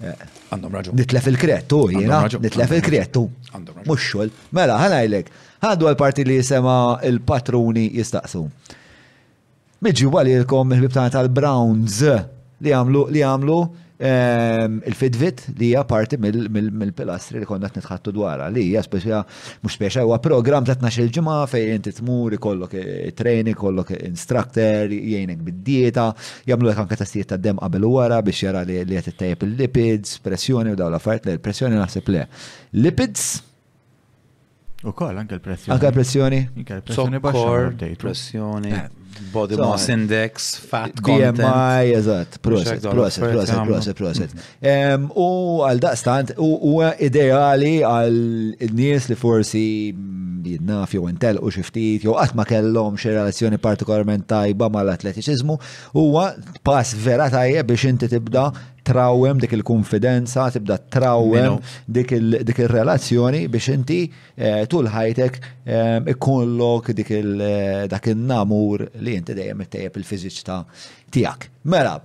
Eh, 0.00 0.24
Għandhom 0.52 0.72
raġun. 0.78 0.94
Nitlef 1.00 1.26
il-krettu, 1.32 1.80
jiena. 1.96 2.22
Nitlef 2.44 2.70
il-krettu. 2.78 3.20
Għandhom 3.50 3.80
raġun. 3.80 3.90
Muxxol. 3.90 4.30
Mela, 4.56 4.78
ħanajlek. 4.84 5.28
Għandu 5.60 5.90
għal-parti 5.90 6.24
li 6.28 6.38
jisema 6.38 6.78
il-patruni 7.10 7.84
jistaqsu. 7.98 8.46
Miġi 9.84 10.08
għalilkom 10.12 10.72
il-bibtana 10.78 11.12
tal-Browns 11.18 12.00
li 12.64 12.72
għamlu 12.76 13.04
li 13.12 13.22
għamlu 13.26 13.58
il-fidvit 14.00 15.42
li 15.58 15.66
hija 15.68 15.84
parti 15.84 16.16
mill-pilastri 16.16 17.40
li 17.42 17.48
konna 17.48 17.68
nitħattu 17.72 18.12
dwarha 18.16 18.46
li 18.52 18.62
hija 18.70 18.82
speċja 18.84 19.18
mhux 19.60 19.74
speċja 19.76 20.04
huwa 20.06 20.16
programm 20.24 20.64
ta' 20.64 20.76
tnax 20.80 21.02
il-ġimgħa 21.04 21.36
fejn 21.52 21.74
inti 21.76 21.92
tmur 21.98 22.36
ikollok 22.38 22.78
training, 23.18 23.56
kollok 23.60 23.92
instructor, 24.06 24.88
jgħinek 24.92 25.42
bid-dieta, 25.46 26.06
jagħmlu 26.48 26.70
lek 26.70 26.80
anke 26.84 26.96
tastijiet 27.00 27.32
ta' 27.34 27.38
dem 27.40 27.60
qabel 27.60 27.84
wara 27.90 28.22
biex 28.24 28.46
jara 28.46 28.64
li 28.64 28.80
qed 28.88 29.12
ittejjeb 29.12 29.44
il-lipids, 29.50 30.16
pressjoni 30.24 30.72
u 30.74 30.78
dawn 30.80 30.94
l-affarijiet 30.94 31.28
li 31.28 31.36
l-pressjoni 31.36 31.76
naħseb 31.82 32.08
le. 32.14 32.26
Lipids 32.80 33.28
U 34.88 34.94
koll 34.96 35.18
anke 35.20 35.34
l-pressjoni. 35.36 35.74
Anke 35.74 35.90
l-pressjoni. 35.90 36.38
Anke 36.62 36.76
l-pressjoni 36.78 37.18
baxxa. 37.20 37.90
Pressjoni. 38.00 38.70
Eh, 38.78 38.86
body 39.32 39.54
so, 39.54 39.62
mass 39.68 39.88
index, 39.88 40.54
fat 40.56 40.92
content. 41.02 41.36
BMI, 41.38 41.94
eżatt, 41.96 42.36
proset, 42.42 42.80
proset, 42.82 43.24
proset, 43.28 43.62
proset, 43.66 43.94
proset. 43.94 44.40
U 45.18 45.60
għal 45.66 45.80
daqstant, 45.82 46.32
u 46.42 46.78
ideali 47.02 47.76
għal 47.86 48.72
nies 48.76 49.08
li 49.10 49.16
forsi 49.18 49.62
jidnaf 50.50 50.88
mm, 50.92 50.94
jew 50.96 51.06
intel 51.10 51.40
u 51.42 51.52
xiftit, 51.54 52.04
jew 52.06 52.16
għatma 52.20 52.46
kellom 52.48 52.98
xie 53.00 53.14
relazzjoni 53.16 53.58
partikolarment 53.62 54.28
tajba 54.30 54.70
mal-atletiċizmu, 54.72 55.58
huwa 55.96 56.30
pass 56.66 56.94
vera 57.06 57.30
tajjeb 57.34 57.68
biex 57.70 57.88
inti 57.92 58.10
tibda 58.14 58.48
trawem 58.82 59.38
dik 59.38 59.52
il-konfidenza, 59.58 60.48
tibda 60.50 60.78
trawem 60.78 61.58
dik 61.86 62.12
il-relazzjoni 62.16 63.46
biex 63.48 63.68
inti 63.74 64.00
eh, 64.36 64.66
tul 64.70 64.88
ħajtek 64.90 65.38
eh, 65.38 66.12
ikollok 66.14 66.92
dik 66.96 67.12
eh, 67.16 68.10
il-namur 68.14 68.86
li 69.04 69.16
inti 69.18 69.34
dejjem 69.36 69.66
it-tejjeb 69.66 69.98
il-fiżiċ 70.02 70.38
tiegħek. 71.10 71.48
Mela, 71.70 71.96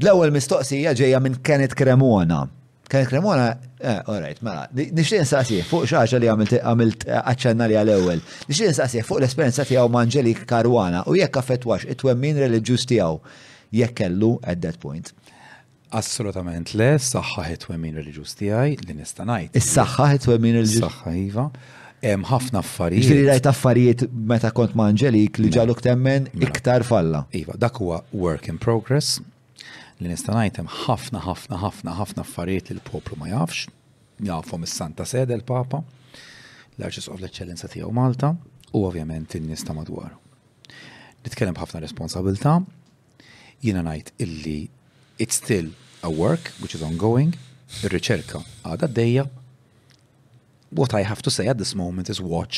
l-ewwel 0.00 0.32
mistoqsija 0.34 0.94
ġejja 0.98 1.20
minn 1.20 1.38
Kenneth 1.44 1.76
Cremona. 1.76 2.42
Kenneth 2.90 3.12
Cremona, 3.12 3.44
eh, 3.78 4.00
orajt, 4.10 4.40
mela, 4.42 4.64
nixtieq 4.74 5.22
nsaqsih 5.26 5.68
fuq 5.68 5.84
xaġa 5.92 6.18
li 6.18 6.30
għamilt 6.32 7.04
għacċanna 7.20 7.68
li 7.70 7.76
għal-ewwel. 7.78 8.22
Nixtieq 8.50 8.72
nsaqsih 8.72 9.06
fuq 9.06 9.22
l 9.22 9.28
esperienza 9.28 9.66
tiegħu 9.68 9.92
ma' 9.92 10.08
Karwana 10.50 11.04
u 11.06 11.14
jekk 11.20 11.38
affettwax 11.44 11.86
it-twemmin 11.94 12.40
reliġjuż 12.42 12.88
tiegħu 12.90 13.20
jekk 13.70 13.94
kellu 14.00 14.32
at 14.42 14.58
that 14.64 14.80
point. 14.82 15.12
Assolutament 15.90 16.70
le, 16.78 16.92
saħħa 17.02 17.44
ħetwemmin 17.48 17.96
reliġus 17.98 18.36
tiegħi 18.38 18.76
li 18.86 18.94
nista' 18.98 19.24
ngħid. 19.26 19.56
Is-saħħa 19.58 20.06
ħetwemmin 20.12 20.58
reliġjuż. 20.60 20.86
Saħħa 20.86 21.14
iva. 21.20 21.44
Hemm 22.00 22.28
ħafna 22.30 22.62
affarijiet. 22.62 23.06
Ġifieri 23.08 23.26
rajt 23.30 23.48
affarijiet 23.50 24.04
meta 24.30 24.52
kont 24.54 24.76
ma' 24.78 24.86
Anġelik 24.92 25.40
li 25.42 25.50
ġalu 25.56 25.74
mela. 25.74 25.84
temmen 25.88 26.28
mela. 26.34 26.46
iktar 26.52 26.86
falla. 26.86 27.24
Iva, 27.40 27.56
dak 27.58 27.82
huwa 27.82 28.00
work 28.14 28.48
in 28.52 28.60
progress 28.62 29.18
li 30.00 30.08
nista' 30.12 30.32
ngħid 30.36 30.62
hemm 30.62 30.70
ħafna 30.86 31.24
ħafna 31.26 31.60
ħafna 31.64 31.96
ħafna 31.98 32.24
affarijiet 32.26 32.70
li 32.70 32.78
l-poplu 32.78 33.18
ma 33.18 33.32
jafx. 33.34 33.66
Jafhom 34.24 34.62
is-Santa 34.68 35.04
Sede 35.08 35.32
l-Papa, 35.34 35.80
l-Arċisqof 36.78 37.16
l-Eċċellenza 37.18 37.68
tiegħu 37.72 37.90
Malta 37.96 38.34
u 38.76 38.84
ovvjament 38.86 39.34
in-nies 39.40 39.64
ta' 39.66 39.74
madwaru. 39.74 40.14
Nitkellem 41.24 41.56
b'ħafna 41.56 41.80
responsabilità, 41.82 42.58
jiena 43.64 43.82
ngħid 43.88 44.12
illi 44.28 44.58
It's 45.22 45.34
still 45.44 45.68
a 46.02 46.10
work 46.24 46.44
which 46.62 46.74
is 46.76 46.82
ongoing, 46.90 47.34
ir-riċerka 47.84 48.38
għada 48.70 48.86
d-dejja. 48.88 49.24
What 50.78 50.94
I 51.00 51.02
have 51.10 51.20
to 51.26 51.30
say 51.34 51.44
at 51.52 51.58
this 51.62 51.72
moment 51.80 52.08
is 52.12 52.20
watch 52.22 52.56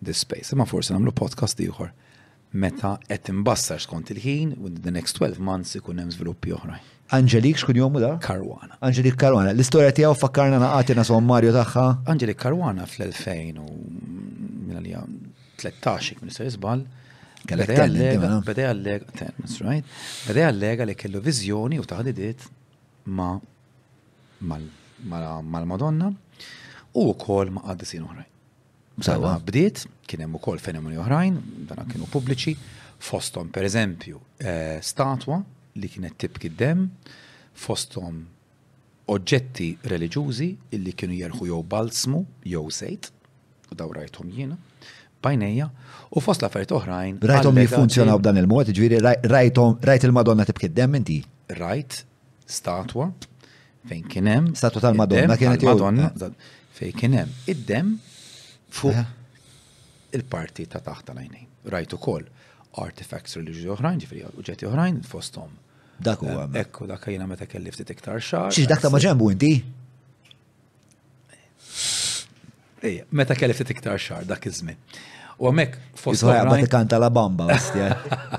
this 0.00 0.18
space. 0.24 0.54
Ma 0.60 0.64
forse 0.70 0.94
namlu 0.96 1.12
podcast 1.12 1.60
ieħor 1.60 1.90
meta 2.62 2.94
qed 3.10 3.28
imbassar 3.34 3.84
skont 3.84 4.14
il-ħin 4.14 4.56
with 4.56 4.80
the 4.86 4.94
next 4.94 5.20
12 5.20 5.36
months 5.50 5.76
ikun 5.76 6.00
hemm 6.00 6.14
żviluppi 6.16 6.54
oħra. 6.56 6.78
Angelik 7.18 7.60
xkun 7.60 7.76
jomu 7.82 8.00
da? 8.00 8.14
Karwana. 8.24 8.80
Angelik 8.88 9.18
Karwana. 9.20 9.52
L-istoria 9.52 9.92
tiegħu 9.98 10.16
fakkarna 10.22 10.62
naqatina 10.64 11.04
Mario 11.32 11.52
tagħha. 11.58 11.86
Angelik 12.14 12.40
Karwana 12.40 12.88
fl-2000 12.88 13.60
u 13.60 15.04
13 15.60 16.22
minn 16.24 16.30
se 16.32 16.48
Bada 17.48 18.68
għallega, 18.68 19.12
tennis, 19.16 19.58
right? 19.64 19.84
Bada 20.26 20.48
għallega 20.50 20.86
li 20.90 20.94
kellu 21.00 21.20
vizjoni 21.24 21.78
u 21.80 21.86
taħdidiet 21.88 22.44
ma 23.16 23.30
mal-Madonna 24.40 26.10
u 26.98 27.06
kol 27.20 27.52
ma 27.56 27.62
għaddisin 27.72 28.04
uħrajn. 28.04 28.32
Sawa, 29.00 29.36
bdiet, 29.46 29.84
kienem 30.10 30.34
u 30.34 30.40
kol 30.42 30.58
fenomeni 30.58 30.98
uħrajn, 30.98 31.38
dana 31.70 31.86
kienu 31.88 32.08
pubbliċi, 32.12 32.56
fostom 32.98 33.52
per 33.54 33.64
eżempju 33.68 34.18
eh, 34.42 34.78
statwa 34.82 35.38
li 35.78 35.88
kienet 35.92 36.16
tib 36.18 36.36
kiddem, 36.42 36.88
fostom 37.54 38.24
oġġetti 39.14 39.70
reliġjużi 39.88 40.50
illi 40.74 40.92
kienu 40.98 41.16
jerħu 41.22 41.48
jew 41.48 41.60
balsmu 41.62 42.24
jew 42.50 42.66
sejt, 42.74 43.12
u 43.70 43.78
daw 43.78 43.94
rajthom 44.00 44.34
jiena 44.34 44.58
bajnejja 45.22 45.66
u 46.14 46.20
fost 46.22 46.40
l-affarijiet 46.42 46.72
oħrajn. 46.78 47.18
Rajtom 47.30 47.58
jifunzjonaw 47.62 48.20
b'dan 48.22 48.38
il-mod, 48.42 48.70
ġviri 48.76 49.00
rajt 49.02 50.06
il-Madonna 50.08 50.46
tibkid 50.48 50.74
dem 50.76 50.94
inti. 50.98 51.18
Rajt 51.58 52.02
statwa 52.48 53.10
fejn 53.88 54.04
kien 54.10 54.28
hemm. 54.30 54.50
Statwa 54.58 54.82
tal-Madonna 54.86 55.36
kienet 55.40 55.64
Madonna 55.66 56.10
ah. 56.16 56.32
fejn 56.78 56.94
kien 56.98 57.16
hemm 57.20 57.32
id-dem 57.50 57.94
fuq 58.72 58.98
ah. 59.00 59.06
il-parti 60.16 60.66
ta' 60.68 60.82
taħt 60.84 61.08
tal-għajnejn. 61.10 61.48
Rajt 61.72 61.96
ukoll 61.98 62.28
artifacts 62.78 63.34
religiju 63.38 63.72
oħrajn, 63.74 64.00
ġifieri 64.04 64.26
uġeti 64.38 64.68
oħrajn 64.68 65.02
fosthom. 65.08 65.50
Dak 65.98 66.20
huwa. 66.22 66.44
Eh, 66.54 66.62
ekku 66.62 66.86
dak 66.86 67.08
jiena 67.10 67.26
meta 67.26 67.48
kelli 67.50 67.72
ftit 67.74 67.90
iktar 67.96 68.20
xahar. 68.22 68.52
Xiex 68.54 68.68
dak 68.70 68.84
ta' 68.84 68.92
maġembu 68.92 69.32
inti? 69.34 69.54
meta 73.10 73.34
kelli 73.34 73.54
ftit 73.54 73.70
iktar 73.70 73.98
xar 73.98 74.24
dak 74.24 74.46
iż-żmien. 74.46 74.76
U 75.38 75.46
għamek 75.48 75.76
fost. 75.94 76.22
la 76.96 77.08
bamba, 77.10 77.46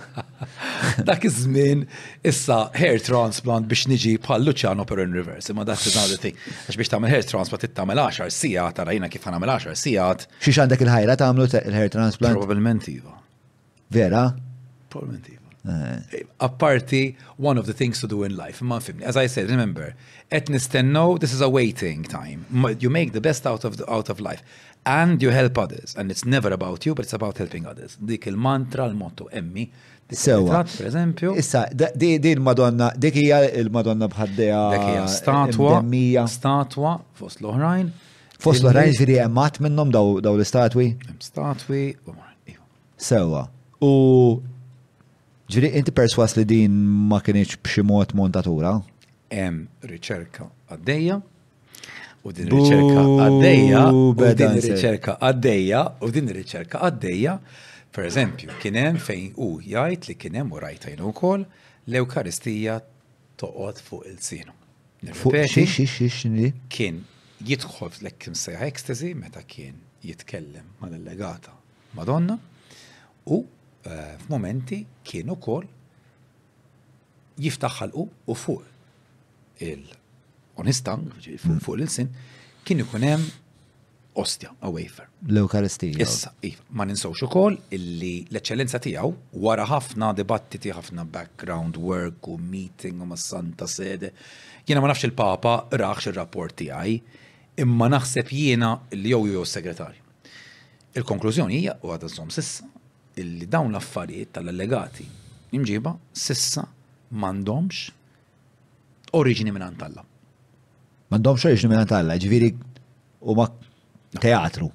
Dak 1.09 1.25
iż-żmien 1.25 1.85
issa 2.23 2.69
hair 2.73 2.99
transplant 2.99 3.67
biex 3.67 3.87
niġi 3.87 4.17
bħal 4.19 4.43
Luciano 4.43 4.83
per 4.85 4.99
in 4.99 5.13
reverse, 5.13 5.51
imma 5.51 5.63
that's 5.63 5.87
another 5.95 6.17
thing. 6.17 6.35
Għax 6.67 6.77
biex 6.79 6.91
tagħmel 6.91 7.09
hair 7.11 7.23
transplant 7.23 7.63
it 7.63 7.73
tagħmel 7.75 8.01
10 8.05 8.29
sigħat, 8.35 8.83
ara 8.83 8.95
jiena 8.95 9.07
kif 9.09 9.25
nagħmel 9.29 9.55
10 9.55 9.75
sigħat. 9.83 10.27
Xiex 10.43 10.59
għandek 10.63 10.85
il-ħajra 10.87 11.17
tagħmlu 11.23 11.49
il-hair 11.65 11.93
transplant? 11.95 12.35
Probabilment 12.39 12.91
iva. 12.91 13.15
Vera? 13.91 14.27
Probabilment 14.89 15.29
iva. 15.31 15.38
Eh, 15.67 16.17
a 16.39 16.47
party, 16.49 17.17
one 17.35 17.57
of 17.57 17.65
the 17.65 17.73
things 17.73 17.99
to 17.99 18.07
do 18.07 18.23
in 18.23 18.35
life. 18.37 18.61
as 19.03 19.17
I 19.17 19.27
said, 19.27 19.49
remember, 19.49 19.93
et 20.31 20.45
nistenno, 20.47 21.19
this 21.19 21.33
is 21.33 21.41
a 21.41 21.49
waiting 21.49 22.03
time. 22.03 22.45
You 22.79 22.89
make 22.89 23.11
the 23.11 23.19
best 23.19 23.45
out 23.45 23.65
of, 23.65 23.75
the, 23.75 23.91
out 23.91 24.07
of 24.09 24.21
life. 24.21 24.41
And 24.85 25.21
you 25.21 25.29
help 25.31 25.57
others. 25.57 25.93
And 25.97 26.09
it's 26.11 26.23
never 26.23 26.49
about 26.49 26.85
you, 26.85 26.95
but 26.95 27.03
it's 27.03 27.13
about 27.13 27.37
helping 27.39 27.65
others. 27.65 27.97
Dik 27.97 28.27
il-mantra, 28.27 28.85
il 28.85 28.93
motto 28.93 29.29
emmi, 29.31 29.69
Sewa. 30.11 30.63
Per 30.63 30.85
eżempju. 30.87 31.35
Issa, 31.37 31.67
di 31.95 32.15
il-Madonna, 32.17 32.91
dik 32.97 33.13
hija 33.13 33.43
il-Madonna 33.53 34.07
bħaddeja. 34.09 34.61
Dik 34.73 34.81
hija 34.87 35.03
statwa. 35.07 35.83
Statwa 36.27 36.93
fost 37.13 37.43
l-oħrajn. 37.43 37.91
Fost 38.41 38.63
l-oħrajn 38.63 38.95
ġiri 38.97 39.19
emmat 39.21 39.59
minnom 39.61 39.91
daw 39.93 40.17
l-istatwi. 40.31 40.95
Statwi, 41.21 41.83
u 42.09 42.15
Sewa. 42.97 43.43
U 43.85 44.41
Ġiri, 45.49 45.69
inti 45.79 45.89
perswas 45.97 46.35
li 46.37 46.43
din 46.45 46.75
ma 47.09 47.17
kienieċ 47.25 47.55
b'xi 47.65 47.81
mod 47.89 48.11
montatura? 48.13 48.75
Hemm 49.33 49.63
riċerka 49.91 50.45
għaddejja, 50.75 51.15
u 52.21 52.33
din 52.37 52.51
riċerka 52.53 52.99
għaddejja, 53.23 53.81
u 53.89 54.11
din 54.43 54.53
riċerka 54.59 55.17
għaddejja, 55.23 55.81
u 56.05 56.11
din 56.13 56.29
riċerka 56.37 56.83
għaddejja, 56.85 57.33
per 57.89 58.07
eżempju, 58.11 58.59
kienem 58.61 59.01
fejn 59.09 59.33
u 59.41 59.49
jgħid 59.63 60.11
li 60.11 60.17
kienem 60.21 60.53
u 60.53 60.61
rajtajn 60.61 61.03
kol, 61.17 61.47
l 61.81 61.97
eukaristija 62.03 62.77
toqgħod 63.41 63.81
fuq 63.89 64.07
il-sinu. 64.13 64.53
Fuq 65.17 65.41
Kien 66.69 67.01
jitħol 67.41 67.95
l-ekkim 68.03 68.35
seħ 68.37 68.65
ekstasi 68.69 69.15
meta 69.17 69.39
kien 69.47 69.77
jitkellem 70.03 70.73
mal-legata 70.81 71.53
Madonna 71.95 72.35
u 73.31 73.45
Eh, 73.87 74.15
f'momenti 74.27 74.81
kien 75.07 75.29
ukoll 75.31 75.63
jiftaħħalqu 77.39 78.01
u 78.27 78.35
fuq 78.35 79.59
il-onistang, 79.63 81.05
mm. 81.23 81.59
fuq 81.63 81.77
il-sin, 81.79 82.09
kien 82.67 82.81
ikun 82.83 83.05
hemm 83.07 83.29
ostja, 84.19 84.51
a 84.59 84.67
wafer. 84.73 85.07
L-Eukaristija. 85.29 85.95
Issa, 86.03 86.33
iva, 86.49 86.65
ma 86.75 86.83
ninsawx 86.89 87.23
ukoll 87.29 87.55
illi 87.77 88.11
l-eċċellenza 88.27 88.81
tiegħu 88.83 89.13
wara 89.45 89.67
ħafna 89.71 90.11
dibattiti, 90.19 90.73
ħafna 90.75 91.05
background 91.13 91.79
work 91.79 92.27
u 92.27 92.35
meeting 92.35 92.99
u 92.99 93.07
ma' 93.07 93.17
santa 93.19 93.67
sede. 93.71 94.09
Jiena 94.67 94.83
ma 94.83 94.89
nafx 94.91 95.07
il-Papa 95.07 95.53
raħx 95.71 96.11
ir-rapport 96.11 96.57
tiegħi, 96.65 96.97
imma 97.63 97.87
naħseb 97.95 98.27
jiena 98.41 98.73
li 98.97 99.15
jew 99.15 99.21
jew 99.37 99.45
segretarju. 99.55 100.03
Il-konklużjoni 100.99 101.61
hija 101.61 101.77
u 101.85 101.95
għadha 101.95 102.11
sissa 102.35 102.67
illi 103.17 103.45
dawn 103.49 103.71
l-affarijiet 103.73 104.33
tal-allegati 104.37 105.05
imġiba 105.57 105.95
sissa 106.13 106.65
mandomx 107.11 107.89
oriġini 109.17 109.53
minn 109.55 109.65
Antalla. 109.65 110.03
Mandomx 111.09 111.45
oriġini 111.49 111.71
minn 111.71 111.81
Antalla, 111.83 112.17
ġviri 112.21 112.51
u 113.25 113.33
ma 113.37 113.47
teatru. 114.21 114.69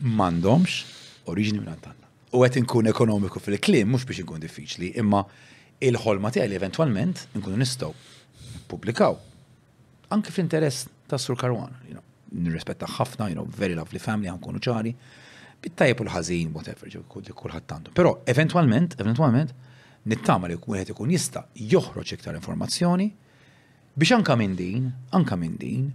Mandomx 0.00 0.82
oriġini 1.30 1.60
minn 1.62 1.74
Antalla. 1.76 1.94
U 2.34 2.42
għet 2.44 2.58
nkun 2.60 2.90
ekonomiku 2.90 3.40
fil-klim, 3.40 3.94
mux 3.94 4.04
biex 4.08 4.24
nkun 4.26 4.42
diffiċli, 4.42 4.90
imma 5.00 5.22
il-ħolma 5.78 6.32
tiegħi 6.34 6.58
eventualment 6.58 7.22
nkunu 7.38 7.60
nistgħu 7.62 7.92
publikaw. 8.68 9.14
Anke 10.12 10.32
fl-interess 10.34 10.88
ta' 11.08 11.18
Sur 11.20 11.36
Karwana, 11.40 11.78
you 11.86 11.94
know, 11.94 12.04
nirrispetta 12.32 12.88
ħafna, 12.96 13.28
you 13.30 13.36
know, 13.38 13.46
very 13.56 13.78
lovely 13.78 14.00
family, 14.02 14.28
għankunu 14.32 14.60
ċari 14.64 14.92
bit 15.62 15.80
u 15.80 16.04
l-ħazin, 16.06 16.52
whatever, 16.54 16.90
kullħat 17.10 17.72
għandu. 17.74 17.94
Pero, 17.94 18.12
eventualment, 18.30 18.94
eventualment, 19.00 19.54
nittama 20.08 20.48
li 20.48 20.56
kunet 20.60 20.92
ikun 20.94 21.10
jista 21.12 21.42
joħroġ 21.58 22.14
iktar 22.16 22.36
informazzjoni 22.38 23.08
biex 23.98 24.14
anka 24.16 24.36
minn 24.40 24.54
din, 24.56 24.84
anka 25.12 25.36
minn 25.36 25.56
din, 25.58 25.88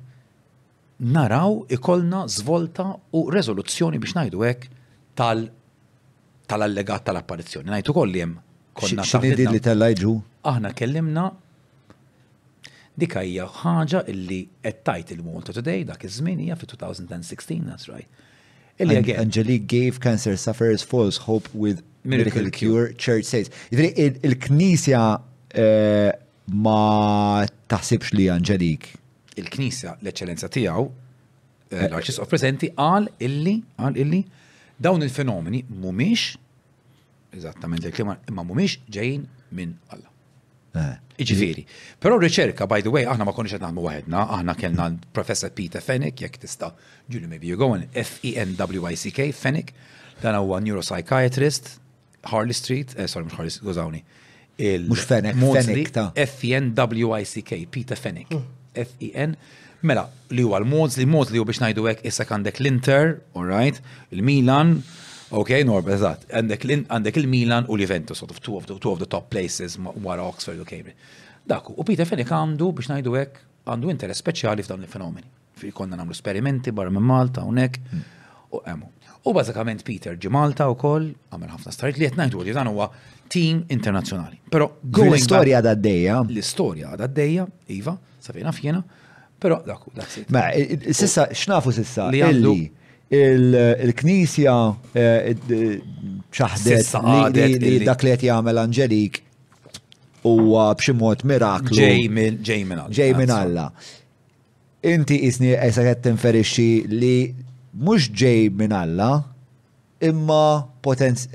naraw 1.16 1.61
ikolna 1.72 2.25
zvolta 2.30 2.90
u 3.16 3.24
rezoluzzjoni 3.32 4.00
biex 4.03 4.17
najdu 4.17 4.43
hekk 4.45 4.67
tal 5.19 5.45
allegat 6.64 7.08
tal-apparizzjoni. 7.09 7.72
Najdu 7.72 7.95
koll 7.95 8.17
jem. 8.19 8.35
Xini 8.75 9.32
din 9.38 9.53
li 9.56 9.61
tal-lajġu? 9.64 10.11
Aħna 10.51 10.74
kellimna 10.75 11.24
dik 13.00 13.16
hija 13.22 13.48
ħaġa 13.64 14.03
illi 14.11 14.43
qed 14.61 14.83
tajt 14.85 15.11
il 15.16 15.24
multa 15.25 15.53
Today 15.56 15.85
dak 15.88 16.03
iż-żmien 16.06 16.43
hija 16.43 16.59
fi 16.61 16.67
2016, 16.69 17.66
that's 17.72 17.88
right. 17.90 18.09
Angelique 18.80 19.68
gave 19.68 20.00
cancer 20.00 20.35
sufferers 20.35 20.82
false 20.82 21.18
hope 21.18 21.48
with 21.53 21.84
miracle, 22.03 22.50
cure, 22.50 22.92
church 22.93 23.26
says. 23.26 23.50
il-knisja 23.72 25.22
eh, 25.53 26.11
ma 26.48 27.45
taħsibx 27.69 28.14
li 28.18 28.26
Angelique. 28.34 28.95
Il-knisja, 29.38 29.98
l-eċċellenza 30.02 30.50
tiegħu, 30.52 30.88
eh, 31.72 31.76
eh, 31.84 31.88
l-Arċisqof 31.90 32.30
preżenti 32.30 32.72
qal 32.76 33.08
illi, 33.24 33.60
qal 33.77 33.98
illi, 33.98 34.24
dawn 34.77 35.03
il-fenomeni 35.06 35.64
mumiex, 35.69 36.35
eżattament 37.38 37.85
il-klima, 37.88 38.18
imma 38.30 38.43
mumiex 38.45 38.80
ġejn 38.93 39.27
minn 39.53 39.77
Alla. 39.93 40.10
Eh. 40.74 40.93
Iġifiri. 41.22 41.61
Pero 42.02 42.16
riċerka, 42.18 42.66
by 42.66 42.82
the 42.82 42.90
way, 42.90 43.03
aħna 43.06 43.27
ma 43.27 43.34
konniex 43.38 43.53
qed 43.53 43.61
nagħmlu 43.61 43.84
waħedna, 43.85 44.24
aħna 44.40 44.56
kellna 44.58 44.88
Professor 45.14 45.52
Peter 45.53 45.82
Fennick, 45.85 46.18
jekk 46.24 46.42
tista' 46.42 46.72
ġuli 47.14 47.30
maybe 47.30 47.48
you 47.52 47.58
going, 47.60 47.85
F-E-N-W-I-C-K, 47.93 49.30
Fennick, 49.38 49.76
dan 50.24 50.40
huwa 50.40 50.58
neuropsychiatrist, 50.66 51.76
Harley 52.34 52.58
Street, 52.58 52.95
eh, 52.98 53.06
sorry, 53.06 53.27
mux 53.30 53.38
Harley 53.38 53.53
Street, 53.53 54.08
Mux 54.90 55.06
Fennick, 55.06 55.38
Fennick 55.38 55.93
ta' 55.93 56.08
F-E-N-W-I-C-K, 56.26 57.66
Peter 57.69 57.98
Fennick, 58.00 58.34
mm. 58.34 58.50
F-E-N, 58.88 59.38
mela, 59.85 60.08
li 60.34 60.42
huwa 60.45 60.58
l-mods, 60.66 60.98
li 61.02 61.06
mods 61.10 61.30
li 61.34 61.38
hu 61.42 61.45
biex 61.45 61.61
ngħidu 61.66 61.85
hekk 61.92 62.10
issa 62.10 62.26
għandek 62.32 62.61
l-Inter, 62.64 63.19
all 63.38 63.45
right, 63.50 63.77
il-Milan, 64.14 64.80
Ok, 65.33 65.49
norba, 65.65 65.89
eżat. 65.95 66.27
Għandek 66.29 67.17
il-Milan 67.17 67.65
u 67.71 67.77
l-Juventus, 67.77 68.19
two 68.37 68.57
of 68.59 68.67
the, 68.69 68.75
two 68.77 68.91
of 68.91 68.99
the 69.01 69.07
top 69.09 69.31
places 69.33 69.79
wara 69.79 70.21
Oxford 70.29 70.59
u 70.61 70.65
Cambridge. 70.65 70.93
Daku, 71.45 71.73
u 71.75 71.81
Peter 71.87 72.05
Fenek 72.07 72.29
għandu 72.29 72.67
biex 72.77 72.91
najdu 72.91 73.15
hekk 73.17 73.39
għandu 73.65 73.89
interess 73.89 74.21
speċjali 74.21 74.63
f'dan 74.65 74.83
il-fenomeni. 74.85 75.25
Fi 75.57 75.71
konna 75.75 75.97
namlu 75.97 76.13
esperimenti 76.13 76.71
barra 76.75 76.93
minn 76.93 77.05
Malta 77.09 77.45
unek 77.49 77.79
u 78.53 78.61
emu. 78.69 78.91
U 79.23 79.33
bażikament 79.33 79.81
Peter 79.87 80.19
ġi 80.21 80.29
Malta 80.33 80.69
u 80.69 80.77
koll 80.79 81.09
għamel 81.33 81.53
ħafna 81.55 81.73
starit 81.73 81.97
li 81.97 82.07
jtnajdu 82.11 82.43
li 82.45 82.53
dan 82.53 82.69
huwa 82.69 82.91
team 83.33 83.63
internazzjonali. 83.73 84.37
Pero 84.53 84.75
l-istorja 84.91 85.63
da 85.65 85.73
d-dejja. 85.73 86.19
L-istorja 86.29 86.93
da 86.99 87.09
d-dejja, 87.09 87.47
Iva, 87.73 87.97
safina 88.21 88.53
fjena, 88.53 88.83
pero 89.41 89.63
daku, 89.65 89.89
that's 89.97 90.19
Ma, 90.29 90.51
sissa, 90.93 91.25
xnafu 91.33 91.73
sissa, 91.75 92.11
li 92.13 92.21
il-knisja 93.14 94.53
ċaħdet 96.33 97.35
eh, 97.35 97.58
li 97.61 97.75
dak 97.85 98.06
li 98.06 98.14
qed 98.16 98.25
jagħmel 98.30 98.61
Angelik 98.64 99.19
huwa 100.25 100.69
b'xi 100.77 100.95
mod 100.98 101.22
miraklu. 101.27 101.75
Ġej 101.77 102.09
minn 102.09 103.35
Alla. 103.35 103.67
Inti 104.90 105.17
isni 105.27 105.53
qed 105.56 105.83
qed 105.85 106.03
tinferixxi 106.08 106.67
li 106.90 107.16
mhux 107.74 108.09
ġej 108.14 108.50
minn 108.58 108.74
Alla, 108.74 109.11
imma 110.00 110.42
potenz 110.83 111.27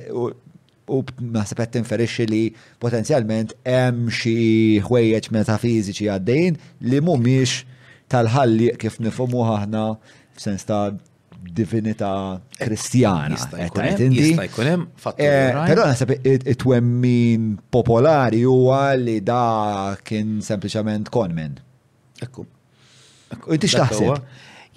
u 0.88 0.98
naħseb 1.04 1.58
qed 1.62 1.74
tinferixxi 1.78 2.26
li 2.32 2.42
potenzjalment 2.82 3.52
hemm 3.66 4.08
xi 4.10 4.36
ħwejjeġ 4.88 5.30
metafiżiċi 5.36 6.10
għaddejjin 6.14 6.56
li 6.90 7.02
mhumiex 7.04 7.62
tal-ħalli 8.10 8.72
kif 8.80 8.96
nifhmu 9.04 9.44
aħna 9.52 9.84
f'sens 10.38 10.64
ta' 10.64 10.94
divinità 11.52 12.40
kristjana. 12.58 13.34
Jista' 13.36 14.46
jkun 14.48 14.68
hemm 14.68 14.86
eh, 15.16 15.54
Però 15.68 15.86
naħseb 15.86 16.14
it-twemmin 16.26 17.46
popolari 17.72 18.42
huwa 18.46 18.82
li 18.98 19.18
da 19.24 19.96
kien 20.04 20.38
sempliċement 20.44 21.10
konmen. 21.14 21.56
Ekku. 22.24 22.44
Inti 23.54 23.68
x'taħseb? 23.70 24.14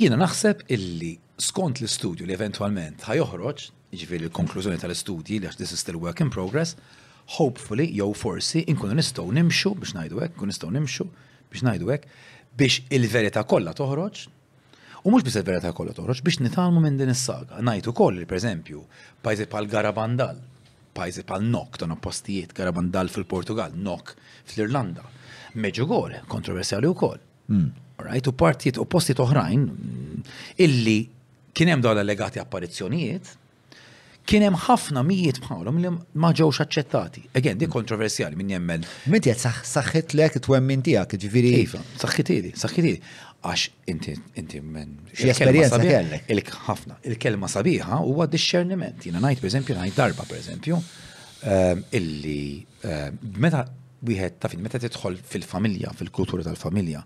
Jiena 0.02 0.18
naħseb 0.22 0.66
illi 0.74 1.14
skont 1.42 1.82
l-istudju 1.82 2.28
li 2.28 2.36
eventualment 2.38 3.06
ħajoħroġ, 3.10 3.68
ġifieri 3.98 4.26
l-konklużjoni 4.28 4.80
tal-istudji 4.82 5.42
li 5.42 5.50
għax 5.50 5.60
this 5.62 5.74
is 5.76 5.82
still 5.84 6.00
work 6.02 6.22
in 6.24 6.30
progress, 6.34 6.76
hopefully 7.38 7.88
jew 7.96 8.12
forsi 8.18 8.64
inkunu 8.72 8.96
nistgħu 9.00 9.32
nimxu 9.38 9.74
biex 9.80 9.96
ngħidu 9.96 10.22
hekk, 10.26 10.38
nistow 10.50 10.70
nistgħu 10.74 10.78
nimxu 10.78 11.08
biex 11.52 11.66
ngħidu 11.66 11.92
hekk 11.96 12.14
biex 12.60 12.82
il-verità 12.98 13.44
kollha 13.50 13.74
toħroġ 13.78 14.26
U 15.04 15.10
mhux 15.10 15.24
biss 15.26 15.36
il-verità 15.40 15.72
kollha 15.74 15.96
toħroġ 15.98 16.20
biex 16.22 16.44
nitalmu 16.46 16.82
minn 16.84 17.00
din 17.00 17.10
is-saga. 17.10 17.58
Ngħid 17.66 17.90
ukoll 17.90 18.20
li 18.22 18.28
pereżempju 18.30 18.84
pajzi 19.26 19.48
bħal 19.50 19.66
Garabandal, 19.72 20.38
pajzi 20.94 21.24
bħal 21.26 21.48
Nok 21.50 21.80
ta' 21.82 21.90
postijiet 22.04 22.54
Garabandal 22.58 23.10
fil-Portugal, 23.10 23.74
Nok 23.74 24.14
fl-Irlanda. 24.52 25.02
Meġugore, 25.58 26.22
kontroversjali 26.30 26.92
wkoll. 26.94 27.20
Mm. 27.50 27.72
Right, 28.02 28.30
u 28.30 28.34
partijiet 28.38 28.78
u 28.82 28.86
postijiet 28.86 29.20
oħrajn 29.26 29.66
mm, 29.66 30.22
illi 30.68 31.00
kien 31.54 31.70
hemm 31.74 31.82
dawn 31.84 31.98
allegati 32.02 32.40
apparizzjonijiet, 32.40 33.34
kien 34.30 34.46
hemm 34.46 34.58
ħafna 34.68 35.02
mijiet 35.04 35.42
bħalhom 35.44 35.82
li 35.82 35.92
ma 36.18 36.30
ġewx 36.38 36.62
aċċettati. 36.68 37.26
Again, 37.34 37.58
di 37.58 37.66
mm. 37.66 37.74
kontroversjali 37.74 38.38
min 38.38 38.54
jemmen. 38.54 38.86
Mitja 39.10 39.34
saħħitlek 39.50 40.38
it-twemmin 40.42 40.86
tiegħek, 40.86 41.18
ġifieri. 41.26 41.54
Iva, 41.66 41.82
saħħitili, 42.06 42.54
saħħitili 42.54 43.00
għax 43.42 43.64
inti 43.90 44.14
inti 44.38 44.60
men. 44.62 44.92
Esperjenza 45.18 45.80
kellek. 45.82 46.28
Il-ħafna. 46.32 46.98
Il-kelma 47.10 47.50
sabiħa 47.50 48.02
huwa 48.06 48.28
discerniment. 48.30 49.02
Jiena 49.06 49.22
ngħid 49.24 49.42
pereżempju 49.42 49.78
ngħid 49.80 49.98
darba 49.98 50.26
pereżempju 50.30 50.78
ehm, 50.78 51.86
illi 51.98 52.44
ehm, 52.86 53.18
meta 53.42 53.64
wieħed 54.12 54.38
ta' 54.42 54.52
meta 54.62 54.82
tidħol 54.82 55.18
fil-familja, 55.34 55.94
fil-kultura 55.98 56.46
tal-familja, 56.46 57.04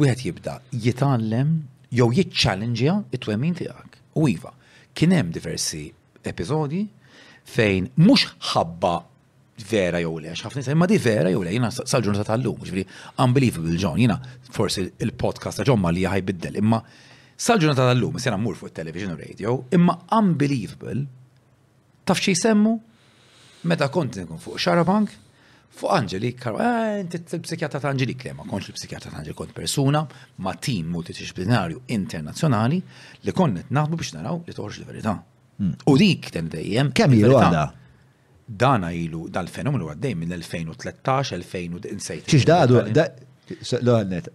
wieħed 0.00 0.26
jibda 0.28 0.58
jitgħallem 0.84 1.56
jew 1.96 2.10
jiċċallenġja 2.18 2.98
it-twemmin 3.16 3.56
tiegħek. 3.60 3.98
U 4.20 4.28
iva, 4.30 4.52
kien 4.92 5.16
hemm 5.16 5.32
diversi 5.34 5.86
episodi 6.28 6.84
fejn 7.56 7.90
mhux 8.00 8.30
ħabba 8.52 8.96
vera 9.70 10.00
jew 10.02 10.20
le, 10.20 10.34
xafni 10.34 10.74
ma 10.74 10.84
di 10.86 10.98
vera 10.98 11.28
jew 11.30 11.42
le, 11.44 11.50
jina 11.54 11.70
sal-ġurnata 11.70 12.26
tal-lum, 12.32 12.58
ġifri, 12.66 12.84
unbelievable 13.22 13.76
John, 13.78 14.00
jina 14.00 14.16
forsi 14.50 14.88
il-podcast 14.98 15.60
ta' 15.60 15.66
John 15.68 15.80
ma 15.80 15.92
li 15.94 16.02
jgħaj 16.02 16.24
biddel, 16.26 16.56
imma 16.62 16.80
sal-ġurnata 17.46 17.86
tal-lum, 17.90 18.18
sena 18.22 18.38
mur 18.40 18.58
fuq 18.58 18.72
il-television 18.72 19.14
u 19.14 19.18
radio, 19.20 19.56
imma 19.78 19.96
unbelievable, 20.18 21.04
taf 22.04 22.22
xie 22.24 22.34
semmu, 22.38 22.72
meta 23.70 23.90
kont 23.94 24.18
nkun 24.24 24.42
fuq 24.42 24.58
Xarabank, 24.58 25.14
fuq 25.74 25.92
Angelik, 25.94 26.42
eh, 26.50 26.98
inti 27.04 27.22
t 27.22 27.38
psikjata 27.46 27.78
ta' 27.82 27.92
Angelik, 27.94 28.26
ma 28.34 28.46
konx 28.50 28.72
l-psikjata 28.72 29.10
ta' 29.14 29.20
Angelik, 29.22 29.38
kont 29.38 29.54
persuna 29.54 30.02
ma' 30.42 30.56
tim 30.58 30.90
multidisciplinarju 30.96 31.86
internazzjonali 31.94 32.82
li 33.22 33.32
konnet 33.38 33.70
naħdmu 33.70 34.02
biex 34.02 34.16
naraw 34.18 34.42
li 34.48 34.54
toħroġ 34.58 34.82
l-verità. 34.82 35.14
Hmm. 35.62 35.76
U 35.86 35.92
dik 35.94 36.32
ten 36.34 36.48
dejjem. 36.50 36.88
Kemm 36.98 37.12
jilu 37.14 37.36
għada? 37.38 37.66
dana 38.50 38.92
ilu 38.92 39.28
dal-fenomenu 39.32 39.88
għaddej 39.92 40.16
minn 40.18 40.32
2013 40.32 41.32
2016 41.32 41.90
insejt. 41.92 42.26
ċiġ 42.30 42.44
dadu, 42.48 42.80
L-għannet, 43.80 44.30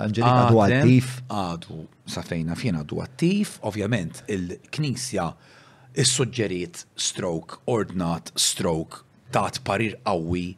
Angelina 0.00 0.46
għadu 0.46 0.60
għattif. 0.64 1.08
Għadu, 1.28 1.78
safejna 2.12 2.56
fjena 2.56 2.82
għadu 2.84 3.00
għattif, 3.04 3.56
ovvjament 3.68 4.22
il-knisja 4.32 5.28
is 5.96 6.12
sugġeriet 6.16 6.84
stroke, 7.00 7.58
ordnat 7.66 8.32
stroke, 8.36 9.04
tat 9.32 9.60
parir 9.64 9.96
qawwi 10.06 10.48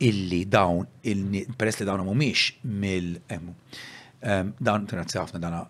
illi 0.00 0.44
dawn, 0.48 0.86
peress 1.58 1.80
li 1.80 1.86
dawn 1.86 2.06
mumiex 2.06 2.52
mill 2.64 3.18
emmu 3.30 3.54
Dan, 4.20 4.82
grazzi 4.86 5.16
ħafna 5.16 5.38
dana, 5.40 5.60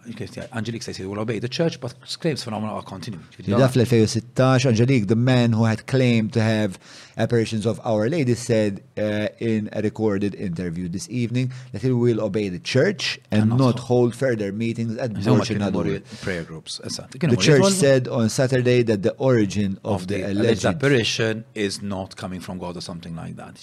Angelique 0.58 0.82
says 0.82 0.96
he 0.96 1.04
will 1.04 1.20
obey 1.20 1.38
the 1.38 1.48
church, 1.48 1.80
but 1.80 1.94
claims 2.18 2.42
phenomena 2.42 2.72
are 2.74 2.82
continuing. 2.82 3.24
Da 3.46 3.68
fl-2016, 3.68 4.66
Angelique, 4.66 5.06
the 5.06 5.14
man 5.14 5.52
who 5.52 5.66
had 5.66 5.86
claimed 5.86 6.32
to 6.32 6.42
have 6.42 6.78
apparitions 7.16 7.64
of 7.64 7.80
Our 7.84 8.08
Lady, 8.08 8.34
said 8.34 8.82
uh, 8.98 9.28
in 9.38 9.68
a 9.72 9.80
recorded 9.82 10.34
interview 10.34 10.88
this 10.88 11.08
evening 11.10 11.52
that 11.72 11.82
he 11.82 11.92
will 11.92 12.20
obey 12.20 12.48
the 12.48 12.58
church 12.58 13.20
and, 13.30 13.42
and 13.42 13.52
ah, 13.52 13.56
not, 13.56 13.66
not 13.66 13.78
hold 13.80 14.16
further 14.16 14.50
meetings 14.52 14.96
at 14.96 15.12
Borchinadur. 15.12 16.02
Prayer 16.20 16.42
groups. 16.42 16.78
The 16.82 17.36
church 17.36 17.70
said 17.72 18.08
on 18.08 18.28
Saturday 18.30 18.82
that 18.82 19.02
the 19.04 19.12
origin 19.14 19.78
of, 19.84 19.92
of 20.02 20.06
the, 20.08 20.14
the 20.14 20.32
alleged, 20.32 20.64
alleged 20.64 20.64
apparition 20.64 21.44
is 21.54 21.82
not 21.82 22.16
coming 22.16 22.40
from 22.40 22.58
God 22.58 22.76
or 22.76 22.80
something 22.80 23.14
like 23.14 23.36
that. 23.36 23.58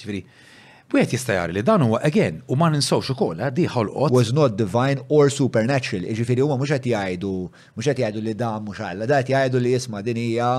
Wieħed 0.87 1.11
jista' 1.17 1.33
jari 1.35 1.51
li 1.51 1.61
dan 1.67 1.81
huwa 1.83 1.97
again 2.07 2.37
u 2.47 2.55
ma 2.55 2.69
ninsawx 2.71 3.09
ukoll 3.11 3.41
eh, 3.43 3.49
di 3.51 3.65
ħolqot. 3.67 4.13
Was 4.15 4.29
not 4.33 4.53
divine 4.55 5.01
or 5.11 5.27
supernatural. 5.33 6.05
Iġifieri 6.07 6.43
huma 6.45 6.55
mhux 6.59 6.71
qed 6.77 6.85
jgħidu 6.93 7.31
mhux 7.75 7.87
qed 7.89 7.99
jgħidu 8.05 8.21
li 8.23 8.35
dan 8.39 8.61
mhux 8.63 8.83
Alla, 8.87 9.07
da 9.09 9.17
qed 9.19 9.33
jgħidu 9.35 9.59
li 9.65 9.73
jisma' 9.75 10.01
din 10.07 10.21
hija 10.21 10.51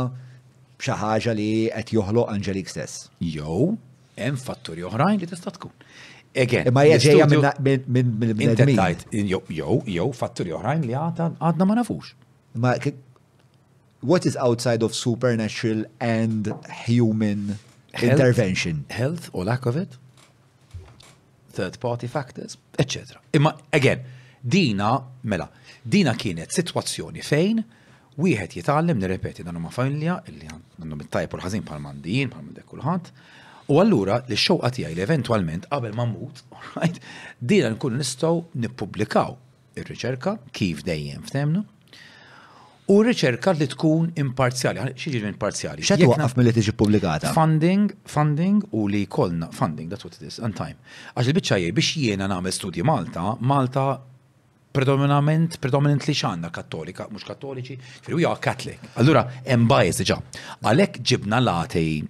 xi 0.84 0.97
ħaġa 1.00 1.32
li 1.39 1.48
qed 1.73 1.92
joħloq 1.97 2.28
Angelik 2.34 2.68
stess. 2.68 3.07
Jew 3.24 3.73
hemm 4.20 4.36
fatturi 4.42 4.84
oħrajn 4.84 5.23
li 5.24 5.28
tista' 5.32 5.52
tkun. 5.57 5.73
Again, 6.42 6.68
ma 6.76 6.82
jaġeja 6.84 7.28
minn 7.65 8.18
minn 8.20 9.32
Jew 9.32 9.78
jew 9.94 10.08
fatturi 10.18 10.52
oħrajn 10.58 10.84
li 10.90 10.98
għadna 11.07 11.65
ma 11.70 11.78
nafux. 11.81 12.10
Ma 12.52 12.74
what 14.05 14.28
is 14.28 14.36
outside 14.36 14.84
of 14.84 14.92
supernatural 14.92 15.86
and 16.05 16.52
human 16.84 17.57
intervention? 18.02 18.84
Health 18.92 19.31
or 19.32 19.48
lack 19.48 19.65
of 19.65 19.74
it? 19.81 19.97
third 21.58 21.80
party 21.80 22.08
factors, 22.16 22.52
etc. 22.82 22.96
Imma, 23.36 23.50
again, 23.78 23.98
dina, 24.56 24.88
mela, 25.22 25.48
dina 25.94 26.14
kienet 26.22 26.52
situazzjoni 26.58 27.22
fejn 27.32 27.62
wieħed 28.22 28.54
jitgħallem 28.58 28.98
nirrepeti 29.00 29.44
dan 29.46 29.58
huma 29.60 29.70
familja 29.74 30.16
illi 30.30 30.46
għandhom 30.50 31.02
it-tajb 31.04 31.34
u 31.36 31.40
l-ħażin 31.40 31.66
bħal 31.68 31.82
mandin, 31.86 32.30
bħal 32.32 32.44
mandek 32.48 32.66
kulħadd. 32.72 33.10
U 33.72 33.76
allura 33.82 34.16
li 34.28 34.34
x-xewqa 34.36 34.70
tiegħi 34.76 34.96
li 34.96 35.04
eventwalment 35.04 35.66
qabel 35.72 35.94
ma 35.96 36.06
mmut, 36.08 36.40
right, 36.80 36.98
dina 37.50 37.70
nkunu 37.76 37.98
nistgħu 38.02 38.40
nippubblikaw 38.64 39.34
ir-riċerka 39.78 40.36
kif 40.56 40.82
dejjem 40.86 41.22
f'temnu, 41.28 41.62
U 42.89 42.99
riċerka 43.05 43.52
li 43.58 43.67
tkun 43.68 44.15
imparzjali, 44.17 44.81
xieġi 44.97 45.18
minn 45.20 45.34
parzjali. 45.41 45.83
Xa 45.84 45.99
tuqqaf 46.00 46.34
mill 46.39 46.50
tiġi 46.57 46.73
publikata? 46.73 47.34
Funding, 47.36 47.91
funding 48.08 48.62
u 48.73 48.86
li 48.89 49.02
kolna, 49.12 49.50
funding, 49.52 49.91
that's 49.92 50.07
what 50.07 50.15
it 50.17 50.23
is, 50.25 50.39
on 50.41 50.55
time. 50.57 50.78
Għax 51.12 51.28
il-bicċa 51.28 51.58
biex 51.76 51.91
jiena 52.00 52.28
namel 52.33 52.55
studji 52.57 52.81
Malta, 52.89 53.26
Malta 53.50 53.84
predominant, 54.78 55.58
li 56.08 56.15
xanna 56.17 56.49
kattolika, 56.55 57.10
mux 57.12 57.28
kattoliċi, 57.28 57.76
fil 58.07 58.17
we 58.17 58.25
are 58.28 58.41
Catholic. 58.41 58.81
Allura, 59.02 59.26
embajz 59.44 60.00
ġa. 60.08 60.17
Għalek 60.65 61.02
ġibna 61.12 61.42
latej 61.44 62.07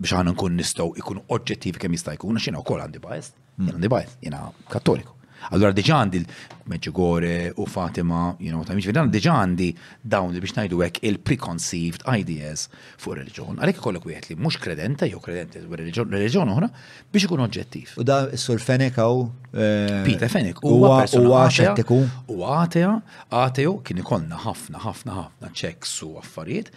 biex 0.00 0.16
għana 0.16 0.32
nkun 0.32 0.56
nistaw 0.62 0.96
ikun 0.96 1.20
oġġettiv 1.28 1.76
kem 1.84 1.92
jista' 1.92 2.16
jkun, 2.16 2.40
xina 2.40 2.56
u 2.56 2.64
kol 2.64 2.80
għandi 2.86 3.04
bajz, 3.04 3.34
jena 3.34 3.66
hmm. 3.68 3.76
għandi 3.76 3.92
bajz, 3.98 4.16
jena 4.30 4.46
kattoliku. 4.72 5.12
Allora 5.52 5.72
diġandi, 5.76 6.20
għandi 6.22 6.70
meġġugore 6.72 7.30
u 7.60 7.66
Fatima, 7.68 8.20
you 8.40 8.48
know, 8.52 8.64
ta' 8.64 8.74
miġvidan 8.78 9.10
diġa 9.12 9.34
għandi 9.44 9.66
dawn 10.08 10.32
li 10.32 10.40
biex 10.40 10.54
najdu 10.56 10.78
għek 10.86 11.02
il-preconceived 11.10 12.06
ideas 12.22 12.68
fuq 13.02 13.18
religjon. 13.20 13.58
Għalek 13.60 13.82
kollok 13.84 14.06
wieħed 14.08 14.30
li 14.32 14.38
mux 14.40 14.56
kredente, 14.62 15.08
jew 15.10 15.20
kredente 15.24 15.60
u 15.60 15.76
religjon 15.76 16.54
oħra 16.54 16.70
biex 17.12 17.28
ikun 17.28 17.44
oġġettiv. 17.44 17.94
U 18.00 18.06
da 18.08 18.22
s-sur 18.38 18.62
Fenek 18.64 18.96
għaw? 19.02 19.20
Eh, 19.52 19.94
Peter 20.08 20.32
Fenek. 20.32 20.62
U 20.64 20.80
għaxettiku. 20.88 22.00
U 22.32 22.40
għateja, 22.40 22.94
għateju, 23.30 23.76
kien 23.84 24.00
ikolna 24.04 24.40
ħafna, 24.46 24.82
ħafna, 24.86 25.18
ħafna 25.22 25.52
ċek 25.62 25.88
su 25.92 26.14
affarijiet. 26.22 26.72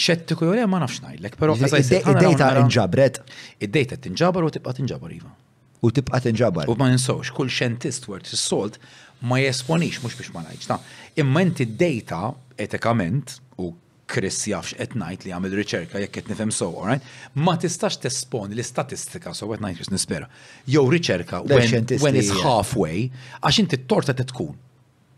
Xettiku 0.00 0.46
jew 0.52 0.66
ma 0.70 0.78
nafx 0.84 1.00
najdlek, 1.08 1.34
pero. 1.40 1.56
Id-dejta 1.58 2.52
inġabret. 2.68 3.24
Id-dejta 3.58 3.98
tinġabar 4.06 4.44
u 4.46 4.52
tibqa 4.54 4.76
tinġabar 4.76 5.16
iva 5.18 5.32
u 5.80 5.90
tibqa 5.90 6.20
tinġabar. 6.24 6.68
U 6.70 6.76
ma 6.78 6.88
ninsawx, 6.92 7.30
kull 7.36 7.50
xentist 7.52 8.08
word 8.10 8.28
is-solt 8.30 8.76
ma 9.20 9.38
jesponix 9.40 10.00
mhux 10.04 10.16
biex 10.18 10.32
ma 10.34 10.44
ngħidx. 10.44 10.78
Imma 11.22 11.42
inti 11.44 11.66
data 11.68 12.28
etikament 12.60 13.38
u 13.62 13.72
Chris 14.10 14.40
jafx 14.50 14.74
qed 14.76 14.96
ngħid 14.98 15.26
li 15.28 15.32
għamil 15.36 15.54
riċerka 15.60 16.00
jekk 16.04 16.18
qed 16.20 16.32
nifhem 16.32 16.50
so, 16.54 16.70
alright? 16.82 17.04
Ma 17.38 17.54
tistax 17.62 18.00
tesponi 18.02 18.56
l-istatistika 18.56 19.32
so 19.36 19.48
qed 19.52 19.62
ngħid 19.64 19.94
nispera. 19.94 20.28
Jew 20.70 20.84
riċerka 20.92 21.44
when 21.48 22.18
it's 22.18 22.32
halfway 22.42 23.08
għax 23.40 23.62
inti 23.64 23.80
t-torta 23.84 24.16
tkun 24.20 24.54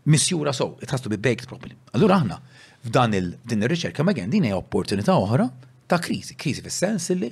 misjura 0.07 0.51
so, 0.51 0.73
it 0.83 0.91
has 0.91 0.99
to 1.01 1.07
be 1.11 1.15
baked 1.19 1.47
properly. 1.47 1.75
Allura 1.95 2.17
aħna 2.21 2.39
f'dan 2.83 3.13
il 3.15 3.29
din 3.47 3.63
ir-riċerka 3.67 4.03
ma 4.03 4.11
din 4.15 4.31
hija 4.35 4.57
opportunità 4.59 5.15
oħra 5.19 5.47
ta' 5.87 5.99
kriżi, 6.03 6.35
kriżi 6.39 6.63
fis-sens 6.63 7.09
li 7.19 7.31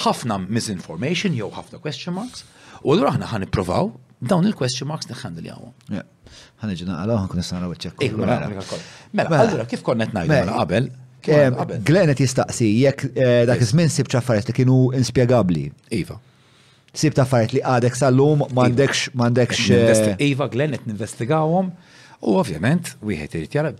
ħafna 0.00 0.36
misinformation 0.48 1.34
jew 1.36 1.48
ħafna 1.52 1.80
question 1.84 2.16
marks, 2.16 2.44
u 2.82 2.96
l 2.96 3.04
aħna 3.08 3.26
ħan 3.32 3.44
nipprovaw 3.46 3.90
dawn 4.22 4.46
il-question 4.48 4.88
marks 4.88 5.08
neħandil 5.10 5.46
jawon. 5.50 6.00
ħan 6.62 6.74
iġina 6.76 6.98
għalaw 7.02 7.22
ħan 7.22 7.30
kun 7.32 7.40
nistanaw 7.42 7.72
iċċekku. 7.74 8.06
Eh, 8.06 8.16
mela, 8.16 8.38
mela. 8.48 8.82
Mela, 9.12 9.28
mela, 9.28 9.38
allura 9.44 9.66
kif 9.68 9.84
konnet 9.86 10.14
najdu 10.16 10.32
mela 10.32 10.58
qabel? 10.62 10.90
Eh, 11.22 11.54
Glenet 11.86 12.18
jistaqsi, 12.18 12.66
jekk 12.82 13.12
eh, 13.12 13.44
dak 13.46 13.60
iż-żmien 13.62 13.90
sib 13.94 14.08
ċaffariet 14.10 14.48
li 14.50 14.54
kienu 14.56 14.78
inspjegabli. 14.98 15.68
Iva. 15.98 16.16
Sib 16.92 17.14
taffariet 17.16 17.52
li 17.56 17.60
għadek 17.62 17.94
sal-lum 17.98 18.42
mandekx 18.56 19.12
mandekx. 19.18 19.68
Iva, 19.70 20.14
iva 20.28 20.48
Glenet 20.52 20.86
ninvestigawhom 20.90 21.70
u 22.26 22.34
ovvjament 22.40 22.96
wieħed 23.06 23.36
irid 23.38 23.54
jara 23.58 23.70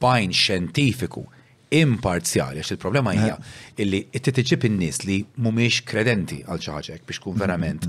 bajn 0.00 0.34
xjentifiku 0.36 1.24
imparzjali, 1.70 2.58
għax 2.60 2.72
il-problema 2.74 3.12
hija 3.14 3.36
eh. 3.36 3.82
illi 3.84 4.00
t-tiġib 4.12 4.64
in-nies 4.66 5.00
li 5.06 5.20
mhumiex 5.38 5.82
kredenti 5.86 6.40
għal 6.42 6.58
xi 6.64 6.96
biex 7.08 7.20
tkun 7.22 7.38
verament. 7.38 7.86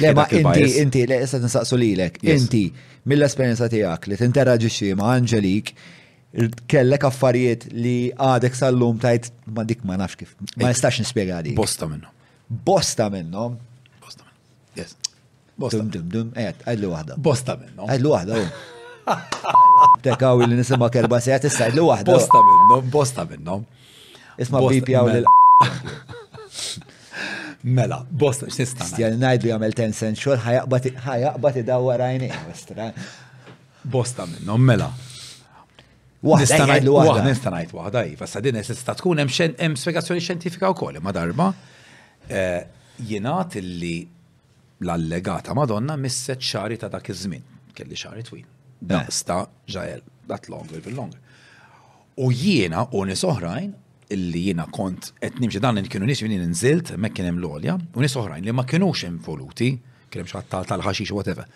Le 0.00 0.12
ma 0.16 0.26
inti 0.28 0.68
inti 0.82 1.06
le 1.08 1.22
issa 1.24 1.40
tinsaqsu 1.42 1.78
lilek, 1.80 2.18
inti 2.28 2.64
mill-esperjenza 3.08 3.70
tiegħek 3.72 4.10
li 4.12 4.18
tinteraġixxi 4.20 4.92
ma' 5.00 5.14
Angelik 5.16 5.72
kellek 6.72 7.04
affarijiet 7.08 7.66
li 7.76 7.96
għadek 8.16 8.56
sal-lum 8.56 9.00
tajt 9.02 9.32
ma 9.52 9.64
dik 9.68 9.82
ma 9.88 9.96
nafx 10.00 10.20
kif, 10.22 10.36
ma 10.60 10.70
jistax 10.72 11.02
nispjega 11.02 11.42
dik. 11.48 11.56
Bosta 11.56 11.88
minnhom. 11.88 12.12
Bosta 12.68 13.08
minnhom. 13.12 13.56
Bosta 14.00 14.24
minnhom. 14.26 14.38
Yes. 14.80 14.94
Bosta. 15.56 15.80
Dum 15.82 15.90
dum 15.92 16.06
dum, 16.12 16.36
għed, 16.36 16.64
għedlu 16.72 16.92
Bosta 17.20 17.56
minnhom. 17.60 17.88
Għadlu 17.96 18.12
wahda. 18.14 18.42
Tekaw 20.02 20.38
li 20.46 20.56
nisima 20.58 20.88
kerba 20.92 21.18
sejat 21.20 21.44
istajd 21.50 21.74
li 21.74 21.84
wahda. 21.90 22.12
Bosta 22.14 22.40
minnom, 22.48 22.90
bosta 22.96 23.24
minnom. 23.30 23.64
Isma 24.40 24.60
bipi 24.68 24.94
għaw 24.96 25.12
li 25.12 25.22
Mela, 27.62 28.00
bosta, 28.10 28.48
x'nista' 28.50 28.88
Stjan 28.88 29.20
najdu 29.22 29.46
jagħmel 29.52 29.74
ten 29.78 29.92
sensual 29.94 30.40
id-dawar 30.42 32.02
għajni. 32.08 32.30
Bosta 33.92 34.26
minnom, 34.30 34.58
mela. 34.70 34.88
Waħda 36.26 36.58
ngħid 36.62 36.88
waħda. 36.94 37.24
Nista' 37.26 37.52
ngħid 37.54 37.76
waħda, 37.78 38.02
iva, 38.16 38.26
sa 38.30 38.42
din 38.42 38.58
tista' 38.58 38.96
tkun 38.98 39.22
hemm 39.24 39.78
spjegazzjoni 39.78 40.22
xjentifika 40.22 40.70
wkoll 40.74 40.98
ma 41.02 41.14
darba. 41.14 41.50
Eh, 42.30 42.58
jingħad 43.08 43.58
li 43.66 43.94
l-allegata 44.82 45.54
Madonna 45.58 45.94
misset 45.98 46.42
xari 46.42 46.78
ta' 46.82 46.90
dak 46.90 47.10
iż-żmien, 47.14 47.46
kelli 47.78 47.98
xari 47.98 48.26
twin. 48.26 48.46
Daqsta 48.82 49.44
ġajel, 49.70 50.02
dat 50.26 50.48
longer, 50.50 50.80
bil 50.82 50.96
longer. 50.98 51.20
U 52.18 52.32
jiena, 52.34 52.82
u 52.92 53.04
nis 53.06 53.22
oħrajn, 53.26 53.70
illi 54.12 54.42
jiena 54.48 54.66
kont 54.74 55.12
qed 55.22 55.38
nimxi 55.40 55.60
dan 55.62 55.78
li 55.78 55.88
kienu 55.88 56.04
nisġi 56.08 56.26
minni 56.28 56.42
inżilt 56.50 56.90
hemmhekk 56.92 57.14
kien 57.16 57.28
hemm 57.30 57.38
l-olja 57.40 57.78
u 57.96 58.02
nies 58.02 58.12
oħrajn 58.20 58.44
li 58.44 58.52
ma 58.52 58.64
kinux 58.68 59.06
involuti, 59.08 59.70
kien 60.12 60.24
hemm 60.24 60.28
xi 60.32 60.42
tal-ħaxix 60.52 61.14
whatever. 61.16 61.46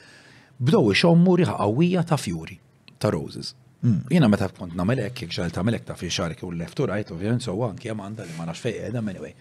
Bdow 0.57 0.93
ixommu 0.95 1.35
riħa 1.43 1.59
qawwija 1.59 2.07
ta' 2.09 2.17
fjuri 2.23 2.57
ta' 2.97 3.11
roses. 3.13 3.51
Hmm. 3.85 3.99
Jiena 4.09 4.31
meta 4.33 4.49
kont 4.49 4.73
nagħmel 4.79 5.03
hekk 5.11 5.27
jekk 5.29 5.53
ta' 5.59 5.67
melek 5.67 5.85
ta' 5.91 5.99
fi 6.01 6.09
xarik 6.09 6.41
u 6.47 6.55
left 6.57 6.81
u 6.81 6.89
right 6.89 7.13
u 7.13 7.19
vjen 7.21 7.43
so 7.45 7.59
għan, 7.59 7.83
hemm 7.85 8.07
għandha 8.07 8.31
li 8.31 8.39
ma 8.39 8.49
nafx 8.49 8.65
fejn 8.65 9.01
anyway. 9.03 9.35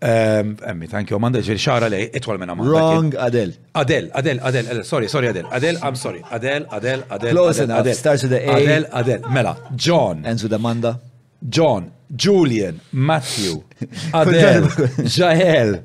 Ehm, 0.00 0.56
emmi, 0.62 0.86
thank 0.90 1.08
you, 1.08 1.16
Amanda, 1.16 1.40
ġviri 1.40 1.56
xara 1.62 1.88
li, 1.88 2.02
itwal 2.12 2.36
minna 2.38 2.52
Amanda. 2.52 2.68
Wrong, 2.70 3.14
Adel. 3.18 3.54
Adel, 3.74 4.10
Adel, 4.12 4.40
Adel, 4.44 4.82
sorry, 4.84 5.08
sorry, 5.08 5.28
Adel, 5.30 5.46
Adel, 5.50 5.78
I'm 5.82 5.96
sorry, 5.96 6.20
Adel, 6.30 6.66
Adel, 6.70 7.02
Adel. 7.10 7.30
Close 7.32 7.60
enough, 7.60 7.80
Adel. 7.80 7.94
starts 7.94 8.22
with 8.22 8.32
the 8.32 8.42
A. 8.46 8.56
Adel, 8.62 8.84
Adel, 8.92 9.30
mela, 9.30 9.56
John. 9.74 10.26
Ends 10.26 10.42
with 10.42 10.52
Amanda. 10.52 11.00
John, 11.48 11.90
Julian, 12.14 12.78
Matthew, 12.92 13.62
Adel, 14.14 14.68
Jael, 15.04 15.82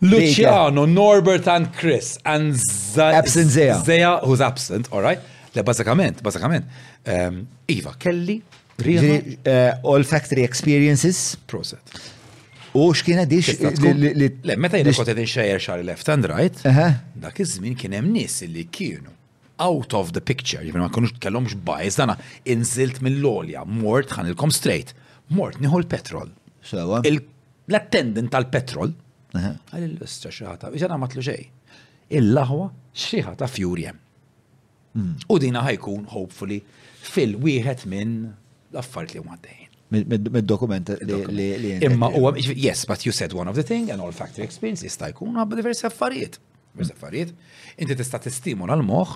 Luciano, 0.00 0.84
Norbert 0.84 1.46
and 1.46 1.72
Chris, 1.74 2.18
and 2.24 2.56
Zaya. 2.56 3.14
Absent 3.14 3.50
Zaya. 3.50 3.80
Zaya, 3.84 4.18
who's 4.18 4.40
absent, 4.40 4.90
all 4.92 5.02
right? 5.02 5.20
Le, 5.54 5.62
bazzakament, 5.62 6.22
bazzakament. 6.24 6.64
Ehm, 7.06 7.46
iva, 7.68 7.94
Kelly, 8.00 8.42
uh, 8.84 9.76
Olfactory 9.84 10.42
experiences. 10.42 11.36
Proset. 11.46 11.78
U 12.76 12.92
x'kienet 12.92 13.28
dix. 13.30 13.48
Le, 13.56 14.56
meta 14.60 14.76
jena 14.80 14.92
kotet 14.92 15.14
qegħdin 15.14 15.28
xejjer 15.32 15.62
xar 15.64 15.82
left 15.86 16.10
and 16.12 16.26
right, 16.28 16.58
dak 17.22 17.38
iż-żmien 17.40 17.76
kien 17.80 17.94
hemm 17.96 18.10
nies 18.14 18.36
li 18.52 18.66
kienu 18.74 19.14
out 19.64 19.94
of 19.96 20.10
the 20.12 20.20
picture, 20.20 20.60
jivin 20.60 20.82
jiġifieri 20.82 20.84
ma 20.84 20.90
konux 20.92 21.14
kellomx 21.24 21.54
bajz, 21.66 21.96
dana 22.02 22.16
inżilt 22.52 22.98
mill-olja, 23.04 23.62
mort 23.64 24.12
ħanilkom 24.12 24.52
straight, 24.52 24.90
mort 25.32 25.56
nieħu 25.62 25.78
l-petrol. 25.84 26.32
L-attendant 26.76 28.28
tal-petrol, 28.34 28.92
għal 29.32 29.84
il 29.86 29.94
lustra 30.00 30.28
xaħta, 30.32 30.74
iġana 30.76 31.00
matlu 31.02 31.24
ġej, 31.24 31.46
Il-laħwa 32.18 32.66
xaħta 32.94 33.48
fjurjem. 33.50 33.96
Mm. 34.94 35.14
U 35.34 35.40
dina 35.42 35.64
ħajkun, 35.66 36.04
hopefully, 36.12 36.60
fil-wieħed 37.16 37.88
minn 37.90 38.12
l-affarijiet 38.70 39.18
li 39.18 39.24
għaddejn 39.34 39.65
mid-dokument 39.92 40.88
li. 41.00 41.78
Imma 41.80 42.10
yes, 42.56 42.84
but 42.84 43.04
you 43.06 43.12
said 43.12 43.32
one 43.32 43.48
of 43.48 43.54
the 43.54 43.62
thing 43.62 43.90
and 43.90 44.00
all 44.00 44.12
factory 44.12 44.44
experience 44.48 44.82
jista' 44.86 45.08
jkun 45.12 45.38
għabba 45.40 45.58
diversi 45.60 45.86
affarijiet. 45.86 46.38
Diversi 46.74 46.94
affarijiet. 46.94 47.32
Inti 47.78 47.96
tista' 47.98 48.18
testimola 48.26 48.74
l-moħħ 48.80 49.14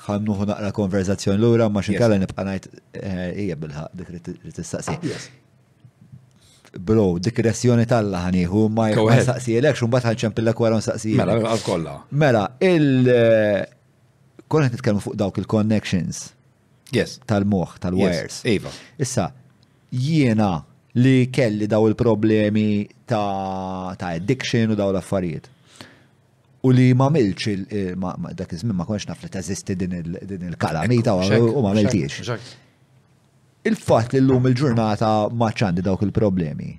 ħannuħu 0.05 0.47
naqra 0.53 0.71
konverzazzjoni 0.77 1.39
lura 1.41 1.69
ma 1.73 1.81
xinkalla 1.85 2.17
nibqa' 2.21 2.43
ngħid 2.49 2.67
eh, 2.67 3.29
hija 3.45 3.57
bil 3.57 3.77
dik 3.97 4.11
li 4.29 4.53
tistaqsi. 4.53 4.97
Bro, 6.81 7.19
dikressjoni 7.21 7.85
tal-la 7.89 8.25
ħaniħu 8.27 8.65
ma 8.73 8.87
jgħu 8.93 9.21
saqsijilek, 9.27 9.77
xumbat 9.81 10.05
ħanċempillek 10.11 10.63
wara 10.65 10.81
saqsijilek. 10.85 11.39
Mela, 11.41 12.03
għal 12.03 12.11
Mela, 12.29 12.49
il- 12.73 13.79
kollha 14.53 14.69
titkellmu 14.73 15.01
fuq 15.07 15.15
dawk 15.21 15.37
il-connections. 15.41 16.21
Yes. 16.97 17.17
Tal-moħ, 17.29 17.77
tal-wires. 17.83 18.41
Iva. 18.55 18.69
Issa, 19.03 19.31
jiena 20.07 20.51
li 21.03 21.23
kelli 21.37 21.65
daw 21.73 21.87
il-problemi 21.89 22.67
ta', 23.09 23.95
ta 23.99 24.11
addiction 24.19 24.75
u 24.75 24.77
daw 24.77 24.91
l-affarijiet. 24.93 25.49
U 26.67 26.71
li 26.71 26.91
eh, 26.93 26.99
ma 26.99 27.09
milx 27.11 27.49
dak 28.39 28.53
iż-żmien 28.55 28.77
ma 28.77 28.85
konx 28.89 29.07
naf 29.09 29.25
li 29.25 29.31
teżisti 29.33 29.75
din 29.79 29.97
il-kalamita 30.53 31.17
u 31.17 31.63
ma 31.65 31.73
miltiex. 31.75 32.29
Il-fatt 33.69 34.13
li 34.15 34.21
l-lum 34.21 34.47
il-ġurnata 34.51 35.09
ma 35.41 35.49
ċandi 35.61 35.83
dawk 35.83 36.05
il-problemi. 36.07 36.69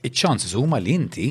Iċ-ċansi 0.00 0.56
huma 0.56 0.78
li 0.82 0.94
inti 0.96 1.28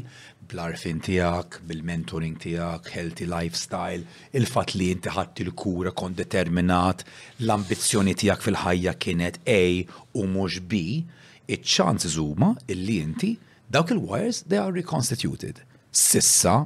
bl-arfin 0.49 0.99
tijak, 1.05 1.59
bil-mentoring 1.67 2.35
tijak, 2.41 2.89
healthy 2.95 3.27
lifestyle, 3.29 4.03
il-fat 4.35 4.73
li 4.77 4.87
inti 4.95 5.11
ħatti 5.13 5.45
il-kura 5.45 5.91
kon 5.97 6.15
determinat, 6.17 7.03
l-ambizjoni 7.45 8.15
tijak 8.17 8.41
fil-ħajja 8.45 8.95
kienet 9.01 9.39
A 9.53 9.61
u 10.17 10.25
mux 10.31 10.57
B, 10.71 10.81
iċ-ċans 11.53 12.17
huma 12.21 12.53
illi 12.71 12.97
inti 13.03 13.33
dawk 13.69 13.93
il-wires 13.93 14.43
they 14.49 14.57
are 14.61 14.73
reconstituted. 14.73 15.61
Sissa, 15.91 16.57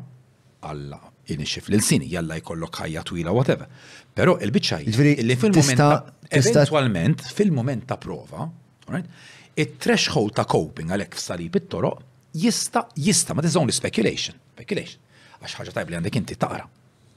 alla, 0.69 0.99
inixif 1.31 1.67
l-insini, 1.71 2.07
jalla 2.11 2.39
jkollok 2.39 2.81
ħajja 2.85 3.03
twila, 3.09 3.35
whatever. 3.35 3.67
Pero 4.15 4.37
il-bicċa 4.39 4.79
li 5.25 5.35
fil-moment, 5.39 6.15
eventualment, 6.31 7.27
fil-moment 7.41 7.87
ta' 7.91 7.97
prova, 7.99 8.47
il 8.93 9.77
threshold 9.79 10.33
ta' 10.39 10.47
coping 10.49 10.91
għalek 10.95 11.15
f-salib 11.19 11.55
it-toroq, 11.59 12.09
jista, 12.33 12.85
jista, 12.95 13.33
ma 13.33 13.41
this 13.45 13.55
only 13.55 13.71
speculation, 13.75 14.35
speculation. 14.57 14.99
Għax 15.43 15.55
ħagġa 15.59 15.73
tajb 15.75 15.89
li 15.91 15.97
għandek 15.97 16.17
inti 16.19 16.35
taqra, 16.39 16.65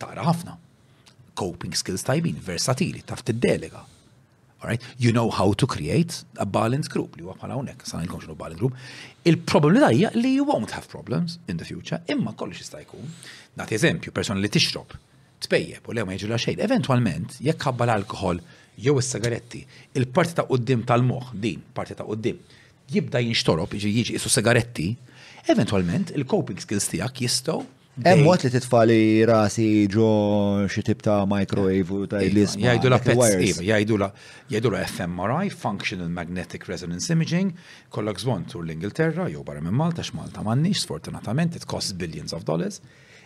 taqra 0.02 0.24
ħafna. 0.28 0.56
Coping 1.36 1.74
skills 1.76 2.02
tajbin, 2.06 2.38
versatili, 2.42 3.02
taf 3.06 3.22
tid-delega. 3.28 3.84
All 4.64 4.68
right? 4.70 4.82
You 4.98 5.12
know 5.12 5.30
how 5.30 5.52
to 5.54 5.66
create 5.66 6.24
a 6.40 6.46
balanced 6.46 6.90
group, 6.92 7.16
li 7.16 7.22
huwa 7.24 7.36
unnek, 7.36 7.52
hawnhekk, 7.54 7.86
sa 7.88 8.00
nilkom 8.00 8.22
xinu 8.24 8.36
balanced 8.40 8.60
group. 8.62 8.74
Il-probabilità 9.28 9.90
hija 9.94 10.10
li 10.14 10.34
you 10.36 10.46
won't 10.48 10.74
have 10.76 10.88
problems 10.92 11.38
in 11.48 11.56
the 11.60 11.64
future, 11.68 12.00
imma 12.10 12.32
kollox 12.34 12.64
jista' 12.64 12.82
jkun. 12.84 13.12
Nagħti 13.56 13.78
eżempju, 13.80 14.12
persona 14.16 14.40
li 14.40 14.50
tixrob, 14.52 14.96
tpejjeb 15.46 15.88
u 15.92 15.96
lew 15.96 16.04
ma 16.08 16.16
jiġu 16.16 16.40
xejn. 16.46 16.62
Eventwalment, 16.66 17.38
jekk 17.46 17.68
ħabba 17.70 17.86
l-alkohol 17.90 18.42
jew 18.84 18.96
is-sigaretti, 19.00 19.62
il-parti 19.96 20.36
ta' 20.40 20.48
qudiem 20.50 20.82
tal-moħħ 20.88 21.36
din, 21.40 21.62
parti 21.76 21.94
ta' 21.96 22.04
qudiem, 22.08 22.40
jibda 22.92 23.20
jinxtorob, 23.24 23.72
jiġi 23.74 24.12
jisu 24.14 24.30
sigaretti, 24.30 24.90
eventualment 25.50 26.12
il-coping 26.16 26.60
skills 26.62 26.88
tijak 26.92 27.22
jistow. 27.24 27.64
Hemm 28.04 28.26
waqt 28.28 28.44
li 28.44 28.50
titfali 28.52 28.96
rasi 29.28 29.86
ġo 29.88 30.04
xi 30.68 30.82
tip 30.84 30.98
ta' 31.06 31.22
microwave 31.30 31.94
u 31.96 32.02
ta' 32.10 32.20
iva, 32.20 32.28
l-isma. 32.34 32.66
Iva, 32.76 32.98
jgħidu 33.64 33.98
la 34.02 34.10
jgħidu 34.50 34.72
la 34.74 34.82
fMRI, 34.84 35.48
Functional 35.64 36.10
Magnetic 36.12 36.66
Resonance 36.68 37.08
Imaging, 37.14 37.54
kollok 37.90 38.20
żwon 38.20 38.44
tur 38.52 38.66
l-Ingilterra 38.66 39.30
jew 39.32 39.40
barra 39.48 39.64
minn 39.64 39.78
Malta 39.80 40.04
x'Malta 40.04 40.44
m'għandniex, 40.44 40.84
sfortunatament, 40.84 41.56
it 41.56 41.64
costs 41.64 41.96
billions 41.96 42.36
of 42.36 42.44
dollars. 42.44 42.82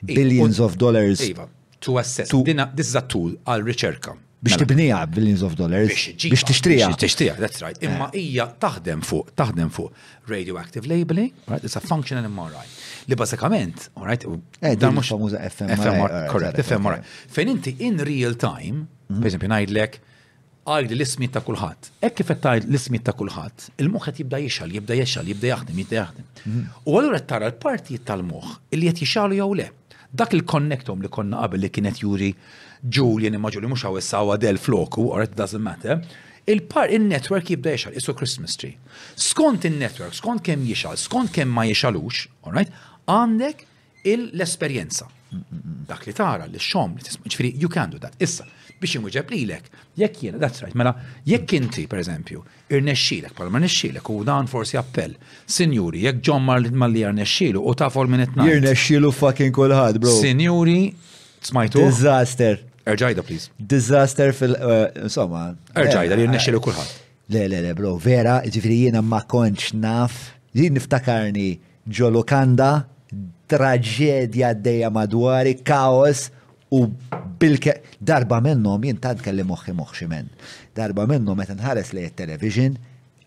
Billions 0.07 0.63
of 0.63 0.79
dollars. 0.81 1.21
Iva, 1.33 1.49
to 1.83 1.99
assess. 1.99 2.31
This 2.31 2.89
is 2.89 2.97
a 2.97 3.03
tool 3.05 3.37
għal 3.45 3.67
riċerka 3.67 4.15
biex 4.43 4.57
mela. 4.57 4.67
tibnija 4.69 5.05
billions 5.17 5.43
of 5.43 5.55
dollars 5.62 5.93
biex 6.33 6.43
tixtrija. 6.51 6.86
Biex 6.89 7.36
that's 7.43 7.59
right. 7.65 7.78
Eh. 7.83 7.89
Imma 7.89 8.09
hija 8.15 8.47
taħdem 8.62 9.02
fuq, 9.10 9.33
taħdem 9.36 9.69
fuq 9.70 9.91
radioactive 10.35 10.89
labeling, 10.89 11.33
right? 11.51 11.65
It's 11.65 11.77
a 11.77 11.81
functional 11.81 12.25
MRI. 12.28 12.65
Li 13.10 13.17
basikament, 13.17 13.89
all 13.97 14.07
right? 14.07 14.25
Eh, 14.60 14.77
dan 14.78 14.94
mhux 14.97 15.12
famuża 15.12 15.41
FMR 15.51 15.89
eh, 15.89 16.31
Correct, 16.31 16.60
fMRI. 16.69 17.02
Fejn 17.35 17.51
inti 17.55 17.75
in 17.86 17.99
real 18.07 18.36
time, 18.36 18.85
mhm. 19.10 19.20
pereżempju 19.20 19.51
ngħidlek, 19.52 19.99
għajdi 20.70 20.97
l-ismiet 20.97 21.33
ta' 21.35 21.43
kulħadd. 21.44 21.91
Hekk 22.05 22.17
kif 22.20 22.31
qed 22.33 22.51
l-ismiet 22.69 23.05
ta' 23.09 23.15
kulħadd, 23.20 23.69
il 23.83 23.91
muħet 23.93 24.20
jibda 24.23 24.41
jixal, 24.44 24.73
jibda 24.77 24.97
jexxal, 25.01 25.28
jibda 25.35 25.51
jaħdem, 25.55 25.81
jibda 25.85 26.01
jaħdem. 26.02 26.27
Mhm. 26.31 26.81
U 26.86 26.97
allura 27.01 27.20
tara 27.20 27.49
l-partijiet 27.51 28.05
tal-moħħ 28.09 28.55
li 28.78 28.89
qed 28.93 29.05
jixalu 29.05 29.41
jew 29.41 29.52
le. 29.62 29.69
Dak 30.12 30.33
il-konnektom 30.35 31.02
li 31.05 31.09
konna 31.17 31.41
qabel 31.44 31.60
li 31.65 31.69
kienet 31.70 32.01
juri 32.02 32.33
Julian 32.89 33.34
imma 33.36 33.50
Julian 33.52 33.70
mux 33.75 33.84
għawessa 33.84 34.20
għaw 34.20 34.34
għadel 34.34 34.60
floku, 34.62 35.07
or 35.12 35.25
it 35.26 35.36
doesn't 35.36 35.62
matter. 35.65 36.00
Il-par, 36.50 36.91
il-network 36.94 37.50
jibda 37.55 37.75
jixal, 37.76 37.94
isu 38.00 38.15
Christmas 38.17 38.57
tree. 38.60 38.76
Skont 39.20 39.67
il-network, 39.68 40.15
skont 40.17 40.42
kem 40.47 40.65
jixal, 40.67 40.97
skont 40.99 41.33
kem 41.34 41.50
ma 41.52 41.67
jixalux, 41.68 42.25
all 42.47 42.57
right, 42.57 42.73
għandek 43.10 43.67
l-esperienza. 44.17 45.07
Dak 45.31 46.09
li 46.09 46.15
tara, 46.17 46.49
li 46.50 46.59
xom, 46.60 46.97
li 46.97 47.05
tisma, 47.07 47.28
ġifiri, 47.31 47.52
you 47.60 47.68
can 47.70 47.92
do 47.92 48.00
that. 48.02 48.17
Issa, 48.23 48.49
biex 48.81 48.97
imwġeb 48.99 49.28
li 49.34 49.42
lek, 49.50 49.68
jek 50.00 50.17
jena, 50.25 50.41
that's 50.42 50.65
right, 50.65 50.75
mela, 50.75 50.94
jek 51.28 51.52
inti, 51.60 51.84
per 51.91 52.00
eżempju, 52.02 52.41
irnexxilek, 52.75 53.36
palma 53.39 53.60
nexxilek, 53.62 54.10
u 54.10 54.25
dan 54.26 54.49
forsi 54.50 54.81
appell, 54.81 55.12
sinjuri, 55.52 56.07
jek 56.09 56.25
John 56.26 56.42
Malli 56.49 57.05
irnexxilu, 57.05 57.60
u 57.62 57.76
ta' 57.78 57.92
fol 57.94 58.10
minnet 58.10 58.33
Ir-nexxilu 58.42 59.12
fucking 59.20 59.55
kolħad, 59.55 60.00
bro. 60.02 60.17
Sinjuri, 60.25 60.81
smajtu? 61.47 61.84
Disaster. 61.92 62.65
Erġajda, 62.86 63.23
please. 63.23 63.47
Disaster 63.67 64.33
fil- 64.33 64.57
uh, 64.62 64.89
insomma. 65.05 65.55
Erġajda, 65.76 66.17
li 66.17 66.26
rnexxielu 66.28 66.57
eh, 66.60 66.65
kulħadd. 66.65 66.92
Eh, 66.94 67.12
le, 67.36 67.42
le, 67.52 67.60
le, 67.67 67.75
bro, 67.76 67.92
vera, 68.00 68.41
ġifri 68.49 68.81
jiena 68.86 69.02
ma 69.05 69.20
konċ 69.28 69.75
naf, 69.76 70.15
jien 70.57 70.73
niftakarni 70.78 71.50
ġolokanda, 71.99 72.70
traġedja 73.50 74.55
d-dejja 74.57 74.91
madwari, 74.94 75.57
kaos 75.67 76.31
u 76.73 76.84
bilke 77.41 77.81
darba 77.99 78.39
minnom 78.41 78.83
jien 78.86 79.00
tant 79.02 79.20
kelli 79.25 79.44
moħi 79.44 79.75
moħħi 79.76 80.09
men. 80.15 80.31
Darba 80.76 81.05
minnom 81.10 81.36
meta 81.39 81.57
nħares 81.59 81.92
li 81.97 82.07
television 82.17 82.78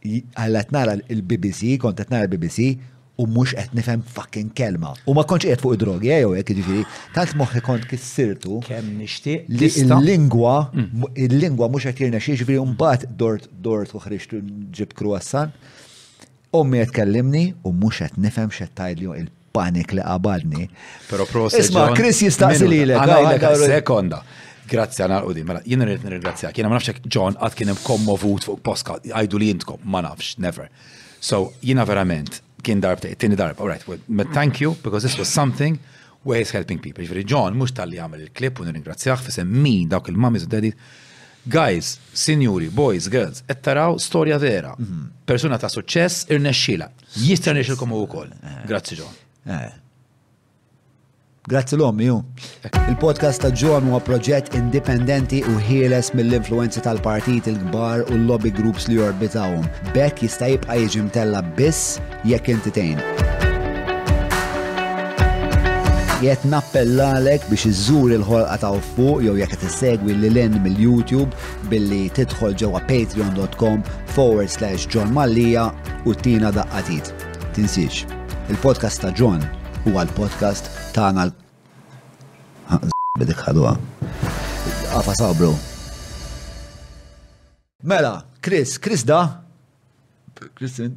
għallat 0.03 0.73
nara 0.75 0.97
il-BBC, 1.13 1.77
kont 1.79 2.01
nara 2.09 2.25
il-BBC, 2.25 2.71
u 3.17 3.25
mux 3.27 3.49
qed 3.53 3.69
nifhem 3.77 4.01
fucking 4.07 4.49
kelma. 4.57 4.93
U 5.05 5.13
ma 5.13 5.21
konċ 5.29 5.51
qed 5.51 5.61
fuq 5.61 5.75
id-drogi, 5.77 6.09
eh, 6.09 6.23
jew 6.23 6.33
hekk 6.39 6.53
jiġifieri, 6.53 6.83
tant 7.13 7.35
moħħi 7.37 7.61
kont 7.65 7.85
kissirtu. 7.89 8.59
Kemm 8.65 8.95
nixtieq 9.01 9.45
li 9.53 9.69
l-lingwa, 9.85 10.55
mm. 10.73 11.05
il-lingwa 11.27 11.67
mhux 11.69 11.91
qed 11.91 12.07
jirna 12.07 12.19
xi 12.23 12.35
jiġifieri 12.37 12.63
mbagħad 12.73 13.05
dort 13.19 13.45
dort 13.61 13.93
u 13.93 14.01
ħriġtu 14.01 14.41
ġib 14.73 14.95
kruassan. 14.97 15.53
Ommi 16.57 16.81
qed 16.81 16.91
tkellimni 16.93 17.45
u 17.63 17.71
mhux 17.73 18.01
qed 18.01 18.17
nifhem 18.23 18.49
x'qed 18.49 18.73
tajli 18.79 19.11
il-panik 19.21 19.93
li 19.93 20.01
qabadni. 20.05 20.65
Però 21.09 21.27
prosa. 21.29 21.61
Isma' 21.61 21.91
Chris 21.93 22.21
jistaqsi 22.29 22.71
Sekonda. 23.65 24.23
Grazzi 24.73 25.03
għana 25.03 25.19
għudi, 25.27 25.41
mela, 25.43 25.59
jina 25.67 25.83
rrit 25.85 26.05
nirgrazzjak, 26.07 26.55
jina 26.57 26.69
ma 26.71 26.77
nafxek 26.79 27.01
John 27.11 27.35
għad 27.35 27.53
kienem 27.59 27.77
kommovut 27.83 28.47
fuq 28.47 28.61
postka, 28.63 28.95
għajdu 29.05 29.37
li 29.41 29.49
jintkom, 29.51 29.81
ma 29.83 29.99
nafx, 30.01 30.37
never. 30.39 30.69
So, 31.19 31.49
jina 31.67 31.83
verament, 31.85 32.39
kien 32.63 32.79
darb 32.83 33.01
tini 33.17 33.35
darb. 33.39 33.59
All 33.61 33.67
right, 33.67 33.85
well, 33.87 33.99
thank 34.33 34.61
you, 34.61 34.75
because 34.83 35.03
this 35.07 35.17
was 35.19 35.27
something 35.27 35.79
where 36.23 36.39
he's 36.39 36.51
helping 36.55 36.79
people. 36.79 37.03
Ġveri, 37.03 37.23
jiġifieri 37.23 37.29
John, 37.35 37.57
mux 37.59 37.75
tal-li 37.75 37.99
għamil 38.01 38.23
il-klip, 38.29 38.61
un 38.63 38.71
ringrazzjaħ, 38.77 39.25
fissem 39.27 39.51
mi 39.63 39.75
dawk 39.91 40.11
il-mamis 40.13 40.47
u 40.47 40.51
dedit, 40.55 40.77
Guys, 41.43 41.97
signori, 42.15 42.69
boys, 42.71 43.09
girls, 43.11 43.41
ettaraw 43.51 43.97
storja 43.99 44.37
vera. 44.39 44.69
Mhm. 44.79 45.01
Persona 45.27 45.57
ta' 45.59 45.67
suċċess 45.67 46.29
irnexxila. 46.31 46.87
Jista' 47.19 47.51
nexxilkom 47.57 47.91
u 47.97 48.05
wkoll. 48.07 48.29
Eh. 48.31 48.53
Grazzi, 48.65 48.95
John. 48.95 49.11
Eh. 49.51 49.73
Grazzi 51.45 51.75
l-om, 51.75 51.99
ju. 52.01 52.23
Il-podcast 52.89 53.41
ta' 53.43 53.49
John 53.51 53.83
huwa 53.89 53.99
proġett 54.07 54.53
indipendenti 54.55 55.41
u 55.43 55.53
ħieles 55.67 56.13
mill 56.15 56.31
influenza 56.37 56.79
tal-partit 56.85 57.49
il-gbar 57.51 58.05
u 58.05 58.13
l-lobby 58.15 58.47
groups 58.51 58.85
li 58.87 58.95
jorbitawhom. 58.95 59.65
Bekk 59.93 60.21
jista' 60.23 60.47
jibqa' 60.53 60.77
jiġi 60.79 61.01
mtella 61.09 61.41
biss 61.57 61.97
jekk 62.23 62.47
intitejn. 62.53 63.01
nappella 66.23 66.49
nappellalek 66.53 67.41
biex 67.49 67.65
iżżur 67.73 68.13
il-ħolqa 68.21 68.57
ta' 68.63 68.71
fuq 68.95 69.19
jew 69.25 69.35
jekk 69.41 69.59
tissegwi 69.59 70.13
l 70.15 70.29
lin 70.35 70.55
mill-YouTube 70.63 71.35
billi 71.67 72.07
tidħol 72.15 72.55
ġewwa 72.55 72.79
patreon.com 72.87 73.83
forward 74.15 74.47
slash 74.49 74.87
John 74.87 75.11
Mallija 75.13 75.67
u 76.05 76.15
tina 76.15 76.55
daqqatit. 76.55 77.11
Tinsiex, 77.51 78.05
il-podcast 78.47 79.03
ta' 79.03 79.11
John 79.11 79.43
u 79.89 79.97
għal-podcast 79.99 80.69
tagħna 80.95 81.25
l- 81.27 82.89
Bidik 83.19 83.37
ħadu 83.45 83.67
sabru. 85.19 85.51
Mela, 87.85 88.13
Chris, 88.41 88.77
Chris 88.81 89.03
da? 89.05 89.19
Kristin. 90.55 90.95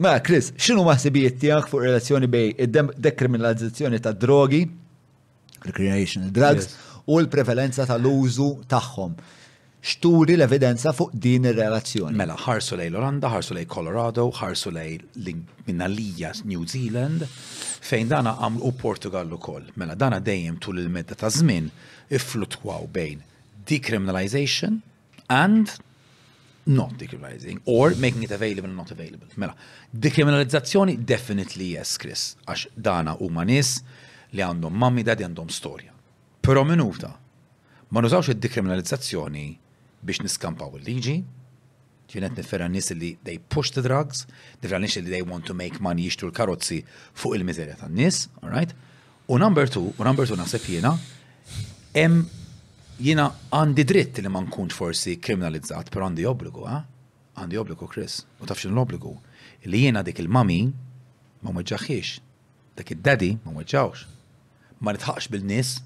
Mela, 0.00 0.22
Chris, 0.24 0.52
xinu 0.56 0.84
maħsibijiet 0.86 1.36
tiegħek 1.42 1.68
fuq 1.72 1.84
relazzjoni 1.84 2.30
bej 2.32 2.54
id-dekriminalizzazzjoni 2.66 4.00
ta' 4.04 4.12
drogi, 4.16 4.62
recreational 5.68 6.32
drugs, 6.34 6.70
u 7.04 7.18
l-prevalenza 7.20 7.86
tal-użu 7.90 8.50
tagħhom 8.70 9.18
xturi 9.84 10.36
l-evidenza 10.38 10.92
fuq 10.96 11.12
din 11.12 11.44
ir-relazzjoni. 11.50 12.16
Mela, 12.16 12.36
ħarsu 12.40 12.78
lej 12.80 12.88
l-Olanda, 12.88 13.28
ħarsu 13.32 13.52
lej 13.58 13.66
Colorado, 13.68 14.24
ħarsu 14.32 14.70
lej 14.72 14.94
minnalija 15.68 16.30
New 16.48 16.64
Zealand, 16.64 17.26
fejn 17.84 18.08
dana 18.14 18.32
għamlu 18.46 18.70
Portugal 18.80 19.28
u 19.36 19.38
koll. 19.38 19.66
Mela, 19.80 19.92
dana 20.00 20.22
dejjem 20.24 20.56
tul 20.62 20.80
il-medda 20.80 21.18
ta' 21.20 21.28
żmien 21.32 21.68
iflutwaw 22.16 22.86
bejn 22.96 23.20
decriminalization 23.68 24.80
and 25.32 25.74
not 26.64 26.96
decriminalizing 27.00 27.60
or 27.68 27.92
making 28.00 28.24
it 28.24 28.32
available 28.32 28.70
and 28.72 28.80
not 28.80 28.90
available. 28.94 29.28
Mela, 29.36 29.52
decriminalizzazzjoni 29.92 30.96
definitely 31.04 31.74
yes, 31.76 31.98
Chris, 32.00 32.30
għax 32.48 32.70
dana 32.76 33.18
huma 33.20 33.44
nies 33.44 33.82
li 34.32 34.40
għandhom 34.40 34.80
mammi 34.80 35.04
dadi 35.04 35.28
għandhom 35.28 35.52
storja. 35.52 35.92
Però 36.44 36.64
minuta, 36.68 37.12
ma 37.92 38.00
nużawx 38.00 38.32
id-dekriminalizzazzjoni 38.32 39.44
biex 40.04 40.20
niskampaw 40.26 40.68
il-liġi, 40.78 41.16
kienet 42.10 42.36
nifera 42.36 42.66
nis 42.68 42.90
li 42.94 43.14
they 43.24 43.38
push 43.54 43.72
the 43.74 43.82
drugs, 43.84 44.24
nifera 44.60 44.80
nis 44.82 44.96
li 45.00 45.08
they 45.10 45.24
want 45.24 45.46
to 45.48 45.56
make 45.56 45.80
money 45.80 46.04
jixtru 46.08 46.28
l-karozzi 46.28 46.82
fuq 47.16 47.38
il-mizerja 47.38 47.78
tan 47.80 47.94
nis 47.96 48.26
alright? 48.42 48.74
U 49.26 49.38
number 49.40 49.66
two, 49.72 49.92
u 49.96 50.04
number 50.04 50.26
two 50.28 50.36
nasib 50.36 50.66
jena, 50.68 50.92
em 52.04 52.20
jena 53.00 53.30
għandi 53.56 53.84
dritt 53.88 54.20
li 54.20 54.30
ma 54.32 54.44
nkunx 54.44 54.76
forsi 54.76 55.16
kriminalizzat, 55.24 55.88
pero 55.94 56.04
għandi 56.06 56.28
obbligu, 56.28 56.66
ha? 56.68 56.82
Eh? 56.82 56.90
għandi 57.40 57.58
obbligu, 57.62 57.88
Chris, 57.90 58.20
u 58.38 58.46
tafxin 58.50 58.76
l-obbligu, 58.76 59.14
li 59.72 59.86
jena 59.86 60.04
dik 60.06 60.20
il-mami 60.22 60.60
ma 61.44 61.56
mweġġaħiex, 61.56 62.18
dik 62.78 62.92
il-daddy 62.94 63.32
ma 63.46 63.56
mweġġawx, 63.56 64.04
ma 64.84 64.92
nitħaqx 64.94 65.32
bil-nis, 65.32 65.78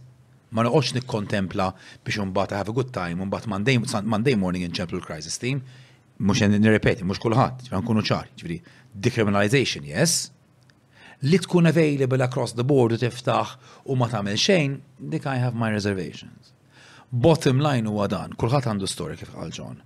ma 0.54 0.62
noqgħodx 0.64 0.94
nikkontempla 0.96 1.66
biex 2.04 2.22
imbagħad 2.22 2.56
have 2.56 2.72
a 2.72 2.74
good 2.76 2.90
time, 2.92 3.22
imbagħad 3.24 3.50
Monday, 3.52 3.78
Monday 4.04 4.36
morning 4.36 4.64
in 4.64 4.72
l-crisis 4.88 5.38
team, 5.40 5.60
mhux 6.20 6.44
nirrepeti, 6.56 7.04
mhux 7.04 7.20
kulħadd, 7.22 7.64
ġifri 7.66 7.80
nkunu 7.82 8.04
ċar. 8.08 8.28
ġifri 8.36 8.60
decriminalization, 8.92 9.84
yes, 9.84 10.30
li 11.22 11.38
tkun 11.38 11.68
available 11.68 12.24
across 12.24 12.54
the 12.54 12.64
board 12.64 12.96
u 12.96 12.98
tiftaħ 13.02 13.52
u 13.92 13.96
ma 13.96 14.08
tagħmel 14.08 14.38
xejn, 14.40 14.78
dik 15.12 15.26
I 15.28 15.38
have 15.42 15.54
my 15.54 15.70
reservations. 15.72 16.54
Bottom 17.10 17.60
line 17.62 17.86
huwa 17.88 18.08
dan, 18.08 18.34
kulħadd 18.38 18.68
għandu 18.68 18.88
storja 18.88 19.16
kif 19.18 19.30
qal 19.34 19.52
John. 19.52 19.78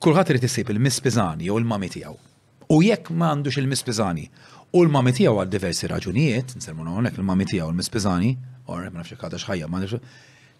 Kulħadd 0.00 0.28
irid 0.34 0.44
isib 0.46 0.68
il-miss 0.70 1.00
Piżani 1.02 1.46
jew 1.48 1.56
il-mami 1.58 1.88
tiegħu. 1.90 2.16
U 2.68 2.82
jekk 2.82 3.10
m'għandux 3.14 3.58
il-miss 3.62 3.86
u 4.72 4.82
l-mami 4.84 5.14
tiegħu 5.16 5.38
għal 5.40 5.48
diversi 5.50 5.88
raġunijiet, 5.88 6.50
nsemmu 6.58 6.84
hawnhekk 6.84 7.18
il-mami 7.22 7.46
tiegħu 7.48 7.70
u 7.70 7.72
l 7.72 7.86
Piżani, 7.90 8.34
or 8.72 8.84
ma 8.94 9.02
nafx 9.02 9.16
kada 9.20 9.40
ħajja 9.42 9.68
ma 9.70 9.80
nafx. 9.82 10.00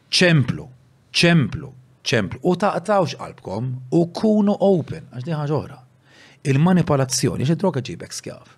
ċemplu, 0.09 0.65
ċemplu, 1.13 1.71
ċemplu. 2.09 2.39
U 2.49 2.55
taqtawx 2.61 3.17
qalbkom 3.21 3.67
u 3.99 4.03
kunu 4.17 4.55
open, 4.65 5.09
għax 5.13 5.27
diħħa 5.29 5.49
ġohra. 5.51 5.79
Il-manipolazzjoni, 6.49 7.45
xe 7.45 7.57
droga 7.61 7.83
ġibek 7.85 8.15
skjaf. 8.15 8.55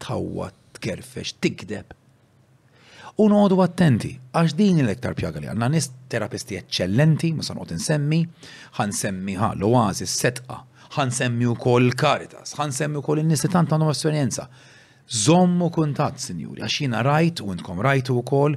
Tawwa, 0.00 0.48
tkerfex, 0.78 1.34
tikdeb. 1.44 1.92
U 3.20 3.26
nodu 3.32 3.58
attenti, 3.64 4.14
għax 4.36 4.56
din 4.56 4.80
l-ektar 4.84 5.14
pjaga 5.16 5.40
li 5.40 5.48
għanna 5.50 5.68
nis 5.72 5.90
terapisti 6.12 6.58
eccellenti, 6.62 7.32
ma 7.36 7.44
sanqot 7.44 7.74
nsemmi, 7.76 8.22
ħan 8.78 8.92
semmi 9.00 9.36
ħa 9.40 9.52
l-oazi, 9.56 10.06
s-setqa, 10.08 10.62
ħan 10.96 11.12
semmi 11.16 11.48
u 11.48 11.54
kol 11.60 11.92
karitas, 11.96 12.54
ħan 12.58 12.72
semmi 12.76 13.00
u 13.00 13.04
kol 13.04 13.20
n-nis 13.24 13.46
tant 13.52 13.72
għandhom 13.72 13.92
esperienza. 13.92 14.48
Zommu 15.06 15.68
kuntat, 15.72 16.16
sinjuri, 16.20 16.62
għax 16.64 16.80
jina 16.86 17.02
rajt 17.06 17.40
u 17.44 17.52
intkom 17.54 17.80
rajtu 17.84 18.16
u 18.20 18.24
kol, 18.26 18.56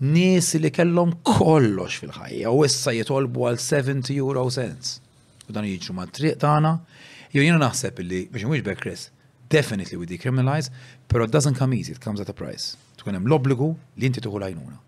nies 0.00 0.52
li 0.62 0.70
kellhom 0.70 1.14
kollox 1.26 1.98
fil-ħajja 1.98 2.52
u 2.54 2.62
issa 2.66 2.92
jitolbu 2.94 3.48
għal 3.48 3.58
70 3.60 4.14
euro 4.22 4.44
cents. 4.54 4.98
U 5.48 5.52
dan 5.54 5.66
jiġu 5.66 5.94
ma' 5.96 6.06
triq 6.06 6.38
tagħna. 6.38 6.74
Jew 7.34 7.42
jiena 7.42 7.58
naħseb 7.64 7.98
li 8.06 8.20
biex 8.30 8.44
mhuwiex 8.46 8.64
bekres, 8.66 8.80
Chris, 8.80 9.08
definitely 9.52 9.98
we 10.00 10.06
decriminalize, 10.08 10.70
pero 11.08 11.24
it 11.26 11.30
doesn't 11.34 11.58
come 11.58 11.74
easy, 11.76 11.92
it 11.92 12.00
comes 12.00 12.20
at 12.22 12.28
a 12.28 12.34
price. 12.36 12.76
Tkun 12.98 13.18
hemm 13.18 13.26
l-obbligu 13.28 13.72
li 13.98 14.06
inti 14.08 14.22
tuħu 14.24 14.40
lajnuna. 14.40 14.78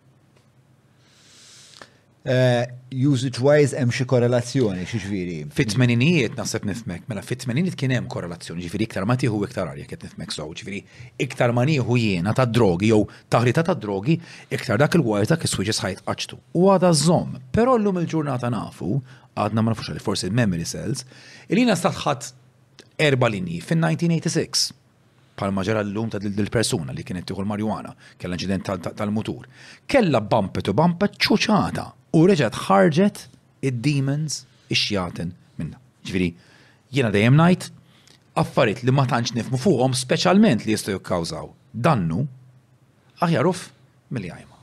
Eh, 2.23 2.67
usage-wise 2.93 3.73
hemm 3.73 3.89
xi 3.95 4.05
korrelazzjoni 4.05 4.83
xi 4.85 4.99
ġifieri. 5.01 5.35
Fit-tmeninijiet 5.57 6.35
naħseb 6.37 6.67
nifmek, 6.69 7.07
mela 7.09 7.23
fit-tmeninijiet 7.25 7.79
kien 7.81 7.93
hemm 7.97 8.09
korrelazzjoni, 8.13 8.61
ġifieri 8.61 8.85
iktar 8.85 9.07
ma 9.09 9.15
tieħu 9.17 9.39
iktar 9.47 9.71
għalja 9.71 9.87
qed 9.89 10.03
nifmek 10.05 10.35
sow, 10.35 10.51
ġifieri 10.53 10.83
iktar 11.25 11.55
ma 11.57 11.63
nieħu 11.65 11.95
jiena 11.97 12.35
ta' 12.37 12.45
drogi 12.45 12.91
jew 12.91 12.99
taħrita 13.33 13.63
ta' 13.65 13.73
drogi, 13.81 14.19
iktar 14.53 14.83
dak 14.85 14.99
il-wajr 15.01 15.33
kif 15.33 15.49
is-switches 15.49 15.81
ħajt 15.81 16.03
qaċtu. 16.11 16.37
U 16.61 16.69
għadha 16.75 16.91
żomm, 17.01 17.39
però 17.57 17.79
llum 17.81 18.03
il-ġurnata 18.03 18.51
nafu, 18.53 18.99
għadna 19.41 19.65
ma 19.65 19.73
nafux 19.73 19.89
forsi 20.05 20.29
memory 20.29 20.69
cells, 20.69 21.07
il 21.49 21.65
saħħat 21.65 21.79
statħat 21.81 23.01
erba 23.01 23.31
linji 23.33 23.63
fin-1986 23.65 24.75
pal 25.41 25.57
ġara 25.65 25.81
l-lum 25.87 26.11
ta' 26.13 26.21
dil-persuna 26.21 26.93
li 26.93 27.01
kienet 27.03 27.25
tiħu 27.31 27.41
l-marijuana, 27.41 27.95
kella 28.21 28.37
inċident 28.37 28.93
tal-mutur. 28.93 29.47
Kella 29.89 30.21
bumpe 30.21 30.61
u 30.69 30.77
bumpe 30.77 31.09
ċuċata 31.17 31.87
u 32.11 32.27
reġgħet 32.27 32.57
ħarġet 32.67 33.21
id-demons 33.63 34.41
ix-xjatin 34.75 35.31
minna. 35.59 35.79
Ġifieri, 36.05 36.31
jiena 36.91 37.11
dejjem 37.15 37.37
ngħid 37.39 37.67
affarijiet 38.41 38.83
li 38.87 38.95
ma 38.95 39.05
tantx 39.07 39.35
nifmu 39.37 39.59
fuqhom 39.61 39.95
speċjalment 39.95 40.65
li 40.67 40.75
jistgħu 40.75 40.97
jikkawżaw 40.97 41.51
dannu 41.87 42.25
aħjaruf 43.23 43.67
mill-jajma. 44.15 44.59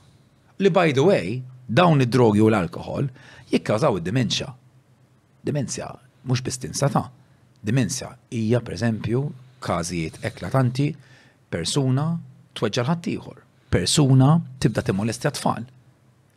Li 0.60 0.72
by 0.74 0.92
the 0.92 1.04
way, 1.06 1.38
dawn 1.66 2.04
id-drogi 2.04 2.42
u 2.44 2.50
l-alkohol 2.52 3.08
jikkawżaw 3.52 3.96
id-dimensja. 4.02 4.50
Dimensja 5.48 5.88
mhux 6.28 6.44
biss 6.44 6.60
tinsata. 6.66 7.06
Dimensja 7.64 8.10
hija 8.34 8.60
pereżempju 8.60 9.22
każijiet 9.64 10.20
eklatanti 10.28 10.90
persuna 11.50 12.10
tweġġal 12.58 12.90
ħaddieħor. 12.92 13.42
Persuna 13.72 14.34
tibda 14.60 14.82
timmolestja 14.84 15.32
tfal 15.36 15.64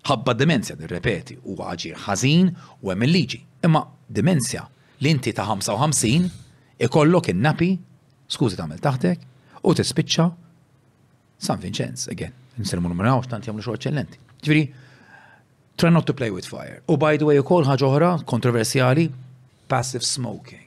ħabba 0.08 0.34
demenzja, 0.36 0.76
nirrepeti, 0.80 1.36
u 1.46 1.58
għagġir 1.62 2.00
ħażin 2.06 2.50
u 2.82 2.92
hemm 2.92 3.06
il-liġi. 3.06 3.42
Imma 3.68 3.84
demenzja 4.10 4.64
li 5.02 5.12
inti 5.14 5.34
ta' 5.38 5.46
55 5.50 6.86
ikollok 6.88 7.30
innapi, 7.34 7.72
napi 7.76 8.32
skużi 8.34 8.58
tagħmel 8.58 8.82
taħtek, 8.82 9.28
u 9.68 9.74
tispiċċa 9.78 10.28
San 11.42 11.62
Vincenz, 11.62 12.08
again, 12.14 12.34
nsermu 12.62 12.90
numerawx 12.90 13.30
tant 13.30 13.46
jagħmlu 13.48 13.62
xogħol 13.66 13.80
eċċellenti. 13.80 14.22
Ġviri, 14.46 14.66
try 15.78 15.94
not 15.94 16.08
to 16.10 16.16
play 16.18 16.34
with 16.34 16.50
fire. 16.50 16.82
U 16.90 16.98
by 17.02 17.18
the 17.22 17.30
way, 17.30 17.40
ukoll 17.42 17.66
ħaġa 17.70 17.88
oħra 17.92 18.12
kontroversjali, 18.30 19.08
passive 19.70 20.06
smoking. 20.06 20.66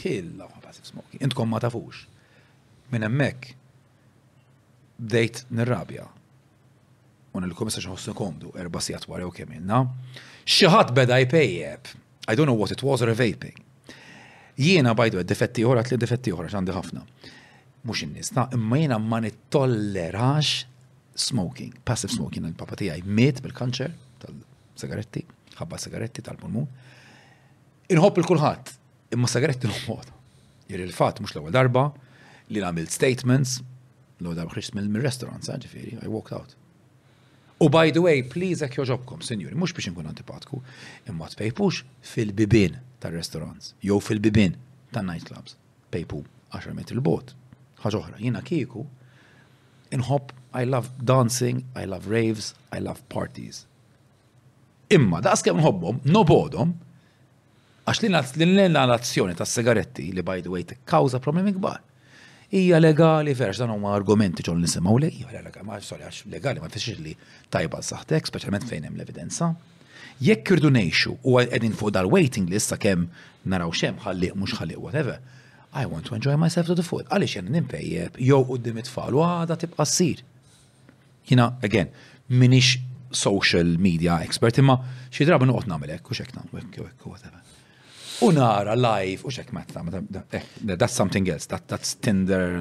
Hilla 0.00 0.48
passive 0.64 0.88
smoking. 0.88 1.22
Intkom 1.24 1.52
ma 1.52 1.60
tafux. 1.64 2.04
Minn 2.92 3.04
hemmhekk 3.04 3.54
bdejt 4.98 5.44
nirrabja 5.54 6.08
un 7.40 7.48
il-komissar 7.50 7.82
xaħossu 7.84 8.14
komdu, 8.16 8.52
erba 8.58 8.80
sijat 8.82 9.06
wara 9.10 9.24
jow 9.24 9.32
kemm 9.34 9.56
inna. 9.58 9.82
Xaħat 10.48 10.92
beda 10.96 11.18
jpejjeb, 11.24 11.92
I 12.28 12.36
don't 12.36 12.50
know 12.50 12.58
what 12.58 12.72
it 12.74 12.82
was 12.84 13.02
or 13.04 13.12
vaping. 13.16 13.56
Jiena 14.58 14.94
bajdu 14.98 15.20
għed 15.20 15.30
defetti 15.30 15.64
uħra, 15.66 15.84
tli 15.86 15.98
defetti 16.02 16.32
uħra, 16.34 16.50
xandi 16.52 16.74
ħafna. 16.74 17.04
Mux 17.86 18.02
in 18.04 18.16
imma 18.18 18.80
jiena 18.80 18.98
ma 18.98 19.20
nittollerax 19.22 20.66
smoking, 21.18 21.72
passive 21.86 22.12
smoking, 22.14 22.44
il-papa 22.46 22.76
tijaj 22.78 23.02
miet 23.06 23.40
bil-kanċer 23.42 23.94
tal-sigaretti, 24.24 25.24
ħabba 25.60 25.78
sigaretti 25.82 26.24
tal-pulmun. 26.26 26.68
Inħobb 27.94 28.20
il-kulħat, 28.22 28.74
imma 29.16 29.30
sigaretti 29.30 29.70
l-ħmod. 29.70 30.12
Jiri 30.68 30.88
l-fat, 30.90 31.22
mux 31.24 31.32
l-ewel 31.36 31.54
darba, 31.54 31.86
li 32.52 32.60
għamilt 32.62 32.92
statements, 32.92 33.60
l-ewel 34.18 34.36
darba 34.42 34.82
mill-restaurant, 34.82 35.48
eh, 35.48 35.60
ġifiri, 35.66 35.98
I 36.04 36.08
walked 36.12 36.34
out. 36.34 36.57
U 37.60 37.68
by 37.68 37.90
the 37.90 37.98
way, 37.98 38.22
please 38.22 38.62
ek 38.62 38.76
joġobkom, 38.78 39.22
senjuri, 39.26 39.56
mux 39.58 39.72
biex 39.74 39.88
nkun 39.90 40.06
antipatku, 40.06 40.60
imma 41.10 41.26
tpejpux 41.32 41.80
fil-bibin 42.06 42.76
tal-restaurants, 43.02 43.72
jew 43.82 43.96
fil-bibin 44.02 44.54
tal-nightclubs, 44.94 45.56
pejpu 45.90 46.20
10 46.54 46.76
metri 46.78 46.94
l-bot. 47.00 47.32
Ħaġoħra, 47.82 48.20
jina 48.22 48.44
kiku, 48.46 48.84
inħob, 49.94 50.30
I 50.58 50.68
love 50.70 50.92
dancing, 51.02 51.64
I 51.74 51.88
love 51.90 52.06
raves, 52.10 52.52
I 52.74 52.78
love 52.84 53.02
parties. 53.10 53.64
Imma, 54.94 55.18
daqs 55.24 55.42
kem 55.46 55.58
nħobbom, 55.58 56.04
nobodom, 56.14 56.76
għax 57.90 58.04
l-inalazzjoni 58.06 59.34
ta' 59.38 59.46
sigaretti 59.48 60.12
li 60.14 60.22
by 60.24 60.46
the 60.46 60.52
way 60.54 60.62
te 60.62 60.78
kawza 60.86 61.18
problemi 61.24 61.56
kbar 61.58 61.82
hija 62.52 62.78
legali 62.80 63.34
verx 63.36 63.58
dan 63.60 63.68
huma 63.68 63.92
argumenti 63.96 64.42
ġol 64.46 64.56
nisimgħu 64.62 64.94
li 65.02 65.08
hija 65.18 65.42
legali 65.44 65.66
ma 65.68 65.76
sorry 65.84 66.06
għax 66.08 66.28
legali 66.32 66.62
ma 66.62 66.70
fissiex 66.72 67.02
li 67.04 67.12
tajba 67.52 67.82
saħtek, 67.84 68.28
speċjalment 68.30 68.64
fejn 68.70 68.86
hemm 68.88 68.96
l-evidenza. 68.96 69.50
Jekk 70.24 70.54
irdu 70.56 70.70
ngħixu 70.72 71.12
u 71.28 71.36
qegħdin 71.36 71.76
fuq 71.78 71.92
dal-waiting 71.98 72.48
list 72.50 72.72
sakemm 72.72 73.08
naraw 73.52 73.70
xem 73.76 73.98
ħalliq 74.04 74.38
mhux 74.40 74.56
ħalliq 74.60 74.80
whatever. 74.82 75.18
I 75.76 75.84
want 75.84 76.06
to 76.08 76.16
enjoy 76.16 76.38
myself 76.40 76.66
to 76.70 76.74
the 76.78 76.84
full. 76.86 77.04
Għaliex 77.12 77.36
jen 77.38 77.52
nimpejjeb, 77.52 78.16
jew 78.30 78.40
qudiem 78.48 78.80
it-tfal 78.80 79.18
u 79.18 79.22
għada 79.28 79.58
tibqa' 79.64 79.84
ssir. 79.86 80.24
Jina, 81.28 81.50
again, 81.60 81.92
minix 82.32 82.78
social 83.12 83.68
media 83.80 84.22
expert 84.24 84.56
imma 84.64 84.80
xi 85.12 85.28
drabu 85.28 85.46
noqgħod 85.52 85.68
nagħmel 85.74 85.94
hekk 85.98 86.10
u 86.10 86.16
x'hekk 86.22 86.40
nagħmel 86.40 86.64
hekk 86.72 87.04
u 87.04 87.12
whatever 87.12 87.44
u 88.20 88.32
nara 88.32 88.74
live 88.74 89.22
u 89.24 89.30
xek 89.30 89.44
matta, 89.52 89.84
eh, 90.32 90.40
that's 90.62 90.92
something 90.96 91.28
else, 91.28 91.48
that, 91.48 91.62
that's 91.68 91.94
Tinder. 92.00 92.58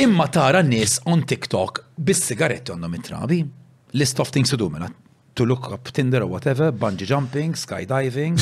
Imma 0.00 0.26
tara 0.32 0.62
nis 0.66 0.98
on 1.06 1.22
TikTok 1.22 1.84
bis-sigaretti 2.00 2.72
għandhom 2.74 2.94
it-trabi, 2.98 3.40
list 3.94 4.18
of 4.20 4.32
things 4.34 4.50
to 4.50 4.56
do 4.58 4.70
minna. 4.72 4.88
Mela, 4.90 4.96
to 5.36 5.46
look 5.46 5.70
up 5.70 5.92
Tinder 5.94 6.22
or 6.24 6.30
whatever, 6.32 6.72
bungee 6.72 7.06
jumping, 7.06 7.52
skydiving. 7.54 8.38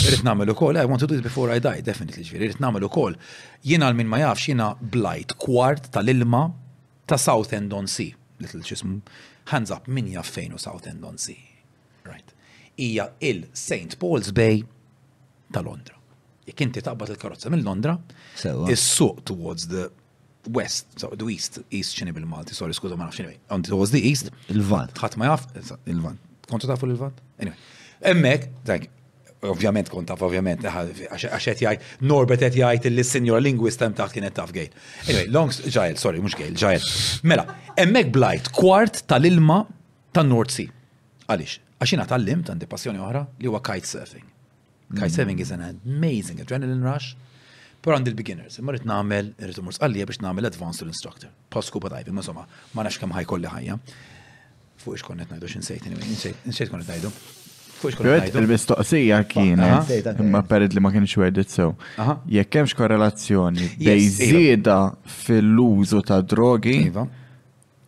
Rrit 0.00 0.24
namel 0.24 0.48
u 0.48 0.54
kol, 0.54 0.76
I 0.78 0.84
want 0.86 1.00
to 1.00 1.06
do 1.06 1.14
it 1.14 1.22
before 1.22 1.50
I 1.52 1.58
die, 1.62 1.82
definitely 1.84 2.24
ġviri, 2.24 2.46
Rrit 2.48 2.60
namel 2.62 2.86
u 2.86 2.90
kol. 2.92 3.16
Jina 3.68 3.90
l-min 3.92 4.08
ma 4.08 4.20
jafx, 4.22 4.46
jina 4.48 4.70
blight, 4.80 5.34
kwart 5.40 5.90
tal-ilma 5.94 6.46
ta' 7.08 7.18
South 7.20 7.52
End 7.56 7.74
on 7.76 7.84
Sea. 7.88 8.14
Little 8.40 8.62
ċismu, 8.64 9.02
hands 9.52 9.68
up, 9.74 9.84
min 9.92 10.08
jaf 10.14 10.30
fejn 10.32 10.56
South 10.58 10.88
End 10.90 11.04
on 11.04 11.18
Sea. 11.20 11.40
Right. 12.08 12.32
Ija 12.80 13.10
il-St. 13.20 13.98
Paul's 14.00 14.30
Bay 14.32 14.62
ta' 15.52 15.60
Londra. 15.66 15.98
Jek 16.48 16.64
inti 16.64 16.80
taqbat 16.84 17.12
il 17.12 17.18
karotza 17.20 17.52
minn 17.52 17.66
Londra, 17.68 17.98
is-suq 18.72 19.20
towards 19.28 19.68
the 19.68 19.90
west, 20.48 20.96
so 20.96 21.10
the 21.12 21.28
east, 21.28 21.60
east 21.68 21.98
ċini 22.00 22.14
bil-Malti, 22.16 22.56
sorry, 22.56 22.72
skuza 22.74 22.96
ma 22.96 23.10
nafx 23.10 23.36
on 23.52 23.66
towards 23.68 23.92
the 23.92 24.00
east. 24.00 24.32
Il-Vant. 24.48 24.96
Ħat 24.96 25.20
ma 25.20 25.28
jaf, 25.34 25.44
il-Vant. 25.84 26.30
Kontu 26.50 26.66
tafu 26.66 26.88
l 26.88 26.96
vant 26.98 27.14
Anyway. 27.38 27.54
Emmek, 28.02 28.46
thank 28.66 28.88
Ovvjament 29.48 29.88
kon 29.88 30.04
taf, 30.04 30.20
ovvjament, 30.22 30.60
għaxet 30.68 31.62
jgħajt, 31.62 31.84
norbet 32.04 32.42
għet 32.44 32.58
jgħajt 32.58 32.88
il 32.90 33.02
sinjora 33.08 33.40
lingwista 33.40 33.86
jem 33.86 33.94
taħt 33.96 34.18
kienet 34.18 34.34
taf 34.36 34.52
gejt. 34.52 34.74
Anyway, 35.08 35.30
long, 35.32 35.48
ġajl, 35.54 35.94
sorry, 35.96 36.20
mux 36.20 36.34
gejl, 36.36 36.58
ġajl. 36.60 36.84
Mela, 37.30 37.46
emmek 37.80 38.10
blajt, 38.12 38.50
kwart 38.52 39.00
tal-ilma 39.08 39.62
tan-North 40.12 40.52
Sea. 40.58 40.68
Għalix, 41.32 41.56
għaxina 41.80 42.04
tal-lim, 42.12 42.44
tandi 42.50 42.68
passjoni 42.68 43.00
oħra, 43.00 43.24
li 43.40 43.48
huwa 43.48 43.62
kitesurfing. 43.64 44.28
Kitesurfing 44.92 45.40
mm. 45.40 45.46
is 45.46 45.54
an 45.56 45.64
amazing 45.70 46.44
adrenaline 46.44 46.84
rush, 46.84 47.14
pero 47.80 47.96
għandi 47.96 48.12
beginners 48.20 48.60
imma 48.60 48.74
rrit 48.76 48.84
namel, 48.84 49.32
rrit 49.40 49.62
umurs 49.64 49.80
għallija 49.80 50.10
biex 50.10 50.20
namel 50.20 50.50
advanced 50.52 50.84
instructor, 50.84 51.32
post 51.48 51.72
scuba 51.72 51.88
diving, 51.94 52.12
ma 52.18 52.26
somma, 52.28 52.44
ma 52.76 52.84
nafx 52.84 53.08
ħaj 53.08 53.30
kolli 53.32 53.54
ħajja. 53.56 53.80
Fuq 54.84 54.98
ix 55.00 55.04
konnet 55.04 55.32
najdu, 55.32 55.48
sejt, 55.64 55.88
insejt 55.88 56.68
konnet 56.72 56.88
najdu. 56.92 57.08
Il-mistoqsija 57.84 59.22
kienet, 59.24 59.90
imma 60.20 60.42
perid 60.44 60.74
li 60.76 60.80
ma 60.80 60.90
kienx 60.92 61.14
wedit 61.20 61.48
sew. 61.52 61.72
Jekk 62.28 62.58
hemmx 62.58 62.74
korrelazzjoni 62.76 63.70
bej 63.78 64.02
żieda 64.18 64.76
iva. 64.88 64.96
fil-użu 65.20 66.02
ta' 66.04 66.20
drogi 66.22 66.76
iva. 66.90 67.06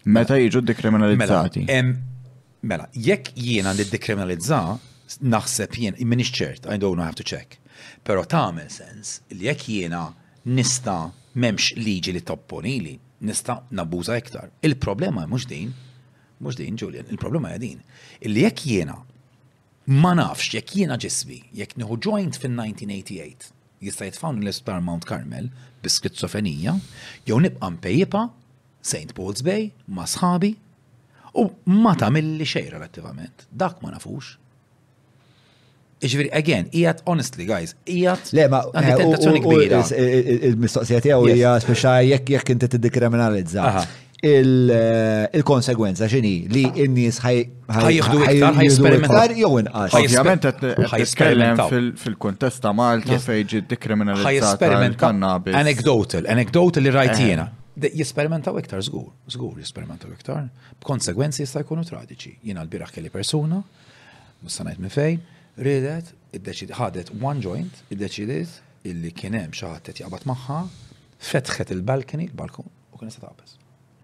meta 0.06 0.36
jiġu 0.40 0.62
dekriminalizzati. 0.64 1.66
Mela, 1.66 1.96
mela, 2.62 2.88
jekk 2.94 3.32
jiena 3.36 3.72
li 3.76 3.84
dekriminalizza, 3.90 4.62
naħseb 5.22 5.76
jien, 5.76 5.94
minix 6.08 6.30
ċert, 6.32 6.66
I 6.72 6.78
don't 6.78 7.02
have 7.04 7.14
to 7.16 7.22
check. 7.26 7.58
Pero 8.02 8.24
tagħmel 8.24 8.70
sens 8.72 9.20
li 9.30 9.46
jekk 9.50 9.68
jiena 9.68 10.06
nista' 10.44 11.10
memx 11.34 11.74
liġi 11.76 12.16
li 12.16 12.22
topponili, 12.24 12.96
nista' 13.22 13.60
nabbuża 13.70 14.16
iktar. 14.18 14.48
Il-problema 14.62 15.26
mhux 15.26 15.46
din, 15.46 15.72
mhux 16.40 16.56
din 16.56 16.80
Julian, 16.80 17.04
il-problema 17.12 17.50
hija 17.52 17.58
din. 17.66 17.80
Illi 18.22 18.46
jekk 18.48 18.64
jiena 18.66 18.96
Ma 19.90 20.12
nafx, 20.14 20.52
jekk 20.54 20.70
jiena 20.78 20.96
ġisvi, 21.00 21.40
jekk 21.58 21.74
nieħu 21.80 21.96
joint 22.06 22.36
fin-1988, 22.38 23.48
jista' 23.82 24.06
jitfawn 24.06 24.38
l-isptar 24.44 24.82
Mount 24.84 25.08
Carmel 25.08 25.48
bis 25.82 25.96
skizofenija, 25.98 26.76
jew 27.26 27.40
nibqa' 27.42 27.72
mpejjipa 27.76 28.28
St. 28.86 29.14
Paul's 29.16 29.42
Bay 29.46 29.72
ma' 29.90 30.06
sħabi 30.06 30.52
u 31.42 31.48
ma 31.74 31.96
tagħmilli 31.98 32.46
xejn 32.46 32.70
relattivament. 32.76 33.48
Dak 33.50 33.82
ma 33.82 33.90
nafux. 33.96 34.36
Iġveri, 36.02 36.30
again, 36.34 36.68
ijat, 36.74 37.02
honestly, 37.06 37.46
guys, 37.46 37.74
ijat. 37.86 38.30
Le, 38.34 38.46
ma, 38.50 38.58
eh, 38.74 38.88
tentazzjoni 39.00 39.42
kbira. 39.42 39.82
Il-mistoqsija 40.50 41.02
tiegħu 41.08 41.30
hija 41.30 41.56
speċa 41.62 41.96
jekk 42.10 42.34
jekk 42.36 42.54
inti 42.56 42.70
tiddikriminalizza. 42.74 43.74
Eh, 44.24 44.38
il-konsegwenza 45.34 46.06
xini 46.06 46.30
li 46.46 46.60
n-nies 46.86 47.16
ħajjieħdu 47.24 48.18
iktar, 48.22 48.52
ħajjisperimentaw. 48.54 49.32
Jew 49.34 49.48
inqas. 49.62 49.94
Ovvjament 49.98 50.44
ħajjiskellem 50.92 51.62
fil-kontesta 51.98 52.70
Malta 52.70 53.16
fejn 53.18 53.48
ġi 53.50 53.60
dekriminalizzata. 53.72 54.28
Ħajjisperimentaw. 54.30 55.56
Anecdotal, 55.58 56.28
anecdotal 56.36 56.86
li 56.86 56.92
rajt 56.94 57.10
eh. 57.16 57.22
jiena. 57.24 57.46
Jisperimentaw 57.98 58.60
iktar 58.62 58.84
żgur, 58.86 59.08
żgur 59.34 59.56
jisperimentaw 59.58 60.12
iktar. 60.14 60.44
B'konsegwenzi 60.84 61.42
jista' 61.42 61.64
jkunu 61.64 61.82
tradiċi. 61.88 62.36
Jiena 62.46 62.62
l-biraħ 62.62 62.92
kelli 62.94 63.10
persuna, 63.10 63.58
musta 64.44 64.68
ngħid 64.68 64.84
minn 64.86 64.92
fejn, 65.00 65.26
ridet, 65.66 66.12
iddeċidi 66.38 66.76
ħadet 66.78 67.10
one 67.18 67.42
joint, 67.42 67.82
iddeċidiet 67.90 68.86
illi 68.86 69.10
kien 69.18 69.34
hemm 69.34 69.50
xi 69.58 69.66
ħadd 69.66 69.96
jaqbad 70.04 70.28
magħha, 70.30 70.60
fetħet 71.32 71.74
il-balkani, 71.74 72.28
il-balkun 72.30 72.70
u 72.94 73.02
kien 73.02 73.10
se 73.10 73.18
taqbes. 73.18 73.58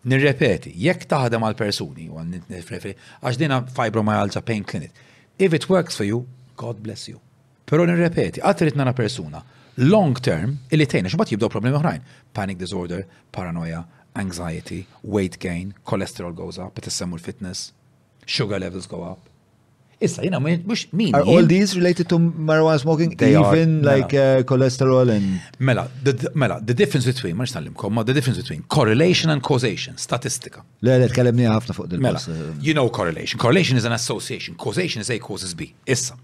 Nirrepeti, 0.08 0.72
jekk 0.86 1.02
taħdem 1.10 1.44
għal 1.44 1.56
persuni, 1.58 2.06
għax 2.08 3.36
dina 3.36 3.58
fibromyalgia 3.76 4.40
pain 4.42 4.64
clinic. 4.64 4.90
If 5.38 5.52
it 5.52 5.68
works 5.68 5.98
for 6.00 6.08
you, 6.08 6.22
God 6.58 6.80
bless 6.80 7.08
you. 7.10 7.20
Pero 7.68 7.84
nirrepeti, 7.84 8.40
għatrit 8.40 8.78
nana 8.80 8.94
persuna, 8.96 9.42
long 9.84 10.16
term, 10.24 10.56
illi 10.72 10.88
tejna, 10.88 11.12
xumbat 11.12 11.34
jibdow 11.34 11.52
problemi 11.52 11.76
oħrajn. 11.76 12.08
Panic 12.34 12.58
disorder, 12.62 13.04
paranoia, 13.36 13.84
anxiety, 14.18 14.80
weight 15.04 15.36
gain, 15.44 15.74
cholesterol 15.86 16.32
goes 16.34 16.58
up, 16.58 16.78
it 16.80 16.86
is 16.88 17.02
fitness, 17.20 17.72
sugar 18.24 18.58
levels 18.58 18.86
go 18.86 19.04
up. 19.04 19.27
Issa, 20.00 20.22
jina, 20.24 20.38
mux 20.38 20.86
min. 20.92 21.14
Are 21.14 21.22
all 21.24 21.46
these 21.46 21.74
related 21.76 22.08
to 22.08 22.18
marijuana 22.18 22.78
smoking? 22.78 23.16
They 23.16 23.32
even 23.34 23.44
are, 23.44 23.66
mela. 23.82 23.96
like 23.96 24.14
uh, 24.14 24.42
cholesterol 24.44 25.10
and... 25.10 25.40
Mela, 25.58 25.90
the, 26.04 26.30
mela, 26.34 26.60
the 26.60 26.74
difference 26.74 27.06
between, 27.06 27.36
ma 27.36 27.42
nixtallimkom, 27.44 27.90
ma 27.92 28.02
the 28.04 28.12
difference 28.12 28.38
between 28.40 28.62
correlation 28.62 29.28
and 29.30 29.42
causation, 29.42 29.94
statistika. 29.98 30.62
Le, 30.86 30.98
le, 31.02 31.08
tkellimni 31.10 31.48
ħafna 31.50 31.74
fuq 31.74 31.88
dil 31.90 32.02
Mela, 32.04 32.22
uh, 32.30 32.54
you 32.60 32.74
know 32.78 32.86
correlation. 32.88 33.40
Correlation 33.42 33.76
is 33.80 33.84
an 33.90 33.98
association. 33.98 34.54
Causation 34.54 35.00
is 35.02 35.10
A 35.10 35.18
causes 35.18 35.52
B. 35.58 35.72
Issa, 35.84 36.14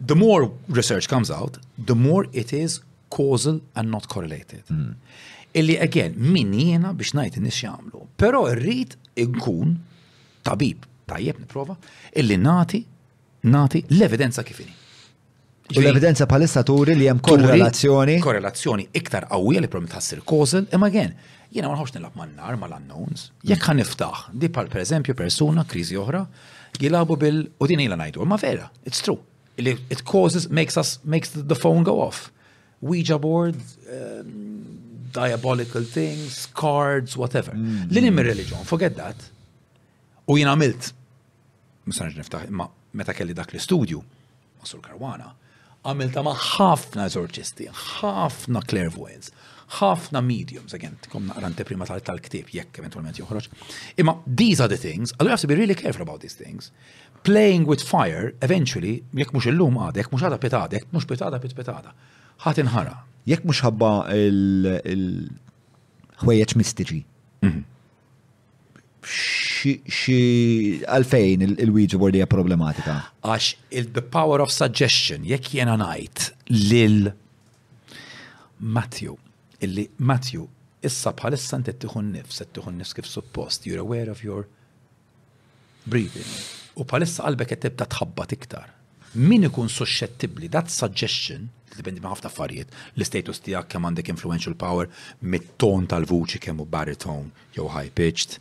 the 0.00 0.16
more 0.16 0.50
research 0.68 1.08
comes 1.12 1.30
out, 1.30 1.58
the 1.76 1.94
more 1.94 2.26
it 2.32 2.54
is 2.54 2.80
causal 3.10 3.60
and 3.76 3.90
not 3.90 4.08
correlated. 4.08 4.62
Mm. 4.72 4.94
Illi, 5.52 5.76
again, 5.76 6.14
min 6.16 6.56
jina 6.58 6.94
biex 6.96 7.12
najt 7.20 7.36
nis 7.44 7.62
jamlu. 7.68 8.06
Pero 8.16 8.46
rrit 8.48 8.96
inkun 9.20 9.76
tabib 10.44 10.84
tajjeb 11.08 11.36
niprofa, 11.42 11.76
illi 12.20 12.36
nati, 12.36 12.84
nati 13.52 13.82
l-evidenza 13.96 14.42
kifini. 14.44 14.74
U 15.76 15.80
l-evidenza 15.82 16.26
palissa 16.26 16.62
turi 16.64 16.94
li 16.96 17.08
jem 17.10 17.18
korrelazzjoni. 17.24 18.18
Korrelazzjoni 18.24 18.86
iktar 18.98 19.26
għawija 19.28 19.64
li 19.66 19.72
promet 19.72 19.90
tħassir 19.94 20.22
kozel, 20.28 20.64
imma 20.74 20.88
għen, 20.92 21.12
jena 21.54 21.68
ma 21.70 21.76
nħox 21.76 21.94
nilab 21.98 22.14
man-nar 22.18 22.56
mal-unknowns, 22.60 23.26
jekk 23.44 23.60
mm. 23.60 23.66
ħan 23.68 23.80
niftaħ, 23.82 24.22
di 24.40 24.50
pal 24.54 24.70
per 24.72 24.84
eżempju 24.86 25.16
persuna, 25.18 25.66
krizi 25.68 25.98
oħra, 26.00 26.22
jilabu 26.80 27.18
bil, 27.20 27.42
u 27.58 27.68
din 27.70 27.84
ila 27.84 28.00
najdu, 28.00 28.24
ma 28.28 28.40
vera, 28.40 28.68
it's 28.88 29.04
true. 29.04 29.18
It 29.58 30.04
causes, 30.06 30.48
makes 30.48 30.76
us, 30.78 31.00
makes 31.04 31.32
the 31.34 31.56
phone 31.58 31.82
go 31.82 31.98
off. 32.00 32.30
Ouija 32.80 33.16
um, 33.16 34.62
diabolical 35.12 35.82
things, 35.82 36.46
cards, 36.54 37.16
whatever. 37.16 37.52
Mm. 37.56 37.88
Li 37.90 38.00
nimmi 38.06 38.22
religion, 38.22 38.62
forget 38.64 38.94
that. 38.96 39.18
U 40.28 40.36
jina 40.38 40.54
għamilt 40.54 40.94
mis-sanġ 41.88 42.16
niftaħ, 42.20 42.46
ma 42.52 42.68
meta 42.96 43.14
kelli 43.16 43.32
dak 43.34 43.48
l-istudju, 43.54 44.02
Sur 44.68 44.80
Karwana, 44.84 45.28
għamilta 45.86 46.20
ma' 46.26 46.34
ħafna 46.36 47.02
eżorċisti, 47.08 47.66
ħafna 47.82 48.60
clairvoyance, 48.68 49.28
ħafna 49.78 50.18
mediums, 50.24 50.72
again, 50.76 50.94
kom 51.12 51.22
naqra 51.30 51.62
prima 51.68 51.84
tal-ktib, 52.08 52.46
jekk 52.56 52.72
eventualment 52.82 53.16
joħroġ. 53.20 53.44
Imma 54.02 54.14
these 54.26 54.58
are 54.64 54.68
the 54.72 54.80
things, 54.82 55.08
għallu 55.16 55.30
have 55.32 55.42
to 55.44 55.48
be 55.52 55.56
really 55.60 55.78
careful 55.78 56.02
about 56.04 56.20
these 56.26 56.34
things. 56.42 56.62
Playing 57.22 57.64
with 57.70 57.82
fire, 57.86 58.26
eventually, 58.48 58.94
jekk 59.22 59.32
mux 59.38 59.46
illum 59.48 59.74
għada, 59.86 59.96
jekk 60.02 60.12
mux 60.16 60.22
għada 60.26 60.38
petada, 60.42 60.70
jekk 60.80 60.88
mux 60.98 61.04
petada 61.08 61.36
pet 61.46 61.54
petada, 61.62 61.90
ħat 62.44 62.56
inħara. 62.66 62.96
Jekk 63.30 63.42
mux 63.48 63.58
ħabba 63.64 63.90
il-ħwejjeċ 64.18 66.52
mistiġi. 66.60 67.00
Mhm 67.46 67.60
għalfejn 68.98 71.42
il-Ouija 71.58 71.98
board 72.00 72.14
hija 72.18 72.26
problematika? 72.26 72.96
Għax 73.22 73.56
the 73.92 74.02
power 74.02 74.40
of 74.42 74.50
suggestion 74.50 75.24
jekk 75.28 75.52
jena 75.60 75.76
ngħid 75.78 76.24
lil 76.68 77.12
Matthew 78.58 79.14
illi 79.62 79.86
Matthew 79.98 80.46
issa 80.82 81.12
bħalissa 81.14 81.58
n 81.58 81.62
tieħu 81.78 82.00
nnifs, 82.08 82.38
qed 82.42 82.48
tieħu 82.58 82.70
kif 82.98 83.06
suppost, 83.12 83.66
you're 83.70 83.80
aware 83.86 84.10
of 84.10 84.24
your 84.26 84.46
breathing. 85.86 86.26
U 86.76 86.84
bħalissa 86.86 87.22
qalbek 87.28 87.48
qed 87.54 87.58
tibda 87.68 87.86
tħabbat 87.94 88.32
iktar. 88.34 88.68
Min 89.18 89.42
ikun 89.46 89.68
suscettibbli 89.72 90.48
that 90.52 90.68
suggestion 90.70 91.48
dipendi 91.78 92.00
ma' 92.02 92.10
ħafna 92.10 92.26
affarijiet, 92.32 92.68
l-status 92.98 93.38
tiegħek 93.44 93.66
kemm 93.70 93.84
għandek 93.92 94.08
influential 94.10 94.54
power 94.58 94.86
mit-ton 95.30 95.86
tal-vuċi 95.86 96.38
kemm 96.42 96.60
u 96.64 96.66
baritone 96.66 97.30
jew 97.54 97.66
high 97.70 97.90
pitched 97.94 98.40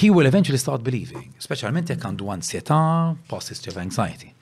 he 0.00 0.10
will 0.10 0.26
eventually 0.26 0.58
start 0.66 0.80
believing, 0.90 1.24
specialment 1.48 1.88
jekk 1.88 2.02
għandu 2.04 2.26
ansjeta, 2.34 2.78
positive 3.32 3.78
anxiety. 3.80 4.32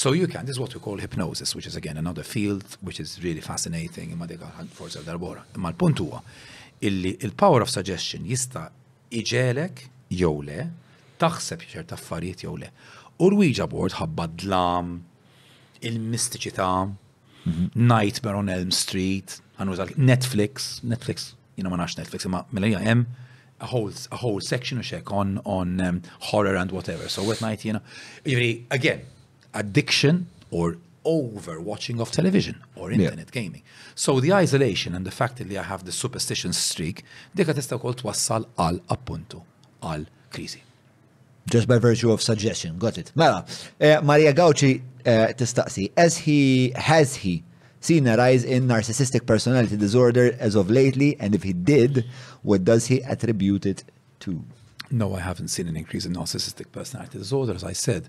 So 0.00 0.12
you 0.14 0.28
can, 0.30 0.46
this 0.46 0.54
is 0.54 0.60
what 0.62 0.72
we 0.74 0.78
call 0.84 0.98
hypnosis, 1.06 1.50
which 1.58 1.66
is 1.66 1.74
again 1.80 1.96
another 1.98 2.22
field 2.22 2.62
which 2.88 3.00
is 3.04 3.18
really 3.24 3.42
fascinating 3.46 4.12
imma 4.14 4.28
dik 4.30 4.44
forza 4.78 5.00
darbora. 5.08 5.42
Imma 5.58 5.72
l-punt 5.72 5.98
huwa 6.02 6.20
illi 6.88 7.16
il-power 7.26 7.60
of 7.66 7.72
suggestion 7.76 8.22
jista' 8.32 8.68
iġelek 9.20 9.82
jew 10.20 10.30
le, 10.50 10.60
taħseb 11.22 11.64
ċerta 11.72 11.98
affarijiet 11.98 12.44
jew 12.46 12.54
le. 12.62 12.68
U 13.18 13.32
l-Ouija 13.32 13.66
board 13.72 13.96
ħabba 13.98 14.28
dlam, 14.44 14.92
il-mistiċità, 15.90 16.68
mhm. 17.50 17.66
Nightmare 17.74 18.38
on 18.44 18.48
Elm 18.54 18.70
Street, 18.72 19.40
għannu 19.58 20.04
Netflix, 20.12 20.70
Netflix, 20.94 21.32
jina 21.58 21.68
ma 21.74 21.80
nafx 21.82 21.98
Netflix, 21.98 22.30
imma 22.30 22.44
mill 22.52 22.68
mela 22.68 22.84
hemm 22.86 23.08
a 23.60 23.66
whole 23.66 23.90
a 24.10 24.16
whole 24.16 24.40
section 24.40 24.78
of 24.78 24.84
check 24.84 25.12
on 25.12 25.40
on 25.44 25.80
um, 25.80 26.02
horror 26.20 26.56
and 26.56 26.72
whatever. 26.72 27.08
So 27.08 27.22
what 27.22 27.40
night, 27.40 27.64
you 27.64 27.74
know, 27.74 27.80
again, 28.24 29.02
addiction 29.54 30.28
or 30.50 30.78
over 31.04 31.60
watching 31.60 32.00
of 32.00 32.10
television 32.10 32.62
or 32.74 32.90
internet 32.90 33.18
yeah. 33.18 33.24
gaming. 33.40 33.62
So 33.94 34.20
the 34.20 34.32
isolation 34.34 34.94
and 34.94 35.06
the 35.06 35.10
fact 35.10 35.36
that 35.38 35.50
I 35.54 35.62
have 35.62 35.84
the 35.84 35.92
superstition 35.92 36.52
streak, 36.52 37.04
dika 37.36 37.54
tista 37.54 37.78
wkoll 37.78 37.94
twassal 37.94 38.46
al 38.58 38.78
appunto, 38.94 39.42
al 39.82 40.04
crisi. 40.32 40.60
Just 41.50 41.66
by 41.66 41.78
virtue 41.78 42.10
of 42.12 42.20
suggestion, 42.22 42.78
got 42.78 42.98
it. 42.98 43.12
Mela, 43.14 43.44
uh, 43.80 44.00
Maria 44.02 44.32
Gauci 44.34 44.80
uh, 45.06 45.10
tistaqsi, 45.32 45.90
as 45.96 46.18
he, 46.18 46.70
has 46.76 47.16
he 47.16 47.42
seen 47.80 48.06
a 48.06 48.16
rise 48.16 48.44
in 48.44 48.68
narcissistic 48.68 49.26
personality 49.26 49.76
disorder 49.76 50.36
as 50.38 50.54
of 50.54 50.70
lately, 50.70 51.18
and 51.18 51.34
if 51.34 51.42
he 51.42 51.52
did, 51.52 52.04
what 52.42 52.64
does 52.64 52.86
he 52.86 53.02
attribute 53.04 53.66
it 53.66 53.82
to? 54.20 54.44
No, 54.90 55.14
I 55.14 55.20
haven't 55.20 55.48
seen 55.48 55.66
an 55.66 55.76
increase 55.76 56.04
in 56.04 56.14
narcissistic 56.14 56.70
personality 56.72 57.18
disorder. 57.18 57.54
As 57.54 57.64
I 57.64 57.72
said, 57.72 58.08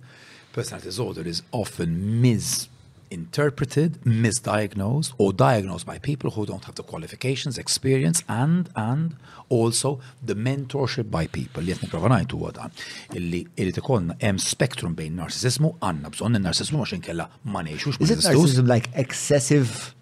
personality 0.51 0.89
disorder 0.89 1.25
is 1.27 1.41
often 1.53 2.21
mis 2.21 2.67
interpreted, 3.11 3.99
misdiagnosed, 4.03 5.13
or 5.17 5.33
diagnosed 5.33 5.85
by 5.85 5.97
people 5.99 6.31
who 6.31 6.45
don't 6.45 6.65
have 6.65 6.75
the 6.75 6.83
qualifications, 6.83 7.57
experience, 7.57 8.23
and 8.27 8.69
and 8.75 9.15
also 9.49 9.99
the 10.23 10.33
mentorship 10.33 11.11
by 11.11 11.23
people. 11.39 11.61
Li 11.67 11.75
jtni 11.75 11.91
provanajtu 11.91 12.41
għadan. 12.49 12.73
Illi 13.19 13.43
irrit 13.59 13.81
ikollna 13.83 14.17
hemm 14.23 14.39
spektrum 14.41 14.95
bejn 14.97 15.19
narcisismu, 15.21 15.75
għanna 15.85 16.13
bżonn 16.15 16.39
il-narcisismu 16.39 16.81
għax 16.85 16.97
inkella 17.01 17.27
ma 17.43 17.59
Is 17.71 18.09
it 18.09 18.23
narcissism 18.23 18.67
like 18.67 18.89
excessive 18.95 19.93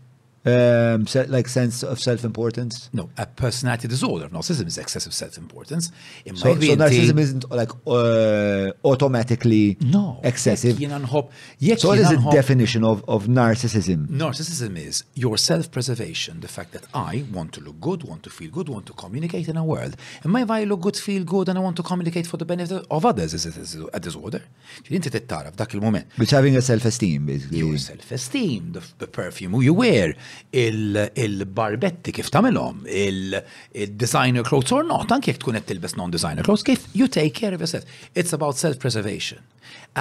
Um, 0.45 1.05
like 1.27 1.49
sense 1.49 1.83
of 1.83 1.99
self-importance? 1.99 2.89
No, 2.93 3.09
a 3.17 3.25
personality 3.25 3.89
disorder 3.89 4.25
of 4.25 4.31
narcissism 4.31 4.67
is 4.67 4.77
excessive 4.77 5.13
self-importance. 5.13 5.91
so, 6.33 6.33
so 6.33 6.53
narcissism 6.55 7.19
isn't 7.19 7.51
like 7.51 7.69
uh, 7.85 8.71
automatically 8.85 9.75
no, 9.81 10.21
excessive. 10.23 10.79
Hop, 10.81 11.31
so 11.75 11.89
what 11.89 11.99
is 11.99 12.09
the 12.09 12.25
definition 12.31 12.85
of, 12.85 13.03
of 13.09 13.25
narcissism? 13.25 14.07
Narcissism 14.07 14.77
is 14.77 15.03
your 15.13 15.37
self-preservation, 15.37 16.39
the 16.39 16.47
fact 16.47 16.71
that 16.71 16.85
I 16.93 17.25
want 17.33 17.51
to 17.53 17.61
look 17.61 17.81
good, 17.81 18.03
want 18.03 18.23
to 18.23 18.29
feel 18.29 18.49
good, 18.49 18.69
want 18.69 18.85
to 18.85 18.93
communicate 18.93 19.49
in 19.49 19.57
a 19.57 19.65
world. 19.65 19.97
And 20.23 20.31
my 20.31 20.45
I 20.49 20.63
look 20.63 20.79
good, 20.79 20.95
feel 20.95 21.25
good, 21.25 21.49
and 21.49 21.57
I 21.57 21.61
want 21.61 21.75
to 21.77 21.83
communicate 21.83 22.27
for 22.27 22.37
the 22.37 22.45
benefit 22.45 22.85
of 22.89 23.05
others, 23.05 23.33
is 23.33 23.45
a 23.93 23.99
disorder? 23.99 24.41
Inti 24.89 25.09
tittaraf 25.11 25.55
dak 25.57 25.73
il-moment. 25.73 26.07
Which 26.15 26.31
having 26.31 26.55
a 26.55 26.61
self-esteem, 26.61 27.25
basically. 27.25 27.57
Your 27.57 27.77
self-esteem, 27.77 28.71
the, 28.71 28.83
the 28.99 29.07
perfume 29.07 29.61
you 29.61 29.73
wear, 29.73 30.15
il-barbetti 30.51 32.11
kif 32.15 32.29
tagħmelhom, 32.33 32.81
il-designer 32.89 34.45
clothes 34.47 34.73
or 34.75 34.85
not, 34.87 35.11
anke 35.13 35.31
jekk 35.33 35.43
tkun 35.43 35.57
qed 35.59 35.67
tilbes 35.73 35.95
non-designer 35.99 36.45
clothes, 36.47 36.65
kif 36.65 36.87
you 36.97 37.07
take 37.11 37.35
care 37.37 37.53
of 37.55 37.61
yourself. 37.61 37.85
It's 38.13 38.33
about 38.35 38.57
self-preservation. 38.57 39.43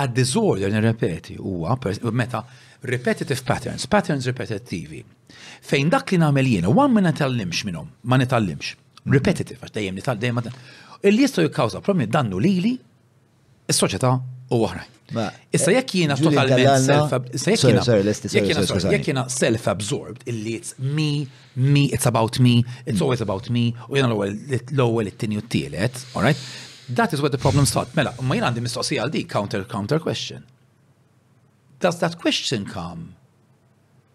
A 0.00 0.06
disorder 0.08 0.70
nirrepeti 0.72 1.36
huwa 1.40 1.76
meta 2.12 2.44
repetitive 2.82 3.42
patterns, 3.44 3.86
patterns 3.86 4.26
repetittivi. 4.28 5.02
Fejn 5.68 5.90
dak 5.92 6.12
li 6.14 6.20
nagħmel 6.22 6.48
jiena: 6.54 6.70
wan 6.72 6.92
ma 6.94 7.02
nitallimx 7.04 7.64
minnhom, 7.68 7.90
ma 8.02 8.16
nitallimx. 8.20 8.74
Repetitive, 9.08 9.60
għax 9.64 9.74
dejjem 9.74 9.96
nital 9.98 10.18
dejjem. 10.20 10.42
Il-li 11.08 11.24
jistgħu 11.24 11.46
jikkawża 11.48 11.82
problemi 11.84 12.08
dannu 12.12 12.40
lili, 12.42 12.74
is-soċjetà 13.68 14.12
u 14.48 14.62
oħrajn. 14.64 14.94
Eh, 15.08 15.36
issa 15.56 15.72
jekk 15.72 15.94
jiena 16.02 16.16
totalment 16.20 16.88
self-absorbed 19.32 20.26
illi 20.28 20.52
it's 20.60 20.74
me, 20.78 21.24
me, 21.56 21.86
it's 21.92 22.04
about 22.04 22.38
me, 22.38 22.60
it's 22.84 23.00
always 23.00 23.22
about 23.24 23.48
me, 23.48 23.70
u 23.88 23.96
jena 23.96 24.10
l-ewwel 24.12 25.08
it-tieni 25.08 25.38
u 25.40 25.46
t-tielet, 25.46 25.96
all 26.14 26.28
That 26.94 27.12
is 27.12 27.20
where 27.20 27.28
the 27.28 27.36
problem 27.36 27.66
starts. 27.68 27.92
Mela, 27.92 28.14
ma 28.24 28.32
jien 28.36 28.46
għandi 28.48 28.62
mistoqsija 28.64 29.02
għal 29.04 29.26
counter 29.28 29.64
counter 29.68 30.00
question. 30.00 30.46
Does 31.84 31.98
that 32.02 32.16
question 32.16 32.64
come 32.64 33.12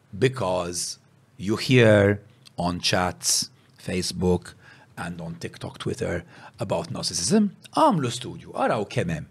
because 0.09 0.97
you 1.37 1.55
hear 1.61 2.17
on 2.57 2.79
chats, 2.81 3.51
Facebook 3.77 4.55
and 4.97 5.21
on 5.21 5.35
TikTok, 5.35 5.77
Twitter 5.85 6.25
about 6.59 6.89
narcissism? 6.89 7.51
Għamlu 7.77 8.09
studju, 8.09 8.57
għaraw 8.57 8.89
kemem 8.89 9.29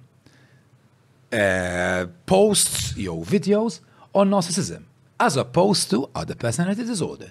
Eh, 1.33 2.05
posts 2.27 2.93
jew 2.93 3.25
videos 3.35 3.81
on 4.15 4.28
narcissism 4.28 4.83
as 5.19 5.35
opposed 5.39 5.89
to 5.89 6.11
other 6.15 6.35
personality 6.35 6.85
disorder, 6.85 7.31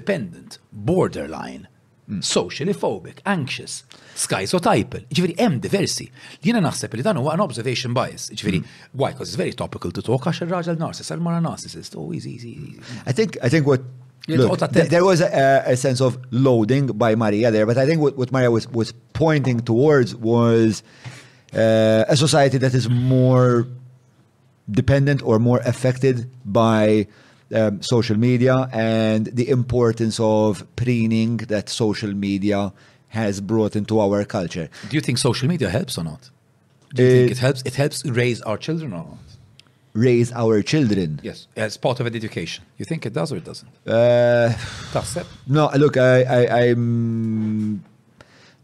dependent, 0.00 0.56
borderline, 0.72 1.68
mm. 2.08 2.24
socially 2.24 2.72
phobic, 2.72 3.16
anxious, 3.26 3.72
schizotypal. 4.24 5.04
Ġifiri, 5.12 5.36
hemm 5.36 5.58
diversi. 5.60 6.06
Jiena 6.46 6.62
naħseb 6.64 6.96
li 6.96 7.04
dan 7.04 7.20
huwa 7.20 7.34
an 7.36 7.44
observation 7.44 7.92
bias. 7.98 8.30
Ġifiri, 8.32 8.62
mm. 8.64 8.78
why? 8.94 9.10
Because 9.12 9.34
it's 9.34 9.40
very 9.44 9.52
topical 9.52 9.92
to 9.92 10.00
talk 10.06 10.24
għax 10.30 10.40
ir-raġel 10.46 10.80
narcissist, 10.80 11.12
għal-mara 11.12 11.42
narcissist. 11.44 11.98
Oh, 12.00 12.14
easy, 12.16 12.32
easy, 12.38 12.54
easy. 12.64 13.02
I 13.04 13.12
think, 13.12 13.36
I 13.42 13.50
think 13.50 13.66
what 13.66 13.84
Look, 14.26 14.58
there 14.70 15.04
was 15.04 15.20
a, 15.20 15.62
a, 15.66 15.76
sense 15.76 16.00
of 16.00 16.16
loading 16.30 16.86
by 16.96 17.14
Maria 17.14 17.50
there, 17.50 17.66
but 17.66 17.76
I 17.76 17.84
think 17.84 18.00
what, 18.00 18.16
what 18.16 18.32
Maria 18.32 18.50
was, 18.50 18.66
was 18.68 18.94
pointing 19.12 19.60
towards 19.60 20.16
was 20.16 20.82
uh, 21.56 22.04
a 22.08 22.16
society 22.16 22.58
that 22.58 22.74
is 22.74 22.88
more 22.88 23.66
dependent 24.70 25.22
or 25.22 25.38
more 25.38 25.58
affected 25.60 26.28
by 26.44 27.06
um, 27.54 27.82
social 27.82 28.16
media 28.16 28.68
and 28.72 29.26
the 29.26 29.48
importance 29.48 30.18
of 30.20 30.64
preening 30.76 31.36
that 31.36 31.68
social 31.68 32.12
media 32.12 32.72
has 33.08 33.40
brought 33.40 33.76
into 33.76 34.00
our 34.00 34.24
culture. 34.24 34.68
Do 34.88 34.96
you 34.96 35.00
think 35.00 35.18
social 35.18 35.48
media 35.48 35.68
helps 35.68 35.96
or 35.98 36.04
not? 36.04 36.30
Do 36.94 37.02
you 37.02 37.08
it, 37.08 37.12
think 37.18 37.30
it 37.32 37.38
helps? 37.38 37.62
It 37.64 37.74
helps 37.74 38.04
raise 38.06 38.40
our 38.42 38.56
children 38.56 38.92
or 38.92 38.98
not? 39.04 39.18
Raise 39.92 40.32
our 40.32 40.60
children. 40.62 41.20
Yes, 41.22 41.46
as 41.54 41.76
part 41.76 42.00
of 42.00 42.06
an 42.06 42.16
education. 42.16 42.64
You 42.78 42.84
think 42.84 43.06
it 43.06 43.12
does 43.12 43.32
or 43.32 43.36
it 43.36 43.44
doesn't? 43.44 43.70
Uh, 43.86 44.52
it? 44.92 45.26
No, 45.46 45.70
look, 45.76 45.96
I, 45.96 46.22
I, 46.24 46.62
I'm 46.64 47.84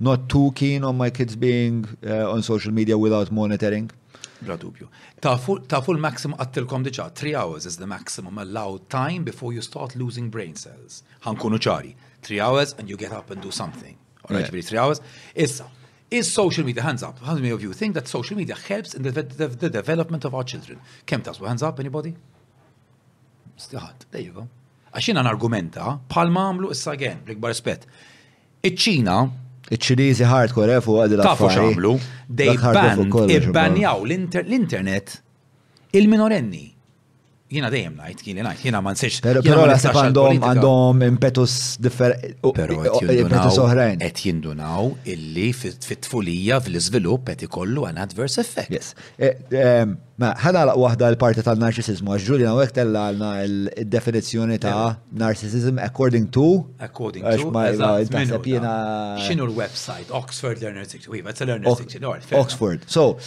not 0.00 0.28
too 0.28 0.50
keen 0.56 0.82
on 0.82 0.96
my 0.96 1.10
kids 1.10 1.36
being 1.36 1.86
uh, 2.06 2.32
on 2.32 2.42
social 2.42 2.72
media 2.72 2.96
without 2.98 3.30
monitoring. 3.30 3.90
Bla 4.40 4.56
dubju. 4.56 4.86
full 5.44 5.96
l-maximum 5.98 6.38
għattilkom 6.40 6.84
diċa, 6.86 7.10
three 7.14 7.34
hours 7.34 7.66
is 7.66 7.76
the 7.76 7.86
maximum 7.86 8.38
allowed 8.38 8.88
time 8.88 9.22
before 9.24 9.52
you 9.52 9.60
start 9.60 9.94
losing 9.94 10.30
brain 10.30 10.54
cells. 10.54 11.02
Ħankunu 11.26 11.58
ċari, 11.60 11.92
three 12.24 12.40
hours 12.40 12.72
and 12.78 12.88
you 12.88 12.96
get 12.96 13.12
up 13.12 13.30
and 13.30 13.42
do 13.44 13.50
something. 13.52 13.96
Alright, 14.28 14.50
yeah. 14.50 14.60
three 14.64 14.78
hours. 14.80 15.02
Issa, 15.34 15.66
is 16.10 16.32
social 16.32 16.64
media, 16.64 16.82
hands 16.82 17.02
up, 17.02 17.18
how 17.20 17.34
many 17.34 17.50
of 17.50 17.62
you 17.62 17.72
think 17.74 17.92
that 17.94 18.08
social 18.08 18.36
media 18.38 18.56
helps 18.56 18.94
in 18.94 19.02
the, 19.02 19.10
the, 19.10 19.48
the 19.48 19.68
development 19.70 20.24
of 20.24 20.34
our 20.34 20.42
children? 20.42 20.80
Kem 21.06 21.20
tasbu, 21.22 21.46
hands 21.46 21.62
up, 21.62 21.78
anybody? 21.78 22.16
Stiħat, 23.58 24.08
there 24.10 24.22
you 24.22 24.32
go. 24.32 24.48
Għaxina 24.96 25.20
argumenta, 25.28 26.00
palma 26.08 26.48
għamlu 26.48 26.72
issa 26.72 26.96
again, 26.96 27.20
bl-ikbar 27.28 27.52
spet. 27.54 27.84
Iċ-ċina, 28.64 29.18
Iċ-ċinizi 29.70 30.26
hardcore 30.26 30.80
efu 30.80 30.96
għadi 30.98 31.18
la 31.20 31.26
Tafu 31.28 31.48
xamlu, 31.54 31.92
dej 32.26 32.56
ibbanjaw 33.44 34.02
l-internet 34.02 35.20
il-minorenni 35.94 36.64
jina 37.50 37.70
dejjem 37.70 37.96
ngħid 37.98 38.20
kieni 38.24 38.44
ngħid, 38.46 38.60
jiena 38.68 38.78
ma 38.84 38.92
nsix. 38.94 39.20
Pero, 39.24 39.40
però 39.44 39.64
naħseb 39.66 39.96
għandhom 40.00 40.44
għandhom 40.50 41.02
impetus 41.06 41.56
Pero, 41.82 42.18
eh, 42.52 43.18
Impetus 43.20 43.58
oħrajn. 43.58 44.02
Et 44.04 44.20
jindunaw 44.24 44.92
illi 45.12 45.48
fit-tfulija 45.56 46.60
fil-izvilup 46.64 47.28
et 47.34 47.42
ikollu 47.46 47.86
an 47.88 47.98
adverse 48.00 48.38
effect. 48.42 48.70
Yes. 48.74 48.92
Eh, 49.18 49.34
eh, 49.50 49.86
ma 50.20 50.32
laq 50.54 50.76
wahda 50.78 51.08
l-parti 51.10 51.42
tal 51.46 51.58
narcissism 51.58 52.08
għax 52.10 52.30
li 52.38 52.46
għawek 52.50 52.72
tella 52.76 53.08
għalna 53.10 53.32
l 53.42 53.88
definizjoni 53.96 54.58
ta' 54.62 54.94
narcissism 55.24 55.78
according 55.82 56.28
to. 56.36 56.64
According 56.78 57.24
to. 57.24 57.50
Xinu 59.26 59.50
l-website? 59.50 60.08
Oxford 60.10 60.60
Learners 60.62 60.94
Institute. 60.94 62.04
Oxford. 62.44 62.82
So, 62.86 63.18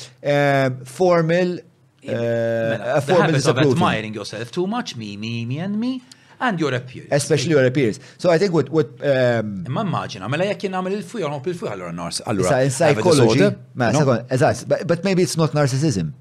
formal 0.86 1.60
Uh, 2.08 3.00
the 3.00 3.16
habit 3.16 3.48
of 3.48 3.58
admiring 3.58 4.14
yourself 4.14 4.52
too 4.52 4.68
much, 4.68 4.96
me, 4.98 5.16
me, 5.16 5.46
me, 5.46 5.60
and 5.60 5.80
me, 5.80 6.02
and 6.42 6.60
your 6.60 6.78
peers. 6.80 7.08
Especially 7.10 7.52
your 7.52 7.70
peers. 7.72 8.00
So 8.18 8.30
I 8.30 8.38
think 8.38 8.52
what... 8.52 8.70
what 8.70 8.90
um, 9.04 9.64
Ma 9.72 9.84
immaġina, 9.88 10.28
mela 10.32 10.48
jek 10.50 10.66
jien 10.66 10.76
għamil 10.76 10.98
il-fuj, 11.00 11.24
għamil 11.24 11.54
il-fuj 11.54 11.72
għallura 11.72 11.96
nars. 12.00 12.20
Allura, 12.28 12.60
psychology. 12.68 13.48
Ma, 13.84 13.92
second, 13.96 14.28
eżaz, 14.36 14.66
but 14.68 15.06
maybe 15.08 15.24
it's 15.24 15.38
not 15.40 15.56
narcissism. 15.56 16.12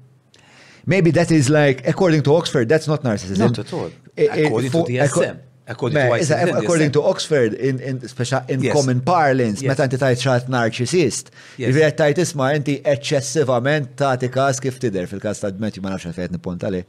Maybe 0.85 1.11
that 1.11 1.31
is 1.31 1.49
like, 1.49 1.85
according 1.87 2.23
to 2.23 2.33
Oxford, 2.35 2.69
that's 2.69 2.87
not 2.87 3.03
narcissism. 3.03 3.51
Not 3.51 3.59
at 3.59 3.73
all. 3.73 3.91
According 4.17 4.71
to 4.71 4.83
DSM. 4.87 5.39
According 5.67 6.91
to 6.91 7.01
Oxford, 7.03 7.53
in, 7.53 7.79
in, 7.79 8.01
in 8.49 8.61
yes. 8.63 8.73
common 8.73 8.99
parlance, 9.03 9.63
meta 9.63 9.87
inti 9.87 9.97
tajt 10.01 10.23
xaħat 10.25 10.49
narċisist, 10.55 11.31
yes. 11.31 11.55
jivjet 11.61 11.95
tajt 12.01 12.19
isma 12.25 12.49
inti 12.57 12.75
eccessivament 12.95 13.93
tati 14.03 14.27
kas 14.33 14.59
kif 14.63 14.81
tider 14.83 15.07
fil-kas 15.11 15.39
ta' 15.43 15.53
dmenti 15.55 15.79
ma 15.83 15.93
nafx 15.95 16.19
fejt 16.19 16.35
nipunta 16.35 16.71
li. 16.73 16.83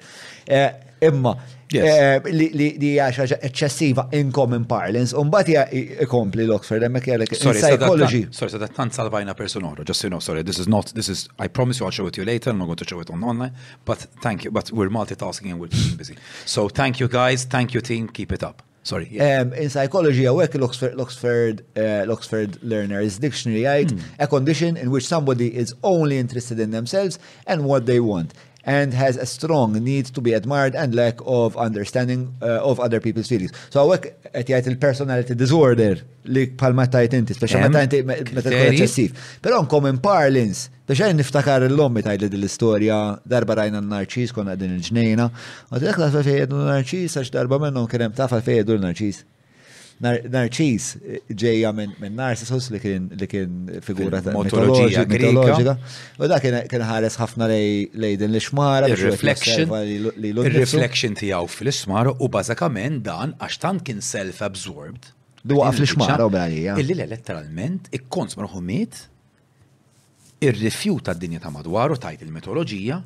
Eh, 0.49 0.67
imma 1.08 1.34
eh, 1.73 2.20
li 2.34 2.91
għaxa 3.00 3.39
eccessiva 3.42 4.08
in 4.15 4.31
common 4.34 4.66
parlance, 4.68 5.15
un 5.18 5.31
bat 5.33 5.49
ikompli 5.49 6.44
l-Oxford, 6.47 6.84
emmek 6.86 7.08
jgħalek 7.10 7.34
psychology. 7.34 8.20
Sorry, 8.34 8.52
sa 8.55 8.68
tant 8.70 8.94
salvajna 8.97 9.34
person 9.39 9.66
just 9.81 9.91
just 9.94 10.05
you 10.07 10.12
know, 10.12 10.20
sorry, 10.23 10.42
this 10.44 10.58
is 10.58 10.68
not, 10.68 10.92
this 10.94 11.08
is, 11.08 11.28
I 11.39 11.49
promise 11.49 11.81
you 11.81 11.86
I'll 11.86 11.92
show 11.97 12.07
it 12.07 12.15
to 12.15 12.20
you 12.23 12.26
later, 12.26 12.50
I'm 12.50 12.58
not 12.58 12.66
going 12.66 12.76
to 12.76 12.86
show 12.89 13.00
it 13.00 13.10
on 13.10 13.24
online, 13.24 13.52
but 13.84 13.99
thank 14.23 14.44
you, 14.44 14.50
but 14.50 14.70
we're 14.73 14.91
multitasking 14.91 15.50
and 15.50 15.58
we're 15.60 15.73
busy. 15.99 16.16
So 16.47 16.68
thank 16.68 17.00
you 17.00 17.08
guys, 17.08 17.44
thank 17.44 17.74
you 17.74 17.81
team, 17.81 18.08
keep 18.08 18.33
it 18.33 18.42
up. 18.42 18.62
Sorry. 18.84 19.08
Yeah. 19.10 19.41
Um, 19.41 19.55
in 19.55 19.70
psychology, 19.70 20.26
a 20.26 20.31
l-Oxford, 20.34 21.00
oxford 21.00 21.65
uh, 21.74 21.81
eh, 21.83 22.16
oxford 22.16 22.62
Learner's 22.62 23.18
Dictionary 23.18 23.65
right? 23.65 23.89
mm. 23.89 23.99
a 24.18 24.26
condition 24.26 24.76
in 24.76 24.91
which 24.91 25.07
somebody 25.07 25.49
is 25.57 25.73
only 25.83 26.18
interested 26.18 26.60
in 26.60 26.70
themselves 26.70 27.18
and 27.47 27.65
what 27.65 27.86
they 27.86 27.99
want 28.00 28.34
and 28.67 28.94
has 28.94 29.17
a 29.17 29.26
strong 29.26 29.73
need 29.75 30.07
to 30.07 30.20
be 30.20 30.33
admired 30.33 30.75
and 30.75 30.94
lack 30.94 31.18
of 31.26 31.57
understanding 31.57 32.34
uh, 32.43 32.60
of 32.70 32.81
other 32.81 33.01
people's 33.01 33.28
feelings. 33.28 33.52
So 33.70 33.84
għawek 33.84 34.09
qed 34.33 34.51
jgħid 34.52 34.70
il-personality 34.75 35.36
disorder 35.39 36.01
li 36.33 36.47
palma 36.60 36.86
tajt 36.91 37.17
inti, 37.18 37.36
speċa 37.36 37.60
meta 37.68 37.84
tajt 37.93 38.09
meta 38.09 38.41
tkun 38.41 38.60
eċċessiv. 38.62 39.20
Però 39.44 39.60
nkomen 39.67 40.01
parlins, 40.05 40.68
biex 40.89 41.12
niftakar 41.18 41.67
l-lommi 41.68 42.05
tajt 42.07 42.25
li 42.26 42.33
dil-istorja 42.34 43.02
darba 43.28 43.60
rajna 43.60 43.83
n-narċis 43.84 44.33
konna 44.36 44.57
din 44.57 44.75
il-ġnejna, 44.78 45.28
u 45.70 45.76
t-dekla 45.81 46.10
fejjedu 46.17 46.65
n-narċis 46.65 47.20
għax 47.20 47.34
darba 47.36 47.60
minnom 47.67 47.89
kienem 47.91 48.17
tafa 48.17 48.41
fejjedu 48.44 48.78
l-narċis. 48.81 49.23
Narċis 50.05 50.86
eh, 51.00 51.20
ġeja 51.31 51.70
minn 51.74 52.12
Narcissus 52.16 52.66
li 52.74 52.81
kien 52.81 53.55
figura 53.84 54.20
ta' 54.24 54.34
mitoloġija 54.34 55.05
greka. 55.08 55.74
U 56.18 56.28
da 56.31 56.39
kien 56.42 56.84
ħares 56.89 57.16
ħafna 57.20 57.49
lej 57.50 58.18
din 58.20 58.33
l-xmara. 58.34 58.91
Il-reflection. 58.92 59.73
Il-reflection 60.16 61.16
fil 61.18 61.73
ixmara 61.73 62.15
u 62.18 62.28
bażikament 62.33 63.02
dan 63.08 63.34
għax 63.39 63.62
tant 63.65 63.86
kien 63.86 64.02
self-absorbed. 64.05 65.10
Du 65.44 65.58
għaf 65.62 65.81
l 65.81 65.89
ixmara 65.89 66.28
u 66.28 66.33
bħalija. 66.34 66.78
Illi 66.83 66.97
letteralment 67.05 67.91
ikkons 67.99 68.36
marħumiet 68.41 69.02
ir-rifjuta 70.44 71.15
d-dinja 71.16 71.41
ta' 71.47 71.52
madwaru 71.52 71.97
tajt 72.00 72.24
il-mitoloġija 72.26 73.00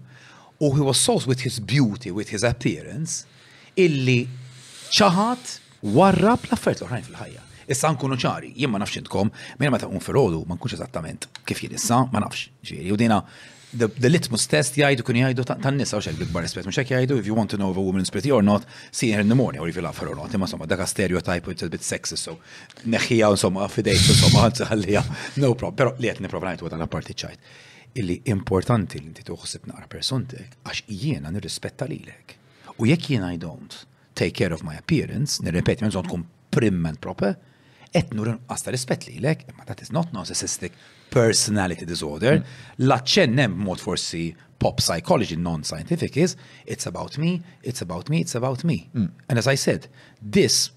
u 0.64 0.72
he 0.74 0.82
was 0.86 0.98
so 0.98 1.18
with 1.26 1.46
his 1.46 1.60
beauty, 1.60 2.10
with 2.10 2.32
his 2.34 2.42
appearance, 2.42 3.24
illi 3.78 4.24
ċaħat 4.96 5.56
warrab 5.82 6.40
l-affert 6.50 6.80
l-oħrajn 6.80 7.06
fil-ħajja. 7.08 7.44
Issa 7.68 7.90
nkunu 7.92 8.16
ċari, 8.18 8.54
jien 8.56 8.70
ma 8.72 8.78
nafx 8.80 9.02
intkom, 9.02 9.28
ma 9.28 9.58
mela 9.62 9.74
meta 9.76 9.88
un 9.92 10.00
fil-ħodu, 10.02 10.38
ma 10.48 10.56
nkunx 10.56 10.78
eżattament 10.78 11.28
kif 11.46 11.60
jien 11.66 11.74
issa, 11.76 12.04
ma 12.12 12.22
nafx. 12.24 12.46
Ġiri, 12.64 12.90
u 12.92 12.96
dina 12.98 13.20
the 13.68 14.08
litmus 14.08 14.46
test 14.48 14.78
jgħidu 14.80 15.04
kun 15.04 15.18
jgħidu 15.20 15.44
tan 15.46 15.76
nisa 15.76 15.98
u 16.00 16.02
xek 16.02 16.16
bikbar 16.22 16.46
rispet, 16.46 16.64
mux 16.66 16.78
jajdu, 16.80 16.94
jgħidu 16.98 17.18
if 17.20 17.28
you 17.28 17.36
want 17.36 17.50
to 17.52 17.60
know 17.60 17.68
if 17.70 17.76
a 17.76 17.84
woman's 17.84 18.08
pretty 18.10 18.32
or 18.32 18.40
not, 18.42 18.64
see 18.90 19.12
her 19.12 19.20
in 19.20 19.28
the 19.28 19.36
morning, 19.36 19.60
or 19.60 19.68
if 19.68 19.76
you 19.76 19.84
love 19.84 19.98
her 20.00 20.08
or 20.08 20.16
not, 20.16 20.32
imma 20.34 20.48
somma, 20.48 20.64
daka 20.66 20.86
stereotype 20.88 21.46
it's 21.52 21.62
a 21.62 21.68
bit 21.68 21.84
sexy, 21.84 22.16
so 22.16 22.38
neħija 22.86 23.28
insomma, 23.28 23.68
fidejt 23.68 24.00
insomma, 24.08 24.46
għallija, 24.70 25.04
no 25.44 25.52
problem, 25.52 25.76
pero 25.76 25.92
li 26.00 26.08
għetni 26.08 26.32
provnajtu 26.32 26.64
għadan 26.66 26.86
għaparti 26.86 27.18
ċajt. 27.26 27.52
Illi 27.98 28.16
importanti 28.32 29.00
li 29.04 29.08
inti 29.10 29.24
tuħsib 29.24 29.68
naqra 29.68 29.86
personti 29.90 30.36
għax 30.38 30.82
jiena 30.92 31.30
nirrispetta 31.32 31.86
lilek. 31.88 32.36
U 32.80 32.88
jekk 32.88 33.08
jiena 33.12 33.32
I 33.34 33.40
don't, 33.40 33.74
take 34.18 34.34
care 34.44 34.52
of 34.54 34.62
my 34.64 34.74
appearance, 34.76 35.42
nirrepeti, 35.44 35.84
ma 35.84 35.88
nżon 35.92 36.02
tkun 36.08 36.24
and 36.86 37.00
proper, 37.00 37.34
et 37.94 38.10
nur 38.16 38.34
għasta 38.50 38.72
rispet 38.74 39.06
li 39.06 39.18
lek, 39.22 39.46
is 39.80 39.92
not 39.92 40.12
narcissistic 40.12 40.72
personality 41.10 41.84
disorder. 41.86 42.42
nem 43.28 43.52
mod 43.56 43.78
forsi 43.80 44.34
pop 44.58 44.76
psychology, 44.78 45.36
non-scientific 45.36 46.16
is, 46.16 46.36
it's 46.66 46.86
about 46.86 47.16
me, 47.18 47.40
it's 47.62 47.80
about 47.82 48.08
me, 48.08 48.18
it's 48.20 48.34
about 48.34 48.64
me. 48.64 48.88
Mm. 48.94 49.10
And 49.28 49.38
as 49.38 49.46
I 49.46 49.54
said, 49.54 49.86
this 50.20 50.70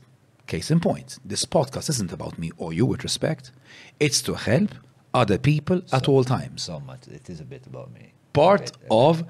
case 0.48 0.70
in 0.70 0.80
point, 0.80 1.18
this 1.26 1.46
podcast 1.46 1.90
isn't 1.90 2.12
about 2.14 2.38
me 2.38 2.52
or 2.58 2.74
you 2.74 2.86
with 2.86 3.04
respect, 3.04 3.52
it's 4.00 4.22
to 4.24 4.36
help 4.36 4.70
other 5.14 5.40
people 5.40 5.82
so, 5.88 5.98
at 5.98 6.08
all 6.08 6.24
times. 6.24 6.62
So 6.64 6.80
much, 6.80 7.08
it 7.08 7.30
is 7.30 7.40
a 7.42 7.46
bit 7.46 7.66
about 7.66 7.92
me. 7.94 8.14
Part 8.34 8.62
bit, 8.74 8.86
of, 8.92 9.24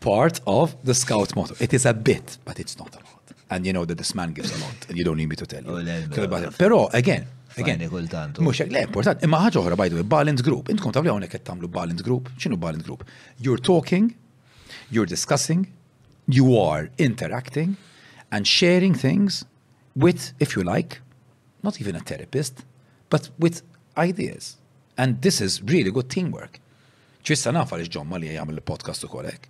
part 0.00 0.40
of 0.46 0.76
the 0.84 0.94
scout 0.94 1.34
motto. 1.36 1.54
It 1.58 1.72
is 1.72 1.86
a 1.86 1.94
bit, 1.94 2.38
but 2.44 2.58
it's 2.60 2.78
not 2.78 2.94
a 2.96 2.98
and 3.50 3.66
you 3.66 3.72
know 3.72 3.84
that 3.84 3.98
this 3.98 4.14
man 4.14 4.32
gives 4.32 4.50
a 4.56 4.58
lot 4.64 4.74
and 4.88 4.98
you 4.98 5.04
don't 5.04 5.16
need 5.16 5.28
me 5.28 5.36
to 5.36 5.46
tell 5.46 5.62
you. 5.64 5.70
Oh, 5.70 6.50
Pero, 6.58 6.88
again, 6.92 7.26
again, 7.56 7.78
mux 8.40 8.58
le, 8.64 8.80
important, 8.82 9.22
imma 9.22 9.40
ħagħa 9.46 9.60
oħra, 9.60 9.76
by 9.78 9.88
the 9.90 10.00
way, 10.00 10.02
balance 10.16 10.42
group, 10.42 10.68
intkom 10.70 10.92
tavli 10.92 11.12
għonek 11.12 11.38
tamlu 11.46 11.68
balance 11.70 12.02
group, 12.04 12.30
xinu 12.40 12.58
balance 12.58 12.84
group? 12.86 13.04
You're 13.38 13.58
talking, 13.70 14.14
you're 14.90 15.06
discussing, 15.06 15.68
you 16.26 16.56
are 16.58 16.90
interacting 16.98 17.76
and 18.32 18.46
sharing 18.46 18.94
things 18.94 19.44
with, 19.94 20.32
if 20.40 20.56
you 20.56 20.64
like, 20.64 21.00
not 21.62 21.80
even 21.80 21.94
a 21.96 22.00
therapist, 22.00 22.64
but 23.10 23.30
with 23.38 23.62
ideas. 23.96 24.56
And 24.98 25.22
this 25.22 25.40
is 25.40 25.62
really 25.62 25.90
good 25.90 26.10
teamwork. 26.10 26.58
ċissa 27.26 27.50
nafa 27.52 27.74
li 27.80 27.86
ġomma 27.90 28.18
li 28.22 28.30
jgħamil 28.34 28.60
podcast 28.66 29.02
u 29.06 29.10
kolek. 29.12 29.48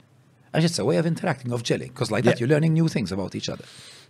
And 0.53 0.65
it's 0.65 0.79
a 0.79 0.85
way 0.85 0.97
of 0.97 1.07
interacting, 1.07 1.53
of 1.53 1.63
gelling, 1.63 1.89
because 1.95 2.11
like 2.11 2.25
yeah. 2.25 2.33
that, 2.33 2.41
you're 2.41 2.49
learning 2.49 2.73
new 2.73 2.89
things 2.89 3.13
about 3.13 3.35
each 3.35 3.49
other. 3.49 3.65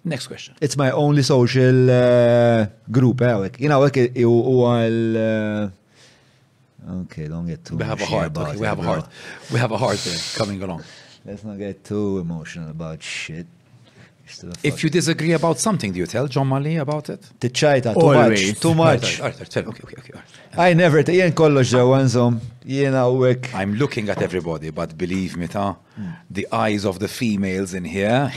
Next 0.04 0.26
question. 0.28 0.54
It's 0.60 0.76
my 0.76 0.90
only 0.90 1.22
social 1.22 1.90
uh, 1.90 2.66
group. 2.90 3.20
Eh? 3.20 3.34
Like, 3.34 3.58
you 3.60 3.68
know, 3.68 3.80
like, 3.80 3.96
eh, 3.96 4.08
eh, 4.14 4.24
while. 4.24 5.16
Uh, 5.16 5.70
okay, 7.02 7.26
don't 7.28 7.46
get 7.46 7.64
too. 7.64 7.76
We 7.76 7.84
have 7.84 8.00
a 8.00 8.06
heart. 8.06 8.36
Okay, 8.36 8.58
we 8.58 8.66
have 8.66 8.78
a 8.78 8.82
heart. 8.82 9.08
We 9.52 9.58
have 9.58 9.72
a 9.72 9.76
heart 9.78 10.02
coming 10.36 10.62
along. 10.62 10.84
Let's 11.24 11.42
not 11.42 11.58
get 11.58 11.82
too 11.84 12.18
emotional 12.18 12.70
about 12.70 13.02
shit. 13.02 13.46
If 14.62 14.82
you 14.82 14.90
disagree 14.90 15.32
about 15.32 15.58
something, 15.58 15.92
do 15.92 15.98
you 15.98 16.06
tell 16.06 16.26
John 16.26 16.48
Mali 16.48 16.76
about 16.76 17.08
it? 17.08 17.22
Tiċċajta, 17.40 17.92
too 17.94 18.14
much, 18.24 18.42
too 18.64 18.74
much. 18.74 19.06
I 20.58 20.74
never, 20.74 21.02
jien 21.06 21.32
kollox 21.32 21.70
you 21.70 22.32
jien 22.66 22.94
għawek. 22.98 23.52
I'm 23.54 23.74
looking 23.74 24.08
at 24.08 24.20
everybody, 24.22 24.70
but 24.70 24.96
believe 24.98 25.36
me 25.36 25.46
ta, 25.46 25.76
the 26.28 26.46
eyes 26.50 26.84
of 26.84 26.98
the 26.98 27.08
females 27.08 27.72
in 27.72 27.84
here, 27.84 28.32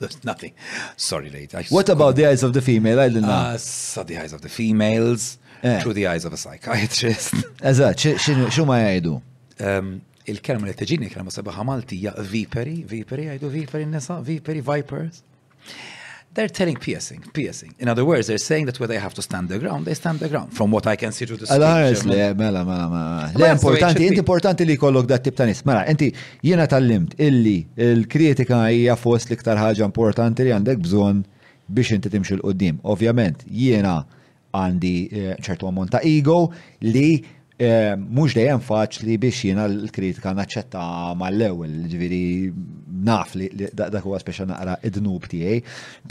there's 0.00 0.22
nothing. 0.24 0.52
Sorry, 0.96 1.30
late. 1.30 1.54
What 1.70 1.88
about 1.88 2.16
the 2.16 2.26
eyes 2.26 2.42
of 2.42 2.52
the 2.52 2.60
female? 2.62 2.98
I 2.98 3.08
don't 3.08 3.22
know. 3.22 3.28
Uh, 3.54 3.56
so 3.58 4.02
the 4.02 4.18
eyes 4.18 4.32
of 4.32 4.40
the 4.42 4.48
females, 4.48 5.38
eh. 5.62 5.80
through 5.80 5.92
the 5.94 6.08
eyes 6.08 6.24
of 6.24 6.32
a 6.32 6.36
psychiatrist. 6.36 7.34
Eżat, 7.62 8.08
xumma 8.50 8.82
jgħidu? 8.88 9.20
il-kelma 10.30 10.68
li 10.70 10.74
teġini 10.78 11.08
kelma 11.12 11.32
sabaħa 11.34 11.64
Maltija 11.66 12.12
viperi, 12.30 12.80
viperi, 12.88 13.28
għajdu 13.34 13.50
viperi 13.54 13.88
nisa, 13.88 14.20
viperi, 14.22 14.62
vipers. 14.62 15.22
They're 16.32 16.48
telling 16.48 16.78
piercing, 16.80 17.26
piercing. 17.34 17.74
In 17.78 17.88
other 17.90 18.06
words, 18.06 18.26
they're 18.28 18.38
saying 18.40 18.64
that 18.66 18.80
where 18.80 18.88
they 18.88 18.98
have 18.98 19.12
to 19.14 19.22
stand 19.22 19.50
the 19.50 19.58
ground, 19.58 19.84
they 19.84 19.92
stand 19.94 20.18
the 20.20 20.28
ground. 20.30 20.54
From 20.56 20.70
what 20.70 20.86
I 20.86 20.96
can 20.96 21.12
see 21.12 21.26
through 21.26 21.36
the 21.38 21.46
scripture. 21.46 22.08
le, 22.08 22.34
mela, 22.34 22.64
mela, 22.64 22.88
mela. 22.88 23.30
Le, 23.36 23.50
importanti, 23.50 24.04
inti 24.06 24.18
importanti 24.18 24.64
li 24.64 24.76
kollok 24.76 25.04
dat 25.10 25.22
tip 25.26 25.34
ta' 25.36 25.44
nis. 25.44 25.60
Mela, 25.68 25.84
inti 25.92 26.08
jiena 26.40 26.64
tal-limt 26.66 27.18
illi 27.20 27.58
il-kritika 27.76 28.62
hija 28.72 28.96
fost 28.96 29.28
l-iktar 29.28 29.60
ħaġa 29.60 29.84
importanti 29.84 30.46
li 30.46 30.54
għandek 30.56 30.80
bżon 30.86 31.20
biex 31.72 31.98
inti 31.98 32.14
timxil 32.14 32.40
qoddim. 32.40 32.80
Ovjament, 32.94 33.44
jiena 33.52 33.98
għandi 34.56 34.96
eh, 35.10 35.30
ċertu 35.40 35.68
ammont 35.68 35.92
ta' 35.92 36.00
ego 36.04 36.46
li 36.88 37.08
Eh, 37.62 37.94
mux 38.10 38.32
dejjem 38.34 38.58
faċli 38.64 39.14
biex 39.22 39.42
jina 39.46 39.68
l-kritika 39.70 40.32
naċċetta 40.34 40.80
mal-ewel, 41.20 41.76
ġviri 41.92 42.24
naf 43.06 43.36
li 43.38 43.46
dak 43.76 44.00
huwa 44.02 44.18
speċa 44.18 44.48
naqra 44.50 44.74
id-nub 44.88 45.28
tiegħi, 45.30 45.58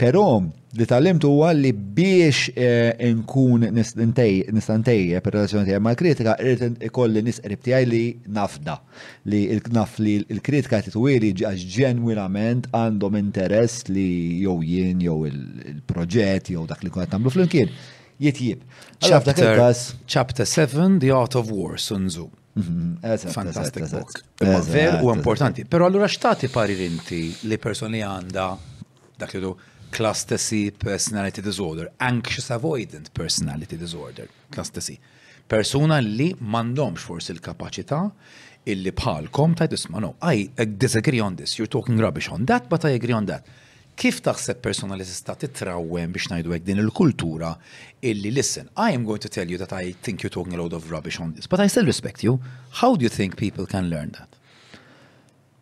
però 0.00 0.22
li 0.40 0.86
tal 0.88 1.04
limtu 1.04 1.28
huwa 1.32 1.50
li 1.56 1.74
biex 1.74 2.54
eh, 2.54 3.06
nkun 3.18 3.66
nistantejje 3.74 5.20
per 5.20 5.36
relazzjoni 5.36 5.68
tiegħi 5.68 5.84
mal-kritika 5.90 6.38
irrid 6.40 6.78
ikolli 6.88 7.24
nisqrib 7.26 7.60
tiegħi 7.68 7.90
li 7.90 8.02
nafda 8.38 8.78
li 9.32 9.42
naf 9.76 9.98
li 10.00 10.16
l-kritika 10.24 10.80
titwieli 10.88 11.34
għax 11.36 11.64
ġenwinament 11.74 12.70
għandhom 12.72 13.18
interess 13.20 13.90
li 13.92 14.08
jew 14.40 14.56
jien 14.68 15.02
jew 15.04 15.20
il-proġett 15.28 16.54
jew 16.56 16.64
dak 16.72 16.80
li 16.88 16.92
kont 16.96 17.10
qed 17.10 17.12
nagħmlu 17.18 17.34
flimkien 17.36 17.74
jitjib. 18.20 18.60
Chapter, 19.00 19.74
chapter 20.06 20.44
7, 20.44 20.98
The 21.00 21.10
Art 21.12 21.34
of 21.36 21.50
War, 21.50 21.76
Sun 21.78 22.08
Tzu. 22.08 22.28
Mhm, 22.56 23.18
Fantastic 23.32 23.90
book. 23.90 24.24
Ver 24.68 25.00
u 25.02 25.12
importanti. 25.14 25.64
Pero 25.64 25.86
allura 25.86 26.08
xtati 26.08 26.48
paririnti 26.48 27.34
li 27.42 27.58
personi 27.58 28.00
għanda 28.02 28.46
dak 29.18 29.32
li 29.34 29.54
class 29.90 30.24
C 30.26 30.70
personality 30.70 31.40
disorder, 31.42 31.90
anxious 31.98 32.50
avoidant 32.50 33.10
personality 33.12 33.76
disorder, 33.76 34.28
class 34.50 34.70
C. 34.78 34.98
Persuna 35.46 35.98
li 35.98 36.34
mandomx 36.38 36.98
forsi 37.00 37.32
il-kapacità 37.32 38.10
illi 38.64 38.92
bħalkom 38.92 39.56
ta' 39.56 39.66
disma, 39.66 39.98
no, 39.98 40.14
I 40.22 40.50
disagree 40.76 41.20
on 41.20 41.34
this, 41.36 41.58
you're 41.58 41.66
talking 41.68 41.98
rubbish 41.98 42.30
on 42.30 42.44
that, 42.44 42.68
but 42.68 42.84
I 42.84 42.90
agree 42.94 43.12
on 43.12 43.24
that. 43.26 43.44
Kif 43.98 44.22
taħseb 44.24 44.62
personali 44.64 45.04
tista' 45.04 45.34
titrawwem 45.36 46.12
biex 46.16 46.30
ngħidu 46.32 46.54
hekk 46.56 46.64
din 46.66 46.78
il-kultura 46.80 47.50
illi 48.08 48.30
listen, 48.32 48.70
I 48.80 48.94
am 48.96 49.04
going 49.04 49.20
to 49.20 49.28
tell 49.28 49.48
you 49.52 49.58
that 49.60 49.72
I 49.76 49.92
think 50.02 50.22
you're 50.22 50.30
talking 50.32 50.54
a 50.54 50.56
load 50.60 50.72
of 50.72 50.90
rubbish 50.90 51.20
on 51.20 51.32
this, 51.34 51.46
but 51.46 51.60
I 51.60 51.66
still 51.68 51.84
respect 51.84 52.24
you. 52.24 52.38
How 52.80 52.96
do 52.96 53.02
you 53.02 53.10
think 53.10 53.36
people 53.36 53.66
can 53.66 53.90
learn 53.90 54.12
that? 54.16 54.30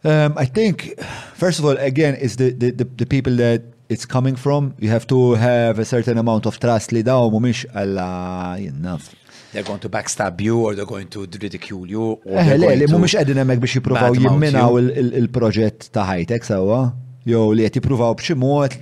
Um, 0.03 0.35
I 0.39 0.47
think, 0.47 0.99
first 1.35 1.59
of 1.59 1.65
all, 1.65 1.77
again, 1.77 2.17
it's 2.21 2.37
the, 2.37 2.51
the, 2.53 2.71
the, 2.71 2.85
the 2.85 3.07
people 3.07 3.37
that 3.37 3.63
it's 3.91 4.07
coming 4.07 4.37
from. 4.37 4.73
You 4.79 4.89
have 4.89 5.07
to 5.09 5.33
have 5.35 5.79
a 5.79 5.85
certain 5.85 6.17
amount 6.17 6.47
of 6.47 6.59
trust 6.61 6.93
li 6.93 7.03
daw 7.03 7.29
mumiex 7.29 7.67
alla 7.75 8.57
enough. 8.59 9.11
They're 9.53 9.65
going 9.67 9.81
to 9.81 9.89
backstab 9.91 10.41
you 10.41 10.57
or 10.61 10.75
they're 10.77 10.87
going 10.87 11.09
to 11.09 11.23
ridicule 11.27 11.87
you. 11.91 12.19
Eh, 12.25 12.55
le, 12.57 12.71
li 12.79 12.87
mumiex 12.89 13.19
għedin 13.19 13.43
emmek 13.43 13.61
biex 13.61 13.81
jiprofaw 13.81 14.15
jimmina 14.17 14.69
il-proġett 15.19 15.91
ta' 15.93 16.07
ħajtek, 16.15 16.47
sawa? 16.47 16.83
jew 17.29 17.53
li 17.55 17.67
qed 17.67 17.77
jippruvaw 17.81 18.15
b'xi 18.17 18.37
mod 18.39 18.75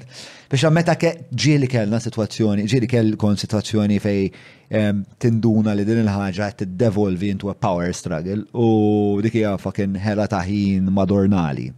biex 0.48 0.68
meta 0.72 0.94
ġieli 0.98 1.66
kellna 1.68 1.98
sitwazzjoni, 2.00 2.64
ġieli 2.70 3.16
kon 3.20 3.36
sitwazzjoni 3.36 3.98
fej 4.00 4.28
tinduna 5.20 5.74
li 5.76 5.84
din 5.88 6.00
il-ħaġa 6.04 6.52
qed 6.52 6.60
tiddevolvi 6.62 7.30
into 7.34 7.50
a 7.52 7.54
power 7.56 7.90
struggle 7.96 8.44
u 8.54 9.18
dik 9.24 9.38
hija 9.40 9.56
fucking 9.60 9.98
ħela 10.00 10.28
taħin 10.30 10.88
madornali. 10.94 11.70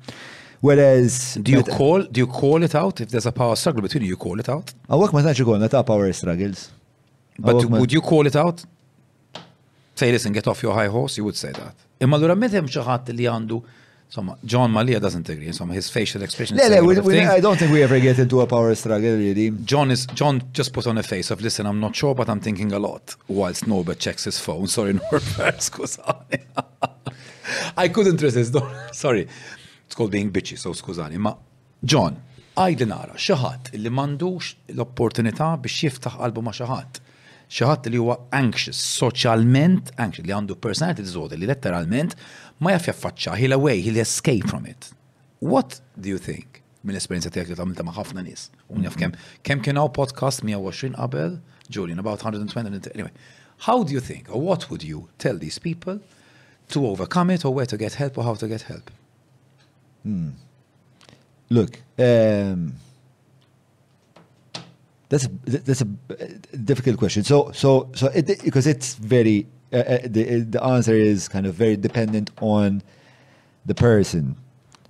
Whereas 0.60 1.38
do 1.40 1.52
you 1.56 1.64
call 1.64 2.04
do 2.12 2.20
you 2.20 2.28
call 2.28 2.62
it 2.66 2.74
out 2.76 3.00
if 3.00 3.08
there's 3.14 3.26
a 3.26 3.32
power 3.32 3.56
struggle 3.56 3.82
between 3.86 4.04
you, 4.04 4.12
you 4.14 4.20
call 4.20 4.38
it 4.42 4.48
out? 4.52 4.74
Awak 4.92 5.14
ma 5.16 5.22
tantx 5.24 5.40
ikolna 5.40 5.70
ta' 5.72 5.82
power 5.82 6.12
struggles. 6.12 6.68
But 7.40 7.64
would 7.64 7.90
you 7.92 8.02
call 8.04 8.26
it 8.28 8.36
out? 8.36 8.66
Say 9.96 10.12
listen, 10.12 10.32
get 10.36 10.46
off 10.46 10.62
your 10.62 10.74
high 10.74 10.88
horse, 10.88 11.16
you 11.16 11.24
would 11.24 11.36
say 11.40 11.52
that. 11.56 11.74
Imma 12.04 12.16
l-ura 12.20 12.36
metem 12.36 12.68
xaħat 12.68 13.10
li 13.16 13.26
għandu 13.30 13.62
Insomma, 14.12 14.36
John 14.42 14.72
Malia 14.72 14.98
doesn't 14.98 15.28
agree. 15.28 15.46
Insomma, 15.46 15.72
his 15.72 15.88
facial 15.88 16.22
expression. 16.24 16.56
Le, 16.56 16.68
le, 16.68 16.80
we, 16.84 16.98
we, 16.98 17.20
I 17.20 17.38
don't 17.40 17.56
think 17.56 17.70
we 17.70 17.80
ever 17.84 18.00
get 18.00 18.18
into 18.18 18.40
a 18.40 18.46
power 18.46 18.74
struggle, 18.74 19.16
really. 19.16 19.50
John 19.64 19.92
is 19.92 20.04
John 20.14 20.42
just 20.52 20.72
put 20.72 20.88
on 20.88 20.98
a 20.98 21.02
face 21.04 21.30
of, 21.30 21.40
listen, 21.40 21.64
I'm 21.64 21.78
not 21.78 21.94
sure, 21.94 22.12
but 22.12 22.28
I'm 22.28 22.40
thinking 22.40 22.72
a 22.72 22.78
lot. 22.80 23.14
Whilst 23.28 23.68
Norbert 23.68 24.00
checks 24.00 24.24
his 24.24 24.40
phone. 24.40 24.66
Sorry, 24.66 24.94
Norbert, 24.94 25.58
scusani. 25.60 26.40
I 27.76 27.86
couldn't 27.88 28.20
resist. 28.20 28.52
Sorry. 28.94 29.28
It's 29.86 29.94
called 29.94 30.10
being 30.10 30.32
bitchy, 30.32 30.58
so 30.58 30.70
scusani. 30.74 31.16
Ma 31.16 31.36
John, 31.84 32.18
għajdi 32.58 32.90
nara, 32.90 33.14
xaħat 33.14 33.70
li 33.78 33.94
mandux 33.94 34.50
l-opportunità 34.74 35.52
biex 35.62 35.86
jiftaħ 35.86 36.18
qalbu 36.18 36.42
ma 36.48 36.50
xaħat. 36.52 36.98
Xaħat 37.50 37.88
li 37.90 37.98
huwa 38.02 38.18
anxious, 38.36 38.78
socialment 38.78 39.94
anxious, 40.02 40.26
li 40.26 40.34
għandu 40.34 40.58
personality 40.62 41.06
disorder, 41.06 41.38
li 41.40 41.46
letteralment 41.48 42.14
ma 42.60 42.72
jaf 42.76 42.86
jaffaċċa, 42.90 43.36
he'll 43.40 43.54
away, 43.56 43.80
he'll 43.80 43.98
escape 44.00 44.44
from 44.48 44.66
it. 44.66 44.90
What 45.40 45.80
do 45.98 46.08
you 46.08 46.18
think? 46.18 46.62
Mill 46.84 46.96
esperienza 46.96 47.32
tiegħek 47.32 47.52
li 47.54 47.58
tagħmilta 47.60 47.84
ma' 47.84 47.94
ħafna 47.96 48.22
nies. 48.24 48.48
Un 48.72 48.84
jaf 48.86 48.96
kemm 49.00 49.16
kemm 49.46 49.64
kien 49.64 49.80
hawn 49.80 49.90
podcast 49.96 50.44
120 50.46 50.94
qabel, 50.98 51.38
Julian 51.68 52.00
about 52.02 52.22
120 52.24 52.92
anyway. 52.96 53.12
How 53.68 53.84
do 53.84 53.92
you 53.92 54.00
think 54.00 54.28
or 54.30 54.40
what 54.40 54.68
would 54.70 54.82
you 54.82 55.08
tell 55.18 55.36
these 55.38 55.58
people 55.58 56.00
to 56.70 56.86
overcome 56.86 57.30
it 57.30 57.44
or 57.44 57.52
where 57.54 57.66
to 57.66 57.76
get 57.76 57.94
help 58.00 58.16
or 58.18 58.24
how 58.24 58.34
to 58.34 58.48
get 58.48 58.62
help? 58.62 58.90
Hmm. 60.02 60.30
Look, 61.50 61.80
um, 61.98 62.74
that's 65.10 65.26
a, 65.26 65.30
that's 65.46 65.82
a 65.82 65.84
difficult 66.56 66.96
question. 66.96 67.24
So 67.24 67.50
so 67.52 67.90
so 67.94 68.06
it, 68.08 68.40
because 68.42 68.66
it's 68.66 68.94
very 68.94 69.46
Uh, 69.72 69.76
uh, 69.76 69.98
the, 70.04 70.26
uh, 70.40 70.44
the 70.50 70.62
answer 70.64 70.94
is 70.94 71.28
kind 71.28 71.46
of 71.46 71.54
very 71.54 71.76
dependent 71.76 72.30
on 72.40 72.82
the 73.66 73.74
person 73.74 74.34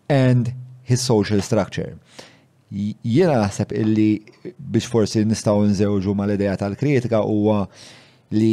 and 0.09 0.55
his 0.83 1.01
social 1.03 1.41
structure. 1.43 1.99
Jiena 2.73 3.33
naħseb 3.43 3.73
illi 3.83 4.07
biex 4.71 4.87
forsi 4.93 5.25
nistgħu 5.27 5.65
nżewġu 5.73 6.13
mal-idea 6.17 6.53
tal-kritika 6.61 7.19
huwa 7.27 7.65
li 8.39 8.53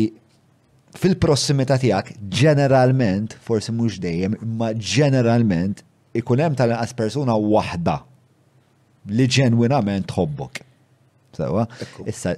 fil-prossimità 0.99 1.77
tiegħek 1.79 2.15
ġeneralment, 2.41 3.35
forsi 3.47 3.71
mhux 3.75 3.99
dejjem, 4.03 4.35
imma 4.41 4.71
ġeneralment 4.75 5.83
ikun 6.17 6.41
hemm 6.43 6.57
tal-inqas 6.59 6.91
persuna 6.97 7.35
waħda 7.39 7.99
li 9.15 9.29
ġenwinament 9.37 10.09
tħobbok. 10.11 10.63
Sewa? 11.39 11.67
Issa, 12.09 12.33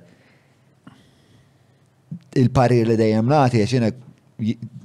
il-parir 2.37 2.85
li 2.91 2.97
dejjem 2.99 3.29
nagħti 3.31 3.61
għax 3.63 3.73
jiena 3.75 3.89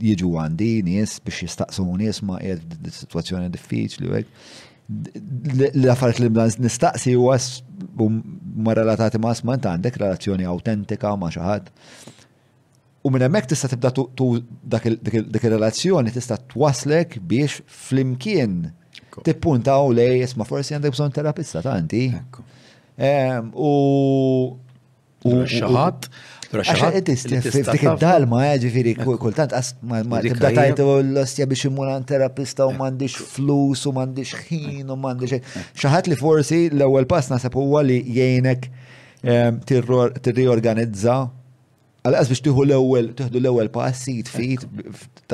jiġu 0.02 0.30
għandi 0.40 0.68
nies 0.86 1.16
biex 1.24 1.58
nies 1.98 2.20
ma 2.26 2.38
qiegħed 2.40 2.94
situazzjoni 3.00 3.50
diffiċli 3.54 4.08
u 4.08 4.18
l-affarijiet 5.70 6.22
li 6.24 6.30
bdan 6.34 6.54
nistaqsi 6.64 7.14
huwa 7.16 7.36
ma 8.66 8.74
relatati 8.76 9.20
ma' 9.22 9.34
sma' 9.36 9.58
għandek 9.58 10.00
relazzjoni 10.02 10.44
awtentika 10.48 11.14
ma' 11.16 11.30
xi 11.32 11.40
ħadd. 11.40 11.70
U 13.04 13.10
minn 13.12 13.24
hemmhekk 13.24 13.48
tista' 13.50 13.70
tibda 13.72 13.90
dik 13.96 15.44
ir-relazzjoni 15.46 16.12
tista' 16.12 16.36
twaslek 16.52 17.18
biex 17.28 17.62
flimkien 17.64 18.60
tippuntaw 19.24 19.88
lej 19.94 20.26
isma' 20.28 20.46
forsi 20.48 20.76
għandek 20.76 20.96
bżonn 20.96 21.16
terapista 21.16 21.64
tanti. 21.64 22.06
U 23.54 24.52
xaħat 25.24 26.08
Għaxa 26.62 26.90
għeddis, 26.98 27.24
dik 27.26 27.82
id-dalma, 27.86 28.42
eh, 28.48 28.54
ġifiri, 28.64 28.92
kultant, 29.02 29.54
ma 29.84 30.20
tibda 30.24 30.52
tajtu 30.54 30.86
oh, 30.86 31.00
l-ostja 31.02 31.46
biex 31.50 31.66
immunan 31.70 32.04
terapista 32.08 32.66
u 32.68 32.74
mandiġ 32.78 33.16
flus 33.34 33.84
u 33.90 33.94
mandiġ 33.96 34.34
ħin 34.46 34.92
u 34.92 34.98
mandiġ. 35.00 35.36
Xaħat 35.82 36.10
li 36.12 36.18
forsi 36.20 36.60
l-ewel 36.70 37.08
pass 37.10 37.32
nasab 37.32 37.58
huwa 37.58 37.82
li 37.86 38.00
jgħinek 38.06 38.68
ehm, 39.24 39.60
tirriorganizza 40.20 41.18
għal-qas 42.04 42.32
biex 42.34 42.44
tiħu 42.46 42.66
l-ewel, 42.68 43.12
tiħdu 43.18 43.40
l-ewel 43.42 43.70
passit 43.74 44.30
fit 44.30 44.66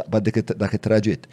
bad 0.06 0.30
dak 0.30 0.76
it-traġit. 0.78 1.26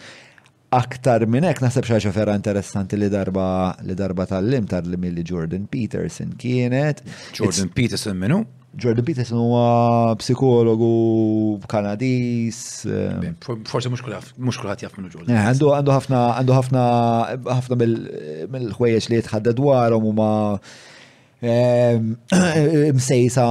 Aktar 0.77 1.23
minnek 1.31 1.61
nasab 1.63 1.85
xaġa 1.87 2.11
vera 2.11 2.33
interessanti 2.35 2.97
li 2.99 3.07
darba 3.11 3.71
li 3.87 3.95
darba 3.95 4.25
tal-lim 4.27 4.65
tal-lim 4.67 5.05
li 5.15 5.23
Jordan 5.23 5.63
Peterson 5.71 6.33
kienet. 6.41 6.99
Jordan 7.37 7.71
Peterson 7.71 8.19
minu? 8.19 8.41
Jordan 8.75 9.03
Peterson 9.05 9.37
huwa 9.37 10.15
psikologu 10.19 11.59
kanadis. 11.71 12.85
Forse 13.65 13.89
mux 13.89 14.03
kulħat 14.57 14.83
jaff 14.83 14.97
minnu 14.99 15.09
Jordan. 15.11 15.31
Eh, 15.31 15.45
għandu 15.55 15.93
ħafna 15.95 16.19
għandu 16.41 16.57
ħafna 16.57 16.83
ħafna 17.55 17.79
mill-ħwejjeġ 17.85 19.07
li 19.11 19.21
jitħadda 19.21 19.55
dwarom 19.59 20.09
u 20.11 20.13
ma 20.17 20.29
msejsa 22.97 23.43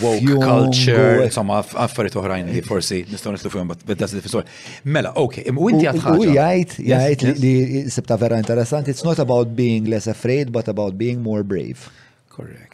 woke 0.00 0.32
culture, 0.42 1.12
e- 1.22 1.30
insomma, 1.30 1.60
affarijiet 1.62 2.16
oħrajn 2.18 2.48
li 2.50 2.58
eh. 2.58 2.66
forsi 2.66 3.04
nistaw 3.06 3.36
nitlu 3.36 3.52
fuqhom 3.54 3.70
but 3.70 3.84
that's 3.94 4.10
different. 4.18 4.50
Mela, 4.82 5.12
ok, 5.14 5.44
u 5.54 5.70
inti 5.70 5.86
għad 5.86 6.18
U 6.18 6.26
jgħajt, 6.26 6.76
jgħajt 6.82 7.26
li 7.44 7.54
sebta 7.94 8.18
vera 8.18 8.38
interessanti, 8.42 8.90
it's 8.90 9.06
not 9.06 9.22
about 9.22 9.54
being 9.54 9.86
less 9.88 10.10
afraid, 10.10 10.50
but 10.50 10.66
about 10.74 10.98
being 10.98 11.22
more 11.22 11.44
brave. 11.46 11.86
Correct 12.28 12.71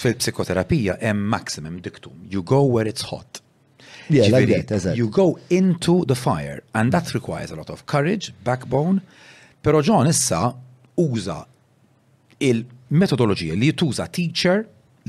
fil-psikoterapija 0.00 0.96
hemm 1.06 1.20
maximum 1.34 1.74
diktum. 1.86 2.14
You 2.32 2.40
go 2.54 2.60
where 2.76 2.86
it's 2.92 3.04
hot. 3.10 3.30
Yeah, 4.08 4.26
like 4.34 4.48
that, 4.64 4.68
that's 4.84 4.96
You 5.00 5.06
go 5.22 5.28
into 5.60 5.94
the 6.10 6.14
fire 6.26 6.60
and 6.76 6.86
that 6.94 7.06
requires 7.18 7.50
a 7.54 7.56
lot 7.60 7.70
of 7.74 7.78
courage, 7.92 8.24
backbone. 8.48 8.96
Pero 9.62 9.82
John 9.82 10.06
issa 10.08 10.40
uża 11.08 11.38
il-metodologija 12.48 13.54
li 13.62 13.72
tuża 13.80 14.06
teacher, 14.18 14.58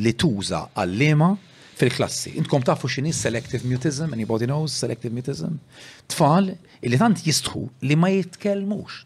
li 0.03 0.13
tuża 0.13 0.61
għallima 0.75 1.29
fil-klassi. 1.79 2.35
Intkom 2.39 2.63
tafu 2.67 2.89
xini 2.93 3.13
selective 3.15 3.63
mutism, 3.71 4.11
anybody 4.13 4.45
knows 4.45 4.71
selective 4.83 5.13
mutism? 5.17 5.57
Tfal 6.11 6.51
illi 6.81 6.99
tant 7.01 7.23
jistħu 7.25 7.63
li 7.87 7.95
ma 7.97 8.11
jitkellmux 8.11 9.05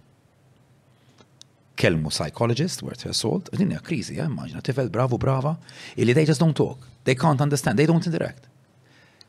kelmu 1.75 2.09
psychologist, 2.09 2.83
where 2.83 2.95
her 3.03 3.13
salt, 3.13 3.49
din 3.57 3.71
hija 3.71 3.81
kriżi, 3.83 4.17
immaġna, 4.23 4.61
tifel 4.63 4.89
bravu 4.93 5.17
brava, 5.19 5.55
illi 5.95 6.13
they 6.15 6.25
just 6.25 6.39
don't 6.41 6.57
talk, 6.57 6.87
they 7.03 7.15
can't 7.15 7.41
understand, 7.43 7.79
they 7.79 7.87
don't 7.89 8.07
interact. 8.07 8.47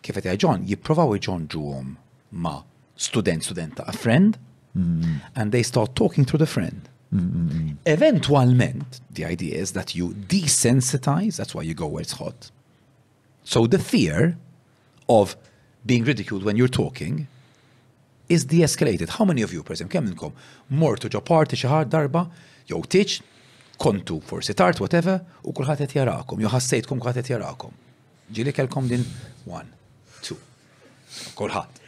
Kif 0.05 0.19
qed 0.23 0.41
John, 0.43 0.65
jipprovaw 0.69 1.17
iġonġuhom 1.19 1.95
ma' 2.43 2.59
student 2.97 3.45
studenta, 3.47 3.87
a 3.89 3.93
friend, 3.95 4.39
and 4.77 5.53
they 5.53 5.63
start 5.65 5.95
talking 5.97 6.25
through 6.27 6.41
the 6.43 6.47
friend. 6.47 6.89
Eventualment, 7.89 9.01
the 9.11 9.25
idea 9.25 9.57
is 9.57 9.73
that 9.73 9.95
you 9.95 10.11
desensitize, 10.29 11.37
that's 11.37 11.55
why 11.55 11.63
you 11.63 11.75
go 11.75 11.87
where 11.87 12.03
it's 12.03 12.19
hot. 12.21 12.51
So 13.45 13.67
the 13.67 13.79
fear 13.79 14.37
of 15.09 15.37
being 15.85 16.05
ridiculed 16.05 16.43
when 16.45 16.57
you're 16.57 16.77
talking 16.85 17.27
is 18.29 18.45
de-escalated. 18.47 19.09
How 19.11 19.25
many 19.25 19.43
of 19.43 19.53
you, 19.55 19.63
present, 19.63 19.91
kem 19.93 20.03
kemm 20.05 20.09
minnkom 20.09 20.33
mortu 20.81 21.09
ġo 21.09 21.21
parti 21.25 21.57
xi 21.57 21.69
darba, 21.91 22.27
jew 22.67 22.83
tiċ, 22.83 23.21
kontu 23.79 24.21
forsi 24.25 24.55
tard, 24.57 24.81
whatever, 24.81 25.21
u 25.45 25.53
kulħadd 25.53 25.85
qed 25.85 25.95
jarakom, 25.99 26.41
jew 26.41 26.49
ħassejtkom 26.51 26.99
kulħadd 27.01 27.21
qed 27.21 27.31
jarakom. 27.35 27.73
Ġieli 28.33 28.53
kelkom 28.57 28.89
din 28.89 29.05
one, 29.47 29.69
two. 30.25 30.37
Kulħadd. 31.39 31.83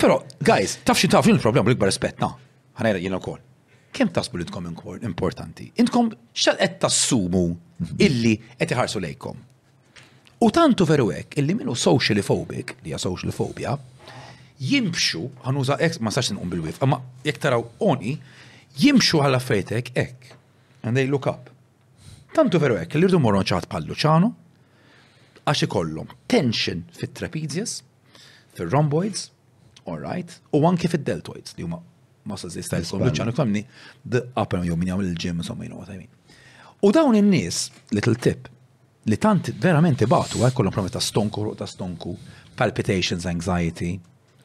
Però, 0.00 0.18
guys, 0.40 0.78
taf 0.84 0.98
xi 0.98 1.08
taf 1.12 1.28
il-problem 1.28 1.68
l-ikbar 1.70 1.92
na, 2.20 2.34
Ħanajra 2.80 3.16
u 3.16 3.20
koll. 3.20 3.40
Kemm 3.92 4.10
tasbu 4.14 4.38
li 4.38 4.44
tkom 4.46 4.68
importanti? 5.02 5.70
Intkom 5.76 6.12
x'al 6.32 6.56
qed 6.60 6.78
tassumu 6.84 7.48
illi 7.98 8.36
qed 8.58 8.72
iħarsu 8.74 9.00
lejkom. 9.02 9.36
U 10.40 10.48
tantu 10.50 10.86
veru 10.88 11.10
hekk 11.12 11.36
illi 11.42 11.54
minnu 11.54 11.74
socially 11.74 12.22
phobic, 12.22 12.74
li 12.84 12.94
hija 12.94 12.98
phobia, 13.30 13.76
jimxu, 14.60 15.26
għanuża 15.44 15.78
ek, 15.80 15.96
ma 16.04 16.12
sax 16.12 16.28
nqum 16.34 16.50
bil-wif, 16.52 16.80
ma 16.84 16.98
jek 17.24 17.40
taraw 17.40 17.62
oni, 17.86 18.16
jimxu 18.80 19.22
għalla 19.24 19.40
fejtek 19.40 19.92
ek, 19.98 20.34
and 20.84 20.96
they 21.00 21.08
look 21.08 21.24
up. 21.30 21.48
Tantu 22.36 22.60
veru 22.62 22.76
ek, 22.80 22.92
li 22.94 23.06
rridu 23.08 23.20
morron 23.24 23.46
ċaħat 23.48 23.68
pallu 23.72 23.96
ċano, 23.96 24.30
għax 25.48 25.64
ikollhom 25.66 26.10
tension 26.30 26.82
fit 26.94 27.14
trapezius 27.16 27.78
fit 28.52 28.66
rhomboids 28.66 29.30
all 29.88 29.96
right, 30.04 30.34
u 30.52 30.60
anki 30.68 30.86
fit 30.92 31.00
deltoids 31.08 31.56
li 31.56 31.64
huma 31.64 31.78
muscles 32.28 32.54
li 32.60 32.64
stajl 32.66 32.84
kollu 32.86 33.08
ċano, 33.16 33.32
ktamni, 33.34 33.62
d-up 34.04 34.54
and 34.58 34.68
jomin 34.68 34.92
jgħamil 34.92 35.08
il-ġim, 35.14 35.40
insomma, 35.42 35.64
you 35.64 35.72
know 35.72 35.80
what 35.80 35.96
U 36.84 36.88
dawn 36.96 37.12
in-nies, 37.16 37.64
little 37.92 38.14
tip, 38.20 38.46
li 39.08 39.16
tant 39.20 39.50
verament 39.60 40.00
ibatu, 40.04 40.40
għek 40.46 40.54
kollom 40.56 40.72
promet 40.72 40.94
ta' 40.96 41.02
stonku, 41.04 41.48
ta' 41.58 41.66
stonku, 41.68 42.14
palpitations, 42.56 43.26
anxiety, 43.28 43.96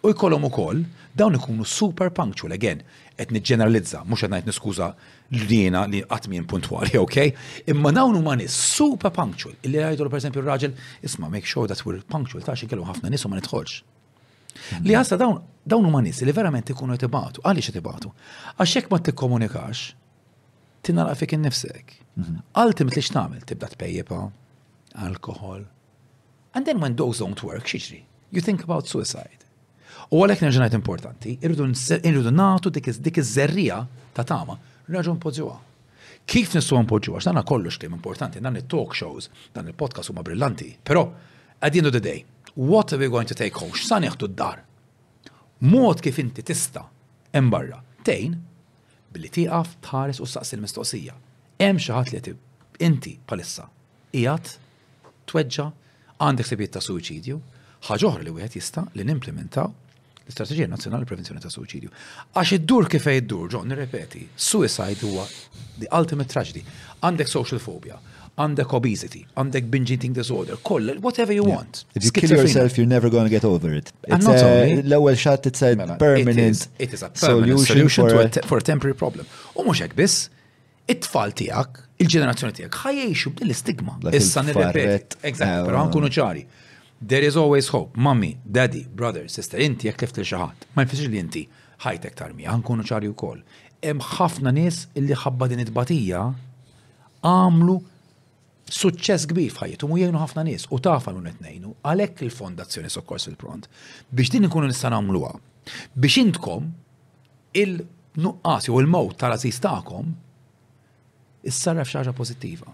u 0.06 0.10
jkollhom 0.14 0.44
ukoll 0.46 0.84
dawn 1.16 1.36
ikunu 1.36 1.66
super 1.66 2.10
punctual 2.14 2.52
again. 2.54 2.82
Qed 3.18 3.32
niġġeneralizza, 3.34 4.04
mhux 4.06 4.26
qed 4.26 4.34
ngħid 4.34 4.50
niskuża 4.52 4.88
l 5.34 5.46
li 5.50 6.02
qatt 6.04 6.28
min 6.30 6.46
puntwali, 6.46 6.98
okay? 7.04 7.32
Imma 7.72 7.92
dawn 7.96 8.16
huma 8.20 8.36
nies 8.38 8.52
super 8.54 9.12
punctual. 9.16 9.56
Illi 9.64 9.80
jgħidu 9.82 10.10
pereżempju 10.14 10.42
raġel 10.46 10.74
isma' 11.08 11.30
make 11.32 11.48
sure 11.50 11.68
that 11.72 11.82
we're 11.88 12.04
punctual 12.12 12.44
ta' 12.46 12.56
xi 12.60 12.68
kellu 12.70 12.86
ħafna 12.86 13.10
nies 13.10 13.26
u 13.26 13.32
ma 13.32 13.40
nidħolx. 13.40 13.78
Li 14.86 14.94
għasta 14.96 15.18
mm-hmm. 15.18 15.46
dawn 15.66 15.70
dawn 15.74 15.88
huma 15.90 16.04
nies 16.06 16.22
li 16.22 16.32
verament 16.36 16.70
ikunu 16.72 16.96
qed 16.98 17.08
ibatu, 17.10 17.42
għaliex 17.42 17.72
qed 17.72 17.82
ibatu. 17.82 18.12
Għax 18.60 18.76
jekk 18.78 18.92
ma 18.94 19.00
tikkomunikax, 19.08 19.86
tinalaq 20.86 21.18
fik 21.24 21.38
innifsek. 21.40 21.96
Mm-hmm. 22.20 22.52
Ultimately 22.66 23.04
x'tagħmel 23.08 23.48
tibda 23.50 23.72
tpejjeba, 23.74 24.22
alkohol. 25.08 25.64
And 26.54 26.66
then 26.68 26.80
when 26.84 26.96
those 27.00 27.20
don't 27.24 27.42
work, 27.44 27.66
xiġri, 27.68 28.04
you 28.36 28.42
think 28.46 28.62
about 28.68 28.88
suicide. 28.92 29.35
U 30.14 30.20
għalhekk 30.22 30.44
nerġa' 30.46 30.70
importanti, 30.78 31.38
irridu 31.42 32.30
nagħtu 32.32 32.72
dik 32.78 32.92
iż-żerrija 32.92 33.78
ta' 34.14 34.24
tama, 34.28 34.54
raġun 34.88 35.18
poġġuha. 35.22 35.58
Kif 36.30 36.54
nistgħu 36.54 36.82
npoġġu 36.86 37.16
għax 37.18 37.30
dan 37.30 37.42
kollox 37.46 37.80
kien 37.82 37.94
importanti, 37.96 38.42
dan 38.42 38.58
it-talk 38.58 38.94
shows, 38.98 39.30
dan 39.54 39.70
il-podcast 39.70 40.10
huma 40.12 40.24
brillanti, 40.26 40.76
però 40.86 41.06
at 41.60 41.72
the 41.74 41.80
end 41.82 41.88
of 41.90 41.94
the 41.94 42.02
day, 42.02 42.22
what 42.56 42.94
are 42.94 43.02
we 43.02 43.10
going 43.10 43.26
to 43.28 43.34
take 43.38 43.54
home? 43.58 43.74
X'sa 43.74 44.00
neħdu 44.02 44.30
d-dar? 44.34 44.62
Mod 45.66 46.02
kif 46.06 46.18
inti 46.22 46.44
tista' 46.46 46.86
hemm 47.34 47.50
barra 47.54 47.82
tejn 48.06 48.36
billi 49.14 49.30
tieqaf 49.34 49.74
tħares 49.86 50.20
u 50.22 50.28
saqsil 50.30 50.60
l-mistoqsija. 50.60 51.16
Hemm 51.62 51.82
xi 51.82 51.94
ħadd 51.94 52.14
li 52.18 52.36
inti 52.86 53.16
palissa 53.26 53.66
qiegħed 54.14 54.54
tweġġa' 55.30 55.72
għandek 56.22 56.50
sibiet 56.54 56.76
ta' 56.78 56.84
suicidju, 56.84 57.40
ħaġoħra 57.90 58.24
li 58.26 58.34
wieħed 58.38 58.60
jista' 58.60 58.86
li 58.96 59.06
nimplementaw 59.10 59.74
l-Istrateġija 60.26 60.68
Nazzjonali 60.72 61.06
Prevenzjoni 61.06 61.42
ta' 61.44 61.52
Suċidju. 61.54 61.92
Għax 62.36 62.54
id-dur 62.58 62.88
kif 62.90 63.06
id-dur, 63.12 63.48
ġon, 63.54 63.70
nirrepeti, 63.70 64.26
suicide 64.36 65.06
huwa 65.06 65.26
the 65.80 65.88
ultimate 65.94 66.32
tragedy. 66.34 66.64
Għandek 67.06 67.30
social 67.30 67.62
phobia, 67.62 68.00
għandek 68.42 68.74
obesity, 68.76 69.22
għandek 69.38 69.70
binge 69.74 69.94
eating 69.96 70.16
disorder, 70.18 70.58
koll, 70.66 70.90
whatever 71.06 71.34
you 71.38 71.46
yeah. 71.46 71.58
want. 71.60 71.84
If 71.96 72.06
you 72.08 72.12
kill 72.12 72.32
yourself, 72.38 72.78
you're 72.80 72.90
never 72.90 73.10
going 73.14 73.26
to 73.30 73.34
get 73.36 73.46
over 73.46 73.72
it. 73.74 73.94
It's 74.08 74.26
a, 74.26 74.34
uh, 74.34 74.82
l-ewel 74.82 75.16
shot, 75.16 75.46
it's 75.46 75.62
a 75.62 75.76
mela, 75.76 75.98
permanent 76.00 76.40
it 76.40 76.58
is, 76.58 76.68
it 76.80 76.94
is 76.94 77.04
a 77.04 77.10
permanent 77.10 77.60
solution, 77.62 77.76
solution 77.88 78.10
for, 78.10 78.22
a, 78.42 78.48
for 78.48 78.58
a 78.58 78.62
temporary 78.66 78.96
problem. 78.98 79.26
U 79.54 79.64
mux 79.70 79.80
hekk 79.86 79.94
biss, 80.00 80.28
it-tfal 80.90 81.34
tijak, 81.38 81.84
il-ġenerazzjoni 82.04 82.58
tijak, 82.64 82.76
ħajjeġu 82.82 83.36
l 83.46 83.54
istigma 83.54 83.96
Issa 84.12 84.42
nirrepet, 84.48 85.20
eżatt, 85.22 85.64
pero 85.70 85.80
ħankunu 85.86 86.12
ċari. 86.18 86.44
Uh, 86.50 86.62
there 87.08 87.24
is 87.26 87.36
always 87.36 87.68
hope. 87.70 87.96
Mommy, 87.96 88.38
daddy, 88.52 88.86
brother, 88.96 89.24
sister, 89.28 89.60
inti 89.62 89.88
jek 89.90 90.00
tift 90.02 90.18
il-xaħat. 90.22 90.66
Ma 90.74 90.86
jfisġ 90.88 91.10
li 91.12 91.20
inti 91.22 91.44
ħajtek 91.86 92.16
tarmi, 92.18 92.48
għankunu 92.52 92.86
ċari 92.90 93.10
u 93.12 93.16
koll. 93.20 93.42
Hemm 93.86 94.02
ħafna 94.16 94.54
nies 94.56 94.86
illi 94.98 95.18
ħabba 95.24 95.48
din 95.52 95.62
it-batija 95.66 96.24
għamlu 97.30 97.76
suċċess 98.66 99.30
kbir 99.30 99.52
f'ħajjithom 99.54 99.94
u 99.94 100.00
jgħinu 100.02 100.22
ħafna 100.24 100.46
nies 100.48 100.66
u 100.74 100.80
tafa 100.82 101.14
l 101.14 101.22
nejnu 101.36 101.76
għalhekk 101.86 102.24
il-fondazzjoni 102.26 102.90
sokkors 102.90 103.28
fil 103.30 103.36
pront 103.38 103.68
biex 104.10 104.34
din 104.34 104.48
ikunu 104.50 104.72
nista' 104.72 104.90
nagħmluha. 104.96 105.34
Biex 105.94 106.24
intkom 106.24 106.72
il-nuqqas 107.62 108.72
u 108.74 108.80
l-mowt 108.82 109.20
tal-aziz 109.22 109.62
tagħkom 109.62 110.10
issarraf 111.52 111.92
xi 111.92 112.02
ħaġa 112.02 112.16
pożittiva. 112.18 112.74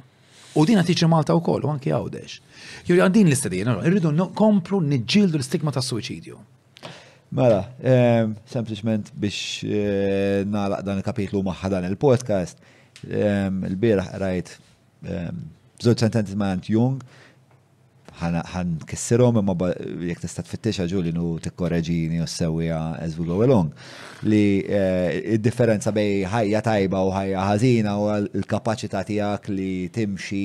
U 0.59 0.63
din 0.67 0.79
għatiċi 0.83 1.07
Malta 1.11 1.35
wkoll 1.39 1.67
u 1.67 1.71
anke 1.71 1.91
għawdex 1.95 2.39
Juri 2.87 3.01
għandin 3.03 3.29
l-istedina, 3.29 3.77
irridu 3.87 4.11
n-ġildu 4.13 5.39
l-stigma 5.39 5.71
ta' 5.73 5.83
suicidju. 5.85 6.37
Mela, 7.37 7.61
ehm, 7.87 8.33
sempliciment 8.51 9.07
biex 9.15 9.63
eh, 9.65 10.41
nalaq 10.43 10.81
dan 10.83 10.97
il-kapitlu 10.99 11.39
maħħa 11.47 11.69
dan 11.77 11.85
il-podcast, 11.91 12.59
ehm, 13.07 13.61
il 13.69 13.77
bira 13.79 14.03
rajt 14.19 14.57
bżod 15.01 15.95
ehm, 15.95 16.05
sentenzi 16.05 16.35
ma' 16.37 16.55
Jung, 16.75 16.99
ħan 18.21 18.75
kessirom 18.85 19.39
imma 19.39 19.71
jek 20.05 20.19
tista' 20.21 20.43
tfittixa 20.45 20.83
ġuli 20.91 21.09
nu 21.15 21.39
tikkoreġini 21.41 22.19
u 22.21 22.27
sewwija 22.29 22.81
as 23.01 23.15
we 23.17 23.25
go 23.25 23.39
along. 23.41 23.71
Li 24.27 24.61
eh, 24.61 25.31
id-differenza 25.37 25.89
bej 25.95 26.27
ħajja 26.29 26.61
tajba 26.67 27.01
u 27.07 27.15
ħajja 27.15 27.47
ħażina 27.47 27.95
u 27.97 28.11
l-kapaċità 28.19 29.01
tiegħek 29.07 29.49
li 29.55 29.71
timxi 29.95 30.43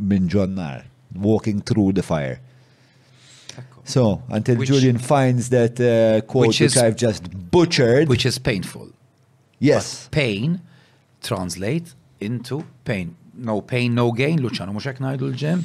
minn 0.00 0.30
ġonnar 0.32 0.86
walking 1.16 1.60
through 1.60 1.92
the 1.92 2.02
fire. 2.02 2.40
So, 3.84 4.22
until 4.28 4.56
which, 4.56 4.68
Julian 4.68 4.98
finds 4.98 5.48
that 5.50 5.80
uh, 5.80 6.20
quote 6.30 6.48
which, 6.48 6.60
is, 6.60 6.76
I've 6.76 6.96
just 6.96 7.24
butchered. 7.50 8.08
Which 8.08 8.24
is 8.24 8.38
painful. 8.38 8.90
Yes. 9.58 10.04
But 10.04 10.12
pain 10.16 10.62
translate 11.22 11.94
into 12.20 12.64
pain. 12.84 13.16
No 13.34 13.60
pain, 13.60 13.94
no 13.94 14.12
gain. 14.12 14.40
Luciano 14.40 14.72
Mushek 14.72 14.98
Naidul 14.98 15.34
Jim. 15.34 15.64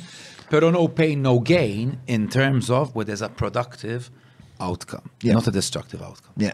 Pero 0.50 0.72
no 0.72 0.88
pain, 0.88 1.22
no 1.22 1.40
gain 1.40 2.00
in 2.08 2.28
terms 2.28 2.72
of 2.72 2.96
what 2.96 3.10
is 3.10 3.22
a 3.22 3.30
productive 3.30 4.10
outcome, 4.60 5.10
yeah. 5.22 5.34
not 5.34 5.46
a 5.48 5.52
destructive 5.52 6.02
outcome. 6.02 6.32
Yeah. 6.38 6.54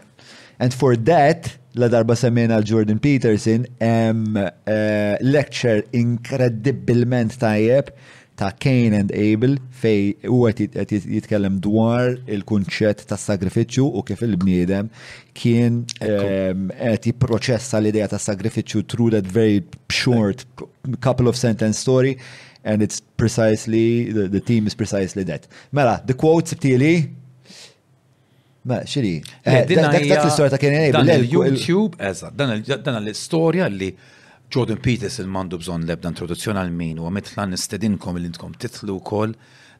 And 0.58 0.74
for 0.74 0.94
that, 0.96 1.56
la 1.74 1.88
darba 1.88 2.14
semena 2.16 2.62
Jordan 2.62 2.98
Peterson, 2.98 3.66
um, 3.80 4.36
uh, 4.36 5.16
lecture 5.20 5.82
incredibilment 5.92 7.36
tajjeb 7.38 7.90
ta' 8.34 8.50
Cain 8.58 8.92
and 8.92 9.10
Abel 9.14 9.58
fej 9.82 10.16
huwa 10.26 10.50
jitkellem 10.54 11.60
dwar 11.62 12.16
il-kunċett 12.30 13.04
ta' 13.10 13.18
sagrifiċċju 13.20 13.86
u 13.86 14.02
kif 14.06 14.24
il-bniedem 14.26 14.88
kien 15.38 15.82
qed 16.00 16.10
ehm, 16.26 16.68
jipproċessa 17.06 17.78
l-idea 17.80 18.08
ta' 18.10 18.18
sagrifiċċju 18.22 18.86
through 18.90 19.14
that 19.14 19.26
very 19.30 19.62
short 19.90 20.42
couple 21.00 21.30
of 21.30 21.38
sentence 21.38 21.78
story 21.78 22.16
and 22.64 22.82
it's 22.82 23.00
precisely 23.16 24.10
the, 24.10 24.26
the 24.28 24.40
is 24.66 24.74
precisely 24.74 25.22
that. 25.24 25.46
Mela, 25.72 26.00
the 26.04 26.14
quotes 26.14 26.50
sibtili 26.54 27.20
Ma, 28.64 28.78
xiri, 28.88 29.18
eh, 29.44 29.68
dan 29.76 29.92
l-istoria 29.92 30.48
ta' 30.48 30.56
kien 30.56 30.72
YouTube, 31.28 31.98
eżat, 32.00 32.32
dan 32.32 32.96
l-istoria 33.02 33.66
li 33.68 33.90
Jordan 34.54 34.76
Peterson 34.76 35.26
mandu 35.26 35.58
bżon 35.58 35.82
lebda 35.88 36.08
introduzzjoni 36.12 36.60
għal 36.60 36.72
min 36.78 37.00
u 37.02 37.08
lan 37.38 37.48
nistedinkom 37.50 38.20
li 38.22 38.28
intkom 38.30 38.52
titlu 38.54 39.00
kol 39.08 39.32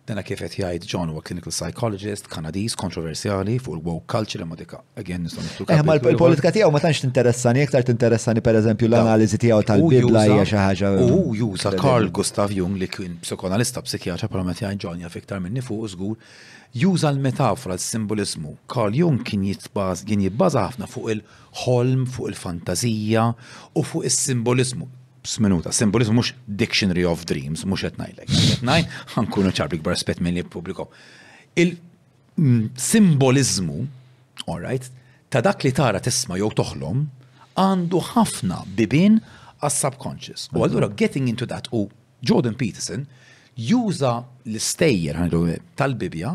dana 0.07 0.23
kifet 0.27 0.57
jgħid 0.59 0.89
John 0.91 1.13
huwa 1.13 1.23
clinical 1.23 1.55
psychologist, 1.55 2.27
kanadis, 2.29 2.75
kontroversjali 2.77 3.55
fuq 3.63 3.77
il-woke 3.79 4.11
culture 4.11 4.45
ma 4.45 4.57
dika. 4.59 4.81
Again, 5.01 5.23
nistom 5.29 5.47
nitlu. 5.47 5.67
Eh, 5.77 5.85
ma 5.87 5.95
l-politika 6.01 6.51
tiegħu 6.57 6.75
ma 6.75 6.83
tantx 6.83 7.05
tinteressani, 7.07 7.63
iktar 7.69 7.87
tinteressani 7.89 8.43
pereżempju 8.45 8.91
l-analiżi 8.91 9.39
tiegħu 9.47 9.65
tal-Bibla 9.71 10.27
hija 10.33 10.43
xi 10.51 10.59
ħaġa. 10.61 10.91
U 11.05 11.13
mhmm 11.13 11.39
juża 11.45 11.73
Carl 11.79 12.11
Gustav 12.19 12.53
Jung 12.59 12.75
li 12.83 12.91
kien 12.93 13.15
psikoanalista 13.23 13.85
psikjatra 13.87 14.29
bħalma 14.35 14.59
tiegħi 14.59 14.83
John 14.89 15.07
jaf 15.07 15.15
minni 15.39 15.63
fuq 15.63 15.95
żgur 15.95 16.19
juża 16.75 17.09
l-metafora 17.11 17.75
l-simbolizmu. 17.79 18.57
Carl 18.71 18.97
Jung 18.99 19.21
kien 19.27 19.45
jitbaż 19.47 20.03
kien 20.09 20.23
jibbaża 20.27 20.65
ħafna 20.69 20.89
fuq 20.91 21.11
il-ħolm, 21.15 22.05
fuq 22.11 22.31
il-fantażija 22.33 23.27
u 23.79 23.83
fuq 23.87 24.07
is-simbolizmu. 24.11 24.89
Sminuta, 25.25 25.71
simbolizmu 25.73 26.19
mhux 26.19 26.33
Dictionary 26.61 27.07
of 27.09 27.23
Dreams, 27.31 27.63
mhux 27.65 27.87
qed 27.87 27.97
ngħidlek. 28.01 28.29
Qed 28.31 28.65
ngħid 28.67 28.95
ħankunu 29.17 29.53
ċarbik 29.57 29.85
b'rispett 29.87 30.21
minn 30.21 30.37
il 30.41 30.49
pubbliku. 30.53 30.85
Mm, 31.55 31.77
Il-simbolizmu, 32.45 33.85
alright, 34.51 34.89
ta' 35.31 35.41
dak 35.47 35.63
li 35.65 35.71
tara 35.73 36.01
tisma' 36.03 36.37
jew 36.41 36.49
toħlom, 36.59 37.05
għandu 37.63 38.01
ħafna 38.11 38.59
bibin 38.75 39.21
għas-subconscious. 39.63 40.49
U 40.51 40.59
mhm. 40.59 40.65
allura 40.67 40.89
getting 40.99 41.31
into 41.31 41.47
that 41.47 41.71
u 41.73 41.87
Jordan 42.21 42.59
Peterson 42.59 43.07
juża 43.55 44.17
l-istejjer 44.51 45.23
tal-bibja 45.79 46.35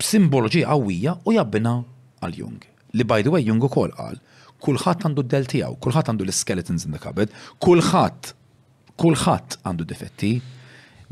b'simboloġija 0.00 0.68
qawwija 0.68 1.16
u 1.28 1.32
jabbina 1.36 1.76
għal 2.22 2.36
Jung. 2.40 2.64
Li 2.96 3.04
by 3.04 3.24
the 3.24 3.32
way 3.32 3.44
Jung 3.46 3.62
ukoll 3.64 3.92
qal 3.96 4.18
kulħadd 4.64 5.04
għandu 5.06 5.22
d-del 5.26 5.46
tiegħu, 5.52 5.76
kulħadd 5.84 6.10
għandu 6.10 6.24
l-skeletons 6.26 6.86
in 6.88 6.94
the 6.96 7.00
cupboard, 7.00 7.32
kulħadd 7.62 8.30
kulħadd 9.00 9.58
għandu 9.68 9.84
difetti 9.90 10.30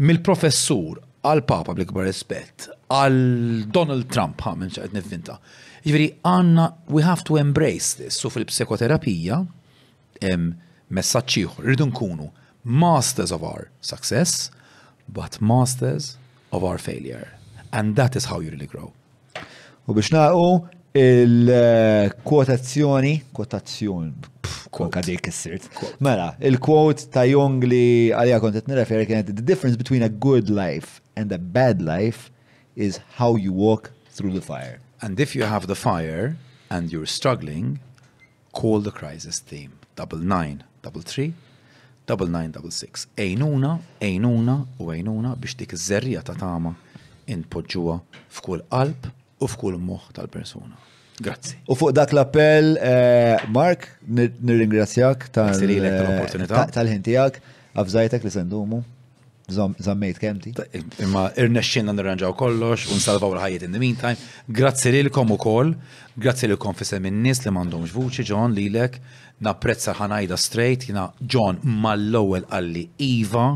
mill-professur 0.01 1.01
għal 1.25 1.43
Papa 1.49 1.73
bl-ikbar 1.77 2.07
rispett, 2.09 2.67
għal 2.93 3.69
Donald 3.73 4.09
Trump, 4.13 4.41
ha, 4.49 4.55
minn 4.57 4.73
ċaqed 4.73 4.97
nivvinta. 4.97 5.37
Ġveri, 5.85 6.09
għanna, 6.27 6.65
we 6.93 7.05
have 7.05 7.25
to 7.29 7.37
embrace 7.41 7.93
this. 8.01 8.17
su 8.21 8.33
fil-psikoterapija, 8.33 9.41
messaċiħu, 10.91 11.63
rridun 11.63 11.93
nkunu 11.93 12.31
masters 12.65 13.33
of 13.33 13.45
our 13.45 13.69
success, 13.85 14.51
but 15.09 15.41
masters 15.41 16.17
of 16.51 16.65
our 16.65 16.79
failure 16.81 17.34
and 17.77 17.87
that 18.01 18.13
is 18.19 18.25
how 18.31 18.39
you 18.45 18.51
really 18.55 18.71
grow. 18.75 18.89
U 19.87 19.89
biex 19.97 20.09
naqgħu 20.15 20.45
il-kwotazzjoni, 21.05 23.13
kwotazzjon, 23.37 24.07
konka 24.75 25.01
dik 25.07 25.25
is-sirt. 25.31 25.65
Mela, 26.07 26.29
il-quote 26.49 27.03
ta' 27.15 27.25
Jung 27.29 27.59
li 27.73 27.81
għalija 28.15 28.39
kont 28.43 28.55
qed 28.61 28.67
nirreferi 28.71 29.05
kienet 29.11 29.27
the 29.35 29.45
difference 29.51 29.77
between 29.83 30.03
a 30.09 30.11
good 30.29 30.47
life 30.63 30.91
and 31.19 31.29
a 31.39 31.41
bad 31.59 31.77
life 31.83 32.21
is 32.77 32.93
how 33.19 33.33
you 33.45 33.53
walk 33.67 33.83
through 34.15 34.33
the 34.39 34.45
fire. 34.53 34.77
And 35.03 35.15
if 35.21 35.31
you 35.37 35.43
have 35.55 35.65
the 35.73 35.79
fire 35.89 36.25
and 36.71 36.91
you're 36.93 37.11
struggling, 37.21 37.67
call 38.61 38.79
the 38.81 38.93
crisis 38.93 39.37
team. 39.41 39.71
Double 39.97 40.19
nine, 40.19 40.63
double 40.83 41.03
three, 41.03 41.35
double 42.07 42.27
nine, 42.29 42.51
double 42.57 42.71
six. 42.71 43.07
Ejnuna, 43.27 43.79
ejnuna 44.01 44.61
u 44.79 44.93
ejnuna 44.95 45.35
biex 45.37 45.57
dik 45.59 45.73
iż-żerrija 45.75 46.23
ta' 46.23 46.35
tama 46.39 46.75
inpoġġuha 47.31 47.99
f'kull 48.33 48.63
qalb 48.71 49.09
u 49.41 49.49
f'kull 49.49 49.79
moħħ 49.81 50.15
tal-persuna. 50.19 50.81
Grazzi. 51.25 51.57
U 51.71 51.77
fuq 51.79 51.93
dak 51.95 52.13
l-appell, 52.17 52.73
eh, 52.81 53.47
Mark, 53.55 53.85
nirringrazzjak 54.07 55.29
tal 55.35 55.53
Tal-ħin 55.55 57.05
tiegħek 57.07 57.41
għafżajtek 57.75 58.27
li 58.29 58.35
sendumu. 58.39 58.81
Zammejt 59.55 60.19
kemti. 60.23 60.55
Imma 61.05 61.27
irnexxinna 61.39 61.93
nirranġaw 61.93 62.33
kollox, 62.39 62.87
unsalvaw 62.95 63.35
l-ħajiet 63.35 63.67
in 63.67 63.75
the 63.77 63.83
meantime. 63.83 64.17
Grazzi 64.49 64.89
lilkom 64.95 65.35
ukoll, 65.37 65.75
grazzi 66.17 66.49
lilkom 66.49 66.73
fisem 66.79 67.05
in-nies 67.11 67.43
li 67.45 67.53
m'għandhomx 67.53 67.93
vuċi, 67.93 68.25
John, 68.31 68.57
lilek, 68.57 68.97
napprezza 69.45 69.93
ħanajda 70.01 70.39
straight, 70.41 70.89
jina 70.89 71.05
John 71.29 71.61
mal-ewwel 71.85 72.49
għalli, 72.49 72.87
Iva, 73.05 73.47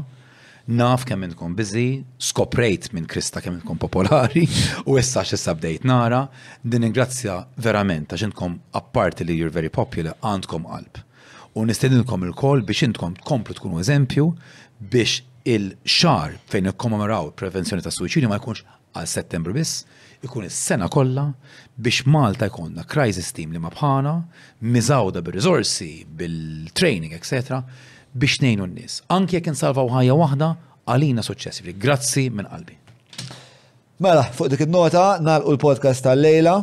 naf 0.69 1.05
kemm 1.09 1.25
inkom 1.25 1.55
biżi, 1.57 2.05
skoprejt 2.21 2.91
minn 2.93 3.07
Krista 3.09 3.41
kemm 3.41 3.55
inkom 3.57 3.79
popolari 3.79 4.45
u 4.87 4.99
issa 4.99 5.23
xe 5.25 5.37
sabdejt 5.37 5.85
nara, 5.85 6.27
din 6.63 6.85
ingrazzja 6.85 7.39
verament 7.57 8.11
għax 8.13 8.27
inkom 8.29 8.59
apparti 8.77 9.25
li 9.25 9.39
you're 9.39 9.53
very 9.53 9.69
popular 9.73 10.13
għandkom 10.21 10.67
qalb. 10.69 11.01
U 11.57 11.65
nistedinkom 11.65 12.29
il-kol 12.29 12.61
biex 12.69 12.85
intkom 12.91 13.17
tkomplu 13.23 13.57
tkunu 13.57 13.81
eżempju 13.81 14.27
biex 14.93 15.23
il-xar 15.49 16.37
fejn 16.53 16.69
ikkommemoraw 16.75 17.31
prevenzjoni 17.33 17.83
ta' 17.83 17.91
suicidju 17.95 18.29
ma 18.29 18.37
jkunx 18.37 18.61
għal 18.93 19.09
settembru 19.09 19.57
biss, 19.57 19.87
ikun 20.21 20.49
is-sena 20.51 20.91
kollha 20.93 21.31
biex 21.77 22.05
Malta 22.07 22.51
jkollna 22.51 22.85
crisis 22.85 23.33
team 23.33 23.57
li 23.57 23.61
ma 23.63 23.73
bħana, 23.73 24.19
miżawda 24.77 25.25
bir-riżorsi, 25.25 25.95
bil-training, 26.09 27.17
etc 27.17 27.65
biex 28.21 28.39
nejnu 28.43 28.65
n-nis. 28.67 28.95
Anki 29.17 29.39
jek 29.39 29.47
nsalvaw 29.53 29.89
ħajja 29.97 30.17
wahda, 30.23 30.49
għalina 30.91 31.25
suċċessivri. 31.27 31.75
Grazzi 31.83 32.27
minn 32.35 32.49
qalbi. 32.53 32.75
Mela, 34.05 34.25
fuq 34.37 34.51
dik 34.53 34.65
il-nota, 34.67 35.05
nalqu 35.27 35.55
l-podcast 35.55 36.05
tal-lejla, 36.07 36.55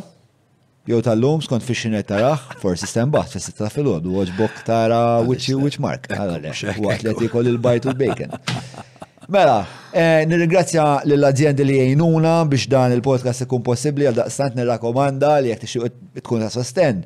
jew 0.90 1.00
tal-lum, 1.08 1.42
skont 1.44 1.66
fi 1.66 1.76
xinet 1.82 2.08
tarax, 2.10 2.56
forsi 2.62 2.88
stem 2.90 3.12
bat, 3.14 3.28
fi 3.32 3.42
sitta 3.44 3.68
fil-ħodu, 3.68 4.14
watch 4.14 4.62
tara, 4.66 5.02
which 5.28 5.48
eh, 5.52 5.80
mark, 5.84 6.08
eh, 6.10 6.16
għalek, 6.16 6.62
eh, 6.72 6.80
waqt 6.88 7.22
li 7.24 7.32
kolli 7.32 7.52
l-bajt 7.56 7.88
u 7.88 7.92
l-bacon. 7.94 8.32
Mela, 9.28 9.66
eh, 9.90 10.22
nirringrazzja 10.22 10.82
l-azienda 11.02 11.64
li 11.66 11.74
jgħinuna 11.80 12.34
biex 12.46 12.68
dan 12.70 12.92
il-podcast 12.94 13.42
ikun 13.42 13.62
possibli 13.66 14.06
għal 14.06 14.20
daqstant 14.20 14.54
nirrakomanda 14.54 15.32
li 15.42 15.50
jek 15.50 15.64
tixtieq 15.64 15.96
tkun 16.20 16.44
ta' 16.44 16.50
sosten. 16.54 17.00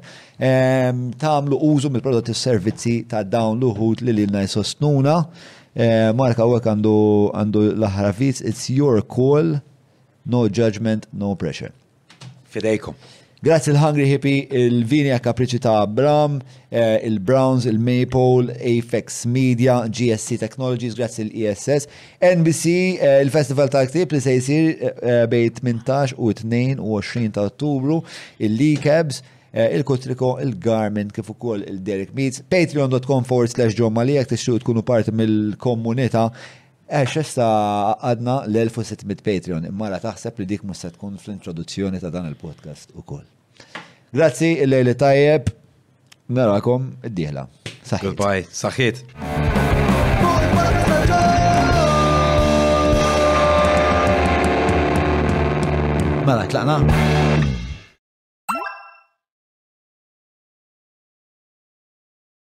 Ehm, 0.49 1.07
Tamlu 1.23 1.57
użu 1.71 1.89
mill-prodotti 1.95 2.35
servizzi 2.37 2.93
ta' 3.09 3.23
dawn 3.25 3.57
l 3.57 3.71
uħut 3.71 4.03
li 4.05 4.13
lilna 4.19 4.43
jsostnuna. 4.45 5.17
Ehm, 5.73 6.17
Marka 6.21 6.45
Wek 6.51 6.69
għandu 6.75 6.93
għandu 7.33 7.63
l-aħrafiz, 7.79 8.43
it's 8.51 8.69
your 8.77 9.01
call, 9.17 9.57
no 10.37 10.45
judgment, 10.61 11.09
no 11.25 11.33
pressure. 11.41 11.73
Fidejkom. 12.53 13.01
Grazzi 13.43 13.71
l-Hungry 13.73 14.05
Hippie, 14.05 14.43
il-Vinja 14.53 15.17
Kapriċi 15.25 15.63
ta' 15.65 15.79
Abram, 15.87 16.35
eh, 16.69 17.01
il-Browns, 17.09 17.65
il-Maple, 17.65 18.53
Apex 18.61 19.25
Media, 19.25 19.79
GSC 19.89 20.37
Technologies, 20.37 20.93
grazzi 20.95 21.25
l-ISS, 21.25 21.87
NBC, 22.21 22.67
eh, 23.01 23.23
il-Festival 23.25 23.71
ta' 23.73 23.81
Ktib 23.87 24.13
li 24.13 24.21
se 24.21 24.35
jisir 24.37 24.93
eh, 25.01 25.23
bej 25.27 25.57
18 25.63 26.19
u 26.19 26.35
22 26.37 27.31
ta' 27.31 27.47
Ottubru, 27.49 28.03
il-Leakabs, 28.45 29.23
il-Kotriko, 29.51 30.37
il-Garmin, 30.45 31.09
kif 31.11 31.33
ukoll 31.33 31.65
il-Derek 31.67 32.13
Meets, 32.15 32.45
patreon.com 32.47 33.25
forward 33.27 33.49
slash 33.51 33.73
John 33.75 33.91
Malijak 33.97 34.29
tixtru 34.31 34.61
tkunu 34.63 34.85
parti 34.87 35.11
mill-komunita 35.17 36.29
Eħx, 36.91 37.37
għadna 38.03 38.33
l-1600 38.51 39.21
Patreon, 39.23 39.69
imma 39.71 39.93
taħseb 40.03 40.41
li 40.43 40.47
dik 40.53 40.63
musa 40.67 40.89
tkun 40.91 41.13
fl-introduzzjoni 41.23 42.01
ta' 42.03 42.11
dan 42.11 42.27
il-podcast 42.33 42.89
u 42.99 43.01
koll. 43.07 43.23
Grazzi, 44.11 44.51
il-lejli 44.65 44.95
tajjeb, 44.99 45.49
narakom 46.35 46.83
id-dihla. 47.07 47.47
Saħħit. 47.87 48.07
Goodbye, 48.11 48.43
saħħit. 48.51 48.97
Mela, 56.27 56.45
tlaqna? 56.51 57.60